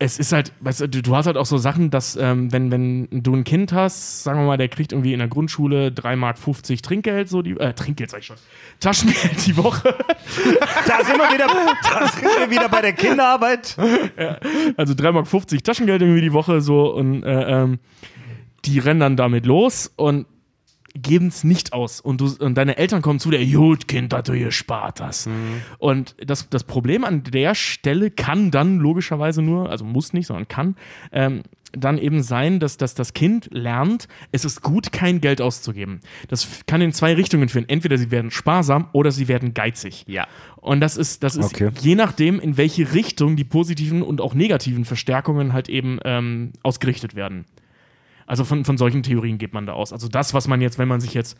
es 0.00 0.18
ist 0.18 0.32
halt, 0.32 0.52
weißt 0.60 0.80
du, 0.80 0.88
du 0.88 1.16
hast 1.16 1.26
halt 1.26 1.36
auch 1.36 1.46
so 1.46 1.56
Sachen, 1.56 1.90
dass, 1.90 2.16
ähm, 2.16 2.52
wenn, 2.52 2.70
wenn 2.70 3.08
du 3.10 3.34
ein 3.34 3.44
Kind 3.44 3.72
hast, 3.72 4.24
sagen 4.24 4.40
wir 4.40 4.46
mal, 4.46 4.56
der 4.56 4.68
kriegt 4.68 4.92
irgendwie 4.92 5.12
in 5.12 5.20
der 5.20 5.28
Grundschule 5.28 5.88
3,50 5.88 6.16
Mark 6.16 6.82
Trinkgeld, 6.82 7.28
so 7.28 7.42
die, 7.42 7.52
äh, 7.52 7.72
Trinkgeld 7.72 8.10
sag 8.10 8.20
ich 8.20 8.26
schon, 8.26 8.36
Taschengeld 8.80 9.46
die 9.46 9.56
Woche. 9.56 9.94
Da 10.86 11.02
sind 11.02 11.16
wir 11.16 11.32
wieder, 11.32 11.46
da 11.46 12.08
sind 12.08 12.24
wir 12.24 12.50
wieder 12.50 12.68
bei 12.68 12.82
der 12.82 12.92
Kinderarbeit. 12.92 13.76
Also 14.76 14.92
3,50 14.94 15.12
Mark 15.12 15.64
Taschengeld 15.64 16.02
irgendwie 16.02 16.20
die 16.20 16.32
Woche, 16.32 16.60
so, 16.60 16.94
und 16.94 17.22
äh, 17.22 17.62
ähm, 17.62 17.78
die 18.66 18.78
rennen 18.78 19.00
dann 19.00 19.16
damit 19.16 19.46
los 19.46 19.92
und 19.96 20.26
geben 20.94 21.28
es 21.28 21.42
nicht 21.44 21.72
aus. 21.72 22.00
Und, 22.00 22.20
du, 22.20 22.26
und 22.38 22.54
deine 22.54 22.76
Eltern 22.76 23.02
kommen 23.02 23.18
zu 23.18 23.30
der, 23.30 23.44
gut, 23.44 23.88
Kind, 23.88 24.12
dass 24.12 24.24
du 24.24 24.38
gespart 24.38 25.00
hast. 25.00 25.28
Und 25.78 26.14
das, 26.24 26.48
das 26.48 26.64
Problem 26.64 27.04
an 27.04 27.24
der 27.24 27.54
Stelle 27.54 28.10
kann 28.10 28.50
dann 28.50 28.78
logischerweise 28.78 29.42
nur, 29.42 29.70
also 29.70 29.84
muss 29.84 30.12
nicht, 30.12 30.28
sondern 30.28 30.46
kann, 30.46 30.76
ähm, 31.12 31.42
dann 31.76 31.98
eben 31.98 32.22
sein, 32.22 32.60
dass, 32.60 32.76
dass 32.76 32.94
das 32.94 33.14
Kind 33.14 33.48
lernt, 33.50 34.06
es 34.30 34.44
ist 34.44 34.62
gut, 34.62 34.92
kein 34.92 35.20
Geld 35.20 35.40
auszugeben. 35.40 35.98
Das 36.28 36.60
kann 36.66 36.80
in 36.80 36.92
zwei 36.92 37.14
Richtungen 37.14 37.48
führen. 37.48 37.68
Entweder 37.68 37.98
sie 37.98 38.12
werden 38.12 38.30
sparsam 38.30 38.88
oder 38.92 39.10
sie 39.10 39.26
werden 39.26 39.54
geizig. 39.54 40.04
Ja. 40.06 40.28
Und 40.56 40.80
das 40.80 40.96
ist, 40.96 41.24
das 41.24 41.34
ist 41.34 41.46
Okay. 41.46 41.70
je 41.80 41.96
nachdem, 41.96 42.38
in 42.38 42.56
welche 42.56 42.94
Richtung 42.94 43.34
die 43.34 43.42
positiven 43.42 44.02
und 44.02 44.20
auch 44.20 44.34
negativen 44.34 44.84
Verstärkungen 44.84 45.52
halt 45.52 45.68
eben 45.68 45.98
ähm, 46.04 46.52
ausgerichtet 46.62 47.16
werden. 47.16 47.44
Also 48.26 48.44
von, 48.44 48.64
von 48.64 48.76
solchen 48.78 49.02
Theorien 49.02 49.38
geht 49.38 49.52
man 49.52 49.66
da 49.66 49.72
aus. 49.74 49.92
Also 49.92 50.08
das, 50.08 50.34
was 50.34 50.48
man 50.48 50.60
jetzt, 50.60 50.78
wenn 50.78 50.88
man 50.88 51.00
sich 51.00 51.14
jetzt 51.14 51.36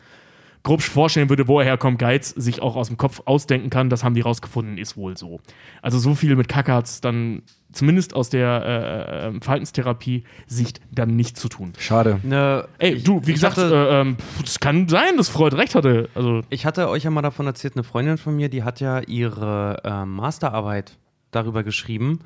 grob 0.63 0.81
vorstellen 0.81 1.29
würde, 1.29 1.47
woher 1.47 1.77
kommt 1.77 1.99
Geiz, 1.99 2.29
sich 2.29 2.59
auch 2.61 2.75
aus 2.75 2.87
dem 2.87 2.97
Kopf 2.97 3.21
ausdenken 3.25 3.69
kann, 3.69 3.91
das 3.91 4.03
haben 4.03 4.15
die 4.15 4.21
rausgefunden, 4.21 4.79
ist 4.79 4.97
wohl 4.97 5.15
so. 5.15 5.39
Also 5.83 5.99
so 5.99 6.15
viel 6.15 6.35
mit 6.35 6.47
Kacke 6.47 6.73
hat's 6.73 7.01
dann 7.01 7.43
zumindest 7.71 8.15
aus 8.15 8.29
der 8.31 8.63
äh, 8.65 9.27
äh, 9.35 9.39
Verhaltenstherapie-Sicht 9.41 10.81
dann 10.91 11.15
nicht 11.15 11.37
zu 11.37 11.49
tun. 11.49 11.73
Schade. 11.77 12.19
Ne, 12.23 12.67
Ey, 12.79 13.01
du, 13.01 13.21
wie 13.25 13.31
ich 13.31 13.35
gesagt, 13.35 13.57
hatte- 13.57 13.73
äh, 13.89 14.01
ähm, 14.01 14.17
es 14.43 14.59
kann 14.59 14.87
sein, 14.87 15.17
dass 15.17 15.29
Freud 15.29 15.55
recht 15.55 15.75
hatte. 15.75 16.09
Also 16.15 16.41
Ich 16.49 16.65
hatte 16.65 16.89
euch 16.89 17.03
ja 17.03 17.11
mal 17.11 17.21
davon 17.21 17.45
erzählt, 17.45 17.75
eine 17.75 17.83
Freundin 17.83 18.17
von 18.17 18.35
mir, 18.35 18.49
die 18.49 18.63
hat 18.63 18.79
ja 18.79 19.01
ihre 19.01 19.81
äh, 19.83 20.05
Masterarbeit 20.05 20.97
darüber 21.31 21.63
geschrieben, 21.63 22.19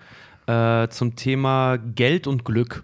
äh, 0.47 0.87
zum 0.89 1.15
Thema 1.15 1.77
Geld 1.77 2.27
und 2.27 2.45
Glück. 2.45 2.83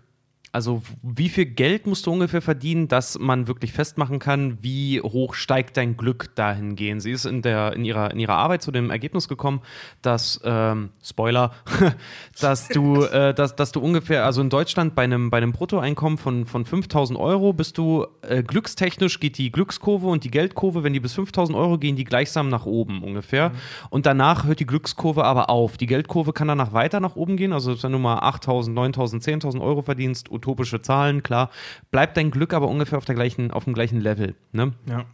Also 0.56 0.82
wie 1.04 1.28
viel 1.28 1.48
Geld 1.48 1.86
musst 1.86 2.08
du 2.08 2.14
ungefähr 2.14 2.42
verdienen, 2.42 2.88
dass 2.88 3.20
man 3.20 3.50
wirklich 3.50 3.74
festmachen 3.74 4.20
kann, 4.20 4.58
wie 4.62 5.02
hoch 5.02 5.34
steigt 5.34 5.76
dein 5.76 5.98
Glück 5.98 6.34
dahingehend. 6.36 7.02
Sie 7.02 7.12
ist 7.12 7.26
in, 7.26 7.42
der, 7.42 7.74
in, 7.74 7.84
ihrer, 7.84 8.12
in 8.12 8.20
ihrer 8.20 8.36
Arbeit 8.36 8.62
zu 8.62 8.72
dem 8.72 8.90
Ergebnis 8.90 9.28
gekommen, 9.28 9.60
dass, 10.02 10.40
ähm, 10.46 10.92
Spoiler, 11.04 11.52
dass 12.40 12.70
du, 12.70 13.04
äh, 13.04 13.34
dass, 13.34 13.58
dass 13.58 13.74
du 13.74 13.82
ungefähr, 13.82 14.24
also 14.24 14.40
in 14.40 14.50
Deutschland 14.50 14.96
bei 14.96 15.04
einem, 15.04 15.30
bei 15.30 15.40
einem 15.40 15.52
Bruttoeinkommen 15.52 16.18
von, 16.18 16.46
von 16.46 16.64
5000 16.64 17.20
Euro 17.20 17.52
bist 17.52 17.78
du 17.78 18.08
äh, 18.22 18.42
glückstechnisch 18.42 19.20
geht 19.20 19.38
die 19.38 19.52
Glückskurve 19.52 20.08
und 20.08 20.24
die 20.24 20.32
Geldkurve, 20.32 20.84
wenn 20.86 20.94
die 20.94 21.02
bis 21.02 21.16
5000 21.16 21.58
Euro 21.58 21.78
gehen, 21.78 21.98
die 21.98 22.06
gleichsam 22.06 22.48
nach 22.48 22.66
oben 22.66 23.04
ungefähr. 23.04 23.52
Und 23.90 24.06
danach 24.06 24.46
hört 24.46 24.62
die 24.62 24.66
Glückskurve 24.66 25.26
aber 25.26 25.50
auf. 25.50 25.76
Die 25.76 25.86
Geldkurve 25.86 26.32
kann 26.32 26.48
danach 26.48 26.72
weiter 26.72 27.02
nach 27.02 27.18
oben 27.18 27.36
gehen. 27.36 27.52
Also 27.52 27.84
wenn 27.84 27.92
du 27.92 28.00
mal 28.00 28.20
8000, 28.20 28.74
9000, 28.74 29.22
10.000 29.22 29.60
Euro 29.60 29.82
verdienst, 29.82 30.32
utopische 30.46 30.82
Zahlen, 30.82 31.24
klar, 31.24 31.50
bleibt 31.92 32.18
dein 32.18 32.30
Glück 32.32 32.54
aber 32.54 32.68
ungefähr 32.68 32.98
auf, 32.98 33.06
der 33.06 33.16
gleichen, 33.16 33.52
auf 33.52 33.64
dem 33.64 33.74
gleichen 33.74 34.00
Level. 34.00 34.36
Ne? 34.52 34.74
ja. 34.88 35.06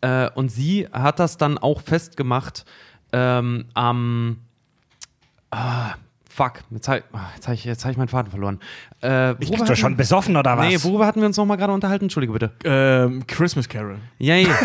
Äh, 0.00 0.30
und 0.34 0.48
sie 0.50 0.88
hat 0.92 1.20
das 1.20 1.36
dann 1.36 1.56
auch 1.56 1.80
festgemacht 1.82 2.64
ähm, 3.12 3.66
am. 3.74 4.38
Ah, 5.52 5.92
fuck, 6.28 6.60
jetzt 6.70 6.88
habe 6.88 7.04
hab 7.12 7.54
ich, 7.54 7.64
jetzt 7.64 7.84
hab 7.84 7.92
ich 7.92 7.96
meinen 7.98 8.08
Faden 8.08 8.30
verloren. 8.30 8.58
Äh, 9.02 9.32
Ich 9.38 9.50
bin 9.50 9.76
schon 9.76 9.96
besoffen 9.96 10.36
oder 10.36 10.56
was? 10.58 10.66
Nee, 10.66 10.82
worüber 10.82 11.06
hatten 11.06 11.20
wir 11.20 11.26
uns 11.26 11.36
nochmal 11.36 11.58
gerade 11.58 11.72
unterhalten? 11.72 12.06
Entschuldige 12.06 12.32
bitte. 12.32 12.50
ähm, 12.64 13.24
Christmas 13.28 13.68
Carol. 13.68 13.98
Ja, 14.18 14.34
ja. 14.34 14.48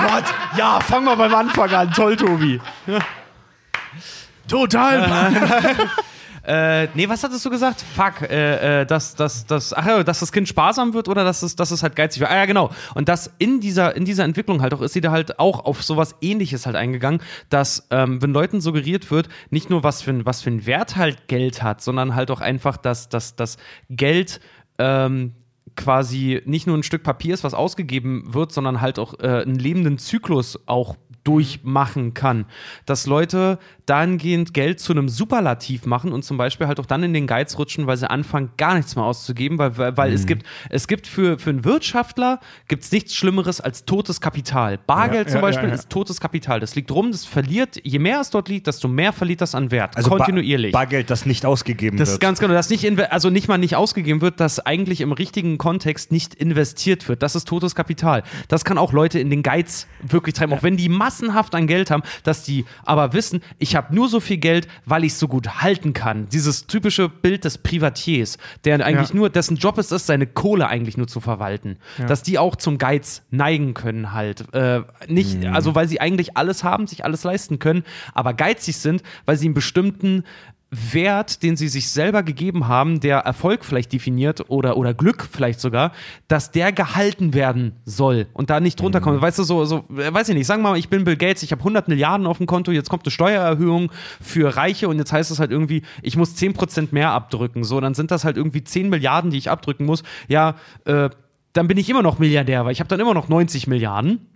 Gott, 0.00 0.24
ja, 0.56 0.80
fang 0.80 1.04
mal 1.04 1.16
beim 1.16 1.34
Anfang 1.34 1.70
an. 1.70 1.92
Toll, 1.92 2.16
Tobi. 2.16 2.60
Total. 4.48 5.30
Äh, 6.46 6.88
nee, 6.94 7.08
was 7.08 7.24
hattest 7.24 7.44
du 7.44 7.50
gesagt? 7.50 7.82
Fuck, 7.94 8.22
äh, 8.22 8.82
äh, 8.82 8.86
dass, 8.86 9.14
dass, 9.14 9.46
dass, 9.46 9.72
ach 9.72 9.86
ja, 9.86 10.04
dass 10.04 10.20
das 10.20 10.30
Kind 10.30 10.46
sparsam 10.46 10.92
wird 10.92 11.08
oder 11.08 11.24
dass 11.24 11.42
es, 11.42 11.56
dass 11.56 11.70
es 11.70 11.82
halt 11.82 11.96
geizig 11.96 12.20
wird. 12.20 12.30
Ah 12.30 12.36
ja, 12.36 12.44
genau. 12.44 12.70
Und 12.94 13.08
dass 13.08 13.32
in 13.38 13.60
dieser, 13.60 13.96
in 13.96 14.04
dieser 14.04 14.24
Entwicklung 14.24 14.60
halt 14.60 14.74
auch 14.74 14.82
ist 14.82 14.92
sie 14.92 15.00
da 15.00 15.10
halt 15.10 15.38
auch 15.38 15.64
auf 15.64 15.82
sowas 15.82 16.16
ähnliches 16.20 16.66
halt 16.66 16.76
eingegangen, 16.76 17.20
dass, 17.48 17.86
ähm, 17.90 18.20
wenn 18.20 18.32
Leuten 18.32 18.60
suggeriert 18.60 19.10
wird, 19.10 19.28
nicht 19.50 19.70
nur 19.70 19.82
was 19.82 20.02
für, 20.02 20.10
ein, 20.10 20.26
was 20.26 20.42
für 20.42 20.50
einen 20.50 20.66
Wert 20.66 20.96
halt 20.96 21.28
Geld 21.28 21.62
hat, 21.62 21.80
sondern 21.80 22.14
halt 22.14 22.30
auch 22.30 22.42
einfach, 22.42 22.76
dass, 22.76 23.08
dass, 23.08 23.36
dass 23.36 23.56
Geld 23.88 24.40
ähm, 24.78 25.34
quasi 25.76 26.40
nicht 26.44 26.66
nur 26.66 26.76
ein 26.76 26.82
Stück 26.82 27.02
Papier 27.02 27.34
ist, 27.34 27.44
was 27.44 27.54
ausgegeben 27.54 28.32
wird, 28.32 28.52
sondern 28.52 28.80
halt 28.80 28.98
auch 28.98 29.14
äh, 29.20 29.42
einen 29.42 29.56
lebenden 29.58 29.98
Zyklus 29.98 30.58
auch 30.66 30.96
durchmachen 31.24 32.12
kann. 32.12 32.44
Dass 32.84 33.06
Leute 33.06 33.58
dahingehend 33.86 34.52
Geld 34.54 34.78
zu 34.80 34.92
einem 34.92 35.08
Superlativ 35.08 35.84
machen 35.86 36.12
und 36.12 36.22
zum 36.22 36.36
Beispiel 36.36 36.66
halt 36.66 36.78
auch 36.80 36.86
dann 36.86 37.02
in 37.02 37.12
den 37.14 37.26
Geiz 37.26 37.56
rutschen, 37.58 37.86
weil 37.86 37.96
sie 37.96 38.08
anfangen, 38.10 38.50
gar 38.58 38.74
nichts 38.74 38.94
mehr 38.96 39.04
auszugeben, 39.04 39.58
weil, 39.58 39.76
weil, 39.78 39.96
weil 39.96 40.12
es 40.12 40.26
gibt, 40.26 40.44
es 40.70 40.86
gibt 40.86 41.06
für, 41.06 41.38
für 41.38 41.50
einen 41.50 41.64
Wirtschaftler 41.64 42.40
gibt's 42.68 42.92
nichts 42.92 43.14
Schlimmeres 43.14 43.60
als 43.60 43.84
totes 43.86 44.20
Kapital. 44.20 44.78
Bargeld 44.86 45.26
Ja, 45.26 45.32
zum 45.32 45.36
ja, 45.36 45.40
Beispiel 45.42 45.68
ja, 45.68 45.74
ist 45.74 45.88
totes 45.90 46.20
Kapital. 46.20 46.60
Das 46.60 46.74
liegt 46.76 46.90
rum, 46.90 47.10
das 47.10 47.24
verliert, 47.24 47.78
je 47.82 47.98
mehr 47.98 48.20
es 48.20 48.28
dort 48.30 48.48
liegt, 48.50 48.66
desto 48.66 48.88
mehr 48.88 49.12
verliert 49.14 49.40
das 49.40 49.54
an 49.54 49.70
Wert. 49.70 49.96
also 49.96 50.10
Ba- 50.10 50.16
kontinuierlich. 50.18 50.72
Bargeld, 50.72 51.08
das 51.10 51.24
nicht 51.26 51.44
ausgegeben 51.46 51.96
Das 51.96 52.08
wird. 52.08 52.16
ist 52.16 52.20
ganz 52.20 52.38
genau, 52.38 52.52
dass 52.54 52.68
nicht, 52.70 52.86
also 53.10 53.30
nicht 53.30 53.48
mal 53.48 53.58
nicht 53.58 53.76
ausgegeben 53.76 54.20
wird, 54.20 54.40
dass 54.40 54.60
eigentlich 54.60 55.00
im 55.00 55.12
richtigen 55.12 55.53
Kontext 55.58 56.12
nicht 56.12 56.34
investiert 56.34 57.08
wird. 57.08 57.22
Das 57.22 57.34
ist 57.34 57.46
totes 57.48 57.74
Kapital. 57.74 58.22
Das 58.48 58.64
kann 58.64 58.78
auch 58.78 58.92
Leute 58.92 59.18
in 59.18 59.30
den 59.30 59.42
Geiz 59.42 59.86
wirklich 60.02 60.34
treiben, 60.34 60.52
auch 60.52 60.62
wenn 60.62 60.76
die 60.76 60.88
massenhaft 60.88 61.54
an 61.54 61.66
Geld 61.66 61.90
haben, 61.90 62.02
dass 62.22 62.42
die 62.44 62.64
aber 62.84 63.12
wissen, 63.12 63.42
ich 63.58 63.76
habe 63.76 63.94
nur 63.94 64.08
so 64.08 64.20
viel 64.20 64.38
Geld, 64.38 64.68
weil 64.86 65.04
ich 65.04 65.14
so 65.14 65.28
gut 65.28 65.62
halten 65.62 65.92
kann. 65.92 66.28
Dieses 66.30 66.66
typische 66.66 67.08
Bild 67.08 67.44
des 67.44 67.58
Privatiers, 67.58 68.38
der 68.64 68.84
eigentlich 68.84 69.10
Ja. 69.10 69.16
nur, 69.16 69.30
dessen 69.30 69.56
Job 69.56 69.78
ist 69.78 69.92
es, 69.92 70.06
seine 70.06 70.26
Kohle 70.26 70.68
eigentlich 70.68 70.96
nur 70.96 71.06
zu 71.06 71.20
verwalten. 71.20 71.78
Dass 72.06 72.22
die 72.22 72.38
auch 72.38 72.56
zum 72.56 72.78
Geiz 72.78 73.22
neigen 73.30 73.74
können 73.74 74.12
halt. 74.12 74.52
Äh, 74.54 74.82
nicht, 75.08 75.44
also 75.46 75.74
weil 75.74 75.88
sie 75.88 76.00
eigentlich 76.00 76.36
alles 76.36 76.64
haben, 76.64 76.86
sich 76.86 77.04
alles 77.04 77.24
leisten 77.24 77.58
können, 77.58 77.84
aber 78.14 78.34
geizig 78.34 78.76
sind, 78.76 79.02
weil 79.24 79.36
sie 79.36 79.46
einen 79.46 79.54
bestimmten 79.54 80.24
Wert, 80.92 81.42
den 81.42 81.56
sie 81.56 81.68
sich 81.68 81.90
selber 81.90 82.22
gegeben 82.22 82.68
haben, 82.68 83.00
der 83.00 83.18
Erfolg 83.18 83.64
vielleicht 83.64 83.92
definiert 83.92 84.48
oder, 84.48 84.76
oder 84.76 84.94
Glück 84.94 85.26
vielleicht 85.30 85.60
sogar, 85.60 85.92
dass 86.28 86.50
der 86.50 86.72
gehalten 86.72 87.34
werden 87.34 87.72
soll 87.84 88.26
und 88.32 88.50
da 88.50 88.60
nicht 88.60 88.80
drunter 88.80 89.00
kommt. 89.00 89.20
Weißt 89.20 89.38
du, 89.38 89.42
so, 89.44 89.64
so, 89.64 89.84
weiß 89.88 90.28
ich 90.28 90.34
nicht, 90.34 90.46
sagen 90.46 90.62
wir 90.62 90.70
mal, 90.70 90.78
ich 90.78 90.88
bin 90.88 91.04
Bill 91.04 91.16
Gates, 91.16 91.42
ich 91.42 91.52
habe 91.52 91.60
100 91.60 91.88
Milliarden 91.88 92.26
auf 92.26 92.38
dem 92.38 92.46
Konto, 92.46 92.70
jetzt 92.72 92.90
kommt 92.90 93.04
eine 93.04 93.10
Steuererhöhung 93.10 93.90
für 94.20 94.56
Reiche 94.56 94.88
und 94.88 94.98
jetzt 94.98 95.12
heißt 95.12 95.30
es 95.30 95.38
halt 95.38 95.50
irgendwie, 95.50 95.82
ich 96.02 96.16
muss 96.16 96.36
10% 96.36 96.88
mehr 96.92 97.10
abdrücken. 97.10 97.64
So, 97.64 97.80
dann 97.80 97.94
sind 97.94 98.10
das 98.10 98.24
halt 98.24 98.36
irgendwie 98.36 98.64
10 98.64 98.88
Milliarden, 98.88 99.30
die 99.30 99.38
ich 99.38 99.50
abdrücken 99.50 99.86
muss. 99.86 100.02
Ja, 100.28 100.56
äh, 100.84 101.10
dann 101.52 101.68
bin 101.68 101.78
ich 101.78 101.88
immer 101.88 102.02
noch 102.02 102.18
Milliardär, 102.18 102.64
weil 102.64 102.72
ich 102.72 102.80
habe 102.80 102.88
dann 102.88 103.00
immer 103.00 103.14
noch 103.14 103.28
90 103.28 103.66
Milliarden. 103.66 104.26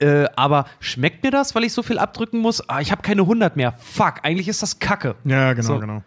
Äh, 0.00 0.26
aber 0.36 0.66
schmeckt 0.80 1.22
mir 1.22 1.30
das, 1.30 1.54
weil 1.54 1.64
ich 1.64 1.72
so 1.72 1.82
viel 1.82 1.98
abdrücken 1.98 2.38
muss? 2.40 2.68
Ah, 2.68 2.80
ich 2.80 2.90
habe 2.92 3.02
keine 3.02 3.22
100 3.22 3.56
mehr. 3.56 3.72
Fuck, 3.78 4.20
eigentlich 4.22 4.48
ist 4.48 4.62
das 4.62 4.78
Kacke. 4.78 5.14
Ja, 5.24 5.52
genau, 5.52 5.66
So. 5.66 5.78
genau. 5.78 6.02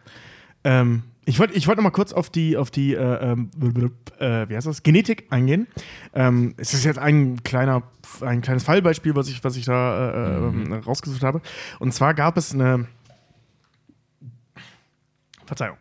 Ähm, 0.63 1.03
ich 1.25 1.39
wollte 1.39 1.53
ich 1.55 1.67
wollt 1.67 1.77
noch 1.77 1.83
mal 1.83 1.89
kurz 1.91 2.13
auf 2.13 2.29
die, 2.29 2.55
auf 2.57 2.69
die 2.71 2.93
äh, 2.93 3.31
ähm, 3.31 3.49
äh, 4.19 4.47
wie 4.47 4.55
heißt 4.55 4.67
das? 4.67 4.83
Genetik 4.83 5.25
eingehen. 5.31 5.67
Ähm, 6.13 6.53
es 6.57 6.73
ist 6.73 6.85
jetzt 6.85 6.99
ein, 6.99 7.41
kleiner, 7.43 7.81
ein 8.21 8.41
kleines 8.41 8.63
Fallbeispiel, 8.63 9.15
was 9.15 9.27
ich, 9.27 9.43
was 9.43 9.55
ich 9.57 9.65
da 9.65 10.11
äh, 10.11 10.37
ähm, 10.37 10.73
rausgesucht 10.73 11.23
habe. 11.23 11.41
Und 11.79 11.93
zwar 11.93 12.13
gab 12.13 12.37
es 12.37 12.53
eine 12.53 12.87
Verzeihung. 15.45 15.77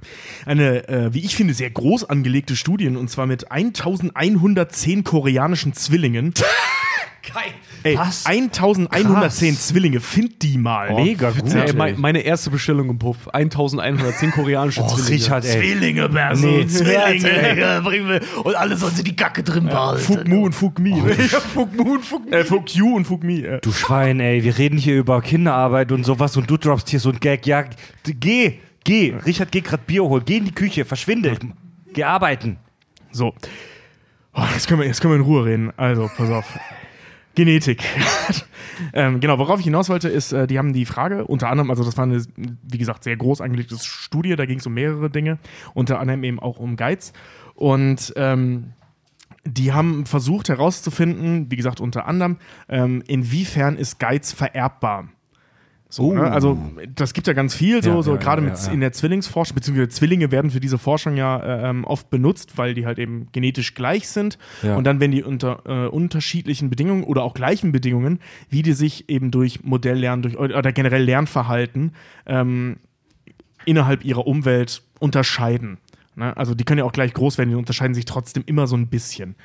Eine, 0.47 0.89
äh, 0.89 1.14
wie 1.14 1.20
ich 1.24 1.36
finde, 1.36 1.55
sehr 1.55 1.70
groß 1.70 2.05
angelegte 2.05 2.56
Studien 2.56 2.97
und 2.97 3.09
zwar 3.09 3.26
mit 3.26 3.51
1110 3.51 5.05
koreanischen 5.05 5.72
Zwillingen. 5.72 6.35
Geil. 7.35 7.52
Ey, 7.82 7.97
Was? 7.98 8.26
1110 8.26 9.56
Zwillinge, 9.56 10.01
find 10.01 10.43
die 10.43 10.59
mal. 10.59 10.94
Mega 10.94 11.31
gut. 11.31 11.52
Ey, 11.55 11.72
mei- 11.72 11.94
meine 11.97 12.20
erste 12.20 12.51
Bestellung 12.51 12.89
im 12.90 12.98
Puff. 12.98 13.28
1110 13.32 14.31
koreanische 14.32 14.82
Oh, 14.82 14.86
Zwillinge. 14.89 15.10
Richard, 15.24 15.44
ey. 15.44 15.59
Zwillinge, 15.59 16.09
Berso. 16.09 16.47
Nee, 16.47 16.66
Zwillinge. 16.66 17.81
Bringen 17.82 18.09
wir. 18.09 18.20
Und 18.44 18.55
alle 18.56 18.76
sollen 18.76 18.94
sie 18.94 19.05
die 19.05 19.16
Kacke 19.16 19.43
drin 19.43 19.64
behalten. 19.66 20.02
Fuck 20.02 20.28
Mu 20.28 20.44
und 20.44 20.52
Fuck 20.55 20.78
Me. 20.78 20.97
fuck 21.55 21.74
Mu 21.74 21.94
und 21.94 22.05
Fuck 22.05 22.31
Me. 22.31 22.36
Äh, 22.39 22.44
fuck 22.44 22.74
You 22.74 22.97
und 22.97 23.05
Fuck 23.06 23.22
Me. 23.24 23.35
Äh. 23.47 23.60
Du 23.60 23.72
Schwein, 23.72 24.20
ey, 24.20 24.44
wir 24.44 24.56
reden 24.59 24.78
hier 24.78 24.97
über 24.97 25.20
Kinderarbeit 25.22 25.90
und 25.93 26.05
sowas 26.05 26.36
und 26.36 26.48
du 26.51 26.56
droppst 26.56 26.89
hier 26.90 27.01
so 27.01 27.10
ein 27.10 27.20
Gag. 27.20 27.47
Ja, 27.47 27.64
geh, 28.05 28.59
geh. 28.85 29.14
Richard, 29.26 29.51
geh 29.52 29.60
grad 29.60 29.86
Bier 29.86 30.05
holen. 30.05 30.22
Geh 30.24 30.36
in 30.39 30.44
die 30.44 30.52
Küche, 30.55 30.85
verschwinde. 30.85 31.36
Geh 31.93 32.05
arbeiten. 32.05 32.59
So. 33.12 33.35
Oh, 34.36 34.43
jetzt, 34.52 34.66
können 34.66 34.81
wir, 34.81 34.86
jetzt 34.89 35.01
können 35.01 35.12
wir 35.12 35.18
in 35.18 35.22
Ruhe 35.22 35.44
reden. 35.44 35.72
Also, 35.76 36.10
pass 36.16 36.28
auf. 36.28 36.44
Genetik. 37.35 37.82
ähm, 38.93 39.20
genau, 39.20 39.39
worauf 39.39 39.59
ich 39.59 39.65
hinaus 39.65 39.89
wollte, 39.89 40.09
ist, 40.09 40.32
äh, 40.32 40.47
die 40.47 40.59
haben 40.59 40.73
die 40.73 40.85
Frage, 40.85 41.27
unter 41.27 41.48
anderem, 41.48 41.70
also 41.70 41.85
das 41.85 41.97
war 41.97 42.05
eine, 42.05 42.24
wie 42.36 42.78
gesagt, 42.78 43.05
sehr 43.05 43.16
groß 43.16 43.40
angelegte 43.40 43.77
Studie, 43.78 44.36
da 44.36 44.47
ging 44.47 44.59
es 44.59 44.66
um 44.66 44.74
mehrere 44.74 45.11
Dinge, 45.11 45.39
unter 45.74 46.01
anderem 46.01 46.24
eben 46.24 46.40
auch 46.40 46.59
um 46.59 46.77
Geiz. 46.77 47.12
Und 47.55 48.12
ähm, 48.16 48.73
die 49.44 49.73
haben 49.73 50.06
versucht 50.06 50.48
herauszufinden, 50.48 51.51
wie 51.51 51.56
gesagt, 51.56 51.81
unter 51.81 52.06
anderem, 52.06 52.39
ähm, 52.69 53.02
inwiefern 53.06 53.77
ist 53.77 53.98
Geiz 53.98 54.32
vererbbar. 54.32 55.09
So, 55.95 56.12
ne? 56.12 56.29
Also 56.29 56.59
das 56.93 57.15
gibt 57.15 57.29
ja 57.29 57.35
ganz 57.35 57.55
viel, 57.55 57.81
so, 57.81 57.91
Ja, 57.91 58.03
so 58.03 58.15
ja, 58.15 58.16
gerade 58.16 58.43
ja, 58.43 58.51
mit 58.51 58.59
in 58.73 58.81
der 58.81 58.91
Zwillingsforschung, 58.91 59.55
beziehungsweise 59.55 59.91
Zwillinge 59.91 60.33
werden 60.33 60.51
für 60.51 60.59
diese 60.59 60.77
Forschung 60.77 61.16
ja 61.16 61.39
äh, 61.39 61.71
ähm, 61.71 61.85
oft 61.85 62.11
benutzt, 62.11 62.59
weil 62.59 62.75
die 62.75 62.85
halt 62.85 62.99
eben 62.99 63.29
genetisch 63.31 63.75
gleich 63.75 64.09
sind. 64.09 64.37
Und 64.65 64.83
dann, 64.89 64.99
wenn 64.99 65.12
die 65.12 65.23
unter 65.23 65.62
äh, 65.66 65.87
unterschiedlichen 65.87 66.69
Bedingungen 66.69 67.05
oder 67.05 67.23
auch 67.23 67.33
gleichen 67.33 67.71
Bedingungen, 67.71 68.19
wie 68.51 68.62
die 68.62 68.73
sich 68.73 69.09
eben 69.09 69.31
durch 69.31 69.62
Modelllernen, 69.62 70.23
durch 70.23 70.37
oder 70.37 70.73
generell 70.73 71.05
Lernverhalten 71.05 71.93
ähm, 72.27 72.79
innerhalb 73.65 74.05
ihrer 74.05 74.27
Umwelt 74.27 74.83
unterscheiden. 74.99 75.79
Ne? 76.16 76.37
Also 76.37 76.57
die 76.57 76.65
können 76.65 76.79
ja 76.79 76.85
auch 76.87 76.93
gleich 76.93 77.15
groß 77.15 77.39
werden, 77.39 77.51
die 77.51 77.55
unterscheiden 77.55 77.95
sich 77.95 78.05
trotzdem 78.05 78.43
immer 78.47 78.66
so 78.66 78.77
ein 78.77 78.89
bisschen. 78.89 79.37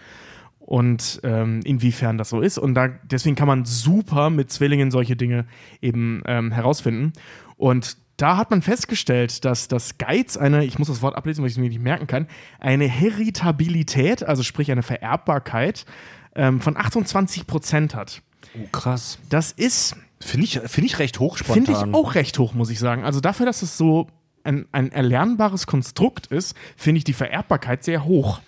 Und 0.70 1.20
ähm, 1.24 1.62
inwiefern 1.64 2.20
das 2.20 2.30
so 2.30 2.42
ist. 2.42 2.60
Und 2.60 2.76
da, 2.76 2.90
deswegen 2.90 3.36
kann 3.36 3.48
man 3.48 3.66
super 3.66 4.30
mit 4.30 4.52
Zwillingen 4.52 4.92
solche 4.92 5.16
Dinge 5.16 5.48
eben 5.82 6.22
ähm, 6.28 6.52
herausfinden. 6.52 7.14
Und 7.58 7.98
da 8.18 8.38
hat 8.38 8.52
man 8.52 8.62
festgestellt, 8.62 9.46
dass 9.46 9.68
das 9.68 9.98
Geiz 9.98 10.38
eine, 10.38 10.64
ich 10.66 10.78
muss 10.78 10.88
das 10.88 11.02
Wort 11.02 11.16
ablesen, 11.16 11.42
weil 11.42 11.48
ich 11.48 11.56
es 11.56 11.58
mir 11.58 11.70
nicht 11.70 11.82
merken 11.82 12.06
kann, 12.06 12.28
eine 12.60 12.86
Heritabilität, 12.86 14.22
also 14.22 14.44
sprich 14.44 14.72
eine 14.72 14.84
Vererbbarkeit 14.84 15.88
ähm, 16.36 16.62
von 16.62 16.78
28 16.78 17.48
Prozent 17.48 17.96
hat. 17.96 18.22
Oh, 18.56 18.68
krass. 18.72 19.18
Das 19.28 19.52
ist 19.52 19.96
Finde 20.22 20.46
ich, 20.46 20.60
find 20.60 20.86
ich 20.86 21.00
recht 21.00 21.20
hoch 21.20 21.38
spontan. 21.38 21.66
Finde 21.66 21.90
ich 21.90 21.96
auch 21.96 22.14
recht 22.14 22.38
hoch, 22.38 22.54
muss 22.54 22.70
ich 22.70 22.78
sagen. 22.78 23.06
Also 23.06 23.22
dafür, 23.22 23.48
dass 23.48 23.64
es 23.64 23.76
so 23.76 24.06
ein, 24.44 24.68
ein 24.72 24.92
erlernbares 24.92 25.66
Konstrukt 25.66 26.28
ist, 26.28 26.56
finde 26.78 27.00
ich 27.00 27.06
die 27.06 27.14
Vererbbarkeit 27.14 27.84
sehr 27.84 28.06
hoch. 28.06 28.40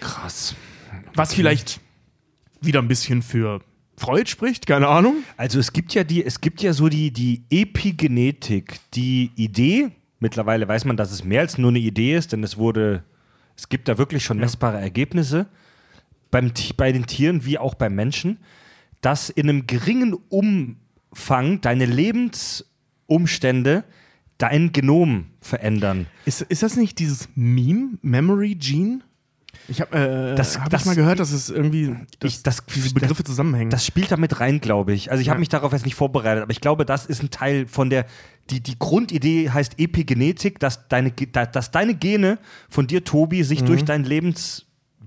krass. 0.00 0.54
Was 1.18 1.34
vielleicht 1.34 1.80
wieder 2.60 2.80
ein 2.80 2.86
bisschen 2.86 3.22
für 3.22 3.60
Freud 3.96 4.30
spricht, 4.30 4.68
keine 4.68 4.86
Ahnung. 4.86 5.24
Also 5.36 5.58
es 5.58 5.72
gibt 5.72 5.92
ja 5.92 6.04
die, 6.04 6.24
es 6.24 6.40
gibt 6.40 6.62
ja 6.62 6.72
so 6.72 6.88
die, 6.88 7.10
die 7.10 7.42
Epigenetik, 7.50 8.78
die 8.94 9.32
Idee. 9.34 9.90
Mittlerweile 10.20 10.68
weiß 10.68 10.84
man, 10.84 10.96
dass 10.96 11.10
es 11.10 11.24
mehr 11.24 11.40
als 11.40 11.58
nur 11.58 11.70
eine 11.70 11.80
Idee 11.80 12.14
ist, 12.16 12.32
denn 12.32 12.44
es 12.44 12.56
wurde, 12.56 13.02
es 13.56 13.68
gibt 13.68 13.88
da 13.88 13.98
wirklich 13.98 14.22
schon 14.24 14.38
messbare 14.38 14.80
Ergebnisse 14.80 15.48
beim, 16.30 16.52
bei 16.76 16.92
den 16.92 17.06
Tieren 17.06 17.44
wie 17.44 17.58
auch 17.58 17.74
beim 17.74 17.96
Menschen, 17.96 18.38
dass 19.00 19.28
in 19.28 19.48
einem 19.48 19.66
geringen 19.66 20.14
Umfang 20.28 21.60
deine 21.60 21.86
Lebensumstände 21.86 23.82
dein 24.38 24.70
Genom 24.70 25.26
verändern. 25.40 26.06
Ist, 26.26 26.42
ist 26.42 26.62
das 26.62 26.76
nicht 26.76 27.00
dieses 27.00 27.28
Meme, 27.34 27.98
Memory 28.02 28.54
Gene? 28.54 29.00
Ich 29.66 29.80
habe 29.80 29.96
äh, 30.32 30.34
Das- 30.34 30.58
hab 30.58 30.70
das- 30.70 30.82
ich 30.82 30.86
mal 30.86 30.94
gehört, 30.94 31.20
dass 31.20 31.30
es 31.32 31.50
irgendwie 31.50 31.94
dass 32.20 32.32
Ich- 32.32 32.42
das- 32.42 32.64
diese 32.74 32.94
Begriffe 32.94 33.24
zusammenhängen. 33.24 33.70
Das 33.70 33.84
spielt 33.84 34.10
damit 34.10 34.40
rein, 34.40 34.60
glaube 34.60 34.92
ich. 34.92 35.10
Also 35.10 35.20
ich 35.20 35.28
habe 35.28 35.36
Ja. 35.36 35.40
mich 35.40 35.48
darauf 35.48 35.72
jetzt 35.72 35.84
nicht 35.84 35.94
vorbereitet, 35.94 36.42
aber 36.42 36.52
ich 36.52 36.60
glaube, 36.60 36.84
das 36.84 37.06
ist 37.06 37.22
ein 37.22 37.30
Teil 37.30 37.66
von 37.66 37.90
der. 37.90 38.06
Die, 38.50 38.60
die 38.62 38.78
Grundidee 38.78 39.50
heißt 39.50 39.78
Epigenetik, 39.78 40.58
dass 40.58 40.88
deine, 40.88 41.10
dass 41.12 41.70
deine 41.70 41.94
Gene 41.94 42.38
von 42.70 42.86
dir, 42.86 43.04
Tobi, 43.04 43.42
sich 43.42 43.62
durch 43.64 43.84
deinen 43.84 44.04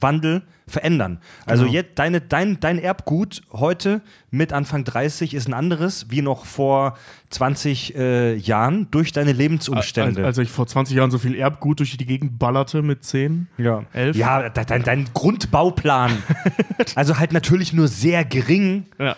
Lebenswandel 0.01 0.41
verändern. 0.67 1.19
Also 1.45 1.63
Genau. 1.63 1.73
jetzt 1.73 1.99
deine, 1.99 2.21
dein, 2.21 2.59
dein 2.59 2.79
Erbgut 2.79 3.41
heute 3.51 4.01
mit 4.29 4.53
Anfang 4.53 4.83
30 4.85 5.33
ist 5.33 5.47
ein 5.47 5.53
anderes 5.53 6.07
wie 6.09 6.21
noch 6.21 6.45
vor 6.45 6.97
20 7.29 7.95
äh, 7.95 8.35
Jahren 8.35 8.87
durch 8.91 9.11
deine 9.11 9.33
Lebensumstände. 9.33 10.21
Als, 10.25 10.37
als 10.39 10.47
ich 10.47 10.49
vor 10.53 10.67
20 10.67 10.95
Jahren 10.95 11.11
so 11.11 11.17
viel 11.17 11.35
Erbgut 11.35 11.79
durch 11.79 11.97
die 11.97 12.05
Gegend 12.05 12.39
ballerte 12.39 12.81
mit 12.81 13.03
10. 13.03 13.47
ja. 13.57 13.83
elf. 13.91 14.15
ja, 14.15 14.49
de- 14.49 14.65
dein, 14.65 14.83
dein 14.83 15.05
Grundbauplan. 15.13 16.11
also 16.95 17.17
halt 17.19 17.33
natürlich 17.33 17.73
nur 17.73 17.87
sehr 17.89 18.23
gering. 18.23 18.85
Ja. 18.97 19.15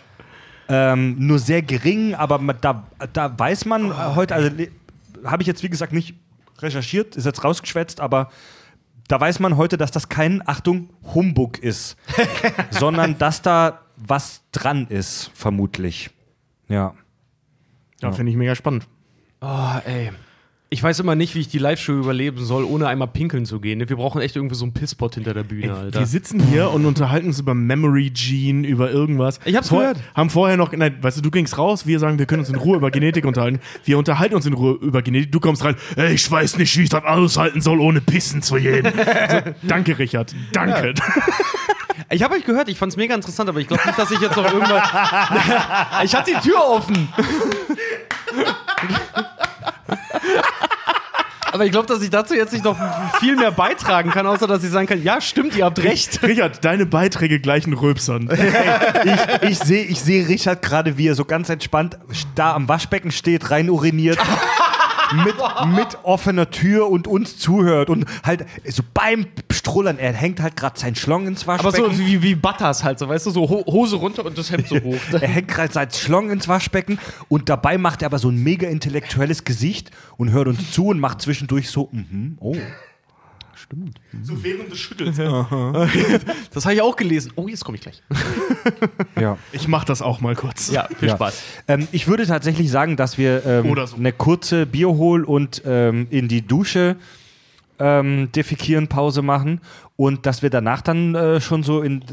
Ähm, 0.69 1.15
nur 1.19 1.39
sehr 1.39 1.61
gering, 1.61 2.15
aber 2.15 2.39
da, 2.61 2.87
da 3.11 3.37
weiß 3.37 3.65
man 3.65 3.91
äh, 3.91 3.93
heute, 4.15 4.33
also 4.33 4.49
habe 5.25 5.43
ich 5.43 5.47
jetzt 5.47 5.61
wie 5.61 5.69
gesagt 5.69 5.91
nicht 5.91 6.15
recherchiert, 6.59 7.15
ist 7.17 7.25
jetzt 7.25 7.43
rausgeschwätzt, 7.43 7.99
aber 7.99 8.29
da 9.07 9.19
weiß 9.19 9.39
man 9.39 9.57
heute, 9.57 9.77
dass 9.77 9.91
das 9.91 10.09
kein, 10.09 10.47
Achtung, 10.47 10.89
Humbug 11.13 11.59
ist, 11.59 11.97
sondern 12.71 13.17
dass 13.17 13.41
da 13.41 13.81
was 13.95 14.43
dran 14.51 14.87
ist, 14.87 15.31
vermutlich. 15.33 16.09
Ja. 16.67 16.93
Ja, 18.01 18.11
finde 18.11 18.31
ich 18.31 18.37
mega 18.37 18.55
spannend. 18.55 18.87
Oh, 19.41 19.75
ey. 19.85 20.11
Ich 20.73 20.81
weiß 20.81 20.99
immer 21.01 21.13
nicht, 21.13 21.35
wie 21.35 21.39
ich 21.39 21.49
die 21.49 21.59
Live-Show 21.59 21.93
überleben 21.93 22.43
soll, 22.43 22.63
ohne 22.63 22.87
einmal 22.87 23.07
pinkeln 23.07 23.45
zu 23.45 23.59
gehen. 23.59 23.87
Wir 23.87 23.95
brauchen 23.95 24.23
echt 24.23 24.35
irgendwie 24.35 24.55
so 24.55 24.65
einen 24.65 24.73
Pisspot 24.73 25.13
hinter 25.13 25.35
der 25.35 25.43
Bühne, 25.43 25.71
Alter. 25.71 25.99
Wir 25.99 26.07
sitzen 26.07 26.41
hier 26.47 26.71
und 26.71 26.87
unterhalten 26.87 27.27
uns 27.27 27.39
über 27.39 27.53
Memory 27.53 28.09
Gene, 28.09 28.65
über 28.65 28.89
irgendwas. 28.89 29.39
Ich 29.45 29.55
hab's 29.55 29.69
Vor, 29.69 29.81
gehört. 29.81 29.99
Haben 30.15 30.31
vorher 30.31 30.57
noch, 30.57 30.71
nein, 30.71 30.97
weißt 30.99 31.17
du, 31.17 31.21
du 31.21 31.29
gingst 31.29 31.59
raus, 31.59 31.85
wir 31.85 31.99
sagen, 31.99 32.17
wir 32.17 32.25
können 32.25 32.39
uns 32.39 32.49
in 32.49 32.55
Ruhe 32.55 32.77
über 32.77 32.89
Genetik 32.89 33.23
unterhalten. 33.25 33.59
Wir 33.85 33.99
unterhalten 33.99 34.33
uns 34.33 34.47
in 34.47 34.53
Ruhe 34.53 34.79
über 34.81 35.03
Genetik. 35.03 35.31
Du 35.31 35.39
kommst 35.39 35.63
rein, 35.63 35.75
ey, 35.95 36.15
ich 36.15 36.31
weiß 36.31 36.57
nicht, 36.57 36.75
wie 36.75 36.81
ich 36.81 36.89
das 36.89 37.03
aushalten 37.03 37.61
soll, 37.61 37.79
ohne 37.79 38.01
pissen 38.01 38.41
zu 38.41 38.55
gehen. 38.55 38.83
so, 38.85 39.51
danke, 39.61 39.99
Richard. 39.99 40.33
Danke. 40.53 40.95
Ich 42.09 42.23
habe 42.23 42.33
euch 42.33 42.45
gehört, 42.45 42.67
ich 42.67 42.79
fand's 42.79 42.97
mega 42.97 43.13
interessant, 43.13 43.47
aber 43.47 43.59
ich 43.59 43.67
glaube 43.67 43.83
nicht, 43.85 43.99
dass 43.99 44.09
ich 44.09 44.19
jetzt 44.19 44.35
noch 44.35 44.51
irgendwann. 44.51 44.81
ich 46.03 46.15
hatte 46.15 46.31
die 46.31 46.49
Tür 46.49 46.67
offen. 46.67 47.09
Aber 51.53 51.65
ich 51.65 51.71
glaube, 51.71 51.87
dass 51.87 52.01
ich 52.01 52.09
dazu 52.09 52.33
jetzt 52.33 52.51
nicht 52.51 52.65
noch 52.65 52.75
viel 53.19 53.35
mehr 53.35 53.51
beitragen 53.51 54.09
kann, 54.09 54.25
außer 54.25 54.47
dass 54.47 54.63
ich 54.63 54.71
sagen 54.71 54.87
kann, 54.87 55.03
ja, 55.03 55.21
stimmt, 55.21 55.55
ihr 55.55 55.65
habt 55.65 55.83
recht. 55.83 56.23
Richard, 56.23 56.65
deine 56.65 56.87
Beiträge 56.87 57.39
gleichen 57.39 57.73
Röpsern. 57.73 58.29
Ich, 59.03 59.49
ich 59.49 59.59
sehe 59.59 59.83
ich 59.83 60.01
seh 60.01 60.23
Richard 60.23 60.61
gerade, 60.61 60.97
wie 60.97 61.07
er 61.07 61.15
so 61.15 61.25
ganz 61.25 61.49
entspannt 61.49 61.97
da 62.35 62.53
am 62.53 62.67
Waschbecken 62.67 63.11
steht, 63.11 63.51
rein 63.51 63.69
uriniert. 63.69 64.17
mit, 65.13 65.35
mit 65.75 65.97
offener 66.03 66.49
Tür 66.49 66.89
und 66.89 67.07
uns 67.07 67.37
zuhört 67.37 67.89
und 67.89 68.05
halt 68.23 68.45
so 68.65 68.83
beim 68.93 69.27
Strullern, 69.51 69.97
er 69.97 70.13
hängt 70.13 70.41
halt 70.41 70.55
gerade 70.55 70.79
seinen 70.79 70.95
Schlong 70.95 71.27
ins 71.27 71.47
Aber 71.47 71.63
Waschbecken. 71.63 71.95
so 71.95 71.99
wie, 71.99 72.21
wie 72.21 72.35
Butters 72.35 72.83
halt, 72.83 72.99
so 72.99 73.07
weißt 73.07 73.27
du, 73.27 73.31
so 73.31 73.49
Ho 73.49 73.63
Hose 73.65 73.95
runter 73.95 74.25
und 74.25 74.37
das 74.37 74.51
Hemd 74.51 74.67
so 74.67 74.79
hoch. 74.81 74.99
Er 75.13 75.27
hängt 75.27 75.47
gerade 75.47 75.71
seinen 75.71 75.91
Schlong 75.91 76.31
ins 76.31 76.47
Waschbecken 76.47 76.99
und 77.29 77.47
dabei 77.49 77.77
macht 77.77 78.01
er 78.01 78.07
aber 78.07 78.19
so 78.19 78.29
ein 78.29 78.43
mega 78.43 78.67
intellektuelles 78.67 79.43
Gesicht 79.43 79.91
und 80.17 80.31
hört 80.31 80.47
uns 80.47 80.71
zu 80.71 80.87
und 80.87 80.99
macht 80.99 81.21
zwischendurch 81.21 81.69
so, 81.69 81.89
mhm, 81.91 82.37
oh. 82.39 82.55
So 84.21 84.43
während 84.43 84.71
des 84.71 84.79
Schüttels. 84.79 85.17
Das 86.53 86.65
habe 86.65 86.75
ich 86.75 86.81
auch 86.81 86.95
gelesen. 86.95 87.31
Oh, 87.35 87.47
jetzt 87.47 87.63
komme 87.65 87.77
ich 87.77 87.81
gleich. 87.81 88.01
Ja. 89.19 89.37
Ich 89.51 89.67
mach 89.67 89.83
das 89.85 90.01
auch 90.01 90.21
mal 90.21 90.35
kurz. 90.35 90.71
Ja, 90.71 90.87
viel 90.99 91.09
Ja. 91.09 91.15
Spaß. 91.15 91.41
Ähm, 91.67 91.87
ich 91.91 92.07
würde 92.07 92.25
tatsächlich 92.25 92.69
sagen, 92.71 92.95
dass 92.97 93.17
wir 93.17 93.45
ähm, 93.45 93.75
so. 93.85 93.95
eine 93.95 94.11
kurze 94.11 94.65
Bierhol- 94.65 95.23
und 95.23 95.61
ähm, 95.65 96.07
in 96.09 96.27
die 96.27 96.41
Dusche 96.45 96.95
ähm, 97.79 98.31
defekieren 98.31 98.87
Pause 98.87 99.21
machen 99.21 99.61
und 99.95 100.25
dass 100.25 100.41
wir 100.41 100.49
danach 100.49 100.81
dann 100.81 101.15
äh, 101.15 101.41
schon 101.41 101.63
so 101.63 101.81
in, 101.81 102.03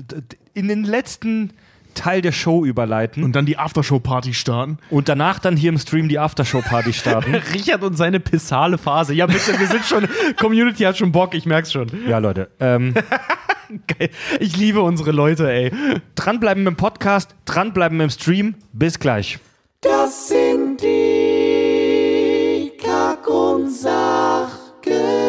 in 0.54 0.68
den 0.68 0.84
letzten 0.84 1.52
Teil 1.94 2.22
der 2.22 2.32
Show 2.32 2.64
überleiten 2.64 3.22
und, 3.22 3.28
Und 3.30 3.36
dann 3.36 3.46
die 3.46 3.58
Aftershow-Party 3.58 4.34
starten. 4.34 4.78
danach 5.08 5.38
dann 5.38 5.56
hier 5.56 5.70
im 5.70 5.78
Stream 5.78 6.08
die 6.08 6.18
Aftershow-Party 6.18 6.92
starten. 6.92 7.34
Richard 7.54 7.82
und 7.82 7.96
seine 7.96 8.20
pissale 8.20 8.78
Phase. 8.78 9.14
Ja, 9.14 9.26
bitte, 9.26 9.58
wir 9.58 9.66
sind 9.66 9.84
schon, 9.84 10.08
Community 10.38 10.84
hat 10.84 10.96
schon 10.98 11.12
Bock, 11.12 11.34
ich 11.34 11.46
merk's 11.46 11.72
schon. 11.72 11.88
ja, 12.08 12.18
Leute. 12.18 12.50
Ähm, 12.60 12.94
Geil. 13.86 14.10
Ich 14.40 14.56
liebe 14.56 14.80
unsere 14.82 15.12
Leute, 15.12 15.50
ey. 15.50 15.70
dranbleiben 16.16 16.66
im 16.66 16.76
Podcast, 16.76 17.34
dranbleiben 17.44 18.00
im 18.00 18.10
Stream. 18.10 18.56
Bis 18.72 18.98
gleich. 18.98 19.38
Das 19.80 20.28
sind 20.28 20.80
die 20.82 22.72
Kack- 22.82 23.28
und 23.28 23.70
Sachgeschichten. 23.70 25.20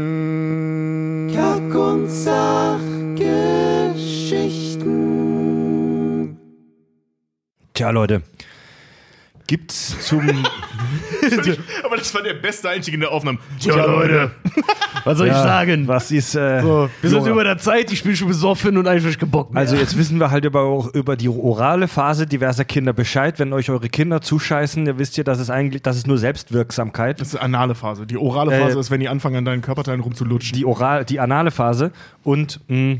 Schichten. 0.00 1.30
Kack- 1.34 1.74
und 1.74 2.08
Sachgeschichten. 2.08 2.99
Tja, 7.74 7.90
Leute. 7.90 8.22
gibt's 9.46 10.06
zum 10.06 10.20
Aber 11.84 11.96
das 11.96 12.14
war 12.14 12.22
der 12.22 12.34
beste 12.34 12.68
Einstieg 12.68 12.94
in 12.94 13.00
der 13.00 13.10
Aufnahme. 13.10 13.38
Tja, 13.58 13.84
Leute. 13.84 14.32
Was 15.04 15.16
soll 15.16 15.28
ich 15.28 15.32
sagen? 15.32 15.88
was 15.88 16.10
ist 16.10 16.34
äh, 16.34 16.62
Wir 16.62 16.90
sind 17.10 17.26
über 17.26 17.42
der 17.42 17.56
Zeit, 17.56 17.90
ich 17.90 18.02
bin 18.02 18.14
schon 18.14 18.28
besoffen 18.28 18.76
und 18.76 18.86
einfach 18.86 19.16
gebockt. 19.16 19.56
Also 19.56 19.76
jetzt 19.76 19.96
wissen 19.96 20.20
wir 20.20 20.30
halt 20.30 20.44
über, 20.44 20.60
auch 20.60 20.92
über 20.92 21.16
die 21.16 21.28
orale 21.28 21.88
Phase 21.88 22.26
diverser 22.26 22.64
Kinder 22.66 22.92
Bescheid. 22.92 23.38
Wenn 23.38 23.52
euch 23.54 23.70
eure 23.70 23.88
Kinder 23.88 24.20
zuscheißen, 24.20 24.86
ihr 24.86 24.98
wisst 24.98 25.16
ihr, 25.16 25.24
dass 25.24 25.38
es 25.38 25.48
eigentlich, 25.48 25.80
das 25.82 25.96
ist 25.96 26.06
nur 26.06 26.18
Selbstwirksamkeit. 26.18 27.18
Das 27.20 27.28
ist 27.28 27.34
die 27.34 27.40
anale 27.40 27.74
Phase. 27.74 28.06
Die 28.06 28.18
orale 28.18 28.50
Phase 28.50 28.76
Äh, 28.76 28.80
ist, 28.80 28.90
wenn 28.90 29.00
die 29.00 29.08
anfangen, 29.08 29.36
an 29.36 29.44
deinen 29.46 29.62
Körperteilen 29.62 30.00
rumzulutschen. 30.00 30.54
Die 30.56 30.66
oral, 30.66 31.04
die 31.06 31.18
anale 31.18 31.50
Phase 31.50 31.92
und 32.24 32.60
mh, 32.68 32.98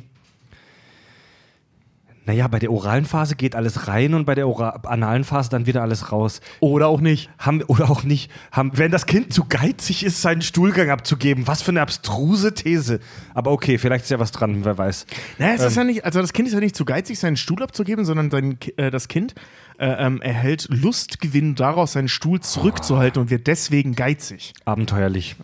naja, 2.27 2.47
bei 2.49 2.59
der 2.59 2.71
oralen 2.71 3.07
Phase 3.07 3.35
geht 3.35 3.57
alles 3.57 3.89
rein 3.89 4.15
und 4.15 4.27
bei 4.27 4.35
der 4.35 4.47
analen 4.85 5.25
Phase 5.25 5.49
dann 5.51 5.67
wieder 5.67 5.83
alles 5.83 6.13
raus. 6.13 6.41
Oder 6.61 6.89
auch 6.89 7.01
nicht. 7.01 7.31
Haben, 7.39 7.63
oder 7.63 7.91
auch 7.91 8.05
nicht. 8.05 8.31
Haben, 8.53 8.73
wenn 8.75 8.91
das 8.91 9.07
Kind 9.07 9.33
zu 9.33 9.47
geizig 9.49 10.05
ist, 10.05 10.21
seinen 10.21 10.43
Stuhlgang 10.43 10.91
abzugeben. 10.91 11.47
Was 11.47 11.63
für 11.63 11.71
eine 11.71 11.81
abstruse 11.81 12.55
These. 12.55 13.01
Aber 13.35 13.53
okay, 13.53 13.79
vielleicht 13.79 14.05
ist 14.05 14.11
ja 14.11 14.19
was 14.19 14.33
dran, 14.33 14.65
wer 14.65 14.77
weiß. 14.77 15.07
Naja, 15.39 15.55
es 15.55 15.63
ist 15.63 15.77
ja 15.77 15.85
nicht, 15.85 16.05
also 16.05 16.21
das 16.21 16.33
Kind 16.33 16.49
ist 16.49 16.55
ja 16.55 16.61
nicht 16.61 16.77
zu 16.77 16.85
geizig, 16.85 17.19
seinen 17.19 17.37
Stuhl 17.37 17.63
abzugeben, 17.63 18.05
sondern 18.05 18.31
sein, 18.31 18.59
äh, 18.77 18.91
das 18.91 19.09
Kind 19.09 19.35
ähm, 19.81 20.21
erhält 20.21 20.69
Lustgewinn 20.71 21.55
daraus, 21.55 21.93
seinen 21.93 22.09
Stuhl 22.09 22.41
zurückzuhalten 22.41 23.23
und 23.23 23.31
wird 23.31 23.47
deswegen 23.47 23.95
geizig. 23.95 24.53
Abenteuerlich. 24.65 25.37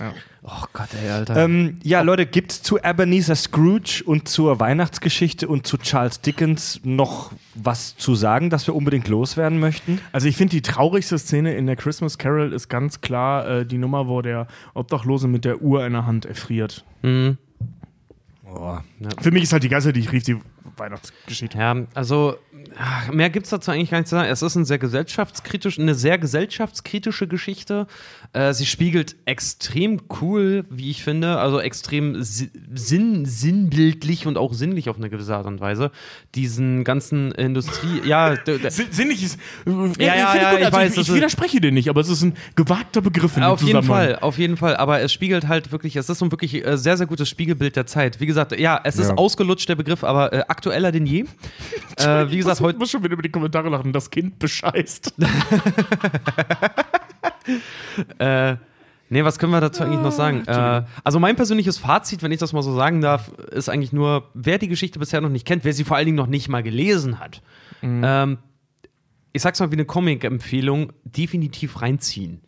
Oh 0.42 0.64
Gott, 0.72 0.88
ey, 1.02 1.10
Alter. 1.10 1.36
Ähm, 1.36 1.78
ja, 1.82 2.02
Leute, 2.02 2.24
gibt's 2.24 2.62
zu 2.62 2.78
Ebenezer 2.78 3.34
Scrooge 3.34 4.02
und 4.04 4.28
zur 4.28 4.60
Weihnachtsgeschichte 4.60 5.48
und 5.48 5.66
zu 5.66 5.76
Charles 5.78 6.20
Dickens 6.20 6.80
noch 6.84 7.32
was 7.54 7.96
zu 7.96 8.14
sagen, 8.14 8.48
das 8.50 8.66
wir 8.66 8.74
unbedingt 8.76 9.08
loswerden 9.08 9.58
möchten? 9.58 10.00
Also 10.12 10.28
ich 10.28 10.36
finde, 10.36 10.52
die 10.52 10.62
traurigste 10.62 11.18
Szene 11.18 11.54
in 11.54 11.66
der 11.66 11.74
Christmas 11.74 12.18
Carol 12.18 12.52
ist 12.52 12.68
ganz 12.68 13.00
klar 13.00 13.48
äh, 13.48 13.66
die 13.66 13.78
Nummer, 13.78 14.06
wo 14.06 14.22
der 14.22 14.46
Obdachlose 14.74 15.26
mit 15.26 15.44
der 15.44 15.62
Uhr 15.62 15.84
in 15.84 15.94
der 15.94 16.06
Hand 16.06 16.26
erfriert. 16.26 16.84
Mhm. 17.02 17.38
Für 19.20 19.30
mich 19.32 19.42
ist 19.42 19.52
halt 19.52 19.64
die 19.64 19.68
Zeit, 19.68 19.96
die 19.96 20.00
ich 20.00 20.12
rief 20.12 20.22
die 20.22 20.36
Weihnachtsgeschichte. 20.76 21.58
Ja, 21.58 21.76
also 21.94 22.36
ach, 22.78 23.10
mehr 23.10 23.30
gibt 23.30 23.46
es 23.46 23.50
dazu 23.50 23.70
eigentlich 23.70 23.90
gar 23.90 23.98
nicht 23.98 24.08
zu 24.08 24.16
sagen. 24.16 24.28
Es 24.28 24.42
ist 24.42 24.54
ein 24.56 24.64
sehr 24.64 24.78
gesellschaftskritisch, 24.78 25.78
eine 25.78 25.94
sehr 25.94 26.18
gesellschaftskritische 26.18 27.26
Geschichte. 27.28 27.86
Äh, 28.32 28.52
sie 28.52 28.66
spiegelt 28.66 29.16
extrem 29.24 30.00
cool, 30.20 30.64
wie 30.70 30.90
ich 30.90 31.02
finde, 31.04 31.38
also 31.38 31.60
extrem 31.60 32.22
si 32.22 32.50
sinn 32.74 33.24
sinnbildlich 33.24 34.26
und 34.26 34.36
auch 34.38 34.52
sinnlich 34.52 34.88
auf 34.88 34.96
eine 34.96 35.08
gewisse 35.10 35.34
Art 35.36 35.46
und 35.46 35.60
Weise 35.60 35.90
diesen 36.34 36.84
ganzen 36.84 37.32
Industrie. 37.32 38.02
ja, 38.04 38.34
Sinnlich 38.90 39.22
ist. 39.22 39.38
Ja, 39.98 40.14
ja, 40.14 40.36
ja, 40.36 40.58
ich 40.66 40.72
weiß, 40.72 40.92
ich, 40.96 41.08
ich 41.08 41.14
widerspreche 41.14 41.60
dir 41.60 41.72
nicht, 41.72 41.88
aber 41.88 42.00
es 42.00 42.08
ist 42.08 42.22
ein 42.22 42.34
gewagter 42.56 43.00
Begriff 43.00 43.36
in 43.36 43.42
Auf 43.42 43.62
jeden. 43.62 43.82
Fall, 43.82 44.18
auf 44.20 44.38
jeden 44.38 44.56
Fall. 44.56 44.76
Aber 44.76 45.00
es 45.00 45.12
spiegelt 45.12 45.48
halt 45.48 45.72
wirklich, 45.72 45.96
es 45.96 46.08
ist 46.08 46.18
so 46.18 46.24
ein 46.26 46.30
wirklich 46.30 46.64
äh, 46.66 46.76
sehr, 46.76 46.96
sehr 46.96 47.06
gutes 47.06 47.28
Spiegelbild 47.28 47.76
der 47.76 47.86
Zeit. 47.86 48.20
Wie 48.20 48.26
gesagt, 48.26 48.58
ja, 48.58 48.80
es 48.84 48.98
ist 48.98 49.08
Ja. 49.08 49.14
ausgelutscht, 49.16 49.68
der 49.68 49.76
Begriff, 49.76 50.04
aber 50.04 50.32
äh, 50.32 50.42
aktueller 50.48 50.92
denn 50.92 51.06
je. 51.06 51.24
äh, 51.96 52.30
wie 52.30 52.36
gesagt, 52.38 52.58
ich 52.58 52.64
heute. 52.64 52.78
muss 52.78 52.90
schon 52.90 53.02
wieder 53.02 53.14
über 53.14 53.22
die 53.22 53.30
Kommentare 53.30 53.68
lachen, 53.68 53.92
das 53.92 54.10
Kind 54.10 54.38
bescheißt. 54.38 55.14
Äh, 58.18 58.56
nee, 59.08 59.24
was 59.24 59.38
können 59.38 59.52
wir 59.52 59.60
dazu 59.60 59.84
eigentlich 59.84 60.00
noch 60.00 60.12
sagen? 60.12 60.44
Äh, 60.46 60.82
also 61.04 61.18
mein 61.20 61.36
persönliches 61.36 61.78
Fazit, 61.78 62.22
wenn 62.22 62.32
ich 62.32 62.38
das 62.38 62.52
mal 62.52 62.62
so 62.62 62.74
sagen 62.74 63.00
darf, 63.00 63.30
ist 63.50 63.68
eigentlich 63.68 63.92
nur, 63.92 64.30
wer 64.34 64.58
die 64.58 64.68
Geschichte 64.68 64.98
bisher 64.98 65.20
noch 65.20 65.28
nicht 65.28 65.46
kennt, 65.46 65.64
wer 65.64 65.72
sie 65.72 65.84
vor 65.84 65.96
allen 65.96 66.06
Dingen 66.06 66.16
noch 66.16 66.26
nicht 66.26 66.48
mal 66.48 66.62
gelesen 66.62 67.20
hat, 67.20 67.42
ähm, 67.82 68.38
ich 69.32 69.42
sag's 69.42 69.60
mal 69.60 69.70
wie 69.70 69.76
eine 69.76 69.84
Comic-Empfehlung, 69.84 70.92
definitiv 71.04 71.82
reinziehen. 71.82 72.40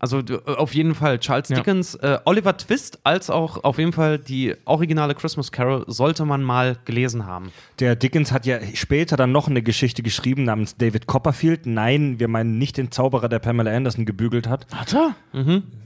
Also 0.00 0.22
auf 0.46 0.74
jeden 0.74 0.94
Fall 0.94 1.18
Charles 1.18 1.48
Ja. 1.48 1.56
Dickens, 1.56 1.96
äh, 1.96 2.18
Oliver 2.24 2.56
Twist, 2.56 3.00
als 3.02 3.30
auch 3.30 3.64
auf 3.64 3.78
jeden 3.78 3.92
Fall 3.92 4.18
die 4.18 4.54
originale 4.64 5.14
Christmas 5.16 5.50
Carol 5.50 5.84
sollte 5.88 6.24
man 6.24 6.42
mal 6.44 6.76
gelesen 6.84 7.26
haben. 7.26 7.50
Der 7.80 7.96
Dickens 7.96 8.30
hat 8.30 8.46
ja 8.46 8.58
später 8.74 9.16
dann 9.16 9.32
noch 9.32 9.48
eine 9.48 9.60
Geschichte 9.60 10.02
geschrieben 10.04 10.44
namens 10.44 10.76
David 10.76 11.06
Copperfield. 11.08 11.66
Nein, 11.66 12.20
wir 12.20 12.28
meinen 12.28 12.58
nicht 12.58 12.76
den 12.76 12.92
Zauberer, 12.92 13.28
der 13.28 13.40
Pamela 13.40 13.74
Anderson 13.74 14.06
gebügelt 14.06 14.48
hat. 14.48 14.66
Hat 14.72 14.94
er? 14.94 15.16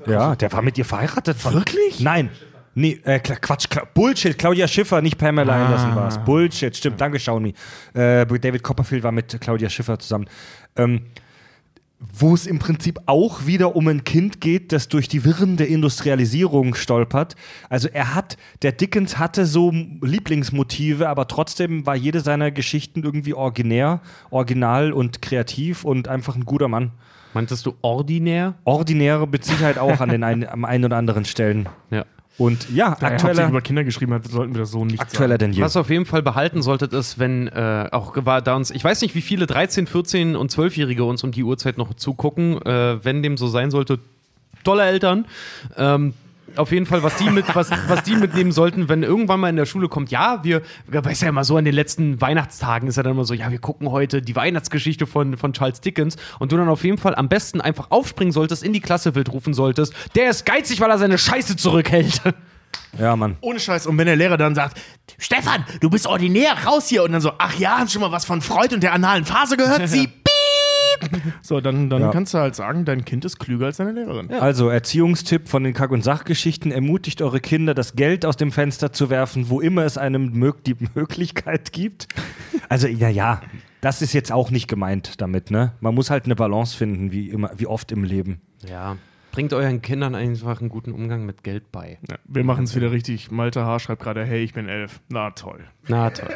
Ja, 0.07 0.37
der 0.37 0.53
war 0.53 0.61
mit 0.61 0.77
ihr 0.77 0.85
verheiratet. 0.85 1.43
Wirklich? 1.51 2.01
Nein. 2.01 2.29
Nee, 2.75 3.01
äh, 3.05 3.19
Quatsch, 3.19 3.67
Bullshit. 3.93 4.37
Claudia 4.39 4.67
Schiffer, 4.67 5.03
nicht 5.03 5.19
Pamela 5.19 5.55
Anderson 5.65 5.95
war 5.95 6.09
es. 6.09 6.19
Bullshit, 6.19 6.75
stimmt. 6.77 7.01
Danke, 7.01 7.19
Shawnee. 7.19 7.55
Äh, 7.93 8.25
David 8.27 8.63
Copperfield 8.63 9.03
war 9.03 9.13
mit 9.13 9.39
Claudia 9.41 9.69
Schiffer 9.69 9.99
zusammen. 9.99 10.27
Ähm, 10.77 11.03
wo 12.12 12.35
es 12.35 12.47
im 12.47 12.59
Prinzip 12.59 13.01
auch 13.07 13.47
wieder 13.47 13.77
um 13.77 13.89
ein 13.89 14.05
Kind 14.05 14.41
geht, 14.41 14.73
das 14.73 14.89
durch 14.89 15.09
die 15.09 15.24
Wirren 15.24 15.57
der 15.57 15.69
Industrialisierung 15.69 16.74
stolpert. 16.74 17.37
Also 17.69 17.89
er 17.89 18.15
hat, 18.15 18.37
der 18.62 18.73
Dickens 18.73 19.19
hatte 19.19 19.47
so 19.47 19.70
Lieblingsmotive, 19.70 21.09
aber 21.09 21.29
trotzdem 21.29 21.87
war 21.87 21.95
jede 21.95 22.20
seiner 22.20 22.51
Geschichten 22.51 23.03
irgendwie 23.03 23.35
originär, 23.35 24.01
original 24.31 24.93
und 24.93 25.23
kreativ 25.23 25.85
und 25.85 26.09
einfach 26.09 26.35
ein 26.35 26.45
guter 26.45 26.69
Mann. 26.69 26.93
Meintest 27.35 27.65
du 27.66 27.74
ordinär? 27.81 28.55
Ordinäre 28.65 29.27
mit 29.27 29.45
Sicherheit 29.45 29.79
auch 29.79 30.01
an 30.01 30.11
den 30.11 30.24
ein, 30.24 30.49
am 30.49 30.65
einen 30.65 30.85
oder 30.85 30.97
anderen 30.97 31.24
Stellen. 31.24 31.69
Ja. 31.91 32.05
Und 32.39 32.71
ja, 32.71 32.97
Da 32.99 33.09
er 33.09 33.13
aktueller, 33.13 33.49
über 33.49 33.61
Kinder 33.61 33.85
geschrieben 33.85 34.15
hat, 34.15 34.27
sollten 34.27 34.55
wir 34.55 34.61
das 34.61 34.71
so 34.71 34.85
nicht 34.85 35.01
aktueller 35.01 35.39
denn 35.39 35.53
je. 35.53 35.63
Was 35.63 35.77
auf 35.77 35.91
jeden 35.91 36.07
Fall 36.07 36.23
behalten 36.23 36.63
solltet, 36.63 36.93
ist, 36.93 37.19
wenn 37.19 37.49
äh, 37.49 37.89
auch 37.93 38.15
war 38.25 38.41
da 38.41 38.57
uns, 38.57 38.71
ich 38.71 38.83
weiß 38.83 39.03
nicht, 39.03 39.15
wie 39.15 39.21
viele 39.21 39.47
13, 39.47 39.87
14 39.87 40.37
und 40.37 40.51
12-Jährige 40.51 41.05
uns 41.05 41.23
um 41.25 41.31
die 41.33 41.45
Uhrzeit 41.45 41.77
noch 41.79 41.93
zugucken, 41.95 42.61
äh, 42.63 43.05
wenn 43.05 43.23
dem 43.23 43.37
so 43.37 43.49
sein 43.49 43.71
sollte, 43.71 43.99
tolle 44.65 44.85
Eltern. 44.85 45.27
Ähm, 45.77 46.15
auf 46.57 46.73
jeden 46.73 46.87
Fall, 46.87 47.03
was 47.03 47.16
die, 47.16 47.31
mit, 47.31 47.55
was, 47.55 47.70
was 47.89 48.03
die 48.03 48.16
mitnehmen 48.16 48.53
sollten, 48.53 48.89
wenn 48.89 49.03
irgendwann 49.03 49.41
mal 49.41 49.49
in 49.49 49.57
der 49.57 49.66
Schule 49.66 49.89
kommt, 49.89 50.11
ja, 50.11 50.43
wir, 50.45 50.62
weiß 50.87 51.23
ja 51.23 51.29
immer 51.29 51.45
so, 51.45 51.57
an 51.57 51.65
den 51.65 51.74
letzten 51.74 52.20
Weihnachtstagen 52.20 52.89
ist 52.89 52.97
ja 52.97 53.03
dann 53.03 53.12
immer 53.12 53.24
so, 53.24 53.35
ja, 53.35 53.51
wir 53.51 53.59
gucken 53.59 53.91
heute 53.91 54.23
die 54.23 54.37
Weihnachtsgeschichte 54.37 55.07
von, 55.07 55.37
von 55.37 55.53
Charles 55.53 55.81
Dickens 55.81 56.16
und 56.39 56.53
du 56.53 56.57
dann 56.57 56.69
auf 56.69 56.85
jeden 56.85 56.99
Fall 56.99 57.15
am 57.15 57.29
besten 57.29 57.61
einfach 57.61 57.91
aufspringen 57.91 58.33
solltest, 58.33 58.62
in 58.62 58.73
die 58.73 58.81
Klasse 58.81 59.15
wild 59.15 59.33
rufen 59.33 59.55
solltest, 59.55 59.95
der 60.15 60.31
ist 60.31 60.45
geizig, 60.47 60.81
weil 60.81 60.91
er 60.91 60.99
seine 60.99 61.19
Scheiße 61.19 61.57
zurückhält. 61.57 62.20
Ja, 62.99 63.16
Mann. 63.16 63.37
Ohne 63.41 63.59
Scheiß. 63.59 63.87
Und 63.87 63.97
wenn 63.97 64.07
der 64.07 64.16
Lehrer 64.16 64.37
dann 64.37 64.55
sagt, 64.55 64.79
Stefan, 65.19 65.65
du 65.81 65.89
bist 65.89 66.07
ordinär, 66.07 66.53
raus 66.66 66.89
hier. 66.89 67.05
Und 67.05 67.12
dann 67.12 67.23
so, 67.23 67.33
ach 67.39 67.59
ja, 67.59 67.79
hast 67.79 67.93
schon 67.93 68.03
mal 68.03 68.12
was 68.12 68.27
von 68.27 68.43
Freud 68.43 68.74
und 68.74 68.83
der 68.83 68.93
analen 68.93 69.24
Phase 69.24 69.57
gehört? 69.57 69.89
Sie. 69.89 70.09
So, 71.43 71.61
dann, 71.61 71.91
dann 71.91 72.03
Ja. 72.03 72.11
kannst 72.11 72.35
du 72.35 72.39
halt 72.39 72.55
sagen, 72.55 72.85
dein 72.85 73.05
Kind 73.05 73.24
ist 73.24 73.39
klüger 73.39 73.66
als 73.66 73.79
deine 73.79 73.93
Lehrerin. 73.93 74.31
Also, 74.33 74.69
Erziehungstipp 74.69 75.49
von 75.49 75.65
den 75.65 75.74
Kack- 75.74 75.91
und 75.91 76.03
Sachgeschichten: 76.05 76.70
Ermutigt 76.73 77.23
eure 77.23 77.41
Kinder, 77.41 77.74
das 77.74 77.95
Geld 77.97 78.24
aus 78.27 78.37
dem 78.37 78.53
Fenster 78.53 78.93
zu 78.93 79.11
werfen, 79.11 79.49
wo 79.51 79.61
immer 79.61 79.85
es 79.85 79.99
einem 79.99 80.33
mög 80.33 80.65
die 80.65 80.77
Möglichkeit 80.95 81.73
gibt. 81.73 82.09
Also, 82.69 82.87
ja, 82.87 83.09
ja, 83.09 83.41
das 83.81 84.03
ist 84.03 84.12
jetzt 84.12 84.33
auch 84.33 84.51
nicht 84.51 84.69
gemeint 84.69 85.20
damit, 85.20 85.51
ne? 85.51 85.73
Man 85.81 85.95
muss 85.95 86.11
halt 86.11 86.24
eine 86.27 86.37
Balance 86.37 86.77
finden, 86.77 87.11
wie, 87.12 87.29
immer, 87.31 87.51
wie 87.57 87.66
oft 87.66 87.91
im 87.93 88.05
Leben. 88.05 88.41
Ja. 88.69 88.97
Bringt 89.33 89.55
euren 89.55 89.81
Kindern 89.81 90.15
einfach 90.15 90.61
einen 90.61 90.69
guten 90.69 90.93
Umgang 90.93 91.24
mit 91.24 91.43
Geld 91.43 91.73
bei. 91.73 91.99
Ja, 92.11 92.16
wir 92.27 92.45
machen 92.45 92.65
es 92.65 92.77
wieder 92.77 92.93
richtig. 92.93 93.31
Malte 93.31 93.65
Haar 93.65 93.81
schreibt 93.81 94.03
gerade, 94.03 94.27
hey, 94.27 94.45
ich 94.45 94.53
bin 94.53 94.69
elf. 94.69 95.01
Na 95.09 95.31
toll. 95.31 95.65
Na 95.89 96.11
toll. 96.11 96.29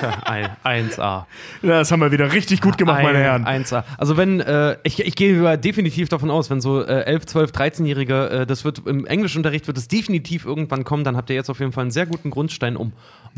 Ein, 0.24 0.50
1A. 0.64 0.98
Ja, 1.00 1.26
das 1.62 1.90
haben 1.90 2.00
wir 2.00 2.12
wieder 2.12 2.32
richtig 2.32 2.60
gut 2.60 2.78
gemacht, 2.78 3.02
meine 3.02 3.18
Herren. 3.18 3.44
1A. 3.44 3.84
Also 3.98 4.16
wenn, 4.16 4.40
äh, 4.40 4.76
ich, 4.84 5.00
ich 5.00 5.14
gehe 5.16 5.58
definitiv 5.58 6.08
davon 6.08 6.30
aus, 6.30 6.50
wenn 6.50 6.60
so 6.60 6.82
äh, 6.82 7.02
11, 7.04 7.26
12, 7.26 7.50
13-Jährige, 7.50 8.30
äh, 8.30 8.46
das 8.46 8.64
wird 8.64 8.86
im 8.86 9.06
Englischunterricht 9.06 9.66
wird 9.66 9.78
es 9.78 9.88
definitiv 9.88 10.44
irgendwann 10.44 10.84
kommen, 10.84 11.04
dann 11.04 11.16
habt 11.16 11.30
ihr 11.30 11.36
jetzt 11.36 11.50
auf 11.50 11.60
jeden 11.60 11.72
Fall 11.72 11.82
einen 11.82 11.90
sehr 11.90 12.06
guten 12.06 12.30
Grundstein, 12.30 12.76
um 12.76 12.92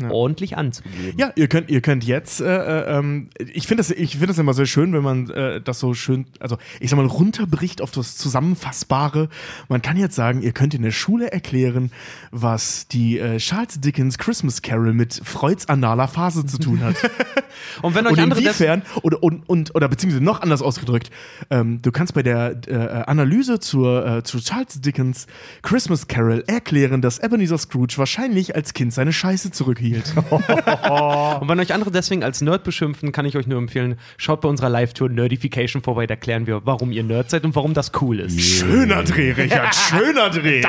ordentlich 0.09 0.57
anzugeben. 0.57 1.13
Ja, 1.17 1.31
ihr 1.35 1.47
könnt, 1.47 1.69
ihr 1.69 1.81
könnt 1.81 2.03
jetzt, 2.03 2.41
äh, 2.41 2.45
äh, 2.45 2.97
ähm, 2.97 3.29
ich 3.37 3.67
finde 3.67 3.81
das, 3.81 3.91
ich 3.91 4.11
finde 4.11 4.27
das 4.27 4.37
immer 4.37 4.53
sehr 4.53 4.65
schön, 4.65 4.93
wenn 4.93 5.03
man 5.03 5.29
äh, 5.29 5.61
das 5.61 5.79
so 5.79 5.93
schön, 5.93 6.25
also 6.39 6.57
ich 6.79 6.89
sag 6.89 6.97
mal, 6.97 7.05
runterbricht 7.05 7.81
auf 7.81 7.91
das 7.91 8.17
Zusammenfassbare. 8.17 9.29
Man 9.69 9.81
kann 9.81 9.95
jetzt 9.97 10.15
sagen, 10.15 10.41
ihr 10.41 10.51
könnt 10.51 10.73
in 10.73 10.81
der 10.81 10.91
Schule 10.91 11.31
erklären, 11.31 11.91
was 12.31 12.87
die 12.87 13.19
äh, 13.19 13.37
Charles 13.37 13.79
Dickens 13.79 14.17
Christmas 14.17 14.61
Carol 14.61 14.93
mit 14.93 15.21
Freuds 15.23 15.54
analer 15.67 16.07
Phase 16.07 16.45
zu 16.45 16.57
tun 16.57 16.81
hat. 16.83 16.95
Und 17.81 17.95
wenn 17.95 18.05
euch 18.05 18.13
und 18.13 18.19
andere 18.19 18.39
inwiefern, 18.41 18.83
oder, 19.01 19.21
und, 19.23 19.47
und, 19.47 19.75
oder 19.75 19.87
beziehungsweise 19.87 20.23
noch 20.23 20.41
anders 20.41 20.61
ausgedrückt, 20.61 21.09
ähm, 21.49 21.81
du 21.81 21.91
kannst 21.91 22.13
bei 22.13 22.23
der 22.23 22.55
äh, 22.67 22.75
Analyse 23.07 23.59
zur, 23.59 24.05
äh, 24.05 24.23
zu 24.23 24.39
Charles 24.39 24.81
Dickens 24.81 25.27
Christmas 25.61 26.07
Carol 26.07 26.43
erklären, 26.47 27.01
dass 27.01 27.19
Ebenezer 27.19 27.57
Scrooge 27.57 27.93
wahrscheinlich 27.97 28.55
als 28.55 28.73
Kind 28.73 28.93
seine 28.93 29.13
Scheiße 29.13 29.51
zurückhielt. 29.51 30.13
Und 30.29 31.49
wenn 31.49 31.59
euch 31.59 31.73
andere 31.73 31.91
deswegen 31.91 32.23
als 32.23 32.41
Nerd 32.41 32.63
beschimpfen, 32.63 33.11
kann 33.11 33.25
ich 33.25 33.37
euch 33.37 33.47
nur 33.47 33.57
empfehlen, 33.57 33.97
schaut 34.17 34.41
bei 34.41 34.49
unserer 34.49 34.69
Live-Tour 34.69 35.09
Nerdification 35.09 35.81
vorbei, 35.81 36.07
da 36.07 36.15
erklären 36.15 36.47
wir, 36.47 36.65
warum 36.65 36.91
ihr 36.91 37.03
Nerd 37.03 37.29
seid 37.29 37.45
und 37.45 37.55
warum 37.55 37.73
das 37.73 37.91
cool 38.01 38.19
ist. 38.19 38.39
Schöner 38.39 39.03
Dreh, 39.03 39.31
Richard, 39.31 39.75
schöner 39.75 40.29
Dreh. 40.29 40.61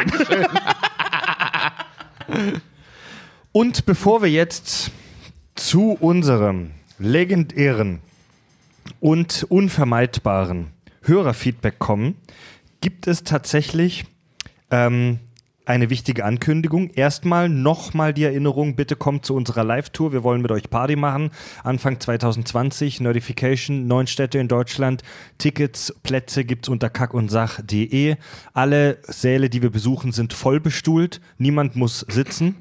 Und 3.56 3.86
bevor 3.86 4.20
wir 4.20 4.28
jetzt 4.28 4.90
zu 5.54 5.92
unserem 5.92 6.72
legendären 6.98 8.00
und 9.00 9.46
unvermeidbaren 9.48 10.66
Hörerfeedback 11.00 11.78
kommen, 11.78 12.16
gibt 12.82 13.06
es 13.06 13.24
tatsächlich 13.24 14.04
ähm, 14.70 15.20
eine 15.64 15.88
wichtige 15.88 16.26
Ankündigung. 16.26 16.90
Erstmal 16.90 17.48
nochmal 17.48 18.12
die 18.12 18.24
Erinnerung, 18.24 18.76
bitte 18.76 18.94
kommt 18.94 19.24
zu 19.24 19.34
unserer 19.34 19.64
Live-Tour. 19.64 20.12
Wir 20.12 20.22
wollen 20.22 20.42
mit 20.42 20.52
euch 20.52 20.68
Party 20.68 20.94
machen. 20.94 21.30
Anfang 21.64 21.98
2020, 21.98 23.00
Notification, 23.00 23.86
neun 23.86 24.06
Städte 24.06 24.38
in 24.38 24.48
Deutschland. 24.48 25.02
Tickets, 25.38 25.94
Plätze 26.02 26.44
gibt's 26.44 26.68
unter 26.68 26.90
kackundsach.de. 26.90 28.16
Alle 28.52 28.98
Säle, 29.04 29.48
die 29.48 29.62
wir 29.62 29.70
besuchen, 29.70 30.12
sind 30.12 30.34
voll 30.34 30.60
bestuhlt. 30.60 31.22
Niemand 31.38 31.74
muss 31.74 32.00
sitzen. 32.00 32.56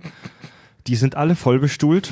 Die 0.88 0.96
sind 0.96 1.16
alle 1.16 1.36
voll 1.36 1.58
bestuhlt. 1.60 2.12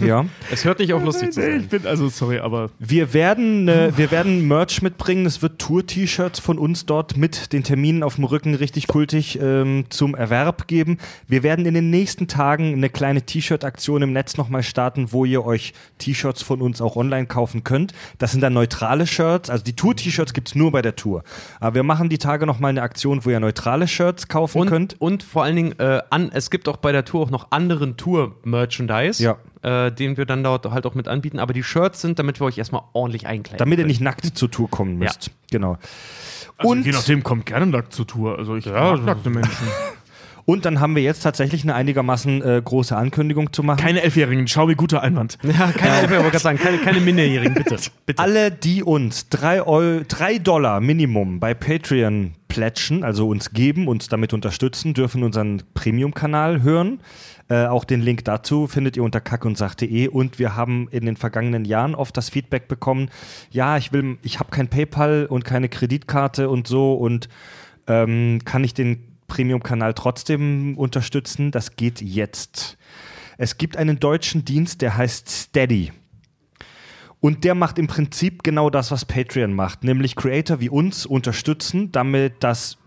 Ja. 0.00 0.26
Es 0.50 0.64
hört 0.64 0.78
nicht 0.78 0.92
auf, 0.92 1.04
lustig 1.04 1.32
zu 1.32 1.40
sein. 1.40 1.60
Ich 1.60 1.68
bin 1.68 1.86
also 1.86 2.08
sorry, 2.08 2.38
aber 2.38 2.70
Wir 2.78 3.14
werden, 3.14 3.68
äh, 3.68 3.92
wir 3.96 4.10
werden 4.10 4.46
Merch 4.46 4.82
mitbringen. 4.82 5.26
Es 5.26 5.42
wird 5.42 5.58
Tour-T-Shirts 5.58 6.40
von 6.40 6.58
uns 6.58 6.86
dort 6.86 7.16
mit 7.16 7.52
den 7.52 7.64
Terminen 7.64 8.02
auf 8.02 8.16
dem 8.16 8.24
Rücken 8.24 8.54
richtig 8.54 8.86
kultig 8.86 9.38
ähm, 9.40 9.86
zum 9.88 10.14
Erwerb 10.14 10.68
geben. 10.68 10.98
Wir 11.26 11.42
werden 11.42 11.66
in 11.66 11.74
den 11.74 11.90
nächsten 11.90 12.28
Tagen 12.28 12.72
eine 12.74 12.90
kleine 12.90 13.22
T-Shirt-Aktion 13.22 14.02
im 14.02 14.12
Netz 14.12 14.36
nochmal 14.36 14.62
starten, 14.62 15.12
wo 15.12 15.24
ihr 15.24 15.44
euch 15.44 15.72
T-Shirts 15.98 16.42
von 16.42 16.60
uns 16.60 16.80
auch 16.80 16.96
online 16.96 17.26
kaufen 17.26 17.64
könnt. 17.64 17.92
Das 18.18 18.32
sind 18.32 18.40
dann 18.40 18.52
neutrale 18.52 19.06
Shirts. 19.06 19.50
Also 19.50 19.64
die 19.64 19.74
Tour-T-Shirts 19.74 20.32
gibt's 20.34 20.54
nur 20.54 20.72
bei 20.72 20.82
der 20.82 20.96
Tour. 20.96 21.22
Aber 21.60 21.76
wir 21.76 21.82
machen 21.82 22.08
die 22.08 22.18
Tage 22.18 22.46
nochmal 22.46 22.70
eine 22.70 22.82
Aktion, 22.82 23.24
wo 23.24 23.30
ihr 23.30 23.40
neutrale 23.40 23.88
Shirts 23.88 24.28
kaufen 24.28 24.66
könnt. 24.66 24.94
Und, 24.94 25.12
und 25.12 25.22
vor 25.22 25.44
allen 25.44 25.56
Dingen, 25.56 25.78
äh, 25.78 26.00
an, 26.10 26.30
es 26.32 26.50
gibt 26.50 26.68
auch 26.68 26.76
bei 26.76 26.92
der 26.92 27.04
Tour 27.04 27.22
auch 27.22 27.30
noch 27.30 27.50
anderen 27.50 27.96
Tour-Merchandise, 27.96 28.97
Ja. 29.18 29.36
äh, 29.62 29.90
den 29.92 30.16
wir 30.16 30.24
dann 30.26 30.42
dort 30.44 30.66
halt 30.70 30.86
auch 30.86 30.94
mit 30.94 31.08
anbieten. 31.08 31.38
Aber 31.38 31.52
die 31.52 31.62
Shirts 31.62 32.00
sind, 32.00 32.18
damit 32.18 32.40
wir 32.40 32.46
euch 32.46 32.58
erstmal 32.58 32.82
ordentlich 32.92 33.26
einkleiden. 33.26 33.58
Damit 33.58 33.78
ihr 33.78 33.86
nicht 33.86 34.00
nackt 34.00 34.24
zur 34.36 34.50
Tour 34.50 34.70
kommen 34.70 34.98
müsst. 34.98 35.30
Genau. 35.50 35.78
also 36.56 36.70
Und- 36.72 36.84
je 36.86 36.92
nachdem 36.92 37.22
kommt 37.22 37.46
gerne 37.46 37.66
nackt 37.66 37.92
zur 37.92 38.06
Tour. 38.06 38.38
Also 38.38 38.56
ich 38.56 38.66
mag 38.66 39.04
nackte 39.04 39.30
Menschen. 39.30 39.52
Und 40.48 40.64
dann 40.64 40.80
haben 40.80 40.96
wir 40.96 41.02
jetzt 41.02 41.24
tatsächlich 41.24 41.62
eine 41.64 41.74
einigermaßen 41.74 42.40
äh, 42.40 42.62
große 42.64 42.96
Ankündigung 42.96 43.52
zu 43.52 43.62
machen. 43.62 43.80
Keine 43.80 44.00
Elfjährigen, 44.00 44.48
schau 44.48 44.66
wie 44.66 44.76
guter 44.76 45.02
Einwand. 45.02 45.36
Ja, 45.58 45.70
keine, 45.72 46.06
ich 46.06 46.10
wollte 46.10 46.22
gerade 46.22 46.38
sagen, 46.38 46.58
keine, 46.58 46.78
keine 46.78 47.00
Minderjährigen, 47.00 47.52
bitte. 47.52 47.76
bitte. 48.06 48.22
Alle, 48.22 48.50
die 48.50 48.82
uns 48.82 49.28
3 49.28 50.04
drei 50.08 50.38
Dollar 50.38 50.80
Minimum 50.80 51.38
bei 51.38 51.52
Patreon 51.52 52.32
plätschen, 52.48 53.04
also 53.04 53.28
uns 53.28 53.50
geben, 53.50 53.88
uns 53.88 54.08
damit 54.08 54.32
unterstützen, 54.32 54.94
dürfen 54.94 55.22
unseren 55.22 55.64
Premium-Kanal 55.74 56.62
hören. 56.62 57.00
Äh, 57.50 57.66
auch 57.66 57.84
den 57.84 58.00
Link 58.00 58.24
dazu 58.24 58.66
findet 58.68 58.96
ihr 58.96 59.02
unter 59.02 59.20
kackundsach.de 59.20 60.08
und 60.08 60.38
wir 60.38 60.56
haben 60.56 60.88
in 60.90 61.04
den 61.04 61.16
vergangenen 61.16 61.66
Jahren 61.66 61.94
oft 61.94 62.16
das 62.16 62.30
Feedback 62.30 62.68
bekommen, 62.68 63.10
ja, 63.50 63.76
ich 63.76 63.92
will, 63.92 64.16
ich 64.22 64.38
habe 64.38 64.50
kein 64.50 64.68
PayPal 64.68 65.26
und 65.26 65.44
keine 65.44 65.68
Kreditkarte 65.68 66.48
und 66.48 66.66
so 66.66 66.94
und 66.94 67.28
ähm, 67.86 68.40
kann 68.46 68.64
ich 68.64 68.72
den 68.72 69.07
Premium-Kanal 69.28 69.94
trotzdem 69.94 70.76
unterstützen? 70.76 71.52
Das 71.52 71.76
geht 71.76 72.02
jetzt. 72.02 72.76
Es 73.36 73.56
gibt 73.56 73.76
einen 73.76 74.00
deutschen 74.00 74.44
Dienst, 74.44 74.82
der 74.82 74.96
heißt 74.96 75.28
Steady. 75.28 75.92
Und 77.20 77.44
der 77.44 77.54
macht 77.54 77.78
im 77.78 77.86
Prinzip 77.86 78.42
genau 78.42 78.70
das, 78.70 78.90
was 78.90 79.04
Patreon 79.04 79.52
macht, 79.52 79.84
nämlich 79.84 80.16
Creator 80.16 80.60
wie 80.60 80.68
uns 80.68 81.06
unterstützen, 81.06 81.92
damit 81.92 82.34
das 82.40 82.78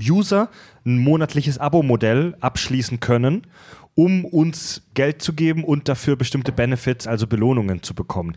User 0.00 0.50
ein 0.84 0.98
monatliches 0.98 1.58
Abo-Modell 1.58 2.36
abschließen 2.40 3.00
können, 3.00 3.46
um 3.94 4.24
uns 4.24 4.82
Geld 4.94 5.22
zu 5.22 5.32
geben 5.32 5.64
und 5.64 5.88
dafür 5.88 6.16
bestimmte 6.16 6.52
Benefits, 6.52 7.06
also 7.06 7.26
Belohnungen 7.26 7.82
zu 7.82 7.94
bekommen. 7.94 8.36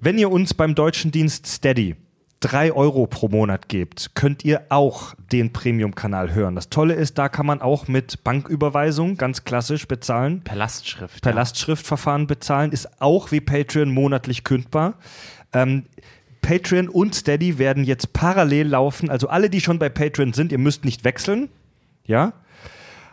Wenn 0.00 0.18
ihr 0.18 0.30
uns 0.30 0.54
beim 0.54 0.74
deutschen 0.74 1.10
Dienst 1.10 1.46
Steady 1.46 1.96
3 2.40 2.72
Euro 2.72 3.06
pro 3.06 3.28
Monat 3.28 3.68
gebt, 3.68 4.14
könnt 4.14 4.44
ihr 4.46 4.62
auch 4.70 5.14
den 5.30 5.52
Premium-Kanal 5.52 6.34
hören. 6.34 6.54
Das 6.54 6.70
Tolle 6.70 6.94
ist, 6.94 7.18
da 7.18 7.28
kann 7.28 7.44
man 7.44 7.60
auch 7.60 7.86
mit 7.86 8.24
Banküberweisung 8.24 9.16
ganz 9.18 9.44
klassisch 9.44 9.86
bezahlen 9.86 10.40
Per 10.42 10.56
Lastschrift. 10.56 11.22
per 11.22 11.32
ja. 11.32 11.36
Lastschriftverfahren 11.36 12.26
bezahlen, 12.26 12.72
ist 12.72 13.02
auch 13.02 13.30
wie 13.30 13.40
Patreon 13.40 13.90
monatlich 13.90 14.42
kündbar. 14.42 14.94
Ähm, 15.52 15.84
Patreon 16.40 16.88
und 16.88 17.14
Steady 17.14 17.58
werden 17.58 17.84
jetzt 17.84 18.14
parallel 18.14 18.68
laufen. 18.68 19.10
Also 19.10 19.28
alle, 19.28 19.50
die 19.50 19.60
schon 19.60 19.78
bei 19.78 19.90
Patreon 19.90 20.32
sind, 20.32 20.52
ihr 20.52 20.58
müsst 20.58 20.86
nicht 20.86 21.04
wechseln. 21.04 21.50
Ja. 22.06 22.32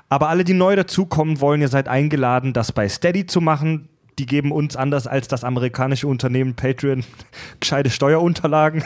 Aber 0.08 0.30
alle, 0.30 0.46
die 0.46 0.54
neu 0.54 0.78
dazukommen 0.78 1.42
wollen, 1.42 1.60
ihr 1.60 1.68
seid 1.68 1.90
eingeladen, 1.90 2.54
das 2.54 2.72
bei 2.72 2.88
Steady 2.88 3.26
zu 3.26 3.42
machen. 3.42 3.90
Die 4.20 4.26
geben 4.26 4.52
uns 4.52 4.76
anders 4.76 5.06
als 5.06 5.28
das 5.28 5.44
amerikanische 5.44 6.08
Unternehmen 6.08 6.56
Patreon 6.56 7.04
gescheite 7.60 7.90
Steuerunterlagen. 7.90 8.84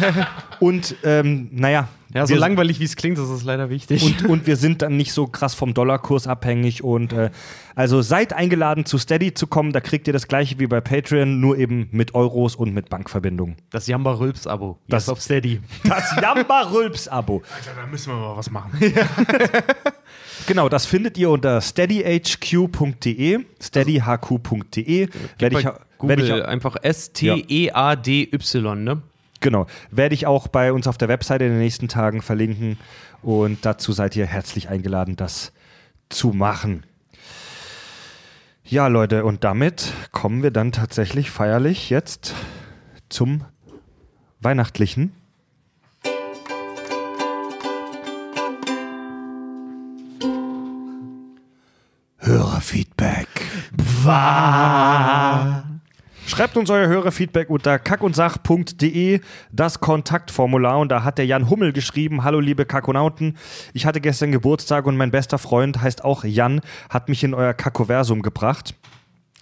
und 0.60 0.96
ähm, 1.04 1.48
naja. 1.52 1.88
Ja, 2.14 2.26
so 2.26 2.34
langweilig 2.34 2.78
wie 2.78 2.84
es 2.84 2.94
klingt, 2.96 3.16
das 3.16 3.30
ist 3.30 3.42
leider 3.42 3.70
wichtig. 3.70 4.02
und, 4.04 4.24
und 4.28 4.46
wir 4.46 4.56
sind 4.56 4.82
dann 4.82 4.98
nicht 4.98 5.14
so 5.14 5.26
krass 5.26 5.54
vom 5.54 5.72
Dollarkurs 5.72 6.26
abhängig. 6.26 6.84
Und 6.84 7.14
äh, 7.14 7.30
also 7.74 8.02
seid 8.02 8.34
eingeladen, 8.34 8.84
zu 8.84 8.98
Steady 8.98 9.32
zu 9.32 9.46
kommen. 9.46 9.72
Da 9.72 9.80
kriegt 9.80 10.06
ihr 10.06 10.12
das 10.12 10.28
gleiche 10.28 10.58
wie 10.58 10.66
bei 10.66 10.82
Patreon, 10.82 11.40
nur 11.40 11.56
eben 11.56 11.88
mit 11.90 12.14
Euros 12.14 12.54
und 12.54 12.74
mit 12.74 12.90
Bankverbindung. 12.90 13.56
das 13.70 13.86
Jamba 13.86 14.12
Rülps-Abo. 14.12 14.78
Das- 14.88 15.08
auf 15.08 15.22
Steady. 15.22 15.60
Das 15.84 16.14
Jamba-Rülps-Abo. 16.20 17.42
Alter, 17.56 17.70
da 17.80 17.86
müssen 17.86 18.12
wir 18.12 18.18
mal 18.18 18.36
was 18.36 18.50
machen. 18.50 18.72
Genau, 20.46 20.68
das 20.68 20.86
findet 20.86 21.18
ihr 21.18 21.30
unter 21.30 21.60
steadyhq.de, 21.60 23.40
steadyhq.de. 23.60 25.08
Werde 25.38 25.58
ich, 25.58 25.66
Google 25.98 26.20
ich, 26.20 26.44
einfach 26.44 26.76
S-T-E-A-D-Y, 26.82 28.84
ne? 28.84 29.02
genau, 29.42 29.66
werde 29.90 30.14
ich 30.14 30.26
auch 30.26 30.48
bei 30.48 30.72
uns 30.72 30.86
auf 30.86 30.96
der 30.96 31.08
Webseite 31.08 31.44
in 31.44 31.50
den 31.50 31.58
nächsten 31.58 31.88
Tagen 31.88 32.22
verlinken. 32.22 32.78
Und 33.20 33.66
dazu 33.66 33.92
seid 33.92 34.16
ihr 34.16 34.26
herzlich 34.26 34.70
eingeladen, 34.70 35.16
das 35.16 35.52
zu 36.08 36.28
machen. 36.28 36.84
Ja, 38.64 38.86
Leute, 38.86 39.24
und 39.24 39.44
damit 39.44 39.92
kommen 40.12 40.42
wir 40.42 40.50
dann 40.50 40.72
tatsächlich 40.72 41.30
feierlich 41.30 41.90
jetzt 41.90 42.34
zum 43.10 43.44
Weihnachtlichen. 44.40 45.12
Hörerfeedback. 52.62 53.26
Schreibt 56.26 56.56
uns 56.56 56.70
euer 56.70 56.86
Hörerfeedback 56.86 57.50
unter 57.50 57.80
kackundsach.de, 57.80 59.20
das 59.50 59.80
Kontaktformular. 59.80 60.78
Und 60.78 60.90
da 60.90 61.02
hat 61.02 61.18
der 61.18 61.26
Jan 61.26 61.50
Hummel 61.50 61.72
geschrieben: 61.72 62.22
Hallo, 62.22 62.38
liebe 62.38 62.64
Kakonauten. 62.64 63.36
Ich 63.74 63.84
hatte 63.84 64.00
gestern 64.00 64.30
Geburtstag 64.30 64.86
und 64.86 64.96
mein 64.96 65.10
bester 65.10 65.38
Freund 65.38 65.82
heißt 65.82 66.04
auch 66.04 66.22
Jan, 66.22 66.60
hat 66.88 67.08
mich 67.08 67.24
in 67.24 67.34
euer 67.34 67.52
Kakoversum 67.52 68.22
gebracht. 68.22 68.76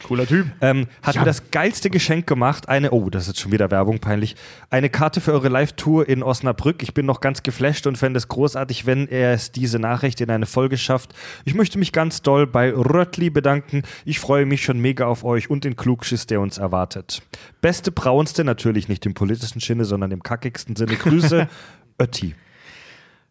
Cooler 0.04 0.26
Typ. 0.26 0.46
Ähm, 0.60 0.86
hat 1.02 1.16
mir 1.16 1.24
das 1.24 1.50
geilste 1.50 1.90
Geschenk 1.90 2.26
gemacht. 2.26 2.68
Eine, 2.68 2.90
oh, 2.90 3.10
das 3.10 3.28
ist 3.28 3.38
schon 3.38 3.52
wieder 3.52 3.70
Werbung, 3.70 3.98
peinlich. 3.98 4.36
Eine 4.70 4.88
Karte 4.88 5.20
für 5.20 5.32
eure 5.32 5.48
Live-Tour 5.48 6.08
in 6.08 6.22
Osnabrück. 6.22 6.82
Ich 6.82 6.94
bin 6.94 7.06
noch 7.06 7.20
ganz 7.20 7.42
geflasht 7.42 7.86
und 7.86 7.96
fände 7.96 8.18
es 8.18 8.28
großartig, 8.28 8.86
wenn 8.86 9.06
er 9.08 9.34
es 9.34 9.52
diese 9.52 9.78
Nachricht 9.78 10.20
in 10.20 10.30
eine 10.30 10.46
Folge 10.46 10.78
schafft. 10.78 11.14
Ich 11.44 11.54
möchte 11.54 11.78
mich 11.78 11.92
ganz 11.92 12.22
doll 12.22 12.46
bei 12.46 12.72
Röttli 12.72 13.30
bedanken. 13.30 13.82
Ich 14.04 14.20
freue 14.20 14.46
mich 14.46 14.64
schon 14.64 14.80
mega 14.80 15.06
auf 15.06 15.24
euch 15.24 15.50
und 15.50 15.64
den 15.64 15.76
Klugschiss, 15.76 16.26
der 16.26 16.40
uns 16.40 16.58
erwartet. 16.58 17.22
Beste, 17.60 17.92
braunste, 17.92 18.44
natürlich 18.44 18.88
nicht 18.88 19.04
im 19.06 19.14
politischen 19.14 19.60
Sinne, 19.60 19.84
sondern 19.84 20.10
im 20.10 20.22
kackigsten 20.22 20.76
Sinne. 20.76 20.96
Grüße, 20.96 21.48
Ötti. 22.00 22.34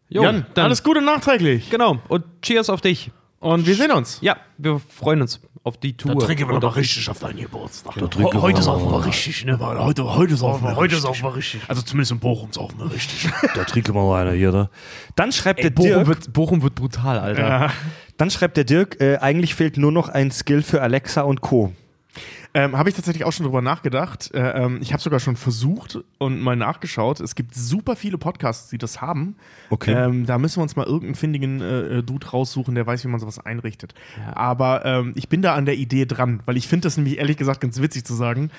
Jo, 0.08 0.24
Jan, 0.24 0.46
dann, 0.54 0.64
alles 0.64 0.82
Gute 0.82 1.02
nachträglich. 1.02 1.70
Genau. 1.70 1.98
Und 2.08 2.24
Cheers 2.42 2.68
auf 2.68 2.80
dich. 2.80 3.12
Und 3.40 3.66
wir 3.66 3.74
sehen 3.74 3.90
uns. 3.90 4.18
Ja, 4.20 4.36
wir 4.58 4.78
freuen 4.78 5.22
uns 5.22 5.40
auf 5.64 5.78
die 5.78 5.96
Tour. 5.96 6.14
wir 6.50 6.56
Und 6.56 6.64
auf- 6.64 6.76
richtig 6.76 7.08
auf 7.10 7.18
deinen 7.18 7.38
Geburtstag. 7.38 7.94
trinken 8.06 8.40
heute 8.42 8.58
wir 8.58 8.62
saufen 8.62 8.90
mal 8.90 9.00
wir 9.00 9.06
richtig, 9.06 9.44
ne? 9.46 9.58
Heute, 9.58 10.14
heute 10.14 10.36
saufen 10.36 10.64
wir 10.64 10.76
heute 10.76 10.96
saufen 10.96 11.22
wir 11.24 11.34
richtig. 11.36 11.62
Also 11.68 11.80
zumindest 11.82 12.12
in 12.12 12.18
Bochum 12.20 12.52
saufen 12.52 12.78
wir 12.78 12.92
richtig. 12.92 13.28
Da 13.54 13.64
trinken 13.64 13.94
wir 13.94 14.02
mal 14.02 14.22
einer 14.22 14.32
hier, 14.32 14.52
ne? 14.52 14.68
Dann 15.16 15.32
schreibt 15.32 15.62
der 15.62 15.70
Bochum 15.70 15.90
Dirk. 15.90 16.06
wird, 16.06 16.32
Bochum 16.32 16.62
wird 16.62 16.74
brutal, 16.74 17.18
Alter. 17.18 17.70
Dann 18.18 18.30
schreibt 18.30 18.56
der 18.58 18.64
Dirk, 18.64 19.00
äh, 19.00 19.16
eigentlich 19.16 19.54
fehlt 19.54 19.78
nur 19.78 19.90
noch 19.92 20.08
ein 20.10 20.30
Skill 20.30 20.62
für 20.62 20.82
Alexa 20.82 21.22
und 21.22 21.40
Co. 21.40 21.72
Ähm, 22.52 22.76
habe 22.76 22.88
ich 22.88 22.96
tatsächlich 22.96 23.24
auch 23.24 23.32
schon 23.32 23.44
drüber 23.44 23.62
nachgedacht. 23.62 24.32
Äh, 24.34 24.64
ähm, 24.64 24.78
ich 24.80 24.92
habe 24.92 25.02
sogar 25.02 25.20
schon 25.20 25.36
versucht 25.36 26.00
und 26.18 26.40
mal 26.40 26.56
nachgeschaut. 26.56 27.20
Es 27.20 27.34
gibt 27.34 27.54
super 27.54 27.94
viele 27.94 28.18
Podcasts, 28.18 28.70
die 28.70 28.78
das 28.78 29.00
haben. 29.00 29.36
Okay. 29.70 29.92
Ähm, 29.92 30.26
da 30.26 30.38
müssen 30.38 30.58
wir 30.58 30.62
uns 30.62 30.74
mal 30.74 30.86
irgendeinen 30.86 31.14
findigen 31.14 31.60
äh, 31.60 31.98
äh, 31.98 32.02
Dude 32.02 32.26
raussuchen, 32.26 32.74
der 32.74 32.86
weiß, 32.86 33.04
wie 33.04 33.08
man 33.08 33.20
sowas 33.20 33.38
einrichtet. 33.38 33.94
Aber 34.32 34.84
ähm, 34.84 35.12
ich 35.14 35.28
bin 35.28 35.42
da 35.42 35.54
an 35.54 35.64
der 35.64 35.76
Idee 35.76 36.06
dran, 36.06 36.42
weil 36.44 36.56
ich 36.56 36.66
finde 36.66 36.86
das 36.86 36.96
nämlich 36.96 37.18
ehrlich 37.18 37.36
gesagt 37.36 37.60
ganz 37.60 37.80
witzig 37.80 38.04
zu 38.04 38.14
sagen. 38.14 38.50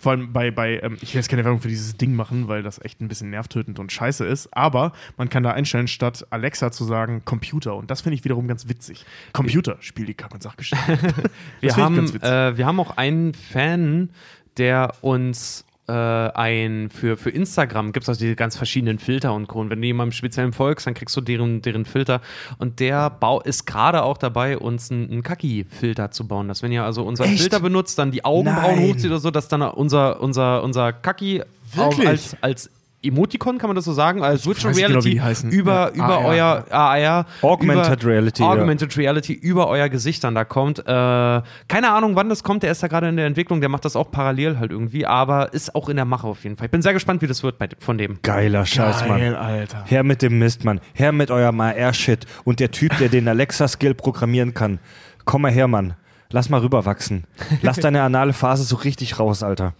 Vor 0.00 0.12
allem 0.12 0.32
bei, 0.32 0.50
bei 0.50 0.80
ähm, 0.82 0.96
ich 1.02 1.12
will 1.12 1.20
jetzt 1.20 1.28
keine 1.28 1.44
Werbung 1.44 1.60
für 1.60 1.68
dieses 1.68 1.96
Ding 1.96 2.14
machen, 2.14 2.48
weil 2.48 2.62
das 2.62 2.82
echt 2.82 3.02
ein 3.02 3.08
bisschen 3.08 3.28
nervtötend 3.28 3.78
und 3.78 3.92
scheiße 3.92 4.24
ist. 4.24 4.48
Aber 4.56 4.92
man 5.18 5.28
kann 5.28 5.42
da 5.42 5.52
einstellen, 5.52 5.88
statt 5.88 6.26
Alexa 6.30 6.72
zu 6.72 6.84
sagen 6.84 7.22
Computer. 7.26 7.76
Und 7.76 7.90
das 7.90 8.00
finde 8.00 8.14
ich 8.14 8.24
wiederum 8.24 8.48
ganz 8.48 8.66
witzig. 8.66 9.04
Computer, 9.34 9.76
spiel 9.80 10.06
die 10.06 10.14
Kack- 10.14 10.32
und 10.32 10.42
Sachgeschichte. 10.42 10.80
Wir 11.60 11.76
haben, 11.76 12.06
äh, 12.22 12.56
wir 12.56 12.66
haben 12.66 12.80
auch 12.80 12.96
einen 12.96 13.34
Fan, 13.34 14.10
der 14.56 14.94
uns 15.02 15.66
äh, 15.90 16.30
ein, 16.34 16.88
für, 16.88 17.16
für 17.16 17.30
Instagram 17.30 17.92
gibt 17.92 18.04
es 18.04 18.08
also 18.08 18.20
diese 18.20 18.36
ganz 18.36 18.56
verschiedenen 18.56 18.98
Filter 18.98 19.34
und 19.34 19.48
Co. 19.48 19.60
Und 19.60 19.70
wenn 19.70 19.80
du 19.80 19.86
jemandem 19.86 20.12
speziellen 20.12 20.52
folgst, 20.52 20.86
dann 20.86 20.94
kriegst 20.94 21.16
du 21.16 21.20
deren, 21.20 21.62
deren 21.62 21.84
Filter. 21.84 22.20
Und 22.58 22.78
der 22.78 23.10
Bau 23.10 23.40
ist 23.40 23.66
gerade 23.66 24.04
auch 24.04 24.16
dabei, 24.16 24.56
uns 24.56 24.90
einen, 24.90 25.10
einen 25.10 25.22
Kaki-Filter 25.22 26.12
zu 26.12 26.28
bauen. 26.28 26.46
Dass 26.46 26.62
wenn 26.62 26.70
ihr 26.70 26.84
also 26.84 27.02
unseren 27.02 27.30
Echt? 27.30 27.40
Filter 27.40 27.60
benutzt, 27.60 27.98
dann 27.98 28.12
die 28.12 28.24
Augenbrauen 28.24 28.78
hochzieht 28.80 29.06
oder 29.06 29.18
so, 29.18 29.30
dass 29.32 29.48
dann 29.48 29.62
unser, 29.62 30.20
unser, 30.20 30.62
unser 30.62 30.92
Kaki 30.92 31.42
Wirklich? 31.74 32.08
als, 32.08 32.36
als 32.40 32.70
Emoticon, 33.02 33.58
kann 33.58 33.68
man 33.68 33.76
das 33.76 33.86
so 33.86 33.92
sagen, 33.92 34.22
als 34.22 34.44
Virtual 34.46 34.74
genau, 34.74 34.86
wie 34.86 34.90
Reality 34.92 35.10
die 35.10 35.20
heißen. 35.22 35.50
über, 35.50 35.72
Ja, 35.72 36.04
über 36.04 36.18
AR. 36.18 36.24
euer 36.26 36.64
AR, 36.70 37.26
Augmented 37.42 38.02
über, 38.02 38.12
Reality, 38.12 38.42
ja. 38.42 38.48
Augmented 38.50 38.96
Reality 38.96 39.32
über 39.32 39.68
euer 39.68 39.88
Gesicht 39.88 40.22
dann 40.22 40.34
da 40.34 40.44
kommt. 40.44 40.80
Äh, 40.80 40.82
keine 40.84 41.90
Ahnung, 41.92 42.14
wann 42.16 42.28
das 42.28 42.42
kommt. 42.42 42.62
Der 42.62 42.70
ist 42.72 42.82
da 42.82 42.88
gerade 42.88 43.08
in 43.08 43.16
der 43.16 43.26
Entwicklung. 43.26 43.60
Der 43.60 43.70
macht 43.70 43.84
das 43.84 43.96
auch 43.96 44.10
parallel 44.10 44.58
halt 44.58 44.70
irgendwie, 44.70 45.06
aber 45.06 45.52
ist 45.54 45.74
auch 45.74 45.88
in 45.88 45.96
der 45.96 46.04
Mache 46.04 46.26
auf 46.26 46.44
jeden 46.44 46.56
Fall. 46.56 46.66
Ich 46.66 46.70
bin 46.70 46.82
sehr 46.82 46.92
gespannt, 46.92 47.22
wie 47.22 47.26
das 47.26 47.42
wird 47.42 47.58
bei, 47.58 47.68
von 47.78 47.96
dem. 47.96 48.18
Geiler 48.22 48.66
Scheiß, 48.66 49.06
Mann. 49.08 49.18
Geil, 49.20 49.34
Alter. 49.36 49.84
Her 49.86 50.02
mit 50.04 50.20
dem 50.20 50.38
Mist, 50.38 50.64
Mann. 50.64 50.80
Her 50.92 51.12
mit 51.12 51.30
eurem 51.30 51.60
AR-Shit. 51.60 52.26
Und 52.44 52.60
der 52.60 52.70
Typ, 52.70 52.96
der 52.98 53.08
den 53.08 53.26
Alexa-Skill 53.28 53.94
programmieren 53.94 54.52
kann. 54.52 54.78
Komm 55.24 55.42
mal 55.42 55.52
her, 55.52 55.68
Mann. 55.68 55.94
Lass 56.32 56.48
mal 56.48 56.60
rüberwachsen. 56.60 57.24
Lass 57.62 57.78
deine 57.78 58.02
anale 58.04 58.32
Phase 58.32 58.62
so 58.64 58.76
richtig 58.76 59.18
raus, 59.18 59.42
Alter. 59.42 59.72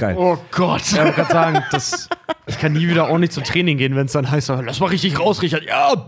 Geil. 0.00 0.16
Oh 0.18 0.38
Gott. 0.50 0.80
Ich 0.80 0.96
wollte 0.96 1.12
gerade 1.12 1.30
sagen, 1.30 1.62
das, 1.70 2.08
ich 2.46 2.58
kann 2.58 2.72
nie 2.72 2.88
wieder 2.88 3.08
ordentlich 3.10 3.32
zum 3.32 3.44
Training 3.44 3.76
gehen, 3.76 3.94
wenn 3.96 4.06
es 4.06 4.12
dann 4.12 4.30
heißt, 4.30 4.48
lass 4.48 4.80
mal 4.80 4.86
richtig 4.86 5.20
raus, 5.20 5.42
Richard. 5.42 5.62
Ja. 5.64 5.92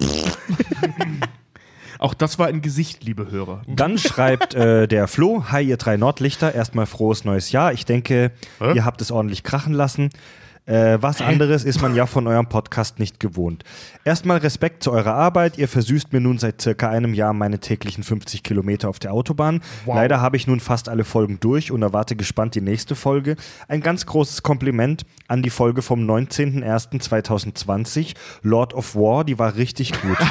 Auch 1.98 2.14
das 2.14 2.38
war 2.38 2.46
ein 2.46 2.62
Gesicht, 2.62 3.04
liebe 3.04 3.30
Hörer. 3.30 3.60
Dann 3.66 3.98
schreibt 3.98 4.54
äh, 4.54 4.88
der 4.88 5.08
Flo, 5.08 5.44
hi 5.50 5.62
ihr 5.62 5.76
drei 5.76 5.98
Nordlichter, 5.98 6.54
erstmal 6.54 6.86
frohes 6.86 7.26
neues 7.26 7.52
Jahr. 7.52 7.74
Ich 7.74 7.84
denke, 7.84 8.32
ihr 8.74 8.86
habt 8.86 9.02
es 9.02 9.12
ordentlich 9.12 9.42
krachen 9.42 9.74
lassen. 9.74 10.08
Äh, 10.64 10.98
was 11.00 11.20
anderes 11.20 11.64
ist 11.64 11.82
man 11.82 11.96
ja 11.96 12.06
von 12.06 12.28
eurem 12.28 12.48
Podcast 12.48 13.00
nicht 13.00 13.18
gewohnt. 13.18 13.64
Erstmal 14.04 14.36
Respekt 14.38 14.84
zu 14.84 14.92
eurer 14.92 15.14
Arbeit. 15.14 15.58
Ihr 15.58 15.66
versüßt 15.66 16.12
mir 16.12 16.20
nun 16.20 16.38
seit 16.38 16.60
circa 16.60 16.88
einem 16.88 17.14
Jahr 17.14 17.32
meine 17.32 17.58
täglichen 17.58 18.04
50 18.04 18.44
Kilometer 18.44 18.88
auf 18.88 19.00
der 19.00 19.12
Autobahn. 19.12 19.60
Leider 19.86 20.20
habe 20.20 20.36
ich 20.36 20.46
nun 20.46 20.60
fast 20.60 20.88
alle 20.88 21.02
Folgen 21.02 21.40
durch 21.40 21.72
und 21.72 21.82
erwarte 21.82 22.14
gespannt 22.14 22.54
die 22.54 22.60
nächste 22.60 22.94
Folge. 22.94 23.34
Ein 23.66 23.80
ganz 23.80 24.06
großes 24.06 24.44
Kompliment 24.44 25.04
an 25.26 25.42
die 25.42 25.50
Folge 25.50 25.82
vom 25.82 26.08
19.01.2020, 26.08 28.14
Lord 28.42 28.72
of 28.72 28.94
War. 28.94 29.24
Die 29.24 29.40
war 29.40 29.56
richtig 29.56 30.00
gut. 30.00 30.18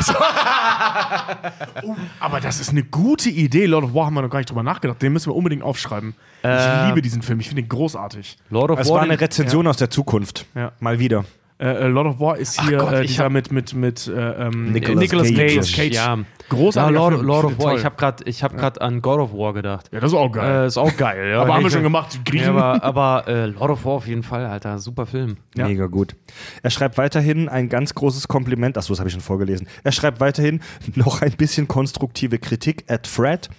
Aber 2.21 2.39
das 2.39 2.61
ist 2.61 2.69
eine 2.69 2.83
gute 2.83 3.29
Idee. 3.29 3.65
Lord 3.65 3.83
of 3.83 3.93
War 3.93 4.05
haben 4.05 4.13
wir 4.13 4.21
noch 4.21 4.29
gar 4.29 4.39
nicht 4.39 4.49
drüber 4.49 4.63
nachgedacht. 4.63 5.01
Den 5.01 5.11
müssen 5.11 5.29
wir 5.29 5.35
unbedingt 5.35 5.63
aufschreiben. 5.63 6.15
Ich 6.43 6.87
liebe 6.87 7.01
diesen 7.01 7.21
Film. 7.21 7.39
Ich 7.39 7.47
finde 7.47 7.61
ihn 7.61 7.69
großartig. 7.69 8.37
Lord 8.49 8.71
of 8.71 8.79
Es 8.79 8.87
War. 8.89 8.95
war 8.95 9.03
eine 9.03 9.19
Rezension 9.19 9.67
aus 9.67 9.77
der 9.77 9.89
Zukunft. 9.89 10.45
Ja. 10.55 10.71
Mal 10.79 10.99
wieder. 10.99 11.25
Äh, 11.61 11.83
äh, 11.83 11.87
Lord 11.89 12.07
of 12.07 12.19
War 12.19 12.37
ist 12.37 12.59
hier 12.67 12.79
Gott, 12.79 12.91
äh, 12.93 13.01
ich 13.03 13.11
dieser 13.11 13.25
hab- 13.25 13.31
mit, 13.33 13.51
mit, 13.51 13.75
mit 13.75 14.07
äh, 14.07 14.47
ähm, 14.47 14.71
Nicolas 14.71 14.99
Nicolas 14.99 15.27
Cage. 15.29 15.55
Cage. 15.57 15.75
Cage. 15.75 15.93
Ja. 15.95 16.17
Großartiger 16.49 16.99
Ja, 16.99 17.09
Lord. 17.09 17.21
Lord 17.23 17.45
of 17.45 17.57
War. 17.59 17.65
toll. 17.69 17.77
Ich 17.79 17.85
habe 17.85 17.95
gerade 17.97 18.23
hab 18.31 18.57
grad 18.57 18.81
an 18.81 19.01
God 19.03 19.19
of 19.19 19.31
War 19.33 19.53
gedacht. 19.53 19.89
Ja, 19.93 19.99
das 19.99 20.11
ist 20.11 20.17
auch 20.17 20.31
geil. 20.31 20.63
Äh, 20.63 20.67
ist 20.67 20.77
auch 20.77 20.97
geil. 20.97 21.29
Ja. 21.29 21.41
aber 21.43 21.53
haben 21.53 21.61
wir 21.61 21.67
Ich- 21.67 21.73
schon 21.73 21.83
gemacht. 21.83 22.19
Griechen. 22.25 22.55
Ja, 22.55 22.81
aber 22.81 22.83
aber 22.83 23.27
äh, 23.27 23.45
Lord 23.45 23.69
of 23.69 23.85
War 23.85 23.91
auf 23.93 24.07
jeden 24.07 24.23
Fall, 24.23 24.45
Alter. 24.47 24.79
Super 24.79 25.05
Film. 25.05 25.37
Ja. 25.55 25.67
Mega 25.67 25.85
gut. 25.85 26.15
Er 26.63 26.71
schreibt 26.71 26.97
weiterhin 26.97 27.47
ein 27.47 27.69
ganz 27.69 27.93
großes 27.93 28.27
Kompliment. 28.27 28.75
Achso, 28.77 28.91
das 28.93 28.99
habe 28.99 29.09
ich 29.09 29.13
schon 29.13 29.21
vorgelesen. 29.21 29.67
Er 29.83 29.91
schreibt 29.91 30.19
weiterhin 30.19 30.61
noch 30.95 31.21
ein 31.21 31.33
bisschen 31.33 31.67
konstruktive 31.67 32.39
Kritik 32.39 32.85
at 32.87 33.05
Fred. 33.05 33.49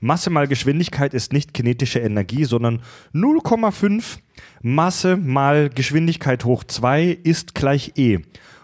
Masse 0.00 0.28
mal 0.28 0.48
Geschwindigkeit 0.48 1.14
ist 1.14 1.32
nicht 1.32 1.54
kinetische 1.54 2.00
Energie, 2.00 2.44
sondern 2.44 2.82
0,5 3.14 4.18
Masse 4.62 5.16
mal 5.16 5.68
Geschwindigkeit 5.68 6.44
hoch 6.44 6.64
2 6.64 7.18
ist 7.22 7.54
gleich 7.54 7.92
E. 7.96 8.18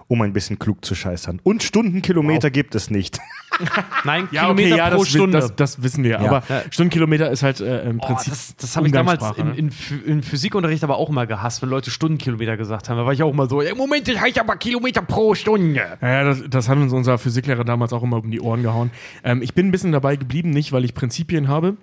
Um 0.08 0.22
ein 0.22 0.32
bisschen 0.32 0.58
klug 0.58 0.84
zu 0.84 0.96
scheißern. 0.96 1.38
Und 1.44 1.62
Stundenkilometer 1.62 2.50
gibt 2.50 2.74
es 2.74 2.90
nicht. 2.90 3.20
Nein, 4.04 4.26
ja, 4.32 4.42
Kilometer 4.42 4.74
okay, 4.74 4.76
ja, 4.78 4.90
pro 4.90 4.98
das, 4.98 5.08
Stunde. 5.08 5.38
Das, 5.38 5.54
das 5.54 5.82
wissen 5.84 6.02
wir. 6.02 6.18
Aber 6.18 6.42
Stundenkilometer 6.70 7.30
ist 7.30 7.44
halt 7.44 7.60
äh, 7.60 7.88
im 7.88 8.00
Oh, 8.00 8.06
Prinzip. 8.06 8.32
das 8.32 8.56
das 8.56 8.76
habe 8.76 8.88
ich 8.88 8.92
damals 8.92 9.22
in, 9.38 9.46
ne? 9.46 9.54
in, 9.54 9.70
Phy- 9.70 10.02
in 10.04 10.22
Physikunterricht 10.24 10.82
aber 10.82 10.96
auch 10.96 11.10
immer 11.10 11.28
gehasst, 11.28 11.62
wenn 11.62 11.68
Leute 11.68 11.92
Stundenkilometer 11.92 12.56
gesagt 12.56 12.88
haben. 12.88 12.96
Da 12.96 13.06
war 13.06 13.12
ich 13.12 13.22
auch 13.22 13.32
mal 13.32 13.48
so, 13.48 13.62
"Ey, 13.62 13.72
Moment, 13.76 14.08
ich 14.08 14.20
heiße 14.20 14.40
aber 14.40 14.56
Kilometer 14.56 15.02
pro 15.02 15.36
Stunde. 15.36 15.96
Ja, 16.02 16.08
ja, 16.08 16.24
das, 16.24 16.42
das 16.50 16.68
hat 16.68 16.78
uns 16.78 16.92
unser 16.92 17.16
Physiklehrer 17.16 17.62
damals 17.62 17.92
auch 17.92 18.02
immer 18.02 18.16
um 18.16 18.32
die 18.32 18.40
Ohren 18.40 18.64
gehauen. 18.64 18.90
Ähm, 19.22 19.42
ich 19.42 19.54
bin 19.54 19.68
ein 19.68 19.70
bisschen 19.70 19.92
dabei 19.92 20.16
geblieben, 20.16 20.50
nicht 20.50 20.72
weil 20.72 20.84
ich 20.84 20.92
Prinzipien 20.94 21.46
habe, 21.46 21.76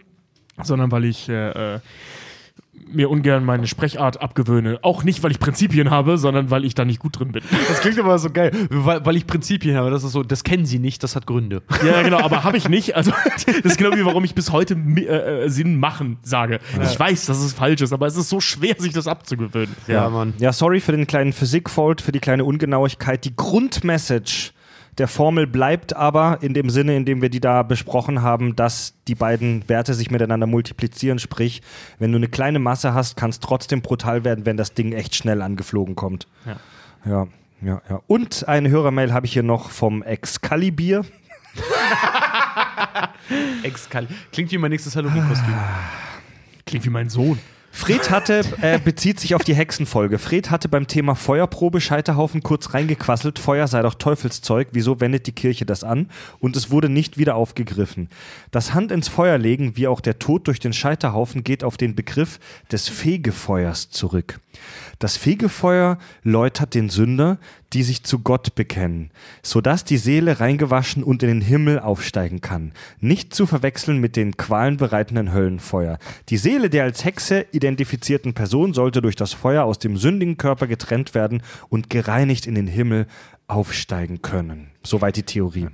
sondern 0.64 0.92
weil 0.92 1.06
ich 1.06 1.30
äh, 1.30 1.76
äh, 1.76 1.80
mir 2.92 3.10
ungern 3.10 3.46
meine 3.46 3.68
Sprechart 3.68 4.22
abgewöhne. 4.22 4.80
Auch 4.82 5.04
nicht, 5.04 5.24
weil 5.24 5.32
ich 5.32 5.40
Prinzipien 5.40 5.90
habe, 5.90 6.18
sondern 6.18 6.52
weil 6.52 6.66
ich 6.66 6.76
da 6.76 6.86
nicht 6.86 7.00
gut 7.00 7.20
drin 7.20 7.32
bin. 7.32 7.44
Das 7.68 7.82
klingt 7.82 8.00
aber 8.00 8.18
so 8.20 8.30
geil, 8.30 8.52
weil, 8.70 9.06
weil 9.06 9.16
ich 9.16 9.28
Prinzipien 9.28 9.76
habe. 9.76 9.92
Das 9.92 10.04
ist 10.04 10.12
so, 10.12 10.24
das 10.24 10.44
kennen 10.44 10.66
sie 10.66 10.80
nicht, 10.80 11.04
das 11.04 11.16
hat 11.16 11.26
Gründe. 11.26 11.62
Ja, 11.86 12.02
genau, 12.02 12.20
aber 12.20 12.44
habe 12.44 12.58
ich 12.58 12.70
nicht. 12.70 12.96
Also, 12.96 13.12
das 13.36 13.46
ist 13.46 13.78
genau 13.78 13.96
wie, 13.96 14.06
warum 14.06 14.24
ich 14.24 14.36
bis 14.36 14.52
heute 14.52 14.76
äh, 14.76 15.46
äh, 15.46 15.50
Sinn 15.50 15.80
machen 15.80 16.18
sage. 16.24 16.60
Ich 16.84 17.00
weiß, 17.00 17.26
dass 17.26 17.40
es 17.40 17.54
falsch 17.54 17.82
ist, 17.82 17.94
aber 17.94 18.08
es 18.08 18.18
ist 18.18 18.30
so 18.30 18.40
schwer, 18.40 18.76
sich 18.78 18.94
das 18.94 19.08
abzugewöhnen. 19.08 19.76
Ja, 19.88 20.10
Mann. 20.10 20.34
Ja, 20.40 20.54
sorry 20.54 20.80
für 20.80 20.92
den 20.92 21.08
kleinen 21.08 21.34
Physik-Fault, 21.34 22.02
für 22.02 22.12
die 22.12 22.20
kleine 22.20 22.46
Ungenauigkeit. 22.46 23.26
Die 23.26 23.36
Grundmessage 23.36 24.52
der 24.98 25.08
Formel 25.08 25.48
bleibt 25.48 25.96
aber 25.96 26.40
in 26.42 26.54
dem 26.54 26.70
Sinne, 26.70 26.96
in 26.96 27.06
dem 27.06 27.22
wir 27.22 27.30
die 27.30 27.40
da 27.40 27.64
besprochen 27.64 28.22
haben, 28.22 28.56
dass 28.56 28.96
die 29.08 29.16
beiden 29.16 29.68
Werte 29.70 29.94
sich 29.94 30.10
miteinander 30.10 30.48
multiplizieren. 30.48 31.20
Sprich, 31.20 31.62
wenn 32.00 32.12
du 32.12 32.18
eine 32.18 32.28
kleine 32.28 32.60
Masse 32.60 32.94
hast, 32.94 33.16
kann 33.16 33.30
es 33.30 33.40
trotzdem 33.40 33.82
brutal 33.82 34.24
werden, 34.24 34.46
wenn 34.46 34.58
das 34.58 34.74
Ding 34.74 34.94
echt 34.94 35.16
schnell 35.16 35.42
angeflogen 35.42 35.96
kommt. 35.96 36.28
Ja. 36.46 36.56
Ja, 37.06 37.28
ja, 37.62 37.82
ja. 37.90 38.02
Und 38.08 38.48
eine 38.48 38.70
Hörermail 38.70 39.14
habe 39.14 39.26
ich 39.26 39.34
hier 39.34 39.44
noch 39.44 39.70
vom 39.70 40.04
Excalibur. 40.04 41.06
Exkal 43.64 44.08
Klingt 44.32 44.52
wie 44.52 44.58
mein 44.58 44.72
nächstes 44.72 44.96
Halloween-Kostüm. 44.96 45.54
Klingt 46.66 46.86
wie 46.86 46.90
mein 46.90 47.10
Sohn. 47.10 47.40
Fred 47.78 48.10
hatte, 48.10 48.42
äh, 48.62 48.80
bezieht 48.80 49.20
sich 49.20 49.36
auf 49.36 49.44
die 49.44 49.54
Hexenfolge. 49.54 50.18
Fred 50.18 50.50
hatte 50.50 50.68
beim 50.68 50.88
Thema 50.88 51.14
Feuerprobe 51.14 51.80
Scheiterhaufen 51.80 52.42
kurz 52.42 52.74
reingequasselt. 52.74 53.38
Feuer 53.38 53.68
sei 53.68 53.84
doch 53.84 53.94
Teufelszeug. 53.94 54.70
Wieso 54.72 55.00
wendet 55.00 55.28
die 55.28 55.32
Kirche 55.32 55.64
das 55.66 55.84
an? 55.84 56.10
Und 56.40 56.56
es 56.56 56.72
wurde 56.72 56.90
nicht 56.90 57.20
wieder 57.20 57.36
aufgegriffen. 57.36 58.10
Das 58.50 58.74
Hand 58.74 58.92
ins 58.92 59.08
Feuer 59.08 59.38
legen, 59.38 59.78
wie 59.78 59.88
auch 59.88 60.02
der 60.02 60.18
Tod 60.18 60.48
durch 60.48 60.60
den 60.60 60.74
Scheiterhaufen, 60.74 61.44
geht 61.44 61.64
auf 61.64 61.78
den 61.78 61.94
Begriff 61.94 62.40
des 62.72 62.90
Fegefeuers 62.90 63.92
zurück. 63.92 64.40
Das 64.98 65.16
Fegefeuer 65.16 66.00
läutert 66.24 66.74
den 66.74 66.90
Sünder, 66.90 67.38
die 67.74 67.84
sich 67.84 68.04
zu 68.04 68.20
Gott 68.20 68.56
bekennen, 68.56 69.12
sodass 69.44 69.84
die 69.84 69.98
Seele 69.98 70.40
reingewaschen 70.40 71.04
und 71.04 71.24
in 71.24 71.30
den 71.30 71.42
Himmel 71.42 71.80
aufsteigen 71.80 72.42
kann. 72.42 72.72
Nicht 73.00 73.34
zu 73.34 73.46
verwechseln 73.46 74.00
mit 74.00 74.16
den 74.16 74.38
qualenbereitenden 74.38 75.34
Höllenfeuer. 75.34 76.00
Die 76.30 76.38
Seele 76.38 76.70
der 76.70 76.84
als 76.84 77.04
Hexe 77.04 77.46
identifizierten 77.52 78.34
Person 78.34 78.74
sollte 78.74 79.02
durch 79.02 79.16
das 79.16 79.34
Feuer 79.34 79.64
aus 79.64 79.80
dem 79.80 79.98
sündigen 79.98 80.38
Körper 80.38 80.68
getrennt 80.68 81.14
werden 81.14 81.42
und 81.70 81.90
gereinigt 81.90 82.48
in 82.48 82.56
den 82.56 82.68
Himmel 82.68 83.08
aufsteigen 83.48 84.22
können. 84.22 84.72
Soweit 84.84 85.16
die 85.16 85.24
Theorie. 85.24 85.68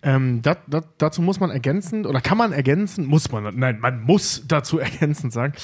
Ähm, 0.00 0.42
dat, 0.42 0.58
dat, 0.68 0.84
dazu 0.98 1.22
muss 1.22 1.40
man 1.40 1.50
ergänzend, 1.50 2.06
oder 2.06 2.20
kann 2.20 2.38
man 2.38 2.52
ergänzen, 2.52 3.04
muss 3.04 3.32
man, 3.32 3.58
nein, 3.58 3.80
man 3.80 4.00
muss 4.02 4.44
dazu 4.46 4.78
ergänzend 4.78 5.32
sagen. 5.32 5.54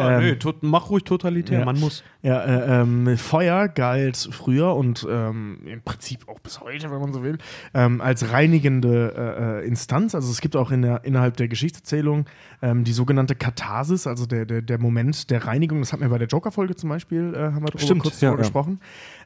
ähm, 0.00 0.20
Nö, 0.20 0.36
tot, 0.36 0.62
mach 0.62 0.90
ruhig 0.90 1.02
totalitär, 1.02 1.60
ja. 1.60 1.64
man 1.64 1.78
muss. 1.78 2.04
Ja, 2.22 2.40
äh, 2.44 2.82
ähm, 2.82 3.16
Feuer 3.16 3.66
galt 3.68 4.28
früher 4.30 4.76
und 4.76 5.06
ähm, 5.10 5.60
im 5.66 5.82
Prinzip 5.82 6.28
auch 6.28 6.38
bis 6.38 6.60
heute, 6.60 6.90
wenn 6.90 7.00
man 7.00 7.12
so 7.12 7.22
will, 7.22 7.38
ähm, 7.74 8.00
als 8.00 8.30
reinigende 8.30 9.14
äh, 9.16 9.64
äh, 9.64 9.66
Instanz. 9.66 10.14
Also 10.14 10.30
es 10.30 10.40
gibt 10.40 10.54
auch 10.54 10.70
in 10.70 10.82
der, 10.82 11.04
innerhalb 11.04 11.36
der 11.38 11.48
Geschichtserzählung 11.48 12.26
ähm, 12.62 12.84
die 12.84 12.92
sogenannte 12.92 13.34
Katharsis, 13.34 14.06
also 14.06 14.26
der, 14.26 14.44
der, 14.44 14.62
der 14.62 14.78
Moment 14.78 15.30
der 15.30 15.46
Reinigung. 15.46 15.80
Das 15.80 15.92
hatten 15.92 16.02
wir 16.02 16.10
bei 16.10 16.18
der 16.18 16.28
Joker-Folge 16.28 16.76
zum 16.76 16.90
Beispiel, 16.90 17.34
äh, 17.34 17.38
haben 17.38 17.62
wir 17.62 17.70
darüber 17.70 17.78
Stimmt, 17.78 18.02
kurz 18.02 18.20
ja, 18.20 18.30
ja. 18.30 18.36
gesprochen. 18.36 18.80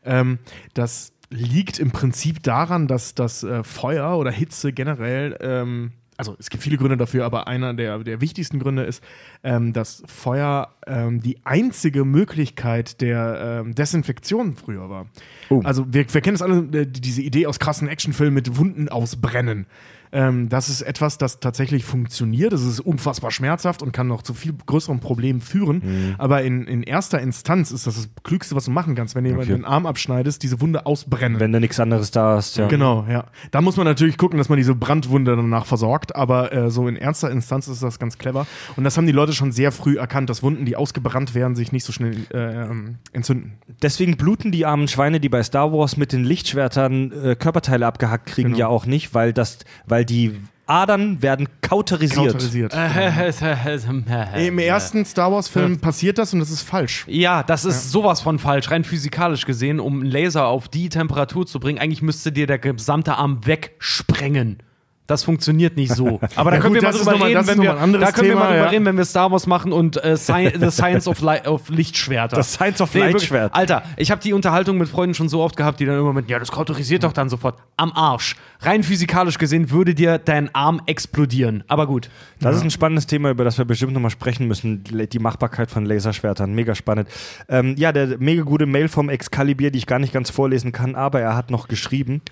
Ähm, 0.05 0.39
das 0.75 1.14
liegt 1.31 1.79
im 1.79 1.91
Prinzip 1.91 2.43
daran, 2.43 2.87
dass 2.87 3.15
das 3.15 3.43
äh, 3.43 3.65
Feuer 3.65 4.19
oder 4.19 4.31
Hitze 4.31 4.73
generell 4.73 5.37
ähm, 5.41 5.93
also 6.17 6.37
es 6.39 6.51
gibt 6.51 6.63
viele 6.63 6.77
Gründe 6.77 6.97
dafür, 6.97 7.25
aber 7.25 7.49
einer 7.49 7.75
der, 7.75 7.99
der 7.99 8.21
wichtigsten 8.21 8.59
Gründe 8.59 8.85
ist, 8.85 9.03
ähm, 9.43 9.73
dass 9.73 10.03
Feuer 10.07 10.75
ähm, 10.87 11.21
die 11.21 11.45
einzige 11.45 12.05
Möglichkeit 12.05 13.01
der 13.01 13.63
ähm, 13.65 13.75
Desinfektion 13.75 14.55
früher 14.55 14.89
war. 14.89 15.07
Oh. 15.51 15.61
Also 15.65 15.93
wir, 15.93 16.13
wir 16.13 16.21
kennen 16.21 16.37
es 16.37 16.43
alle, 16.43 16.59
äh, 16.79 16.87
diese 16.87 17.23
Idee 17.23 17.47
aus 17.47 17.59
krassen 17.59 17.89
Actionfilmen 17.89 18.35
mit 18.35 18.57
Wunden 18.57 18.89
ausbrennen. 18.89 19.67
Ähm, 20.15 20.49
das 20.49 20.69
ist 20.71 20.81
etwas, 20.83 21.19
das 21.19 21.41
tatsächlich 21.41 21.85
funktioniert. 21.85 22.53
Das 22.53 22.63
ist 22.63 22.81
unfassbar 22.81 23.31
schmerzhaft 23.31 23.83
und 23.83 23.93
kann 23.93 24.07
noch 24.07 24.23
zu 24.23 24.33
viel 24.33 24.55
größeren 24.65 25.01
Problemen 25.01 25.41
führen. 25.41 25.83
Mhm. 25.85 26.15
Aber 26.19 26.43
in, 26.43 26.65
in 26.67 26.83
erster 26.83 27.21
Instanz 27.21 27.71
ist 27.71 27.87
das 27.87 27.97
das 27.97 28.09
Klügste, 28.23 28.55
was 28.55 28.65
du 28.67 28.71
machen 28.71 28.95
kannst, 28.95 29.15
wenn 29.15 29.25
du 29.25 29.31
jemanden 29.31 29.53
Okay. 29.53 29.61
den 29.61 29.65
Arm 29.67 29.85
abschneidest, 29.87 30.43
diese 30.43 30.61
Wunde 30.61 30.87
ausbrennen. 30.87 31.41
Wenn 31.41 31.53
du 31.53 31.61
nichts 31.61 31.79
anderes 31.81 32.11
da 32.13 32.37
hast, 32.37 32.57
ja. 32.57 32.69
Genau, 32.69 33.05
ja. 33.11 33.25
Da 33.51 33.61
muss 33.61 33.77
man 33.77 33.85
natürlich 33.87 34.17
gucken, 34.17 34.39
dass 34.39 34.49
man 34.49 34.57
diese 34.57 34.75
Brandwunde 34.75 35.37
danach 35.37 35.67
versorgt, 35.67 36.15
aber 36.17 36.53
äh, 36.53 36.71
so 36.71 36.89
in 36.89 36.97
erster 36.97 37.31
Instanz 37.31 37.69
ist 37.69 37.83
das 37.83 37.99
ganz 37.99 38.17
clever. 38.17 38.47
Und 38.77 38.85
das 38.85 38.97
haben 38.97 39.07
die 39.07 39.13
Leute 39.13 39.33
schon 39.33 39.53
sehr 39.53 39.73
früh 39.73 39.99
erkannt, 39.99 40.31
dass 40.31 40.43
Wunden, 40.43 40.65
die 40.65 40.77
ausgebrannt 40.77 41.35
werden, 41.35 41.57
sich 41.57 41.73
nicht 41.73 41.85
so 41.85 41.93
schnell 41.93 42.17
äh, 42.33 42.39
ähm, 42.65 42.97
entzünden. 43.13 43.55
Deswegen 43.83 44.17
bluten 44.17 44.53
die 44.53 44.65
armen 44.67 44.89
Schweine, 44.89 45.21
die 45.21 45.29
bei 45.29 45.43
Star 45.43 45.73
Wars 45.73 45.97
mit 45.97 46.13
den 46.13 46.25
Lichtschwertern 46.25 47.13
äh, 47.13 47.35
Körperteile 47.37 47.87
abgehackt 47.87 48.27
kriegen, 48.27 48.51
Genau. 48.51 48.59
ja 48.59 48.69
auch 48.69 48.87
nicht, 48.87 49.15
weil 49.15 49.33
das, 49.33 49.59
weil 49.87 50.04
die 50.05 50.41
Adern 50.67 51.21
werden 51.21 51.49
kauterisiert. 51.61 52.33
Kauterisiert. 52.33 52.73
Äh, 52.75 54.47
Im 54.47 54.59
ersten 54.59 55.05
Star 55.05 55.31
Wars-Film 55.31 55.79
passiert 55.79 56.17
das 56.19 56.33
und 56.33 56.41
das 56.41 56.51
ist 56.51 56.63
falsch. 56.63 57.05
Ja, 57.07 57.43
das 57.43 57.65
ist 57.65 57.91
sowas 57.91 58.23
von 58.23 58.39
falsch, 58.39 58.71
rein 58.71 58.85
physikalisch 58.85 59.45
gesehen, 59.45 59.79
um 59.79 60.01
einen 60.01 60.11
Laser 60.11 60.47
auf 60.47 60.69
die 60.69 60.89
Temperatur 60.89 61.47
zu 61.47 61.61
bringen. 61.61 61.79
Eigentlich 61.79 62.03
müsste 62.03 62.33
dir 62.33 62.47
der 62.47 62.59
gesamte 62.59 63.17
Arm 63.17 63.47
wegsprengen. 63.47 64.59
Das 65.07 65.23
funktioniert 65.23 65.77
nicht 65.77 65.93
so. 65.93 66.19
Aber 66.35 66.51
da 66.51 66.57
Ja, 66.57 66.63
können 66.63 66.75
gut, 66.75 66.83
wir 66.83 66.89
mal 66.91 66.97
drüber 66.99 67.19
mal- 67.19 67.27
reden, 67.29 67.47
wenn 67.47 67.61
wir, 67.61 67.75
da 67.75 67.77
können 67.79 67.93
wir 67.93 67.99
mal 68.01 68.13
Thema, 68.13 68.41
drüber 68.47 68.57
ja. 68.57 68.65
reden, 68.69 68.85
wenn 68.87 68.97
wir 68.97 69.05
Star 69.05 69.31
Wars 69.31 69.47
machen 69.47 69.71
und 69.71 70.03
äh, 70.03 70.17
Sci 70.17 70.51
The 70.59 70.71
Science 70.71 71.07
of, 71.07 71.21
Li 71.21 71.41
of 71.47 71.69
Lichtschwerter. 71.69 72.37
Das 72.37 72.55
Science 72.55 72.81
of 72.81 72.95
Nee, 72.95 73.01
wirklich. 73.01 73.15
Lichtschwert. 73.17 73.55
Alter, 73.55 73.83
ich 73.99 74.11
habe 74.11 74.23
die 74.23 74.33
Unterhaltung 74.33 74.79
mit 74.79 74.89
Freunden 74.89 75.15
schon 75.15 75.29
so 75.29 75.43
oft 75.43 75.57
gehabt, 75.59 75.79
die 75.81 75.85
dann 75.85 75.99
immer 75.99 76.15
mit, 76.15 76.31
ja, 76.31 76.39
das 76.39 76.51
kautorisiert 76.51 77.05
doch 77.05 77.13
dann 77.13 77.29
sofort. 77.29 77.59
Am 77.77 77.93
Arsch. 77.93 78.35
Rein 78.61 78.83
physikalisch 78.83 79.37
gesehen 79.37 79.71
würde 79.71 79.95
dir 79.95 80.17
dein 80.17 80.55
Arm 80.55 80.81
explodieren. 80.87 81.65
Aber 81.69 81.87
gut. 81.87 82.09
Das 82.41 82.57
ist 82.57 82.63
ein 82.63 82.71
spannendes 82.71 83.07
Thema, 83.07 83.29
über 83.31 83.45
das 83.45 83.59
wir 83.59 83.67
bestimmt 83.67 83.93
nochmal 83.93 84.11
sprechen 84.11 84.49
müssen. 84.49 84.85
Die 84.85 85.19
Machbarkeit 85.19 85.71
von 85.71 85.85
Laserschwertern. 85.85 86.55
Mega 86.55 86.75
spannend. 86.75 87.11
Ähm, 87.51 87.75
ja, 87.77 87.93
der 87.93 88.17
mega 88.19 88.43
gute 88.43 88.65
Mail 88.65 88.89
vom 88.89 89.11
Excalibur, 89.11 89.71
die 89.71 89.79
ich 89.79 89.87
gar 89.87 89.99
nicht 89.99 90.15
ganz 90.15 90.31
vorlesen 90.31 90.73
kann, 90.73 90.95
aber 90.95 91.21
er 91.21 91.37
hat 91.37 91.51
noch 91.51 91.69
geschrieben: 91.69 92.23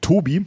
Tobi, 0.00 0.46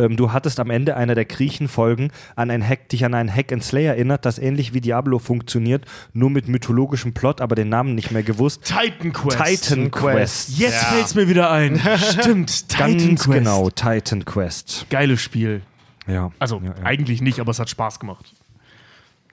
ähm, 0.00 0.16
du 0.16 0.32
hattest 0.32 0.58
am 0.60 0.70
Ende 0.70 0.96
einer 0.96 1.14
der 1.14 1.24
Griechen-Folgen 1.24 2.10
an 2.36 2.50
ein 2.50 2.66
Hack, 2.66 2.88
dich 2.88 3.04
an 3.04 3.14
ein 3.14 3.32
Hack 3.32 3.52
and 3.52 3.62
Slay 3.62 3.84
erinnert, 3.84 4.24
das 4.24 4.38
ähnlich 4.38 4.74
wie 4.74 4.80
Diablo 4.80 5.18
funktioniert, 5.18 5.84
nur 6.12 6.30
mit 6.30 6.48
mythologischem 6.48 7.12
Plot, 7.12 7.40
aber 7.40 7.54
den 7.54 7.68
Namen 7.68 7.94
nicht 7.94 8.10
mehr 8.10 8.22
gewusst. 8.22 8.64
Titan 8.64 9.12
Quest. 9.12 9.38
Titan 9.38 9.90
Quest. 9.90 10.58
Jetzt 10.58 10.84
fällt's 10.84 11.14
mir 11.14 11.28
wieder 11.28 11.50
ein. 11.50 11.80
Stimmt, 11.96 12.68
Titan 12.68 12.98
Ganz 12.98 13.24
Quest. 13.24 13.38
genau, 13.38 13.70
Titan 13.70 14.24
Quest. 14.24 14.86
Geiles 14.90 15.20
Spiel. 15.20 15.62
Ja. 16.06 16.30
Also 16.38 16.60
ja, 16.64 16.74
ja. 16.76 16.84
eigentlich 16.84 17.20
nicht, 17.20 17.40
aber 17.40 17.50
es 17.50 17.58
hat 17.58 17.68
Spaß 17.70 18.00
gemacht. 18.00 18.34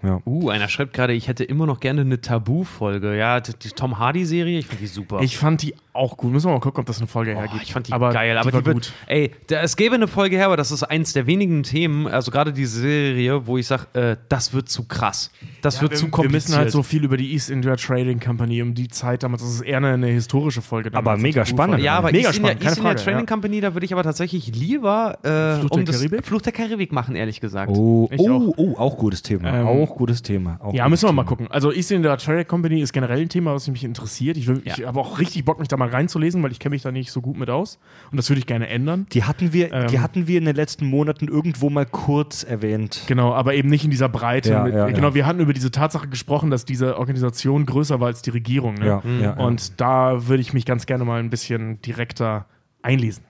Ja. 0.04 0.22
Uh, 0.26 0.50
einer 0.50 0.68
schreibt 0.70 0.94
gerade, 0.94 1.14
ich 1.14 1.28
hätte 1.28 1.44
immer 1.44 1.66
noch 1.66 1.80
gerne 1.80 2.02
eine 2.02 2.22
Tabu-Folge. 2.22 3.18
Ja, 3.18 3.40
die 3.40 3.54
die 3.58 3.70
Tom 3.70 3.98
Hardy-Serie, 4.00 4.60
ich 4.60 4.68
finde 4.68 4.82
die 4.84 4.88
super. 4.88 5.20
Ich 5.22 5.38
fand 5.38 5.62
die 5.62 5.76
auch 5.94 6.16
gut. 6.18 6.32
Müssen 6.32 6.48
wir 6.48 6.54
mal 6.54 6.60
gucken, 6.60 6.82
ob 6.82 6.86
das 6.86 7.00
eine 7.00 7.08
Folge 7.08 7.34
Oh, 7.36 7.40
hergibt. 7.40 7.64
ich 7.64 7.74
fand 7.74 7.88
die 7.88 7.92
geil, 7.92 8.38
aber 8.38 8.54
war 8.54 8.60
die, 8.62 8.66
wird, 8.68 8.76
gut. 8.76 8.94
ey, 9.08 9.32
da, 9.48 9.62
es 9.62 9.76
gäbe 9.76 9.96
eine 9.96 10.08
Folge 10.08 10.36
her, 10.36 10.46
aber 10.46 10.58
das 10.58 10.72
ist 10.72 10.84
eins 10.84 11.14
der 11.14 11.26
wenigen 11.26 11.64
Themen, 11.64 12.08
also 12.08 12.30
gerade 12.30 12.54
die 12.54 12.66
Serie, 12.68 13.48
wo 13.48 13.58
ich 13.58 13.66
sage, 13.66 13.88
äh, 13.94 14.18
das 14.30 14.54
wird 14.54 14.70
zu 14.70 14.84
krass. 14.84 15.32
Das 15.64 15.82
wird 15.82 15.92
wir, 15.94 15.98
zu 15.98 16.06
wir 16.06 16.12
kompliziert. 16.12 16.50
müssen 16.50 16.56
halt 16.58 16.72
so 16.72 16.84
viel 16.84 17.04
über 17.04 17.18
die 17.18 17.34
East 17.34 17.50
India 17.50 17.76
Trading 17.76 18.20
Company 18.20 18.62
um 18.62 18.76
die 18.76 18.88
Zeit 18.90 19.24
damals. 19.24 19.42
Das 19.42 19.52
ist 19.56 19.62
eher 19.62 19.78
eine, 19.78 19.94
eine 19.94 20.08
historische 20.08 20.62
Folge. 20.62 20.92
Aber 20.94 21.18
mega 21.18 21.44
spannend. 21.46 21.82
Ja, 21.82 21.98
aber 21.98 22.12
mega 22.12 22.28
East 22.30 22.38
India, 22.38 22.52
spannend, 22.52 22.60
keine 22.62 22.72
East 22.74 22.78
India 22.80 22.94
Trading 22.94 23.20
ja. 23.22 23.26
Company, 23.26 23.62
da 23.62 23.74
würde 23.74 23.86
ich 23.86 23.94
aber 23.94 24.04
tatsächlich 24.04 24.56
lieber 24.56 25.18
äh, 25.24 25.60
Fluch 25.60 25.72
um 25.72 25.78
der 25.78 25.86
das 25.86 25.98
Karibik? 25.98 26.26
Fluch 26.28 26.42
der 26.44 26.54
Karibik 26.54 26.92
machen, 26.92 27.16
ehrlich 27.16 27.42
gesagt. 27.42 27.72
Oh, 27.76 28.08
Ich 28.12 28.20
oh, 28.20 28.54
oh, 28.56 28.76
auch 28.78 28.98
gutes 28.98 29.24
Thema. 29.24 29.62
Ähm, 29.62 29.68
auch 29.68 29.87
gutes 29.90 30.22
Thema. 30.22 30.58
Auch 30.62 30.74
Ja, 30.74 30.88
müssen 30.90 31.08
wir 31.08 31.12
mal 31.14 31.24
Thema. 31.24 31.30
gucken. 31.30 31.48
Also 31.50 31.72
East 31.72 31.92
India 31.92 32.16
Trading 32.18 32.48
Company 32.48 32.82
ist 32.82 32.94
generell 32.94 33.22
ein 33.22 33.30
Thema, 33.30 33.54
was 33.54 33.68
mich 33.68 33.84
interessiert. 33.84 34.38
Ich, 34.38 34.48
will- 34.48 34.62
ich 34.66 34.86
habe 34.86 35.00
auch 35.00 35.20
richtig 35.20 35.46
Bock, 35.46 35.60
mich 35.60 35.68
da 35.68 35.78
mal 35.78 35.90
reinzulesen, 35.90 36.42
weil 36.44 36.52
ich 36.52 36.60
kenne 36.60 36.74
mich 36.76 36.82
da 36.82 36.92
nicht 36.92 37.12
so 37.12 37.22
gut 37.22 37.38
mit 37.38 37.50
aus. 37.50 37.80
Und 38.12 38.18
das 38.18 38.30
würde 38.30 38.40
ich 38.40 38.46
gerne 38.46 38.68
ändern. 38.68 39.06
Die 39.14 39.24
hatten 39.24 39.54
wir, 39.54 39.70
die 39.88 39.96
Ähm. 39.96 40.02
hatten 40.02 40.28
wir 40.28 40.38
in 40.38 40.46
den 40.46 40.56
letzten 40.56 40.86
Monaten 40.88 41.28
irgendwo 41.28 41.70
mal 41.70 41.86
kurz 41.86 42.44
erwähnt. 42.44 43.04
Genau, 43.08 43.34
aber 43.34 43.54
eben 43.56 43.70
nicht 43.70 43.84
in 43.86 43.92
dieser 43.92 44.10
Breite. 44.10 44.52
Ja, 44.52 44.64
mit, 44.64 44.74
ja, 44.74 44.88
genau, 44.88 45.10
ja. 45.10 45.14
wir 45.16 45.26
hatten 45.26 45.40
über 45.40 45.54
diese 45.54 45.72
Tatsache 45.72 46.08
gesprochen, 46.08 46.50
dass 46.52 46.66
diese 46.66 46.98
Organisation 46.98 47.66
größer 47.66 48.00
war 48.00 48.08
als 48.08 48.22
die 48.22 48.30
Regierung. 48.32 48.76
Ne? 48.76 48.86
Ja, 48.88 49.02
ja, 49.06 49.22
ja. 49.22 49.34
Und 49.34 49.80
da 49.82 50.28
würde 50.28 50.42
ich 50.42 50.54
mich 50.54 50.66
ganz 50.66 50.86
gerne 50.86 51.06
mal 51.06 51.20
ein 51.20 51.30
bisschen 51.30 51.82
direkter 51.82 52.46
einlesen. 52.82 53.24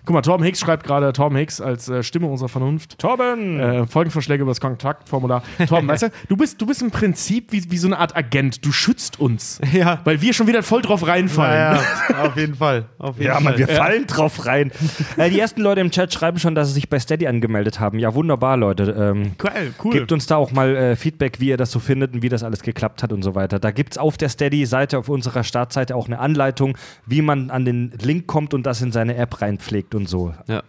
Ja. 0.00 0.06
Guck 0.06 0.14
mal, 0.14 0.22
Torben 0.22 0.44
Hicks 0.44 0.60
schreibt 0.60 0.84
gerade, 0.84 1.12
Torben 1.12 1.36
Hicks 1.36 1.60
als 1.60 1.88
äh, 1.88 2.02
Stimme 2.02 2.26
unserer 2.26 2.48
Vernunft. 2.48 2.98
Torben! 2.98 3.60
Äh, 3.60 3.86
Folgenvorschläge 3.86 4.42
über 4.42 4.50
das 4.50 4.60
Kontaktformular. 4.60 5.42
Torben, 5.68 5.88
weißt 5.88 6.04
du, 6.04 6.10
du 6.28 6.36
bist, 6.36 6.60
du 6.60 6.66
bist 6.66 6.82
im 6.82 6.90
Prinzip 6.90 7.52
wie, 7.52 7.70
wie 7.70 7.76
so 7.76 7.86
eine 7.86 7.98
Art 7.98 8.16
Agent. 8.16 8.64
Du 8.64 8.72
schützt 8.72 9.20
uns. 9.20 9.60
Ja. 9.72 10.00
Weil 10.04 10.20
wir 10.20 10.32
schon 10.32 10.46
wieder 10.46 10.62
voll 10.62 10.82
drauf 10.82 11.06
reinfallen. 11.06 11.78
auf 12.22 12.36
jeden 12.36 12.54
Fall. 12.54 12.86
Auf 12.98 13.18
jeden 13.18 13.28
ja, 13.28 13.40
Mann, 13.40 13.56
wir 13.58 13.68
fallen 13.68 14.06
drauf 14.06 14.46
rein. 14.46 14.72
äh, 15.16 15.30
die 15.30 15.38
ersten 15.38 15.60
Leute 15.60 15.80
im 15.80 15.90
Chat 15.90 16.12
schreiben 16.12 16.38
schon, 16.38 16.54
dass 16.54 16.68
sie 16.68 16.74
sich 16.74 16.88
bei 16.88 16.98
Steady 16.98 17.26
angemeldet 17.26 17.78
haben. 17.78 17.98
Ja, 17.98 18.14
wunderbar, 18.14 18.56
Leute. 18.56 18.94
Ähm, 18.98 19.32
Geil, 19.38 19.72
cool. 19.84 19.92
Gebt 19.92 20.12
uns 20.12 20.26
da 20.26 20.36
auch 20.36 20.52
mal 20.52 20.74
äh, 20.74 20.96
Feedback, 20.96 21.40
wie 21.40 21.48
ihr 21.48 21.56
das 21.56 21.70
so 21.70 21.78
findet 21.78 22.14
und 22.14 22.22
wie 22.22 22.28
das 22.28 22.42
alles 22.42 22.62
geklappt 22.62 23.02
hat 23.02 23.12
und 23.12 23.22
so 23.22 23.34
weiter. 23.34 23.58
Da 23.58 23.70
gibt 23.70 23.92
es 23.92 23.98
auf 23.98 24.16
der 24.16 24.28
Steady-Seite, 24.28 24.98
auf 24.98 25.08
unserer 25.08 25.44
Startseite 25.44 25.94
auch 25.94 26.06
eine 26.06 26.18
Anleitung, 26.18 26.76
wie 27.06 27.22
man 27.22 27.50
an 27.50 27.64
den 27.64 27.92
Link 28.00 28.26
kommt 28.26 28.54
und 28.54 28.64
das 28.64 28.80
in 28.82 28.92
seine 28.92 29.16
App 29.16 29.40
reinpflegt 29.40 29.89
und 29.94 30.08
so. 30.08 30.34
Ja. 30.48 30.62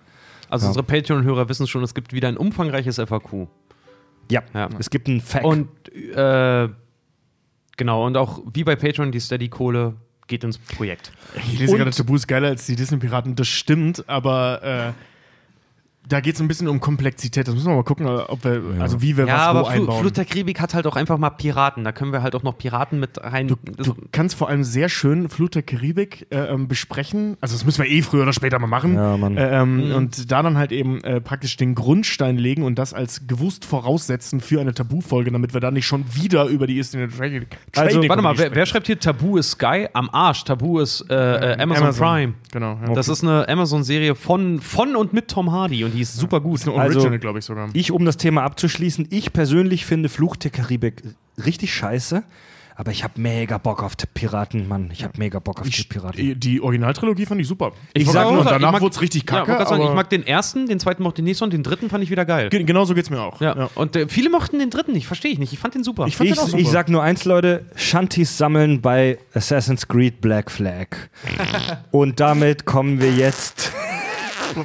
Also 0.50 0.66
Ja. 0.66 0.70
unsere 0.70 0.84
Patreon-Hörer 0.86 1.48
wissen 1.50 1.68
schon, 1.68 1.84
es 1.84 1.94
gibt 1.94 2.14
wieder 2.14 2.28
ein 2.28 2.38
umfangreiches 2.38 2.98
FAQ. 3.00 3.48
Ja, 4.30 4.42
Ja. 4.54 4.70
es 4.80 4.90
gibt 4.90 5.08
einen 5.08 5.22
Fact. 5.22 5.46
Und 5.46 5.70
äh, 5.96 6.70
genau, 7.78 8.06
und 8.06 8.18
auch 8.18 8.42
wie 8.54 8.64
bei 8.64 8.76
Patreon, 8.76 9.12
die 9.12 9.20
Steady-Kohle 9.20 9.96
geht 10.28 10.44
ins 10.44 10.58
Projekt. 10.58 11.12
Ich 11.36 11.60
lese 11.60 11.72
Und- 11.74 11.78
gerade, 11.80 11.92
Tabu 11.92 12.16
ist 12.16 12.28
geiler 12.28 12.50
als 12.50 12.66
die 12.66 12.76
Disney-Piraten. 12.76 13.36
Das 13.36 13.48
stimmt, 13.48 14.08
aber 14.08 14.62
äh, 14.64 14.94
da 16.08 16.20
geht 16.20 16.36
es 16.36 16.42
ein 16.42 16.48
bisschen 16.48 16.68
um 16.68 16.80
Komplexität. 16.80 17.48
Das 17.48 17.54
müssen 17.54 17.68
wir 17.68 17.76
mal 17.76 17.84
gucken, 17.84 18.08
ob 18.08 18.44
wir, 18.44 18.62
also 18.80 19.02
wie 19.02 19.18
wir 19.18 19.28
Ja, 19.28 19.36
was 19.36 19.42
aber 19.42 19.62
wo 19.62 19.66
Fl 19.66 19.72
einbauen. 19.80 20.00
Flut 20.02 20.18
der 20.18 20.26
Karibik 20.26 20.60
hat 20.60 20.74
halt 20.74 20.88
auch 20.88 20.96
einfach 20.96 21.18
mal 21.18 21.30
Piraten. 21.32 21.84
Da 21.84 21.92
können 21.92 22.12
wir 22.12 22.22
halt 22.22 22.36
auch 22.36 22.44
noch 22.44 22.58
Piraten 22.58 23.00
mit 23.00 23.24
rein. 23.24 23.48
Du, 23.48 23.56
du 23.56 23.96
kannst 24.12 24.36
vor 24.36 24.50
allem 24.50 24.64
sehr 24.64 24.90
schön 24.90 25.30
Flut 25.30 25.56
der 25.56 25.64
Karibik 25.64 26.28
äh, 26.32 26.38
ähm, 26.38 26.68
besprechen. 26.68 27.38
Also 27.42 27.56
das 27.56 27.66
müssen 27.66 27.84
wir 27.84 27.90
eh 27.90 28.02
früher 28.02 28.24
oder 28.24 28.34
später 28.34 28.60
mal 28.60 28.68
machen. 28.68 28.96
Ja, 28.96 29.18
Mann. 29.18 29.38
Äh, 29.38 29.62
ähm, 29.62 29.72
Mhm. 29.72 29.96
Und 29.96 30.32
da 30.32 30.44
dann 30.44 30.58
halt 30.58 30.72
eben 30.72 31.04
äh, 31.04 31.22
praktisch 31.22 31.58
den 31.58 31.76
Grundstein 31.76 32.38
legen 32.38 32.64
und 32.64 32.76
das 32.76 32.94
als 32.94 33.28
gewusst 33.28 33.66
voraussetzen 33.66 34.42
für 34.42 34.60
eine 34.62 34.74
Tabu-Folge, 34.74 35.32
damit 35.32 35.54
wir 35.54 35.62
dann 35.62 35.74
nicht 35.74 35.86
schon 35.86 36.06
wieder 36.14 36.46
über 36.46 36.68
die 36.68 36.78
East 36.78 36.94
India 36.94 37.08
Trading 37.08 37.46
also, 37.76 37.90
Trading 37.94 38.10
warte 38.10 38.22
mal, 38.22 38.38
wer, 38.38 38.54
wer 38.56 38.66
schreibt 38.66 38.88
hier 38.88 39.00
Tabu 39.00 39.38
ist 39.38 39.52
Sky? 39.52 39.88
Am 39.94 40.10
Arsch. 40.12 40.44
Tabu 40.44 40.80
ist 40.80 41.06
äh, 41.10 41.54
äh, 41.54 41.62
Amazon, 41.62 41.94
Prime. 41.96 42.34
Genau. 42.52 42.80
Ja. 42.86 42.94
Das 42.94 43.08
ist 43.08 43.24
eine 43.24 43.48
Amazon-Serie 43.48 44.16
von, 44.16 44.60
von 44.60 44.96
und 44.96 45.14
mit 45.14 45.28
Tom 45.28 45.52
Hardy 45.52 45.84
und 45.84 45.91
die 45.92 46.02
ist 46.02 46.18
super 46.18 46.40
gut. 46.42 46.60
ist 46.60 46.68
eine 46.68 46.78
Also- 46.80 47.00
Original, 47.00 47.20
glaube 47.20 47.40
ich 47.40 47.46
sogar. 47.46 47.70
Ich, 47.74 47.92
um 47.92 48.06
das 48.06 48.18
Thema 48.18 48.44
abzuschließen, 48.44 49.08
ich 49.12 49.34
persönlich 49.34 49.86
finde 49.86 50.10
Fluch 50.10 50.36
der 50.36 50.52
Karibik 50.52 51.04
richtig 51.46 51.74
scheiße, 51.74 52.24
aber 52.76 52.92
ich 52.92 53.04
habe 53.04 53.20
mega 53.22 53.58
Bock 53.60 53.84
auf 53.84 53.96
die 53.96 54.06
Piraten, 54.12 54.68
Mann. 54.68 54.90
Ich 54.92 55.04
habe 55.04 55.14
mega 55.18 55.38
Bock 55.40 55.62
auf 55.62 55.70
die 55.70 55.84
Piraten. 55.84 56.40
Die, 56.40 56.62
Originaltrilogie 56.62 57.26
fand 57.28 57.40
ich 57.42 57.48
super. 57.48 57.74
Ich 57.94 58.08
wollte 58.08 58.14
sag 58.20 58.24
nur, 58.32 58.40
und 58.40 58.46
ich 58.46 58.52
danach 58.52 58.82
wurde 58.82 58.94
es 58.96 59.02
richtig 59.02 59.24
Ja, 59.30 59.38
kacke. 59.40 59.52
grad 59.56 59.68
sagen, 59.68 59.84
ich 59.84 59.94
mag 59.94 60.10
den 60.10 60.26
ersten, 60.26 60.68
den 60.68 60.80
zweiten 60.80 61.04
mochte 61.04 61.22
ich 61.22 61.26
nicht 61.26 61.38
so 61.38 61.46
und 61.46 61.54
den 61.54 61.62
dritten 61.64 61.90
fand 61.90 62.04
ich 62.04 62.10
wieder 62.10 62.26
geil. 62.26 62.50
Ge- 62.50 62.64
genauso 62.64 62.96
geht 62.96 63.04
es 63.04 63.10
mir 63.12 63.22
auch. 63.22 63.40
Ja. 63.40 63.70
Und 63.76 63.96
äh, 63.96 64.08
viele 64.08 64.30
mochten 64.32 64.58
den 64.58 64.70
dritten 64.72 64.94
nicht, 64.94 65.06
verstehe 65.06 65.32
ich 65.32 65.38
nicht. 65.38 65.54
Ich 65.54 65.60
fand 65.60 65.76
den 65.76 65.84
super. 65.84 66.08
Ich 66.08 66.16
fand 66.18 66.30
Ich, 66.30 66.36
den 66.36 66.44
auch 66.44 66.48
super. 66.48 66.62
ich 66.62 66.70
sag 66.70 66.90
nur 66.90 67.04
eins, 67.04 67.26
Leute: 67.26 67.66
Shanties 67.76 68.36
sammeln 68.38 68.82
bei 68.82 69.20
Assassin's 69.34 69.88
Creed 69.88 70.20
Black 70.22 70.50
Flag. 70.50 70.88
Und 71.92 72.20
damit 72.20 72.66
kommen 72.66 73.00
wir 73.00 73.12
jetzt. 73.12 73.72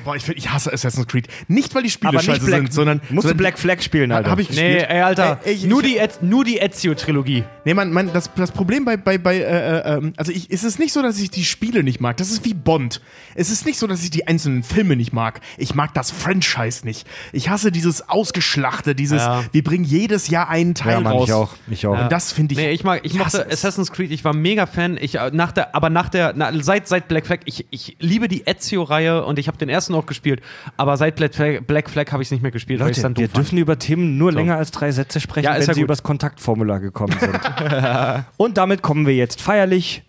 Boah, 0.04 0.16
ich, 0.16 0.22
find, 0.24 0.38
ich 0.38 0.50
hasse 0.50 0.72
Assassin's 0.72 1.06
Creed. 1.06 1.28
Nicht, 1.48 1.74
weil 1.74 1.82
die 1.82 1.90
Spiele 1.90 2.08
Aber 2.10 2.18
nicht 2.18 2.26
scheiße 2.26 2.44
Black, 2.46 2.60
sind, 2.62 2.72
sondern. 2.72 2.98
musst 3.10 3.10
du 3.10 3.20
sondern 3.22 3.36
Black 3.38 3.58
Flag 3.58 3.80
spielen, 3.82 4.12
Alter. 4.12 4.30
Habe 4.30 4.42
ich 4.42 4.50
nee, 4.50 4.54
gespielt. 4.56 4.86
ey, 4.90 5.00
Alter. 5.02 5.40
Ey, 5.44 5.52
ich- 5.54 5.64
nur, 5.64 5.82
ich- 5.84 5.92
die 5.92 5.98
Ez- 5.98 6.18
nur 6.22 6.44
die 6.44 6.58
Ezio-Trilogie. 6.58 7.44
Nee, 7.64 7.74
man, 7.74 7.92
man, 7.92 8.12
das, 8.12 8.30
das 8.36 8.50
Problem 8.52 8.84
bei, 8.84 8.96
bei, 8.96 9.18
bei 9.18 9.36
äh, 9.38 9.40
äh, 9.42 9.96
ähm, 9.98 10.12
also 10.16 10.32
ich, 10.32 10.50
es 10.50 10.64
ist 10.64 10.78
nicht 10.78 10.92
so, 10.92 11.02
dass 11.02 11.18
ich 11.18 11.30
die 11.30 11.44
Spiele 11.44 11.82
nicht 11.82 12.00
mag. 12.00 12.16
Das 12.16 12.30
ist 12.30 12.44
wie 12.44 12.54
Bond. 12.54 13.00
Es 13.34 13.50
ist 13.50 13.66
nicht 13.66 13.78
so, 13.78 13.86
dass 13.86 14.02
ich 14.02 14.10
die 14.10 14.26
einzelnen 14.26 14.62
Filme 14.62 14.96
nicht 14.96 15.12
mag. 15.12 15.40
Ich 15.58 15.74
mag 15.74 15.92
das 15.94 16.10
Franchise 16.10 16.84
nicht. 16.84 17.06
Ich 17.32 17.48
hasse 17.48 17.70
dieses 17.72 18.08
Ausgeschlachte, 18.08 18.94
dieses, 18.94 19.22
Ja. 19.22 19.44
wir 19.52 19.62
bringen 19.64 19.84
jedes 19.84 20.28
Jahr 20.28 20.48
einen 20.48 20.74
Teil 20.74 20.94
ja, 20.94 21.00
Mann, 21.00 21.12
raus. 21.12 21.28
ich 21.28 21.34
auch. 21.34 21.50
Ich 21.70 21.86
auch. 21.86 22.00
Und 22.00 22.10
das 22.12 22.32
finde 22.32 22.52
ich. 22.54 22.58
Nee, 22.58 22.70
ich 22.70 22.84
mag, 22.84 23.00
ich 23.04 23.18
hasse 23.18 23.38
mochte 23.38 23.50
es. 23.50 23.58
Assassin's 23.64 23.92
Creed, 23.92 24.10
ich 24.10 24.24
war 24.24 24.34
mega 24.34 24.66
Fan. 24.66 24.96
Ich, 25.00 25.16
äh, 25.16 25.30
nach 25.32 25.52
der, 25.52 25.74
aber 25.74 25.90
nach 25.90 26.08
der, 26.08 26.32
na, 26.36 26.50
seit, 26.62 26.88
seit 26.88 27.08
Black 27.08 27.26
Flag, 27.26 27.40
ich, 27.44 27.66
ich 27.70 27.96
liebe 28.00 28.28
die 28.28 28.46
Ezio-Reihe 28.46 29.24
und 29.24 29.38
ich 29.38 29.48
habe 29.48 29.58
den 29.58 29.68
ersten 29.76 29.94
auch 29.94 30.06
gespielt. 30.06 30.40
Aber 30.76 30.96
seit 30.96 31.16
Black 31.16 31.34
Flag, 31.34 31.60
Black 31.66 31.90
Flag 31.90 32.12
habe 32.12 32.22
ich 32.22 32.28
es 32.28 32.32
nicht 32.32 32.42
mehr 32.42 32.50
gespielt, 32.50 32.80
Leute, 32.80 33.00
dann 33.02 33.16
wir 33.16 33.26
fand. 33.28 33.36
dürfen 33.36 33.58
über 33.58 33.78
Themen 33.78 34.18
nur 34.18 34.32
länger 34.32 34.56
als 34.56 34.70
drei 34.70 34.90
Sätze 34.90 35.20
sprechen, 35.20 35.44
Ja, 35.44 35.54
ist 35.54 35.62
wenn 35.62 35.68
ja 35.68 35.74
sie 35.74 35.80
gut. 35.80 35.86
übers 35.88 36.02
Kontaktformular 36.02 36.80
gekommen 36.80 37.16
sind. 37.20 37.34
Und 38.36 38.56
damit 38.58 38.82
kommen 38.82 39.06
wir 39.06 39.14
jetzt 39.14 39.40
feierlich 39.40 40.02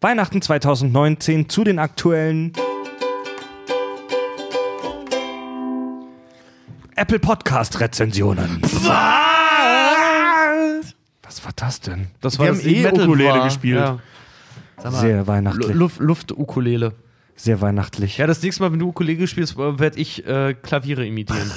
Weihnachten 0.00 0.42
2019 0.42 1.48
zu 1.48 1.64
den 1.64 1.78
aktuellen 1.78 2.52
Apple 6.96 7.18
Podcast 7.18 7.80
Rezensionen. 7.80 8.60
Was? 8.62 8.84
Was 11.22 11.44
war 11.44 11.52
das 11.56 11.80
denn? 11.80 12.08
Das 12.20 12.38
Wir 12.38 12.48
haben 12.48 12.56
das 12.58 12.66
eh 12.66 12.82
Metal 12.82 13.08
Ukulele 13.08 13.30
war. 13.30 13.44
gespielt. 13.46 13.78
Ja. 13.80 13.98
Sag 14.76 14.92
mal, 14.92 15.00
Sehr 15.00 15.26
weihnachtlich. 15.26 15.74
Luft, 15.74 15.98
Luft-Ukulele. 16.00 16.92
Sehr 17.36 17.60
weihnachtlich. 17.60 18.18
Ja, 18.18 18.26
das 18.26 18.42
nächste 18.42 18.62
Mal, 18.62 18.72
wenn 18.72 18.78
du 18.78 18.88
Ukulele 18.88 19.26
spielst, 19.26 19.56
werde 19.56 19.98
ich 19.98 20.26
äh, 20.26 20.54
Klaviere 20.54 21.06
imitieren. 21.06 21.50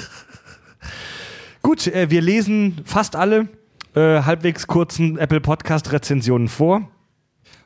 Gut, 1.62 1.86
äh, 1.86 2.10
wir 2.10 2.20
lesen 2.20 2.80
fast 2.84 3.16
alle 3.16 3.48
äh, 3.94 4.22
halbwegs 4.22 4.66
kurzen 4.66 5.18
Apple 5.18 5.40
Podcast 5.40 5.92
Rezensionen 5.92 6.48
vor. 6.48 6.88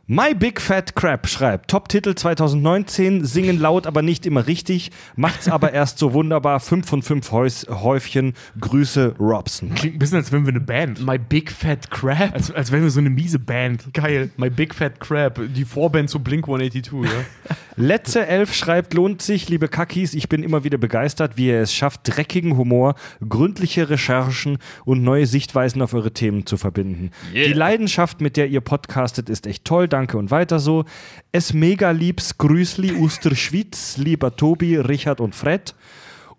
My 0.08 0.34
Big 0.34 0.60
Fat 0.60 0.94
Crap 0.94 1.26
schreibt, 1.26 1.70
Top-Titel 1.70 2.16
2019, 2.16 3.24
singen 3.24 3.60
laut, 3.60 3.86
aber 3.86 4.02
nicht 4.02 4.26
immer 4.26 4.48
richtig, 4.48 4.90
macht's 5.14 5.48
aber 5.48 5.72
erst 5.72 6.00
so 6.00 6.12
wunderbar, 6.12 6.58
5 6.60 6.86
von 6.86 7.02
5 7.02 7.30
Häus 7.30 7.66
Häufchen, 7.70 8.34
Grüße 8.60 9.14
Robson. 9.20 9.72
Klingt 9.74 9.94
ein 9.94 9.98
bisschen, 10.00 10.18
als 10.18 10.30
wären 10.30 10.44
wir 10.44 10.50
eine 10.50 10.60
Band. 10.60 11.06
My 11.06 11.18
Big 11.18 11.52
Fat 11.52 11.88
Crab. 11.90 12.34
Als, 12.34 12.50
als 12.50 12.72
wären 12.72 12.82
wir 12.82 12.90
so 12.90 13.00
eine 13.00 13.10
miese 13.10 13.38
Band. 13.38 13.94
Geil. 13.94 14.30
My 14.36 14.50
Big 14.50 14.74
Fat 14.74 14.98
Crab. 14.98 15.40
Die 15.54 15.64
Vorband 15.64 16.10
zu 16.10 16.18
Blink 16.18 16.46
182, 16.46 16.92
ja. 17.04 17.24
Letze 17.76 18.26
Elf 18.26 18.54
schreibt, 18.54 18.92
lohnt 18.92 19.22
sich, 19.22 19.48
liebe 19.48 19.66
Kackis, 19.66 20.12
ich 20.12 20.28
bin 20.28 20.42
immer 20.42 20.62
wieder 20.62 20.76
begeistert, 20.76 21.38
wie 21.38 21.46
ihr 21.46 21.62
es 21.62 21.72
schafft, 21.72 22.00
dreckigen 22.04 22.58
Humor, 22.58 22.96
gründliche 23.26 23.88
Recherchen 23.88 24.58
und 24.84 25.02
neue 25.02 25.26
Sichtweisen 25.26 25.80
auf 25.80 25.94
eure 25.94 26.12
Themen 26.12 26.44
zu 26.44 26.58
verbinden. 26.58 27.12
Die 27.32 27.54
Leidenschaft, 27.54 28.20
mit 28.20 28.36
der 28.36 28.48
ihr 28.48 28.60
podcastet, 28.60 29.30
ist 29.30 29.46
echt 29.46 29.64
toll, 29.64 29.88
danke 29.88 30.01
und 30.10 30.30
weiter 30.30 30.58
so. 30.58 30.84
Es 31.32 31.52
mega 31.52 31.90
liebs 31.90 32.38
Grüßli 32.38 32.92
Uster 32.92 33.34
Schwitz, 33.34 33.96
lieber 33.96 34.36
Tobi, 34.36 34.76
Richard 34.76 35.20
und 35.20 35.34
Fred. 35.34 35.74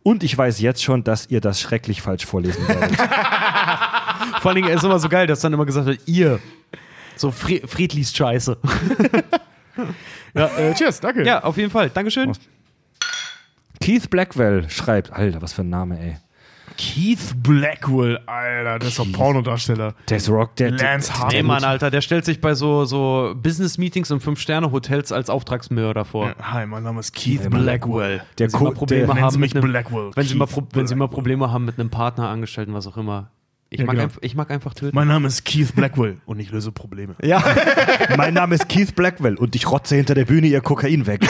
Und 0.03 0.23
ich 0.23 0.37
weiß 0.37 0.59
jetzt 0.59 0.83
schon, 0.83 1.03
dass 1.03 1.29
ihr 1.29 1.41
das 1.41 1.61
schrecklich 1.61 2.01
falsch 2.01 2.25
vorlesen 2.25 2.67
werdet. 2.67 2.95
Vor 4.41 4.51
allen 4.51 4.63
Dingen 4.63 4.69
ist 4.69 4.83
immer 4.83 4.99
so 4.99 5.09
geil, 5.09 5.27
dass 5.27 5.39
dann 5.39 5.53
immer 5.53 5.65
gesagt 5.65 5.87
wird, 5.87 6.01
ihr. 6.05 6.39
So 7.15 7.31
Fre 7.31 7.61
Fred 7.65 7.93
liest 7.93 8.17
Scheiße. 8.17 8.57
Ja, 10.35 10.47
äh, 10.57 10.73
cheers, 10.73 10.99
danke. 10.99 11.23
Ja, 11.25 11.43
auf 11.43 11.57
jeden 11.57 11.69
Fall. 11.69 11.89
Dankeschön. 11.89 12.31
Keith 13.79 14.09
Blackwell 14.09 14.69
schreibt, 14.69 15.11
Alter, 15.11 15.41
was 15.41 15.53
für 15.53 15.61
ein 15.61 15.69
Name, 15.69 15.99
ey. 15.99 16.17
Keith 16.77 17.33
Blackwell, 17.37 18.19
Alter, 18.25 18.79
der 18.79 18.87
ist 18.89 18.99
doch 18.99 19.11
Pornodarsteller. 19.11 19.93
Der 20.09 20.17
ist 20.17 20.29
Rock, 20.29 20.55
der, 20.57 20.71
Lance 20.71 21.07
der, 21.11 21.19
Hartwood. 21.19 21.33
Nee, 21.33 21.43
Mann, 21.43 21.63
Alter, 21.63 21.91
der 21.91 22.01
stellt 22.01 22.25
sich 22.25 22.41
bei 22.41 22.53
so, 22.55 22.85
so 22.85 23.33
Business-Meetings 23.41 24.11
und 24.11 24.21
Fünf-Sterne-Hotels 24.21 25.11
als 25.11 25.29
Auftragsmörder 25.29 26.05
vor. 26.05 26.33
Hi, 26.41 26.65
mein 26.65 26.83
Name 26.83 26.99
ist 26.99 27.13
Keith 27.13 27.49
Blackwell. 27.49 28.21
Der 28.37 28.51
wenn 28.51 28.59
Co- 28.59 28.71
Probleme 28.71 29.13
der- 29.13 29.21
haben 29.21 29.39
mich 29.39 29.53
mit 29.53 29.63
einem, 29.63 29.71
Blackwell. 29.71 30.11
wenn 30.15 30.25
Sie, 30.27 30.35
mal, 30.35 30.45
Pro- 30.47 30.67
wenn 30.73 30.87
Sie 30.87 30.95
mal 30.95 31.05
Blackwell. 31.07 31.15
Probleme 31.15 31.51
haben 31.51 31.65
mit 31.65 31.79
einem 31.79 31.89
Partner, 31.89 32.29
Angestellten, 32.29 32.73
was 32.73 32.87
auch 32.87 32.97
immer. 32.97 33.29
Ich, 33.69 33.79
Ja, 33.79 33.85
mag, 33.85 33.93
genau. 33.93 34.03
einfach, 34.03 34.19
ich 34.21 34.35
mag 34.35 34.51
einfach 34.51 34.73
töten. 34.75 34.95
Mein 34.95 35.07
Name 35.07 35.27
ist 35.27 35.45
Keith 35.45 35.73
Blackwell 35.75 36.17
und 36.27 36.39
ich 36.39 36.51
löse 36.51 36.71
Probleme. 36.71 37.15
Ja. 37.23 37.43
mein 38.17 38.35
Name 38.35 38.53
ist 38.53 38.69
Keith 38.69 38.93
Blackwell 38.95 39.35
und 39.35 39.55
ich 39.55 39.67
rotze 39.69 39.95
hinter 39.95 40.13
der 40.13 40.25
Bühne 40.25 40.45
ihr 40.47 40.61
Kokain 40.61 41.07
weg. 41.07 41.27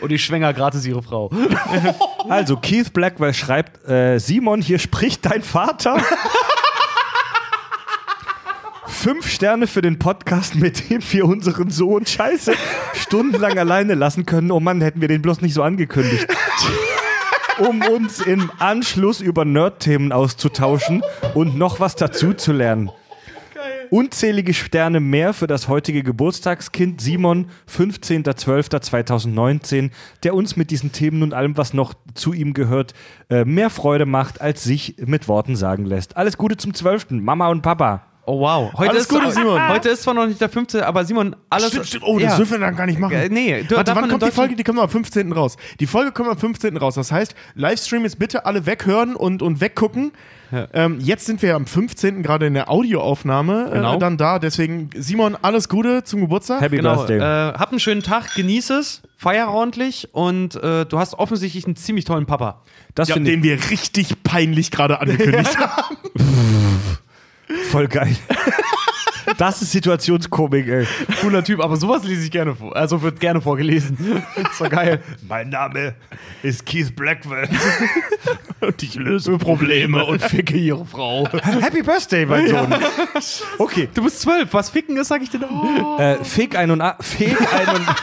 Und 0.00 0.12
ich 0.12 0.24
schwänger 0.24 0.52
gratis 0.52 0.86
ihre 0.86 1.02
Frau. 1.02 1.30
Also, 2.28 2.56
Keith 2.56 2.92
Blackwell 2.92 3.32
schreibt: 3.32 3.88
äh, 3.88 4.18
Simon, 4.18 4.60
hier 4.60 4.78
spricht 4.78 5.24
dein 5.24 5.42
Vater. 5.42 5.96
Fünf 8.86 9.28
Sterne 9.28 9.66
für 9.66 9.80
den 9.80 9.98
Podcast, 9.98 10.54
mit 10.54 10.90
dem 10.90 11.00
wir 11.10 11.24
unseren 11.24 11.70
Sohn 11.70 12.04
scheiße 12.04 12.52
stundenlang 12.94 13.58
alleine 13.58 13.94
lassen 13.94 14.26
können. 14.26 14.50
Oh 14.50 14.60
Mann, 14.60 14.82
hätten 14.82 15.00
wir 15.00 15.08
den 15.08 15.22
bloß 15.22 15.40
nicht 15.40 15.54
so 15.54 15.62
angekündigt. 15.62 16.26
Um 17.58 17.82
uns 17.82 18.20
im 18.20 18.50
Anschluss 18.58 19.20
über 19.22 19.46
Nerd-Themen 19.46 20.12
auszutauschen 20.12 21.02
und 21.34 21.56
noch 21.56 21.80
was 21.80 21.96
dazu 21.96 22.34
zu 22.34 22.52
lernen. 22.52 22.90
Unzählige 23.90 24.54
Sterne 24.54 25.00
mehr 25.00 25.32
für 25.32 25.48
das 25.48 25.66
heutige 25.66 26.04
Geburtstagskind 26.04 27.00
Simon, 27.00 27.46
15.12.2019, 27.68 29.90
der 30.22 30.34
uns 30.34 30.54
mit 30.56 30.70
diesen 30.70 30.92
Themen 30.92 31.24
und 31.24 31.34
allem, 31.34 31.56
was 31.56 31.74
noch 31.74 31.94
zu 32.14 32.32
ihm 32.32 32.54
gehört, 32.54 32.94
äh, 33.30 33.44
mehr 33.44 33.68
Freude 33.68 34.06
macht, 34.06 34.40
als 34.40 34.62
sich 34.62 34.94
mit 35.04 35.26
Worten 35.26 35.56
sagen 35.56 35.86
lässt. 35.86 36.16
Alles 36.16 36.38
Gute 36.38 36.56
zum 36.56 36.72
12. 36.72 37.06
Mama 37.10 37.48
und 37.48 37.62
Papa. 37.62 38.04
Oh 38.26 38.38
wow. 38.38 38.72
Heute 38.74 38.90
Alles 38.90 39.02
ist, 39.02 39.08
Gute, 39.08 39.32
Simon. 39.32 39.68
Heute 39.68 39.88
ist 39.88 40.02
zwar 40.02 40.14
noch 40.14 40.26
nicht 40.26 40.40
der 40.40 40.48
15., 40.48 40.82
aber 40.82 41.04
Simon, 41.04 41.34
alles. 41.48 41.70
Stimmt, 41.70 41.86
stimmt. 41.86 42.04
Oh, 42.06 42.16
das 42.20 42.30
ja. 42.30 42.36
dürfen 42.36 42.52
wir 42.52 42.58
dann 42.60 42.76
gar 42.76 42.86
nicht 42.86 43.00
machen. 43.00 43.14
Äh, 43.14 43.28
nee, 43.28 43.64
du- 43.64 43.74
Warte, 43.74 43.92
wann 43.96 44.08
kommt 44.08 44.22
die 44.22 44.30
Folge? 44.30 44.54
Die 44.54 44.62
kommt 44.62 44.78
am 44.78 44.88
15. 44.88 45.32
raus. 45.32 45.56
Die 45.80 45.88
Folge 45.88 46.12
kommt 46.12 46.28
am 46.28 46.38
15. 46.38 46.76
raus. 46.76 46.94
Das 46.94 47.10
heißt, 47.10 47.34
Livestream 47.56 48.04
ist 48.04 48.20
bitte 48.20 48.46
alle 48.46 48.66
weghören 48.66 49.16
und, 49.16 49.42
und 49.42 49.60
weggucken. 49.60 50.12
Ähm, 50.72 50.98
jetzt 51.00 51.26
sind 51.26 51.42
wir 51.42 51.54
am 51.54 51.66
15. 51.66 52.22
gerade 52.22 52.46
in 52.46 52.54
der 52.54 52.70
Audioaufnahme 52.70 53.70
Genau. 53.72 53.94
äh, 53.96 53.98
dann 53.98 54.16
da. 54.16 54.38
Deswegen, 54.38 54.90
Simon, 54.96 55.36
alles 55.40 55.68
Gute 55.68 56.02
zum 56.04 56.20
Geburtstag. 56.20 56.60
Happy 56.60 56.76
Genau, 56.76 56.96
Birthday. 56.96 57.18
äh, 57.18 57.54
hab 57.58 57.70
einen 57.70 57.80
schönen 57.80 58.02
Tag, 58.02 58.34
genieß 58.34 58.70
es, 58.70 59.02
feier 59.16 59.48
ordentlich 59.48 60.08
und 60.12 60.56
äh, 60.56 60.86
du 60.86 60.98
hast 60.98 61.14
offensichtlich 61.14 61.66
einen 61.66 61.76
ziemlich 61.76 62.04
tollen 62.04 62.26
Papa. 62.26 62.62
das 62.94 63.08
ja, 63.08 63.16
ich 63.16 63.24
den 63.24 63.42
wir 63.42 63.58
richtig 63.70 64.22
peinlich 64.24 64.70
gerade 64.70 65.00
angekündigt 65.00 65.56
haben. 65.58 65.96
voll 67.70 67.86
geil. 67.88 68.16
Das 69.38 69.62
ist 69.62 69.72
Situationskomik, 69.72 70.68
ey. 70.68 70.86
Cooler 71.20 71.42
Typ, 71.44 71.60
aber 71.60 71.76
sowas 71.76 72.04
lese 72.04 72.24
ich 72.24 72.30
gerne 72.30 72.54
vor. 72.54 72.74
Also 72.76 73.00
wird 73.02 73.20
gerne 73.20 73.40
vorgelesen. 73.40 73.96
ist 74.36 74.60
doch 74.60 74.68
geil. 74.68 75.02
Mein 75.26 75.48
Name 75.48 75.94
ist 76.42 76.66
Keith 76.66 76.94
Blackwell. 76.94 77.48
Und 78.60 78.82
ich 78.82 78.94
löse 78.94 79.38
Probleme 79.38 80.04
und 80.04 80.22
ficke 80.22 80.56
ihre 80.56 80.84
Frau. 80.84 81.26
Happy 81.60 81.82
Birthday, 81.82 82.26
mein 82.26 82.48
Sohn. 82.48 82.74
Okay, 83.58 83.88
Du 83.94 84.04
bist 84.04 84.20
zwölf, 84.20 84.52
was 84.52 84.70
ficken 84.70 84.96
ist, 84.96 85.08
sag 85.08 85.22
ich 85.22 85.30
dir 85.30 85.38
doch. 85.40 85.98
Äh, 85.98 86.22
Feg 86.24 86.56
81. 86.56 87.06
Feg 87.06 87.52
81. 87.52 87.94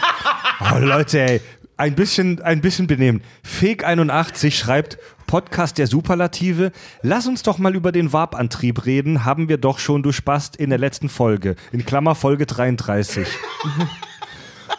Oh, 0.74 0.80
Leute, 0.80 1.20
ey. 1.22 1.42
Ein 1.78 1.94
bisschen, 1.94 2.42
ein 2.42 2.62
bisschen 2.62 2.88
benehmen. 2.88 3.22
Feg 3.44 3.84
81 3.86 4.58
schreibt, 4.58 4.98
Podcast 5.28 5.78
der 5.78 5.88
Superlative. 5.88 6.72
Lass 7.02 7.28
uns 7.28 7.44
doch 7.44 7.58
mal 7.58 7.76
über 7.76 7.92
den 7.92 8.14
Warp-Antrieb 8.14 8.86
reden. 8.86 9.26
Haben 9.26 9.50
wir 9.50 9.58
doch 9.58 9.78
schon, 9.78 10.02
du 10.02 10.12
Spast, 10.12 10.56
in 10.56 10.70
der 10.70 10.80
letzten 10.80 11.10
Folge. 11.10 11.56
In 11.72 11.86
Klammer 11.86 12.16
Folge 12.16 12.46
33. 12.46 13.28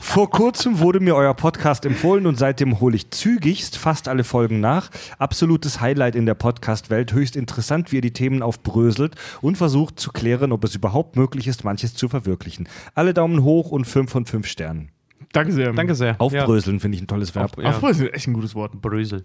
Vor 0.01 0.31
kurzem 0.31 0.79
wurde 0.79 1.01
mir 1.01 1.15
euer 1.15 1.35
Podcast 1.35 1.85
empfohlen 1.85 2.27
und 2.27 2.39
seitdem 2.39 2.81
hole 2.81 2.97
ich 2.97 3.11
zügigst 3.11 3.77
fast 3.77 4.09
alle 4.09 4.25
Folgen 4.25 4.59
nach. 4.59 4.91
Absolutes 5.19 5.83
Highlight 5.83 6.17
in 6.17 6.25
der 6.25 6.35
Podcast-Welt. 6.35 7.13
Höchst 7.13 7.37
interessant, 7.37 7.93
wie 7.93 7.97
ihr 7.97 8.03
die 8.03 8.15
Themen 8.15 8.43
aufbröselt 8.43 9.17
und 9.43 9.59
versucht 9.59 10.01
zu 10.01 10.11
klären, 10.11 10.53
ob 10.53 10.65
es 10.65 10.75
überhaupt 10.75 11.17
möglich 11.17 11.47
ist, 11.47 11.63
manches 11.63 11.95
zu 11.95 12.09
verwirklichen. 12.09 12.69
Alle 12.95 13.13
Daumen 13.13 13.43
hoch 13.43 13.71
und 13.71 13.85
5 13.85 14.11
von 14.11 14.25
5 14.25 14.47
Sternen. 14.47 14.91
Danke 15.33 15.53
sehr. 15.53 15.73
Danke 15.73 15.95
sehr. 15.95 16.17
Aufbröseln 16.19 16.81
finde 16.81 16.97
ich 16.97 17.03
ein 17.03 17.07
tolles 17.07 17.35
Verb. 17.35 17.57
Ja. 17.59 17.71
Auf, 17.71 17.83
ist 17.83 18.01
echt 18.01 18.29
ein 18.29 18.33
gutes 18.33 18.55
Wort. 18.55 18.81
Brösel. 18.81 19.25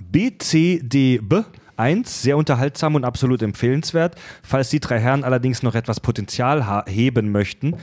BCDB 0.00 1.44
1, 1.76 2.22
sehr 2.22 2.36
unterhaltsam 2.36 2.94
und 2.94 3.04
absolut 3.04 3.42
empfehlenswert. 3.42 4.16
Falls 4.42 4.70
die 4.70 4.80
drei 4.80 5.00
Herren 5.00 5.24
allerdings 5.24 5.62
noch 5.62 5.74
etwas 5.74 6.00
Potenzial 6.00 6.84
heben 6.86 7.32
möchten, 7.32 7.74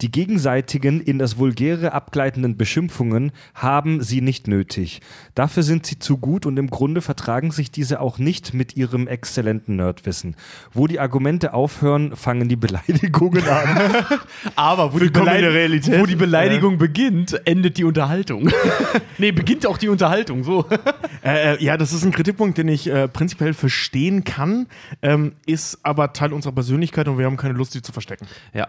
die 0.00 0.10
gegenseitigen 0.10 1.00
in 1.00 1.18
das 1.18 1.38
Vulgäre 1.38 1.92
abgleitenden 1.92 2.56
Beschimpfungen 2.56 3.32
haben 3.54 4.02
sie 4.02 4.20
nicht 4.20 4.48
nötig. 4.48 5.00
Dafür 5.34 5.62
sind 5.62 5.86
sie 5.86 5.98
zu 5.98 6.16
gut 6.16 6.46
und 6.46 6.58
im 6.58 6.70
Grunde 6.70 7.02
vertragen 7.02 7.50
sich 7.50 7.70
diese 7.70 8.00
auch 8.00 8.18
nicht 8.18 8.54
mit 8.54 8.76
ihrem 8.76 9.06
exzellenten 9.06 9.76
Nerdwissen. 9.76 10.36
Wo 10.72 10.86
die 10.86 11.00
Argumente 11.00 11.52
aufhören, 11.54 12.16
fangen 12.16 12.48
die 12.48 12.56
Beleidigungen 12.56 13.46
an. 13.46 14.06
Aber 14.56 14.92
wo 14.94 14.98
die, 14.98 15.14
wo 15.14 16.06
die 16.06 16.16
Beleidigung 16.16 16.78
beginnt, 16.78 17.46
endet 17.46 17.76
die 17.76 17.84
Unterhaltung. 17.84 18.50
nee, 19.18 19.32
beginnt 19.32 19.66
auch 19.66 19.78
die 19.78 19.88
Unterhaltung, 19.88 20.44
so. 20.44 20.66
Äh, 21.22 21.56
äh, 21.56 21.62
ja, 21.62 21.76
das 21.76 21.92
ist 21.92 22.02
ein 22.02 22.12
Kritikpunkt, 22.12 22.56
den 22.56 22.68
ich 22.68 22.86
äh, 22.86 23.06
prinzipiell 23.06 23.52
verstehen 23.52 24.24
kann, 24.24 24.68
ähm, 25.02 25.34
ist 25.44 25.78
aber 25.82 26.14
Teil 26.14 26.32
unserer 26.32 26.52
Persönlichkeit 26.52 27.08
und 27.08 27.18
wir 27.18 27.26
haben 27.26 27.36
keine 27.36 27.52
Lust, 27.52 27.74
die 27.74 27.82
zu 27.82 27.92
verstecken. 27.92 28.26
Ja. 28.54 28.68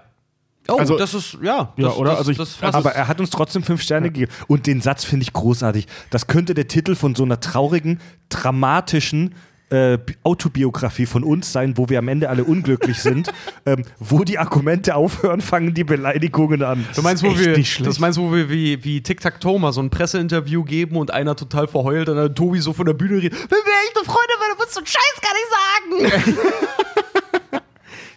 Oh, 0.67 0.77
Also- 0.77 0.98
das 0.98 1.14
ist, 1.14 1.38
ja. 1.41 1.73
Ja, 1.75 1.88
Das, 1.90 1.98
oder? 1.98 2.09
Das, 2.11 2.19
Also 2.19 2.31
ich- 2.31 2.38
das, 2.38 2.61
Aber 2.61 2.91
er 2.93 3.07
hat 3.07 3.19
uns 3.19 3.30
trotzdem 3.31 3.64
fünf 3.64 3.81
Sterne 3.81 4.09
gegeben. 4.11 4.31
Und 4.48 4.67
den 4.67 4.80
Satz 4.81 5.03
finde 5.03 5.23
ich 5.23 5.33
großartig. 5.33 5.88
Das 6.11 6.27
könnte 6.27 6.53
der 6.53 6.67
Titel 6.67 6.95
von 6.95 7.15
so 7.15 7.23
einer 7.23 7.40
traurigen, 7.40 7.99
dramatischen 8.30 9.33
äh, 9.69 9.98
Bi- 9.98 10.17
Autobiografie 10.23 11.06
von 11.06 11.23
uns 11.23 11.51
sein, 11.53 11.77
wo 11.77 11.88
wir 11.88 11.98
am 11.99 12.09
Ende 12.09 12.27
alle 12.30 12.43
unglücklich 12.43 12.99
sind. 12.99 13.31
ähm, 13.65 13.83
wo 13.99 14.23
die 14.25 14.38
Argumente 14.38 14.95
aufhören, 14.95 15.40
fangen 15.40 15.73
die 15.73 15.85
Beleidigungen 15.85 16.61
an. 16.61 16.85
Du 16.93 17.01
meinst, 17.01 17.23
wo 17.23 17.38
wir, 17.40 17.53
das 17.83 17.99
meinst, 17.99 18.19
wo 18.19 18.33
wir 18.33 18.49
wie, 18.49 18.83
wie 18.83 19.01
Tic-Tac-Toe 19.01 19.59
mal 19.59 19.72
so 19.72 19.81
ein 19.81 19.90
Presseinterview 19.90 20.64
geben 20.65 20.98
und 20.98 21.11
einer 21.11 21.38
total 21.38 21.67
verheult 21.67 22.09
und 22.09 22.17
dann 22.17 22.35
Tobi 22.35 22.59
so 22.59 22.73
von 22.73 22.85
der 22.85 22.93
Bühne 22.93 23.22
redet. 23.22 23.33
Wenn 23.33 23.59
wir 23.59 23.73
echte 23.88 24.03
Freunde 24.03 24.33
wären, 24.40 24.59
würdest 24.59 24.75
du 24.75 24.80
einen 24.81 24.88
Scheiß 24.88 25.22
gar 25.22 26.01
nicht 26.03 26.27
sagen. 26.27 26.38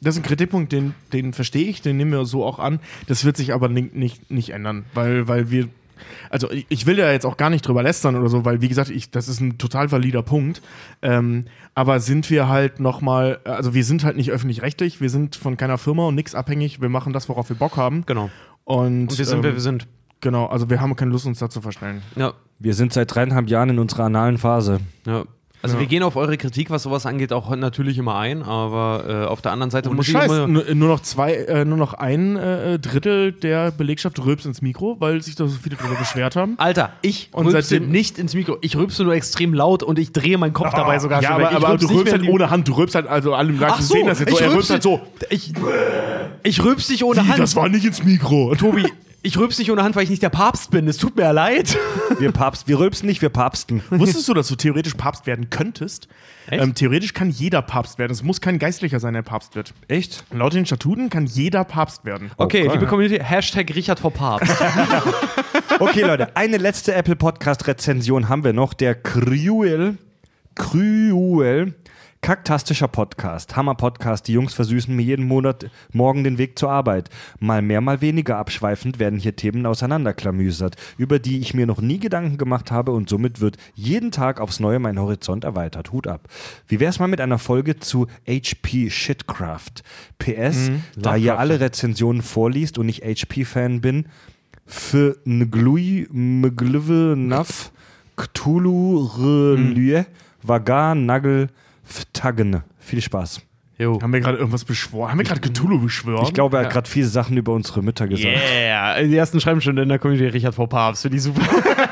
Das 0.05 0.15
ist 0.15 0.21
ein 0.21 0.27
Kritikpunkt, 0.27 0.73
den, 0.73 0.95
den 1.13 1.33
verstehe 1.33 1.67
ich, 1.67 1.83
den 1.83 1.97
nehmen 1.97 2.13
wir 2.13 2.25
so 2.25 2.45
auch 2.45 2.59
an. 2.59 2.81
Das 3.07 3.25
wird 3.25 3.37
sich 3.37 3.53
aber 3.53 3.69
nicht, 3.69 3.95
nicht, 3.95 4.31
nicht 4.31 4.51
ändern, 4.51 4.85
weil, 4.95 5.29
weil 5.29 5.51
wir 5.51 5.69
also 6.31 6.49
ich, 6.51 6.87
will 6.87 6.97
da 6.97 7.13
jetzt 7.13 7.25
auch 7.25 7.37
gar 7.37 7.51
nicht 7.51 7.67
drüber 7.67 7.83
lästern 7.83 8.17
oder 8.17 8.29
so, 8.29 8.45
weil 8.45 8.61
wie 8.61 8.69
gesagt, 8.69 8.91
ich, 8.91 9.11
das 9.11 9.29
ist 9.29 9.41
ein 9.41 9.59
total 9.59 9.93
valider 9.93 10.23
Punkt. 10.23 10.63
Ähm, 11.03 11.45
aber 11.75 12.01
sind 12.01 12.31
wir 12.31 12.49
halt 12.49 12.81
nochmal, 12.81 13.41
also 13.45 13.75
wir 13.75 13.85
sind 13.85 14.05
halt 14.05 14.17
nicht 14.17 14.31
öffentlich-rechtlich, 14.31 15.01
wir 15.01 15.11
sind 15.11 15.37
von 15.37 15.57
keiner 15.57 15.79
Firma 15.79 16.07
und 16.09 16.15
nichts 16.15 16.35
abhängig, 16.35 16.81
wir 16.81 16.89
machen 16.89 17.13
das, 17.13 17.29
worauf 17.29 17.49
wir 17.49 17.57
Bock 17.57 17.77
haben. 17.77 18.05
Genau. 18.07 18.31
Und, 18.65 19.09
Und 19.09 19.19
wir 19.19 19.25
sind, 19.25 19.39
ähm, 19.39 19.43
wer 19.43 19.53
wir 19.55 19.61
sind. 19.61 19.87
Genau, 20.21 20.47
also 20.47 20.71
wir 20.71 20.81
haben 20.81 20.97
keine 20.97 21.11
Lust, 21.11 21.27
uns 21.27 21.39
da 21.39 21.51
zu 21.51 21.61
verstellen. 21.61 22.03
Ja. 22.17 22.33
Wir 22.59 22.75
sind 22.75 22.93
seit 22.93 23.15
dreieinhalb 23.15 23.49
Jahren 23.49 23.71
in 23.71 23.79
unserer 23.79 24.05
analen 24.05 24.39
Phase. 24.39 24.81
Ja. 25.07 25.25
Also 25.65 25.77
Ja. 25.77 25.81
wir 25.81 25.87
gehen 25.87 26.03
auf 26.03 26.17
eure 26.17 26.37
Kritik, 26.37 26.69
was 26.69 26.83
sowas 26.83 27.07
angeht, 27.07 27.33
auch 27.33 27.49
natürlich 27.57 27.97
immer 27.97 28.17
ein, 28.17 28.43
aber 28.43 29.05
äh, 29.09 29.25
auf 29.25 29.41
der 29.41 29.53
anderen 29.53 29.71
Seite 29.71 29.89
Ohne 29.89 29.97
muss 29.97 30.09
ich 30.09 30.13
Scheiß, 30.13 30.31
immer, 30.31 30.47
nur, 30.47 30.63
noch 30.75 31.01
zwei, 31.01 31.33
äh, 31.37 31.65
nur 31.65 31.79
noch 31.79 31.95
ein 31.95 32.37
äh, 32.37 32.79
Drittel 32.79 33.33
der 33.33 33.71
Belegschaft 33.71 34.23
rülps 34.23 34.45
ins 34.45 34.61
Mikro, 34.61 34.97
weil 34.99 35.23
sich 35.23 35.37
da 35.37 35.47
so 35.47 35.57
viele 35.57 35.77
drüber 35.77 35.95
beschwert 35.95 36.37
haben. 36.37 36.57
Alter, 36.59 36.93
ich 37.01 37.31
Und 37.33 37.47
rülpse 37.47 37.63
seitdem- 37.63 37.89
nicht 37.91 38.19
ins 38.19 38.35
Mikro. 38.35 38.59
Ich 38.61 38.77
rübse 38.77 39.05
nur 39.05 39.15
extrem 39.15 39.55
laut 39.55 39.83
und 39.83 39.99
ich 39.99 40.13
drehe 40.13 40.37
meinen 40.37 40.53
Kopf 40.53 40.75
dabei 40.75 40.99
sogar 40.99 41.23
ja, 41.23 41.29
schon 41.29 41.37
aber, 41.37 41.45
weg. 41.45 41.51
Ich 41.53 41.57
aber 41.57 41.69
rülpse 41.71 41.87
du 41.89 41.95
rülpst 41.95 42.13
halt 42.13 42.29
ohne 42.29 42.51
Hand, 42.51 42.69
du 42.69 42.73
rülpst 42.75 42.95
halt, 42.95 43.07
also 43.07 43.33
alle 43.33 43.51
Leute 43.53 43.67
Ach 43.73 43.81
so, 43.81 43.95
sehen 43.95 44.07
das 44.07 44.19
jetzt 44.21 44.29
so, 44.33 44.37
ich 44.37 44.43
er 44.43 44.53
rülpst 44.53 44.71
rülpse 44.71 44.73
halt 44.75 44.83
so. 44.83 45.01
Ich, 45.31 45.55
ich 46.43 46.63
rülpse 46.63 46.93
nicht 46.93 47.05
ohne 47.05 47.23
Wie, 47.25 47.29
Hand. 47.31 47.39
das 47.39 47.57
war 47.57 47.71
nicht 47.71 47.87
ins 47.87 48.05
Mikro. 48.05 48.55
Tobi, 48.55 48.85
ich 49.25 49.39
rülpse 49.39 49.61
nicht 49.61 49.73
ohne 49.73 49.83
Hand, 49.83 49.97
weil 49.97 50.05
ich 50.05 50.11
nicht 50.11 50.23
der 50.23 50.29
Papst 50.29 50.71
bin. 50.71 50.87
Es 50.87 50.99
tut 50.99 51.17
mir 51.17 51.33
leid. 51.33 51.77
Wir 52.19 52.31
Papst, 52.31 52.69
wir 52.69 52.79
rülpsen 52.79 53.09
nicht, 53.09 53.23
wir 53.23 53.29
Papsten. 53.29 53.83
Wusstest 53.91 54.29
du, 54.29 54.35
dass 54.35 54.47
du 54.47 54.55
theoretisch 54.55 54.95
Papst 54.95 55.27
werden 55.27 55.51
könntest? 55.51 56.07
Echt? 56.47 56.63
Ähm, 56.63 56.75
theoretisch 56.75 57.13
kann 57.13 57.29
jeder 57.29 57.61
Papst 57.61 57.99
werden. 57.99 58.13
Es 58.13 58.23
muss 58.23 58.41
kein 58.41 58.61
Geistlicher 58.61 59.01
sein, 59.01 59.15
der 59.15 59.23
Papst 59.23 59.57
wird. 59.57 59.75
Echt? 59.89 60.23
Laut 60.31 60.53
den 60.53 60.65
Statuten 60.65 61.11
kann 61.11 61.27
jeder 61.27 61.65
Papst 61.65 62.05
werden. 62.05 62.31
Okay, 62.37 62.63
geil. 62.63 62.73
liebe 62.75 62.87
Community, 62.87 63.19
Hashtag 63.21 63.75
Richard 63.75 63.99
vor 63.99 64.13
Papst. 64.13 64.55
Okay, 65.81 66.03
Leute, 66.03 66.37
eine 66.37 66.57
letzte 66.57 66.95
Apple 66.95 67.17
Podcast 67.17 67.67
Rezension 67.67 68.29
haben 68.29 68.45
wir 68.45 68.53
noch. 68.53 68.75
Der 68.75 68.95
Cruel, 68.95 69.99
Cruel, 70.55 71.75
kaktastischer 72.25 72.89
Podcast. 72.89 73.55
Hammer 73.55 73.75
Podcast. 73.75 74.27
Die 74.29 74.33
Jungs 74.33 74.55
versüßen 74.55 74.97
mir 74.97 75.03
jeden 75.03 75.27
Monat 75.27 75.71
morgen 75.93 76.25
den 76.25 76.39
Weg 76.39 76.59
zur 76.59 76.71
Arbeit. 76.71 77.11
Mal 77.39 77.61
mehr, 77.61 77.83
mal 77.83 78.01
weniger 78.01 78.39
abschweifend 78.39 78.99
werden 78.99 79.19
hier 79.19 79.37
Themen 79.37 79.67
auseinanderklamüsert, 79.67 80.77
über 80.97 81.19
die 81.19 81.41
ich 81.41 81.53
mir 81.53 81.67
noch 81.67 81.83
nie 81.83 81.99
Gedanken 81.99 82.39
gemacht 82.39 82.71
habe 82.71 82.93
und 82.93 83.11
somit 83.11 83.43
wird 83.43 83.59
jeden 83.75 84.11
Tag 84.11 84.41
aufs 84.41 84.59
Neue 84.59 84.79
mein 84.79 84.99
Horizont 84.99 85.45
erweitert. 85.45 85.93
Hut 85.93 86.07
ab. 86.07 86.27
Wie 86.67 86.81
wär's 86.81 86.99
mal 86.99 87.09
mit 87.09 87.21
einer 87.21 87.37
Folge 87.37 87.79
zu 87.79 88.07
HP 88.27 88.89
Shitcraft? 88.89 89.83
PS, 90.17 90.71
da 90.97 91.17
ihr 91.17 91.39
alle 91.39 91.61
Rezensionen 91.61 92.23
vorliest 92.23 92.79
und 92.79 92.89
ich 92.89 93.03
HP-Fan 93.03 93.83
bin, 93.83 94.07
für 94.65 95.19
Nglui 95.29 96.09
Mglüwe 96.11 97.17
Naf 97.19 97.71
Cthulhu 98.17 99.11
Relue 99.19 100.07
Vagar 100.43 100.95
Nagel 100.95 101.51
Ftaggen. 101.85 102.63
Viel 102.79 103.01
Spaß. 103.01 103.43
Jo. 103.77 104.01
Haben 104.01 104.13
wir 104.13 104.21
gerade 104.21 104.39
irgendwas 104.39 104.65
beschworen? 104.65 105.11
Haben 105.11 105.19
wir 105.19 105.25
gerade 105.25 105.41
Cthulhu 105.41 105.81
beschworen? 105.81 106.25
Ich 106.25 106.33
glaube, 106.33 106.59
er 106.59 106.65
hat 106.65 106.73
gerade 106.73 106.89
viele 106.89 107.07
Sachen 107.07 107.37
über 107.37 107.53
unsere 107.53 107.83
Mütter 107.83 108.07
gesagt. 108.07 108.37
Yeah, 108.37 109.03
die 109.03 109.17
ersten 109.17 109.41
schreiben 109.41 109.61
schon 109.61 109.77
in 109.77 109.89
der 109.89 109.99
Community 109.99 110.29
Richard 110.29 110.55
vor 110.55 110.69
Papst, 110.69 111.03
finde 111.03 111.17
ich 111.17 111.25
super. 111.25 111.43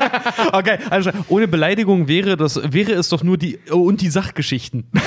okay, 0.53 0.77
also 0.89 1.11
ohne 1.27 1.47
Beleidigung 1.49 2.07
wäre 2.07 2.37
das 2.37 2.59
wäre 2.71 2.93
es 2.93 3.09
doch 3.09 3.21
nur 3.21 3.37
die 3.37 3.59
oh, 3.69 3.79
und 3.79 3.99
die 4.01 4.09
Sachgeschichten. 4.09 4.85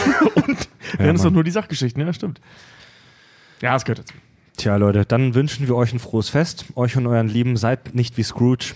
Ja, 0.98 1.06
das 1.06 1.16
ist 1.16 1.24
doch 1.24 1.32
nur 1.32 1.42
die 1.42 1.50
Sachgeschichten, 1.50 2.00
ja, 2.00 2.12
stimmt. 2.12 2.40
Ja, 3.60 3.72
das 3.72 3.84
gehört 3.84 3.98
dazu. 3.98 4.14
Tja, 4.56 4.76
Leute, 4.76 5.04
dann 5.04 5.34
wünschen 5.34 5.66
wir 5.66 5.74
euch 5.74 5.92
ein 5.92 5.98
frohes 5.98 6.28
Fest. 6.28 6.66
Euch 6.76 6.96
und 6.96 7.06
euren 7.06 7.28
Lieben 7.28 7.56
seid 7.56 7.94
nicht 7.94 8.16
wie 8.16 8.22
Scrooge. 8.22 8.74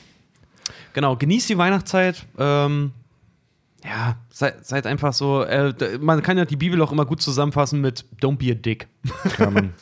Genau, 0.92 1.16
genießt 1.16 1.48
die 1.48 1.56
Weihnachtszeit. 1.56 2.26
Ähm, 2.36 2.92
ja, 3.84 4.16
seid, 4.30 4.66
seid 4.66 4.86
einfach 4.86 5.12
so. 5.12 5.42
Äh, 5.42 5.98
man 6.00 6.22
kann 6.22 6.38
ja 6.38 6.44
die 6.44 6.56
Bibel 6.56 6.80
auch 6.82 6.92
immer 6.92 7.06
gut 7.06 7.22
zusammenfassen 7.22 7.80
mit 7.80 8.04
Don't 8.20 8.36
be 8.36 8.52
a 8.52 8.54
dick. 8.54 8.88
Ja, 9.38 9.50
Mann. 9.50 9.74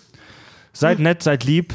seid 0.72 0.98
nett, 0.98 1.22
seid 1.22 1.44
lieb. 1.44 1.74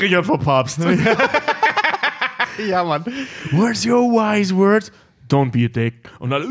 Richard 0.00 0.26
vor 0.26 0.38
Papst. 0.38 0.80
ja, 2.68 2.84
Mann. 2.84 3.04
Where's 3.50 3.84
your 3.84 4.10
wise 4.10 4.54
words? 4.54 4.92
Don't 5.28 5.52
be 5.52 5.66
a 5.66 5.68
dick. 5.68 6.10
Und 6.18 6.30
dann, 6.30 6.42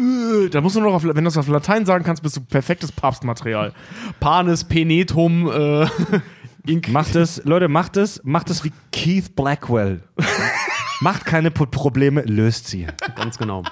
äh, 0.45 0.49
da 0.49 0.61
musst 0.61 0.75
du 0.75 0.81
noch, 0.81 0.93
auf, 0.93 1.03
wenn 1.03 1.15
du 1.15 1.23
das 1.23 1.37
auf 1.37 1.47
Latein 1.47 1.85
sagen 1.85 2.03
kannst, 2.03 2.23
bist 2.23 2.37
du 2.37 2.41
perfektes 2.41 2.91
Papstmaterial. 2.91 3.73
Panis 4.19 4.63
penetum. 4.63 5.51
Äh, 5.51 5.87
Macht 6.89 7.15
es, 7.15 7.43
Leute, 7.45 7.67
macht 7.67 7.97
es, 7.97 8.21
macht 8.23 8.49
es 8.49 8.63
wie 8.63 8.71
Keith 8.91 9.35
Blackwell. 9.35 10.03
macht 11.01 11.25
keine 11.25 11.49
Probleme, 11.49 12.21
löst 12.21 12.67
sie. 12.67 12.85
Ganz 13.15 13.37
genau. 13.37 13.63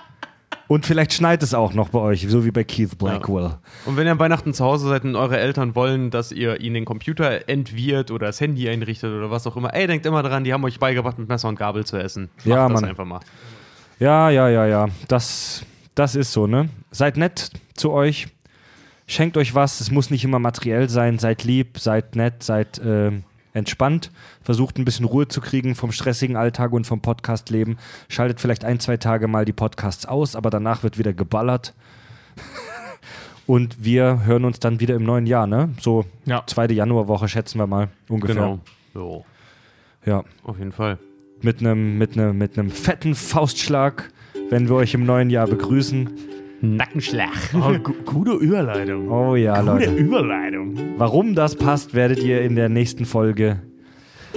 Und 0.67 0.85
vielleicht 0.85 1.13
schneit 1.13 1.41
es 1.43 1.53
auch 1.53 1.73
noch 1.73 1.89
bei 1.89 1.99
euch, 1.99 2.25
so 2.27 2.43
wie 2.45 2.51
bei 2.51 2.63
Keith 2.65 2.97
Blackwell. 2.97 3.51
Und 3.85 3.95
wenn 3.95 4.05
ihr 4.05 4.11
an 4.11 4.19
Weihnachten 4.19 4.53
zu 4.53 4.65
Hause 4.65 4.89
seid 4.89 5.05
und 5.05 5.15
eure 5.15 5.37
Eltern 5.39 5.75
wollen, 5.75 6.11
dass 6.11 6.31
ihr 6.33 6.59
ihnen 6.59 6.73
den 6.75 6.85
Computer 6.85 7.47
entwirrt 7.47 8.11
oder 8.11 8.27
das 8.27 8.41
Handy 8.41 8.67
einrichtet 8.67 9.11
oder 9.13 9.31
was 9.31 9.47
auch 9.47 9.55
immer, 9.55 9.73
ey, 9.73 9.87
denkt 9.87 10.05
immer 10.05 10.23
dran, 10.23 10.43
die 10.43 10.51
haben 10.53 10.63
euch 10.65 10.79
beigebracht, 10.79 11.17
mit 11.17 11.29
Messer 11.29 11.47
und 11.47 11.57
Gabel 11.57 11.85
zu 11.85 11.95
essen. 11.97 12.29
Macht 12.37 12.45
Ja, 12.45 12.67
das 12.67 12.81
Mann. 12.81 12.89
einfach 12.89 13.05
mal. 13.05 13.21
Ja, 13.99 14.29
ja, 14.29 14.49
ja, 14.49 14.65
ja. 14.65 14.87
Das, 15.07 15.63
das 15.95 16.15
ist 16.15 16.33
so, 16.33 16.47
ne? 16.47 16.69
Seid 16.91 17.15
nett 17.17 17.51
zu 17.73 17.91
euch. 17.91 18.27
Schenkt 19.07 19.37
euch 19.37 19.55
was. 19.55 19.79
Es 19.79 19.89
muss 19.89 20.09
nicht 20.09 20.25
immer 20.25 20.37
materiell 20.39 20.89
sein. 20.89 21.17
Seid 21.17 21.45
lieb, 21.45 21.79
seid 21.79 22.17
nett, 22.17 22.43
seid 22.43 22.77
äh, 22.79 23.11
entspannt. 23.57 24.11
Versucht 24.41 24.77
ein 24.77 24.85
bisschen 24.85 25.05
Ruhe 25.05 25.27
zu 25.27 25.41
kriegen 25.41 25.75
vom 25.75 25.91
stressigen 25.91 26.37
Alltag 26.37 26.71
und 26.71 26.87
vom 26.87 27.01
Podcast-Leben. 27.01 27.77
Schaltet 28.07 28.39
vielleicht 28.39 28.63
ein, 28.63 28.79
zwei 28.79 28.97
Tage 28.97 29.27
mal 29.27 29.43
die 29.45 29.53
Podcasts 29.53 30.05
aus, 30.05 30.35
aber 30.35 30.49
danach 30.49 30.83
wird 30.83 30.97
wieder 30.97 31.13
geballert. 31.13 31.73
Und 33.45 33.81
wir 33.83 34.25
hören 34.25 34.43
uns 34.43 34.59
dann 34.59 34.81
wieder 34.81 34.95
im 34.95 35.03
neuen 35.03 35.25
Jahr, 35.25 35.47
ne? 35.47 35.69
So 35.79 36.03
Ja. 36.25 36.43
zweite 36.47 36.73
Januarwoche 36.73 37.29
schätzen 37.29 37.59
wir 37.59 37.65
mal 37.67 37.87
ungefähr. 38.09 38.35
Genau. 38.35 38.59
So, 38.93 39.25
Ja. 40.05 40.23
auf 40.43 40.57
jeden 40.59 40.73
Fall. 40.73 40.99
Mit 41.41 41.61
einem 41.61 41.97
mit 41.97 42.17
einem 42.17 42.37
mit 42.37 42.57
einem 42.59 42.69
fetten 42.71 43.15
Faustschlag, 43.15 44.11
wenn 44.49 44.67
wir 44.67 44.75
euch 44.75 44.93
im 44.95 45.05
neuen 45.05 45.29
Jahr 45.29 45.47
begrüßen. 45.47 46.09
Nackenschlag. 46.61 47.29
Oh, 47.53 47.77
gu 47.77 47.93
gute 48.05 48.31
Überleitung. 48.33 49.09
Oh 49.11 49.35
ja, 49.35 49.61
Gute 49.61 49.85
Leute. 49.85 49.91
Überleitung. 49.95 50.73
Warum 50.97 51.35
das 51.35 51.55
passt, 51.55 51.93
werdet 51.93 52.23
ihr 52.23 52.41
in 52.41 52.55
der 52.55 52.69
nächsten 52.69 53.05
Folge 53.05 53.61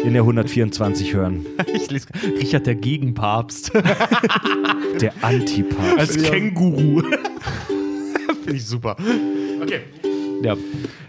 in 0.05 0.13
der 0.13 0.23
124 0.23 1.15
hören. 1.15 1.47
Ich 1.75 1.91
lese 1.91 2.09
Richard 2.39 2.67
der 2.67 2.75
Gegenpapst. 2.75 3.73
Der 5.01 5.13
Antipapst. 5.23 5.99
Als 5.99 6.23
Känguru. 6.23 7.03
Finde 8.45 8.57
ich 8.57 8.67
super. 8.67 8.97
Okay. 9.63 9.81
Ja. 10.43 10.57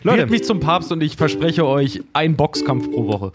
Leute. 0.03 0.17
Wählt 0.19 0.29
mich 0.29 0.43
zum 0.43 0.59
Papst 0.59 0.91
und 0.91 1.01
ich 1.03 1.17
verspreche 1.17 1.65
euch 1.65 2.01
ein 2.13 2.35
Boxkampf 2.35 2.89
pro 2.91 3.07
Woche. 3.07 3.31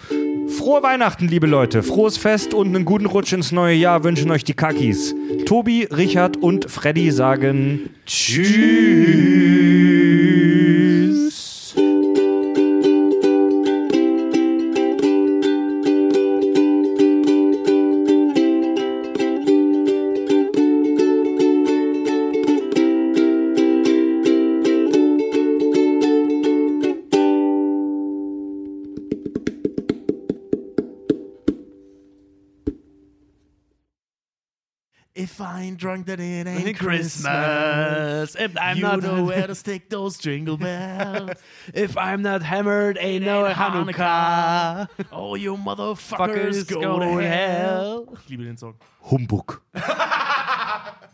Frohe 0.49 0.83
Weihnachten, 0.83 1.29
liebe 1.29 1.47
Leute. 1.47 1.83
Frohes 1.83 2.17
Fest 2.17 2.55
und 2.55 2.69
einen 2.69 2.85
guten 2.85 3.07
Rutsch 3.07 3.33
ins 3.33 3.53
neue 3.53 3.75
Jahr 3.75 4.05
wünschen 4.05 4.31
euch 4.31 4.45
die 4.45 4.55
Kakis. 4.55 5.15
Tobi, 5.45 5.85
Richard 5.85 6.37
und 6.37 6.71
Freddy 6.71 7.11
sagen 7.11 7.91
Tschüss. 8.07 9.86
If 35.77 35.83
I 35.85 35.93
ain't 35.93 36.05
drunk, 36.05 36.07
that 36.07 36.21
it 36.21 36.47
ain't 36.47 36.49
Ain't 36.49 36.79
Christmas. 36.79 37.23
Christmas. 37.23 38.37
If 38.37 38.57
I'm 38.57 38.77
you 38.77 38.83
not- 38.83 39.03
know 39.03 39.25
where 39.25 39.47
to 39.47 39.55
stick 39.55 39.89
those 39.91 40.17
jingle 40.19 40.57
bells. 40.57 41.31
If 41.75 41.97
I'm 41.97 42.23
not 42.23 42.43
hammered, 42.43 42.97
ain't 43.01 43.25
no 43.25 43.45
Hanukkah. 43.53 44.89
Oh, 45.13 45.35
you 45.35 45.57
motherfuckers 45.57 46.65
Fuckers 46.65 46.69
go, 46.69 46.81
go 46.81 46.99
to 47.01 47.07
to 47.07 47.29
hell. 47.29 48.07
hell. 48.07 48.19
Ich 48.25 48.29
liebe 48.31 48.45
den 48.45 48.57
Song. 48.57 48.75
Humbug. 49.03 49.61